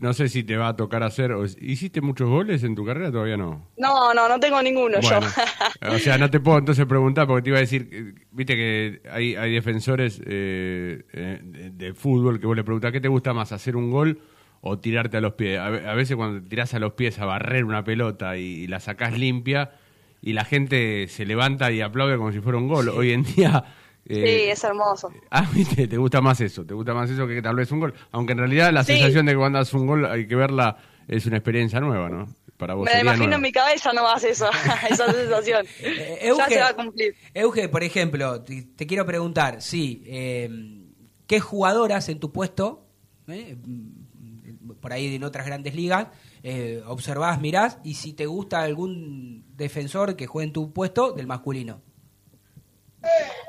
no 0.01 0.13
sé 0.13 0.27
si 0.27 0.43
te 0.43 0.57
va 0.57 0.67
a 0.67 0.75
tocar 0.75 1.01
hacer. 1.01 1.31
o- 1.31 1.45
¿Hiciste 1.45 2.01
muchos 2.01 2.27
goles 2.27 2.63
en 2.65 2.75
tu 2.75 2.85
carrera? 2.85 3.09
Todavía 3.09 3.37
no. 3.37 3.65
No, 3.77 4.13
no, 4.13 4.27
no 4.27 4.37
tengo 4.41 4.61
ninguno 4.61 4.97
Bueno, 5.01 5.21
yo. 5.21 5.89
o 5.95 5.99
sea, 5.99 6.17
no 6.17 6.29
te 6.29 6.41
puedo 6.41 6.57
entonces 6.57 6.85
preguntar 6.85 7.27
porque 7.27 7.43
te 7.43 7.49
iba 7.51 7.59
a 7.59 7.61
decir, 7.61 7.87
eh, 7.93 8.13
viste 8.31 8.55
que 8.57 9.01
hay, 9.09 9.35
hay 9.37 9.53
defensores 9.53 10.21
eh, 10.25 11.01
eh, 11.13 11.39
de, 11.41 11.69
de 11.69 11.93
fútbol 11.93 12.41
que 12.41 12.45
vos 12.47 12.57
le 12.57 12.65
preguntás, 12.65 12.91
¿qué 12.91 12.99
te 12.99 13.07
gusta 13.07 13.33
más, 13.33 13.53
hacer 13.53 13.77
un 13.77 13.89
gol 13.89 14.19
o 14.59 14.79
tirarte 14.79 15.15
a 15.15 15.21
los 15.21 15.35
pies? 15.35 15.57
A, 15.59 15.69
ve- 15.69 15.87
a 15.87 15.93
veces 15.93 16.17
cuando 16.17 16.45
tirás 16.45 16.73
a 16.73 16.79
los 16.79 16.91
pies 16.91 17.19
a 17.19 17.25
barrer 17.25 17.63
una 17.63 17.85
pelota 17.85 18.35
y, 18.35 18.41
y 18.63 18.67
la 18.67 18.81
sacás 18.81 19.17
limpia, 19.17 19.71
y 20.21 20.33
la 20.33 20.45
gente 20.45 21.07
se 21.07 21.25
levanta 21.25 21.71
y 21.71 21.81
aplaude 21.81 22.17
como 22.17 22.31
si 22.31 22.39
fuera 22.39 22.57
un 22.57 22.67
gol. 22.67 22.89
Hoy 22.89 23.11
en 23.13 23.23
día... 23.23 23.63
sí, 24.07 24.13
eh, 24.13 24.51
es 24.51 24.63
hermoso. 24.63 25.11
Ah, 25.31 25.49
viste, 25.53 25.87
te 25.87 25.97
gusta 25.97 26.21
más 26.21 26.39
eso, 26.41 26.65
te 26.65 26.73
gusta 26.73 26.93
más 26.93 27.09
eso 27.09 27.25
que 27.27 27.41
tal 27.41 27.55
vez 27.55 27.71
un 27.71 27.79
gol. 27.79 27.93
Aunque 28.11 28.33
en 28.33 28.39
realidad 28.39 28.71
la 28.71 28.83
Sí. 28.83 28.93
sensación 28.93 29.25
de 29.25 29.31
que 29.33 29.37
cuando 29.37 29.59
haces 29.59 29.73
un 29.73 29.87
gol 29.87 30.05
hay 30.05 30.27
que 30.27 30.35
verla, 30.35 30.77
es 31.07 31.25
una 31.25 31.37
experiencia 31.37 31.79
nueva, 31.79 32.09
¿no? 32.09 32.27
Para 32.57 32.75
vos 32.75 32.85
Me 32.85 32.93
la 32.93 33.01
imagino 33.01 33.23
nueva. 33.25 33.35
en 33.37 33.41
mi 33.41 33.51
cabeza 33.51 33.91
nomás 33.93 34.23
eso, 34.23 34.47
esa 34.89 35.11
sensación. 35.11 35.65
ya 35.81 36.27
Euge- 36.29 36.47
se 36.49 36.59
va 36.59 36.67
a 36.69 36.75
cumplir. 36.75 37.15
Euge, 37.33 37.69
por 37.69 37.81
ejemplo, 37.83 38.41
te, 38.43 38.61
te 38.75 38.85
quiero 38.85 39.03
preguntar, 39.05 39.61
sí, 39.63 40.03
eh, 40.05 40.47
¿qué 41.25 41.39
jugadoras 41.39 42.07
en 42.09 42.19
tu 42.19 42.31
puesto, 42.31 42.85
eh, 43.27 43.55
mm, 43.55 44.73
por 44.79 44.93
ahí 44.93 45.15
en 45.15 45.23
otras 45.23 45.45
grandes 45.47 45.73
ligas, 45.75 46.07
eh, 46.43 46.81
observás, 46.85 47.39
mirás, 47.41 47.79
y 47.83 47.95
si 47.95 48.13
te 48.13 48.25
gusta 48.27 48.61
algún 48.61 49.43
defensor 49.61 50.15
que 50.15 50.27
juegue 50.27 50.47
en 50.47 50.53
tu 50.53 50.73
puesto 50.73 51.13
del 51.13 51.27
masculino? 51.27 51.81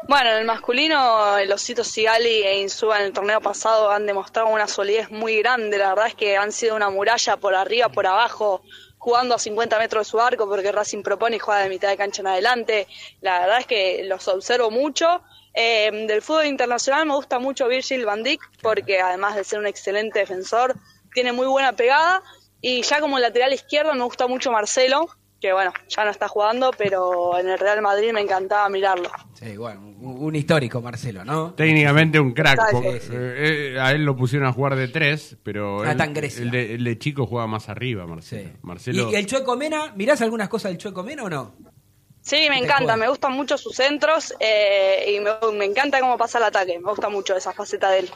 Bueno, 0.08 0.30
en 0.30 0.38
el 0.38 0.44
masculino, 0.44 1.38
el 1.38 1.52
Osito 1.52 1.84
Sigali 1.84 2.42
e 2.42 2.60
Insúa 2.60 2.98
en 3.00 3.06
el 3.06 3.12
torneo 3.12 3.40
pasado 3.40 3.90
han 3.90 4.06
demostrado 4.06 4.48
una 4.48 4.66
solidez 4.66 5.10
muy 5.10 5.38
grande. 5.38 5.78
La 5.78 5.90
verdad 5.90 6.08
es 6.08 6.14
que 6.14 6.36
han 6.36 6.52
sido 6.52 6.74
una 6.74 6.90
muralla 6.90 7.36
por 7.36 7.54
arriba, 7.54 7.88
por 7.88 8.06
abajo, 8.06 8.62
jugando 8.98 9.34
a 9.34 9.38
50 9.38 9.78
metros 9.78 10.06
de 10.06 10.10
su 10.10 10.20
arco, 10.20 10.48
porque 10.48 10.72
Racing 10.72 11.02
propone 11.02 11.36
y 11.36 11.38
juega 11.38 11.62
de 11.62 11.68
mitad 11.68 11.88
de 11.88 11.96
cancha 11.96 12.22
en 12.22 12.28
adelante. 12.28 12.88
La 13.20 13.40
verdad 13.40 13.58
es 13.60 13.66
que 13.66 14.04
los 14.04 14.26
observo 14.28 14.70
mucho. 14.70 15.22
Eh, 15.54 15.90
del 16.08 16.22
fútbol 16.22 16.46
internacional 16.46 17.06
me 17.06 17.14
gusta 17.14 17.38
mucho 17.38 17.68
Virgil 17.68 18.04
van 18.04 18.22
Dijk, 18.22 18.40
porque 18.60 19.00
además 19.00 19.36
de 19.36 19.44
ser 19.44 19.58
un 19.58 19.66
excelente 19.66 20.18
defensor, 20.20 20.74
tiene 21.14 21.32
muy 21.32 21.46
buena 21.46 21.74
pegada. 21.74 22.22
Y 22.60 22.82
ya 22.82 23.00
como 23.00 23.18
lateral 23.18 23.52
izquierdo 23.52 23.94
me 23.94 24.04
gusta 24.04 24.26
mucho 24.26 24.50
Marcelo, 24.50 25.08
que 25.42 25.52
bueno, 25.52 25.72
ya 25.88 26.04
no 26.04 26.10
está 26.12 26.28
jugando, 26.28 26.70
pero 26.78 27.36
en 27.36 27.48
el 27.48 27.58
Real 27.58 27.82
Madrid 27.82 28.12
me 28.12 28.20
encantaba 28.20 28.68
mirarlo. 28.68 29.10
Sí, 29.34 29.56
bueno, 29.56 29.80
un, 30.00 30.24
un 30.24 30.36
histórico, 30.36 30.80
Marcelo, 30.80 31.24
¿no? 31.24 31.52
Técnicamente 31.54 32.20
un 32.20 32.32
crack. 32.32 32.54
Exacto. 32.54 32.76
porque, 32.80 33.00
Sí, 33.00 33.06
sí. 33.08 33.12
eh, 33.14 33.72
eh, 33.74 33.80
a 33.80 33.90
él 33.90 34.04
lo 34.04 34.16
pusieron 34.16 34.46
a 34.48 34.52
jugar 34.52 34.76
de 34.76 34.86
tres, 34.88 35.36
pero 35.42 35.80
Ah, 35.82 35.86
él- 35.86 35.90
está 35.90 36.04
en 36.04 36.14
Grecia. 36.14 36.42
el, 36.42 36.50
de, 36.52 36.74
el 36.76 36.84
de 36.84 36.96
chico 36.98 37.26
juega 37.26 37.46
más 37.48 37.68
arriba, 37.68 38.06
Marcelo. 38.06 38.50
Marcelo 38.62 39.10
¿Y 39.10 39.16
el 39.16 39.26
Chueco 39.26 39.56
Mena, 39.56 39.92
mirás 39.96 40.22
algunas 40.22 40.48
cosas 40.48 40.70
del 40.70 40.78
Chueco 40.78 41.02
Mena 41.02 41.24
o 41.24 41.28
no? 41.28 41.54
Sí, 42.20 42.46
me 42.48 42.58
encanta, 42.58 42.96
me 42.96 43.08
gustan 43.08 43.32
mucho 43.32 43.58
sus 43.58 43.74
centros 43.74 44.32
eh, 44.38 45.12
y 45.16 45.18
me, 45.18 45.32
me 45.58 45.64
encanta 45.64 45.98
cómo 45.98 46.16
pasa 46.16 46.38
el 46.38 46.44
ataque, 46.44 46.78
me 46.78 46.88
gusta 46.88 47.08
mucho 47.08 47.36
esa 47.36 47.52
faceta 47.52 47.90
de 47.90 47.98
él. 47.98 48.10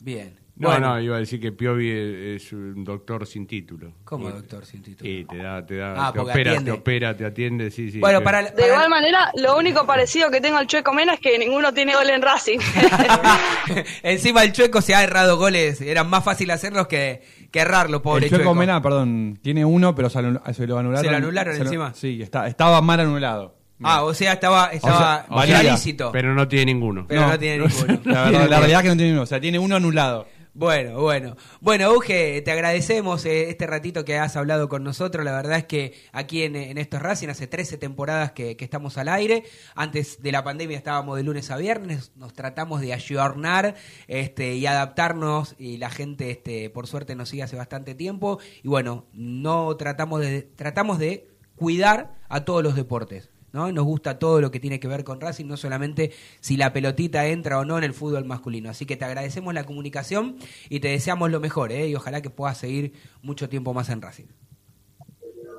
Bien. 0.00 0.36
No, 0.56 0.68
Bueno. 0.68 0.90
no, 0.94 1.00
iba 1.00 1.16
a 1.16 1.18
decir 1.18 1.40
que 1.40 1.50
Piovi 1.50 1.90
es, 1.90 2.44
es 2.44 2.52
un 2.52 2.84
doctor 2.84 3.26
sin 3.26 3.44
título. 3.44 3.92
¿Cómo 4.04 4.28
Y- 4.28 4.32
doctor 4.34 4.64
sin 4.64 4.82
título? 4.82 5.10
Sí, 5.10 5.26
te 5.28 5.36
da, 5.38 5.66
te 5.66 5.76
da, 5.78 5.94
Ah, 6.08 6.12
te 6.12 6.20
opera, 6.20 6.52
atiende. 6.52 6.70
te 6.70 6.78
opera, 6.78 7.16
te 7.16 7.24
atiende, 7.26 7.70
sí, 7.72 7.90
sí. 7.90 7.98
Bueno, 7.98 8.20
te- 8.20 8.24
para, 8.24 8.42
De 8.52 8.66
igual 8.68 8.88
manera, 8.88 9.32
lo 9.36 9.58
único 9.58 9.84
parecido 9.84 10.30
que 10.30 10.40
tengo 10.40 10.56
al 10.56 10.68
Chueco 10.68 10.92
Mena 10.94 11.14
es 11.14 11.20
que 11.20 11.36
ninguno 11.40 11.74
tiene 11.74 11.94
gol 11.96 12.08
en 12.08 12.22
Racing. 12.22 12.58
Encima 14.02 14.42
el 14.44 14.52
Chueco 14.52 14.80
se 14.80 14.94
ha 14.94 15.02
errado 15.02 15.36
goles, 15.38 15.80
era 15.80 16.04
más 16.04 16.24
fácil 16.24 16.50
hacerlos 16.50 16.86
que, 16.86 17.22
que 17.50 17.60
errarlo, 17.60 18.02
pobre 18.02 18.26
el 18.26 18.30
Chueco 18.30 18.44
Chueco. 18.44 18.54
Mena, 18.54 18.80
perdón, 18.82 19.38
tiene 19.42 19.64
uno, 19.64 19.94
pero 19.94 20.08
se, 20.10 20.22
lo 20.22 20.28
anularon. 20.28 21.04
¿Se 21.04 21.10
lo 21.10 21.16
anularon 21.16 21.54
se 21.54 21.60
lo- 21.60 21.64
encima? 21.66 21.94
Sí, 21.94 22.20
está, 22.22 22.46
estaba 22.46 22.80
mal 22.80 23.00
anulado. 23.00 23.56
Ah, 23.82 24.02
o 24.04 24.14
sea, 24.14 24.34
estaba, 24.34 24.68
estaba 24.68 25.26
O 25.28 25.42
sea, 25.42 25.56
valía. 25.56 25.72
lícito. 25.72 26.10
Pero 26.12 26.32
no 26.32 26.46
tiene 26.46 26.66
ninguno. 26.66 27.06
Pero 27.08 27.26
no, 27.26 27.38
tiene 27.38 27.58
ninguno. 27.66 28.00
La, 28.04 28.24
verdad, 28.24 28.48
la 28.48 28.58
realidad 28.58 28.80
es 28.80 28.82
que 28.84 28.88
no 28.88 28.96
tiene 28.96 29.12
uno, 29.12 29.22
o 29.22 29.26
sea, 29.26 29.40
tiene 29.40 29.58
uno 29.58 29.76
anulado. 29.76 30.28
Bueno, 30.56 31.00
bueno. 31.00 31.36
Bueno, 31.60 31.92
Uge, 31.92 32.40
te 32.42 32.52
agradecemos 32.52 33.26
eh, 33.26 33.50
este 33.50 33.66
ratito 33.66 34.04
que 34.04 34.18
has 34.18 34.36
hablado 34.36 34.68
con 34.68 34.84
nosotros. 34.84 35.24
La 35.24 35.32
verdad 35.32 35.58
es 35.58 35.64
que 35.64 35.94
aquí 36.12 36.44
en, 36.44 36.54
estos 36.78 37.02
Racing 37.02 37.26
hace 37.26 37.48
13 37.48 37.76
temporadas 37.76 38.30
que, 38.30 38.56
que 38.56 38.64
estamos 38.64 38.96
al 38.96 39.08
aire. 39.08 39.42
Antes 39.74 40.22
de 40.22 40.30
la 40.30 40.44
pandemia 40.44 40.76
estábamos 40.76 41.16
de 41.16 41.24
lunes 41.24 41.50
a 41.50 41.56
viernes. 41.56 42.12
Nos 42.14 42.34
tratamos 42.34 42.80
de 42.82 42.92
ayornar 42.92 43.74
este, 44.06 44.54
y 44.54 44.64
adaptarnos. 44.66 45.56
Y 45.58 45.78
la 45.78 45.90
gente, 45.90 46.30
este, 46.30 46.70
por 46.70 46.86
suerte, 46.86 47.16
nos 47.16 47.30
sigue 47.30 47.42
hace 47.42 47.56
bastante 47.56 47.96
tiempo. 47.96 48.38
Y 48.62 48.68
bueno, 48.68 49.06
no 49.12 49.76
tratamos 49.76 50.20
de, 50.20 50.42
tratamos 50.42 51.00
de 51.00 51.34
cuidar 51.56 52.14
a 52.28 52.44
todos 52.44 52.62
los 52.62 52.76
deportes. 52.76 53.33
¿No? 53.54 53.70
Nos 53.70 53.84
gusta 53.84 54.18
todo 54.18 54.40
lo 54.40 54.50
que 54.50 54.58
tiene 54.58 54.80
que 54.80 54.88
ver 54.88 55.04
con 55.04 55.20
Racing, 55.20 55.46
no 55.46 55.56
solamente 55.56 56.10
si 56.40 56.56
la 56.56 56.72
pelotita 56.72 57.24
entra 57.26 57.60
o 57.60 57.64
no 57.64 57.78
en 57.78 57.84
el 57.84 57.94
fútbol 57.94 58.24
masculino. 58.24 58.68
Así 58.68 58.84
que 58.84 58.96
te 58.96 59.04
agradecemos 59.04 59.54
la 59.54 59.64
comunicación 59.64 60.36
y 60.68 60.80
te 60.80 60.88
deseamos 60.88 61.30
lo 61.30 61.38
mejor, 61.38 61.70
¿eh? 61.70 61.86
y 61.86 61.94
ojalá 61.94 62.20
que 62.20 62.30
puedas 62.30 62.58
seguir 62.58 62.92
mucho 63.22 63.48
tiempo 63.48 63.72
más 63.72 63.88
en 63.90 64.02
Racing. 64.02 64.26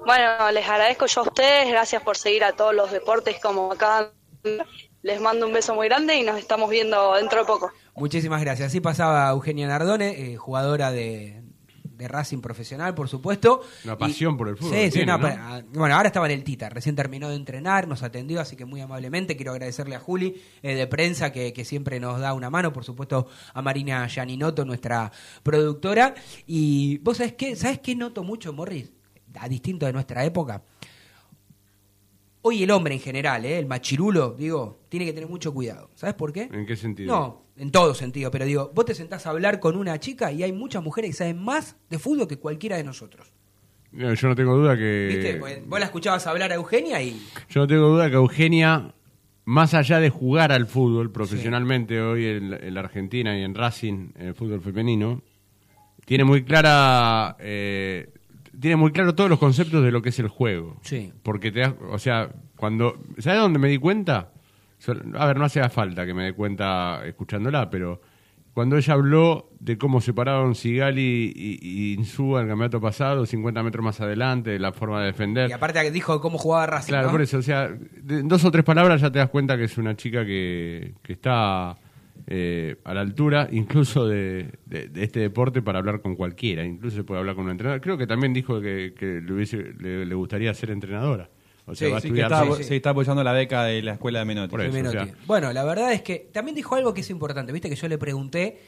bueno, 0.05 0.51
les 0.51 0.67
agradezco 0.67 1.05
yo 1.05 1.21
a 1.21 1.23
ustedes, 1.23 1.69
gracias 1.69 2.03
por 2.03 2.17
seguir 2.17 2.43
a 2.43 2.51
todos 2.51 2.75
los 2.75 2.91
deportes 2.91 3.39
como 3.41 3.71
acá. 3.71 4.11
Les 5.01 5.21
mando 5.21 5.47
un 5.47 5.53
beso 5.53 5.73
muy 5.73 5.87
grande 5.87 6.17
y 6.17 6.23
nos 6.23 6.37
estamos 6.37 6.69
viendo 6.69 7.13
dentro 7.13 7.39
de 7.39 7.45
poco. 7.45 7.71
Muchísimas 7.95 8.41
gracias. 8.41 8.67
Así 8.67 8.81
pasaba 8.81 9.29
Eugenia 9.29 9.67
Nardone, 9.67 10.33
eh, 10.33 10.35
jugadora 10.35 10.91
de, 10.91 11.44
de 11.97 12.07
Racing 12.07 12.39
profesional, 12.39 12.93
por 12.93 13.07
supuesto. 13.07 13.61
Una 13.83 13.97
pasión 13.97 14.37
por 14.37 14.49
el 14.49 14.57
fútbol 14.57 14.73
Sí, 14.73 14.85
sí, 14.85 14.91
tiene, 14.91 15.17
no, 15.17 15.27
ah, 15.27 15.61
bueno, 15.73 15.95
ahora 15.95 16.07
estaba 16.07 16.25
en 16.27 16.33
el 16.33 16.43
Tita, 16.43 16.69
recién 16.69 16.95
terminó 16.95 17.29
de 17.29 17.35
entrenar, 17.35 17.87
nos 17.87 18.03
atendió, 18.03 18.41
así 18.41 18.55
que 18.55 18.65
muy 18.65 18.81
amablemente 18.81 19.35
quiero 19.35 19.51
agradecerle 19.51 19.95
a 19.95 19.99
Juli 19.99 20.41
eh, 20.61 20.75
de 20.75 20.87
prensa 20.87 21.31
que, 21.31 21.53
que 21.53 21.65
siempre 21.65 21.99
nos 21.99 22.19
da 22.19 22.33
una 22.33 22.49
mano, 22.49 22.73
por 22.73 22.83
supuesto 22.83 23.27
a 23.53 23.61
Marina 23.61 24.07
Gianinoto, 24.07 24.65
nuestra 24.65 25.11
productora. 25.43 26.15
Y 26.45 26.97
vos 26.99 27.17
sabés 27.17 27.33
qué, 27.33 27.55
¿sabés 27.55 27.79
qué 27.79 27.95
noto 27.95 28.23
mucho, 28.23 28.53
Morris? 28.53 28.91
A 29.39 29.49
distinto 29.49 29.85
de 29.85 29.93
nuestra 29.93 30.23
época. 30.23 30.63
Hoy 32.47 32.61
el 32.61 32.69
hombre 32.69 32.93
en 32.93 32.99
general, 32.99 33.43
eh, 33.43 33.57
el 33.57 33.65
machirulo, 33.65 34.35
digo, 34.37 34.81
tiene 34.87 35.05
que 35.07 35.13
tener 35.13 35.27
mucho 35.27 35.51
cuidado. 35.51 35.89
¿Sabes 35.95 36.13
por 36.13 36.31
qué? 36.31 36.43
¿En 36.53 36.65
qué 36.67 36.75
sentido? 36.75 37.11
No, 37.11 37.41
en 37.57 37.71
todo 37.71 37.95
sentido, 37.95 38.29
pero 38.29 38.45
digo, 38.45 38.71
vos 38.75 38.85
te 38.85 38.93
sentás 38.93 39.25
a 39.25 39.31
hablar 39.31 39.59
con 39.59 39.75
una 39.75 39.99
chica 39.99 40.31
y 40.31 40.43
hay 40.43 40.51
muchas 40.51 40.83
mujeres 40.83 41.09
que 41.09 41.17
saben 41.17 41.43
más 41.43 41.75
de 41.89 41.97
fútbol 41.97 42.27
que 42.27 42.37
cualquiera 42.37 42.77
de 42.77 42.83
nosotros. 42.83 43.33
No, 43.91 44.13
Yo 44.13 44.27
no 44.27 44.35
tengo 44.35 44.55
duda 44.55 44.77
que. 44.77 45.07
¿Viste? 45.09 45.33
Pues 45.39 45.67
vos 45.67 45.79
la 45.79 45.85
escuchabas 45.85 46.27
hablar 46.27 46.51
a 46.51 46.55
Eugenia 46.55 47.01
y. 47.01 47.19
Yo 47.49 47.61
no 47.61 47.67
tengo 47.67 47.87
duda 47.89 48.09
que 48.09 48.15
Eugenia, 48.17 48.93
más 49.45 49.73
allá 49.73 49.99
de 49.99 50.11
jugar 50.11 50.51
al 50.51 50.67
fútbol 50.67 51.11
profesionalmente 51.11 51.99
hoy 51.99 52.25
en, 52.27 52.51
la- 52.51 52.57
en 52.57 52.73
la 52.75 52.81
Argentina 52.81 53.35
y 53.39 53.41
en 53.41 53.55
Racing, 53.55 54.09
en 54.15 54.27
el 54.27 54.35
fútbol 54.35 54.61
femenino, 54.61 55.23
tiene 56.05 56.25
muy 56.25 56.43
clara. 56.43 57.37
eh, 57.39 58.09
tiene 58.59 58.75
muy 58.75 58.91
claro 58.91 59.15
todos 59.15 59.29
los 59.29 59.39
conceptos 59.39 59.83
de 59.83 59.91
lo 59.91 60.01
que 60.01 60.09
es 60.09 60.19
el 60.19 60.27
juego. 60.27 60.77
Sí. 60.81 61.11
Porque 61.23 61.51
te 61.51 61.61
das, 61.61 61.73
o 61.91 61.99
sea, 61.99 62.29
cuando, 62.55 62.97
¿sabes 63.19 63.39
dónde 63.39 63.59
me 63.59 63.67
di 63.69 63.77
cuenta? 63.77 64.31
A 65.17 65.25
ver, 65.25 65.37
no 65.37 65.45
hacía 65.45 65.69
falta 65.69 66.05
que 66.05 66.13
me 66.13 66.25
dé 66.25 66.33
cuenta 66.33 67.01
escuchándola, 67.05 67.69
pero 67.69 68.01
cuando 68.53 68.77
ella 68.77 68.93
habló 68.93 69.49
de 69.59 69.77
cómo 69.77 69.99
separaron 69.99 70.55
Sigali 70.55 71.33
y, 71.35 71.59
y 71.61 71.93
Insúa 71.93 72.39
en 72.41 72.45
el 72.45 72.51
campeonato 72.51 72.79
pasado, 72.79 73.25
50 73.25 73.63
metros 73.63 73.83
más 73.83 73.99
adelante, 73.99 74.51
de 74.51 74.59
la 74.59 74.71
forma 74.71 74.99
de 75.01 75.07
defender. 75.07 75.49
Y 75.49 75.53
aparte 75.53 75.89
dijo 75.91 76.21
cómo 76.21 76.37
jugaba 76.37 76.65
Racing. 76.67 76.89
Claro, 76.91 77.07
¿no? 77.07 77.11
por 77.11 77.21
eso, 77.21 77.37
o 77.39 77.41
sea, 77.41 77.67
de- 77.69 78.19
en 78.19 78.27
dos 78.27 78.45
o 78.45 78.51
tres 78.51 78.63
palabras 78.63 79.01
ya 79.01 79.11
te 79.11 79.19
das 79.19 79.29
cuenta 79.29 79.57
que 79.57 79.63
es 79.65 79.77
una 79.77 79.95
chica 79.95 80.25
que, 80.25 80.93
que 81.01 81.13
está 81.13 81.75
eh, 82.27 82.77
a 82.83 82.93
la 82.93 83.01
altura 83.01 83.47
incluso 83.51 84.07
de, 84.07 84.53
de- 84.65 84.87
de 84.89 85.03
este 85.03 85.19
deporte 85.19 85.61
para 85.61 85.79
hablar 85.79 86.01
con 86.01 86.15
cualquiera, 86.15 86.65
incluso 86.65 86.97
se 86.97 87.03
puede 87.03 87.19
hablar 87.19 87.35
con 87.35 87.45
un 87.45 87.51
entrenador. 87.51 87.81
Creo 87.81 87.97
que 87.97 88.07
también 88.07 88.33
dijo 88.33 88.59
que, 88.61 88.93
que 88.97 89.21
le, 89.21 89.31
hubiese- 89.33 89.73
le, 89.79 90.05
le 90.05 90.15
gustaría 90.15 90.53
ser 90.53 90.71
entrenadora. 90.71 91.29
O 91.67 91.73
sea, 91.73 91.89
va 91.89 91.97
a 91.97 92.01
Sí, 92.01 92.09
que 92.11 92.19
estudiar. 92.19 92.31
está, 92.43 92.55
sí, 92.57 92.63
sí. 92.63 92.69
se 92.69 92.75
está 92.75 92.91
apoyando 92.91 93.23
la 93.23 93.33
beca 93.33 93.63
de 93.63 93.81
la 93.81 93.93
escuela 93.93 94.19
de 94.19 94.25
Menotti. 94.25 94.51
Por 94.51 94.61
eso, 94.61 94.71
Menotti. 94.73 94.97
o 94.97 95.05
sea. 95.05 95.15
Bueno, 95.25 95.51
la 95.51 95.63
verdad 95.63 95.93
es 95.93 96.01
que 96.03 96.29
también 96.31 96.53
dijo 96.55 96.75
algo 96.75 96.93
que 96.93 97.01
es 97.01 97.09
importante. 97.09 97.51
Viste 97.51 97.69
que 97.69 97.75
yo 97.75 97.87
le 97.87 97.97
pregunté 97.97 98.59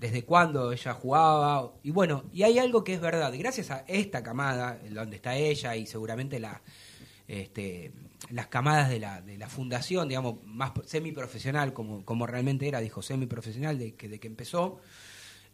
desde 0.00 0.24
cuándo 0.24 0.72
ella 0.72 0.92
jugaba. 0.92 1.72
Y 1.84 1.90
bueno, 1.92 2.24
y 2.32 2.42
hay 2.42 2.58
algo 2.58 2.82
que 2.82 2.94
es 2.94 3.00
verdad. 3.00 3.32
Gracias 3.38 3.70
a 3.70 3.84
esta 3.86 4.22
camada, 4.24 4.78
donde 4.90 5.16
está 5.16 5.36
ella 5.36 5.76
y 5.76 5.86
seguramente 5.86 6.40
la, 6.40 6.62
este, 7.28 7.92
las 8.30 8.48
camadas 8.48 8.88
de 8.88 9.00
la, 9.00 9.20
de 9.20 9.38
la 9.38 9.48
fundación, 9.48 10.08
digamos, 10.08 10.36
más 10.44 10.72
semiprofesional, 10.86 11.72
como, 11.72 12.04
como 12.04 12.26
realmente 12.26 12.68
era, 12.68 12.80
dijo 12.80 13.02
semiprofesional 13.02 13.78
de 13.78 13.94
que, 13.94 14.08
de 14.08 14.20
que 14.20 14.28
empezó. 14.28 14.80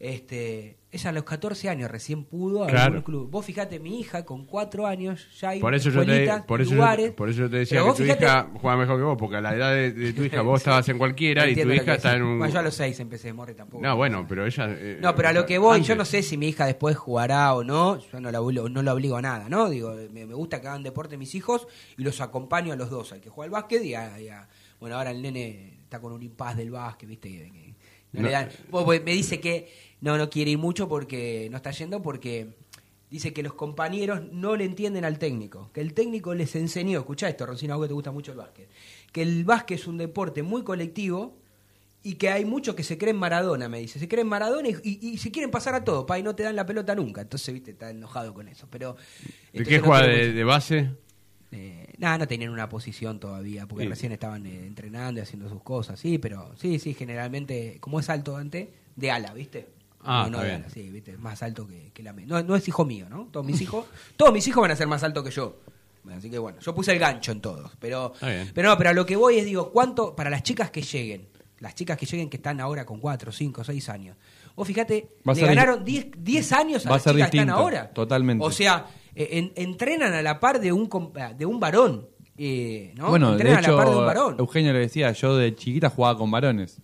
Este, 0.02 0.78
ella 0.90 1.10
a 1.10 1.12
los 1.12 1.24
14 1.24 1.68
años 1.68 1.90
recién 1.90 2.24
pudo 2.24 2.62
abrir 2.62 2.74
Claro. 2.74 2.96
un 2.96 3.02
club. 3.02 3.30
Vos 3.30 3.44
fijate, 3.44 3.78
mi 3.78 4.00
hija 4.00 4.24
con 4.24 4.46
4 4.46 4.86
años 4.86 5.28
ya 5.38 5.50
hay 5.50 5.60
Por 5.60 5.74
eso, 5.74 5.90
yo 5.90 5.96
te, 5.96 6.10
escuelitas, 6.10 6.42
por, 6.46 6.62
eso 6.62 6.74
lugares. 6.74 7.06
yo, 7.10 7.16
por 7.16 7.28
eso 7.28 7.40
yo 7.40 7.50
te 7.50 7.56
decía 7.58 7.84
que 7.84 7.92
tu 7.92 8.02
hija 8.04 8.48
juega 8.58 8.76
mejor 8.78 8.96
que 8.96 9.02
vos, 9.02 9.16
porque 9.18 9.36
a 9.36 9.40
la 9.42 9.54
edad 9.54 9.74
de, 9.74 9.92
de 9.92 10.12
tu 10.14 10.24
hija 10.24 10.40
vos 10.42 10.58
estabas 10.58 10.88
en 10.88 10.96
cualquiera 10.96 11.46
y 11.50 11.54
tu 11.54 11.70
hija 11.70 11.94
está 11.96 12.16
en 12.16 12.22
un... 12.22 12.38
Bueno, 12.38 12.50
yo 12.54 12.60
a 12.60 12.62
los 12.62 12.74
seis 12.74 12.98
empecé, 12.98 13.30
Morri 13.34 13.52
tampoco. 13.54 13.82
No, 13.84 13.94
bueno, 13.94 14.24
pero 14.26 14.46
ella... 14.46 14.68
eh, 14.70 14.98
No, 15.02 15.14
pero 15.14 15.28
a 15.28 15.32
lo 15.34 15.44
que 15.44 15.58
voy, 15.58 15.74
antes. 15.76 15.88
yo 15.88 15.96
no 15.96 16.06
sé 16.06 16.22
si 16.22 16.38
mi 16.38 16.48
hija 16.48 16.64
después 16.64 16.96
jugará 16.96 17.52
o 17.52 17.62
no, 17.62 17.98
yo 18.10 18.20
no 18.20 18.30
la, 18.32 18.40
no 18.70 18.82
la 18.82 18.94
obligo 18.94 19.16
a 19.18 19.22
nada, 19.22 19.50
¿no? 19.50 19.68
Digo, 19.68 19.94
me, 20.10 20.24
me 20.24 20.34
gusta 20.34 20.62
que 20.62 20.68
hagan 20.68 20.82
deporte 20.82 21.18
mis 21.18 21.34
hijos 21.34 21.68
y 21.98 22.02
los 22.04 22.22
acompaño 22.22 22.72
a 22.72 22.76
los 22.76 22.88
dos, 22.88 23.12
al 23.12 23.20
que 23.20 23.28
juega 23.28 23.44
al 23.44 23.50
básquet 23.50 23.84
y 23.84 23.94
a, 23.94 24.18
y 24.18 24.28
a- 24.28 24.48
bueno, 24.80 24.96
ahora 24.96 25.10
el 25.10 25.20
nene 25.20 25.80
está 25.82 26.00
con 26.00 26.10
un 26.14 26.22
impas 26.22 26.56
del 26.56 26.70
básquet, 26.70 27.06
¿viste? 27.06 27.28
Que- 27.28 27.52
que 27.52 27.72
no 28.72 28.86
me 29.04 29.12
dice 29.12 29.38
que 29.38 29.89
no, 30.00 30.16
no 30.18 30.30
quiere 30.30 30.52
ir 30.52 30.58
mucho 30.58 30.88
porque 30.88 31.48
no 31.50 31.56
está 31.58 31.70
yendo 31.72 32.02
porque 32.02 32.54
dice 33.10 33.32
que 33.32 33.42
los 33.42 33.54
compañeros 33.54 34.22
no 34.32 34.56
le 34.56 34.64
entienden 34.64 35.04
al 35.04 35.18
técnico, 35.18 35.70
que 35.72 35.80
el 35.80 35.94
técnico 35.94 36.34
les 36.34 36.54
enseñó, 36.56 37.00
escuchá 37.00 37.28
esto, 37.28 37.44
Roncino, 37.46 37.74
a 37.74 37.76
vos 37.76 37.84
que 37.84 37.88
te 37.88 37.94
gusta 37.94 38.12
mucho 38.12 38.30
el 38.32 38.38
básquet, 38.38 38.68
que 39.12 39.22
el 39.22 39.44
básquet 39.44 39.78
es 39.80 39.86
un 39.86 39.98
deporte 39.98 40.42
muy 40.42 40.62
colectivo 40.62 41.36
y 42.02 42.14
que 42.14 42.30
hay 42.30 42.44
muchos 42.44 42.74
que 42.76 42.82
se 42.84 42.96
creen 42.96 43.16
Maradona, 43.16 43.68
me 43.68 43.78
dice, 43.80 43.98
se 43.98 44.08
creen 44.08 44.26
Maradona 44.28 44.68
y, 44.68 44.76
y- 44.82 45.08
y 45.10 45.18
se 45.18 45.30
quieren 45.30 45.50
pasar 45.50 45.74
a 45.74 45.84
todo, 45.84 46.06
pa, 46.06 46.18
y 46.18 46.22
no 46.22 46.34
te 46.34 46.44
dan 46.44 46.56
la 46.56 46.64
pelota 46.64 46.94
nunca, 46.94 47.20
entonces, 47.20 47.52
viste, 47.52 47.72
está 47.72 47.90
enojado 47.90 48.32
con 48.32 48.48
eso, 48.48 48.68
pero... 48.70 48.96
¿De 49.52 49.64
qué 49.64 49.78
no 49.78 49.84
juega? 49.86 50.06
¿De, 50.06 50.44
base? 50.44 50.90
eh, 51.52 51.92
nada, 51.98 52.18
no 52.18 52.28
tenían 52.28 52.52
una 52.52 52.68
posición 52.68 53.18
todavía, 53.18 53.66
porque 53.66 53.84
Sí. 53.84 53.90
recién 53.90 54.12
estaban 54.12 54.46
eh, 54.46 54.66
entrenando 54.66 55.18
y 55.20 55.22
haciendo 55.24 55.48
sus 55.48 55.62
cosas, 55.62 55.98
sí, 55.98 56.18
pero 56.18 56.54
sí, 56.56 56.78
sí, 56.78 56.94
generalmente, 56.94 57.78
como 57.80 57.98
es 58.00 58.08
alto 58.08 58.32
Dante, 58.32 58.72
de 58.96 59.10
ala, 59.10 59.34
¿viste? 59.34 59.66
Ah, 60.02 60.28
no, 60.30 60.38
no 60.38 60.44
bien. 60.44 60.64
sí, 60.72 60.90
¿viste? 60.90 61.16
Más 61.18 61.42
alto 61.42 61.66
que, 61.66 61.90
que 61.92 62.02
la 62.02 62.12
me- 62.12 62.24
no, 62.26 62.42
no 62.42 62.56
es 62.56 62.66
hijo 62.66 62.84
mío, 62.84 63.06
¿no? 63.10 63.28
Todos 63.30 63.44
mis 63.44 63.60
hijos, 63.60 63.84
todos 64.16 64.32
mis 64.32 64.46
hijos 64.48 64.62
van 64.62 64.70
a 64.70 64.76
ser 64.76 64.86
más 64.86 65.02
altos 65.02 65.22
que 65.24 65.30
yo. 65.30 65.58
Así 66.16 66.30
que 66.30 66.38
bueno, 66.38 66.58
yo 66.60 66.74
puse 66.74 66.92
el 66.92 66.98
gancho 66.98 67.30
en 67.32 67.40
todos, 67.42 67.72
pero 67.78 68.14
pero 68.54 68.70
no, 68.70 68.78
pero 68.78 68.90
a 68.90 68.92
lo 68.94 69.04
que 69.04 69.16
voy 69.16 69.36
es 69.38 69.44
digo, 69.44 69.70
¿cuánto 69.70 70.16
para 70.16 70.30
las 70.30 70.42
chicas 70.42 70.70
que 70.70 70.80
lleguen? 70.82 71.28
Las 71.58 71.74
chicas 71.74 71.98
que 71.98 72.06
lleguen 72.06 72.30
que 72.30 72.38
están 72.38 72.58
ahora 72.60 72.86
con 72.86 72.98
4, 73.00 73.30
5, 73.30 73.62
6 73.64 73.88
años. 73.90 74.16
Vos 74.56 74.66
fíjate, 74.66 75.08
Va 75.28 75.32
a 75.32 75.36
le 75.36 75.42
ganaron 75.46 75.84
10 75.84 76.06
10 76.16 76.52
años 76.52 76.86
a 76.86 76.90
las 76.90 77.04
chicas 77.04 77.30
que 77.30 77.36
están 77.38 77.50
ahora. 77.50 77.90
totalmente. 77.92 78.42
O 78.44 78.50
sea, 78.50 78.86
eh, 79.14 79.28
en- 79.32 79.52
entrenan 79.56 80.14
a 80.14 80.22
la 80.22 80.40
par 80.40 80.58
de 80.58 80.72
un 80.72 80.88
compa- 80.88 81.34
de 81.36 81.44
un 81.44 81.60
varón, 81.60 82.08
eh, 82.38 82.94
¿no? 82.96 83.10
Bueno, 83.10 83.28
de 83.28 83.42
entrenan 83.42 83.64
a 83.66 83.68
la 83.68 83.76
par 83.76 83.84
de 83.88 83.90
un 83.92 83.96
hecho, 83.98 84.06
varón. 84.06 84.36
Eugenio 84.38 84.72
le 84.72 84.78
decía, 84.78 85.12
yo 85.12 85.36
de 85.36 85.54
chiquita 85.54 85.90
jugaba 85.90 86.16
con 86.16 86.30
varones. 86.30 86.80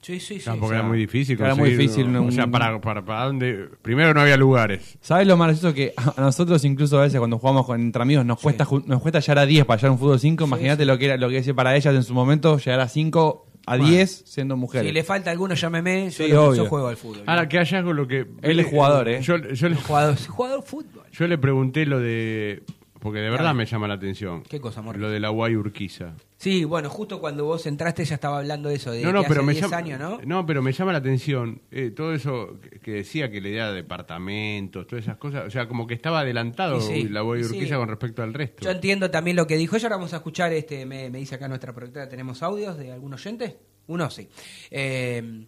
Sí, 0.00 0.20
sí, 0.20 0.38
sí. 0.38 0.44
Tampoco 0.44 0.66
o 0.66 0.68
sea, 0.70 0.78
era 0.78 0.88
muy 0.88 0.98
difícil. 0.98 1.40
era 1.40 1.54
muy 1.54 1.70
difícil 1.70 2.14
O 2.16 2.22
un- 2.22 2.32
sea, 2.32 2.46
para, 2.46 2.80
para, 2.80 3.04
para 3.04 3.24
dónde. 3.24 3.68
Primero 3.82 4.14
no 4.14 4.20
había 4.20 4.36
lugares. 4.36 4.96
¿Sabes 5.00 5.26
lo 5.26 5.36
maravilloso 5.36 5.74
que 5.74 5.92
a 5.96 6.20
nosotros 6.20 6.64
incluso 6.64 6.98
a 6.98 7.02
veces 7.02 7.18
cuando 7.18 7.38
jugamos 7.38 7.66
con, 7.66 7.80
entre 7.80 8.00
amigos 8.02 8.24
nos 8.24 8.38
cuesta 8.40 8.66
nos 8.86 9.02
cuesta 9.02 9.20
llegar 9.20 9.38
a 9.40 9.46
10 9.46 9.64
para 9.66 9.76
llegar 9.78 9.88
a 9.88 9.92
un 9.92 9.98
fútbol 9.98 10.20
5? 10.20 10.44
Imagínate 10.44 10.84
lo 10.84 10.96
que 10.98 11.06
era 11.06 11.16
lo 11.16 11.28
que 11.28 11.34
decía 11.36 11.52
para 11.54 11.74
ellas 11.76 11.94
en 11.94 12.04
su 12.04 12.14
momento 12.14 12.58
llegar 12.58 12.80
a 12.80 12.88
5 12.88 13.46
a 13.66 13.76
Bueno. 13.76 13.88
10 13.90 14.22
siendo 14.24 14.56
mujeres. 14.56 14.86
Si 14.88 14.92
le 14.94 15.02
falta 15.04 15.30
alguno, 15.30 15.54
llámeme. 15.54 16.04
Yo, 16.06 16.10
Sí, 16.12 16.28
lo- 16.28 16.44
obvio. 16.46 16.62
yo 16.64 16.68
juego 16.70 16.86
al 16.88 16.96
fútbol. 16.96 17.24
Ahora, 17.26 17.48
qué 17.48 17.58
hallazgo 17.58 17.92
lo 17.92 18.06
que. 18.08 18.26
Él 18.40 18.60
es 18.60 18.66
jugador, 18.66 19.08
¿eh? 19.08 19.20
Yo, 19.20 19.36
yo, 19.36 19.68
le, 19.68 19.74
jugador, 19.76 20.16
jugador 20.26 20.62
fútbol. 20.62 21.04
yo 21.12 21.26
le 21.26 21.36
pregunté 21.38 21.84
lo 21.84 21.98
de. 22.00 22.62
Porque 23.00 23.20
de 23.20 23.30
verdad 23.30 23.54
me 23.54 23.64
llama 23.64 23.86
la 23.86 23.94
atención. 23.94 24.42
¿Qué 24.42 24.60
cosa, 24.60 24.82
Morris? 24.82 25.00
Lo 25.00 25.10
de 25.10 25.20
la 25.20 25.28
Guay 25.28 25.56
Urquiza. 25.56 26.14
Sí, 26.36 26.64
bueno, 26.64 26.90
justo 26.90 27.20
cuando 27.20 27.44
vos 27.44 27.66
entraste 27.66 28.04
ya 28.04 28.14
estaba 28.14 28.38
hablando 28.38 28.68
de 28.68 28.76
eso, 28.76 28.90
de 28.90 29.02
No, 29.02 29.12
no, 29.12 29.22
que 29.22 29.28
pero 29.28 29.40
hace 29.40 29.46
me 29.46 29.52
10 29.52 29.64
llama, 29.64 29.76
años, 29.76 30.00
¿no? 30.00 30.20
no, 30.24 30.46
pero 30.46 30.62
me 30.62 30.72
llama 30.72 30.92
la 30.92 30.98
atención 30.98 31.62
eh, 31.70 31.90
todo 31.90 32.12
eso 32.12 32.58
que, 32.82 32.92
decía 32.92 33.30
que 33.30 33.40
le 33.40 33.54
da 33.54 33.72
departamentos, 33.72 34.86
todas 34.86 35.04
esas 35.04 35.16
cosas, 35.16 35.46
o 35.46 35.50
sea, 35.50 35.68
como 35.68 35.86
que 35.86 35.94
estaba 35.94 36.20
adelantado 36.20 36.78
Y 36.78 36.80
sí, 36.80 37.08
la 37.08 37.22
Guay 37.22 37.40
y 37.40 37.44
sí. 37.44 37.54
Urquiza 37.54 37.76
con 37.76 37.88
respecto 37.88 38.22
al 38.22 38.34
resto. 38.34 38.64
Yo 38.64 38.70
entiendo 38.70 39.10
también 39.10 39.36
lo 39.36 39.46
que 39.46 39.56
dijo. 39.56 39.76
Ya 39.76 39.86
ahora 39.86 39.96
vamos 39.96 40.12
a 40.12 40.16
escuchar, 40.16 40.52
este, 40.52 40.86
me, 40.86 41.10
me 41.10 41.18
dice 41.18 41.36
acá 41.36 41.48
nuestra 41.48 41.72
productora, 41.72 42.08
¿tenemos 42.08 42.42
audios 42.42 42.76
de 42.76 42.92
algún 42.92 43.14
oyente? 43.14 43.58
Uno 43.86 44.10
sí. 44.10 44.28
Eh, 44.70 45.46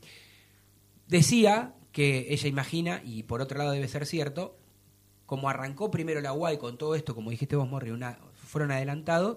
decía 1.06 1.74
que 1.92 2.26
ella 2.30 2.48
imagina, 2.48 3.02
y 3.04 3.24
por 3.24 3.40
otro 3.40 3.58
lado 3.58 3.72
debe 3.72 3.88
ser 3.88 4.06
cierto, 4.06 4.59
como 5.30 5.48
arrancó 5.48 5.92
primero 5.92 6.20
la 6.20 6.32
UAI 6.32 6.58
con 6.58 6.76
todo 6.76 6.96
esto, 6.96 7.14
como 7.14 7.30
dijiste 7.30 7.54
vos, 7.54 7.68
Morri, 7.68 7.92
una, 7.92 8.18
fueron 8.34 8.72
adelantados, 8.72 9.36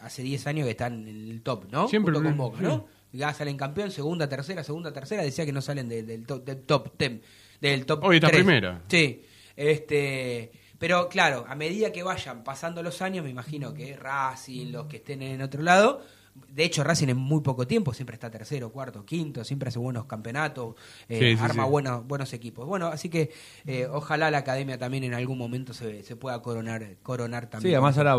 hace 0.00 0.22
10 0.22 0.46
años 0.46 0.64
que 0.64 0.70
están 0.70 1.06
en 1.06 1.30
el 1.30 1.42
top, 1.42 1.66
¿no? 1.70 1.88
Siempre 1.88 2.14
Junto 2.14 2.26
con 2.30 2.38
lo- 2.38 2.42
Boca. 2.44 2.62
¿no? 2.62 2.86
Ya 3.12 3.34
salen 3.34 3.58
campeón, 3.58 3.90
segunda, 3.90 4.30
tercera, 4.30 4.64
segunda, 4.64 4.94
tercera, 4.94 5.22
decía 5.22 5.44
que 5.44 5.52
no 5.52 5.60
salen 5.60 5.90
de- 5.90 6.04
del, 6.04 6.24
top, 6.24 6.42
del 6.42 6.62
top 6.62 6.96
10, 6.98 7.20
del 7.60 7.84
top 7.84 8.02
Hoy 8.02 8.16
está 8.16 8.28
3. 8.28 8.44
primera. 8.44 8.82
Sí, 8.88 9.22
este, 9.56 10.52
pero 10.78 11.08
claro, 11.10 11.44
a 11.46 11.54
medida 11.54 11.92
que 11.92 12.02
vayan 12.02 12.42
pasando 12.42 12.82
los 12.82 13.02
años, 13.02 13.22
me 13.22 13.30
imagino 13.30 13.74
que 13.74 13.94
Racing, 13.94 14.72
los 14.72 14.86
que 14.86 14.96
estén 14.96 15.20
en 15.22 15.42
otro 15.42 15.62
lado, 15.62 16.02
de 16.48 16.64
hecho 16.64 16.82
Racing 16.84 17.08
en 17.08 17.16
muy 17.16 17.40
poco 17.42 17.66
tiempo 17.66 17.92
siempre 17.92 18.14
está 18.14 18.30
tercero, 18.30 18.70
cuarto, 18.70 19.04
quinto, 19.04 19.44
siempre 19.44 19.68
hace 19.68 19.78
buenos 19.78 20.06
campeonatos, 20.06 20.74
eh, 21.08 21.18
Sí, 21.18 21.36
sí, 21.36 21.42
arma 21.42 21.64
sí. 21.64 21.70
buenos 21.70 22.06
buenos 22.06 22.32
equipos. 22.32 22.66
Bueno, 22.66 22.86
así 22.88 23.08
que 23.08 23.30
eh, 23.66 23.86
ojalá 23.90 24.30
la 24.30 24.38
academia 24.38 24.78
también 24.78 25.04
en 25.04 25.14
algún 25.14 25.38
momento 25.38 25.72
se, 25.74 26.02
se 26.02 26.16
pueda 26.16 26.40
coronar 26.42 26.96
coronar 27.02 27.48
también. 27.50 27.70
Sí, 27.70 27.74
además 27.74 27.96
ahora 27.98 28.16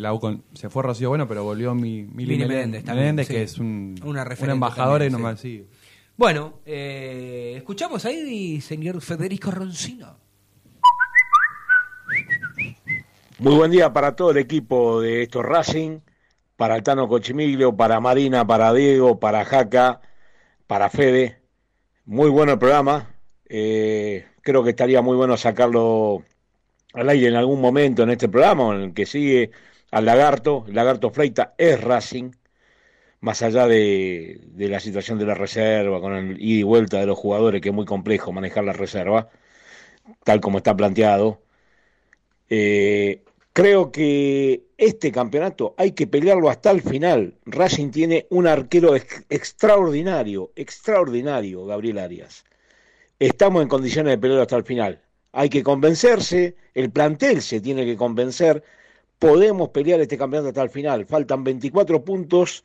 la 0.00 0.12
U 0.12 0.20
con- 0.20 0.44
se 0.54 0.68
fue 0.70 0.82
Rocío 0.82 1.08
Bueno, 1.10 1.28
pero 1.28 1.44
volvió 1.44 1.74
mi, 1.74 2.02
Mili, 2.04 2.08
Mili 2.14 2.38
Meléndez, 2.38 2.48
Meléndez 2.48 2.84
también, 2.84 3.04
Meléndez, 3.04 3.26
sí. 3.28 3.34
que 3.34 3.42
es 3.42 3.58
un, 3.58 3.94
Una 4.02 4.22
un 4.22 4.26
referente 4.28 4.52
embajador 4.52 5.00
también, 5.00 5.12
y 5.12 5.12
nomás, 5.22 5.40
sí. 5.40 5.66
sí. 5.70 5.76
Bueno, 6.16 6.60
eh, 6.64 7.54
escuchamos 7.56 8.04
ahí, 8.04 8.60
señor 8.60 9.00
Federico 9.00 9.50
Roncino. 9.50 10.16
Muy 13.38 13.54
buen 13.56 13.70
día 13.70 13.92
para 13.92 14.14
todo 14.14 14.30
el 14.30 14.36
equipo 14.38 15.00
de 15.00 15.24
estos 15.24 15.44
Racing, 15.44 15.98
para 16.56 16.76
el 16.76 16.82
Tano 16.82 17.08
Cochimiglio, 17.08 17.76
para 17.76 18.00
Marina, 18.00 18.46
para 18.46 18.72
Diego, 18.72 19.18
para 19.20 19.44
Jaca, 19.44 20.00
para 20.66 20.90
Fede. 20.90 21.42
Muy 22.04 22.30
bueno 22.30 22.52
el 22.52 22.58
programa. 22.58 23.14
Eh, 23.48 24.26
creo 24.42 24.64
que 24.64 24.70
estaría 24.70 25.02
muy 25.02 25.16
bueno 25.16 25.36
sacarlo 25.36 26.24
al 26.94 27.08
aire 27.08 27.28
en 27.28 27.36
algún 27.36 27.60
momento 27.60 28.02
en 28.02 28.10
este 28.10 28.28
programa, 28.28 28.74
en 28.76 28.82
el 28.82 28.94
que 28.94 29.06
sigue 29.06 29.50
al 29.90 30.04
Lagarto. 30.06 30.64
El 30.68 30.74
Lagarto 30.74 31.10
Freita 31.10 31.54
es 31.58 31.80
Racing, 31.82 32.32
más 33.20 33.42
allá 33.42 33.66
de, 33.66 34.40
de 34.46 34.68
la 34.68 34.80
situación 34.80 35.18
de 35.18 35.26
la 35.26 35.34
reserva, 35.34 36.00
con 36.00 36.14
el 36.14 36.40
ida 36.40 36.60
y 36.60 36.62
vuelta 36.62 37.00
de 37.00 37.06
los 37.06 37.18
jugadores, 37.18 37.60
que 37.60 37.70
es 37.70 37.74
muy 37.74 37.86
complejo 37.86 38.32
manejar 38.32 38.64
la 38.64 38.72
reserva, 38.72 39.30
tal 40.24 40.40
como 40.40 40.58
está 40.58 40.76
planteado. 40.76 41.42
Eh, 42.48 43.24
creo 43.54 43.90
que 43.90 44.66
este 44.76 45.10
campeonato 45.10 45.74
hay 45.78 45.92
que 45.92 46.06
pelearlo 46.06 46.50
hasta 46.50 46.70
el 46.70 46.82
final. 46.82 47.38
Racing 47.46 47.90
tiene 47.90 48.26
un 48.30 48.46
arquero 48.46 48.94
ex- 48.96 49.24
extraordinario, 49.30 50.52
extraordinario, 50.56 51.64
Gabriel 51.64 51.98
Arias. 51.98 52.44
Estamos 53.18 53.62
en 53.62 53.68
condiciones 53.68 54.10
de 54.12 54.18
pelearlo 54.18 54.42
hasta 54.42 54.56
el 54.56 54.64
final. 54.64 55.00
Hay 55.32 55.48
que 55.48 55.62
convencerse, 55.62 56.56
el 56.74 56.90
plantel 56.90 57.40
se 57.42 57.60
tiene 57.60 57.86
que 57.86 57.96
convencer. 57.96 58.62
Podemos 59.18 59.70
pelear 59.70 60.00
este 60.00 60.18
campeonato 60.18 60.48
hasta 60.48 60.62
el 60.62 60.70
final. 60.70 61.06
Faltan 61.06 61.44
24 61.44 62.04
puntos 62.04 62.64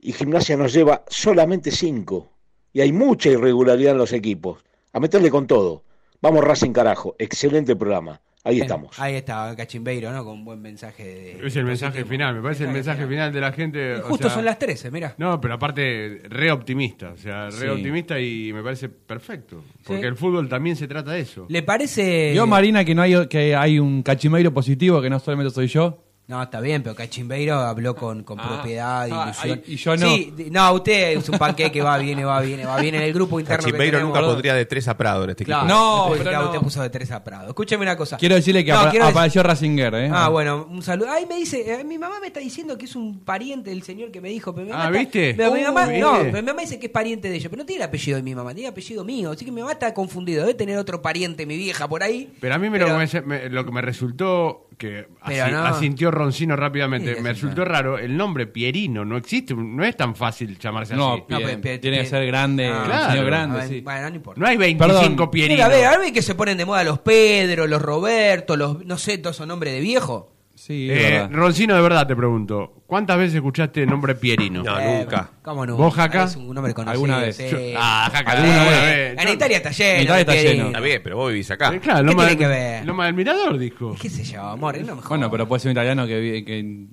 y 0.00 0.12
Gimnasia 0.12 0.56
nos 0.56 0.72
lleva 0.72 1.04
solamente 1.08 1.70
5. 1.70 2.32
Y 2.72 2.80
hay 2.80 2.92
mucha 2.92 3.30
irregularidad 3.30 3.92
en 3.92 3.98
los 3.98 4.12
equipos. 4.12 4.64
A 4.92 5.00
meterle 5.00 5.30
con 5.30 5.46
todo. 5.46 5.84
Vamos 6.22 6.44
Racing 6.44 6.72
carajo. 6.72 7.14
Excelente 7.18 7.76
programa. 7.76 8.20
Ahí 8.44 8.60
estamos. 8.60 8.98
Ahí 8.98 9.14
está 9.16 9.54
Cachimbeiro, 9.56 10.10
¿no? 10.12 10.24
Con 10.24 10.34
un 10.34 10.44
buen 10.44 10.62
mensaje 10.62 11.04
de... 11.04 11.46
Es 11.46 11.56
el 11.56 11.64
mensaje 11.64 12.04
final, 12.04 12.36
me 12.36 12.40
parece 12.42 12.64
el 12.64 12.70
mensaje 12.70 13.06
final 13.06 13.32
de 13.32 13.40
la 13.40 13.52
gente. 13.52 13.96
o 13.96 14.02
Justo 14.02 14.28
sea, 14.28 14.36
son 14.36 14.44
las 14.44 14.58
13, 14.58 14.90
mira. 14.90 15.14
No, 15.18 15.40
pero 15.40 15.54
aparte, 15.54 16.22
re 16.28 16.50
optimista. 16.50 17.10
O 17.10 17.16
sea, 17.16 17.50
re 17.50 17.58
Sí. 17.58 17.66
optimista 17.66 18.18
y 18.20 18.52
me 18.52 18.62
parece 18.62 18.88
perfecto. 18.88 19.62
Porque 19.84 20.02
Sí. 20.02 20.06
el 20.08 20.16
fútbol 20.16 20.48
también 20.48 20.76
se 20.76 20.86
trata 20.88 21.12
de 21.12 21.20
eso. 21.20 21.46
¿Le 21.48 21.62
parece...? 21.62 22.30
Vio 22.32 22.46
Marina 22.46 22.84
que 22.84 22.94
no 22.94 23.02
hay 23.02 23.26
que 23.28 23.54
hay 23.56 23.78
un 23.78 24.02
cachimeiro 24.02 24.54
positivo 24.54 25.02
que 25.02 25.10
no 25.10 25.18
solamente 25.18 25.52
soy 25.52 25.66
yo. 25.66 26.04
No, 26.28 26.42
está 26.42 26.60
bien, 26.60 26.82
pero 26.82 26.94
Cachimbeiro 26.94 27.54
habló 27.54 27.94
con, 27.96 28.22
con 28.22 28.38
Ah, 28.38 28.48
propiedad, 28.48 29.08
ah, 29.10 29.24
ilusión. 29.24 29.62
y- 29.66 29.72
y 29.72 29.76
yo 29.76 29.96
no. 29.96 30.06
Sí, 30.08 30.34
no, 30.50 30.72
usted 30.74 31.12
es 31.16 31.26
un 31.30 31.38
panqueque, 31.38 31.80
va, 31.80 31.96
viene, 31.96 32.22
va, 32.22 32.42
viene, 32.42 32.66
va, 32.66 32.78
viene 32.78 32.98
en 32.98 33.04
el 33.04 33.14
grupo 33.14 33.40
interno 33.40 33.64
que 33.64 33.70
Chimbeiro 33.70 33.96
tenemos. 33.96 34.14
nunca 34.14 34.28
pondría 34.30 34.52
de 34.52 34.66
tres 34.66 34.86
a 34.88 34.96
Prado 34.98 35.24
en 35.24 35.30
este 35.30 35.46
Claro, 35.46 35.64
equipo. 35.64 35.78
No, 35.78 35.96
después, 36.00 36.18
pero 36.18 36.30
claro, 36.30 36.44
no. 36.44 36.50
usted 36.50 36.62
puso 36.64 36.82
de 36.82 36.90
tres 36.90 37.10
a 37.12 37.24
Prado. 37.24 37.48
Escúcheme 37.48 37.82
una 37.82 37.96
cosa. 37.96 38.18
Quiero 38.18 38.34
decirle 38.34 38.62
que 38.62 38.72
No, 38.72 38.78
apa- 38.78 38.90
quiero 38.90 39.06
decir- 39.06 39.16
apareció 39.16 39.42
Rasinger, 39.42 39.94
¿eh? 39.94 40.10
Ah, 40.12 40.28
bueno, 40.28 40.66
un 40.70 40.82
saludo. 40.82 41.08
Ay, 41.10 41.24
me 41.24 41.36
dice, 41.36 41.80
eh, 41.80 41.82
mi 41.82 41.96
mamá 41.96 42.20
me 42.20 42.26
está 42.26 42.40
diciendo 42.40 42.76
que 42.76 42.84
es 42.84 42.94
un 42.94 43.20
pariente 43.20 43.70
del 43.70 43.82
señor 43.82 44.10
que 44.10 44.20
me 44.20 44.28
dijo. 44.28 44.52
Pero 44.54 44.66
mi 44.66 44.72
mamá 44.72 44.84
Ah, 44.84 44.88
está- 44.88 44.98
¿viste? 44.98 45.34
pero 45.34 45.52
mi 45.54 45.60
Uh, 45.62 45.64
mamá, 45.64 45.86
¿viste? 45.86 46.00
no, 46.02 46.12
pero 46.24 46.32
mi 46.42 46.42
mamá 46.42 46.60
dice 46.60 46.78
que 46.78 46.86
es 46.88 46.92
pariente 46.92 47.30
de 47.30 47.36
ella, 47.36 47.48
pero 47.48 47.62
no 47.62 47.66
tiene 47.66 47.82
el 47.84 47.88
apellido 47.88 48.16
de 48.18 48.22
mi 48.22 48.34
mamá, 48.34 48.52
tiene 48.52 48.68
apellido 48.68 49.02
mío. 49.02 49.30
Así 49.30 49.46
que 49.46 49.50
mi 49.50 49.62
mamá 49.62 49.72
está 49.72 49.94
confundido. 49.94 50.42
Debe 50.42 50.52
tener 50.52 50.76
otro 50.76 51.00
pariente, 51.00 51.46
mi 51.46 51.56
vieja, 51.56 51.88
por 51.88 52.02
ahí. 52.02 52.34
Pero 52.38 52.54
a 52.54 52.58
mí 52.58 52.68
me, 52.68 52.78
Pero- 52.78 52.92
lo, 52.98 52.98
que 53.08 53.20
me- 53.22 53.26
me- 53.26 53.48
lo 53.48 53.64
que 53.64 53.72
me 53.72 53.80
resultó, 53.80 54.67
que 54.78 55.06
Pero 55.26 55.44
asi- 55.44 55.52
no. 55.52 55.64
asintió 55.66 56.10
Roncino 56.10 56.56
rápidamente, 56.56 57.16
Sí, 57.16 57.20
me 57.20 57.30
resultó 57.34 57.64
raro, 57.64 57.98
el 57.98 58.16
nombre 58.16 58.46
Pierino 58.46 59.04
no 59.04 59.16
existe, 59.18 59.54
no 59.54 59.84
es 59.84 59.96
tan 59.96 60.14
fácil 60.14 60.56
llamarse 60.58 60.94
No, 60.96 61.14
así. 61.14 61.24
Bien, 61.28 61.42
pero- 61.44 61.60
pero- 61.60 61.80
tiene 61.80 61.98
que 61.98 62.06
ser 62.06 62.24
grande, 62.26 62.68
Ah, 62.68 62.82
Claro. 62.86 63.10
señor 63.10 63.24
A 63.24 63.26
grande, 63.26 63.58
ver, 63.58 63.68
sí. 63.68 63.80
Bueno, 63.82 64.08
no 64.10 64.16
importa. 64.16 64.40
No 64.40 64.46
hay 64.46 64.56
25 64.56 65.16
Perdón. 65.16 65.30
Pierinos. 65.30 65.56
Mira, 65.56 65.66
a 65.66 65.68
ver, 65.68 65.84
a 65.84 65.98
ver 65.98 66.12
que 66.12 66.22
se 66.22 66.34
ponen 66.34 66.56
de 66.56 66.64
moda 66.64 66.84
los 66.84 67.00
Pedro, 67.00 67.66
los 67.66 67.82
Roberto, 67.82 68.56
los, 68.56 68.84
no 68.86 68.96
sé, 68.96 69.18
todos 69.18 69.36
esos 69.36 69.46
nombres 69.46 69.74
de 69.74 69.80
viejo. 69.80 70.32
Sí, 70.68 70.90
es 70.90 70.98
Eh. 70.98 71.28
Roncino, 71.30 71.74
de 71.74 71.80
verdad 71.80 72.06
te 72.06 72.14
pregunto, 72.14 72.82
¿cuántas 72.86 73.16
veces 73.16 73.36
escuchaste 73.36 73.84
el 73.84 73.88
nombre 73.88 74.14
Pierino? 74.14 74.62
No, 74.62 74.78
Eh, 74.78 74.98
nunca. 74.98 75.30
¿Cómo 75.40 75.64
no? 75.64 75.76
¿Vos, 75.78 75.94
Jaca? 75.94 76.24
Es 76.24 76.36
un 76.36 76.54
nombre 76.54 76.74
conocido. 76.74 76.92
¿Alguna 76.92 77.18
vez? 77.20 77.36
sí. 77.36 77.46
Yo- 77.50 77.56
ah, 77.78 78.10
Jaca, 78.12 78.32
alguna 78.32 78.60
alguna 78.60 78.80
vez. 78.82 79.16
vez. 79.16 79.26
En 79.26 79.32
Italia 79.32 79.56
está 79.56 79.70
lleno. 79.70 79.94
En 79.96 80.02
Italia 80.02 80.20
está 80.20 80.34
lleno. 80.34 80.66
Está 80.66 80.80
bien, 80.80 81.00
pero 81.02 81.16
vos 81.16 81.30
vivís 81.32 81.50
acá. 81.50 81.74
Eh, 81.74 81.80
claro, 81.80 82.00
¿Qué 82.00 82.04
Loma 82.04 82.26
tiene 82.26 82.28
del- 82.28 82.38
que 82.38 82.46
ver? 82.46 82.84
Loma 82.84 83.06
del 83.06 83.14
Mirador, 83.14 83.56
dijo. 83.58 83.96
¿Qué 83.98 84.10
sé 84.10 84.22
yo, 84.24 84.42
amor? 84.42 84.74
No 84.74 84.80
me 84.80 84.92
Bueno, 84.92 85.02
jodas. 85.02 85.28
pero 85.30 85.48
puede 85.48 85.60
ser 85.60 85.68
un 85.70 85.72
italiano 85.72 86.06
que, 86.06 86.44
que 86.46 86.86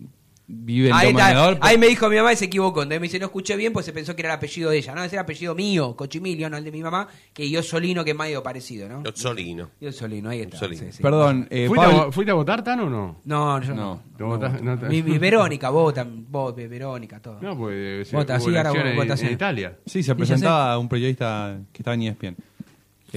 vive 0.48 0.88
el 0.90 0.94
Ahí, 0.94 1.10
está. 1.10 1.24
dominador. 1.34 1.58
Ahí 1.62 1.78
me 1.78 1.88
dijo 1.88 2.08
mi 2.10 2.16
mamá 2.18 2.34
y 2.34 2.36
se 2.36 2.46
equivocó. 2.46 2.84
Entonces 2.84 3.02
me 3.02 3.06
dice, 3.08 3.20
no 3.20 3.26
escuché 3.26 3.56
bien, 3.56 3.74
pues 3.74 3.86
se 3.86 3.94
pensó 3.94 4.16
que 4.16 4.22
era 4.22 4.30
el 4.34 4.38
apellido 4.38 4.70
de 4.70 4.78
ella. 4.78 4.94
No, 4.94 5.04
ese 5.04 5.16
era 5.16 5.22
el 5.22 5.26
apellido 5.26 5.56
mío, 5.56 5.96
Cochimilio, 5.96 6.50
no 6.50 6.58
el 6.58 6.64
de 6.64 6.72
mi 6.72 6.82
mamá, 6.82 7.08
que 7.34 7.50
yo 7.50 7.64
Solino, 7.64 8.04
que 8.04 8.12
es 8.12 8.18
medio 8.18 8.42
parecido, 8.44 8.88
¿no? 8.88 9.04
Solino. 9.14 9.70
Yo 9.82 9.92
Solino, 9.92 10.30
ahí 10.30 10.42
está. 10.42 10.58
Solino. 10.58 10.84
sí, 10.84 10.92
sí. 10.92 11.02
Perdón, 11.02 11.48
eh, 11.50 11.68
¿Fuiste, 11.68 11.86
Pablo- 11.86 12.02
a, 12.02 12.08
vo- 12.08 12.12
fuiste 12.12 12.32
a 12.32 12.36
votar, 12.36 12.64
Tano, 12.64 12.84
o 12.86 12.90
no? 12.90 13.22
No, 13.26 13.62
yo 13.62 13.74
No. 13.74 14.02
¿Te 14.18 14.24
votás- 14.24 14.62
no 14.62 14.80
te- 14.80 14.88
Mi, 14.88 15.02
mi 15.04 15.18
Verónica, 15.18 15.70
vota, 15.70 16.06
vos, 16.08 16.56
Verónica, 16.56 17.20
todo. 17.20 17.40
No, 17.42 17.58
pues 17.58 18.12
Vota, 18.12 18.40
sí, 18.40 18.48
ahora 18.48 18.62
elecciones 18.62 18.92
en- 18.92 18.98
votación. 18.98 19.28
en 19.30 19.34
Italia. 19.34 19.78
Sí, 19.86 20.04
se 20.04 20.16
presentaba 20.16 20.78
un 20.78 20.88
periodista 20.88 21.58
que 21.74 21.82
estaba 21.82 21.96
en 21.96 22.04
ESPN. 22.04 22.36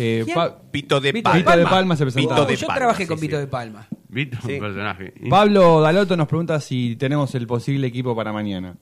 Eh, 0.01 0.25
Pito 0.71 1.01
de 1.01 1.11
Vito 1.11 1.25
Palma. 1.25 1.39
Vito 1.39 1.57
de 1.59 1.65
Palma 1.65 1.97
se 1.97 2.05
presentaba. 2.05 2.41
Vito 2.43 2.51
de 2.51 2.57
yo 2.57 2.67
Palma, 2.69 2.79
trabajé 2.79 3.03
sí, 3.03 3.09
con 3.09 3.19
sí. 3.19 3.27
Vito 3.27 3.39
de 3.39 3.47
Palma. 3.49 3.89
¿Viste? 4.09 4.39
Sí. 4.47 4.53
Un 4.53 4.61
personaje. 4.61 5.15
Pablo 5.29 5.81
Dalotto 5.81 6.17
nos 6.17 6.29
pregunta 6.29 6.61
si 6.61 6.95
tenemos 6.95 7.35
el 7.35 7.49
posible 7.49 7.89
equipo 7.89 8.15
para 8.15 8.33
mañana. 8.33 8.77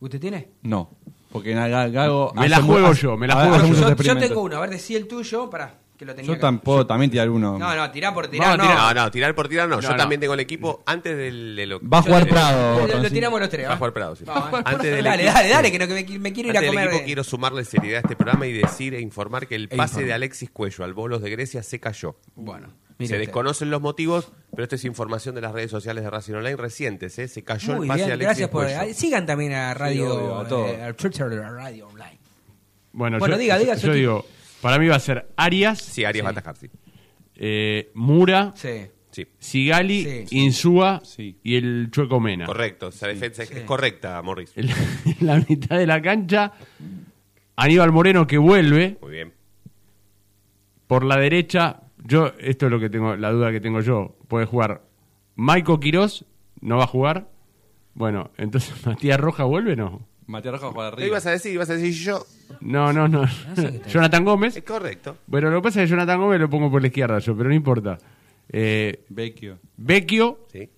¿Usted 0.00 0.20
tiene? 0.20 0.50
No, 0.62 0.90
porque 1.32 1.54
Gago. 1.54 2.32
Me 2.34 2.48
la 2.48 2.60
juego 2.60 2.92
yo, 2.92 3.16
me 3.16 3.26
la 3.26 3.34
juego 3.36 3.74
yo. 3.74 3.96
Yo, 3.96 4.18
tengo 4.18 4.42
uno, 4.42 4.56
a 4.56 4.60
ver, 4.60 4.70
decí 4.70 4.94
el 4.96 5.08
tuyo, 5.08 5.48
para 5.48 5.78
que 6.00 6.06
lo 6.06 6.14
tenía 6.14 6.32
Yo 6.34 6.40
tampoco 6.40 6.86
también 6.86 7.10
tirar 7.10 7.28
uno. 7.28 7.58
No, 7.58 7.76
no, 7.76 7.90
tirá 7.90 8.14
por 8.14 8.26
tirar, 8.28 8.56
No, 8.56 8.64
no. 8.64 8.70
tira- 8.70 8.94
no, 8.94 8.94
no, 9.04 9.10
tirar 9.10 9.34
por 9.34 9.48
tirar 9.48 9.68
no. 9.68 9.76
No, 9.76 9.82
Yo 9.82 9.90
no. 9.90 9.96
también 9.96 10.18
tengo 10.20 10.32
el 10.34 10.40
equipo 10.40 10.82
antes 10.86 11.14
del. 11.14 11.54
de 11.54 11.66
lo- 11.66 11.80
Va 11.86 11.98
a 11.98 12.02
jugar 12.02 12.26
Prado. 12.26 12.86
Lo- 12.86 13.10
tiramos 13.10 13.38
los 13.38 13.48
tres, 13.50 13.64
Va 13.66 13.68
a 13.68 13.72
¿va? 13.72 13.76
jugar 13.76 13.92
Prado, 13.92 14.16
sí. 14.16 14.24
¿eh? 14.26 14.30
Antes 14.64 14.94
del 14.96 15.04
dale, 15.04 15.22
equipo- 15.24 15.34
dale, 15.34 15.48
dale, 15.50 15.70
que, 15.72 15.78
no, 15.78 15.86
que 15.86 15.94
me, 15.94 16.18
me 16.18 16.32
quiero 16.32 16.48
ir 16.48 16.56
a 16.58 16.60
comer. 16.66 16.84
equipo 16.86 16.98
de- 17.00 17.04
quiero 17.04 17.22
sumarle 17.22 17.64
seriedad 17.66 17.98
a 17.98 18.00
este 18.00 18.16
programa 18.16 18.46
y 18.46 18.52
decir 18.54 18.94
e 18.94 19.00
informar 19.00 19.46
que 19.46 19.54
el 19.56 19.64
E 19.70 19.76
pase 19.76 20.02
de 20.02 20.12
Alexis 20.14 20.50
Cuello 20.50 20.84
al 20.84 20.94
Bolos 20.94 21.20
de 21.20 21.28
Grecia 21.30 21.62
se 21.62 21.78
cayó. 21.80 22.16
Bueno, 22.34 22.68
Se 22.98 23.18
desconocen 23.18 23.70
los 23.70 23.82
motivos, 23.82 24.32
pero 24.52 24.62
esto 24.62 24.76
es 24.76 24.84
información 24.86 25.34
de 25.34 25.42
las 25.42 25.52
redes 25.52 25.70
sociales 25.70 26.02
de 26.04 26.08
Racing 26.10 26.32
Online 26.34 26.56
recientes. 26.56 27.18
¿eh? 27.18 27.28
Se 27.28 27.44
cayó 27.44 27.74
Muy 27.76 27.82
el 27.84 27.88
pase 27.88 27.96
bien, 27.98 28.08
de 28.08 28.12
Alexis 28.14 28.26
gracias 28.26 28.48
por. 28.48 28.64
Cuello. 28.64 28.94
Sigan 28.94 29.26
también 29.26 29.52
a 29.52 29.74
Radio. 29.74 30.14
obvio, 30.14 30.38
a 30.38 30.48
todo. 30.48 30.66
eh, 30.66 30.82
al 30.82 30.94
Twitter 30.94 31.28
de 31.28 31.36
la 31.36 31.50
Radio 31.50 31.88
Online. 31.88 32.18
Bueno, 32.92 33.18
Bueno, 33.18 33.34
yo, 33.36 33.38
diga, 33.40 33.58
diga 33.58 33.74
yo 33.76 33.92
digo, 33.92 34.26
para 34.60 34.78
mí 34.78 34.86
va 34.88 34.96
a 34.96 35.00
ser 35.00 35.28
Arias, 35.36 35.78
Sí, 35.80 36.04
Arias 36.04 36.24
va 36.24 36.30
a 36.30 36.32
atajar, 36.32 36.56
sí. 36.56 36.68
eh, 37.36 37.90
Mura, 37.94 38.52
Sí. 38.56 38.86
Sí, 39.12 39.26
Sigali, 39.40 40.04
Sí. 40.28 40.38
Insúa 40.38 41.00
Sí. 41.04 41.36
y 41.42 41.56
el 41.56 41.88
Chueco 41.90 42.20
Mena. 42.20 42.46
correcto. 42.46 42.88
Esa 42.88 43.08
defensa 43.08 43.42
es- 43.42 43.50
correcta, 43.64 44.20
Morris. 44.22 44.52
En 44.56 44.68
la, 44.68 44.74
en 45.20 45.26
la 45.26 45.44
mitad 45.48 45.78
de 45.78 45.86
la 45.86 46.00
cancha, 46.00 46.52
Aníbal 47.56 47.90
Moreno 47.92 48.26
que 48.26 48.38
vuelve. 48.38 48.98
Muy 49.02 49.10
bien. 49.10 49.32
Por 50.86 51.04
la 51.04 51.16
derecha, 51.18 51.80
yo, 52.04 52.32
esto 52.38 52.66
es 52.66 52.72
lo 52.72 52.78
que 52.80 52.88
tengo, 52.90 53.16
la 53.16 53.30
duda 53.32 53.50
que 53.52 53.60
tengo 53.60 53.80
yo. 53.80 54.16
Puede 54.28 54.46
jugar 54.46 54.82
Maico 55.36 55.78
Quirós, 55.80 56.24
no 56.60 56.76
va 56.78 56.84
a 56.84 56.88
jugar. 56.88 57.28
Bueno, 57.94 58.30
entonces 58.36 58.74
Matías 58.86 59.18
Roja 59.20 59.44
vuelve, 59.44 59.74
no. 59.76 60.06
Matías 60.30 60.54
Rojas 60.54 60.70
juega 60.72 60.90
¿Qué 60.90 60.94
arriba. 60.94 61.06
ibas 61.08 61.26
a 61.26 61.30
decir? 61.30 61.52
¿Ibas 61.52 61.70
a 61.70 61.74
decir 61.74 61.92
yo? 61.92 62.26
No, 62.60 62.92
no, 62.92 63.08
no. 63.08 63.24
Jonathan 63.88 64.24
Gómez. 64.24 64.56
Es 64.56 64.64
correcto. 64.64 65.16
Bueno, 65.26 65.50
lo 65.50 65.60
que 65.60 65.62
pasa 65.64 65.82
es 65.82 65.86
que 65.86 65.90
Jonathan 65.90 66.20
Gómez 66.20 66.40
lo 66.40 66.48
pongo 66.50 66.70
por 66.70 66.80
la 66.80 66.88
izquierda 66.88 67.18
yo, 67.18 67.36
pero 67.36 67.48
no 67.48 67.54
importa. 67.54 67.98
Eh, 68.48 69.04
Vecchio. 69.08 69.58
Vecchio, 69.76 70.40
Sí. 70.52 70.68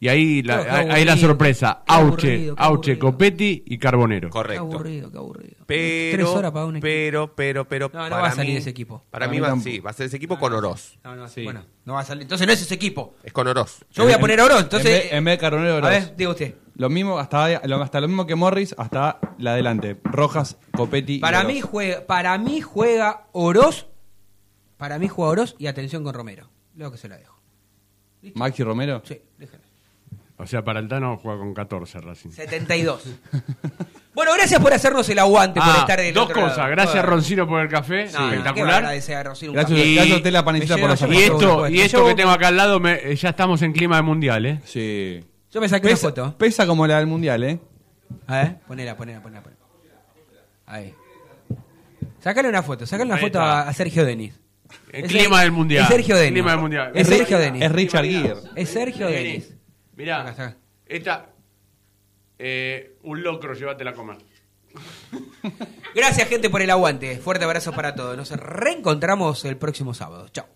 Y 0.00 0.08
ahí 0.08 0.42
la, 0.42 0.58
Qué- 0.58 0.64
qué 0.86 0.92
ahí 0.92 1.04
la 1.04 1.16
sorpresa. 1.16 1.82
qué 1.86 1.92
Auche, 1.94 2.26
aburrido, 2.28 2.56
qué 2.56 2.62
Auche, 2.62 2.90
aburrido. 2.92 3.12
Copetti 3.12 3.62
y 3.66 3.78
Carbonero. 3.78 4.28
Qué 4.28 4.32
Correcto. 4.32 4.62
aburrido, 4.64 5.10
qué 5.12 5.18
aburrido. 5.18 5.56
Pero, 5.66 6.16
Tres 6.16 6.26
horas 6.36 6.50
para 6.52 6.64
un 6.66 6.76
equipo. 6.76 6.82
pero, 6.86 7.34
pero, 7.36 7.68
pero, 7.68 7.90
No, 7.92 8.02
no 8.04 8.08
para 8.10 8.22
va 8.22 8.28
a 8.28 8.32
salir 8.32 8.52
mí- 8.54 8.58
ese 8.58 8.70
equipo. 8.70 8.98
Para, 9.10 9.26
Para 9.26 9.30
mí 9.30 9.36
mí 9.36 9.40
va, 9.40 9.56
sí, 9.60 9.78
va 9.78 9.90
a 9.90 9.92
ser 9.92 10.06
ese 10.06 10.16
equipo 10.16 10.38
con 10.38 10.52
Oroz. 10.52 10.98
No, 11.04 11.14
no, 11.14 11.28
Sí. 11.28 11.44
Bueno, 11.44 11.64
no 11.84 11.92
va 11.94 12.00
a 12.00 12.04
salir. 12.04 12.22
Entonces 12.22 12.46
no 12.46 12.52
es 12.52 12.62
ese 12.62 12.74
equipo. 12.74 13.14
Es 13.22 13.32
con 13.32 13.46
Oroz. 13.46 13.84
Yo 13.92 14.04
voy 14.04 14.12
a 14.12 14.18
poner 14.18 14.40
oro, 14.40 14.56
en 14.56 14.64
entonces. 14.64 14.90
vez- 15.04 15.12
en 15.12 15.22
vez 15.24 15.34
de 15.34 15.38
Carbonero, 15.38 15.74
A 15.74 15.76
Oroz. 15.78 15.90
ver, 15.90 16.16
diga 16.16 16.30
usted. 16.30 16.54
Lo 16.76 16.88
mismo, 16.88 17.18
hasta, 17.18 17.66
lo- 17.66 17.82
hasta 17.82 18.00
lo 18.00 18.08
mismo 18.08 18.26
que 18.26 18.34
Morris, 18.34 18.74
hasta 18.78 19.20
la 19.38 19.52
adelante. 19.52 19.98
Rojas, 20.02 20.56
Copetti. 20.74 21.16
y 21.16 21.18
Para 21.18 21.40
Oroz. 21.40 21.52
mí 21.52 21.60
juega, 21.60 22.06
para 22.06 22.38
mí 22.38 22.60
juega 22.62 23.26
Oroz. 23.32 23.86
Para 24.78 24.98
mí 24.98 25.08
juega 25.08 25.30
Oroz 25.30 25.56
y 25.58 25.66
atención 25.66 26.02
con 26.04 26.14
Romero. 26.14 26.48
Luego 26.74 26.92
que 26.92 26.98
se 26.98 27.08
la 27.08 27.18
dejo. 27.18 27.38
Maxi 28.34 28.62
Romero. 28.62 29.02
Sí, 29.04 29.20
déjame. 29.38 29.64
O 30.42 30.46
sea, 30.46 30.62
para 30.64 30.80
el 30.80 30.88
Tano 30.88 31.18
juega 31.18 31.38
con 31.38 31.52
14 31.54 32.00
Racing. 32.00 32.30
72. 32.30 33.02
bueno, 34.14 34.32
gracias 34.34 34.60
por 34.60 34.72
hacernos 34.72 35.08
el 35.10 35.18
aguante, 35.18 35.60
por 35.60 35.68
Ah, 35.68 35.76
estar 35.80 36.00
del 36.00 36.14
dos 36.14 36.24
otro 36.30 36.40
cosas. 36.42 36.56
lado. 36.58 36.70
Gracias. 36.70 37.04
Roncino, 37.04 37.46
por 37.46 37.60
el 37.60 37.68
café. 37.68 38.06
No, 38.06 38.12
no, 38.12 38.12
¿qué 38.12 38.18
va 38.18 38.24
a 38.24 38.28
Espectacular. 38.34 38.84
a 38.84 39.22
Roncino 39.22 39.52
Gracias, 39.52 39.78
café? 39.78 39.94
gracias 39.94 40.14
a 40.14 40.16
usted 40.16 40.32
la 40.32 40.44
panicita 40.44 40.76
Me 40.76 40.82
por 40.82 40.96
lleva- 40.96 41.14
Y 41.14 41.18
esto, 41.22 41.68
y 41.68 41.80
esto 41.80 42.06
que 42.06 42.14
tengo 42.14 42.30
acá 42.30 42.48
al 42.48 42.56
lado, 42.56 42.80
me- 42.80 43.14
ya 43.16 43.28
estamos 43.30 43.60
en 43.62 43.72
clima 43.72 43.96
de 43.96 44.02
mundial, 44.02 44.46
¿eh? 44.46 44.60
Sí. 44.64 45.24
Yo 45.52 45.60
me 45.60 45.68
saqué 45.68 45.88
Pesa, 45.88 46.06
una 46.06 46.14
foto. 46.14 46.38
pesa 46.38 46.66
como 46.66 46.86
la 46.86 46.96
del 46.98 47.06
mundial, 47.06 47.42
¿eh? 47.44 47.60
A 48.26 48.36
ver, 48.38 48.56
ponela, 48.66 48.96
ponela, 48.96 49.20
ponela. 49.22 49.42
ponela. 49.42 49.60
Ahí. 50.66 50.94
Sacale 52.20 52.48
una 52.48 52.62
foto, 52.62 52.86
sacale 52.86 53.06
una 53.08 53.16
Ahí 53.16 53.20
foto 53.22 53.38
está. 53.38 53.62
a, 53.62 53.68
a 53.68 53.72
Sergio 53.72 54.04
Denis. 54.04 54.34
El 54.92 55.04
Es 55.06 55.10
clima 55.10 55.38
el- 55.38 55.42
del 55.44 55.52
mundial. 55.52 55.82
Es 55.84 55.88
Sergio 55.88 56.16
Denis. 56.16 56.32
Clima 56.32 56.50
del 56.52 56.60
mundial. 56.60 56.92
Es 56.94 57.08
Sergio 57.08 57.38
Denis. 57.38 57.62
es 57.62 57.72
Richard 57.72 58.04
Gere. 58.04 58.34
Es 58.56 58.68
Sergio 58.68 59.06
Denis. 59.08 59.54
Mirá, 60.00 60.20
Acá, 60.22 60.30
acá. 60.30 60.56
esta. 60.86 61.26
eh, 62.38 62.96
un 63.02 63.22
locro, 63.22 63.52
llévatela 63.52 63.90
a 63.90 63.94
comer. 63.94 64.16
Gracias, 65.94 66.26
gente, 66.28 66.48
por 66.48 66.62
el 66.62 66.70
aguante. 66.70 67.18
Fuerte 67.18 67.44
abrazo 67.44 67.72
para 67.72 67.94
todos. 67.94 68.16
Nos 68.16 68.30
reencontramos 68.30 69.44
el 69.44 69.56
próximo 69.58 69.92
sábado. 69.92 70.28
Chao. 70.30 70.46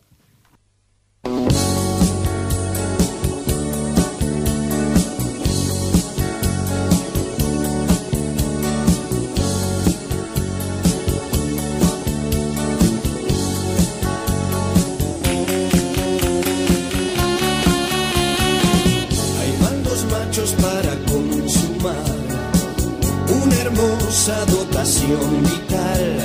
Hermosa 23.75 24.45
dotación 24.47 25.43
vital. 25.43 26.19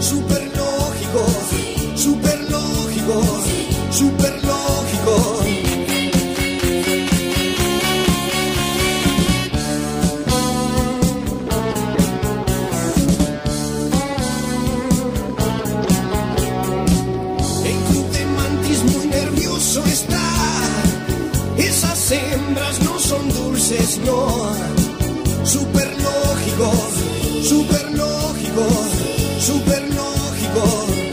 Super 0.00 0.42
lógico, 0.56 1.26
super 1.94 2.38
lógico, 2.50 3.22
super 3.90 4.32
lógico. 4.44 5.14
El 17.64 17.78
club 17.88 18.10
de 18.10 18.24
muy 18.92 19.06
nervioso 19.06 19.82
está. 19.86 20.22
Esas 21.58 22.10
hembras 22.12 22.80
no 22.82 22.98
son 22.98 23.28
dulces, 23.28 23.98
no. 24.04 24.24
Super 25.44 25.83
lógico, 26.58 27.42
super 27.42 27.90
lógico, 27.92 28.66
super 29.38 29.82
lógico. 29.94 31.03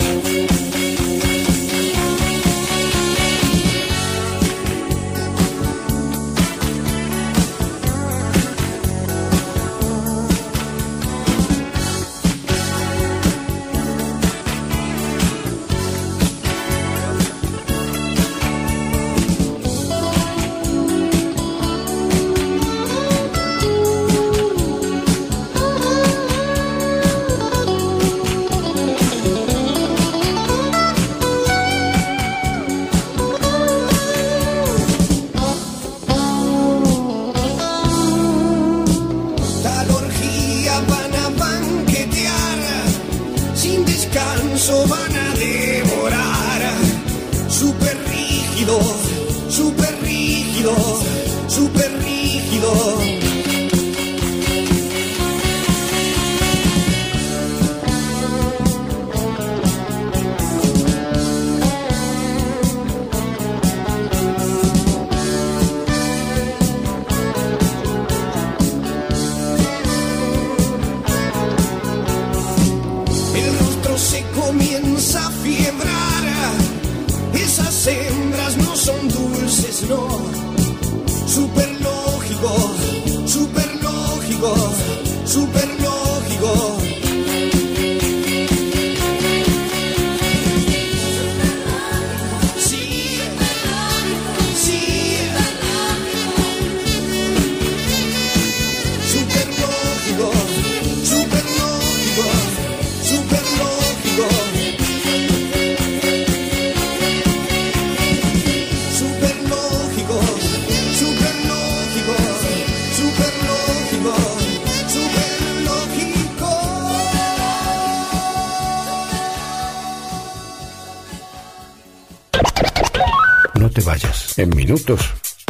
En 124.41 124.49
minutos 124.55 125.01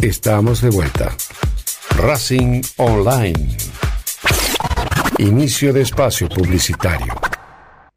estamos 0.02 0.60
de 0.60 0.68
vuelta. 0.68 1.16
Racing 1.96 2.60
Online. 2.76 3.56
Inicio 5.16 5.72
de 5.72 5.80
espacio 5.80 6.28
publicitario. 6.28 7.21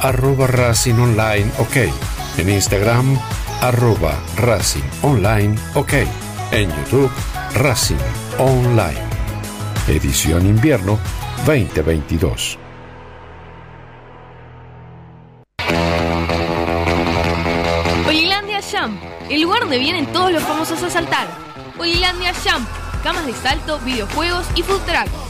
arroba 0.00 0.46
Racing 0.46 0.94
Online 0.94 1.50
OK. 1.58 1.76
En 2.38 2.48
Instagram, 2.48 3.18
arroba 3.60 4.18
Racing 4.36 4.84
Online 5.02 5.56
OK. 5.74 5.92
En 6.52 6.70
YouTube, 6.70 7.10
Racing 7.54 7.98
Online. 8.38 9.00
Edición 9.88 10.46
Invierno 10.46 10.98
2022. 11.46 12.58
Olilandia 18.06 18.60
Jump, 18.62 19.00
el 19.28 19.42
lugar 19.42 19.60
donde 19.60 19.78
vienen 19.78 20.06
todos 20.12 20.32
los 20.32 20.42
famosos 20.42 20.82
a 20.82 20.90
saltar. 20.90 21.28
Olilandia 21.78 22.32
Jump, 22.34 22.68
camas 23.02 23.26
de 23.26 23.34
salto, 23.34 23.78
videojuegos 23.80 24.46
y 24.54 24.62
food 24.62 24.80
truck. 24.80 25.29